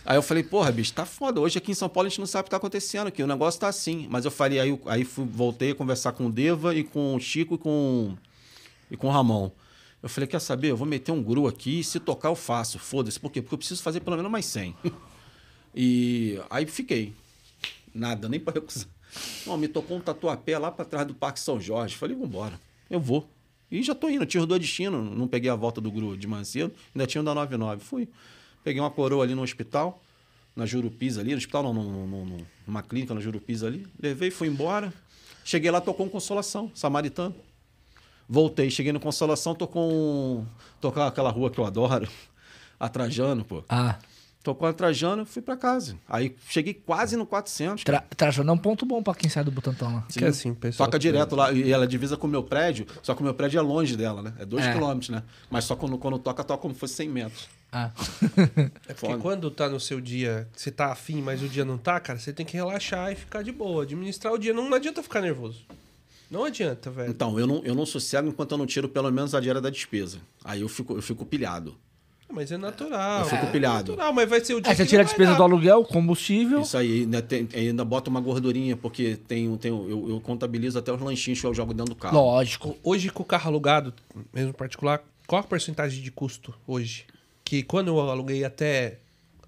Aí 0.06 0.16
eu 0.16 0.22
falei, 0.22 0.42
porra, 0.42 0.72
bicho, 0.72 0.92
tá 0.94 1.04
foda. 1.04 1.38
Hoje 1.40 1.58
aqui 1.58 1.72
em 1.72 1.74
São 1.74 1.88
Paulo 1.88 2.06
a 2.06 2.08
gente 2.08 2.20
não 2.20 2.26
sabe 2.26 2.42
o 2.42 2.44
que 2.44 2.50
tá 2.50 2.56
acontecendo 2.56 3.08
aqui. 3.08 3.22
O 3.22 3.26
negócio 3.26 3.60
tá 3.60 3.68
assim. 3.68 4.06
Mas 4.08 4.24
eu 4.24 4.30
falei, 4.30 4.58
aí, 4.58 4.80
aí 4.86 5.04
fui- 5.04 5.26
voltei 5.30 5.72
a 5.72 5.74
conversar 5.74 6.12
com 6.12 6.26
o 6.26 6.32
Deva 6.32 6.74
e 6.74 6.82
com 6.82 7.14
o 7.14 7.20
Chico 7.20 7.56
e 7.56 7.58
com, 7.58 8.14
e 8.90 8.96
com 8.96 9.08
o 9.08 9.10
Ramon. 9.10 9.50
Eu 10.02 10.08
falei, 10.08 10.26
quer 10.26 10.40
saber? 10.40 10.70
Eu 10.70 10.76
vou 10.76 10.86
meter 10.86 11.12
um 11.12 11.22
gru 11.22 11.46
aqui 11.46 11.84
se 11.84 12.00
tocar 12.00 12.28
eu 12.30 12.34
faço. 12.36 12.78
Foda-se. 12.78 13.20
Por 13.20 13.30
quê? 13.30 13.42
Porque 13.42 13.54
eu 13.54 13.58
preciso 13.58 13.82
fazer 13.82 14.00
pelo 14.00 14.16
menos 14.16 14.30
mais 14.32 14.46
100. 14.46 14.74
e 15.74 16.38
aí 16.48 16.66
fiquei. 16.66 17.12
Nada, 17.94 18.28
nem 18.28 18.40
pra 18.40 18.52
recusar. 18.54 18.88
Não, 19.46 19.56
me 19.56 19.68
tocou 19.68 19.96
um 19.96 20.00
tatuapé 20.00 20.56
lá 20.58 20.70
pra 20.70 20.84
trás 20.84 21.06
do 21.06 21.14
Parque 21.14 21.40
São 21.40 21.60
Jorge. 21.60 21.96
Falei, 21.96 22.16
vambora. 22.16 22.58
Eu 22.88 23.00
vou. 23.00 23.28
E 23.70 23.82
já 23.82 23.94
tô 23.94 24.08
indo. 24.08 24.24
Tinha 24.26 24.40
os 24.40 24.46
dois 24.46 24.60
destinos. 24.60 25.16
Não 25.16 25.28
peguei 25.28 25.50
a 25.50 25.54
volta 25.54 25.80
do 25.80 25.90
gru 25.90 26.16
de 26.16 26.26
manhã 26.26 26.44
cedo. 26.44 26.72
Ainda 26.94 27.06
tinha 27.06 27.20
o 27.20 27.24
da 27.24 27.34
99. 27.34 27.82
Fui. 27.84 28.08
Peguei 28.64 28.80
uma 28.80 28.90
coroa 28.90 29.24
ali 29.24 29.34
no 29.34 29.42
hospital. 29.42 30.02
Na 30.56 30.66
Jurupis 30.66 31.18
ali. 31.18 31.32
No 31.32 31.36
hospital 31.38 31.62
não, 31.62 31.74
no- 31.74 32.06
no- 32.06 32.24
no- 32.24 32.46
numa 32.66 32.82
clínica 32.82 33.12
na 33.14 33.20
Jurupis 33.20 33.62
ali. 33.62 33.86
Levei, 34.00 34.30
fui 34.30 34.48
embora. 34.48 34.92
Cheguei 35.44 35.70
lá, 35.70 35.80
tocou 35.80 36.06
um 36.06 36.08
Consolação. 36.08 36.70
Samaritano. 36.74 37.34
Voltei, 38.32 38.70
cheguei 38.70 38.92
no 38.92 39.00
Consolação, 39.00 39.56
tocou 39.56 39.90
um... 39.92 40.46
Tocou 40.80 41.02
aquela 41.02 41.30
rua 41.30 41.50
que 41.50 41.58
eu 41.58 41.66
adoro. 41.66 42.08
A 42.78 42.88
Trajano, 42.88 43.44
pô. 43.44 43.64
Ah, 43.68 43.98
Tocou 44.42 44.66
a 44.66 44.72
Trajano, 44.72 45.26
fui 45.26 45.42
pra 45.42 45.54
casa. 45.54 45.98
Aí 46.08 46.34
cheguei 46.48 46.72
quase 46.72 47.14
no 47.14 47.26
400. 47.26 47.84
tra 47.84 48.00
Trajano 48.16 48.48
é 48.48 48.54
um 48.54 48.56
ponto 48.56 48.86
bom 48.86 49.02
pra 49.02 49.14
quem 49.14 49.28
sai 49.28 49.44
do 49.44 49.50
Butantão 49.50 49.96
lá. 49.96 50.06
Que 50.10 50.24
assim, 50.24 50.54
pessoal. 50.54 50.86
Toca 50.88 50.98
direto 50.98 51.36
lá. 51.36 51.52
E 51.52 51.70
ela 51.70 51.86
divisa 51.86 52.16
com 52.16 52.26
o 52.26 52.30
meu 52.30 52.42
prédio, 52.42 52.86
só 53.02 53.14
que 53.14 53.20
o 53.20 53.24
meu 53.24 53.34
prédio 53.34 53.58
é 53.58 53.60
longe 53.60 53.98
dela, 53.98 54.22
né? 54.22 54.32
É 54.38 54.46
dois 54.46 54.64
É. 54.64 54.72
quilômetros, 54.72 55.10
né? 55.10 55.22
Mas 55.50 55.64
só 55.64 55.76
quando, 55.76 55.98
quando 55.98 56.18
toca, 56.18 56.42
toca 56.42 56.62
como 56.62 56.72
se 56.72 56.80
fosse 56.80 56.94
100 56.94 57.08
metros. 57.10 57.48
Ah. 57.70 57.90
É 58.88 58.94
porque 58.94 59.08
Foda. 59.12 59.18
quando 59.18 59.50
tá 59.50 59.68
no 59.68 59.78
seu 59.78 60.00
dia, 60.00 60.48
você 60.56 60.70
tá 60.70 60.90
afim, 60.90 61.20
mas 61.20 61.42
o 61.42 61.48
dia 61.48 61.64
não 61.66 61.76
tá, 61.76 62.00
cara, 62.00 62.18
você 62.18 62.32
tem 62.32 62.46
que 62.46 62.54
relaxar 62.56 63.12
e 63.12 63.16
ficar 63.16 63.42
de 63.42 63.52
boa. 63.52 63.82
Administrar 63.82 64.32
o 64.32 64.38
dia. 64.38 64.54
Não, 64.54 64.70
não 64.70 64.76
adianta 64.76 65.02
ficar 65.02 65.20
nervoso. 65.20 65.66
Não 66.30 66.44
adianta, 66.44 66.90
velho. 66.90 67.10
Então, 67.10 67.38
eu 67.38 67.46
não, 67.46 67.62
eu 67.64 67.74
não 67.74 67.84
sossego 67.84 68.28
enquanto 68.28 68.52
eu 68.52 68.58
não 68.58 68.66
tiro 68.66 68.88
pelo 68.88 69.10
menos 69.10 69.34
a 69.34 69.40
diária 69.40 69.60
da 69.60 69.68
despesa. 69.70 70.18
Aí 70.44 70.60
eu 70.60 70.68
fico, 70.68 70.94
eu 70.94 71.02
fico 71.02 71.26
pilhado. 71.26 71.76
Mas 72.32 72.52
é 72.52 72.56
natural. 72.56 73.20
Eu 73.22 73.26
fico 73.26 73.44
é 73.46 73.50
pilhado. 73.50 73.90
natural, 73.90 74.12
mas 74.12 74.28
vai 74.30 74.38
ser 74.44 74.54
o 74.54 74.60
dia 74.60 74.70
Aí 74.70 74.76
você 74.76 74.84
que 74.84 74.88
tira 74.90 75.02
a 75.02 75.04
despesa 75.04 75.32
dar. 75.32 75.38
do 75.38 75.42
aluguel, 75.42 75.82
combustível. 75.84 76.60
Isso 76.60 76.76
aí, 76.78 77.00
ainda, 77.00 77.20
tem- 77.20 77.48
ainda 77.52 77.84
bota 77.84 78.08
uma 78.08 78.20
gordurinha, 78.20 78.76
porque 78.76 79.18
tem, 79.26 79.56
tem, 79.56 79.72
eu, 79.72 80.08
eu 80.08 80.20
contabilizo 80.20 80.78
até 80.78 80.92
os 80.92 81.00
lanchinhos 81.00 81.40
que 81.40 81.46
eu 81.46 81.52
jogo 81.52 81.74
dentro 81.74 81.92
do 81.92 81.98
carro. 81.98 82.16
Lógico. 82.16 82.76
Hoje, 82.84 83.10
com 83.10 83.24
o 83.24 83.26
carro 83.26 83.48
alugado, 83.48 83.92
mesmo 84.32 84.54
particular, 84.54 85.02
qual 85.26 85.40
a 85.40 85.44
porcentagem 85.44 86.00
de 86.00 86.12
custo 86.12 86.54
hoje? 86.68 87.04
Que 87.44 87.64
quando 87.64 87.88
eu 87.88 87.98
aluguei 87.98 88.44
até 88.44 88.98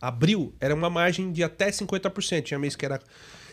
abril, 0.00 0.52
era 0.58 0.74
uma 0.74 0.90
margem 0.90 1.30
de 1.30 1.44
até 1.44 1.70
50%. 1.70 2.42
Tinha 2.42 2.58
mês 2.58 2.74
que 2.74 2.84
era. 2.84 2.98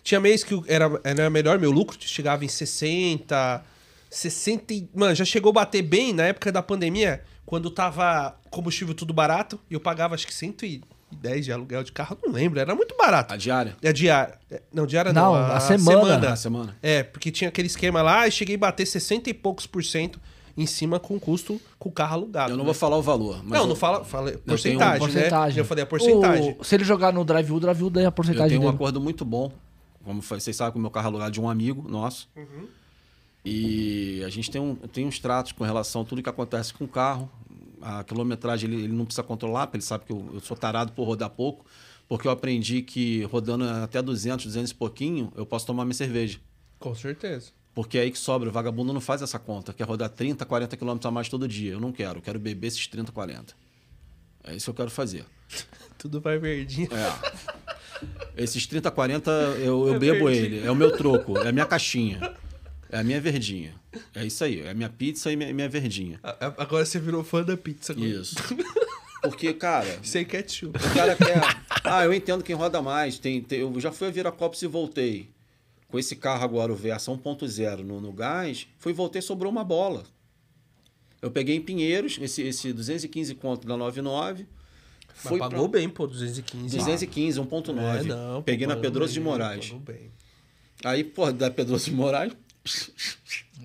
Tinha 0.09 0.19
mês 0.19 0.43
que 0.43 0.59
era, 0.65 0.89
era 1.03 1.29
melhor, 1.29 1.59
meu 1.59 1.69
lucro 1.69 1.95
chegava 1.99 2.43
em 2.43 2.47
60, 2.47 3.63
60. 4.09 4.73
e- 4.73 4.89
Mano, 4.91 5.13
já 5.13 5.23
chegou 5.23 5.51
a 5.51 5.53
bater 5.53 5.83
bem 5.83 6.13
na 6.13 6.23
época 6.23 6.51
da 6.51 6.63
pandemia, 6.63 7.21
quando 7.45 7.69
tava 7.69 8.35
combustível 8.49 8.95
tudo 8.95 9.13
barato, 9.13 9.59
e 9.69 9.75
eu 9.75 9.79
pagava 9.79 10.15
acho 10.15 10.25
que 10.25 10.33
110 10.33 11.45
de 11.45 11.51
aluguel 11.51 11.83
de 11.83 11.91
carro, 11.91 12.17
não 12.25 12.33
lembro, 12.33 12.59
era 12.59 12.73
muito 12.73 12.95
barato. 12.97 13.31
A 13.35 13.37
diária? 13.37 13.75
É 13.83 13.93
diária. 13.93 14.33
É, 14.49 14.63
Não, 14.73 14.87
diária 14.87 15.13
não. 15.13 15.33
Não, 15.33 15.35
a 15.35 15.59
semana. 15.59 16.31
A 16.31 16.35
semana. 16.35 16.75
É, 16.81 17.03
porque 17.03 17.29
tinha 17.29 17.49
aquele 17.49 17.67
esquema 17.67 18.01
lá 18.01 18.27
e 18.27 18.31
cheguei 18.31 18.55
a 18.55 18.57
bater 18.57 18.87
60 18.87 19.29
e 19.29 19.33
poucos 19.35 19.67
por 19.67 19.83
cento 19.83 20.19
em 20.57 20.65
cima 20.65 20.99
com 20.99 21.17
o 21.17 21.19
custo 21.19 21.61
com 21.77 21.89
o 21.89 21.91
carro 21.91 22.15
alugado. 22.15 22.49
Eu 22.53 22.57
não 22.57 22.63
né? 22.63 22.65
vou 22.65 22.73
falar 22.73 22.97
o 22.97 23.01
valor. 23.03 23.41
Mas 23.43 23.51
Não, 23.59 23.65
eu, 23.65 23.67
não 23.67 23.75
fala, 23.75 24.03
fala 24.03 24.31
porcentagem, 24.31 24.75
uma 24.75 25.07
né? 25.07 25.13
porcentagem. 25.13 25.55
Já 25.57 25.63
falei 25.63 25.83
a 25.83 25.87
porcentagem. 25.87 26.57
O- 26.59 26.63
se 26.63 26.73
ele 26.75 26.83
jogar 26.83 27.13
no 27.13 27.23
drive-u, 27.23 27.57
o 27.57 27.59
drive-u 27.59 27.91
daí 27.91 28.05
a 28.05 28.07
eu 28.07 28.11
porcentagem 28.11 28.49
tenho 28.49 28.61
um 28.61 28.65
dele. 28.65 28.75
acordo 28.75 28.99
muito 28.99 29.23
bom 29.23 29.51
Como 30.03 30.21
vocês 30.21 30.55
sabem 30.55 30.73
que 30.73 30.77
o 30.77 30.81
meu 30.81 30.91
carro 30.91 31.05
é 31.05 31.09
alugado 31.09 31.31
de 31.31 31.41
um 31.41 31.49
amigo 31.49 31.87
nosso. 31.89 32.29
E 33.43 34.21
a 34.25 34.29
gente 34.29 34.51
tem, 34.51 34.61
um, 34.61 34.75
tem 34.75 35.05
uns 35.05 35.19
tratos 35.19 35.51
com 35.51 35.63
relação 35.63 36.01
a 36.01 36.05
tudo 36.05 36.21
que 36.21 36.29
acontece 36.29 36.73
com 36.73 36.85
o 36.85 36.87
carro. 36.87 37.29
A 37.81 38.03
quilometragem 38.03 38.69
ele, 38.69 38.83
ele 38.83 38.93
não 38.93 39.05
precisa 39.05 39.23
controlar, 39.23 39.67
porque 39.67 39.77
ele 39.77 39.83
sabe 39.83 40.05
que 40.05 40.11
eu, 40.11 40.29
eu 40.33 40.39
sou 40.39 40.57
tarado 40.57 40.91
por 40.91 41.05
rodar 41.05 41.29
pouco. 41.29 41.65
Porque 42.07 42.27
eu 42.27 42.31
aprendi 42.31 42.81
que 42.81 43.23
rodando 43.25 43.63
até 43.65 44.01
200, 44.01 44.45
200 44.45 44.71
e 44.71 44.75
pouquinho, 44.75 45.31
eu 45.35 45.45
posso 45.45 45.65
tomar 45.65 45.85
minha 45.85 45.93
cerveja. 45.93 46.39
Com 46.79 46.95
certeza. 46.95 47.51
Porque 47.73 47.97
é 47.97 48.01
aí 48.01 48.11
que 48.11 48.17
sobra. 48.17 48.49
O 48.49 48.51
vagabundo 48.51 48.91
não 48.91 48.99
faz 48.99 49.21
essa 49.21 49.37
conta. 49.37 49.73
Quer 49.73 49.85
rodar 49.85 50.09
30, 50.09 50.45
40 50.45 50.75
quilômetros 50.75 51.05
a 51.05 51.11
mais 51.11 51.29
todo 51.29 51.47
dia. 51.47 51.73
Eu 51.73 51.79
não 51.79 51.91
quero. 51.91 52.17
Eu 52.17 52.21
quero 52.21 52.39
beber 52.39 52.67
esses 52.67 52.87
30, 52.87 53.11
40. 53.11 53.55
É 54.43 54.55
isso 54.55 54.65
que 54.65 54.69
eu 54.71 54.75
quero 54.75 54.89
fazer. 54.89 55.25
Tudo 55.97 56.19
vai 56.19 56.37
verdinho. 56.39 56.89
É. 56.91 57.69
Esses 58.37 58.65
30, 58.65 58.89
40 58.91 59.31
eu, 59.59 59.87
eu 59.87 59.95
É 59.95 59.99
bebo 59.99 60.29
ele. 60.29 60.65
É 60.65 60.71
o 60.71 60.75
meu 60.75 60.91
troco. 60.95 61.37
É 61.37 61.49
a 61.49 61.51
minha 61.51 61.65
caixinha. 61.65 62.33
É 62.91 62.99
a 62.99 63.03
minha 63.03 63.19
verdinha. 63.21 63.73
É 64.15 64.25
isso 64.25 64.43
aí. 64.43 64.61
É 64.61 64.71
a 64.71 64.73
minha 64.73 64.89
pizza 64.89 65.31
e 65.31 65.35
minha, 65.35 65.53
minha 65.53 65.69
verdinha. 65.69 66.19
Agora 66.57 66.85
você 66.85 66.99
virou 66.99 67.23
fã 67.23 67.43
da 67.43 67.55
pizza. 67.57 67.93
agora. 67.93 68.07
Isso. 68.07 68.35
Porque, 69.21 69.53
cara, 69.53 69.99
Sem 70.01 70.23
ketchup. 70.25 70.77
o 70.77 70.93
cara 70.93 71.15
quer. 71.15 71.41
Ah, 71.83 72.03
eu 72.05 72.13
entendo 72.13 72.43
quem 72.43 72.55
roda 72.55 72.81
mais. 72.81 73.19
Tem, 73.19 73.41
tem- 73.41 73.59
eu 73.59 73.79
já 73.79 73.91
fui 73.91 74.07
a 74.07 74.11
Viracopos 74.11 74.61
e 74.61 74.67
voltei. 74.67 75.29
Com 75.89 75.97
esse 75.99 76.15
carro 76.15 76.43
agora, 76.43 76.71
o 76.71 76.75
Versa 76.75 77.11
1.0 77.11 77.77
no, 77.83 77.99
no 77.99 78.11
gás, 78.13 78.67
fui 78.77 78.91
e 78.91 78.95
voltei, 78.95 79.21
sobrou 79.21 79.51
uma 79.51 79.63
bola. 79.63 80.03
Eu 81.21 81.29
peguei 81.31 81.55
em 81.55 81.61
Pinheiros, 81.61 82.17
esse, 82.21 82.41
esse 82.43 82.71
215 82.71 83.35
conto 83.35 83.67
da 83.67 83.75
99. 83.75 84.47
Mas 85.21 85.27
Fui 85.27 85.39
pagou 85.39 85.67
pra 85.69 85.79
bem, 85.79 85.89
pô, 85.89 86.07
215. 86.07 86.77
215, 86.77 87.39
1.9. 87.41 87.99
É, 87.99 88.03
não, 88.03 88.41
Peguei 88.41 88.65
pô, 88.67 88.73
na 88.73 88.79
Pedroso 88.79 89.13
de 89.13 89.19
Moraes. 89.19 89.65
pagou 89.67 89.79
bem. 89.81 90.11
Aí, 90.83 91.03
pô, 91.03 91.31
da 91.31 91.51
Pedroso 91.51 91.85
de 91.85 91.91
Moraes, 91.91 92.33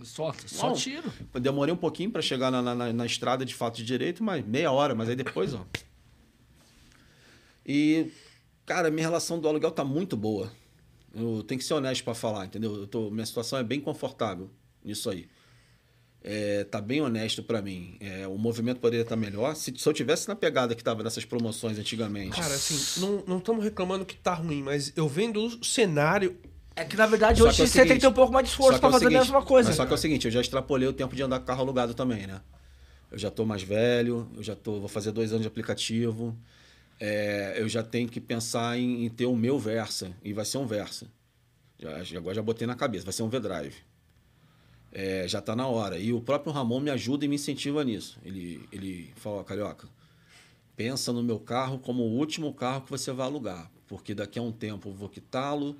Só, 0.02 0.34
só 0.46 0.68
Não. 0.68 0.74
tiro. 0.74 1.12
demorei 1.40 1.72
um 1.72 1.76
pouquinho 1.76 2.10
para 2.10 2.20
chegar 2.20 2.50
na, 2.50 2.60
na, 2.60 2.74
na- 2.74 2.92
na 2.92 3.06
estrada 3.06 3.44
de 3.44 3.54
fato 3.54 3.76
de 3.76 3.84
direito, 3.84 4.22
mas 4.24 4.44
meia 4.44 4.70
hora, 4.72 4.94
mas 4.94 5.08
aí 5.08 5.14
depois, 5.16 5.54
ó. 5.54 5.64
E, 7.66 8.10
cara, 8.66 8.90
minha 8.90 9.06
relação 9.06 9.38
do 9.38 9.48
aluguel 9.48 9.70
tá 9.70 9.84
muito 9.84 10.16
boa. 10.16 10.50
Eu 11.14 11.42
tenho 11.44 11.58
que 11.58 11.64
ser 11.64 11.74
honesto 11.74 12.02
para 12.04 12.14
falar, 12.14 12.46
entendeu? 12.46 12.74
Eu 12.74 12.86
tô, 12.86 13.10
minha 13.10 13.24
situação 13.24 13.58
é 13.58 13.62
bem 13.62 13.80
confortável 13.80 14.50
nisso 14.84 15.08
aí. 15.08 15.28
É, 16.26 16.64
tá 16.64 16.80
bem 16.80 17.02
honesto 17.02 17.42
para 17.42 17.60
mim. 17.60 17.98
É, 18.00 18.26
o 18.26 18.38
movimento 18.38 18.80
poderia 18.80 19.02
estar 19.02 19.14
melhor. 19.14 19.54
Se, 19.54 19.74
se 19.76 19.86
eu 19.86 19.92
tivesse 19.92 20.26
na 20.26 20.34
pegada 20.34 20.74
que 20.74 20.82
tava 20.82 21.02
nessas 21.02 21.24
promoções 21.26 21.78
antigamente. 21.78 22.40
Cara, 22.40 22.54
assim, 22.54 23.00
não- 23.02 23.22
não 23.26 23.36
estamos 23.38 23.62
reclamando 23.62 24.06
que 24.06 24.16
tá 24.16 24.32
ruim, 24.32 24.62
mas 24.62 24.90
eu 24.96 25.06
vendo 25.06 25.44
o 25.44 25.62
cenário. 25.64 26.38
É 26.74 26.82
que 26.82 26.96
na 26.96 27.06
verdade 27.06 27.38
Só 27.42 27.48
hoje 27.48 27.62
é 27.62 27.66
você 27.66 27.72
tem 27.72 27.82
que 27.82 27.88
seguinte, 27.88 28.00
ter 28.00 28.06
um 28.08 28.12
pouco 28.14 28.32
mais 28.32 28.46
de 28.46 28.50
esforço 28.52 28.80
pra 28.80 28.88
é 28.88 28.92
fazer 28.92 29.04
a 29.04 29.08
seguinte, 29.10 29.20
mesma 29.26 29.42
coisa. 29.44 29.72
Só 29.74 29.84
que 29.84 29.92
é 29.92 29.94
o 29.94 29.98
seguinte, 29.98 30.24
eu 30.24 30.30
já 30.30 30.40
extrapolei 30.40 30.88
o 30.88 30.92
tempo 30.94 31.14
de 31.14 31.22
andar 31.22 31.38
com 31.40 31.44
carro 31.44 31.60
alugado 31.60 31.92
também, 31.92 32.26
né? 32.26 32.40
Eu 33.12 33.18
já 33.18 33.30
tô 33.30 33.44
mais 33.44 33.62
velho, 33.62 34.26
eu 34.34 34.42
já 34.42 34.56
tô, 34.56 34.80
vou 34.80 34.88
fazer 34.88 35.12
dois 35.12 35.30
anos 35.30 35.42
de 35.42 35.48
aplicativo. 35.48 36.34
É, 36.98 37.54
eu 37.58 37.68
já 37.68 37.82
tenho 37.82 38.08
que 38.08 38.20
pensar 38.20 38.78
em, 38.78 39.04
em 39.04 39.10
ter 39.10 39.26
o 39.26 39.36
meu 39.36 39.58
Versa, 39.58 40.10
e 40.24 40.32
vai 40.32 40.44
ser 40.46 40.56
um 40.58 40.66
Versa. 40.66 41.06
Já, 41.78 42.02
já- 42.02 42.18
agora 42.18 42.34
já 42.34 42.42
botei 42.42 42.66
na 42.66 42.74
cabeça, 42.74 43.04
vai 43.04 43.12
ser 43.12 43.22
um 43.22 43.28
V-Drive. 43.28 43.74
É, 44.94 45.26
já 45.26 45.40
tá 45.40 45.56
na 45.56 45.66
hora. 45.66 45.98
E 45.98 46.12
o 46.12 46.20
próprio 46.20 46.52
Ramon 46.52 46.78
me 46.80 46.90
ajuda 46.90 47.24
e 47.24 47.28
me 47.28 47.34
incentiva 47.34 47.82
nisso. 47.82 48.16
Ele, 48.24 48.66
ele 48.70 49.12
fala, 49.16 49.42
Carioca, 49.42 49.88
pensa 50.76 51.12
no 51.12 51.22
meu 51.22 51.40
carro 51.40 51.78
como 51.78 52.04
o 52.04 52.16
último 52.16 52.54
carro 52.54 52.82
que 52.82 52.90
você 52.90 53.12
vai 53.12 53.26
alugar. 53.26 53.70
Porque 53.88 54.14
daqui 54.14 54.38
a 54.38 54.42
um 54.42 54.52
tempo 54.52 54.88
eu 54.88 54.94
vou 54.94 55.08
quitá-lo, 55.08 55.76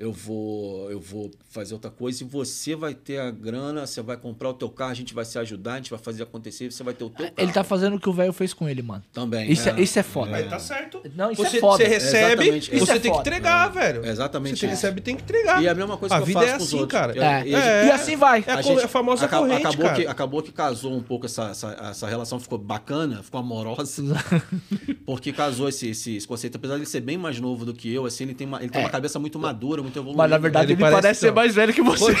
eu 0.00 0.12
vou, 0.12 0.90
eu 0.90 0.98
vou 0.98 1.30
fazer 1.50 1.74
outra 1.74 1.90
coisa 1.90 2.24
e 2.24 2.26
você 2.26 2.74
vai 2.74 2.94
ter 2.94 3.18
a 3.18 3.30
grana, 3.30 3.86
você 3.86 4.00
vai 4.00 4.16
comprar 4.16 4.48
o 4.48 4.54
teu 4.54 4.70
carro, 4.70 4.92
a 4.92 4.94
gente 4.94 5.12
vai 5.12 5.26
se 5.26 5.38
ajudar, 5.38 5.74
a 5.74 5.76
gente 5.76 5.90
vai 5.90 5.98
fazer 5.98 6.22
acontecer, 6.22 6.72
você 6.72 6.82
vai 6.82 6.94
ter 6.94 7.04
o 7.04 7.10
teu 7.10 7.26
carro. 7.26 7.34
Ele 7.36 7.52
tá 7.52 7.62
fazendo 7.62 7.96
o 7.96 8.00
que 8.00 8.08
o 8.08 8.12
velho 8.12 8.32
fez 8.32 8.54
com 8.54 8.66
ele, 8.66 8.80
mano. 8.80 9.04
Também. 9.12 9.52
Isso 9.52 9.68
é, 9.68 9.78
isso 9.78 9.98
é 9.98 10.02
foda. 10.02 10.30
Mas 10.30 10.48
tá 10.48 10.58
certo. 10.58 11.02
Não, 11.14 11.30
isso 11.30 11.42
você, 11.44 11.58
é 11.58 11.60
foda. 11.60 11.76
Você 11.84 11.88
recebe, 11.90 12.42
Exatamente. 12.44 12.78
você 12.78 12.92
é 12.92 12.98
tem 12.98 13.12
que 13.12 13.18
entregar, 13.18 13.68
velho. 13.68 14.04
É 14.06 14.08
exatamente 14.08 14.54
Você 14.58 14.66
tem- 14.66 14.74
isso. 14.74 14.82
recebe 14.82 15.00
e 15.00 15.02
tem 15.02 15.16
que 15.16 15.22
entregar. 15.22 15.62
E 15.62 15.66
é 15.66 15.70
a 15.70 15.74
mesma 15.74 15.98
coisa 15.98 16.14
a 16.14 16.18
que 16.18 16.22
eu 16.22 16.26
vida 16.26 16.40
faço 16.40 16.48
é 16.50 16.56
com 16.56 16.62
os 16.62 16.68
assim, 16.68 16.80
outros. 16.80 16.98
cara. 17.00 17.12
Eu- 17.14 17.22
É. 17.22 17.46
e 17.46 17.50
E 17.50 17.90
assim 17.90 18.16
vai. 18.16 18.42
É 18.46 18.52
a, 18.52 18.62
gente 18.62 18.82
a 18.82 18.88
famosa 18.88 19.26
acabou, 19.26 19.46
corrente, 19.48 19.66
acabou 19.66 19.84
cara. 19.86 19.96
Que, 19.96 20.06
acabou 20.06 20.42
que 20.42 20.52
casou 20.52 20.94
um 20.96 21.02
pouco 21.02 21.26
essa, 21.26 21.50
essa, 21.50 21.72
essa 21.90 22.06
relação, 22.08 22.40
ficou 22.40 22.56
bacana, 22.58 23.22
ficou 23.22 23.38
amorosa. 23.40 24.02
porque 25.04 25.32
casou 25.32 25.68
esse, 25.68 25.88
esse, 25.88 26.16
esse 26.16 26.26
conceito. 26.26 26.56
Apesar 26.56 26.74
de 26.74 26.80
ele 26.80 26.86
ser 26.86 27.00
bem 27.00 27.18
mais 27.18 27.38
novo 27.38 27.64
do 27.64 27.74
que 27.74 27.92
eu, 27.92 28.06
assim, 28.06 28.24
ele 28.24 28.34
tem 28.34 28.46
uma, 28.46 28.60
ele 28.60 28.68
tem 28.70 28.80
É. 28.80 28.84
uma 28.84 28.90
cabeça 28.90 29.18
muito 29.18 29.38
madura, 29.38 29.82
muito 29.90 29.98
evoluída. 29.98 30.16
Mas 30.22 30.30
na 30.30 30.38
verdade 30.38 30.66
Ele 30.66 30.72
ele, 30.74 30.80
parece, 30.80 31.02
parece 31.02 31.20
ser 31.20 31.32
mais 31.32 31.54
velho 31.54 31.72
que 31.72 31.82
você. 31.82 32.14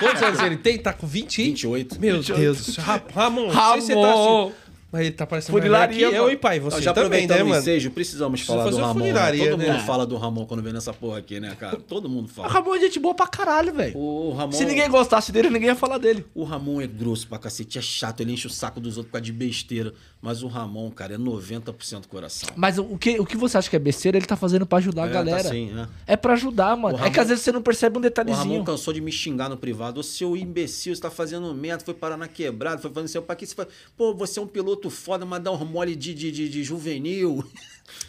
Quantos, 0.00 0.22
anos 0.22 0.40
ele 0.44 0.56
tem? 0.56 0.78
Tá 0.78 0.92
com 0.92 1.06
20? 1.06 1.42
28. 1.42 2.00
Meu 2.00 2.22
Deus. 2.22 2.76
Ra- 2.76 3.02
Ramon, 3.14 3.50
sei 3.50 3.80
se 3.80 3.86
você 3.88 3.94
tá 3.94 4.00
Ramon. 4.00 4.46
assim. 4.48 4.54
Mas 4.92 5.00
ele 5.02 5.10
tá 5.10 5.26
parecendo 5.26 5.58
Funilaria, 5.58 5.86
mais 5.88 5.98
velho 5.98 6.10
que 6.12 6.16
eu 6.16 6.30
e 6.30 6.36
pai. 6.36 6.60
Você 6.60 6.80
já 6.80 6.92
também, 6.94 7.26
né, 7.26 7.42
o 7.42 7.48
mano? 7.48 7.60
ensejo, 7.60 7.90
precisamos 7.90 8.40
Precisa 8.40 8.56
falar 8.56 8.70
do 8.70 8.76
Ramon. 8.76 8.94
né? 8.94 9.00
funilaria, 9.00 9.50
Todo 9.50 9.58
né? 9.60 9.72
mundo 9.72 9.80
fala 9.84 10.06
do 10.06 10.16
Ramon 10.16 10.46
quando 10.46 10.62
vem 10.62 10.72
nessa 10.72 10.92
porra 10.92 11.18
aqui, 11.18 11.40
né, 11.40 11.56
cara? 11.58 11.76
Todo 11.76 12.08
mundo 12.08 12.26
O 12.26 12.28
fala. 12.28 12.48
Ramon 12.48 12.76
é 12.76 12.80
gente 12.80 13.00
boa 13.00 13.12
pra 13.12 13.26
caralho, 13.26 13.74
velho. 13.74 13.98
O 13.98 14.32
Ramon, 14.32 14.52
Se 14.52 14.64
ninguém 14.64 14.88
gostasse 14.88 15.32
dele, 15.32 15.50
ninguém 15.50 15.68
ia 15.70 15.74
falar 15.74 15.98
dele. 15.98 16.24
o 16.34 16.44
Ramon 16.44 16.80
é 16.80 16.86
grosso 16.86 17.26
pra 17.26 17.36
cacete, 17.36 17.78
é 17.78 17.82
chato, 17.82 18.20
ele 18.20 18.32
enche 18.32 18.46
o 18.46 18.50
saco 18.50 18.78
dos 18.80 18.96
outros 18.96 19.08
por 19.10 19.14
causa 19.14 19.24
de 19.24 19.32
besteira. 19.32 19.92
Mas 20.26 20.42
o 20.42 20.48
Ramon, 20.48 20.90
cara, 20.90 21.14
é 21.14 21.16
90% 21.18 22.08
coração. 22.08 22.48
Mas 22.56 22.78
o 22.78 22.98
que, 22.98 23.20
o 23.20 23.24
que 23.24 23.36
você 23.36 23.56
acha 23.58 23.70
que 23.70 23.76
é 23.76 23.78
besteira, 23.78 24.18
ele 24.18 24.26
tá 24.26 24.34
fazendo 24.36 24.66
pra 24.66 24.78
ajudar 24.78 25.04
a 25.04 25.06
É, 25.06 25.10
galera. 25.12 25.40
tá 25.44 25.48
assim, 25.50 25.70
né? 25.70 25.88
É 26.04 26.16
pra 26.16 26.32
ajudar, 26.32 26.76
mano. 26.76 26.96
O 26.96 26.98
É 26.98 27.02
que 27.04 27.08
Ramon- 27.10 27.20
às 27.22 27.28
vezes 27.28 27.44
você 27.44 27.52
não 27.52 27.62
percebe 27.62 27.96
um 27.96 28.00
O 28.00 28.02
detalhezinho. 28.02 28.54
Ramon 28.54 28.64
cansou 28.64 28.92
de 28.92 29.00
me 29.00 29.12
xingar 29.12 29.48
no 29.48 29.56
privado. 29.56 30.00
Ô, 30.00 30.02
seu 30.02 30.36
imbecil, 30.36 30.94
você 30.96 31.00
tá 31.00 31.10
fazendo 31.10 31.54
merda, 31.54 31.84
foi 31.84 31.94
parar 31.94 32.16
na 32.16 32.26
quebrada, 32.26 32.82
foi 32.82 32.90
fazendo 32.90 33.08
seu 33.08 33.22
pra 33.22 33.36
que 33.36 33.46
você 33.46 33.54
faz. 33.54 33.68
Pô, 33.96 34.12
você 34.14 34.40
é 34.40 34.42
um 34.42 34.48
piloto 34.48 34.90
foda, 34.90 35.24
mas 35.24 35.40
dá 35.40 35.52
um 35.52 35.64
mole 35.64 35.94
de, 35.94 36.12
de, 36.12 36.32
de, 36.32 36.48
de 36.48 36.64
juvenil. 36.64 37.44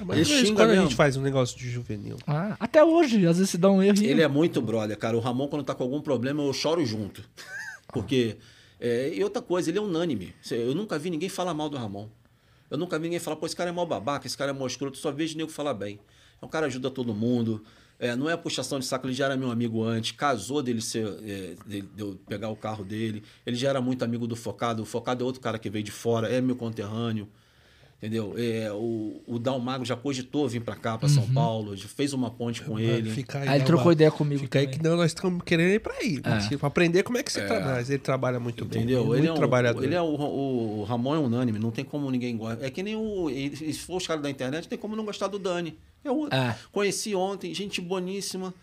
Mas 0.04 0.18
Ele 0.18 0.26
xinga 0.26 0.56
quando 0.56 0.62
a 0.62 0.74
mesmo. 0.74 0.84
gente 0.88 0.96
faz 0.96 1.16
um 1.18 1.22
negócio 1.22 1.56
de 1.56 1.70
juvenil. 1.70 2.18
Ah, 2.26 2.58
até 2.60 2.84
hoje, 2.84 3.28
às 3.28 3.38
vezes 3.38 3.52
se 3.52 3.60
dá 3.60 3.70
um 3.70 3.82
erro. 3.84 3.96
Ele 4.04 4.24
é 4.24 4.28
muito 4.28 4.60
brother, 4.60 4.98
cara. 4.98 5.16
O 5.16 5.20
Ramon, 5.20 5.48
quando 5.48 5.64
tá 5.64 5.76
com 5.76 5.84
algum 5.84 6.02
problema, 6.02 6.42
eu 6.44 6.52
choro 6.52 6.84
junto. 6.84 7.22
Porque. 7.94 8.38
É, 8.80 9.14
e 9.14 9.24
outra 9.24 9.42
coisa, 9.42 9.70
ele 9.70 9.78
é 9.78 9.82
unânime. 9.82 10.34
Eu 10.52 10.76
nunca 10.76 10.98
vi 11.00 11.10
ninguém 11.10 11.30
falar 11.30 11.54
mal 11.54 11.70
do 11.70 11.78
Ramon. 11.78 12.08
Eu 12.70 12.78
nunca 12.78 12.98
vi 13.00 13.04
ninguém 13.04 13.20
falar, 13.20 13.38
pô, 13.38 13.46
esse 13.46 13.56
cara 13.56 13.70
é 13.70 13.74
mal 13.74 13.86
babaca, 13.86 14.28
esse 14.28 14.38
cara 14.38 14.52
é 14.52 14.54
mal 14.54 14.68
escroto. 14.68 14.98
Só 14.98 15.12
vejo 15.12 15.38
nego 15.38 15.50
falar 15.50 15.74
bem. 15.74 16.00
É 16.42 16.46
um 16.46 16.50
cara 16.50 16.68
ajuda 16.68 16.92
todo 16.92 17.14
mundo. 17.14 17.64
É, 18.00 18.16
não 18.16 18.30
é 18.30 18.38
puxação 18.38 18.78
de 18.78 18.86
saco, 18.86 19.08
ele 19.08 19.14
já 19.14 19.26
era 19.26 19.36
meu 19.36 19.50
amigo 19.50 19.84
antes. 19.84 20.12
Casou 20.12 20.62
dele 20.62 20.82
ser. 20.82 21.08
é, 21.24 21.56
de 21.66 21.84
eu 21.98 22.20
pegar 22.28 22.50
o 22.50 22.56
carro 22.56 22.84
dele. 22.84 23.24
Ele 23.46 23.56
já 23.56 23.70
era 23.70 23.82
muito 23.82 24.04
amigo 24.04 24.28
do 24.28 24.36
Focado. 24.36 24.84
O 24.84 24.86
Focado 24.86 25.24
é 25.24 25.26
outro 25.26 25.42
cara 25.42 25.58
que 25.58 25.70
veio 25.70 25.84
de 25.84 25.92
fora, 25.92 26.30
é 26.30 26.40
meu 26.40 26.56
conterrâneo. 26.56 27.28
Entendeu? 27.98 28.36
É, 28.38 28.72
o, 28.72 29.24
o 29.26 29.40
Dalmago 29.40 29.84
já 29.84 29.96
cogitou 29.96 30.48
vir 30.48 30.62
pra 30.62 30.76
cá, 30.76 31.00
pra 31.00 31.10
São 31.10 31.28
Paulo, 31.34 31.76
já 31.76 31.88
fez 31.88 32.14
uma 32.14 32.30
ponte 32.30 32.62
com 32.62 32.78
ele. 32.78 33.10
Fica 33.10 33.40
Aí 33.40 33.50
ele 33.50 33.60
dá 33.60 33.66
trocou 33.66 33.92
ideia 33.92 34.12
comigo 34.12 34.42
Fica 34.42 34.60
aí 34.60 34.66
também. 34.68 34.78
que 34.80 34.84
não, 34.88 34.96
nós 34.96 35.08
estamos 35.08 35.42
querendo 35.44 35.72
ir 35.72 35.80
pra 35.80 35.96
aí. 35.96 36.22
Tipo, 36.48 36.64
aprender 36.68 37.02
como 37.02 37.18
é 37.18 37.24
que 37.24 37.32
você 37.32 37.44
trabalha. 37.48 37.82
Ele 37.82 37.98
trabalha 37.98 38.40
muito 38.40 38.64
bem. 38.66 38.84
Entendeu? 38.84 39.02
Ele 39.02 39.08
é 39.14 39.14
Ele 39.14 39.18
muito 39.22 39.30
é, 39.30 39.34
um, 39.34 39.36
trabalhador. 39.36 39.84
ele 39.84 39.96
é 39.96 40.02
o, 40.02 40.06
o, 40.06 40.80
o 40.82 40.84
Ramon 40.84 41.16
é 41.16 41.18
unânime, 41.18 41.58
não 41.58 41.72
tem 41.72 41.84
como 41.84 42.12
ninguém 42.12 42.38
gosta. 42.38 42.64
É 42.64 42.70
que 42.70 42.84
nem 42.84 42.96
o. 42.96 43.30
Se 43.56 43.74
for 43.80 43.98
os 43.98 44.06
caras 44.06 44.22
da 44.22 44.30
internet, 44.30 44.66
não 44.66 44.70
tem 44.70 44.78
como 44.78 44.96
não 44.96 45.04
gostar 45.04 45.28
do 45.28 45.40
Dani. 45.40 45.76
É 46.04 46.12
outro. 46.12 46.38
É. 46.38 46.56
Conheci 46.72 47.16
ontem, 47.16 47.52
gente 47.52 47.82
boníssima. 47.82 48.54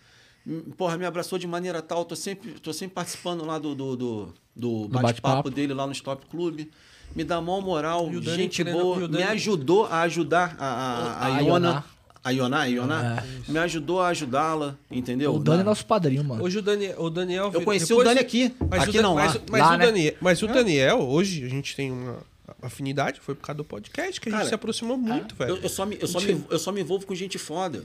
Hum, 0.47 0.61
Porra, 0.77 0.97
me 0.97 1.05
abraçou 1.05 1.37
de 1.37 1.45
maneira 1.45 1.81
tal. 1.81 2.05
Tô 2.05 2.15
sempre, 2.15 2.51
tô 2.51 2.71
sempre 2.71 2.95
participando 2.95 3.43
lá 3.43 3.59
do, 3.59 3.75
do, 3.75 3.95
do, 3.97 4.33
do 4.55 4.79
bate-papo 4.87 5.01
bate-papo. 5.01 5.49
dele 5.49 5.73
lá 5.73 5.85
no 5.85 5.91
Stop 5.91 6.25
Clube. 6.27 6.71
Me 7.15 7.23
dá 7.23 7.39
maior 7.39 7.61
moral, 7.61 8.09
E 8.11 8.17
o 8.17 8.21
Dani 8.21 8.37
gente 8.43 8.57
querendo- 8.63 8.81
boa. 8.81 8.99
e 8.99 9.03
o 9.03 9.07
Dani- 9.07 9.23
Me 9.23 9.29
ajudou 9.31 9.85
a 9.85 10.01
ajudar 10.01 10.55
a, 10.59 10.65
a, 10.65 11.13
a, 11.13 11.25
A 11.25 11.29
Iona. 11.41 11.67
Ioná. 11.69 11.83
A 12.23 12.29
Ioná, 12.31 12.59
a 12.61 12.65
Ioná. 12.65 13.23
Me 13.47 13.59
ajudou 13.59 14.01
a 14.01 14.07
ajudá-la, 14.07 14.75
entendeu? 14.89 15.33
O 15.35 15.39
Dani 15.39 15.61
é 15.61 15.63
nosso 15.63 15.85
padrinho, 15.85 16.23
mano. 16.23 16.43
Hoje 16.43 16.57
o 16.57 16.61
Daniel. 16.61 16.95
O 16.99 17.09
Daniel 17.09 17.51
Eu 17.53 17.61
conheci 17.61 17.87
depois- 17.87 18.05
o 18.05 18.09
Dani 18.09 18.19
aqui. 18.19 18.53
Mas 18.69 18.81
aqui 18.81 18.89
o, 18.89 18.93
Dan- 18.93 19.01
não, 19.03 19.15
mas, 19.15 19.35
lá. 19.35 19.41
mas 19.49 19.61
Lá, 19.61 19.67
o 19.67 19.77
né? 19.77 19.85
Daniel, 19.85 20.13
mas 20.19 20.41
o 20.41 20.47
Daniel, 20.47 20.99
hoje, 21.01 21.43
a 21.45 21.47
gente 21.47 21.75
tem 21.75 21.91
uma 21.91 22.17
afinidade, 22.63 23.19
foi 23.21 23.35
por 23.35 23.43
causa 23.45 23.57
do 23.57 23.63
podcast, 23.63 24.19
que 24.19 24.27
a 24.27 24.31
gente 24.31 24.37
Cara, 24.39 24.49
se 24.49 24.55
aproximou 24.55 24.97
muito, 24.97 25.35
velho. 25.35 25.51
Eu, 25.51 25.61
eu 25.61 25.69
só 25.69 25.85
me, 25.85 25.97
eu, 26.01 26.07
só 26.07 26.19
me, 26.19 26.43
eu 26.49 26.59
só 26.59 26.71
me 26.71 26.81
envolvo 26.81 27.05
com 27.05 27.13
gente 27.13 27.37
foda. 27.37 27.83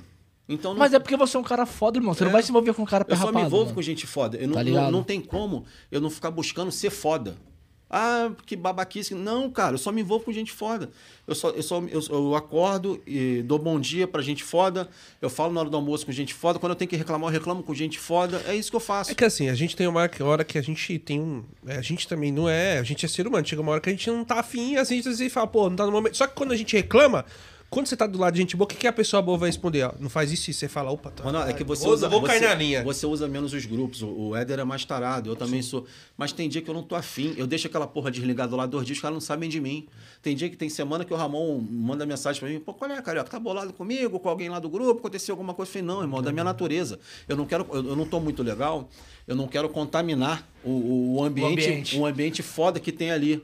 Então 0.49 0.73
não, 0.73 0.79
Mas 0.81 0.93
é 0.95 0.99
porque 0.99 1.17
você 1.17 1.37
é 1.37 1.41
um 1.41 1.45
cara 1.45 1.65
foda, 1.67 1.99
irmão. 1.99 2.13
Você 2.15 2.25
não 2.25 2.31
É. 2.31 2.33
vai 2.33 2.43
se 2.43 2.49
envolver 2.51 2.73
com 2.75 2.83
um 2.83 2.87
cara 2.87 3.05
eu 3.07 3.15
só 3.17 3.27
me 3.27 3.33
perrapado. 3.33 3.47
envolvo 3.47 3.65
mano. 3.67 3.75
com 3.77 3.83
gente 3.83 4.07
foda. 4.07 4.37
Eu 4.39 4.49
não, 4.49 4.55
Tá 4.55 4.65
não, 4.65 4.91
não 4.91 5.03
tem 5.05 5.21
como 5.21 5.65
eu 5.93 6.01
não 6.01 6.11
ficar 6.11 6.31
buscando 6.31 6.73
ser 6.73 6.91
foda. 6.91 7.37
Ah, 7.91 8.31
que 8.47 8.55
babaquice. 8.55 9.15
Não, 9.17 9.51
cara, 9.51 9.75
eu 9.75 9.79
só 9.79 9.91
me 9.91 10.01
envolvo 10.01 10.27
com 10.27 10.33
gente 10.33 10.53
foda. 10.53 10.91
Eu 11.27 11.35
só, 11.35 11.51
eu 11.51 11.63
só 11.63 11.83
eu, 11.91 12.01
eu 12.09 12.35
acordo 12.37 13.03
e 13.05 13.43
dou 13.43 13.59
bom 13.59 13.81
dia 13.81 14.07
pra 14.07 14.23
gente 14.23 14.45
foda. 14.45 14.89
Eu 15.21 15.29
falo 15.29 15.53
na 15.53 15.61
hora 15.61 15.69
do 15.69 15.77
almoço 15.77 16.07
com 16.07 16.13
gente 16.13 16.33
foda. 16.33 16.61
Quando 16.61 16.71
eu 16.71 16.77
tenho 16.77 16.89
que 16.89 16.97
reclamar, 16.97 17.29
eu 17.29 17.33
reclamo 17.33 17.65
com 17.65 17.75
gente 17.75 17.99
foda. 17.99 18.41
É 18.47 18.55
isso 18.55 18.71
que 18.71 18.77
eu 18.77 18.81
faço. 18.81 19.11
É 19.11 19.15
que 19.15 19.25
assim, 19.25 19.49
a 19.49 19.55
gente 19.55 19.75
tem 19.75 19.89
uma 19.89 20.09
hora 20.21 20.45
que 20.45 20.57
a 20.57 20.63
gente 20.63 20.99
tem 21.01 21.21
um. 21.21 21.45
é, 21.67 21.77
A 21.79 21.83
gente 21.83 22.07
também 22.07 22.31
não 22.31 22.49
é. 22.49 22.79
A 22.79 22.83
gente 22.85 23.05
é 23.05 23.09
ser 23.09 23.27
humano. 23.27 23.45
Chega 23.45 23.61
uma 23.61 23.73
hora 23.73 23.81
que 23.81 23.89
a 23.89 23.93
gente 23.93 24.09
não 24.09 24.25
tá 24.25 24.37
afim, 24.39 24.77
assim, 24.77 25.01
a 25.01 25.13
gente 25.13 25.29
fala, 25.31 25.49
pô, 25.49 25.69
não 25.69 25.77
tá 25.77 25.85
no 25.85 25.93
momento. 25.93 26.17
Só 26.17 26.27
que 26.29 26.35
quando 26.35 26.53
a 26.53 26.57
gente 26.57 26.77
reclama, 26.77 27.25
Quando 27.71 27.87
você 27.87 27.97
tá 27.97 28.05
do 28.05 28.19
lado 28.19 28.35
de 28.35 28.41
gente 28.41 28.57
boa, 28.57 28.65
o 28.65 28.69
que, 28.69 28.75
que 28.75 28.87
a 28.89 28.93
pessoa 28.93 29.23
boa 29.23 29.39
vai 29.39 29.49
responder? 29.49 29.85
Ó, 29.85 29.93
não 30.01 30.11
faz 30.11 30.33
isso 30.33 30.51
e 30.51 30.53
você 30.53 30.67
fala, 30.67 30.91
opa, 30.91 31.09
tá. 31.09 31.23
Ronaldo, 31.23 31.51
é 31.51 31.53
que 31.53 31.63
você 31.63 31.85
vou, 31.85 31.95
usa. 31.95 32.09
Vou 32.09 32.21
você, 32.21 32.27
cair 32.27 32.43
na 32.43 32.55
linha. 32.55 32.83
Você 32.83 33.07
usa 33.07 33.29
menos 33.29 33.53
os 33.53 33.65
grupos. 33.65 34.03
O, 34.03 34.09
o 34.09 34.37
Éder 34.37 34.59
é 34.59 34.65
mais 34.65 34.85
tarado, 34.85 35.31
eu 35.31 35.37
também 35.37 35.63
sou. 35.63 35.87
Mas 36.19 36.33
tem 36.33 36.49
dia 36.49 36.61
que 36.61 36.69
eu 36.69 36.75
não 36.75 36.83
tô 36.83 36.97
afim. 36.97 37.33
Eu 37.37 37.47
deixo 37.47 37.69
aquela 37.69 37.87
porra 37.87 38.11
desligada 38.11 38.57
lá 38.57 38.67
dois 38.67 38.85
dias, 38.85 38.99
os 38.99 39.03
caras 39.03 39.15
não 39.15 39.21
sabem 39.21 39.49
de 39.49 39.61
mim. 39.61 39.87
Tem 40.21 40.35
dia 40.35 40.51
que 40.51 40.57
tem 40.57 40.69
semana 40.69 41.05
que 41.05 41.15
o 41.15 41.17
Ramon 41.17 41.61
manda 41.61 42.05
mensagem 42.05 42.41
pra 42.41 42.49
mim, 42.49 42.59
pô, 42.59 42.75
qual 42.75 42.91
é, 42.91 43.01
carioca? 43.01 43.31
Tá 43.31 43.39
bolado 43.39 43.73
comigo, 43.73 44.19
com 44.19 44.29
alguém 44.29 44.49
lá 44.49 44.59
do 44.59 44.69
grupo, 44.69 44.99
aconteceu 44.99 45.33
alguma 45.35 45.55
coisa? 45.55 45.71
Eu 45.71 45.73
falei, 45.75 45.87
não, 45.87 46.01
irmão, 46.01 46.21
da 46.21 46.33
minha 46.33 46.45
natureza. 46.45 46.99
Eu 47.29 47.37
não 47.37 47.47
quero, 47.47 47.65
eu, 47.73 47.91
eu 47.91 47.97
não 47.97 48.05
tô 48.05 48.19
muito 48.19 48.43
legal, 48.43 48.91
eu 49.29 49.37
não 49.37 49.47
quero 49.47 49.69
contaminar 49.69 50.45
o, 50.65 51.19
o 51.19 51.25
ambiente, 51.25 51.53
ambiente. 51.53 51.99
um 51.99 52.05
ambiente 52.05 52.43
foda 52.43 52.81
que 52.81 52.91
tem 52.91 53.13
ali. 53.13 53.41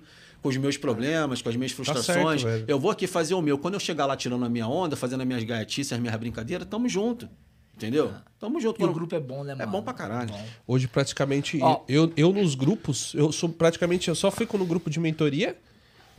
Com 0.47 0.51
os 0.51 0.57
meus 0.57 0.77
problemas, 0.77 1.43
com 1.43 1.49
as 1.49 1.57
minhas 1.57 1.73
frustrações. 1.73 2.43
Tá 2.43 2.49
certo, 2.49 2.71
eu 2.71 2.79
vou 2.79 2.91
aqui 2.91 3.09
fazer 3.09 3.35
o 3.35 3.43
meu. 3.43 3.59
Quando 3.59 3.75
eu 3.75 3.81
chegar 3.81 4.07
lá 4.07 4.17
tirando 4.17 4.45
a 4.45 4.49
minha 4.49 4.69
onda, 4.69 4.95
fazendo 4.95 5.23
as 5.23 5.27
minhas 5.27 5.43
gaiatices, 5.43 5.93
as 5.93 5.99
minhas 5.99 6.15
brincadeiras, 6.17 6.67
tamo 6.71 6.89
junto. 6.89 7.29
Entendeu? 7.75 8.13
Tamo 8.39 8.61
junto. 8.61 8.81
E 8.81 8.85
o 8.85 8.93
grupo 8.93 9.15
é 9.15 9.21
bom, 9.21 9.43
né, 9.43 9.55
mano? 9.55 9.63
É 9.63 9.67
bom 9.67 9.83
pra 9.83 9.93
caralho. 9.93 10.31
Bom. 10.31 10.45
Hoje, 10.69 10.87
praticamente, 10.87 11.59
Ó. 11.61 11.83
eu, 11.89 12.13
eu 12.17 12.33
nos 12.33 12.55
grupos, 12.55 13.13
eu 13.15 13.31
sou 13.33 13.49
praticamente, 13.49 14.09
eu 14.09 14.15
só 14.15 14.31
fico 14.31 14.57
no 14.57 14.65
grupo 14.65 14.89
de 14.89 15.01
mentoria. 15.01 15.59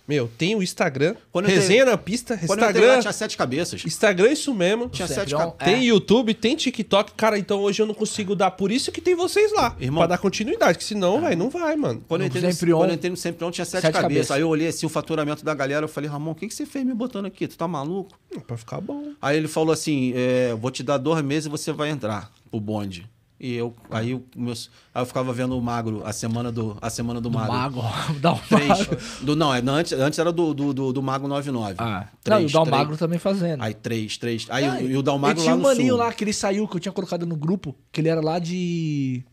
Meu, 0.07 0.29
tem 0.37 0.55
o 0.55 0.63
Instagram, 0.63 1.15
Quando 1.31 1.47
resenha 1.47 1.83
na 1.83 1.97
pista, 1.97 2.37
Quando 2.37 2.63
eu 2.63 2.69
entrei 2.69 2.81
lá, 2.81 2.87
Instagram, 2.93 3.01
tinha 3.01 3.13
sete 3.13 3.35
cabeças. 3.37 3.85
Instagram 3.85 4.31
isso 4.31 4.53
mesmo. 4.53 4.87
Tinha 4.87 5.07
sete 5.07 5.33
é 5.33 5.37
cabeças. 5.37 5.57
Tem 5.59 5.83
YouTube, 5.83 6.33
tem 6.33 6.55
TikTok. 6.55 7.11
Cara, 7.13 7.37
então 7.37 7.59
hoje 7.59 7.81
eu 7.81 7.85
não 7.85 7.93
consigo 7.93 8.33
dar. 8.33 8.51
Por 8.51 8.71
isso 8.71 8.89
que 8.91 9.01
tem 9.01 9.15
vocês 9.15 9.51
lá. 9.51 9.75
Irmão. 9.79 9.99
pra 10.01 10.07
dar 10.07 10.17
continuidade, 10.17 10.77
que 10.77 10.83
senão, 10.83 11.19
velho, 11.19 11.37
não 11.37 11.49
vai, 11.49 11.75
mano. 11.75 12.01
Quando 12.07 12.21
eu, 12.21 12.27
entrei 12.27 12.41
no, 12.41 12.53
Sempre 12.53 12.73
On, 12.73 12.77
quando 12.77 12.89
eu 12.91 12.95
entrei 12.95 13.11
no 13.11 13.17
Sempre 13.17 13.43
On, 13.45 13.51
tinha 13.51 13.65
sete, 13.65 13.81
sete 13.81 13.93
cabeças. 13.93 14.11
cabeças. 14.13 14.31
Aí 14.31 14.41
eu 14.41 14.47
olhei 14.47 14.67
assim 14.67 14.85
o 14.85 14.89
faturamento 14.89 15.43
da 15.43 15.53
galera, 15.53 15.83
eu 15.83 15.89
falei, 15.89 16.09
Ramon, 16.09 16.31
o 16.31 16.35
que, 16.35 16.47
que 16.47 16.53
você 16.53 16.65
fez 16.65 16.85
me 16.85 16.93
botando 16.93 17.25
aqui? 17.25 17.45
Tu 17.47 17.57
tá 17.57 17.67
maluco? 17.67 18.17
Hum, 18.33 18.39
Pra 18.39 18.55
ficar 18.55 18.79
bom. 18.79 19.11
Aí 19.21 19.35
ele 19.35 19.47
falou 19.49 19.73
assim: 19.73 20.13
é, 20.15 20.53
vou 20.55 20.71
te 20.71 20.83
dar 20.83 20.97
dois 20.97 21.21
meses 21.23 21.47
e 21.47 21.49
você 21.49 21.73
vai 21.73 21.89
entrar 21.89 22.31
pro 22.49 22.59
bonde. 22.61 23.09
E 23.39 23.53
eu, 23.53 23.75
aí, 23.91 24.19
meus, 24.35 24.69
aí 24.93 25.01
eu 25.01 25.05
ficava 25.05 25.31
vendo 25.31 25.55
o 25.55 25.61
magro, 25.61 26.01
a 26.03 26.11
semana 26.11 26.51
do, 26.51 26.75
a 26.81 26.89
semana 26.89 27.21
do, 27.21 27.29
Do 27.29 27.37
magro. 27.37 27.53
mago. 27.81 27.81
Dá 28.19 28.33
um 28.33 28.37
Três. 28.39 28.67
mago. 28.67 28.97
Do, 29.21 29.35
não, 29.35 29.53
é, 29.53 29.61
antes, 29.67 29.93
antes 29.93 30.17
era 30.17 30.31
do, 30.31 30.53
do, 30.55 30.73
do, 30.73 30.91
do 30.93 31.03
Mago 31.03 31.27
99. 31.27 31.75
Ah, 31.77 32.07
Três, 32.23 32.39
não, 32.41 32.47
e 32.47 32.49
o 32.49 32.51
Dal 32.51 32.63
três. 32.65 32.77
Magro 32.79 32.97
também 32.97 33.19
fazendo. 33.19 33.61
Aí 33.61 33.75
três, 33.75 34.17
três. 34.17 34.47
Aí 34.49 34.65
Ah, 34.65 34.73
o- 34.75 34.81
e 34.81 34.97
o 34.97 35.03
Dalmagro 35.03 35.37
e 35.37 35.45
lá 35.45 35.51
tinha 35.51 35.55
um 35.55 35.61
maninho 35.61 35.95
lá 35.95 36.11
que 36.11 36.23
ele 36.23 36.33
saiu, 36.33 36.67
que 36.67 36.77
eu 36.77 36.79
tinha 36.79 36.91
colocado 36.91 37.25
no 37.27 37.35
grupo, 37.35 37.75
que 37.91 38.01
ele 38.01 38.09
era 38.09 38.21
lá 38.21 38.39
de. 38.39 39.23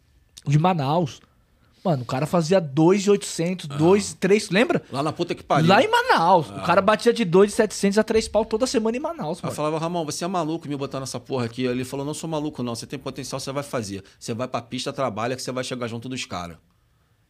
de 0.47 0.59
Manaus. 0.59 1.21
Mano, 1.85 2.02
o 2.02 2.06
cara 2.06 2.24
fazia 2.24 2.59
2,800, 2.61 3.66
2, 3.66 4.15
3, 4.15 4.48
lembra? 4.48 4.82
Lá 4.90 5.02
na 5.02 5.12
puta 5.12 5.35
que 5.35 5.43
pariu. 5.43 5.69
Lá 5.69 5.82
em 5.82 5.89
Manaus. 5.90 6.48
O 6.48 6.62
cara 6.62 6.81
batia 6.81 7.12
de 7.12 7.24
2,700 7.27 7.98
a 7.98 8.02
3 8.02 8.27
pau 8.27 8.44
toda 8.44 8.66
semana 8.66 8.97
em 8.97 9.01
Manaus, 9.01 9.39
Aí 9.39 9.43
eu 9.43 9.47
mano. 9.48 9.55
falava, 9.56 9.78
Ramon, 9.78 10.05
você 10.05 10.24
é 10.24 10.27
maluco 10.28 10.66
me 10.66 10.77
botar 10.77 10.98
nessa 10.98 11.20
porra 11.20 11.44
aqui. 11.44 11.65
Ele 11.65 11.85
falou, 11.85 12.06
não 12.06 12.15
sou 12.15 12.28
maluco 12.31 12.62
não, 12.62 12.74
você 12.74 12.86
tem 12.86 12.98
potencial, 12.98 13.39
você 13.39 13.52
vai 13.52 13.62
fazer. 13.62 14.02
Você 14.19 14.32
vai 14.32 14.48
pra 14.48 14.62
pista, 14.62 14.93
trabalha, 14.94 15.36
que 15.36 15.43
você 15.43 15.52
vai 15.52 15.62
chegar 15.62 15.86
junto 15.86 16.09
dos 16.09 16.24
caras. 16.24 16.56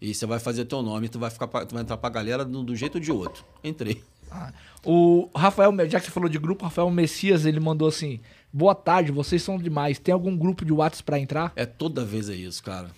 E 0.01 0.15
você 0.15 0.25
vai 0.27 0.39
fazer 0.39 0.67
teu 0.67 0.83
nome, 0.83 1.09
tu 1.09 1.19
vai, 1.19 1.31
ficar 1.31 1.49
pra- 1.49 1.67
tu 1.67 1.73
vai 1.75 1.83
entrar 1.83 1.97
pra 1.97 2.11
galera 2.11 2.45
do, 2.45 2.63
do 2.63 2.77
jeito 2.77 2.97
ou 2.97 3.01
de 3.01 3.11
outro. 3.11 3.45
Entrei. 3.65 4.03
Ah, 4.31 4.53
O 4.85 5.29
Rafael, 5.35 5.73
já 5.89 5.99
que 5.99 6.07
você 6.07 6.13
falou 6.13 6.29
de 6.29 6.39
grupo, 6.39 6.63
o 6.65 6.69
Rafael 6.69 6.91
Messias, 6.91 7.45
ele 7.47 7.59
mandou 7.59 7.89
assim: 7.89 8.21
Boa 8.53 8.75
tarde, 8.75 9.11
vocês 9.11 9.43
são 9.43 9.57
demais. 9.59 9.99
Tem 9.99 10.13
algum 10.13 10.37
grupo 10.37 10.65
de 10.65 10.73
WhatsApp 10.73 11.05
pra 11.05 11.19
entrar? 11.19 11.53
É 11.57 11.65
toda 11.65 12.05
vez 12.05 12.29
é 12.29 12.35
isso, 12.35 12.63
cara. 12.63 12.91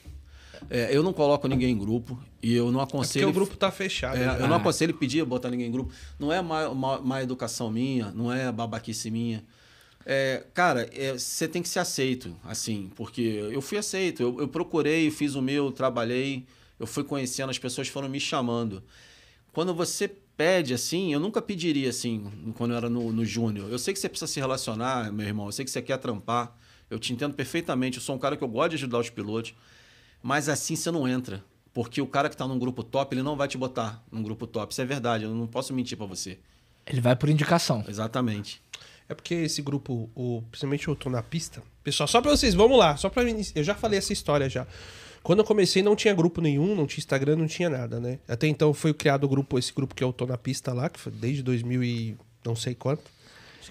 É, 0.70 0.88
eu 0.96 1.02
não 1.02 1.12
coloco 1.12 1.46
ninguém 1.48 1.70
em 1.72 1.78
grupo 1.78 2.18
e 2.42 2.54
eu 2.54 2.70
não 2.70 2.80
É 2.80 2.84
porque 2.84 2.96
aconselho... 2.96 3.28
o 3.28 3.32
grupo 3.32 3.56
tá 3.56 3.70
fechado. 3.70 4.16
É, 4.16 4.26
né? 4.26 4.36
eu 4.40 4.48
não 4.48 4.56
aconselho 4.56 4.94
pedir 4.94 5.24
botar 5.24 5.50
ninguém 5.50 5.68
em 5.68 5.72
grupo. 5.72 5.92
Não 6.18 6.32
é 6.32 6.40
má, 6.42 6.72
má- 6.74 7.00
má 7.00 7.22
educação 7.22 7.70
minha, 7.70 8.10
não 8.12 8.32
é 8.32 8.50
babaquice 8.50 9.10
minha. 9.10 9.44
É, 10.04 10.44
cara, 10.54 10.88
é, 10.92 11.14
você 11.14 11.48
tem 11.48 11.60
que 11.62 11.68
ser 11.68 11.80
aceito, 11.80 12.36
assim, 12.44 12.90
porque 12.94 13.20
eu 13.50 13.60
fui 13.60 13.76
aceito. 13.78 14.22
Eu, 14.22 14.40
eu 14.40 14.48
procurei, 14.48 15.10
fiz 15.10 15.34
o 15.34 15.42
meu, 15.42 15.72
trabalhei, 15.72 16.46
eu 16.78 16.86
fui 16.86 17.02
conhecendo, 17.02 17.50
as 17.50 17.58
pessoas 17.58 17.88
foram 17.88 18.08
me 18.08 18.20
chamando. 18.20 18.82
Quando 19.52 19.74
você 19.74 20.08
pede 20.36 20.74
assim, 20.74 21.12
eu 21.12 21.18
nunca 21.18 21.40
pediria 21.40 21.88
assim, 21.90 22.52
quando 22.56 22.72
eu 22.72 22.76
era 22.76 22.90
no, 22.90 23.10
no 23.12 23.24
Júnior. 23.24 23.70
Eu 23.70 23.78
sei 23.78 23.94
que 23.94 23.98
você 23.98 24.08
precisa 24.08 24.30
se 24.30 24.38
relacionar, 24.38 25.10
meu 25.10 25.26
irmão, 25.26 25.46
eu 25.46 25.52
sei 25.52 25.64
que 25.64 25.70
você 25.70 25.82
quer 25.82 25.96
trampar. 25.98 26.56
Eu 26.88 27.00
te 27.00 27.12
entendo 27.12 27.34
perfeitamente. 27.34 27.96
Eu 27.96 28.02
sou 28.02 28.14
um 28.14 28.18
cara 28.18 28.36
que 28.36 28.44
eu 28.44 28.48
gosto 28.48 28.70
de 28.70 28.76
ajudar 28.76 28.98
os 29.00 29.10
pilotos. 29.10 29.54
Mas 30.26 30.48
assim 30.48 30.74
você 30.74 30.90
não 30.90 31.06
entra. 31.06 31.40
Porque 31.72 32.02
o 32.02 32.06
cara 32.06 32.28
que 32.28 32.36
tá 32.36 32.48
num 32.48 32.58
grupo 32.58 32.82
top, 32.82 33.14
ele 33.14 33.22
não 33.22 33.36
vai 33.36 33.46
te 33.46 33.56
botar 33.56 34.02
num 34.10 34.20
grupo 34.24 34.44
top. 34.44 34.72
Isso 34.72 34.82
é 34.82 34.84
verdade, 34.84 35.22
eu 35.22 35.32
não 35.32 35.46
posso 35.46 35.72
mentir 35.72 35.96
pra 35.96 36.04
você. 36.04 36.36
Ele 36.84 37.00
vai 37.00 37.14
por 37.14 37.28
indicação. 37.28 37.84
Exatamente. 37.86 38.60
É 39.08 39.14
porque 39.14 39.34
esse 39.34 39.62
grupo, 39.62 40.10
o, 40.16 40.42
principalmente 40.50 40.88
eu 40.88 40.96
tô 40.96 41.08
na 41.08 41.22
pista. 41.22 41.62
Pessoal, 41.84 42.08
só 42.08 42.20
pra 42.20 42.32
vocês, 42.32 42.54
vamos 42.54 42.76
lá. 42.76 42.96
Só 42.96 43.08
pra 43.08 43.22
mim. 43.22 43.40
Eu 43.54 43.62
já 43.62 43.76
falei 43.76 44.00
essa 44.00 44.12
história 44.12 44.48
já. 44.48 44.66
Quando 45.22 45.38
eu 45.38 45.44
comecei, 45.44 45.80
não 45.80 45.94
tinha 45.94 46.12
grupo 46.12 46.40
nenhum, 46.40 46.74
não 46.74 46.88
tinha 46.88 46.98
Instagram, 46.98 47.36
não 47.36 47.46
tinha 47.46 47.70
nada, 47.70 48.00
né? 48.00 48.18
Até 48.26 48.48
então 48.48 48.74
foi 48.74 48.92
criado 48.92 49.22
o 49.22 49.28
grupo, 49.28 49.60
esse 49.60 49.72
grupo 49.72 49.94
que 49.94 50.02
eu 50.02 50.12
tô 50.12 50.26
na 50.26 50.36
pista 50.36 50.72
lá, 50.72 50.88
que 50.88 50.98
foi 50.98 51.12
desde 51.12 51.40
2000 51.44 51.84
e 51.84 52.16
não 52.44 52.56
sei 52.56 52.74
quanto. 52.74 53.04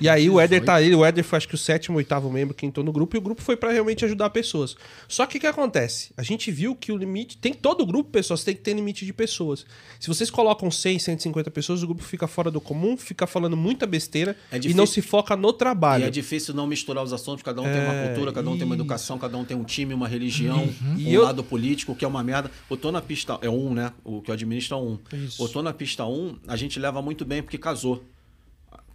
E 0.02 0.10
aí 0.10 0.30
o 0.30 0.40
Éder 0.40 0.64
tá 0.64 0.76
aí, 0.76 0.94
o 0.94 1.06
Éder 1.06 1.24
foi 1.24 1.38
acho 1.38 1.48
que 1.48 1.56
o 1.56 1.58
sétimo, 1.58 1.98
oitavo 1.98 2.30
membro 2.30 2.54
que 2.54 2.66
entrou 2.66 2.86
no 2.86 2.92
grupo, 2.92 3.16
e 3.16 3.20
o 3.20 3.22
grupo 3.22 3.42
foi 3.42 3.56
pra 3.56 3.72
realmente 3.72 4.04
ajudar 4.06 4.30
pessoas. 4.30 4.76
Só 5.08 5.26
que 5.26 5.38
o 5.38 5.42
que 5.42 5.48
acontece? 5.48 6.12
A 6.18 6.24
gente 6.24 6.52
viu 6.52 6.76
que 6.76 6.92
o 6.92 6.98
limite. 6.98 7.38
Tem 7.38 7.54
todo 7.54 7.86
grupo, 7.86 8.10
pessoas, 8.10 8.44
tem 8.44 8.54
que 8.56 8.62
ter 8.62 8.74
limite 8.74 9.06
de 9.06 9.14
pessoas. 9.14 9.66
Se 10.00 10.08
vocês 10.08 10.30
colocam 10.30 10.70
100, 10.70 11.00
150 11.00 11.50
pessoas, 11.52 11.82
o 11.84 11.88
grupo 11.88 12.04
fica 12.04 12.28
fora 12.28 12.52
do 12.52 12.60
comum, 12.60 12.98
fica 12.98 13.26
falando 13.26 13.56
muita 13.56 13.86
besteira 13.88 14.36
É 14.52 14.58
e 14.64 14.74
não 14.74 14.86
se 14.86 15.02
foca 15.02 15.36
no 15.36 15.54
trabalho. 15.54 16.04
E 16.04 16.08
é 16.08 16.10
difícil 16.10 16.54
não 16.54 16.68
misturar 16.68 17.04
os 17.04 17.14
assuntos, 17.14 17.44
cada 17.44 17.62
um 17.62 17.66
tem 17.66 17.74
uma 17.82 17.94
É, 17.94 18.08
cultura, 18.08 18.32
cada 18.34 18.50
um 18.50 18.56
tem 18.58 18.66
uma 18.66 18.76
educação, 18.76 19.18
cada 19.18 19.38
um 19.38 19.46
tem 19.46 19.56
um 19.56 19.64
time, 19.64 19.94
uma 19.94 20.08
religião, 20.08 20.68
E 20.98 21.08
um 21.08 21.12
eu- 21.12 21.24
lado 21.24 21.44
político, 21.44 21.96
que 21.96 22.04
é 22.04 22.08
uma 22.08 22.24
merda. 22.24 22.52
O 22.70 22.76
Tô 22.76 22.92
na 22.92 23.02
Pista 23.02 23.38
é 23.42 23.50
um, 23.50 23.74
né? 23.74 23.92
O 24.04 24.22
que 24.22 24.30
eu 24.30 24.34
administro 24.34 24.76
é 24.76 24.80
um. 24.80 25.00
Isso. 25.26 25.44
O 25.44 25.48
Tô 25.48 25.62
na 25.64 25.74
Pista 25.74 26.06
um, 26.06 26.36
a 26.48 26.56
gente 26.56 26.80
leva 26.80 27.02
muito 27.02 27.24
bem 27.26 27.42
porque 27.42 27.58
casou. 27.58 28.04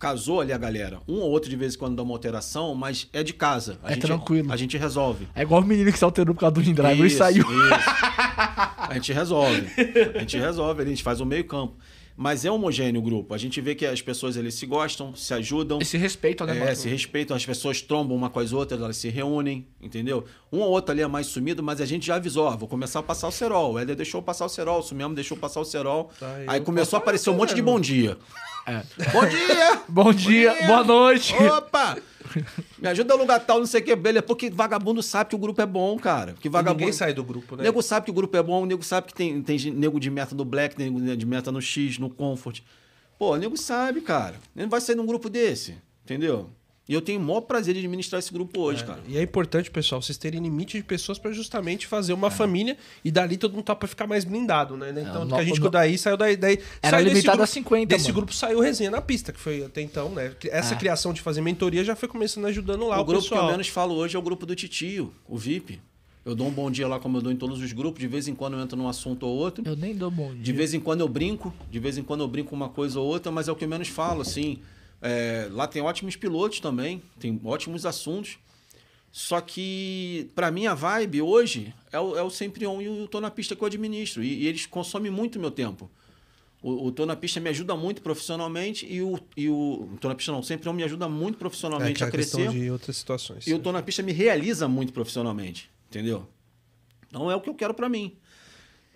Casou 0.00 0.40
ali 0.40 0.50
a 0.50 0.56
galera. 0.58 0.98
Um 1.06 1.16
ou 1.20 1.30
outro 1.30 1.50
de 1.50 1.54
vez 1.56 1.74
em 1.74 1.78
quando 1.78 1.94
dá 1.94 2.02
uma 2.02 2.14
alteração, 2.14 2.74
mas 2.74 3.06
é 3.12 3.22
de 3.22 3.34
casa. 3.34 3.78
A 3.82 3.90
É 3.90 3.94
gente, 3.94 4.02
tranquilo. 4.06 4.50
A 4.50 4.56
gente 4.56 4.76
resolve. 4.78 5.28
É 5.34 5.42
igual 5.42 5.60
o 5.60 5.64
menino 5.64 5.92
que 5.92 5.98
se 5.98 6.04
alterou 6.04 6.34
por 6.34 6.40
causa 6.40 6.54
do 6.54 6.62
Driver 6.62 7.06
e 7.06 7.10
saiu. 7.10 7.42
isso. 7.42 7.90
A 8.88 8.94
gente 8.94 9.12
resolve. 9.12 9.66
A 10.16 10.18
gente 10.20 10.38
resolve, 10.38 10.82
a 10.82 10.86
gente 10.86 11.02
faz 11.02 11.20
o 11.20 11.26
meio 11.26 11.44
campo. 11.44 11.76
Mas 12.16 12.44
é 12.44 12.50
homogêneo 12.50 13.00
o 13.00 13.04
grupo. 13.04 13.32
A 13.34 13.38
gente 13.38 13.60
vê 13.60 13.74
que 13.74 13.84
as 13.86 14.02
pessoas 14.02 14.36
eles 14.36 14.54
se 14.54 14.66
gostam, 14.66 15.14
se 15.14 15.32
ajudam. 15.32 15.78
Esse 15.80 15.96
respeito, 15.96 16.44
né, 16.44 16.56
É, 16.56 16.60
mano? 16.60 16.76
se 16.76 16.88
respeitam, 16.88 17.34
as 17.36 17.46
pessoas 17.46 17.80
trombam 17.80 18.14
uma 18.16 18.28
com 18.28 18.40
as 18.40 18.52
outras, 18.52 18.80
elas 18.80 18.96
se 18.96 19.08
reúnem, 19.08 19.66
entendeu? 19.80 20.24
Um 20.52 20.58
ou 20.60 20.70
outro 20.70 20.92
ali 20.92 21.00
é 21.02 21.06
mais 21.06 21.26
sumido, 21.28 21.62
mas 21.62 21.80
a 21.80 21.86
gente 21.86 22.06
já 22.06 22.16
avisou, 22.16 22.44
ó, 22.46 22.56
vou 22.56 22.68
começar 22.68 22.98
a 22.98 23.02
passar 23.02 23.28
o 23.28 23.30
cerol. 23.30 23.74
O 23.74 23.78
Éder 23.78 23.96
deixou 23.96 24.20
passar 24.22 24.44
o 24.46 24.48
cerol, 24.50 24.80
o 24.90 24.94
mesmo 24.94 25.14
deixou 25.14 25.36
passar 25.36 25.60
o 25.60 25.64
cerol. 25.64 26.10
Tá, 26.18 26.36
aí 26.46 26.60
começou 26.60 26.96
a 26.98 27.00
aparecer 27.00 27.30
um 27.30 27.34
monte 27.36 27.54
de 27.54 27.62
né? 27.62 27.66
bom 27.66 27.80
dia. 27.80 28.18
É. 28.70 28.82
Bom 29.10 29.26
dia! 29.26 29.82
Bom 29.88 30.12
dia, 30.12 30.66
boa 30.66 30.84
noite. 30.84 31.34
Opa! 31.34 31.98
Me 32.78 32.86
ajuda 32.88 33.12
a 33.12 33.16
alugar 33.16 33.44
tal, 33.44 33.58
não 33.58 33.66
sei 33.66 33.80
o 33.80 33.84
que, 33.84 33.96
beleza. 33.96 34.22
Porque 34.22 34.48
vagabundo 34.48 35.02
sabe 35.02 35.30
que 35.30 35.34
o 35.34 35.38
grupo 35.38 35.60
é 35.60 35.66
bom, 35.66 35.98
cara. 35.98 36.34
Que 36.34 36.46
E 36.46 36.50
vagabundo... 36.50 36.78
Ninguém 36.78 36.92
sai 36.92 37.12
do 37.12 37.24
grupo, 37.24 37.56
né? 37.56 37.64
nego 37.64 37.82
sabe 37.82 38.04
que 38.04 38.10
o 38.12 38.14
grupo 38.14 38.36
é 38.36 38.42
bom, 38.42 38.62
o 38.62 38.66
nego 38.66 38.84
sabe 38.84 39.08
que 39.08 39.14
tem, 39.14 39.42
tem 39.42 39.58
nego 39.72 39.98
de 39.98 40.08
meta 40.08 40.36
no 40.36 40.44
Black, 40.44 40.76
tem 40.76 40.88
nego 40.88 41.16
de 41.16 41.26
meta 41.26 41.50
no 41.50 41.60
X, 41.60 41.98
no 41.98 42.08
Comfort. 42.08 42.60
Pô, 43.18 43.32
o 43.32 43.36
nego 43.36 43.56
sabe, 43.56 44.00
cara. 44.00 44.36
Ele 44.54 44.66
não 44.66 44.70
vai 44.70 44.80
sair 44.80 44.94
num 44.94 45.04
grupo 45.04 45.28
desse, 45.28 45.76
entendeu? 46.04 46.48
E 46.90 46.92
eu 46.92 47.00
tenho 47.00 47.20
o 47.20 47.22
maior 47.22 47.42
prazer 47.42 47.72
de 47.74 47.78
administrar 47.78 48.18
esse 48.18 48.32
grupo 48.32 48.60
hoje, 48.60 48.84
cara. 48.84 48.98
E 49.06 49.16
é 49.16 49.22
importante, 49.22 49.70
pessoal, 49.70 50.02
vocês 50.02 50.18
terem 50.18 50.40
limite 50.40 50.76
de 50.76 50.82
pessoas 50.82 51.20
pra 51.20 51.30
justamente 51.30 51.86
fazer 51.86 52.10
É. 52.10 52.14
uma 52.16 52.32
família 52.32 52.76
e 53.04 53.12
dali 53.12 53.36
todo 53.36 53.52
mundo 53.54 53.62
tá 53.62 53.76
pra 53.76 53.86
ficar 53.86 54.08
mais 54.08 54.24
blindado, 54.24 54.76
né? 54.76 54.90
Então, 54.90 55.24
no- 55.24 55.36
que 55.36 55.40
a 55.40 55.44
gente 55.44 55.60
no- 55.60 55.70
daí 55.70 55.96
saiu 55.96 56.16
daí. 56.16 56.36
daí 56.36 56.58
Era 56.82 56.96
saiu 56.96 57.04
desse 57.04 57.14
limitado 57.14 57.36
grupo- 57.38 57.44
a 57.44 57.46
50, 57.46 57.86
Desse 57.94 58.04
mano. 58.06 58.14
grupo 58.16 58.34
saiu 58.34 58.58
resenha 58.58 58.90
na 58.90 59.00
pista, 59.00 59.32
que 59.32 59.38
foi 59.38 59.62
até 59.64 59.80
então, 59.80 60.08
né? 60.08 60.34
Essa 60.50 60.74
É. 60.74 60.76
criação 60.76 61.12
de 61.12 61.20
fazer 61.20 61.40
mentoria 61.42 61.84
já 61.84 61.94
foi 61.94 62.08
começando 62.08 62.46
ajudando 62.46 62.84
lá 62.88 62.98
o, 62.98 63.02
o 63.02 63.04
grupo 63.04 63.22
pessoal. 63.22 63.42
que 63.42 63.46
eu 63.46 63.50
menos 63.52 63.68
falo 63.68 63.94
hoje 63.94 64.16
é 64.16 64.18
o 64.18 64.22
grupo 64.22 64.44
do 64.44 64.56
Titio, 64.56 65.12
o 65.28 65.38
VIP. 65.38 65.78
Eu 66.24 66.34
dou 66.34 66.48
um 66.48 66.50
bom 66.50 66.68
dia 66.72 66.88
lá, 66.88 66.98
como 66.98 67.18
eu 67.18 67.22
dou 67.22 67.30
em 67.30 67.36
todos 67.36 67.60
os 67.62 67.72
grupos. 67.72 68.00
De 68.00 68.08
vez 68.08 68.26
em 68.26 68.34
quando 68.34 68.54
eu 68.54 68.60
entro 68.60 68.76
num 68.76 68.88
assunto 68.88 69.22
ou 69.28 69.36
outro. 69.36 69.62
Eu 69.64 69.76
nem 69.76 69.94
dou 69.94 70.10
bom 70.10 70.34
De 70.34 70.40
dia. 70.42 70.54
vez 70.54 70.74
em 70.74 70.80
quando 70.80 71.02
eu 71.02 71.08
brinco, 71.08 71.54
de 71.70 71.78
vez 71.78 71.96
em 71.96 72.02
quando 72.02 72.22
eu 72.22 72.28
brinco 72.28 72.52
uma 72.52 72.68
coisa 72.68 72.98
ou 72.98 73.06
outra, 73.06 73.30
mas 73.30 73.46
é 73.46 73.52
o 73.52 73.54
que 73.54 73.64
eu 73.64 73.68
menos 73.68 73.86
falo, 73.86 74.22
assim. 74.22 74.58
É, 75.02 75.48
lá 75.50 75.66
tem 75.66 75.80
ótimos 75.82 76.16
pilotos 76.16 76.60
também, 76.60 77.02
tem 77.18 77.40
ótimos 77.44 77.86
assuntos. 77.86 78.38
Só 79.12 79.40
que, 79.40 80.30
pra 80.36 80.50
mim, 80.52 80.66
a 80.66 80.74
vibe 80.74 81.20
hoje 81.22 81.74
é 81.90 81.98
o, 81.98 82.16
é 82.16 82.22
o 82.22 82.30
Sempre 82.30 82.64
On 82.66 82.80
e 82.80 82.88
o 82.88 83.08
Tô 83.08 83.20
na 83.20 83.30
Pista 83.30 83.56
que 83.56 83.62
eu 83.62 83.66
administro. 83.66 84.22
E, 84.22 84.44
e 84.44 84.46
eles 84.46 84.66
consomem 84.66 85.10
muito 85.10 85.38
meu 85.40 85.50
tempo. 85.50 85.90
O, 86.62 86.86
o 86.86 86.92
Tô 86.92 87.04
na 87.06 87.16
Pista 87.16 87.40
me 87.40 87.48
ajuda 87.48 87.74
muito 87.74 88.02
profissionalmente 88.02 88.86
e 88.86 89.02
o, 89.02 89.18
e 89.36 89.48
o 89.48 89.88
Tô 90.00 90.08
na 90.08 90.14
Pista 90.14 90.30
não, 90.30 90.40
o 90.40 90.44
Sempre 90.44 90.68
On 90.68 90.72
me 90.72 90.84
ajuda 90.84 91.08
muito 91.08 91.36
é, 91.36 91.38
profissionalmente 91.38 91.94
que 91.94 92.02
é 92.02 92.06
a 92.06 92.08
a 92.08 92.12
questão 92.12 92.40
crescer. 92.42 92.58
de 92.60 92.70
outras 92.70 92.96
situações. 92.98 93.46
E 93.48 93.54
o 93.54 93.58
Tô 93.58 93.72
na 93.72 93.82
Pista 93.82 94.02
me 94.02 94.12
realiza 94.12 94.68
muito 94.68 94.92
profissionalmente, 94.92 95.68
entendeu? 95.88 96.28
Então 97.08 97.28
é 97.30 97.34
o 97.34 97.40
que 97.40 97.48
eu 97.48 97.54
quero 97.54 97.74
pra 97.74 97.88
mim. 97.88 98.14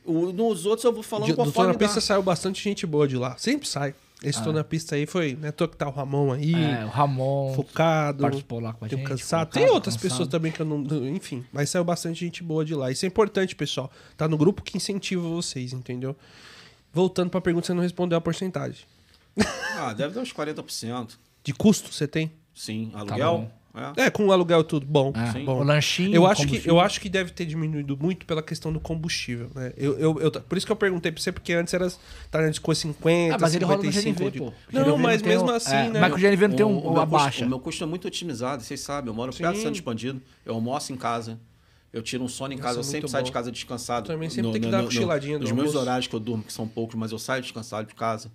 O- 0.05 0.31
nos 0.33 0.65
outros 0.67 0.85
eu 0.85 0.93
vou 0.93 1.03
falando 1.03 1.27
De, 1.27 1.33
do 1.33 1.37
Tô 1.39 1.45
conforme 1.47 1.73
na 1.73 1.79
pista 1.79 1.95
dá. 1.97 2.01
saiu 2.03 2.23
bastante 2.23 2.63
gente 2.63 2.87
boa 2.87 3.09
de 3.09 3.17
lá. 3.17 3.37
Sempre 3.39 3.67
sai. 3.67 3.95
Esse 4.25 4.43
Tô 4.43 4.53
na 4.53 4.65
Pista 4.65 4.95
aí 4.97 5.07
foi, 5.07 5.35
né? 5.37 5.53
Tô 5.53 5.69
que 5.69 5.77
tá 5.77 5.87
o 5.89 5.91
Ramon 5.91 6.33
aí, 6.33 6.55
É, 6.55 6.85
o 6.85 6.89
Ramon 6.89 7.53
focado, 7.55 8.23
participou 8.23 8.59
lá 8.61 8.73
com 8.73 8.85
a 8.85 8.89
gente. 8.89 9.03
cansado. 9.03 9.49
focado, 9.49 9.65
Tem 9.67 9.69
outras 9.75 9.95
cansado. 9.97 10.11
pessoas 10.11 10.29
também 10.29 10.51
que 10.51 10.61
eu 10.61 10.67
não. 10.67 10.83
Enfim, 11.09 11.45
mas 11.53 11.71
saiu 11.71 11.85
bastante 11.85 12.21
gente 12.25 12.43
boa 12.43 12.65
de 12.65 12.75
lá. 12.75 12.91
Isso 12.91 13.05
é 13.05 13.09
importante, 13.09 13.55
pessoal. 13.55 13.91
Tá 14.17 14.27
no 14.27 14.37
grupo 14.39 14.63
que 14.63 14.77
incentiva 14.77 15.23
vocês, 15.29 15.73
entendeu? 15.73 16.17
Voltando 16.93 17.31
pra 17.31 17.41
pergunta, 17.41 17.67
você 17.67 17.75
não 17.75 17.83
respondeu 17.83 18.17
a 18.17 18.21
porcentagem. 18.21 18.85
Ah, 19.77 19.93
deve 19.93 20.15
dar 20.15 20.21
uns 20.21 20.33
40%. 20.33 21.19
De 21.43 21.53
custo 21.53 21.93
você 21.93 22.07
tem? 22.07 22.33
Sim, 22.55 22.91
Tá 22.93 23.01
aluguel. 23.01 23.51
é. 23.51 23.64
É, 23.97 24.09
com 24.09 24.27
o 24.27 24.33
aluguel 24.33 24.63
tudo 24.63 24.87
bom. 24.87 25.13
É, 25.17 25.33
Sim. 25.33 25.45
bom. 25.45 25.61
O 25.61 25.65
lanchinho. 25.65 26.15
Eu 26.15 26.27
acho, 26.27 26.47
que, 26.47 26.63
eu 26.65 26.79
acho 26.79 27.01
que 27.01 27.09
deve 27.09 27.33
ter 27.33 27.45
diminuído 27.45 27.97
muito 28.01 28.25
pela 28.25 28.41
questão 28.43 28.73
do 28.73 28.79
combustível, 28.79 29.51
né? 29.55 29.73
Eu, 29.77 29.99
eu, 29.99 30.21
eu- 30.21 30.31
por 30.31 30.57
isso 30.57 30.65
que 30.65 30.71
eu 30.71 30.77
perguntei 30.77 31.11
pra 31.11 31.21
você, 31.21 31.33
porque 31.33 31.53
antes 31.53 31.75
era 31.75 31.93
tá, 32.31 32.49
de 32.49 32.61
coisa 32.61 32.81
50, 32.83 33.35
Ah, 33.35 33.39
mas 33.41 33.55
ele 33.55 33.65
roda 33.65 33.83
no 33.83 33.93
55 33.93 34.19
GNV, 34.19 34.31
de- 34.31 34.39
pô. 34.39 34.53
Não, 34.73 34.85
GNV 34.85 35.03
mas 35.03 35.23
tem 35.23 35.33
mesmo 35.33 35.51
um- 35.51 35.55
assim, 35.55 35.75
é, 35.75 35.89
né? 35.91 36.01
Mas 36.01 36.11
com 36.13 36.17
o 36.19 36.21
GNV 36.21 36.49
não 36.49 36.57
tem 36.57 36.65
um, 36.67 36.79
uma 36.79 37.05
baixa. 37.05 37.45
o 37.45 37.49
meu 37.49 37.59
custo 37.59 37.83
é 37.83 37.87
muito 37.87 38.07
otimizado, 38.07 38.63
vocês 38.63 38.81
sabem. 38.81 39.09
Eu 39.11 39.15
moro 39.15 39.33
Sim. 39.33 39.43
perto 39.43 39.55
do 39.55 39.59
centro 39.59 39.75
expandido. 39.75 40.23
Eu 40.47 40.55
almoço 40.55 40.93
em 40.93 40.97
casa. 40.97 41.39
Eu 41.93 42.03
tiro 42.03 42.23
um 42.25 42.29
sono 42.29 42.53
em 42.53 42.57
Nossa, 42.57 42.69
casa. 42.69 42.79
Eu 42.79 42.83
muito 42.83 42.91
sempre 42.93 43.09
saio 43.09 43.23
bom. 43.23 43.27
de 43.27 43.33
casa 43.33 43.51
descansado. 43.53 44.09
Eu 44.11 44.15
também 44.15 44.29
sempre 44.31 44.51
tenho 44.53 44.65
que 44.65 44.71
dar 44.71 44.79
uma 44.79 44.85
cochiladinha 44.87 45.39
do 45.39 45.43
Nos 45.43 45.53
meus 45.53 45.75
horários 45.75 46.07
que 46.07 46.15
eu 46.15 46.21
durmo, 46.21 46.43
que 46.45 46.53
são 46.53 46.67
poucos, 46.69 46.95
mas 46.97 47.11
eu 47.13 47.19
saio 47.19 47.43
descansado 47.43 47.89
de 47.89 47.95
casa. 47.95 48.31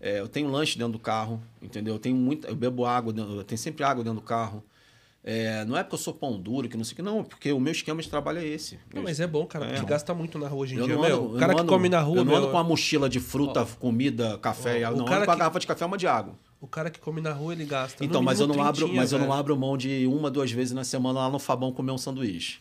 É, 0.00 0.20
eu 0.20 0.28
tenho 0.28 0.48
lanche 0.50 0.76
dentro 0.76 0.92
do 0.92 0.98
carro, 0.98 1.40
entendeu? 1.62 1.94
Eu 1.94 1.98
tenho 1.98 2.16
muito, 2.16 2.46
eu 2.46 2.54
bebo 2.54 2.84
água, 2.84 3.12
dentro- 3.12 3.34
eu 3.36 3.44
tenho 3.44 3.58
sempre 3.58 3.82
água 3.84 4.04
dentro 4.04 4.20
do 4.20 4.24
carro. 4.26 4.62
É, 5.28 5.64
não 5.64 5.76
é 5.76 5.82
porque 5.82 5.96
eu 5.96 5.98
sou 5.98 6.14
pão 6.14 6.38
duro, 6.40 6.68
que 6.68 6.76
não 6.76 6.84
sei 6.84 6.92
o 6.92 6.96
que, 6.96 7.02
não, 7.02 7.18
é 7.18 7.22
porque 7.24 7.50
o 7.50 7.58
meu 7.58 7.72
esquema 7.72 8.00
de 8.00 8.08
trabalho 8.08 8.38
é 8.38 8.46
esse. 8.46 8.78
Não, 8.94 9.02
mas 9.02 9.18
é 9.18 9.26
bom, 9.26 9.44
cara, 9.44 9.64
É. 9.66 9.72
porque 9.74 9.86
gasta 9.86 10.14
muito 10.14 10.38
na 10.38 10.46
rua 10.46 10.60
hoje 10.62 10.76
em 10.76 10.78
Eu 10.78 10.86
dia, 10.86 10.96
meu. 10.96 11.04
ando- 11.24 11.34
O 11.36 11.38
cara 11.40 11.46
não 11.48 11.54
que 11.56 11.60
ando- 11.62 11.72
come 11.72 11.88
na 11.88 12.00
rua, 12.00 12.16
Eu 12.18 12.24
não 12.24 12.30
meu, 12.32 12.36
ando 12.36 12.46
com 12.52 12.56
uma 12.56 12.62
mochila 12.62 13.08
de 13.08 13.18
fruta, 13.18 13.66
comida, 13.80 14.38
café. 14.38 14.86
Ó, 14.86 14.92
não 14.92 15.04
cara 15.04 15.16
ando 15.18 15.24
com 15.26 15.30
a 15.32 15.34
que- 15.34 15.38
garrafa 15.40 15.58
de 15.58 15.66
café, 15.66 15.84
uma 15.84 15.98
de 15.98 16.06
água. 16.06 16.34
o 16.60 16.66
cara 16.68 16.90
que 16.90 17.00
come 17.00 17.20
na 17.20 17.32
rua, 17.32 17.52
ele 17.52 17.64
gasta. 17.64 18.04
Então, 18.04 18.22
mas 18.22 18.38
eu 18.40 18.46
não 18.46 18.62
abro, 18.62 18.88
mas 18.94 19.10
eu 19.12 19.18
não 19.18 19.32
abro 19.32 19.56
mão 19.56 19.76
de 19.76 20.06
uma, 20.06 20.30
duas 20.30 20.50
vezes 20.52 20.72
na 20.72 20.84
semana 20.84 21.18
lá 21.20 21.28
no 21.30 21.38
Fabão 21.40 21.72
comer 21.72 21.90
um 21.92 21.98
sanduíche. 21.98 22.60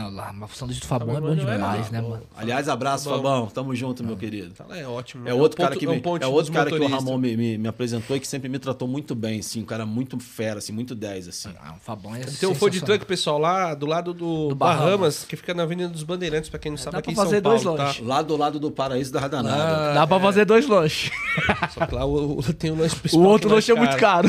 Ah, 0.00 0.08
lá, 0.08 0.32
mas 0.32 0.52
o 0.52 0.54
sanduíche 0.54 0.80
do 0.80 0.86
Fabão 0.86 1.16
é 1.16 1.20
bom 1.20 1.32
é 1.32 1.34
demais, 1.34 1.60
mal, 1.60 1.90
né, 1.90 2.00
mano? 2.00 2.22
Aliás, 2.36 2.68
abraço, 2.68 3.08
Fabão. 3.10 3.22
Fabão. 3.22 3.46
Tamo 3.48 3.74
junto, 3.74 4.04
meu 4.04 4.16
querido. 4.16 4.50
Tá, 4.54 4.64
É 4.76 4.86
ótimo. 4.86 5.28
É 5.28 5.34
outro 5.34 5.56
um 5.60 5.64
cara 5.64 5.70
ponto- 5.70 5.78
que 5.80 5.86
é 5.86 5.88
um 5.88 5.92
me, 6.18 6.22
é 6.22 6.26
outro 6.26 6.52
cara 6.52 6.70
que 6.70 6.76
o. 6.78 6.86
Ramon 6.88 7.18
me, 7.18 7.36
me, 7.36 7.58
me 7.58 7.68
apresentou 7.68 8.16
e 8.16 8.20
que 8.20 8.26
sempre 8.28 8.48
me 8.48 8.58
tratou 8.58 8.86
muito 8.86 9.14
bem, 9.14 9.40
assim, 9.40 9.60
um 9.62 9.64
cara 9.64 9.84
muito 9.84 10.18
fera, 10.20 10.58
assim, 10.58 10.72
muito 10.72 10.94
10, 10.94 11.28
assim. 11.28 11.48
Ah, 11.60 11.74
o 11.76 11.80
Fabão 11.80 12.14
é 12.14 12.20
Tem 12.20 12.48
um 12.48 12.54
food 12.54 12.80
truck, 12.82 13.04
pessoal, 13.04 13.38
lá 13.38 13.74
do 13.74 13.86
lado 13.86 14.14
do, 14.14 14.48
Do 14.50 14.54
Bahamas, 14.54 14.84
Bahamas. 14.84 15.24
que 15.24 15.34
fica 15.36 15.52
na 15.52 15.64
Avenida 15.64 15.88
dos 15.88 16.02
Bandeirantes, 16.04 16.48
pra 16.48 16.58
quem 16.58 16.70
não 16.70 16.78
sabe, 16.78 16.92
dá 16.92 16.98
aqui 17.00 17.10
em 17.10 17.14
pra 17.14 17.24
São 17.24 17.30
fazer 17.30 17.42
Paulo, 17.42 17.58
dois 17.62 17.76
tá? 17.76 17.84
lanches. 17.84 18.06
Lá 18.06 18.22
do 18.22 18.36
lado 18.36 18.60
do 18.60 18.70
paraíso 18.70 19.12
da 19.12 19.18
Radanada. 19.20 19.90
Ah, 19.90 19.94
Dá 19.94 20.06
pra 20.06 20.20
fazer 20.20 20.44
dois 20.44 20.66
lanches. 20.68 21.10
Só 21.74 21.86
que 21.86 21.94
lá 21.94 22.04
o, 22.04 22.38
o- 22.38 22.52
tem 22.52 22.70
o 22.70 22.76
lanche 22.76 22.94
O 22.94 23.00
principal. 23.00 23.26
outro 23.26 23.48
que 23.48 23.54
lanche 23.54 23.72
é 23.72 23.74
muito 23.74 23.96
caro. 23.96 24.28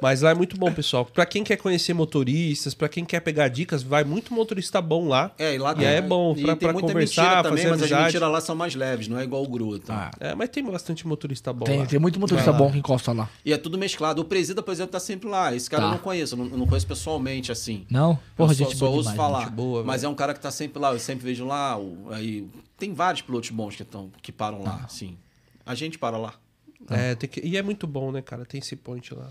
Mas 0.00 0.22
lá 0.22 0.30
é 0.30 0.34
muito 0.34 0.56
bom, 0.56 0.72
pessoal. 0.72 1.04
Pra 1.04 1.26
quem 1.26 1.42
quer 1.44 1.56
conhecer 1.56 1.92
motoristas, 1.94 2.74
pra 2.74 2.88
quem 2.88 3.04
quer 3.04 3.20
pegar 3.20 3.48
dicas, 3.48 3.82
vai 3.82 4.04
muito 4.04 4.27
motorista 4.34 4.80
bom 4.82 5.08
lá. 5.08 5.30
É, 5.38 5.54
e 5.54 5.58
lá 5.58 5.74
E 5.78 5.84
é 5.84 6.00
bom 6.00 6.34
e 6.36 6.42
pra- 6.42 6.56
tem 6.56 6.56
pra 6.58 6.72
muita 6.72 6.88
conversar, 6.88 7.22
mentira 7.22 7.42
também, 7.42 7.58
fazer 7.58 7.70
mas 7.70 7.80
amizade. 7.82 7.94
as 8.00 8.06
mentiras 8.12 8.30
lá 8.32 8.40
são 8.40 8.54
mais 8.56 8.74
leves, 8.74 9.08
não 9.08 9.18
é 9.18 9.24
igual 9.24 9.42
o 9.42 9.48
Gruta. 9.48 9.92
Ah. 9.92 10.10
É, 10.20 10.34
mas 10.34 10.48
tem 10.48 10.64
bastante 10.64 11.06
motorista 11.06 11.52
bom 11.52 11.64
Tem, 11.64 11.80
lá. 11.80 11.86
tem 11.86 11.98
muito 11.98 12.18
motorista 12.20 12.52
bom 12.52 12.70
que 12.70 12.78
encosta 12.78 13.12
lá. 13.12 13.28
E 13.44 13.52
é 13.52 13.58
tudo 13.58 13.76
mesclado. 13.78 14.20
O 14.22 14.24
presida, 14.24 14.62
por 14.62 14.72
exemplo, 14.72 14.92
tá 14.92 15.00
sempre 15.00 15.28
lá. 15.28 15.54
Esse 15.54 15.68
cara 15.70 15.82
Tá. 15.84 15.88
eu 15.88 15.92
não 15.92 15.98
conheço, 15.98 16.34
eu 16.34 16.38
não, 16.38 16.46
eu 16.46 16.58
não 16.58 16.66
conheço 16.66 16.86
pessoalmente, 16.86 17.50
assim. 17.52 17.86
Não? 17.90 18.18
Porra, 18.36 18.52
eu 18.52 18.56
só, 18.56 18.64
gente 18.64 18.76
só 18.76 18.86
boa 18.86 18.96
ouço 18.96 19.10
demais, 19.10 19.16
falar. 19.16 19.40
gente 19.44 19.52
boa, 19.52 19.82
mas 19.84 20.04
é 20.04 20.08
um 20.08 20.14
cara 20.14 20.34
que 20.34 20.40
tá 20.40 20.50
sempre 20.50 20.78
lá, 20.80 20.92
eu 20.92 20.98
sempre 20.98 21.24
vejo 21.24 21.46
lá. 21.46 21.78
o- 21.78 22.08
aí, 22.10 22.46
tem 22.78 22.92
vários 22.94 23.22
pilotos 23.22 23.50
bons 23.50 23.74
que, 23.76 23.84
tão, 23.84 24.10
que 24.22 24.30
param 24.32 24.60
Tá. 24.60 24.70
lá, 24.70 24.88
sim. 24.88 25.16
A 25.66 25.74
gente 25.74 25.98
para 25.98 26.16
lá. 26.16 26.34
É, 26.90 27.14
tem 27.14 27.28
que- 27.28 27.40
e 27.44 27.56
é 27.56 27.62
muito 27.62 27.86
bom, 27.86 28.10
né, 28.10 28.22
cara? 28.22 28.44
Tem 28.46 28.58
esse 28.60 28.74
point 28.76 29.12
lá. 29.14 29.30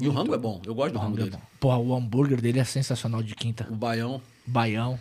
E 0.00 0.08
o 0.08 0.12
rango 0.12 0.34
é 0.34 0.38
bom, 0.38 0.60
eu 0.64 0.74
gosto 0.74 0.92
do 0.92 0.98
rango 0.98 1.12
Hambúrguer 1.12 1.30
dele. 1.32 1.42
bom. 1.42 1.58
Porra, 1.60 1.78
o 1.78 1.94
hambúrguer 1.94 2.40
dele 2.40 2.58
é 2.58 2.64
sensacional 2.64 3.22
de 3.22 3.34
quinta. 3.34 3.66
O 3.70 3.74
baião, 3.74 4.20
Baião. 4.46 4.98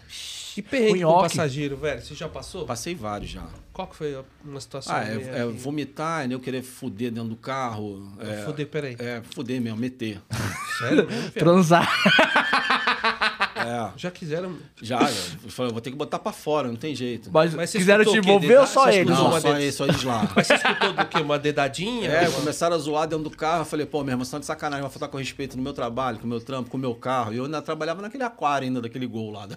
E 0.57 0.61
perrengue 0.61 1.03
com 1.03 1.21
passageiro, 1.21 1.77
velho? 1.77 2.01
Você 2.01 2.13
já 2.13 2.27
passou? 2.27 2.65
passei 2.65 2.93
vários 2.93 3.31
já. 3.31 3.45
Qual 3.71 3.87
que 3.87 3.95
foi 3.95 4.21
uma 4.43 4.59
situação? 4.59 4.93
Ah, 4.93 5.03
é, 5.05 5.39
é 5.39 5.45
vomitar, 5.45 6.27
né? 6.27 6.35
eu 6.35 6.39
querer 6.39 6.61
fuder 6.61 7.11
dentro 7.11 7.29
do 7.29 7.35
carro. 7.37 8.11
É, 8.19 8.43
Fuder, 8.43 8.67
peraí. 8.67 8.95
É, 8.99 9.21
fuder 9.33 9.61
mesmo, 9.61 9.77
meter. 9.77 10.21
Sério? 10.79 11.07
Transar. 11.37 11.87
É, 13.59 13.91
Já 13.97 14.11
quiseram... 14.11 14.55
já, 14.81 14.99
eu 15.43 15.49
falei, 15.49 15.71
vou 15.71 15.81
ter 15.81 15.91
que 15.91 15.97
botar 15.97 16.19
pra 16.19 16.31
fora, 16.31 16.67
não 16.67 16.75
tem 16.75 16.95
jeito. 16.95 17.29
Mas, 17.31 17.53
Mas 17.53 17.71
quiseram 17.71 18.03
te 18.05 18.17
envolver 18.17 18.57
ou 18.57 18.67
só 18.67 18.89
eles? 18.89 19.09
Não, 19.09 19.39
só, 19.39 19.57
eles, 19.57 19.75
só 19.75 19.85
eles 19.85 20.03
lá. 20.03 20.29
Mas 20.35 20.47
você 20.47 20.55
escutou 20.55 20.93
do 20.93 21.05
quê? 21.05 21.19
Uma 21.19 21.37
dedadinha? 21.37 22.09
É, 22.09 22.29
começaram 22.31 22.75
a 22.75 22.79
zoar 22.79 23.07
dentro 23.07 23.23
do 23.25 23.29
carro. 23.29 23.61
Eu 23.61 23.65
falei, 23.65 23.85
pô, 23.85 24.03
meu 24.03 24.13
irmão, 24.13 24.25
você 24.25 24.31
tá 24.31 24.39
de 24.39 24.45
sacanagem, 24.45 24.81
vai 24.81 24.91
faltar 24.91 25.09
com 25.09 25.17
respeito 25.17 25.57
no 25.57 25.63
meu 25.63 25.73
trabalho, 25.73 26.17
com 26.19 26.25
o 26.25 26.29
meu 26.29 26.41
trampo, 26.41 26.69
com 26.69 26.77
o 26.77 26.79
meu 26.79 26.95
carro. 26.95 27.33
E 27.33 27.37
eu 27.37 27.45
ainda 27.45 27.61
trabalhava 27.61 28.01
naquele 28.01 28.23
aquário 28.23 28.67
ainda, 28.67 28.81
daquele 28.81 29.05
gol 29.05 29.31
lá. 29.31 29.47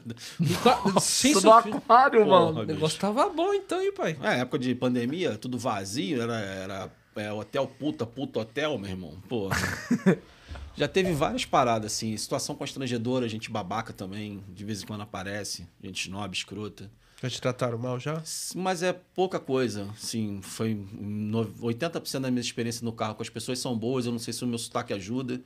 Sim, 1.00 1.32
Tudo 1.34 1.44
no 1.44 1.52
aquário, 1.52 2.24
Porra, 2.24 2.46
mano. 2.46 2.60
O 2.60 2.64
negócio 2.64 2.98
tava 2.98 3.28
bom 3.28 3.52
então, 3.54 3.80
hein, 3.80 3.92
pai? 3.92 4.16
É, 4.22 4.40
época 4.40 4.58
de 4.58 4.74
pandemia, 4.74 5.36
tudo 5.38 5.58
vazio, 5.58 6.22
era, 6.22 6.36
era 6.38 6.90
é, 7.16 7.32
hotel 7.32 7.66
puta, 7.66 8.06
puta 8.06 8.40
hotel, 8.40 8.78
meu 8.78 8.90
irmão. 8.90 9.14
Pô. 9.28 9.48
Já 10.76 10.88
teve 10.88 11.12
várias 11.12 11.44
paradas, 11.44 11.92
assim. 11.92 12.16
Situação 12.16 12.54
constrangedora, 12.54 13.28
gente 13.28 13.50
babaca 13.50 13.92
também, 13.92 14.42
de 14.48 14.64
vez 14.64 14.82
em 14.82 14.86
quando 14.86 15.02
aparece. 15.02 15.66
Gente 15.82 16.02
snob, 16.02 16.32
escrota. 16.34 16.90
Já 17.22 17.30
te 17.30 17.40
trataram 17.40 17.78
mal 17.78 18.00
já? 18.00 18.20
Mas 18.56 18.82
é 18.82 18.92
pouca 18.92 19.38
coisa, 19.38 19.88
sim. 19.96 20.40
Foi 20.42 20.74
no- 20.92 21.44
80% 21.60 22.22
da 22.22 22.30
minha 22.30 22.40
experiência 22.40 22.84
no 22.84 22.92
carro 22.92 23.14
com 23.14 23.22
as 23.22 23.28
pessoas 23.28 23.58
são 23.60 23.76
boas. 23.78 24.06
Eu 24.06 24.12
não 24.12 24.18
sei 24.18 24.32
se 24.32 24.42
o 24.42 24.46
meu 24.46 24.58
sotaque 24.58 24.92
ajuda. 24.92 25.40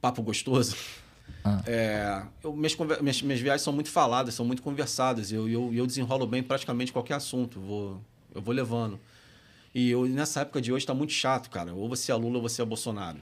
Papo 0.00 0.22
gostoso. 0.22 0.76
Ah. 1.42 1.62
É, 1.66 2.22
eu- 2.42 2.54
minhas, 2.54 2.74
minhas, 3.00 3.22
minhas 3.22 3.40
viagens 3.40 3.62
são 3.62 3.72
muito 3.72 3.90
faladas, 3.90 4.34
são 4.34 4.46
muito 4.46 4.62
conversadas. 4.62 5.30
Eu, 5.32 5.48
eu, 5.48 5.72
eu 5.74 5.86
desenrolo 5.86 6.26
bem 6.26 6.42
praticamente 6.42 6.92
qualquer 6.92 7.14
assunto. 7.14 7.60
Vou, 7.60 8.00
eu 8.34 8.40
vou 8.40 8.54
levando. 8.54 8.98
E 9.74 9.90
eu, 9.90 10.06
nessa 10.06 10.40
época 10.42 10.62
de 10.62 10.72
hoje 10.72 10.86
tá 10.86 10.94
muito 10.94 11.12
chato, 11.12 11.50
cara. 11.50 11.74
Ou 11.74 11.88
você 11.88 12.12
é 12.12 12.14
Lula 12.14 12.36
ou 12.36 12.42
você 12.42 12.62
é 12.62 12.64
Bolsonaro. 12.64 13.18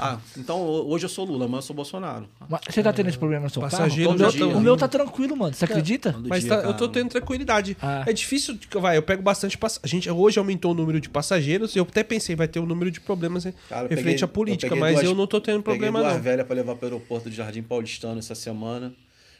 Ah, 0.00 0.18
então 0.36 0.60
hoje 0.60 1.04
eu 1.04 1.08
sou 1.08 1.24
Lula, 1.24 1.46
mas 1.46 1.58
eu 1.58 1.62
sou 1.62 1.76
Bolsonaro. 1.76 2.28
Mas 2.48 2.60
Você 2.68 2.82
tá 2.82 2.92
tendo 2.92 3.08
esse 3.08 3.18
problema 3.18 3.44
no 3.44 3.50
seu 3.50 3.62
Passageiro 3.62 4.10
carro? 4.16 4.30
O 4.30 4.32
meu, 4.36 4.48
tá 4.52 4.58
o 4.58 4.60
meu 4.60 4.76
tá 4.76 4.88
tranquilo, 4.88 5.36
mano. 5.36 5.54
Você 5.54 5.64
acredita? 5.64 6.12
Todo 6.12 6.28
Mas 6.28 6.42
dia, 6.44 6.56
tá- 6.56 6.62
eu 6.68 6.74
tô 6.76 6.88
tendo 6.88 7.08
tranquilidade. 7.10 7.76
Ah. 7.80 8.02
É 8.06 8.12
difícil, 8.12 8.58
vai, 8.80 8.96
eu 8.96 9.02
pego 9.02 9.22
bastante 9.22 9.56
pass... 9.56 9.78
A 9.82 9.86
gente 9.86 10.10
hoje 10.10 10.38
aumentou 10.38 10.72
o 10.72 10.74
número 10.74 11.00
de 11.00 11.08
passageiros, 11.08 11.76
eu 11.76 11.84
até 11.84 12.02
pensei 12.02 12.34
vai 12.34 12.48
ter 12.48 12.58
um 12.58 12.66
número 12.66 12.90
de 12.90 13.00
problemas 13.00 13.44
Cara, 13.68 13.82
referente 13.88 14.04
peguei- 14.04 14.24
à 14.24 14.28
política, 14.28 14.74
eu 14.74 14.80
mas 14.80 14.94
duas- 14.94 15.04
eu 15.06 15.14
não 15.14 15.26
tô 15.28 15.40
tendo 15.40 15.62
problema 15.62 15.98
Peguei 15.98 16.02
duas 16.10 16.14
não. 16.16 16.22
velhas 16.22 16.46
pra 16.46 16.56
levar 16.56 16.74
pro 16.74 16.86
aeroporto 16.86 17.30
de 17.30 17.36
Jardim 17.36 17.62
Paulistano 17.62 18.18
essa 18.18 18.34
semana. 18.34 18.92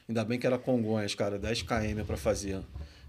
Ainda 0.09 0.25
bem 0.25 0.39
que 0.39 0.47
era 0.47 0.57
Congonhas, 0.59 1.15
cara, 1.15 1.39
10 1.39 1.63
km 1.63 2.05
pra 2.07 2.17
fazer. 2.17 2.61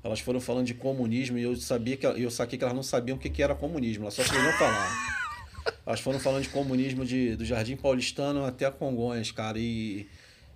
Elas 0.04 0.20
foram 0.20 0.40
falando 0.40 0.66
de 0.66 0.74
comunismo 0.74 1.38
e 1.38 1.44
eu 1.44 1.56
sabia 1.56 1.98
que 1.98 2.06
eu 2.08 2.32
saquei 2.32 2.58
que 2.58 2.64
elas 2.64 2.76
não 2.76 2.84
sabiam 2.84 3.18
o 3.18 3.20
que 3.20 3.30
que 3.30 3.44
era 3.44 3.54
comunismo, 3.54 4.04
elas 4.06 4.14
só 4.16 4.24
queriam 4.24 4.52
falar. 4.54 5.25
Elas 5.86 6.00
foram 6.00 6.20
falando 6.20 6.44
de 6.44 6.50
comunismo 6.50 7.06
de, 7.06 7.36
do 7.36 7.46
Jardim 7.46 7.76
Paulistano 7.76 8.46
até 8.46 8.70
Congonhas, 8.72 9.32
cara, 9.32 9.60
e, 9.60 10.08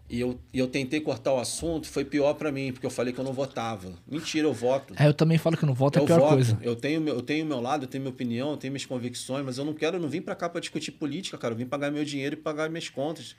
e, 0.09 0.19
eu, 0.19 0.39
e 0.53 0.59
eu 0.59 0.67
tentei 0.67 0.99
cortar 0.99 1.33
o 1.33 1.39
assunto, 1.39 1.87
foi 1.87 2.03
pior 2.03 2.33
pra 2.33 2.51
mim, 2.51 2.71
porque 2.71 2.85
eu 2.85 2.89
falei 2.89 3.13
que 3.13 3.19
eu 3.19 3.23
não 3.23 3.33
votava. 3.33 3.93
Mentira, 4.07 4.47
eu 4.47 4.53
voto. 4.53 4.93
É, 4.97 5.07
eu 5.07 5.13
também 5.13 5.37
falo 5.37 5.55
que 5.55 5.65
não 5.65 5.73
voto 5.73 5.97
é 5.97 5.99
a 5.99 6.03
Eu 6.03 6.07
pior 6.07 6.19
voto, 6.19 6.33
coisa. 6.33 6.57
Eu 6.61 6.75
tenho 6.75 6.99
meu, 6.99 7.15
eu 7.15 7.21
tenho 7.21 7.45
meu 7.45 7.61
lado, 7.61 7.83
eu 7.83 7.87
tenho 7.87 8.01
minha 8.01 8.13
opinião, 8.13 8.51
eu 8.51 8.57
tenho 8.57 8.71
minhas 8.71 8.85
convicções, 8.85 9.45
mas 9.45 9.57
eu 9.57 9.65
não 9.65 9.73
quero, 9.73 9.97
eu 9.97 10.01
não 10.01 10.09
vim 10.09 10.21
pra 10.21 10.35
cá 10.35 10.49
pra 10.49 10.59
discutir 10.59 10.91
política, 10.91 11.37
cara. 11.37 11.53
Eu 11.53 11.57
vim 11.57 11.65
pagar 11.65 11.91
meu 11.91 12.03
dinheiro 12.03 12.35
e 12.35 12.37
pagar 12.37 12.69
minhas 12.69 12.89
contas. 12.89 13.35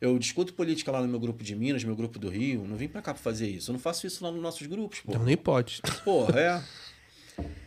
Eu 0.00 0.18
discuto 0.18 0.54
política 0.54 0.90
lá 0.90 1.02
no 1.02 1.08
meu 1.08 1.20
grupo 1.20 1.44
de 1.44 1.54
Minas, 1.54 1.84
meu 1.84 1.94
grupo 1.94 2.18
do 2.18 2.30
Rio. 2.30 2.64
Não 2.66 2.74
vim 2.74 2.88
pra 2.88 3.02
cá 3.02 3.12
pra 3.12 3.22
fazer 3.22 3.48
isso. 3.48 3.70
Eu 3.70 3.74
não 3.74 3.80
faço 3.80 4.06
isso 4.06 4.24
lá 4.24 4.32
nos 4.32 4.40
nossos 4.40 4.66
grupos, 4.66 5.00
pô. 5.00 5.12
Então 5.12 5.22
nem 5.22 5.36
pode. 5.36 5.82
Porra, 6.02 6.40
é. 6.40 6.62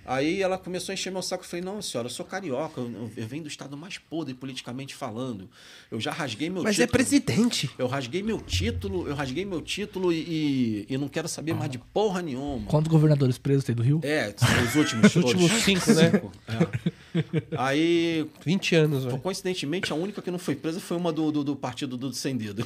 Aí 0.05 0.41
ela 0.41 0.57
começou 0.57 0.91
a 0.91 0.93
encher 0.93 1.11
meu 1.11 1.21
saco. 1.21 1.43
Eu 1.43 1.47
falei, 1.47 1.63
não, 1.63 1.81
senhora, 1.81 2.07
eu 2.07 2.11
sou 2.11 2.25
carioca. 2.25 2.81
Eu, 2.81 3.11
eu 3.15 3.27
venho 3.27 3.43
do 3.43 3.47
estado 3.47 3.77
mais 3.77 3.97
podre 3.97 4.33
politicamente 4.33 4.93
falando. 4.93 5.49
Eu 5.89 5.99
já 5.99 6.11
rasguei 6.11 6.49
meu 6.49 6.61
Mas 6.63 6.77
é 6.77 6.85
título. 6.85 6.91
presidente. 6.91 7.69
Eu 7.77 7.87
rasguei 7.87 8.21
meu 8.21 8.41
título, 8.41 9.07
eu 9.07 9.15
rasguei 9.15 9.45
meu 9.45 9.61
título 9.61 10.11
e, 10.11 10.85
e, 10.89 10.93
e 10.93 10.97
não 10.97 11.07
quero 11.07 11.27
saber 11.27 11.53
mais 11.53 11.71
de 11.71 11.77
porra 11.77 12.21
nenhuma. 12.21 12.67
Quantos 12.67 12.91
governadores 12.91 13.37
presos 13.37 13.63
tem 13.63 13.73
do 13.73 13.81
Rio? 13.81 14.01
É, 14.03 14.33
os 14.67 14.75
últimos. 14.75 15.05
Os 15.05 15.15
últimos 15.15 15.47
todos. 15.49 15.63
cinco, 15.63 15.93
né? 15.93 16.11
É. 16.47 16.91
Aí, 17.57 18.25
20 18.45 18.75
anos, 18.75 19.03
velho. 19.05 19.17
coincidentemente, 19.19 19.91
a 19.91 19.95
única 19.95 20.21
que 20.21 20.31
não 20.31 20.39
foi 20.39 20.55
presa 20.55 20.79
foi 20.79 20.97
uma 20.97 21.11
do, 21.11 21.31
do, 21.31 21.43
do 21.43 21.55
partido 21.55 21.97
do 21.97 22.13
Sem 22.13 22.35
Dedo. 22.35 22.65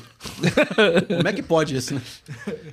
Como 1.08 1.28
é 1.28 1.34
que 1.34 1.44
pode 1.44 1.76
isso, 1.76 1.94
né? 1.96 2.02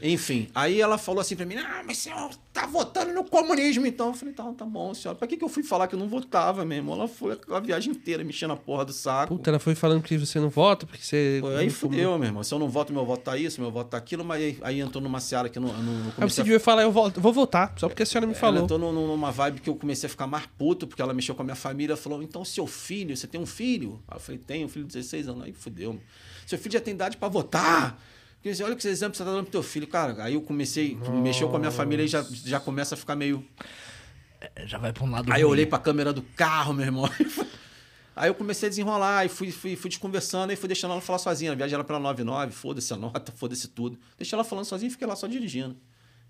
Enfim, 0.02 0.48
aí 0.55 0.80
ela 0.80 0.98
falou 0.98 1.20
assim 1.20 1.36
pra 1.36 1.46
mim: 1.46 1.56
Ah, 1.56 1.82
mas 1.86 1.98
você 1.98 2.10
é 2.10 2.28
tá 2.52 2.66
votando 2.66 3.12
no 3.12 3.24
comunismo, 3.24 3.86
então. 3.86 4.09
Eu 4.09 4.14
falei, 4.14 4.32
tá, 4.34 4.44
tá 4.52 4.64
bom, 4.64 4.94
senhora. 4.94 5.18
Pra 5.18 5.26
que, 5.26 5.36
que 5.36 5.44
eu 5.44 5.48
fui 5.48 5.62
falar 5.62 5.88
que 5.88 5.94
eu 5.94 5.98
não 5.98 6.09
votava 6.09 6.64
mesmo? 6.64 6.92
Ela 6.92 7.09
foi 7.09 7.38
a 7.51 7.60
viagem 7.60 7.92
inteira 7.92 8.22
mexendo 8.22 8.52
a 8.52 8.56
porra 8.56 8.84
do 8.84 8.92
saco. 8.92 9.36
Puta, 9.36 9.51
ela 9.51 9.59
foi 9.59 9.74
falando 9.74 10.02
que 10.02 10.16
você 10.16 10.38
não 10.38 10.48
vota, 10.48 10.86
porque 10.86 11.02
você. 11.05 11.38
Pô, 11.40 11.48
aí 11.48 11.70
fudeu, 11.70 12.16
meu 12.18 12.28
irmão. 12.28 12.42
Se 12.44 12.55
eu 12.55 12.59
não 12.59 12.68
voto, 12.68 12.92
meu 12.92 13.05
voto 13.05 13.22
tá 13.24 13.36
isso, 13.36 13.60
meu 13.60 13.70
voto 13.70 13.88
tá 13.90 13.96
aquilo, 13.96 14.24
mas 14.24 14.40
aí, 14.42 14.59
aí 14.62 14.80
entrou 14.80 15.02
numa 15.02 15.20
seara 15.20 15.48
que 15.48 15.59
eu 15.59 15.62
não, 15.62 15.70
eu 15.70 15.78
não 15.82 15.92
Aí 16.06 16.12
comecei 16.12 16.28
você 16.36 16.40
a 16.40 16.44
devia 16.44 16.60
falar, 16.60 16.82
eu 16.82 16.92
volto, 16.92 17.20
vou 17.20 17.32
votar, 17.32 17.72
só 17.76 17.88
porque 17.88 18.02
a 18.02 18.06
senhora 18.06 18.26
me 18.26 18.32
ela 18.32 18.40
falou. 18.40 18.62
entrou 18.64 18.78
num- 18.78 18.92
numa 19.06 19.30
vibe 19.32 19.60
que 19.60 19.68
eu 19.70 19.74
comecei 19.74 20.06
a 20.06 20.10
ficar 20.10 20.26
mais 20.26 20.46
puto, 20.59 20.86
porque 20.86 21.02
ela 21.02 21.12
mexeu 21.12 21.34
com 21.34 21.42
a 21.42 21.44
minha 21.44 21.56
família. 21.65 21.97
Falou, 21.97 22.23
então, 22.23 22.45
seu 22.45 22.66
filho, 22.66 23.16
você 23.16 23.27
tem 23.27 23.41
um 23.41 23.47
filho? 23.47 24.03
Aí 24.07 24.16
eu 24.16 24.20
falei, 24.20 24.39
tenho, 24.39 24.66
um 24.66 24.69
filho 24.69 24.85
de 24.85 24.93
16 24.93 25.28
anos. 25.28 25.45
Aí 25.45 25.53
fudeu. 25.53 25.99
Seu 26.47 26.59
filho 26.59 26.73
já 26.74 26.81
tem 26.81 26.95
idade 26.95 27.16
pra 27.16 27.28
votar. 27.28 28.01
Eu 28.45 28.51
disse, 28.51 28.62
Olha 28.62 28.77
que 28.77 28.86
exemplo 28.86 29.16
você 29.16 29.24
tá 29.24 29.31
dando 29.31 29.45
pro 29.45 29.53
teu 29.53 29.62
filho. 29.62 29.86
Cara, 29.86 30.23
aí 30.23 30.35
eu 30.35 30.43
comecei, 30.43 30.97
mexeu 31.23 31.49
com 31.49 31.57
a 31.57 31.59
minha 31.59 31.70
família 31.70 32.05
e 32.05 32.09
já, 32.09 32.23
já 32.31 32.61
começa 32.61 32.95
a 32.95 32.99
ficar 32.99 33.16
meio... 33.16 33.43
É, 34.55 34.66
Já 34.66 34.77
vai 34.77 34.93
pra 34.93 35.05
um 35.05 35.11
lado. 35.11 35.32
Aí 35.32 35.41
eu 35.41 35.49
ruim. 35.49 35.57
olhei 35.57 35.66
pra 35.66 35.78
câmera 35.78 36.12
do 36.12 36.23
carro, 36.23 36.74
meu 36.74 36.85
irmão. 36.85 37.09
Aí 38.15 38.28
eu 38.28 38.35
comecei 38.35 38.69
a 38.69 38.70
desenrolar 38.70 39.24
e 39.24 39.28
fui, 39.28 39.51
fui, 39.51 39.74
fui 39.74 39.89
desconversando 39.89 40.53
e 40.53 40.57
fui 40.57 40.69
deixando 40.69 40.93
ela 40.93 41.01
falar 41.01 41.19
sozinha. 41.19 41.51
A 41.53 41.55
viagem 41.55 41.74
era 41.74 41.82
pela 41.82 41.99
99, 41.99 42.53
foda-se 42.53 42.93
a 42.93 42.97
nota, 42.97 43.32
foda-se 43.35 43.66
tudo. 43.69 43.99
Deixei 44.16 44.36
ela 44.36 44.45
falando 44.45 44.66
sozinha 44.66 44.89
e 44.89 44.91
fiquei 44.91 45.07
lá 45.07 45.16
só 45.16 45.27
dirigindo. 45.27 45.77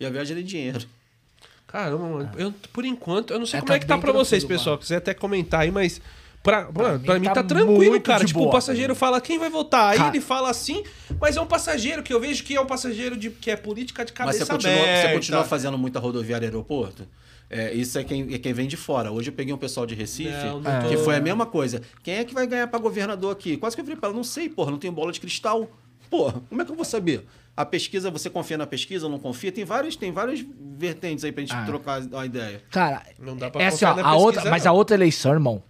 E 0.00 0.06
a 0.06 0.10
viagem 0.10 0.36
era 0.36 0.42
dinheiro. 0.42 0.86
Caramba, 1.66 2.04
mano. 2.08 2.30
Eu, 2.36 2.52
por 2.72 2.84
enquanto, 2.84 3.32
eu 3.32 3.38
não 3.38 3.46
sei 3.46 3.58
É, 3.58 3.60
como 3.60 3.68
tá 3.68 3.76
é 3.76 3.78
que 3.80 3.86
tá 3.86 3.98
pra 3.98 4.12
vocês, 4.12 4.44
pessoal. 4.44 4.78
Quiser 4.78 4.96
até 4.96 5.12
comentar 5.14 5.60
aí, 5.60 5.70
mas. 5.70 6.00
Pra, 6.42 6.70
mano, 6.70 6.98
mim 6.98 7.04
pra 7.06 7.18
mim 7.18 7.26
tá 7.26 7.34
tá 7.36 7.42
tranquilo, 7.42 7.98
cara. 8.02 8.22
Tipo, 8.22 8.40
boa. 8.40 8.50
o 8.50 8.52
passageiro 8.52 8.94
fala 8.94 9.18
quem 9.18 9.38
vai 9.38 9.48
votar. 9.48 9.92
Aí 9.92 9.96
Cara- 9.96 10.10
ele 10.10 10.20
fala 10.20 10.50
assim, 10.50 10.84
mas 11.18 11.38
é 11.38 11.40
um 11.40 11.46
passageiro 11.46 12.02
que 12.02 12.12
eu 12.12 12.20
vejo 12.20 12.44
que 12.44 12.54
é 12.54 12.60
um 12.60 12.66
passageiro 12.66 13.16
de, 13.16 13.30
que 13.30 13.50
é 13.50 13.56
política 13.56 14.04
de 14.04 14.12
Mas 14.12 14.18
cabeça 14.18 14.44
você 14.44 14.52
continua, 14.52 14.74
aberta. 14.82 15.08
você 15.08 15.14
continua 15.14 15.44
fazendo 15.44 15.78
muita 15.78 15.98
rodoviária 15.98 16.46
aeroporto? 16.46 17.08
É, 17.48 17.72
isso 17.72 17.98
é 17.98 18.04
quem, 18.04 18.34
é 18.34 18.38
quem 18.38 18.52
vem 18.52 18.66
de 18.68 18.76
fora. 18.76 19.10
Hoje 19.10 19.30
eu 19.30 19.34
peguei 19.34 19.54
um 19.54 19.58
pessoal 19.58 19.86
de 19.86 19.94
Recife, 19.94 20.30
Não, 20.30 20.60
não 20.60 20.82
tô- 20.82 20.88
que 20.88 20.98
foi 20.98 21.16
a 21.16 21.20
mesma 21.20 21.46
coisa. 21.46 21.80
Quem 22.02 22.16
é 22.16 22.24
que 22.24 22.34
vai 22.34 22.46
ganhar 22.46 22.66
pra 22.66 22.78
governador 22.78 23.32
aqui? 23.32 23.56
Quase 23.56 23.74
que 23.74 23.80
eu 23.80 23.84
falei 23.86 23.98
pra 23.98 24.08
ela, 24.10 24.16
não 24.16 24.24
sei, 24.24 24.48
porra, 24.50 24.70
não 24.70 24.78
tenho 24.78 24.92
bola 24.92 25.10
de 25.12 25.20
cristal. 25.20 25.70
Porra, 26.10 26.42
como 26.46 26.60
é 26.60 26.64
que 26.64 26.70
eu 26.70 26.76
vou 26.76 26.84
saber? 26.84 27.24
A 27.56 27.64
pesquisa, 27.64 28.10
você 28.10 28.28
confia 28.28 28.58
na 28.58 28.66
pesquisa, 28.66 29.08
não 29.08 29.18
confia? 29.18 29.52
Tem 29.52 29.64
várias, 29.64 29.94
tem 29.94 30.10
várias 30.10 30.44
vertentes 30.76 31.24
aí 31.24 31.30
pra 31.30 31.40
gente 31.42 31.54
Ah. 31.54 31.64
trocar 31.64 32.00
uma 32.02 32.26
ideia. 32.26 32.62
Cara, 32.70 33.02
Não 33.18 33.36
dá 33.36 33.48
pra 33.50 33.62
é 33.62 33.66
assim, 33.68 33.84
ó, 33.84 33.90
confiar 33.90 34.02
na 34.02 34.08
a 34.10 34.12
pesquisa, 34.12 34.24
outra, 34.38 34.50
mas 34.50 34.64
não. 34.64 34.72
a 34.72 34.74
outra 34.74 34.96
eleição, 34.96 35.32
irmão, 35.32 35.62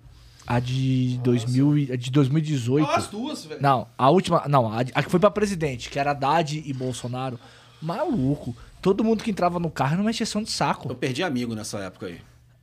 a 0.46 0.58
de, 0.60 1.18
2000, 1.22 1.76
e- 1.78 1.92
a 1.92 1.96
de 1.96 2.10
2018. 2.10 2.88
As 2.90 3.06
duas, 3.08 3.44
velho. 3.44 3.60
Não, 3.60 3.86
a 3.98 4.08
última. 4.10 4.44
Não, 4.48 4.72
a, 4.72 4.80
a 4.80 5.02
que 5.02 5.10
foi 5.10 5.20
pra 5.20 5.30
presidente, 5.30 5.90
que 5.90 5.98
era 5.98 6.12
Haddad 6.12 6.62
e 6.64 6.72
Bolsonaro. 6.72 7.38
Maluco. 7.82 8.56
Todo 8.80 9.04
mundo 9.04 9.22
que 9.22 9.30
entrava 9.30 9.58
no 9.58 9.70
carro 9.70 9.92
era 9.94 10.00
uma 10.02 10.10
exceção 10.10 10.42
de 10.42 10.48
Eu 10.48 10.52
saco. 10.54 10.94
perdi 10.94 11.22
amigo 11.22 11.54
nessa 11.54 11.78
época 11.80 12.06
aí. 12.06 12.18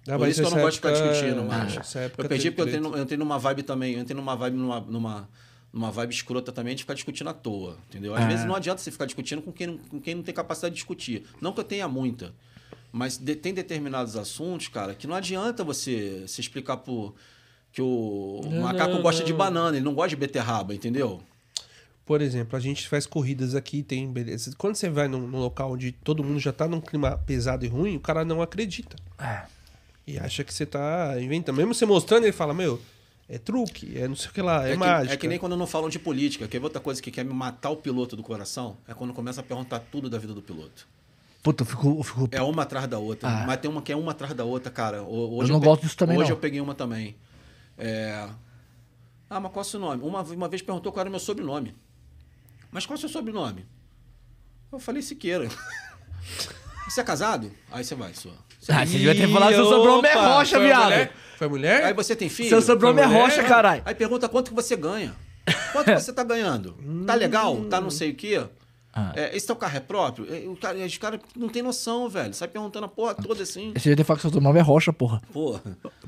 Ah, 0.08 0.14
Por 0.14 0.20
mas 0.22 0.32
isso 0.32 0.42
que 0.42 0.48
eu 0.48 0.52
não 0.52 0.58
essa 0.58 0.66
gosto 0.66 0.82
de 0.82 0.88
ficar 0.98 1.10
discutindo 1.12 1.44
mais. 1.44 1.78
essa 1.78 2.00
época 2.00 2.24
Eu 2.24 2.30
perdi 2.30 2.50
porque 2.52 2.62
eu 2.76 2.80
entrei, 2.80 3.00
eu 3.00 3.04
entrei 3.04 3.18
numa 3.20 3.38
vibe 3.38 3.62
também. 3.64 3.94
Eu 3.94 4.00
entrei 4.02 4.16
numa 4.16 4.36
vibe 4.36 4.58
numa, 4.58 4.80
numa, 4.80 5.30
numa 5.74 5.90
vibe 5.92 6.12
escrota 6.14 6.52
também 6.52 6.76
de 6.76 6.84
ficar 6.84 6.94
discutindo 6.94 7.30
à 7.30 7.34
toa. 7.34 7.78
Entendeu? 7.90 8.14
Às 8.16 8.24
É. 8.24 8.28
vezes 8.28 8.46
não 8.46 8.56
adianta 8.56 8.82
você 8.82 8.92
ficar 8.92 9.06
discutindo 9.06 9.42
com 9.42 9.52
quem, 9.52 9.68
não- 9.68 9.78
com 9.78 10.00
quem 10.02 10.16
não 10.16 10.24
tem 10.24 10.34
capacidade 10.34 10.74
de 10.74 10.78
discutir. 10.80 11.24
Não 11.40 11.54
que 11.54 11.60
eu 11.60 11.64
tenha 11.64 11.88
muita. 11.88 12.34
Mas 12.92 13.18
de- 13.18 13.36
tem 13.36 13.54
determinados 13.54 14.16
assuntos, 14.18 14.68
cara, 14.68 14.94
que 14.94 15.08
não 15.08 15.16
adianta 15.16 15.64
você 15.64 16.24
se 16.28 16.42
explicar 16.42 16.78
por. 16.78 17.16
Que 17.72 17.82
o, 17.82 18.42
o 18.44 18.50
Não, 18.52 18.64
macaco 18.64 18.96
não, 18.96 19.02
gosta 19.02 19.24
de 19.24 19.32
não. 19.32 19.38
banana, 19.38 19.78
ele 19.78 19.86
não 19.86 19.94
gosta 19.94 20.10
de 20.10 20.18
beterraba, 20.18 20.76
entendeu? 20.76 21.22
Por 22.06 22.22
exemplo, 22.22 22.58
a 22.58 22.60
gente 22.60 22.90
faz 22.90 23.06
corridas 23.08 23.56
aqui, 23.56 23.82
tem 23.82 24.12
beleza. 24.12 24.54
Quando 24.58 24.76
você 24.76 24.90
vai 24.90 25.08
num, 25.08 25.26
num 25.26 25.40
local 25.40 25.72
onde 25.72 25.94
todo 25.94 26.22
mundo 26.22 26.38
já 26.38 26.52
tá 26.52 26.68
num 26.68 26.82
clima 26.82 27.18
pesado 27.26 27.64
e 27.64 27.70
ruim, 27.70 27.96
o 27.96 28.00
cara 28.02 28.26
não 28.26 28.42
acredita. 28.42 28.98
É. 29.18 29.44
E 30.06 30.20
acha 30.20 30.44
que 30.44 30.54
você 30.54 30.66
tá 30.66 31.16
inventando. 31.22 31.56
Mesmo 31.56 31.74
você 31.74 31.86
mostrando, 31.86 32.24
ele 32.24 32.34
fala, 32.34 32.54
meu, 32.54 32.82
é 33.34 33.38
truque, 33.38 33.98
é 33.98 34.08
não 34.08 34.16
sei 34.16 34.30
o 34.30 34.34
que 34.34 34.42
lá, 34.42 34.68
é, 34.68 34.72
que, 34.74 34.78
mágica. 34.78 35.14
é 35.14 35.18
que 35.18 35.28
nem 35.28 35.40
quando 35.40 35.56
não 35.56 35.66
falam 35.66 35.90
de 35.90 35.98
política. 35.98 36.48
Quer 36.48 36.60
ver 36.60 36.66
outra 36.66 36.82
coisa 36.82 37.02
que 37.02 37.10
quer 37.10 37.24
me 37.24 37.34
matar 37.34 37.70
o 37.70 37.78
piloto 37.78 38.16
do 38.16 38.24
coração? 38.24 38.78
É 38.88 38.94
quando 38.94 39.14
começa 39.14 39.40
a 39.42 39.44
perguntar 39.44 39.80
tudo 39.80 40.10
da 40.10 40.18
vida 40.18 40.34
do 40.34 40.42
piloto. 40.42 40.86
Puta, 41.42 41.64
eu 41.64 41.66
fico. 41.66 41.88
Eu, 41.98 42.04
fico... 42.04 42.30
É 42.32 42.42
uma 42.42 42.64
atrás 42.64 42.88
da 42.88 43.00
outra. 43.00 43.28
Ah. 43.30 43.44
Mas 43.48 43.60
tem 43.60 43.72
uma 43.72 43.82
que 43.82 43.92
é 43.92 43.96
uma 43.96 44.12
atrás 44.12 44.34
da 44.34 44.44
outra, 44.44 44.70
cara. 44.72 45.02
Ho- 45.02 45.38
Hoje 45.38 45.50
Eu 45.50 45.54
não 45.54 45.60
pe- 45.60 45.66
gosto 45.68 45.82
disso 45.84 45.98
também, 45.98 46.18
Hoje 46.18 46.30
não. 46.30 46.36
eu 46.36 46.40
peguei 46.42 46.62
uma 46.62 46.76
também. 46.76 47.16
É... 47.78 48.28
Ah, 49.30 49.40
mas 49.40 49.52
qual 49.52 49.64
é 49.64 49.66
o 49.66 49.70
seu 49.70 49.80
nome? 49.80 50.04
Uma, 50.04 50.22
uma 50.22 50.48
vez 50.50 50.62
perguntou 50.62 50.92
qual 50.92 51.02
era 51.02 51.10
o 51.10 51.12
meu 51.12 51.20
sobrenome. 51.20 51.74
Mas 52.70 52.86
qual 52.86 52.96
é 52.96 52.98
o 52.98 53.00
seu 53.00 53.10
sobrenome? 53.10 53.66
Eu 54.72 54.78
falei 54.80 55.02
Siqueira. 55.02 55.48
Você 56.88 57.00
é 57.02 57.04
casado? 57.04 57.52
Aí 57.72 57.84
você 57.86 57.96
vai, 57.96 58.14
sua. 58.14 58.34
Ah, 58.68 58.86
você 58.86 58.98
devia 58.98 59.16
ter 59.16 59.32
falado 59.32 59.54
seu 59.54 59.66
sobrenome 59.66 60.08
é 60.08 60.14
rocha, 60.14 60.60
viado. 60.60 60.84
mulher? 60.84 61.14
Foi 61.42 61.48
a 61.48 61.50
mulher? 61.50 61.84
Aí 61.86 61.94
você 61.96 62.16
tem 62.16 62.30
filho? 62.30 62.50
Seu 62.50 62.62
sobrenome 62.62 63.02
é 63.02 63.06
rocha, 63.06 63.42
caralho. 63.42 63.82
Aí 63.84 63.96
pergunta 63.96 64.30
quanto 64.30 64.50
que 64.50 64.56
você 64.56 64.76
ganha. 64.76 65.12
Quanto 65.72 65.88
que 65.88 66.00
você 66.00 66.14
tá 66.14 66.24
ganhando? 66.24 66.78
Tá 67.08 67.16
legal? 67.16 67.66
Tá 67.66 67.82
não 67.82 67.90
sei 67.90 68.12
o 68.12 68.14
quê? 68.14 68.44
Ah. 68.94 69.14
É, 69.16 69.36
esse 69.36 69.48
teu 69.48 69.56
carro 69.56 69.78
é 69.78 69.80
próprio? 69.80 70.28
É, 70.30 70.48
o 70.48 70.56
cara- 70.56 70.78
Os 70.78 70.98
caras 70.98 71.20
não 71.36 71.48
tem 71.48 71.62
noção, 71.62 72.10
velho. 72.10 72.34
Sai 72.34 72.48
perguntando 72.48 72.86
a 72.86 72.90
porra 72.90 73.14
toda 73.16 73.44
assim. 73.44 73.74
Falado 73.76 74.04
que 74.18 74.22
seu 74.22 74.30
sobrenome 74.30 74.60
é 74.60 74.62
rocha, 74.62 74.92
porra. 74.92 75.22
Porra, 75.32 75.62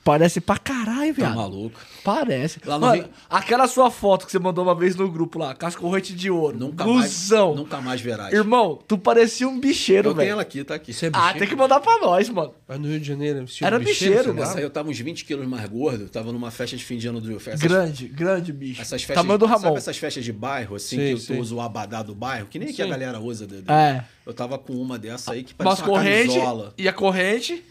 Parece 0.03 0.41
pra 0.41 0.57
caralho, 0.57 1.13
tá 1.15 1.21
viado. 1.21 1.35
maluco. 1.35 1.79
Parece. 2.03 2.59
Lá 2.65 2.75
no 2.77 2.87
Mano, 2.87 3.01
Rio- 3.03 3.09
aquela 3.29 3.67
sua 3.67 3.89
foto 3.89 4.25
que 4.25 4.31
você 4.31 4.39
mandou 4.39 4.65
uma 4.65 4.75
vez 4.75 4.95
no 4.97 5.09
grupo 5.09 5.39
lá, 5.39 5.55
com 5.55 5.65
as 5.65 5.75
correntes 5.75 6.13
de 6.15 6.29
ouro. 6.29 6.57
Nunca 6.57 6.83
Blusão. 6.83 7.47
mais, 7.49 7.57
nunca 7.59 7.81
mais 7.81 8.01
verás. 8.01 8.33
Irmão, 8.33 8.77
tu 8.87 8.97
parecia 8.97 9.47
um 9.47 9.59
bicheiro, 9.59 10.09
Eu 10.09 10.13
tenho 10.13 10.15
velho. 10.17 10.31
ela 10.33 10.41
aqui, 10.41 10.63
tá 10.63 10.75
aqui. 10.75 10.91
É 10.91 11.09
Ah, 11.13 11.33
tem 11.33 11.47
que 11.47 11.55
mandar 11.55 11.79
pra 11.79 11.97
nós, 11.99 12.27
mano. 12.29 12.53
Mas 12.67 12.79
no 12.79 12.87
Rio 12.87 12.99
de 12.99 13.07
Janeiro, 13.07 13.43
estilo 13.43 13.65
Era 13.67 13.79
bicheiro, 13.79 14.35
aí 14.43 14.61
eu 14.61 14.69
tava 14.69 14.89
uns 14.89 14.99
20 14.99 15.23
quilos 15.23 15.47
mais 15.47 15.67
gordo, 15.69 16.09
tava 16.09 16.31
numa 16.33 16.51
festa 16.51 16.75
de 16.75 16.83
fim 16.83 16.97
de 16.97 17.07
ano 17.07 17.21
do 17.21 17.33
essas, 17.37 17.59
Grande, 17.61 18.07
grande 18.07 18.51
bicho. 18.51 18.81
essas 18.81 19.01
festas. 19.03 19.15
Tamanho 19.23 19.39
do 19.39 19.47
Sabe 19.47 19.63
Ramon. 19.63 19.77
essas 19.77 19.97
festas 19.97 20.23
de 20.25 20.33
bairro, 20.33 20.75
assim, 20.75 20.97
Sei, 20.97 21.13
que 21.15 21.21
sei. 21.21 21.35
tu 21.37 21.41
usa 21.41 21.55
o 21.55 21.61
abadá 21.61 22.03
do 22.03 22.13
bairro, 22.13 22.47
que 22.47 22.59
nem 22.59 22.72
que 22.75 22.81
a 22.81 22.87
galera 22.87 23.19
usa. 23.19 23.45
de- 23.47 23.61
de- 23.61 23.71
É. 23.71 24.03
Eu 24.25 24.33
tava 24.33 24.57
com 24.57 24.73
uma 24.73 24.97
dessa 24.99 25.33
aí 25.33 25.43
que 25.43 25.53
parecia 25.53 25.83
uma 25.85 25.89
correntes. 25.91 26.33
camisola. 26.33 26.73
E 26.77 26.87
a 26.87 26.93
corrente, 26.93 27.63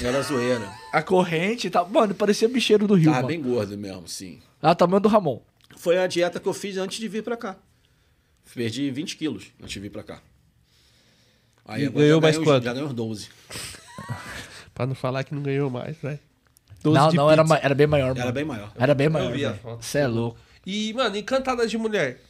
Era 0.00 0.22
zoeira. 0.22 0.70
a 0.92 1.02
corrente 1.02 1.66
e 1.66 1.70
tal. 1.70 1.88
Mano, 1.88 2.14
parecia 2.14 2.48
bicheiro 2.48 2.86
do 2.86 2.94
Rio, 2.94 3.06
Tava 3.06 3.16
mano. 3.16 3.28
bem 3.28 3.40
gordo 3.42 3.76
mesmo, 3.76 4.06
sim. 4.08 4.40
Ah, 4.62 4.74
tamanho 4.74 5.00
do 5.00 5.08
Ramon. 5.08 5.40
Foi 5.76 5.98
a 5.98 6.06
dieta 6.06 6.40
que 6.40 6.46
eu 6.48 6.54
fiz 6.54 6.76
antes 6.76 6.98
de 6.98 7.08
vir 7.08 7.22
pra 7.22 7.36
cá. 7.36 7.56
Perdi 8.54 8.90
20 8.90 9.16
quilos 9.16 9.46
antes 9.60 9.72
de 9.74 9.80
vir 9.80 9.90
pra 9.90 10.02
cá. 10.02 10.20
Aí 11.64 11.82
E 11.82 11.86
agora 11.86 12.02
ganhou 12.04 12.16
já 12.18 12.22
mais 12.22 12.36
ganhei 12.36 12.48
uns- 12.48 12.52
quanto? 12.54 12.64
Já 12.64 12.72
ganhei 12.72 12.88
uns 12.88 12.94
12. 12.94 13.28
Pra 14.74 14.86
não 14.86 14.94
falar 14.94 15.24
que 15.24 15.34
não 15.34 15.42
ganhou 15.42 15.68
mais, 15.68 15.96
velho. 15.98 16.18
Não, 16.84 17.10
não, 17.12 17.30
era, 17.30 17.42
ma- 17.44 17.58
era 17.60 17.74
bem 17.74 17.86
maior, 17.86 18.08
mano. 18.08 18.20
Era 18.20 18.32
bem 18.32 18.44
maior. 18.44 18.72
Era 18.76 18.94
bem 18.94 19.08
maior. 19.08 19.32
vi 19.32 19.44
a 19.44 19.50
velho. 19.50 19.60
foto. 19.62 19.84
Você 19.84 19.98
é 19.98 20.06
louco. 20.06 20.38
E, 20.64 20.92
mano, 20.94 21.16
e 21.16 21.22
cantadas 21.22 21.70
de 21.70 21.76
mulher? 21.76 22.20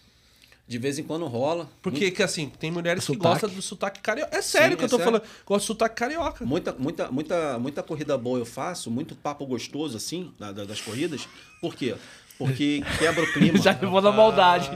De 0.68 0.76
vez 0.76 0.98
em 0.98 1.02
quando 1.02 1.26
rola. 1.26 1.66
Porque, 1.80 2.10
que 2.10 2.22
assim, 2.22 2.52
tem 2.60 2.70
mulheres 2.70 3.00
que 3.00 3.06
Sotaque. 3.14 3.24
gostam 3.40 3.48
do 3.48 3.62
sotaque 3.62 4.00
carioca. 4.00 4.36
É 4.36 4.42
sério 4.42 4.72
Sim, 4.72 4.76
que 4.76 4.82
eu 4.82 4.86
é 4.86 4.88
tô 4.90 4.96
sério. 4.98 5.12
falando. 5.12 5.28
Gosto 5.46 5.64
do 5.64 5.66
sotaque 5.68 5.94
carioca. 5.96 6.44
Muita, 6.44 6.74
muita, 6.78 7.10
muita, 7.10 7.58
muita 7.58 7.82
corrida 7.82 8.18
boa 8.18 8.38
eu 8.38 8.44
faço, 8.44 8.90
muito 8.90 9.14
papo 9.16 9.46
gostoso, 9.46 9.96
assim, 9.96 10.30
da- 10.38 10.52
da- 10.52 10.64
das 10.66 10.78
corridas. 10.82 11.26
Por 11.62 11.74
quê? 11.74 11.94
Porque 12.36 12.82
quebra 12.98 13.24
o 13.24 13.32
clima. 13.32 13.56
Já 13.64 13.72
levou 13.80 14.00
na 14.02 14.12
maldade. 14.12 14.70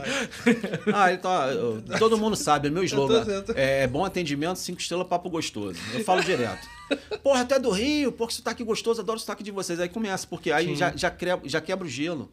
Ah, 0.93 1.13
então, 1.13 1.31
eu- 1.51 1.83
todo 1.99 2.17
mundo 2.17 2.35
sabe, 2.35 2.67
é 2.69 2.71
meu 2.71 2.83
slogan. 2.83 3.23
eu 3.27 3.43
tô- 3.43 3.53
É 3.55 3.85
bom 3.87 4.03
atendimento, 4.03 4.57
cinco 4.57 4.81
estrelas, 4.81 5.07
papo 5.07 5.29
gostoso. 5.29 5.79
Eu 5.93 6.03
falo 6.03 6.23
direto. 6.23 6.67
Porra, 7.21 7.41
até 7.41 7.59
do 7.59 7.69
Rio, 7.69 8.11
porra, 8.11 8.29
que 8.29 8.33
sotaque 8.35 8.63
gostoso, 8.63 8.99
adoro 8.99 9.17
o 9.17 9.19
sotaque 9.19 9.43
de 9.43 9.51
vocês. 9.51 9.79
Aí 9.79 9.89
começa, 9.89 10.25
porque 10.27 10.51
aí 10.51 10.75
já, 10.75 10.91
já, 10.95 11.09
quebra, 11.11 11.47
já 11.47 11.61
quebra 11.61 11.85
o 11.85 11.89
gelo. 11.89 12.31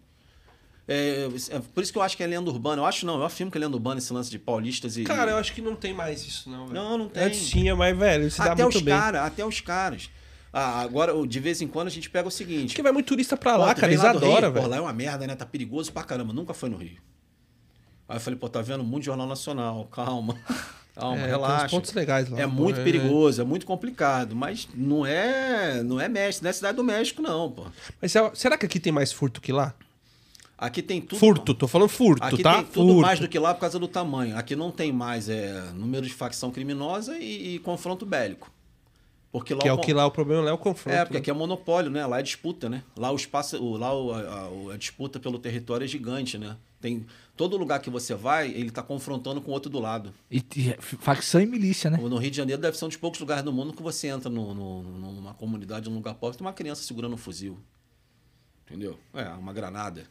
É, 0.88 1.28
é 1.50 1.60
por 1.72 1.82
isso 1.82 1.92
que 1.92 1.98
eu 1.98 2.02
acho 2.02 2.16
que 2.16 2.22
é 2.22 2.26
lenda 2.26 2.50
urbana. 2.50 2.82
Eu 2.82 2.86
acho 2.86 3.06
não, 3.06 3.18
eu 3.18 3.24
afirmo 3.24 3.50
que 3.52 3.58
é 3.58 3.60
lenda 3.60 3.76
urbana 3.76 3.98
esse 3.98 4.12
lance 4.12 4.30
de 4.30 4.38
paulistas 4.38 4.96
e. 4.96 5.04
Cara, 5.04 5.30
eu 5.32 5.36
acho 5.36 5.52
que 5.52 5.60
não 5.62 5.76
tem 5.76 5.92
mais 5.94 6.26
isso, 6.26 6.50
não, 6.50 6.66
velho. 6.66 6.74
Não, 6.80 6.98
não 6.98 7.08
tem. 7.08 7.22
Antes 7.22 7.48
tinha, 7.48 7.76
mas, 7.76 7.96
velho, 7.96 8.30
se 8.30 8.38
dá 8.38 8.52
até 8.52 8.62
muito 8.62 8.76
os 8.78 8.82
bem. 8.82 8.94
caras, 8.94 9.22
até 9.22 9.44
os 9.44 9.60
caras. 9.60 10.10
Ah, 10.52 10.80
agora, 10.80 11.12
de 11.28 11.38
vez 11.38 11.62
em 11.62 11.68
quando, 11.68 11.86
a 11.86 11.90
gente 11.90 12.10
pega 12.10 12.26
o 12.26 12.30
seguinte. 12.30 12.70
Porque 12.70 12.82
vai 12.82 12.90
muito 12.90 13.06
turista 13.06 13.36
pra 13.36 13.52
Pô, 13.54 13.58
lá, 13.60 13.74
tu 13.74 13.80
cara. 13.82 13.92
Eles 13.92 14.04
adoram, 14.04 14.48
Pô, 14.52 14.54
velho. 14.58 14.68
lá 14.68 14.76
é 14.78 14.80
uma 14.80 14.92
merda, 14.92 15.24
né? 15.26 15.36
Tá 15.36 15.46
perigoso 15.46 15.92
pra 15.92 16.02
caramba. 16.02 16.32
Nunca 16.32 16.52
foi 16.52 16.68
no 16.68 16.76
Rio. 16.76 16.98
Aí 18.08 18.16
eu 18.16 18.20
falei, 18.20 18.36
pô, 18.36 18.48
tá 18.48 18.60
vendo? 18.60 18.82
Muito 18.82 19.04
Jornal 19.04 19.28
Nacional. 19.28 19.84
Calma. 19.92 20.36
Calma, 20.96 21.18
É, 21.18 21.20
tem 21.20 21.30
relaxa. 21.30 21.66
uns 21.66 21.70
pontos 21.70 21.92
legais 21.92 22.28
lá. 22.28 22.40
É 22.40 22.42
pô, 22.42 22.50
muito 22.52 22.82
perigoso, 22.82 23.40
é 23.40 23.44
muito 23.44 23.64
complicado. 23.64 24.34
Mas 24.34 24.66
não 24.74 25.06
é 25.06 25.84
não 25.84 26.00
é 26.00 26.08
México, 26.08 26.42
não 26.42 26.50
é 26.50 26.52
cidade 26.52 26.76
do 26.76 26.82
México, 26.82 27.22
não, 27.22 27.48
pô. 27.52 27.66
Mas 28.02 28.10
se- 28.10 28.30
será 28.34 28.58
que 28.58 28.66
aqui 28.66 28.80
tem 28.80 28.92
mais 28.92 29.12
furto 29.12 29.40
que 29.40 29.52
lá? 29.52 29.72
Aqui 30.60 30.82
tem 30.82 31.00
tudo. 31.00 31.18
Furto, 31.18 31.54
tô 31.54 31.66
falando 31.66 31.88
furto, 31.88 32.22
Aqui 32.22 32.42
tá? 32.42 32.56
tem 32.56 32.64
tudo 32.66 32.88
furto. 32.88 33.00
mais 33.00 33.18
do 33.18 33.26
que 33.26 33.38
lá 33.38 33.54
por 33.54 33.60
causa 33.62 33.78
do 33.78 33.88
tamanho. 33.88 34.36
Aqui 34.36 34.54
não 34.54 34.70
tem 34.70 34.92
mais 34.92 35.26
é, 35.30 35.72
número 35.74 36.06
de 36.06 36.12
facção 36.12 36.50
criminosa 36.50 37.16
e, 37.18 37.54
e 37.54 37.58
confronto 37.60 38.04
bélico. 38.04 38.52
Porque 39.32 39.54
lá 39.54 39.60
Que 39.60 39.68
é 39.68 39.72
o 39.72 39.78
que 39.78 39.92
lá 39.94 40.04
o 40.06 40.10
problema 40.10 40.42
lá 40.42 40.50
é 40.50 40.52
o 40.52 40.58
confronto. 40.58 40.94
É, 40.94 41.00
porque 41.04 41.14
né? 41.14 41.20
aqui 41.20 41.30
é 41.30 41.32
monopólio, 41.32 41.90
né? 41.90 42.04
Lá 42.04 42.18
é 42.18 42.22
disputa, 42.22 42.68
né? 42.68 42.82
Lá 42.94 43.10
o 43.10 43.16
espaço, 43.16 43.56
o- 43.62 43.76
lá 43.78 43.94
o- 43.96 44.12
a, 44.12 44.18
a- 44.18 44.74
a 44.74 44.76
disputa 44.76 45.18
pelo 45.18 45.38
território 45.38 45.84
é 45.84 45.88
gigante, 45.88 46.36
né? 46.36 46.56
Tem 46.78 47.06
todo 47.36 47.56
lugar 47.56 47.78
que 47.80 47.88
você 47.88 48.14
vai, 48.14 48.50
ele 48.50 48.70
tá 48.70 48.82
confrontando 48.82 49.40
com 49.40 49.52
o 49.52 49.54
outro 49.54 49.70
do 49.70 49.78
lado. 49.78 50.12
E, 50.30 50.44
e 50.56 50.74
facção 50.98 51.40
e 51.40 51.46
milícia, 51.46 51.88
né? 51.88 51.96
No 51.96 52.18
Rio 52.18 52.30
de 52.30 52.36
Janeiro 52.36 52.60
deve 52.60 52.76
ser 52.76 52.84
um 52.84 52.88
dos 52.88 52.96
poucos 52.98 53.18
lugares 53.20 53.42
do 53.44 53.52
mundo 53.52 53.72
que 53.72 53.82
você 53.82 54.08
entra 54.08 54.28
no, 54.28 54.52
no- 54.52 54.82
numa 54.82 55.32
comunidade, 55.32 55.88
num 55.88 55.96
lugar 55.96 56.14
pobre, 56.16 56.36
tem 56.36 56.46
uma 56.46 56.52
criança 56.52 56.82
segurando 56.82 57.14
um 57.14 57.18
fuzil. 57.18 57.56
Entendeu? 58.66 58.98
É, 59.14 59.24
uma 59.30 59.52
granada. 59.52 60.04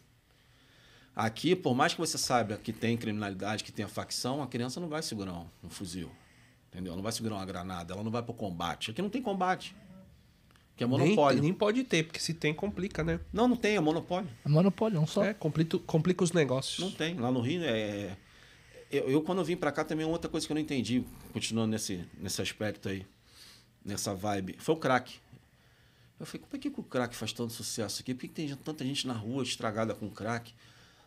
Aqui, 1.20 1.54
por 1.54 1.76
mais 1.76 1.94
que 1.94 2.00
você 2.00 2.18
saiba 2.18 2.56
que 2.56 2.72
tem 2.72 2.96
criminalidade, 2.96 3.62
que 3.62 3.74
tem 3.74 3.84
a 3.84 3.90
facção, 3.90 4.42
a 4.42 4.48
criança 4.48 4.80
não 4.80 4.88
vai 4.88 5.02
segurar 5.02 5.34
um, 5.34 5.46
um 5.66 5.70
fuzil. 5.70 6.10
Entendeu? 6.70 6.96
Não 6.96 7.04
vai 7.04 7.12
segurar 7.12 7.36
uma 7.36 7.46
granada, 7.46 7.94
ela 7.94 8.02
não 8.02 8.10
vai 8.10 8.24
pro 8.24 8.34
combate. 8.34 8.92
Aqui 8.92 9.02
não 9.02 9.10
tem 9.10 9.22
combate. 9.22 9.76
Que 10.78 10.86
é 10.86 10.88
Nem, 10.88 10.98
monopólio. 10.98 11.44
nem 11.44 11.54
pode 11.54 11.84
ter, 11.84 12.06
porque 12.06 12.22
se 12.22 12.34
tem, 12.34 12.54
complica, 12.54 13.04
né? 13.04 13.20
Não, 13.34 13.50
não 13.50 13.58
tem, 13.58 13.76
é 13.76 13.82
monopólio. 13.82 14.30
É 14.46 14.48
monopólio, 14.48 14.98
não 14.98 15.06
só. 15.06 15.26
É, 15.26 15.34
complica, 15.34 15.78
complica 15.80 16.24
os 16.24 16.32
negócios. 16.32 16.80
Não 16.80 16.90
tem. 16.90 17.16
Lá 17.16 17.30
no 17.30 17.42
Rio, 17.42 17.64
é... 17.66 18.16
eu, 18.90 19.10
eu, 19.10 19.22
quando 19.22 19.40
eu 19.40 19.44
vim 19.44 19.58
pra 19.58 19.74
cá, 19.74 19.84
também 19.84 20.06
outra 20.06 20.32
coisa 20.32 20.48
que 20.48 20.54
eu 20.54 20.56
não 20.56 20.62
entendi, 20.62 21.04
continuando 21.34 21.72
nesse, 21.72 22.02
nesse 22.18 22.42
aspecto 22.42 22.88
aí, 22.88 23.06
nessa 23.84 24.16
vibe, 24.16 24.56
foi 24.58 24.74
o 24.74 24.78
crack. 24.78 25.20
Eu 26.18 26.26
falei, 26.26 26.48
por 26.50 26.58
que, 26.58 26.72
que 26.72 26.80
o 26.80 26.84
crack 26.84 27.14
faz 27.14 27.34
tanto 27.34 27.52
sucesso 27.52 28.02
aqui? 28.02 28.14
Por 28.14 28.22
que, 28.22 28.28
que 28.30 28.34
tem 28.34 28.56
tanta 28.56 28.86
gente 28.86 29.06
na 29.06 29.14
rua 29.14 29.44
estragada 29.44 29.94
com 29.94 30.10
crack? 30.10 30.54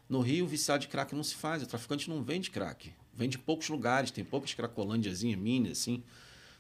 No 0.08 0.20
Rio, 0.20 0.46
viciado 0.46 0.80
de 0.82 0.88
crack 0.88 1.14
não 1.14 1.24
se 1.24 1.34
faz. 1.34 1.62
O 1.62 1.66
traficante 1.66 2.08
não 2.10 2.22
vende 2.22 2.50
crack. 2.50 2.92
Vende 3.14 3.36
em 3.36 3.40
poucos 3.40 3.68
lugares. 3.68 4.10
Tem 4.10 4.24
poucas 4.24 4.52
cracolândiazinhas, 4.54 5.38
mini, 5.38 5.70
assim. 5.70 6.02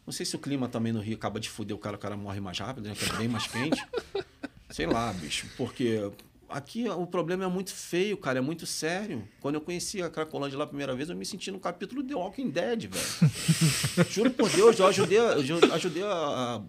Não 0.06 0.12
sei 0.12 0.26
se 0.26 0.34
o 0.34 0.38
clima 0.38 0.68
também 0.68 0.92
no 0.92 1.00
Rio 1.00 1.14
acaba 1.16 1.38
de 1.38 1.48
fuder 1.48 1.76
o 1.76 1.78
cara, 1.78 1.96
o 1.96 1.98
cara 1.98 2.16
morre 2.16 2.40
mais 2.40 2.58
rápido, 2.58 2.88
né? 2.88 2.94
Que 2.94 3.04
é 3.04 3.12
bem 3.18 3.28
mais 3.28 3.46
quente. 3.46 3.80
Sei 4.70 4.86
lá, 4.86 5.12
bicho. 5.12 5.46
Porque 5.56 6.10
aqui 6.48 6.88
o 6.88 7.06
problema 7.06 7.44
é 7.44 7.46
muito 7.46 7.70
feio, 7.74 8.16
cara. 8.16 8.38
É 8.38 8.42
muito 8.42 8.64
sério. 8.66 9.28
Quando 9.40 9.56
eu 9.56 9.60
conheci 9.60 10.02
a 10.02 10.08
Cracolândia 10.08 10.56
lá 10.58 10.64
a 10.64 10.66
primeira 10.66 10.94
vez, 10.96 11.08
eu 11.10 11.14
me 11.16 11.26
senti 11.26 11.50
no 11.50 11.60
capítulo 11.60 12.02
de 12.02 12.08
The 12.08 12.14
Walking 12.14 12.48
Dead, 12.50 12.86
velho. 12.90 13.32
Juro 14.10 14.30
por 14.30 14.48
Deus, 14.50 14.78
eu 14.78 14.86
ajudei, 14.86 15.18
eu 15.18 15.74
ajudei 15.74 16.02
a, 16.02 16.08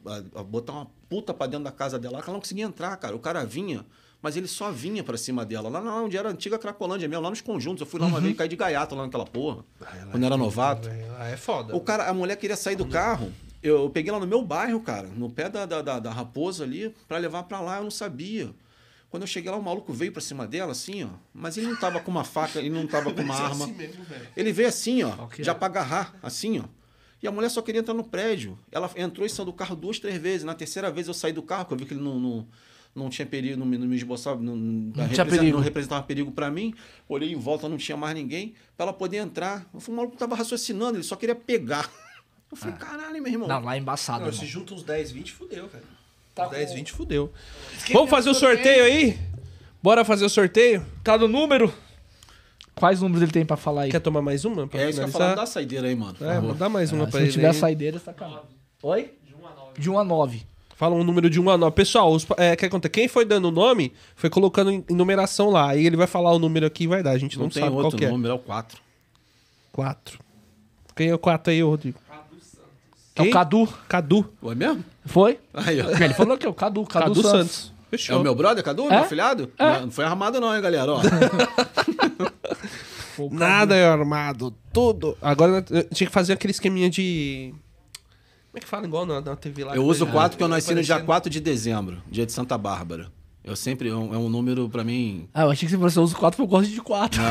a- 0.05 0.39
a 0.41 0.43
botar 0.43 0.73
uma 0.73 0.87
puta 1.09 1.33
pra 1.33 1.47
dentro 1.47 1.63
da 1.63 1.71
casa 1.71 1.97
dela, 1.97 2.17
que 2.21 2.25
ela 2.29 2.33
não 2.33 2.41
conseguia 2.41 2.65
entrar, 2.65 2.95
cara. 2.97 3.15
O 3.15 3.19
cara 3.19 3.45
vinha, 3.45 3.85
mas 4.23 4.37
ele 4.37 4.47
só 4.47 4.71
vinha 4.71 5.03
pra 5.03 5.17
cima 5.17 5.45
dela. 5.45 5.67
Lá, 5.67 6.01
onde 6.01 6.15
era 6.15 6.29
a 6.29 6.31
antiga 6.31 6.57
Cracolândia 6.57 7.09
mesmo, 7.09 7.21
lá 7.21 7.29
nos 7.29 7.41
conjuntos. 7.41 7.81
Eu 7.81 7.85
fui 7.85 7.99
lá 7.99 8.07
uma 8.07 8.21
vez 8.21 8.33
e 8.33 8.37
caí 8.37 8.47
de 8.47 8.55
gaiato 8.55 8.95
lá 8.95 9.03
naquela 9.03 9.25
porra. 9.25 9.65
quando 10.09 10.23
eu 10.23 10.27
era 10.27 10.37
novato. 10.37 10.89
Ah, 11.19 11.27
é 11.27 11.35
foda. 11.35 11.75
O 11.75 11.81
cara, 11.81 12.09
a 12.09 12.13
mulher 12.13 12.37
queria 12.37 12.55
sair 12.55 12.77
do 12.77 12.85
carro. 12.85 13.33
Eu, 13.61 13.83
eu 13.83 13.89
peguei 13.89 14.13
lá 14.13 14.19
no 14.21 14.25
meu 14.25 14.41
bairro, 14.41 14.79
cara, 14.79 15.09
no 15.09 15.29
pé 15.29 15.49
da, 15.49 15.65
da, 15.65 15.81
da, 15.81 15.99
da 15.99 16.11
raposa 16.11 16.63
ali, 16.63 16.95
pra 17.05 17.17
levar 17.17 17.43
pra 17.43 17.59
lá. 17.59 17.77
Eu 17.77 17.83
não 17.83 17.91
sabia. 17.91 18.49
Quando 19.09 19.23
eu 19.23 19.27
cheguei 19.27 19.51
lá, 19.51 19.57
o 19.57 19.61
maluco 19.61 19.91
veio 19.91 20.13
pra 20.13 20.21
cima 20.21 20.47
dela, 20.47 20.71
assim, 20.71 21.03
ó. 21.03 21.09
Mas 21.33 21.57
ele 21.57 21.67
não 21.67 21.75
tava 21.75 21.99
com 21.99 22.09
uma 22.09 22.23
faca, 22.23 22.59
ele 22.59 22.69
não 22.69 22.87
tava 22.87 23.11
com 23.13 23.21
uma 23.21 23.35
arma. 23.35 23.69
Ele 24.37 24.53
veio 24.53 24.69
assim, 24.69 25.03
ó, 25.03 25.27
que 25.27 25.41
é? 25.41 25.43
já 25.43 25.53
pra 25.53 25.65
agarrar, 25.65 26.15
assim, 26.23 26.59
ó. 26.59 26.63
E 27.21 27.27
a 27.27 27.31
mulher 27.31 27.49
só 27.49 27.61
queria 27.61 27.81
entrar 27.81 27.93
no 27.93 28.05
prédio. 28.05 28.57
Ela 28.71 28.89
entrou 28.95 29.25
e 29.25 29.29
saiu 29.29 29.45
do 29.45 29.53
carro 29.53 29.75
duas, 29.75 29.99
três 29.99 30.15
vezes. 30.15 30.45
Na 30.45 30.53
terceira 30.53 30.89
vez 30.89 31.09
eu 31.09 31.13
saí 31.13 31.33
do 31.33 31.41
carro, 31.41 31.65
que 31.65 31.73
eu 31.73 31.77
vi 31.77 31.85
que 31.85 31.93
ele 31.93 32.01
não, 32.01 32.17
não, 32.19 32.47
não 32.95 33.09
tinha 33.09 33.25
perigo, 33.25 33.57
não 33.57 33.65
me, 33.65 33.77
não 33.77 33.87
me 33.87 33.95
esboçava, 33.95 34.41
não, 34.41 34.55
não, 34.55 35.07
tinha 35.09 35.25
perigo. 35.25 35.57
não 35.57 35.63
representava 35.63 36.03
perigo 36.03 36.31
pra 36.31 36.51
mim. 36.51 36.73
Olhei 37.09 37.31
em 37.31 37.35
volta, 37.35 37.67
não 37.67 37.77
tinha 37.77 37.97
mais 37.97 38.13
ninguém. 38.15 38.53
Pra 38.77 38.85
ela 38.85 38.93
poder 38.93 39.17
entrar. 39.17 39.67
Eu 39.73 39.79
falei, 39.79 39.93
o 39.93 39.97
maluco 39.97 40.17
tava 40.17 40.35
raciocinando, 40.35 40.97
ele 40.97 41.03
só 41.03 41.15
queria 41.15 41.35
pegar. 41.35 41.89
Eu 42.51 42.55
falei, 42.57 42.75
caralho, 42.75 43.19
meu 43.23 43.31
irmão. 43.31 43.47
Não, 43.47 43.59
lá 43.63 43.75
é 43.75 43.79
embaçado, 43.79 44.25
Não, 44.25 44.31
se 44.31 44.45
junta 44.45 44.75
uns 44.75 44.83
10, 44.83 45.09
20, 45.09 45.31
fudeu, 45.31 45.67
cara. 45.69 45.83
Tá 46.35 46.45
Uns 46.45 46.51
10, 46.51 46.69
com- 46.69 46.75
20, 46.75 46.91
fudeu. 46.91 47.33
Vamos 47.91 48.11
fazer 48.11 48.29
o 48.29 48.33
sorteio 48.35 48.83
aí? 48.83 49.17
Bora 49.81 50.05
fazer 50.05 50.23
o 50.23 50.29
sorteio? 50.29 50.85
Tá 51.03 51.17
no 51.17 51.27
número? 51.27 51.73
Quais 52.75 53.01
números 53.01 53.23
ele 53.23 53.31
tem 53.31 53.43
pra 53.43 53.57
falar 53.57 53.83
aí? 53.83 53.91
Quer 53.91 53.99
tomar 54.01 54.21
mais 54.21 54.45
uma? 54.45 54.67
Pra 54.67 54.81
É 54.81 54.89
isso 54.89 54.99
que 54.99 55.05
eu 55.05 55.09
falar, 55.11 55.33
dá 55.33 55.43
a 55.43 55.45
saideira 55.47 55.87
aí, 55.87 55.95
mano. 55.95 56.15
É, 56.21 56.35
favor. 56.35 56.53
dá 56.55 56.69
mais 56.69 56.91
uma 56.91 57.05
Ah, 57.05 57.07
pra 57.07 57.19
se 57.19 57.25
ele. 57.25 57.31
tiver 57.33 57.47
aí. 57.47 57.53
saideira, 57.55 57.99
tá 57.99 58.13
calado. 58.13 58.47
Oi? 58.83 59.13
De 59.25 59.33
1 59.35 59.47
a 59.47 59.53
9. 59.55 59.81
De 59.81 59.89
1 59.89 59.99
a 59.99 60.03
9. 60.03 60.43
Fala 60.75 60.95
um 60.95 61.03
número 61.03 61.29
de 61.29 61.39
1 61.39 61.49
a 61.49 61.57
9. 61.57 61.75
Pessoal, 61.75 62.11
os, 62.11 62.25
é, 62.37 62.55
que 62.55 62.65
acontece? 62.65 62.91
quem 62.91 63.07
foi 63.07 63.25
dando 63.25 63.47
o 63.47 63.51
nome 63.51 63.93
foi 64.15 64.29
colocando 64.29 64.71
em, 64.71 64.83
em 64.89 64.95
numeração 64.95 65.49
lá. 65.49 65.69
Aí 65.69 65.85
ele 65.85 65.95
vai 65.95 66.07
falar 66.07 66.31
o 66.31 66.39
número 66.39 66.65
aqui 66.65 66.85
e 66.85 66.87
vai 66.87 67.03
dar. 67.03 67.11
A 67.11 67.17
gente 67.17 67.37
não, 67.37 67.45
Não 67.45 67.51
tem 67.51 67.61
sabe 67.61 67.73
qual 67.73 67.85
outro 67.85 67.99
que 67.99 68.05
é. 68.05 68.09
número, 68.09 68.33
é 68.33 68.35
o 68.35 68.39
4. 68.39 68.79
4. 69.71 70.19
Quem 70.95 71.09
é 71.09 71.15
o 71.15 71.19
4 71.19 71.51
aí, 71.51 71.63
ô, 71.63 71.69
Rodrigo? 71.69 71.99
É 73.15 73.21
o? 73.21 73.31
Cadu. 73.31 73.67
Cadu. 73.87 74.33
É 74.43 74.55
mesmo? 74.55 74.83
Foi? 75.05 75.39
Aí, 75.53 75.81
ó. 75.81 75.89
Ele 75.89 76.13
falou 76.13 76.37
que 76.37 76.45
é 76.45 76.49
o 76.49 76.53
Cadu. 76.53 76.83
Cadu, 76.85 77.05
Cadu, 77.05 77.21
Santos. 77.21 77.51
Santos. 77.51 77.73
É 77.87 77.97
Fechou. 77.97 78.19
o 78.19 78.23
meu 78.23 78.33
brother, 78.33 78.63
Cadu? 78.63 78.87
É? 78.87 78.89
Meu 78.89 78.99
afilhado? 78.99 79.51
É. 79.57 79.81
Não 79.81 79.91
foi 79.91 80.03
armado 80.03 80.39
não, 80.39 80.55
hein, 80.55 80.61
galera? 80.61 80.91
Ó. 80.91 81.01
Nada 83.29 83.75
é 83.75 83.85
armado. 83.85 84.53
Tudo. 84.71 85.17
Agora 85.21 85.63
eu 85.69 85.83
tinha 85.89 86.07
que 86.07 86.13
fazer 86.13 86.33
aquele 86.33 86.51
esqueminha 86.51 86.89
de. 86.89 87.53
Como 88.53 88.59
é 88.59 88.61
que 88.61 88.67
fala 88.67 88.85
igual 88.85 89.03
na, 89.03 89.19
na 89.19 89.35
TV 89.35 89.63
lá? 89.63 89.75
Eu 89.75 89.83
uso 89.83 90.05
o 90.05 90.07
É, 90.07 90.11
4 90.11 90.29
porque 90.31 90.43
eu 90.43 90.47
nasci 90.47 90.75
no 90.75 90.83
dia 90.83 90.93
aparecendo. 90.93 91.07
4 91.07 91.29
de 91.31 91.39
dezembro, 91.39 92.03
dia 92.07 92.23
de 92.23 92.31
Santa 92.31 92.55
Bárbara. 92.55 93.11
Eu 93.43 93.55
sempre, 93.55 93.89
é 93.89 93.95
um, 93.95 94.13
é 94.13 94.17
um 94.17 94.29
número 94.29 94.69
pra 94.69 94.83
mim... 94.83 95.27
Ah, 95.33 95.41
eu 95.41 95.49
achei 95.49 95.67
que 95.67 95.75
você 95.75 95.99
usa 95.99 96.15
4 96.15 96.37
porque 96.37 96.41
eu 96.55 96.59
gosto 96.59 96.71
de 96.71 96.79
4. 96.79 97.19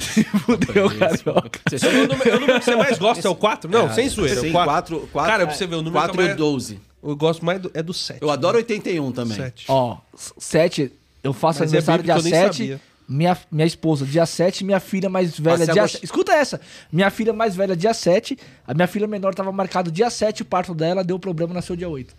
Se 0.00 0.22
fudeu, 0.24 0.90
carioca. 0.90 1.60
Vocês 1.68 1.82
O 1.82 2.06
número, 2.06 2.36
o 2.36 2.40
número 2.40 2.58
que 2.60 2.64
você 2.66 2.76
mais 2.76 2.98
gosta 2.98 3.26
é 3.26 3.30
o 3.30 3.34
4? 3.34 3.70
Não, 3.70 3.90
sem 3.92 4.06
zoeira. 4.08 4.38
É 4.38 4.42
Sim, 4.42 4.50
o 4.50 4.52
4. 4.52 4.70
quatro- 4.70 5.08
quatro- 5.10 5.30
Cara, 5.32 5.46
pra 5.46 5.56
você 5.56 5.66
ver, 5.66 5.76
o 5.76 5.82
número 5.82 5.94
4 5.94 6.12
que 6.12 6.18
eu 6.20 6.24
e 6.24 6.26
mais- 6.26 6.36
12. 6.38 6.80
Eu 7.02 7.16
gosto 7.16 7.42
mais 7.44 7.60
do, 7.60 7.70
é 7.72 7.82
do 7.82 7.94
7. 7.94 8.18
Eu 8.20 8.30
adoro 8.30 8.58
81 8.58 9.10
também. 9.12 9.36
7. 9.38 9.64
Ó, 9.68 9.96
7, 10.36 10.92
eu 11.24 11.32
faço 11.32 11.60
Mas 11.60 11.72
é 11.72 11.76
aniversário 11.78 12.04
bíblico, 12.04 12.20
dia 12.22 12.28
eu 12.30 12.32
nem 12.38 12.42
7. 12.48 12.56
sabia. 12.58 12.80
Minha, 13.12 13.36
minha 13.50 13.66
esposa, 13.66 14.06
dia 14.06 14.24
7, 14.24 14.62
minha 14.62 14.78
filha 14.78 15.10
mais 15.10 15.36
velha, 15.36 15.66
dia 15.66 15.82
gosta- 15.82 15.98
Escuta 16.00 16.32
essa. 16.32 16.60
Minha 16.92 17.10
filha 17.10 17.32
mais 17.32 17.56
velha, 17.56 17.74
dia 17.74 17.92
7. 17.92 18.38
A 18.64 18.72
minha 18.72 18.86
filha 18.86 19.08
menor 19.08 19.34
tava 19.34 19.50
marcado 19.50 19.90
dia 19.90 20.08
7, 20.08 20.42
o 20.42 20.44
parto 20.44 20.72
dela 20.76 21.02
deu 21.02 21.18
problema, 21.18 21.52
nasceu 21.52 21.74
dia 21.74 21.88
8. 21.88 22.14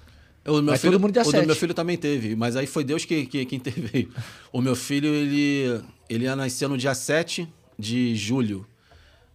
O 0.46 0.54
meu 0.54 0.64
Mas 0.64 0.82
filho, 0.82 0.92
todo 0.94 1.02
mundo 1.02 1.14
dia 1.14 1.22
o 1.22 1.26
do 1.26 1.32
sete. 1.32 1.46
meu 1.46 1.56
filho 1.56 1.74
também 1.74 1.96
teve, 1.98 2.36
mas 2.36 2.56
aí 2.58 2.66
foi 2.68 2.84
Deus 2.84 3.06
que, 3.06 3.26
que, 3.28 3.46
que 3.46 3.56
interveio. 3.56 4.12
O 4.52 4.60
meu 4.60 4.76
filho, 4.76 5.08
ele, 5.14 5.82
ele 6.10 6.26
ia 6.26 6.36
nascer 6.36 6.68
no 6.68 6.78
dia 6.78 6.94
7 6.94 7.48
de 7.80 8.14
julho. 8.16 8.66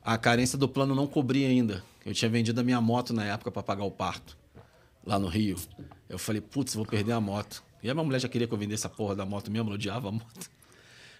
A 0.05 0.19
carência 0.19 0.59
do 0.59 0.69
plano 0.69 0.95
não 0.95 1.07
cobria 1.07 1.49
ainda. 1.49 1.83
Eu 2.05 2.13
tinha 2.13 2.29
vendido 2.29 2.61
a 2.61 2.65
minha 2.65 2.81
moto 2.83 3.15
na 3.15 3.25
época 3.25 3.51
para 3.51 3.63
pagar 3.63 3.85
o 3.85 3.91
parto, 3.91 4.37
lá 5.07 5.19
no 5.19 5.27
Rio. 5.29 5.57
Eu 6.09 6.19
falei, 6.19 6.41
putz, 6.43 6.75
vou 6.75 6.85
perder 6.85 7.13
a 7.13 7.21
moto. 7.21 7.63
E 7.83 7.89
a 7.89 7.95
minha 7.95 8.05
mulher 8.05 8.19
já 8.21 8.29
queria 8.29 8.47
que 8.47 8.53
eu 8.53 8.59
vendesse 8.59 8.87
a 8.87 8.91
porra 8.91 9.15
da 9.17 9.25
moto 9.25 9.51
mesmo, 9.51 9.69
ela 9.69 9.75
odiava 9.77 10.09
a 10.09 10.13
moto. 10.13 10.51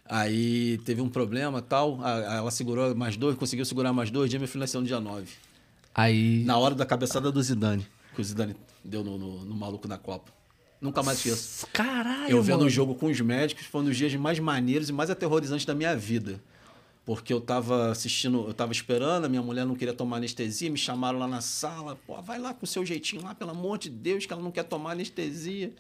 Aí 0.09 0.79
teve 0.85 1.01
um 1.01 1.09
problema 1.09 1.61
tal, 1.61 1.99
ela 2.05 2.51
segurou 2.51 2.95
mais 2.95 3.17
dois, 3.17 3.37
conseguiu 3.37 3.65
segurar 3.65 3.93
mais 3.93 4.11
dois 4.11 4.31
dias, 4.31 4.41
meu 4.41 4.49
filho 4.49 4.61
nasceu 4.61 4.81
no 4.81 4.87
dia 4.87 5.01
9. 5.01 5.27
Aí. 5.95 6.45
Na 6.45 6.57
hora 6.59 6.75
da 6.75 6.87
cabeçada 6.87 7.33
do 7.33 7.43
Zidane, 7.43 7.87
que 8.15 8.21
o 8.21 8.25
Zidane 8.25 8.55
deu 8.85 9.03
no, 9.03 9.19
no- 9.19 9.45
no 9.45 9.55
maluco 9.55 9.89
na 9.89 9.99
Copa. 9.99 10.31
Nunca 10.81 11.03
mais 11.03 11.19
esqueço. 11.19 11.67
Caralho. 11.73 12.31
Eu 12.31 12.43
vendo 12.43 12.65
o 12.65 12.71
jogo 12.71 12.95
com 12.95 13.07
os 13.07 13.21
médicos 13.21 13.65
foi 13.67 13.81
um 13.81 13.85
dos 13.85 13.97
dias 13.97 14.15
mais 14.15 14.39
maneiros 14.39 14.89
e 14.89 14.93
mais 14.93 15.09
aterrorizantes 15.11 15.65
da 15.65 15.75
minha 15.75 15.97
vida. 15.97 16.41
Porque 17.05 17.33
eu 17.33 17.41
tava 17.41 17.91
assistindo, 17.91 18.45
eu 18.49 18.53
tava 18.53 18.73
esperando, 18.73 19.25
a 19.25 19.29
minha 19.29 19.41
mulher 19.41 19.65
não 19.65 19.75
queria 19.75 19.95
tomar 19.95 20.17
anestesia, 20.19 20.69
me 20.71 20.77
chamaram 20.77 21.19
lá 21.19 21.27
na 21.27 21.41
sala. 21.41 21.97
Pô, 22.07 22.21
vai 22.21 22.39
lá 22.39 22.53
com 22.53 22.65
o 22.65 22.67
seu 22.69 22.85
jeitinho 22.85 23.23
lá, 23.23 23.35
pelo 23.35 23.53
amor 23.53 23.79
de 23.79 23.89
Deus, 23.89 24.27
que 24.27 24.33
ela 24.33 24.43
não 24.43 24.51
quer 24.51 24.65
tomar 24.65 24.93
anestesia. 24.93 25.73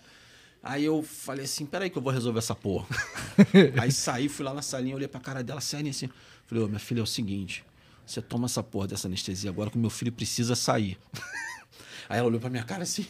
Aí 0.68 0.84
eu 0.84 1.00
falei 1.00 1.44
assim, 1.44 1.64
peraí 1.64 1.88
que 1.88 1.96
eu 1.96 2.02
vou 2.02 2.12
resolver 2.12 2.40
essa 2.40 2.54
porra. 2.54 2.88
Aí 3.80 3.92
saí, 3.92 4.28
fui 4.28 4.44
lá 4.44 4.52
na 4.52 4.62
salinha, 4.62 4.96
olhei 4.96 5.06
pra 5.06 5.20
cara 5.20 5.40
dela, 5.40 5.60
sério 5.60 5.88
assim. 5.88 6.10
Falei, 6.44 6.64
ô, 6.64 6.66
minha 6.66 6.80
filha, 6.80 6.98
é 6.98 7.02
o 7.04 7.06
seguinte, 7.06 7.64
você 8.04 8.20
toma 8.20 8.46
essa 8.46 8.64
porra 8.64 8.88
dessa 8.88 9.06
anestesia 9.06 9.48
agora 9.48 9.70
que 9.70 9.76
o 9.76 9.80
meu 9.80 9.90
filho 9.90 10.10
precisa 10.10 10.56
sair. 10.56 10.98
Aí 12.08 12.18
ela 12.18 12.26
olhou 12.26 12.40
pra 12.40 12.50
minha 12.50 12.64
cara 12.64 12.82
assim, 12.82 13.06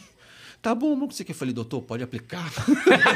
tá 0.61 0.75
bom, 0.75 0.95
não 0.95 1.09
sei 1.09 1.23
o 1.23 1.25
que. 1.25 1.31
Eu 1.31 1.35
falei, 1.35 1.51
doutor, 1.51 1.81
pode 1.81 2.03
aplicar. 2.03 2.47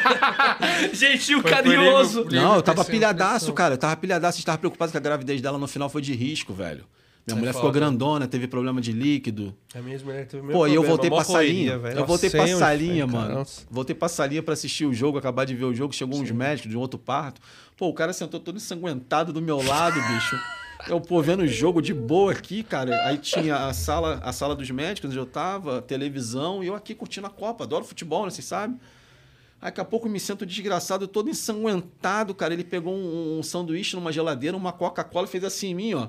Gentil, 0.91 1.41
Foi 1.43 1.51
carinhoso. 1.51 2.25
Não, 2.31 2.55
eu 2.55 2.63
tava 2.63 2.83
pilhadaço, 2.83 3.53
cara. 3.53 3.75
Eu 3.75 3.77
tava 3.77 3.95
pilhadaço, 3.95 4.39
estava 4.39 4.57
preocupado 4.57 4.91
que 4.91 4.97
a 4.97 5.01
gravidez 5.01 5.39
dela 5.39 5.59
no 5.59 5.67
final 5.67 5.87
foi 5.87 6.01
de 6.01 6.15
risco, 6.15 6.51
velho. 6.51 6.83
Minha 7.25 7.37
É 7.37 7.39
mulher 7.39 7.53
ficou 7.53 7.71
grandona, 7.71 8.27
teve 8.27 8.47
problema 8.47 8.81
de 8.81 8.91
líquido. 8.91 9.55
A 9.75 9.81
minha 9.81 9.97
mulher 9.99 10.25
teve 10.25 10.41
o 10.41 10.45
mesmo 10.45 10.59
Pô, 10.59 10.65
e 10.67 10.73
eu 10.73 10.81
problema, 10.81 10.87
voltei 10.87 11.09
pra 11.09 11.23
salinha. 11.23 11.73
Eu 11.95 12.05
voltei 12.05 12.29
pra 12.29 12.47
salinha, 12.47 13.07
cara. 13.07 13.19
mano. 13.29 13.45
Voltei 13.69 13.95
pra 13.95 14.09
salinha 14.09 14.41
pra 14.41 14.53
assistir 14.53 14.85
o 14.85 14.93
jogo, 14.93 15.17
acabar 15.17 15.45
de 15.45 15.55
ver 15.55 15.65
o 15.65 15.73
jogo. 15.73 15.93
Chegou 15.93 16.19
uns 16.19 16.31
médicos 16.31 16.71
de 16.71 16.77
um 16.77 16.79
outro 16.79 16.99
parto. 16.99 17.39
Pô, 17.77 17.87
o 17.87 17.93
cara 17.93 18.11
sentou 18.11 18.39
todo 18.39 18.57
ensanguentado 18.57 19.31
do 19.31 19.41
meu 19.41 19.61
lado, 19.61 19.95
bicho. 20.13 20.35
Eu, 20.87 20.99
pô, 20.99 21.21
vendo 21.21 21.41
o 21.43 21.47
jogo 21.47 21.79
de 21.79 21.93
boa 21.93 22.31
aqui, 22.31 22.63
cara. 22.63 23.05
Aí 23.05 23.17
tinha 23.19 23.67
a 23.67 23.73
sala, 23.73 24.19
a 24.23 24.33
sala 24.33 24.55
dos 24.55 24.69
médicos 24.71 25.11
onde 25.11 25.19
eu 25.19 25.27
tava, 25.27 25.79
televisão, 25.81 26.63
e 26.63 26.67
eu 26.67 26.75
aqui 26.75 26.95
curtindo 26.95 27.27
a 27.27 27.29
Copa. 27.29 27.65
Adoro 27.65 27.85
futebol, 27.85 28.25
né? 28.25 28.31
Vocês 28.31 28.45
sabem? 28.45 28.79
Aí, 29.61 29.67
daqui 29.67 29.79
a 29.79 29.85
pouco 29.85 30.09
me 30.09 30.19
sinto 30.19 30.43
desgraçado, 30.43 31.07
todo 31.07 31.29
ensanguentado, 31.29 32.33
cara. 32.33 32.51
Ele 32.51 32.63
pegou 32.63 32.95
um, 32.95 33.37
um 33.37 33.43
sanduíche 33.43 33.95
numa 33.95 34.11
geladeira, 34.11 34.57
uma 34.57 34.71
Coca-Cola, 34.71 35.27
fez 35.27 35.43
assim 35.43 35.67
em 35.69 35.75
mim, 35.75 35.93
ó. 35.93 36.07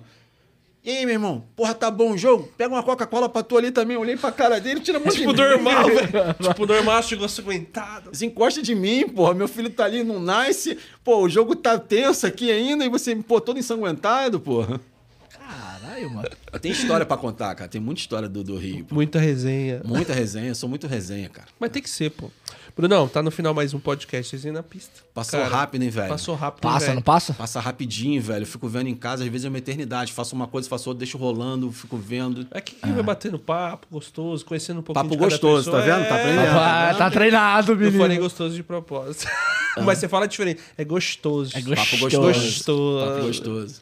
E 0.84 0.90
aí, 0.90 1.06
meu 1.06 1.14
irmão? 1.14 1.44
Porra, 1.54 1.74
tá 1.74 1.88
bom 1.88 2.10
o 2.10 2.18
jogo? 2.18 2.48
Pega 2.58 2.74
uma 2.74 2.82
Coca-Cola 2.82 3.28
pra 3.28 3.44
tu 3.44 3.56
ali 3.56 3.70
também. 3.70 3.96
Olhei 3.96 4.16
pra 4.16 4.32
cara 4.32 4.60
dele, 4.60 4.80
tira 4.80 4.98
muito 4.98 5.14
Tipo, 5.14 5.32
normal, 5.32 5.86
velho. 5.86 6.34
Tipo, 6.42 6.66
normal, 6.66 7.00
chegou 7.04 7.28
aguentado. 7.38 8.10
Desencosta 8.10 8.60
de 8.60 8.74
mim, 8.74 9.08
porra. 9.08 9.32
Meu 9.32 9.46
filho 9.46 9.70
tá 9.70 9.84
ali 9.84 10.02
no 10.02 10.18
nice. 10.18 10.76
Pô, 11.04 11.18
o 11.18 11.28
jogo 11.28 11.54
tá 11.54 11.78
tenso 11.78 12.26
aqui 12.26 12.50
ainda 12.50 12.84
e 12.84 12.88
você, 12.88 13.14
pô, 13.14 13.40
todo 13.40 13.60
ensanguentado, 13.60 14.40
porra. 14.40 14.80
Caralho, 15.92 16.10
mano. 16.10 16.28
Tem 16.60 16.72
história 16.72 17.04
pra 17.04 17.16
contar, 17.16 17.54
cara. 17.54 17.68
Tem 17.68 17.80
muita 17.80 18.00
história 18.00 18.28
do, 18.28 18.42
do 18.42 18.56
Rio. 18.56 18.84
pô. 18.84 18.94
Muita 18.94 19.18
resenha. 19.18 19.80
Muita 19.84 20.12
resenha. 20.14 20.48
Eu 20.48 20.54
sou 20.54 20.68
muito 20.68 20.86
resenha, 20.86 21.28
cara. 21.28 21.48
Mas 21.60 21.70
tem 21.70 21.82
que 21.82 21.90
ser, 21.90 22.10
pô. 22.10 22.30
Brunão, 22.74 23.06
tá 23.06 23.22
no 23.22 23.30
final 23.30 23.52
mais 23.52 23.74
um 23.74 23.78
podcast, 23.78 24.32
resenha 24.34 24.54
na 24.54 24.62
pista. 24.62 25.02
Passou 25.12 25.38
Cara, 25.40 25.54
rápido, 25.54 25.82
hein, 25.82 25.90
velho? 25.90 26.08
Passou 26.08 26.34
rápido, 26.34 26.62
Passa, 26.62 26.86
velho? 26.86 26.94
não 26.94 27.02
passa? 27.02 27.34
Passa 27.34 27.60
rapidinho, 27.60 28.20
velho. 28.22 28.42
Eu 28.44 28.46
fico 28.46 28.66
vendo 28.66 28.88
em 28.88 28.94
casa, 28.94 29.22
às 29.24 29.28
vezes 29.30 29.44
é 29.44 29.48
uma 29.50 29.58
eternidade. 29.58 30.10
Faço 30.12 30.34
uma 30.34 30.46
coisa, 30.46 30.68
faço 30.70 30.88
outra, 30.88 31.00
deixo 31.00 31.18
rolando, 31.18 31.70
fico 31.70 31.98
vendo. 31.98 32.46
É 32.50 32.60
que 32.62 32.74
vai 32.80 33.02
batendo 33.02 33.38
papo, 33.38 33.86
gostoso, 33.90 34.42
conhecendo 34.46 34.80
um 34.80 34.82
pouquinho 34.82 35.04
Papo 35.06 35.16
gostoso, 35.18 35.70
pessoa. 35.70 35.82
tá 35.82 35.96
vendo? 35.98 36.08
Tá 36.08 36.16
É, 36.16 36.20
aprendendo. 36.22 36.58
Ah, 36.58 36.94
tá 36.96 37.10
treinado, 37.10 37.72
Eu 37.72 37.76
menino. 37.76 37.98
falei 37.98 38.18
gostoso 38.18 38.54
de 38.54 38.62
propósito. 38.62 39.26
Mas 39.84 39.98
você 39.98 40.08
fala 40.08 40.26
diferente. 40.26 40.60
É 40.78 40.84
gostoso. 40.84 41.50
É 41.54 41.60
Papo 41.60 41.98
gostoso. 41.98 42.40
Gostoso. 42.40 43.06
Papo 43.06 43.26
gostoso. 43.26 43.80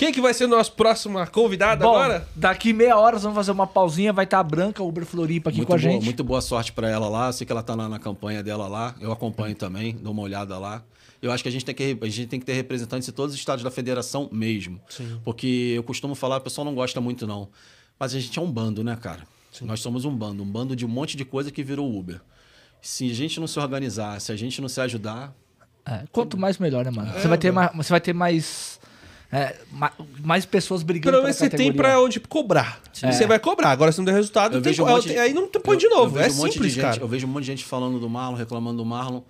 Quem 0.00 0.12
que 0.14 0.20
vai 0.22 0.32
ser 0.32 0.46
o 0.46 0.48
nosso 0.48 0.72
próximo 0.72 1.18
convidado 1.26 1.82
Bom, 1.82 1.90
agora? 1.90 2.26
daqui 2.34 2.72
meia 2.72 2.96
hora 2.96 3.16
nós 3.16 3.22
vamos 3.22 3.36
fazer 3.36 3.50
uma 3.50 3.66
pausinha, 3.66 4.14
vai 4.14 4.24
estar 4.24 4.38
a 4.38 4.42
Branca, 4.42 4.82
Uber 4.82 5.04
Floripa 5.04 5.50
aqui 5.50 5.58
muito 5.58 5.68
com 5.68 5.74
a 5.74 5.76
boa, 5.76 5.92
gente. 5.92 6.04
Muito 6.06 6.24
boa 6.24 6.40
sorte 6.40 6.72
pra 6.72 6.88
ela 6.88 7.06
lá. 7.06 7.26
Eu 7.26 7.34
sei 7.34 7.46
que 7.46 7.52
ela 7.52 7.62
tá 7.62 7.76
na, 7.76 7.86
na 7.86 7.98
campanha 7.98 8.42
dela 8.42 8.66
lá. 8.66 8.94
Eu 8.98 9.12
acompanho 9.12 9.54
também, 9.54 9.94
dou 9.94 10.14
uma 10.14 10.22
olhada 10.22 10.58
lá. 10.58 10.82
Eu 11.20 11.30
acho 11.30 11.42
que 11.42 11.50
a 11.50 11.52
gente 11.52 11.66
tem 11.66 11.74
que, 11.74 11.98
a 12.00 12.06
gente 12.06 12.28
tem 12.28 12.40
que 12.40 12.46
ter 12.46 12.54
representantes 12.54 13.04
de 13.04 13.12
todos 13.12 13.34
os 13.34 13.38
estados 13.38 13.62
da 13.62 13.70
federação 13.70 14.26
mesmo. 14.32 14.80
Porque 15.22 15.74
eu 15.76 15.82
costumo 15.82 16.14
falar, 16.14 16.38
o 16.38 16.40
pessoal 16.40 16.64
não 16.64 16.74
gosta 16.74 16.98
muito, 16.98 17.26
não. 17.26 17.50
Mas 17.98 18.14
a 18.14 18.18
gente 18.18 18.38
é 18.38 18.40
um 18.40 18.50
bando, 18.50 18.82
né, 18.82 18.96
cara? 18.96 19.20
Nós 19.60 19.80
somos 19.80 20.06
um 20.06 20.16
bando, 20.16 20.42
um 20.42 20.46
bando 20.46 20.74
de 20.74 20.86
um 20.86 20.88
monte 20.88 21.14
de 21.14 21.26
coisa 21.26 21.50
que 21.50 21.62
virou 21.62 21.94
Uber. 21.94 22.22
Se 22.80 23.10
a 23.10 23.14
gente 23.14 23.38
não 23.38 23.46
se 23.46 23.60
organizar, 23.60 24.18
se 24.18 24.32
a 24.32 24.36
gente 24.36 24.62
não 24.62 24.68
se 24.70 24.80
ajudar, 24.80 25.34
É, 25.84 26.04
quanto 26.10 26.38
mais 26.38 26.56
melhor, 26.56 26.86
né, 26.86 26.90
mano? 26.90 27.12
você, 27.12 27.28
vai 27.28 27.36
ter 27.36 27.52
mais, 27.52 27.76
você 27.76 27.90
vai 27.90 28.00
ter 28.00 28.14
mais. 28.14 28.79
É, 29.32 29.56
ma- 29.70 29.92
mais 30.22 30.44
pessoas 30.44 30.82
brigando 30.82 31.12
Pelo 31.12 31.22
menos 31.22 31.36
você 31.36 31.48
tem 31.48 31.72
pra 31.72 32.00
onde 32.00 32.18
cobrar. 32.20 32.80
Você 32.92 33.26
vai 33.26 33.38
cobrar. 33.38 33.70
Agora, 33.70 33.92
se 33.92 33.98
não 33.98 34.04
der 34.04 34.12
resultado, 34.14 34.56
Eu 34.56 34.62
tem, 34.62 34.72
um 34.80 34.88
é, 34.88 34.90
monte 34.90 35.18
aí 35.18 35.32
não 35.32 35.48
põe 35.48 35.76
de 35.76 35.88
novo. 35.88 36.18
eu 36.18 36.22
É 36.22 36.28
um 36.28 36.34
monte 36.34 36.46
de 36.48 36.52
simples, 36.54 36.72
gente- 36.72 36.82
cara. 36.82 37.00
Eu 37.00 37.08
vejo 37.08 37.26
um 37.26 37.30
monte 37.30 37.42
de 37.42 37.46
gente 37.48 37.64
falando 37.64 37.98
do 38.00 38.08
Marlon, 38.08 38.36
reclamando 38.36 38.78
do 38.78 38.84
Marlon. 38.84 39.22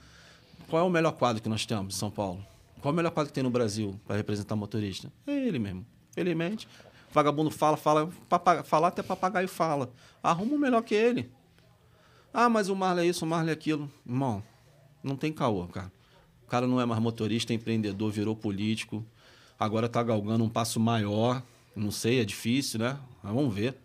Qual 0.68 0.82
é 0.82 0.86
o 0.86 0.90
melhor 0.90 1.12
quadro 1.12 1.42
que 1.42 1.48
nós 1.48 1.66
temos 1.66 1.94
em 1.94 1.98
São 1.98 2.10
Paulo? 2.10 2.44
Qual 2.80 2.90
é 2.90 2.94
o 2.94 2.96
melhor 2.96 3.10
quadro 3.10 3.28
que 3.30 3.34
tem 3.34 3.42
no 3.44 3.50
Brasil 3.50 3.98
para 4.06 4.16
representar 4.16 4.56
motorista? 4.56 5.12
É 5.26 5.32
ele 5.32 5.58
mesmo. 5.58 5.84
Felizmente. 6.12 6.66
Vagabundo 7.12 7.50
fala, 7.50 7.76
fala, 7.76 8.08
papaga, 8.28 8.62
falar 8.62 8.88
até 8.88 9.02
papagaio 9.02 9.48
fala. 9.48 9.90
Arruma 10.22 10.54
um 10.54 10.58
melhor 10.58 10.80
que 10.82 10.94
ele. 10.94 11.28
Ah, 12.32 12.48
mas 12.48 12.68
o 12.68 12.76
Marlon 12.76 13.02
é 13.02 13.06
isso, 13.06 13.24
o 13.24 13.28
Marlon 13.28 13.48
é 13.48 13.52
aquilo. 13.52 13.90
Irmão, 14.06 14.42
não 15.02 15.16
tem 15.16 15.32
caô, 15.32 15.66
cara. 15.66 15.90
O 16.46 16.46
cara 16.48 16.66
não 16.66 16.80
é 16.80 16.86
mais 16.86 17.00
motorista, 17.02 17.52
é 17.52 17.56
empreendedor, 17.56 18.10
virou 18.12 18.34
político. 18.36 19.04
Agora 19.60 19.90
tá 19.90 20.02
galgando 20.02 20.42
um 20.42 20.48
passo 20.48 20.80
maior. 20.80 21.42
Não 21.76 21.90
sei, 21.90 22.20
é 22.20 22.24
difícil, 22.24 22.80
né? 22.80 22.98
Mas 23.22 23.34
vamos 23.34 23.54
ver. 23.54 23.76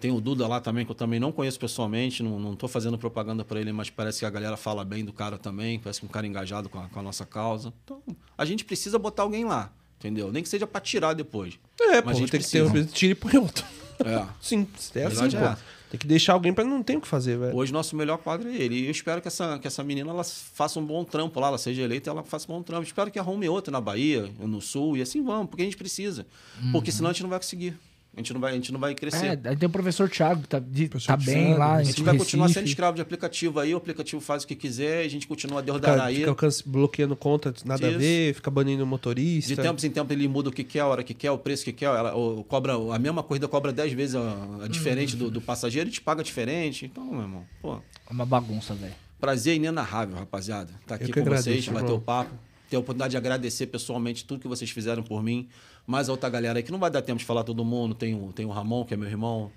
Tem 0.00 0.10
o 0.10 0.20
Duda 0.20 0.48
lá 0.48 0.60
também, 0.60 0.84
que 0.84 0.90
eu 0.90 0.94
também 0.96 1.20
não 1.20 1.30
conheço 1.30 1.60
pessoalmente, 1.60 2.22
não, 2.22 2.56
tô 2.56 2.66
fazendo 2.66 2.96
propaganda 2.98 3.44
para 3.44 3.60
ele, 3.60 3.70
mas 3.70 3.90
parece 3.90 4.20
que 4.20 4.24
a 4.24 4.30
galera 4.30 4.56
fala 4.56 4.82
bem 4.82 5.04
do 5.04 5.12
cara 5.12 5.36
também, 5.36 5.78
parece 5.78 6.00
que 6.00 6.06
um 6.06 6.08
cara 6.08 6.26
engajado 6.26 6.70
com 6.70 6.80
a, 6.80 6.88
com 6.88 6.98
a 6.98 7.02
nossa 7.02 7.26
causa. 7.26 7.72
Então, 7.84 8.02
a 8.36 8.44
gente 8.46 8.64
precisa 8.64 8.98
botar 8.98 9.24
alguém 9.24 9.44
lá, 9.44 9.70
entendeu? 9.98 10.32
Nem 10.32 10.42
que 10.42 10.48
seja 10.48 10.66
para 10.66 10.80
tirar 10.80 11.12
depois. 11.12 11.58
É, 11.78 11.96
Mas 11.96 12.02
pô, 12.02 12.10
a 12.10 12.14
gente 12.14 12.30
tem 12.30 12.40
que 12.40 12.48
ter 12.48 12.64
precisa. 12.64 12.90
um 12.90 12.92
tira 12.92 13.12
e 13.12 13.14
põe 13.14 13.36
outro. 13.36 13.64
É. 14.02 14.26
Sim, 14.40 14.66
é 14.94 15.04
assim, 15.04 15.36
é. 15.36 15.56
Tem 15.90 15.98
que 15.98 16.06
deixar 16.06 16.34
alguém 16.34 16.52
pra 16.52 16.62
não 16.62 16.82
ter 16.84 16.96
o 16.96 17.00
que 17.00 17.08
fazer, 17.08 17.36
velho. 17.36 17.56
Hoje, 17.56 17.72
nosso 17.72 17.96
melhor 17.96 18.16
quadro 18.18 18.48
é 18.48 18.54
ele. 18.54 18.76
E 18.76 18.84
eu 18.84 18.90
espero 18.92 19.20
que 19.20 19.26
essa, 19.26 19.58
que 19.58 19.66
essa 19.66 19.82
menina 19.82 20.10
ela 20.10 20.22
faça 20.22 20.78
um 20.78 20.84
bom 20.84 21.04
trampo 21.04 21.40
lá, 21.40 21.48
ela 21.48 21.58
seja 21.58 21.82
eleita 21.82 22.08
ela 22.08 22.22
faça 22.22 22.50
um 22.50 22.54
bom 22.54 22.62
trampo. 22.62 22.84
Espero 22.84 23.10
que 23.10 23.18
arrume 23.18 23.48
outra 23.48 23.72
na 23.72 23.80
Bahia, 23.80 24.30
no 24.38 24.60
Sul, 24.60 24.96
e 24.96 25.02
assim 25.02 25.22
vamos, 25.22 25.48
porque 25.50 25.62
a 25.62 25.64
gente 25.64 25.76
precisa. 25.76 26.26
Porque 26.70 26.92
senão 26.92 27.10
a 27.10 27.12
gente 27.12 27.22
não 27.22 27.30
vai 27.30 27.40
conseguir. 27.40 27.76
A 28.12 28.18
gente 28.18 28.34
não 28.34 28.40
vai, 28.40 28.50
a 28.50 28.54
gente 28.56 28.72
não 28.72 28.80
vai 28.80 28.92
crescer. 28.94 29.24
É, 29.44 29.48
aí 29.50 29.56
tem 29.56 29.68
o 29.68 29.70
professor 29.70 30.10
Thiago, 30.10 30.42
que 30.42 30.48
tá, 30.48 30.58
de- 30.58 30.88
Professor 30.88 31.12
tá 31.12 31.16
bem 31.16 31.46
Thiago, 31.46 31.58
lá. 31.60 31.76
a 31.76 31.78
em 31.78 31.80
A 31.80 31.84
gente 31.84 32.02
vai 32.02 32.18
continuar 32.18 32.46
Recife. 32.46 32.60
sendo 32.60 32.68
escravo 32.68 32.96
de 32.96 33.02
aplicativo 33.02 33.60
aí, 33.60 33.72
o 33.72 33.76
aplicativo 33.76 34.20
faz 34.20 34.42
o 34.42 34.46
que 34.48 34.56
quiser, 34.56 35.04
a 35.04 35.08
gente 35.08 35.28
continua 35.28 35.60
a 35.60 35.62
Fica, 35.62 35.72
Dordaraí. 35.72 36.16
fica 36.16 36.28
alcance- 36.30 36.62
bloqueando 36.68 37.14
conta, 37.14 37.54
nada 37.64 37.86
a 37.86 37.90
Isso. 37.90 37.98
ver, 38.00 38.34
fica 38.34 38.50
banindo 38.50 38.82
o 38.82 38.86
motorista. 38.86 39.54
De 39.54 39.62
tempos 39.62 39.84
em 39.84 39.90
tempos 39.90 40.10
ele 40.14 40.26
muda 40.26 40.48
o 40.48 40.52
que 40.52 40.64
quer, 40.64 40.80
a 40.80 40.86
hora 40.88 41.04
que 41.04 41.14
quer, 41.14 41.30
o 41.30 41.38
preço 41.38 41.64
que 41.64 41.72
quer. 41.72 41.84
Ela, 41.86 42.14
o- 42.16 42.42
cobra, 42.42 42.72
a 42.92 42.98
mesma 42.98 43.22
corrida 43.22 43.46
cobra 43.46 43.72
10 43.72 43.92
vezes 43.92 44.16
a, 44.16 44.64
a 44.64 44.68
diferente 44.68 45.14
do, 45.14 45.30
do 45.30 45.40
passageiro 45.40 45.88
e 45.88 45.92
te 45.92 46.00
paga 46.00 46.24
diferente. 46.24 46.86
Então, 46.86 47.04
meu 47.04 47.20
irmão, 47.22 47.44
pô, 47.62 47.74
É 47.76 48.12
uma 48.12 48.26
bagunça, 48.26 48.74
velho. 48.74 48.92
prazer 49.20 49.54
inenarrável, 49.54 50.16
rapaziada. 50.16 50.72
Tá 50.84 50.96
aqui 50.96 51.12
com 51.12 51.20
agradeço, 51.20 51.44
vocês, 51.44 51.68
bater 51.68 51.92
o 51.92 52.00
papo. 52.00 52.32
Ter 52.68 52.76
a 52.76 52.78
oportunidade 52.80 53.10
de 53.12 53.16
agradecer 53.16 53.66
pessoalmente 53.66 54.24
tudo 54.24 54.40
que 54.40 54.46
vocês 54.48 54.70
fizeram 54.70 55.02
por 55.02 55.22
mim. 55.22 55.48
Mais 55.90 56.08
a 56.08 56.12
outra 56.12 56.30
galera 56.30 56.58
aí 56.58 56.62
que 56.62 56.70
não 56.70 56.78
vai 56.78 56.88
dar 56.90 57.02
tempo 57.02 57.18
de 57.18 57.24
falar 57.24 57.42
todo 57.42 57.64
mundo. 57.64 57.94
Tem 57.96 58.14
o, 58.14 58.32
tem 58.32 58.46
o 58.46 58.50
Ramon, 58.50 58.84
que 58.84 58.94
é 58.94 58.96
meu 58.96 59.08
irmão. 59.08 59.50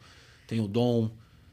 Tem 0.47 0.60
o 0.60 0.68
Dom. 0.68 1.10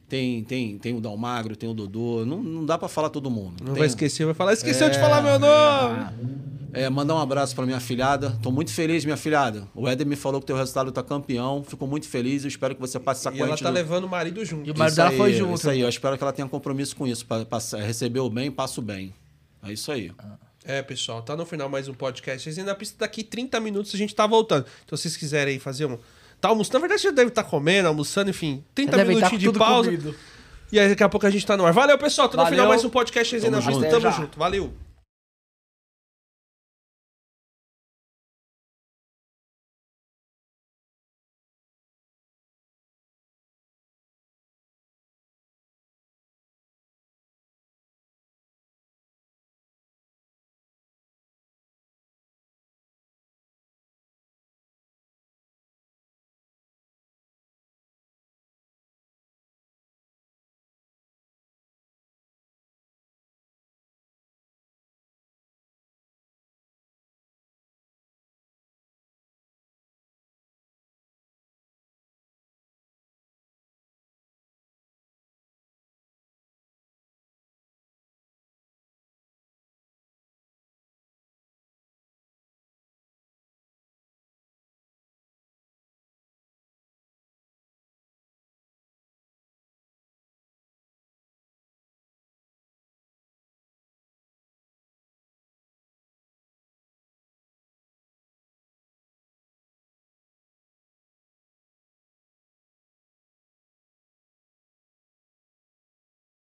Tem, 0.09 0.43
tem, 0.43 0.77
tem 0.79 0.97
o 0.97 1.01
Dalmagro, 1.01 1.55
tem 1.55 1.69
o 1.69 1.75
Dodô. 1.75 2.25
Não, 2.27 2.43
não 2.43 2.65
dá 2.67 2.77
pra 2.77 2.89
falar 2.89 3.11
todo 3.11 3.31
mundo. 3.31 3.57
Não 3.61 3.75
Tem 3.75 3.81
vai 3.81 3.87
esquecer, 3.87 4.25
vai 4.25 4.35
falar, 4.35 4.55
esqueceu 4.55 4.91
de 4.91 4.99
falar 4.99 5.23
meu 5.23 5.39
nome! 5.39 6.41
É, 6.73 6.89
mandar 6.89 7.15
um 7.15 7.19
abraço 7.19 7.55
pra 7.55 7.65
minha 7.67 7.79
filhada. 7.79 8.37
Tô 8.43 8.51
muito 8.51 8.73
feliz, 8.73 9.05
minha 9.05 9.17
filhada. 9.17 9.69
O 9.75 9.87
Éder 9.89 10.07
me 10.07 10.17
falou 10.17 10.41
que 10.41 10.47
teu 10.47 10.57
resultado 10.57 10.91
tá 10.91 11.03
campeão. 11.03 11.63
Fico 11.63 11.87
muito 11.87 12.09
feliz. 12.09 12.43
Eu 12.43 12.49
espero 12.49 12.75
que 12.75 12.81
você 12.81 12.99
passe 12.99 13.29
essa 13.29 13.37
E 13.37 13.41
ela 13.41 13.57
tá 13.57 13.69
no- 13.69 13.75
levando 13.75 14.05
o 14.05 14.09
marido 14.09 14.45
junto. 14.45 14.67
E 14.69 14.73
o 14.73 14.75
marido 14.77 14.89
Isso 14.93 14.97
dela 14.97 15.11
aí, 15.11 15.17
foi 15.17 15.33
junto. 15.35 15.55
Isso 15.59 15.71
aí, 15.71 15.81
eu 15.81 15.89
espero 15.89 16.17
que 16.17 16.25
ela 16.25 16.33
tenha 16.33 16.49
compromisso 16.49 16.97
com 16.97 17.07
isso. 17.07 17.25
Pra, 17.27 17.45
pra 17.45 17.59
receber 17.85 18.21
o 18.21 18.31
bem, 18.31 18.51
passa 18.51 18.81
o 18.81 18.83
bem. 18.83 19.13
É 19.63 19.73
isso 19.73 19.93
aí. 19.93 20.11
É, 20.65 20.83
pessoal, 20.83 21.23
tá 21.23 21.35
no 21.35 21.47
final 21.47 21.69
mais 21.69 21.89
um 21.89 21.95
podcast. 21.95 22.43
Vocês 22.43 22.59
ainda 22.59 22.75
pista 22.75 22.97
daqui 22.99 23.25
30 23.25 23.59
minutos 23.61 23.95
a 23.95 23.99
gente 23.99 24.15
tá 24.15 24.27
voltando. 24.27 24.67
Então, 24.85 24.97
se 24.97 25.03
vocês 25.03 25.17
quiserem 25.17 25.55
aí 25.55 25.61
fazer 25.61 25.87
um. 25.87 25.99
Tá 26.41 26.49
almoçando. 26.49 26.75
Na 26.75 26.81
verdade, 26.81 27.03
já 27.03 27.11
deve 27.11 27.29
estar 27.29 27.45
comendo, 27.45 27.89
almoçando, 27.89 28.31
enfim. 28.31 28.65
30 28.75 28.97
Deve 28.97 29.03
tá 29.03 29.09
minutinhos 29.17 29.53
de 29.53 29.59
pausa. 29.59 29.91
comido. 29.91 30.15
E 30.73 30.79
aí, 30.79 30.89
daqui 30.89 31.03
a 31.03 31.09
pouco 31.09 31.27
a 31.27 31.31
gente 31.31 31.45
tá 31.47 31.57
no 31.57 31.67
ar. 31.67 31.73
Valeu, 31.73 31.99
pessoal. 31.99 32.29
Tá 32.29 32.37
no 32.37 32.43
Valeu. 32.45 32.57
final 32.59 32.69
mais 32.69 32.85
um 32.85 32.91
podcast. 32.91 33.35
Na 33.37 33.61
Tamo 33.61 33.79
pista. 33.81 34.01
Tamo 34.01 34.13
junto. 34.13 34.39
Valeu. 34.39 34.73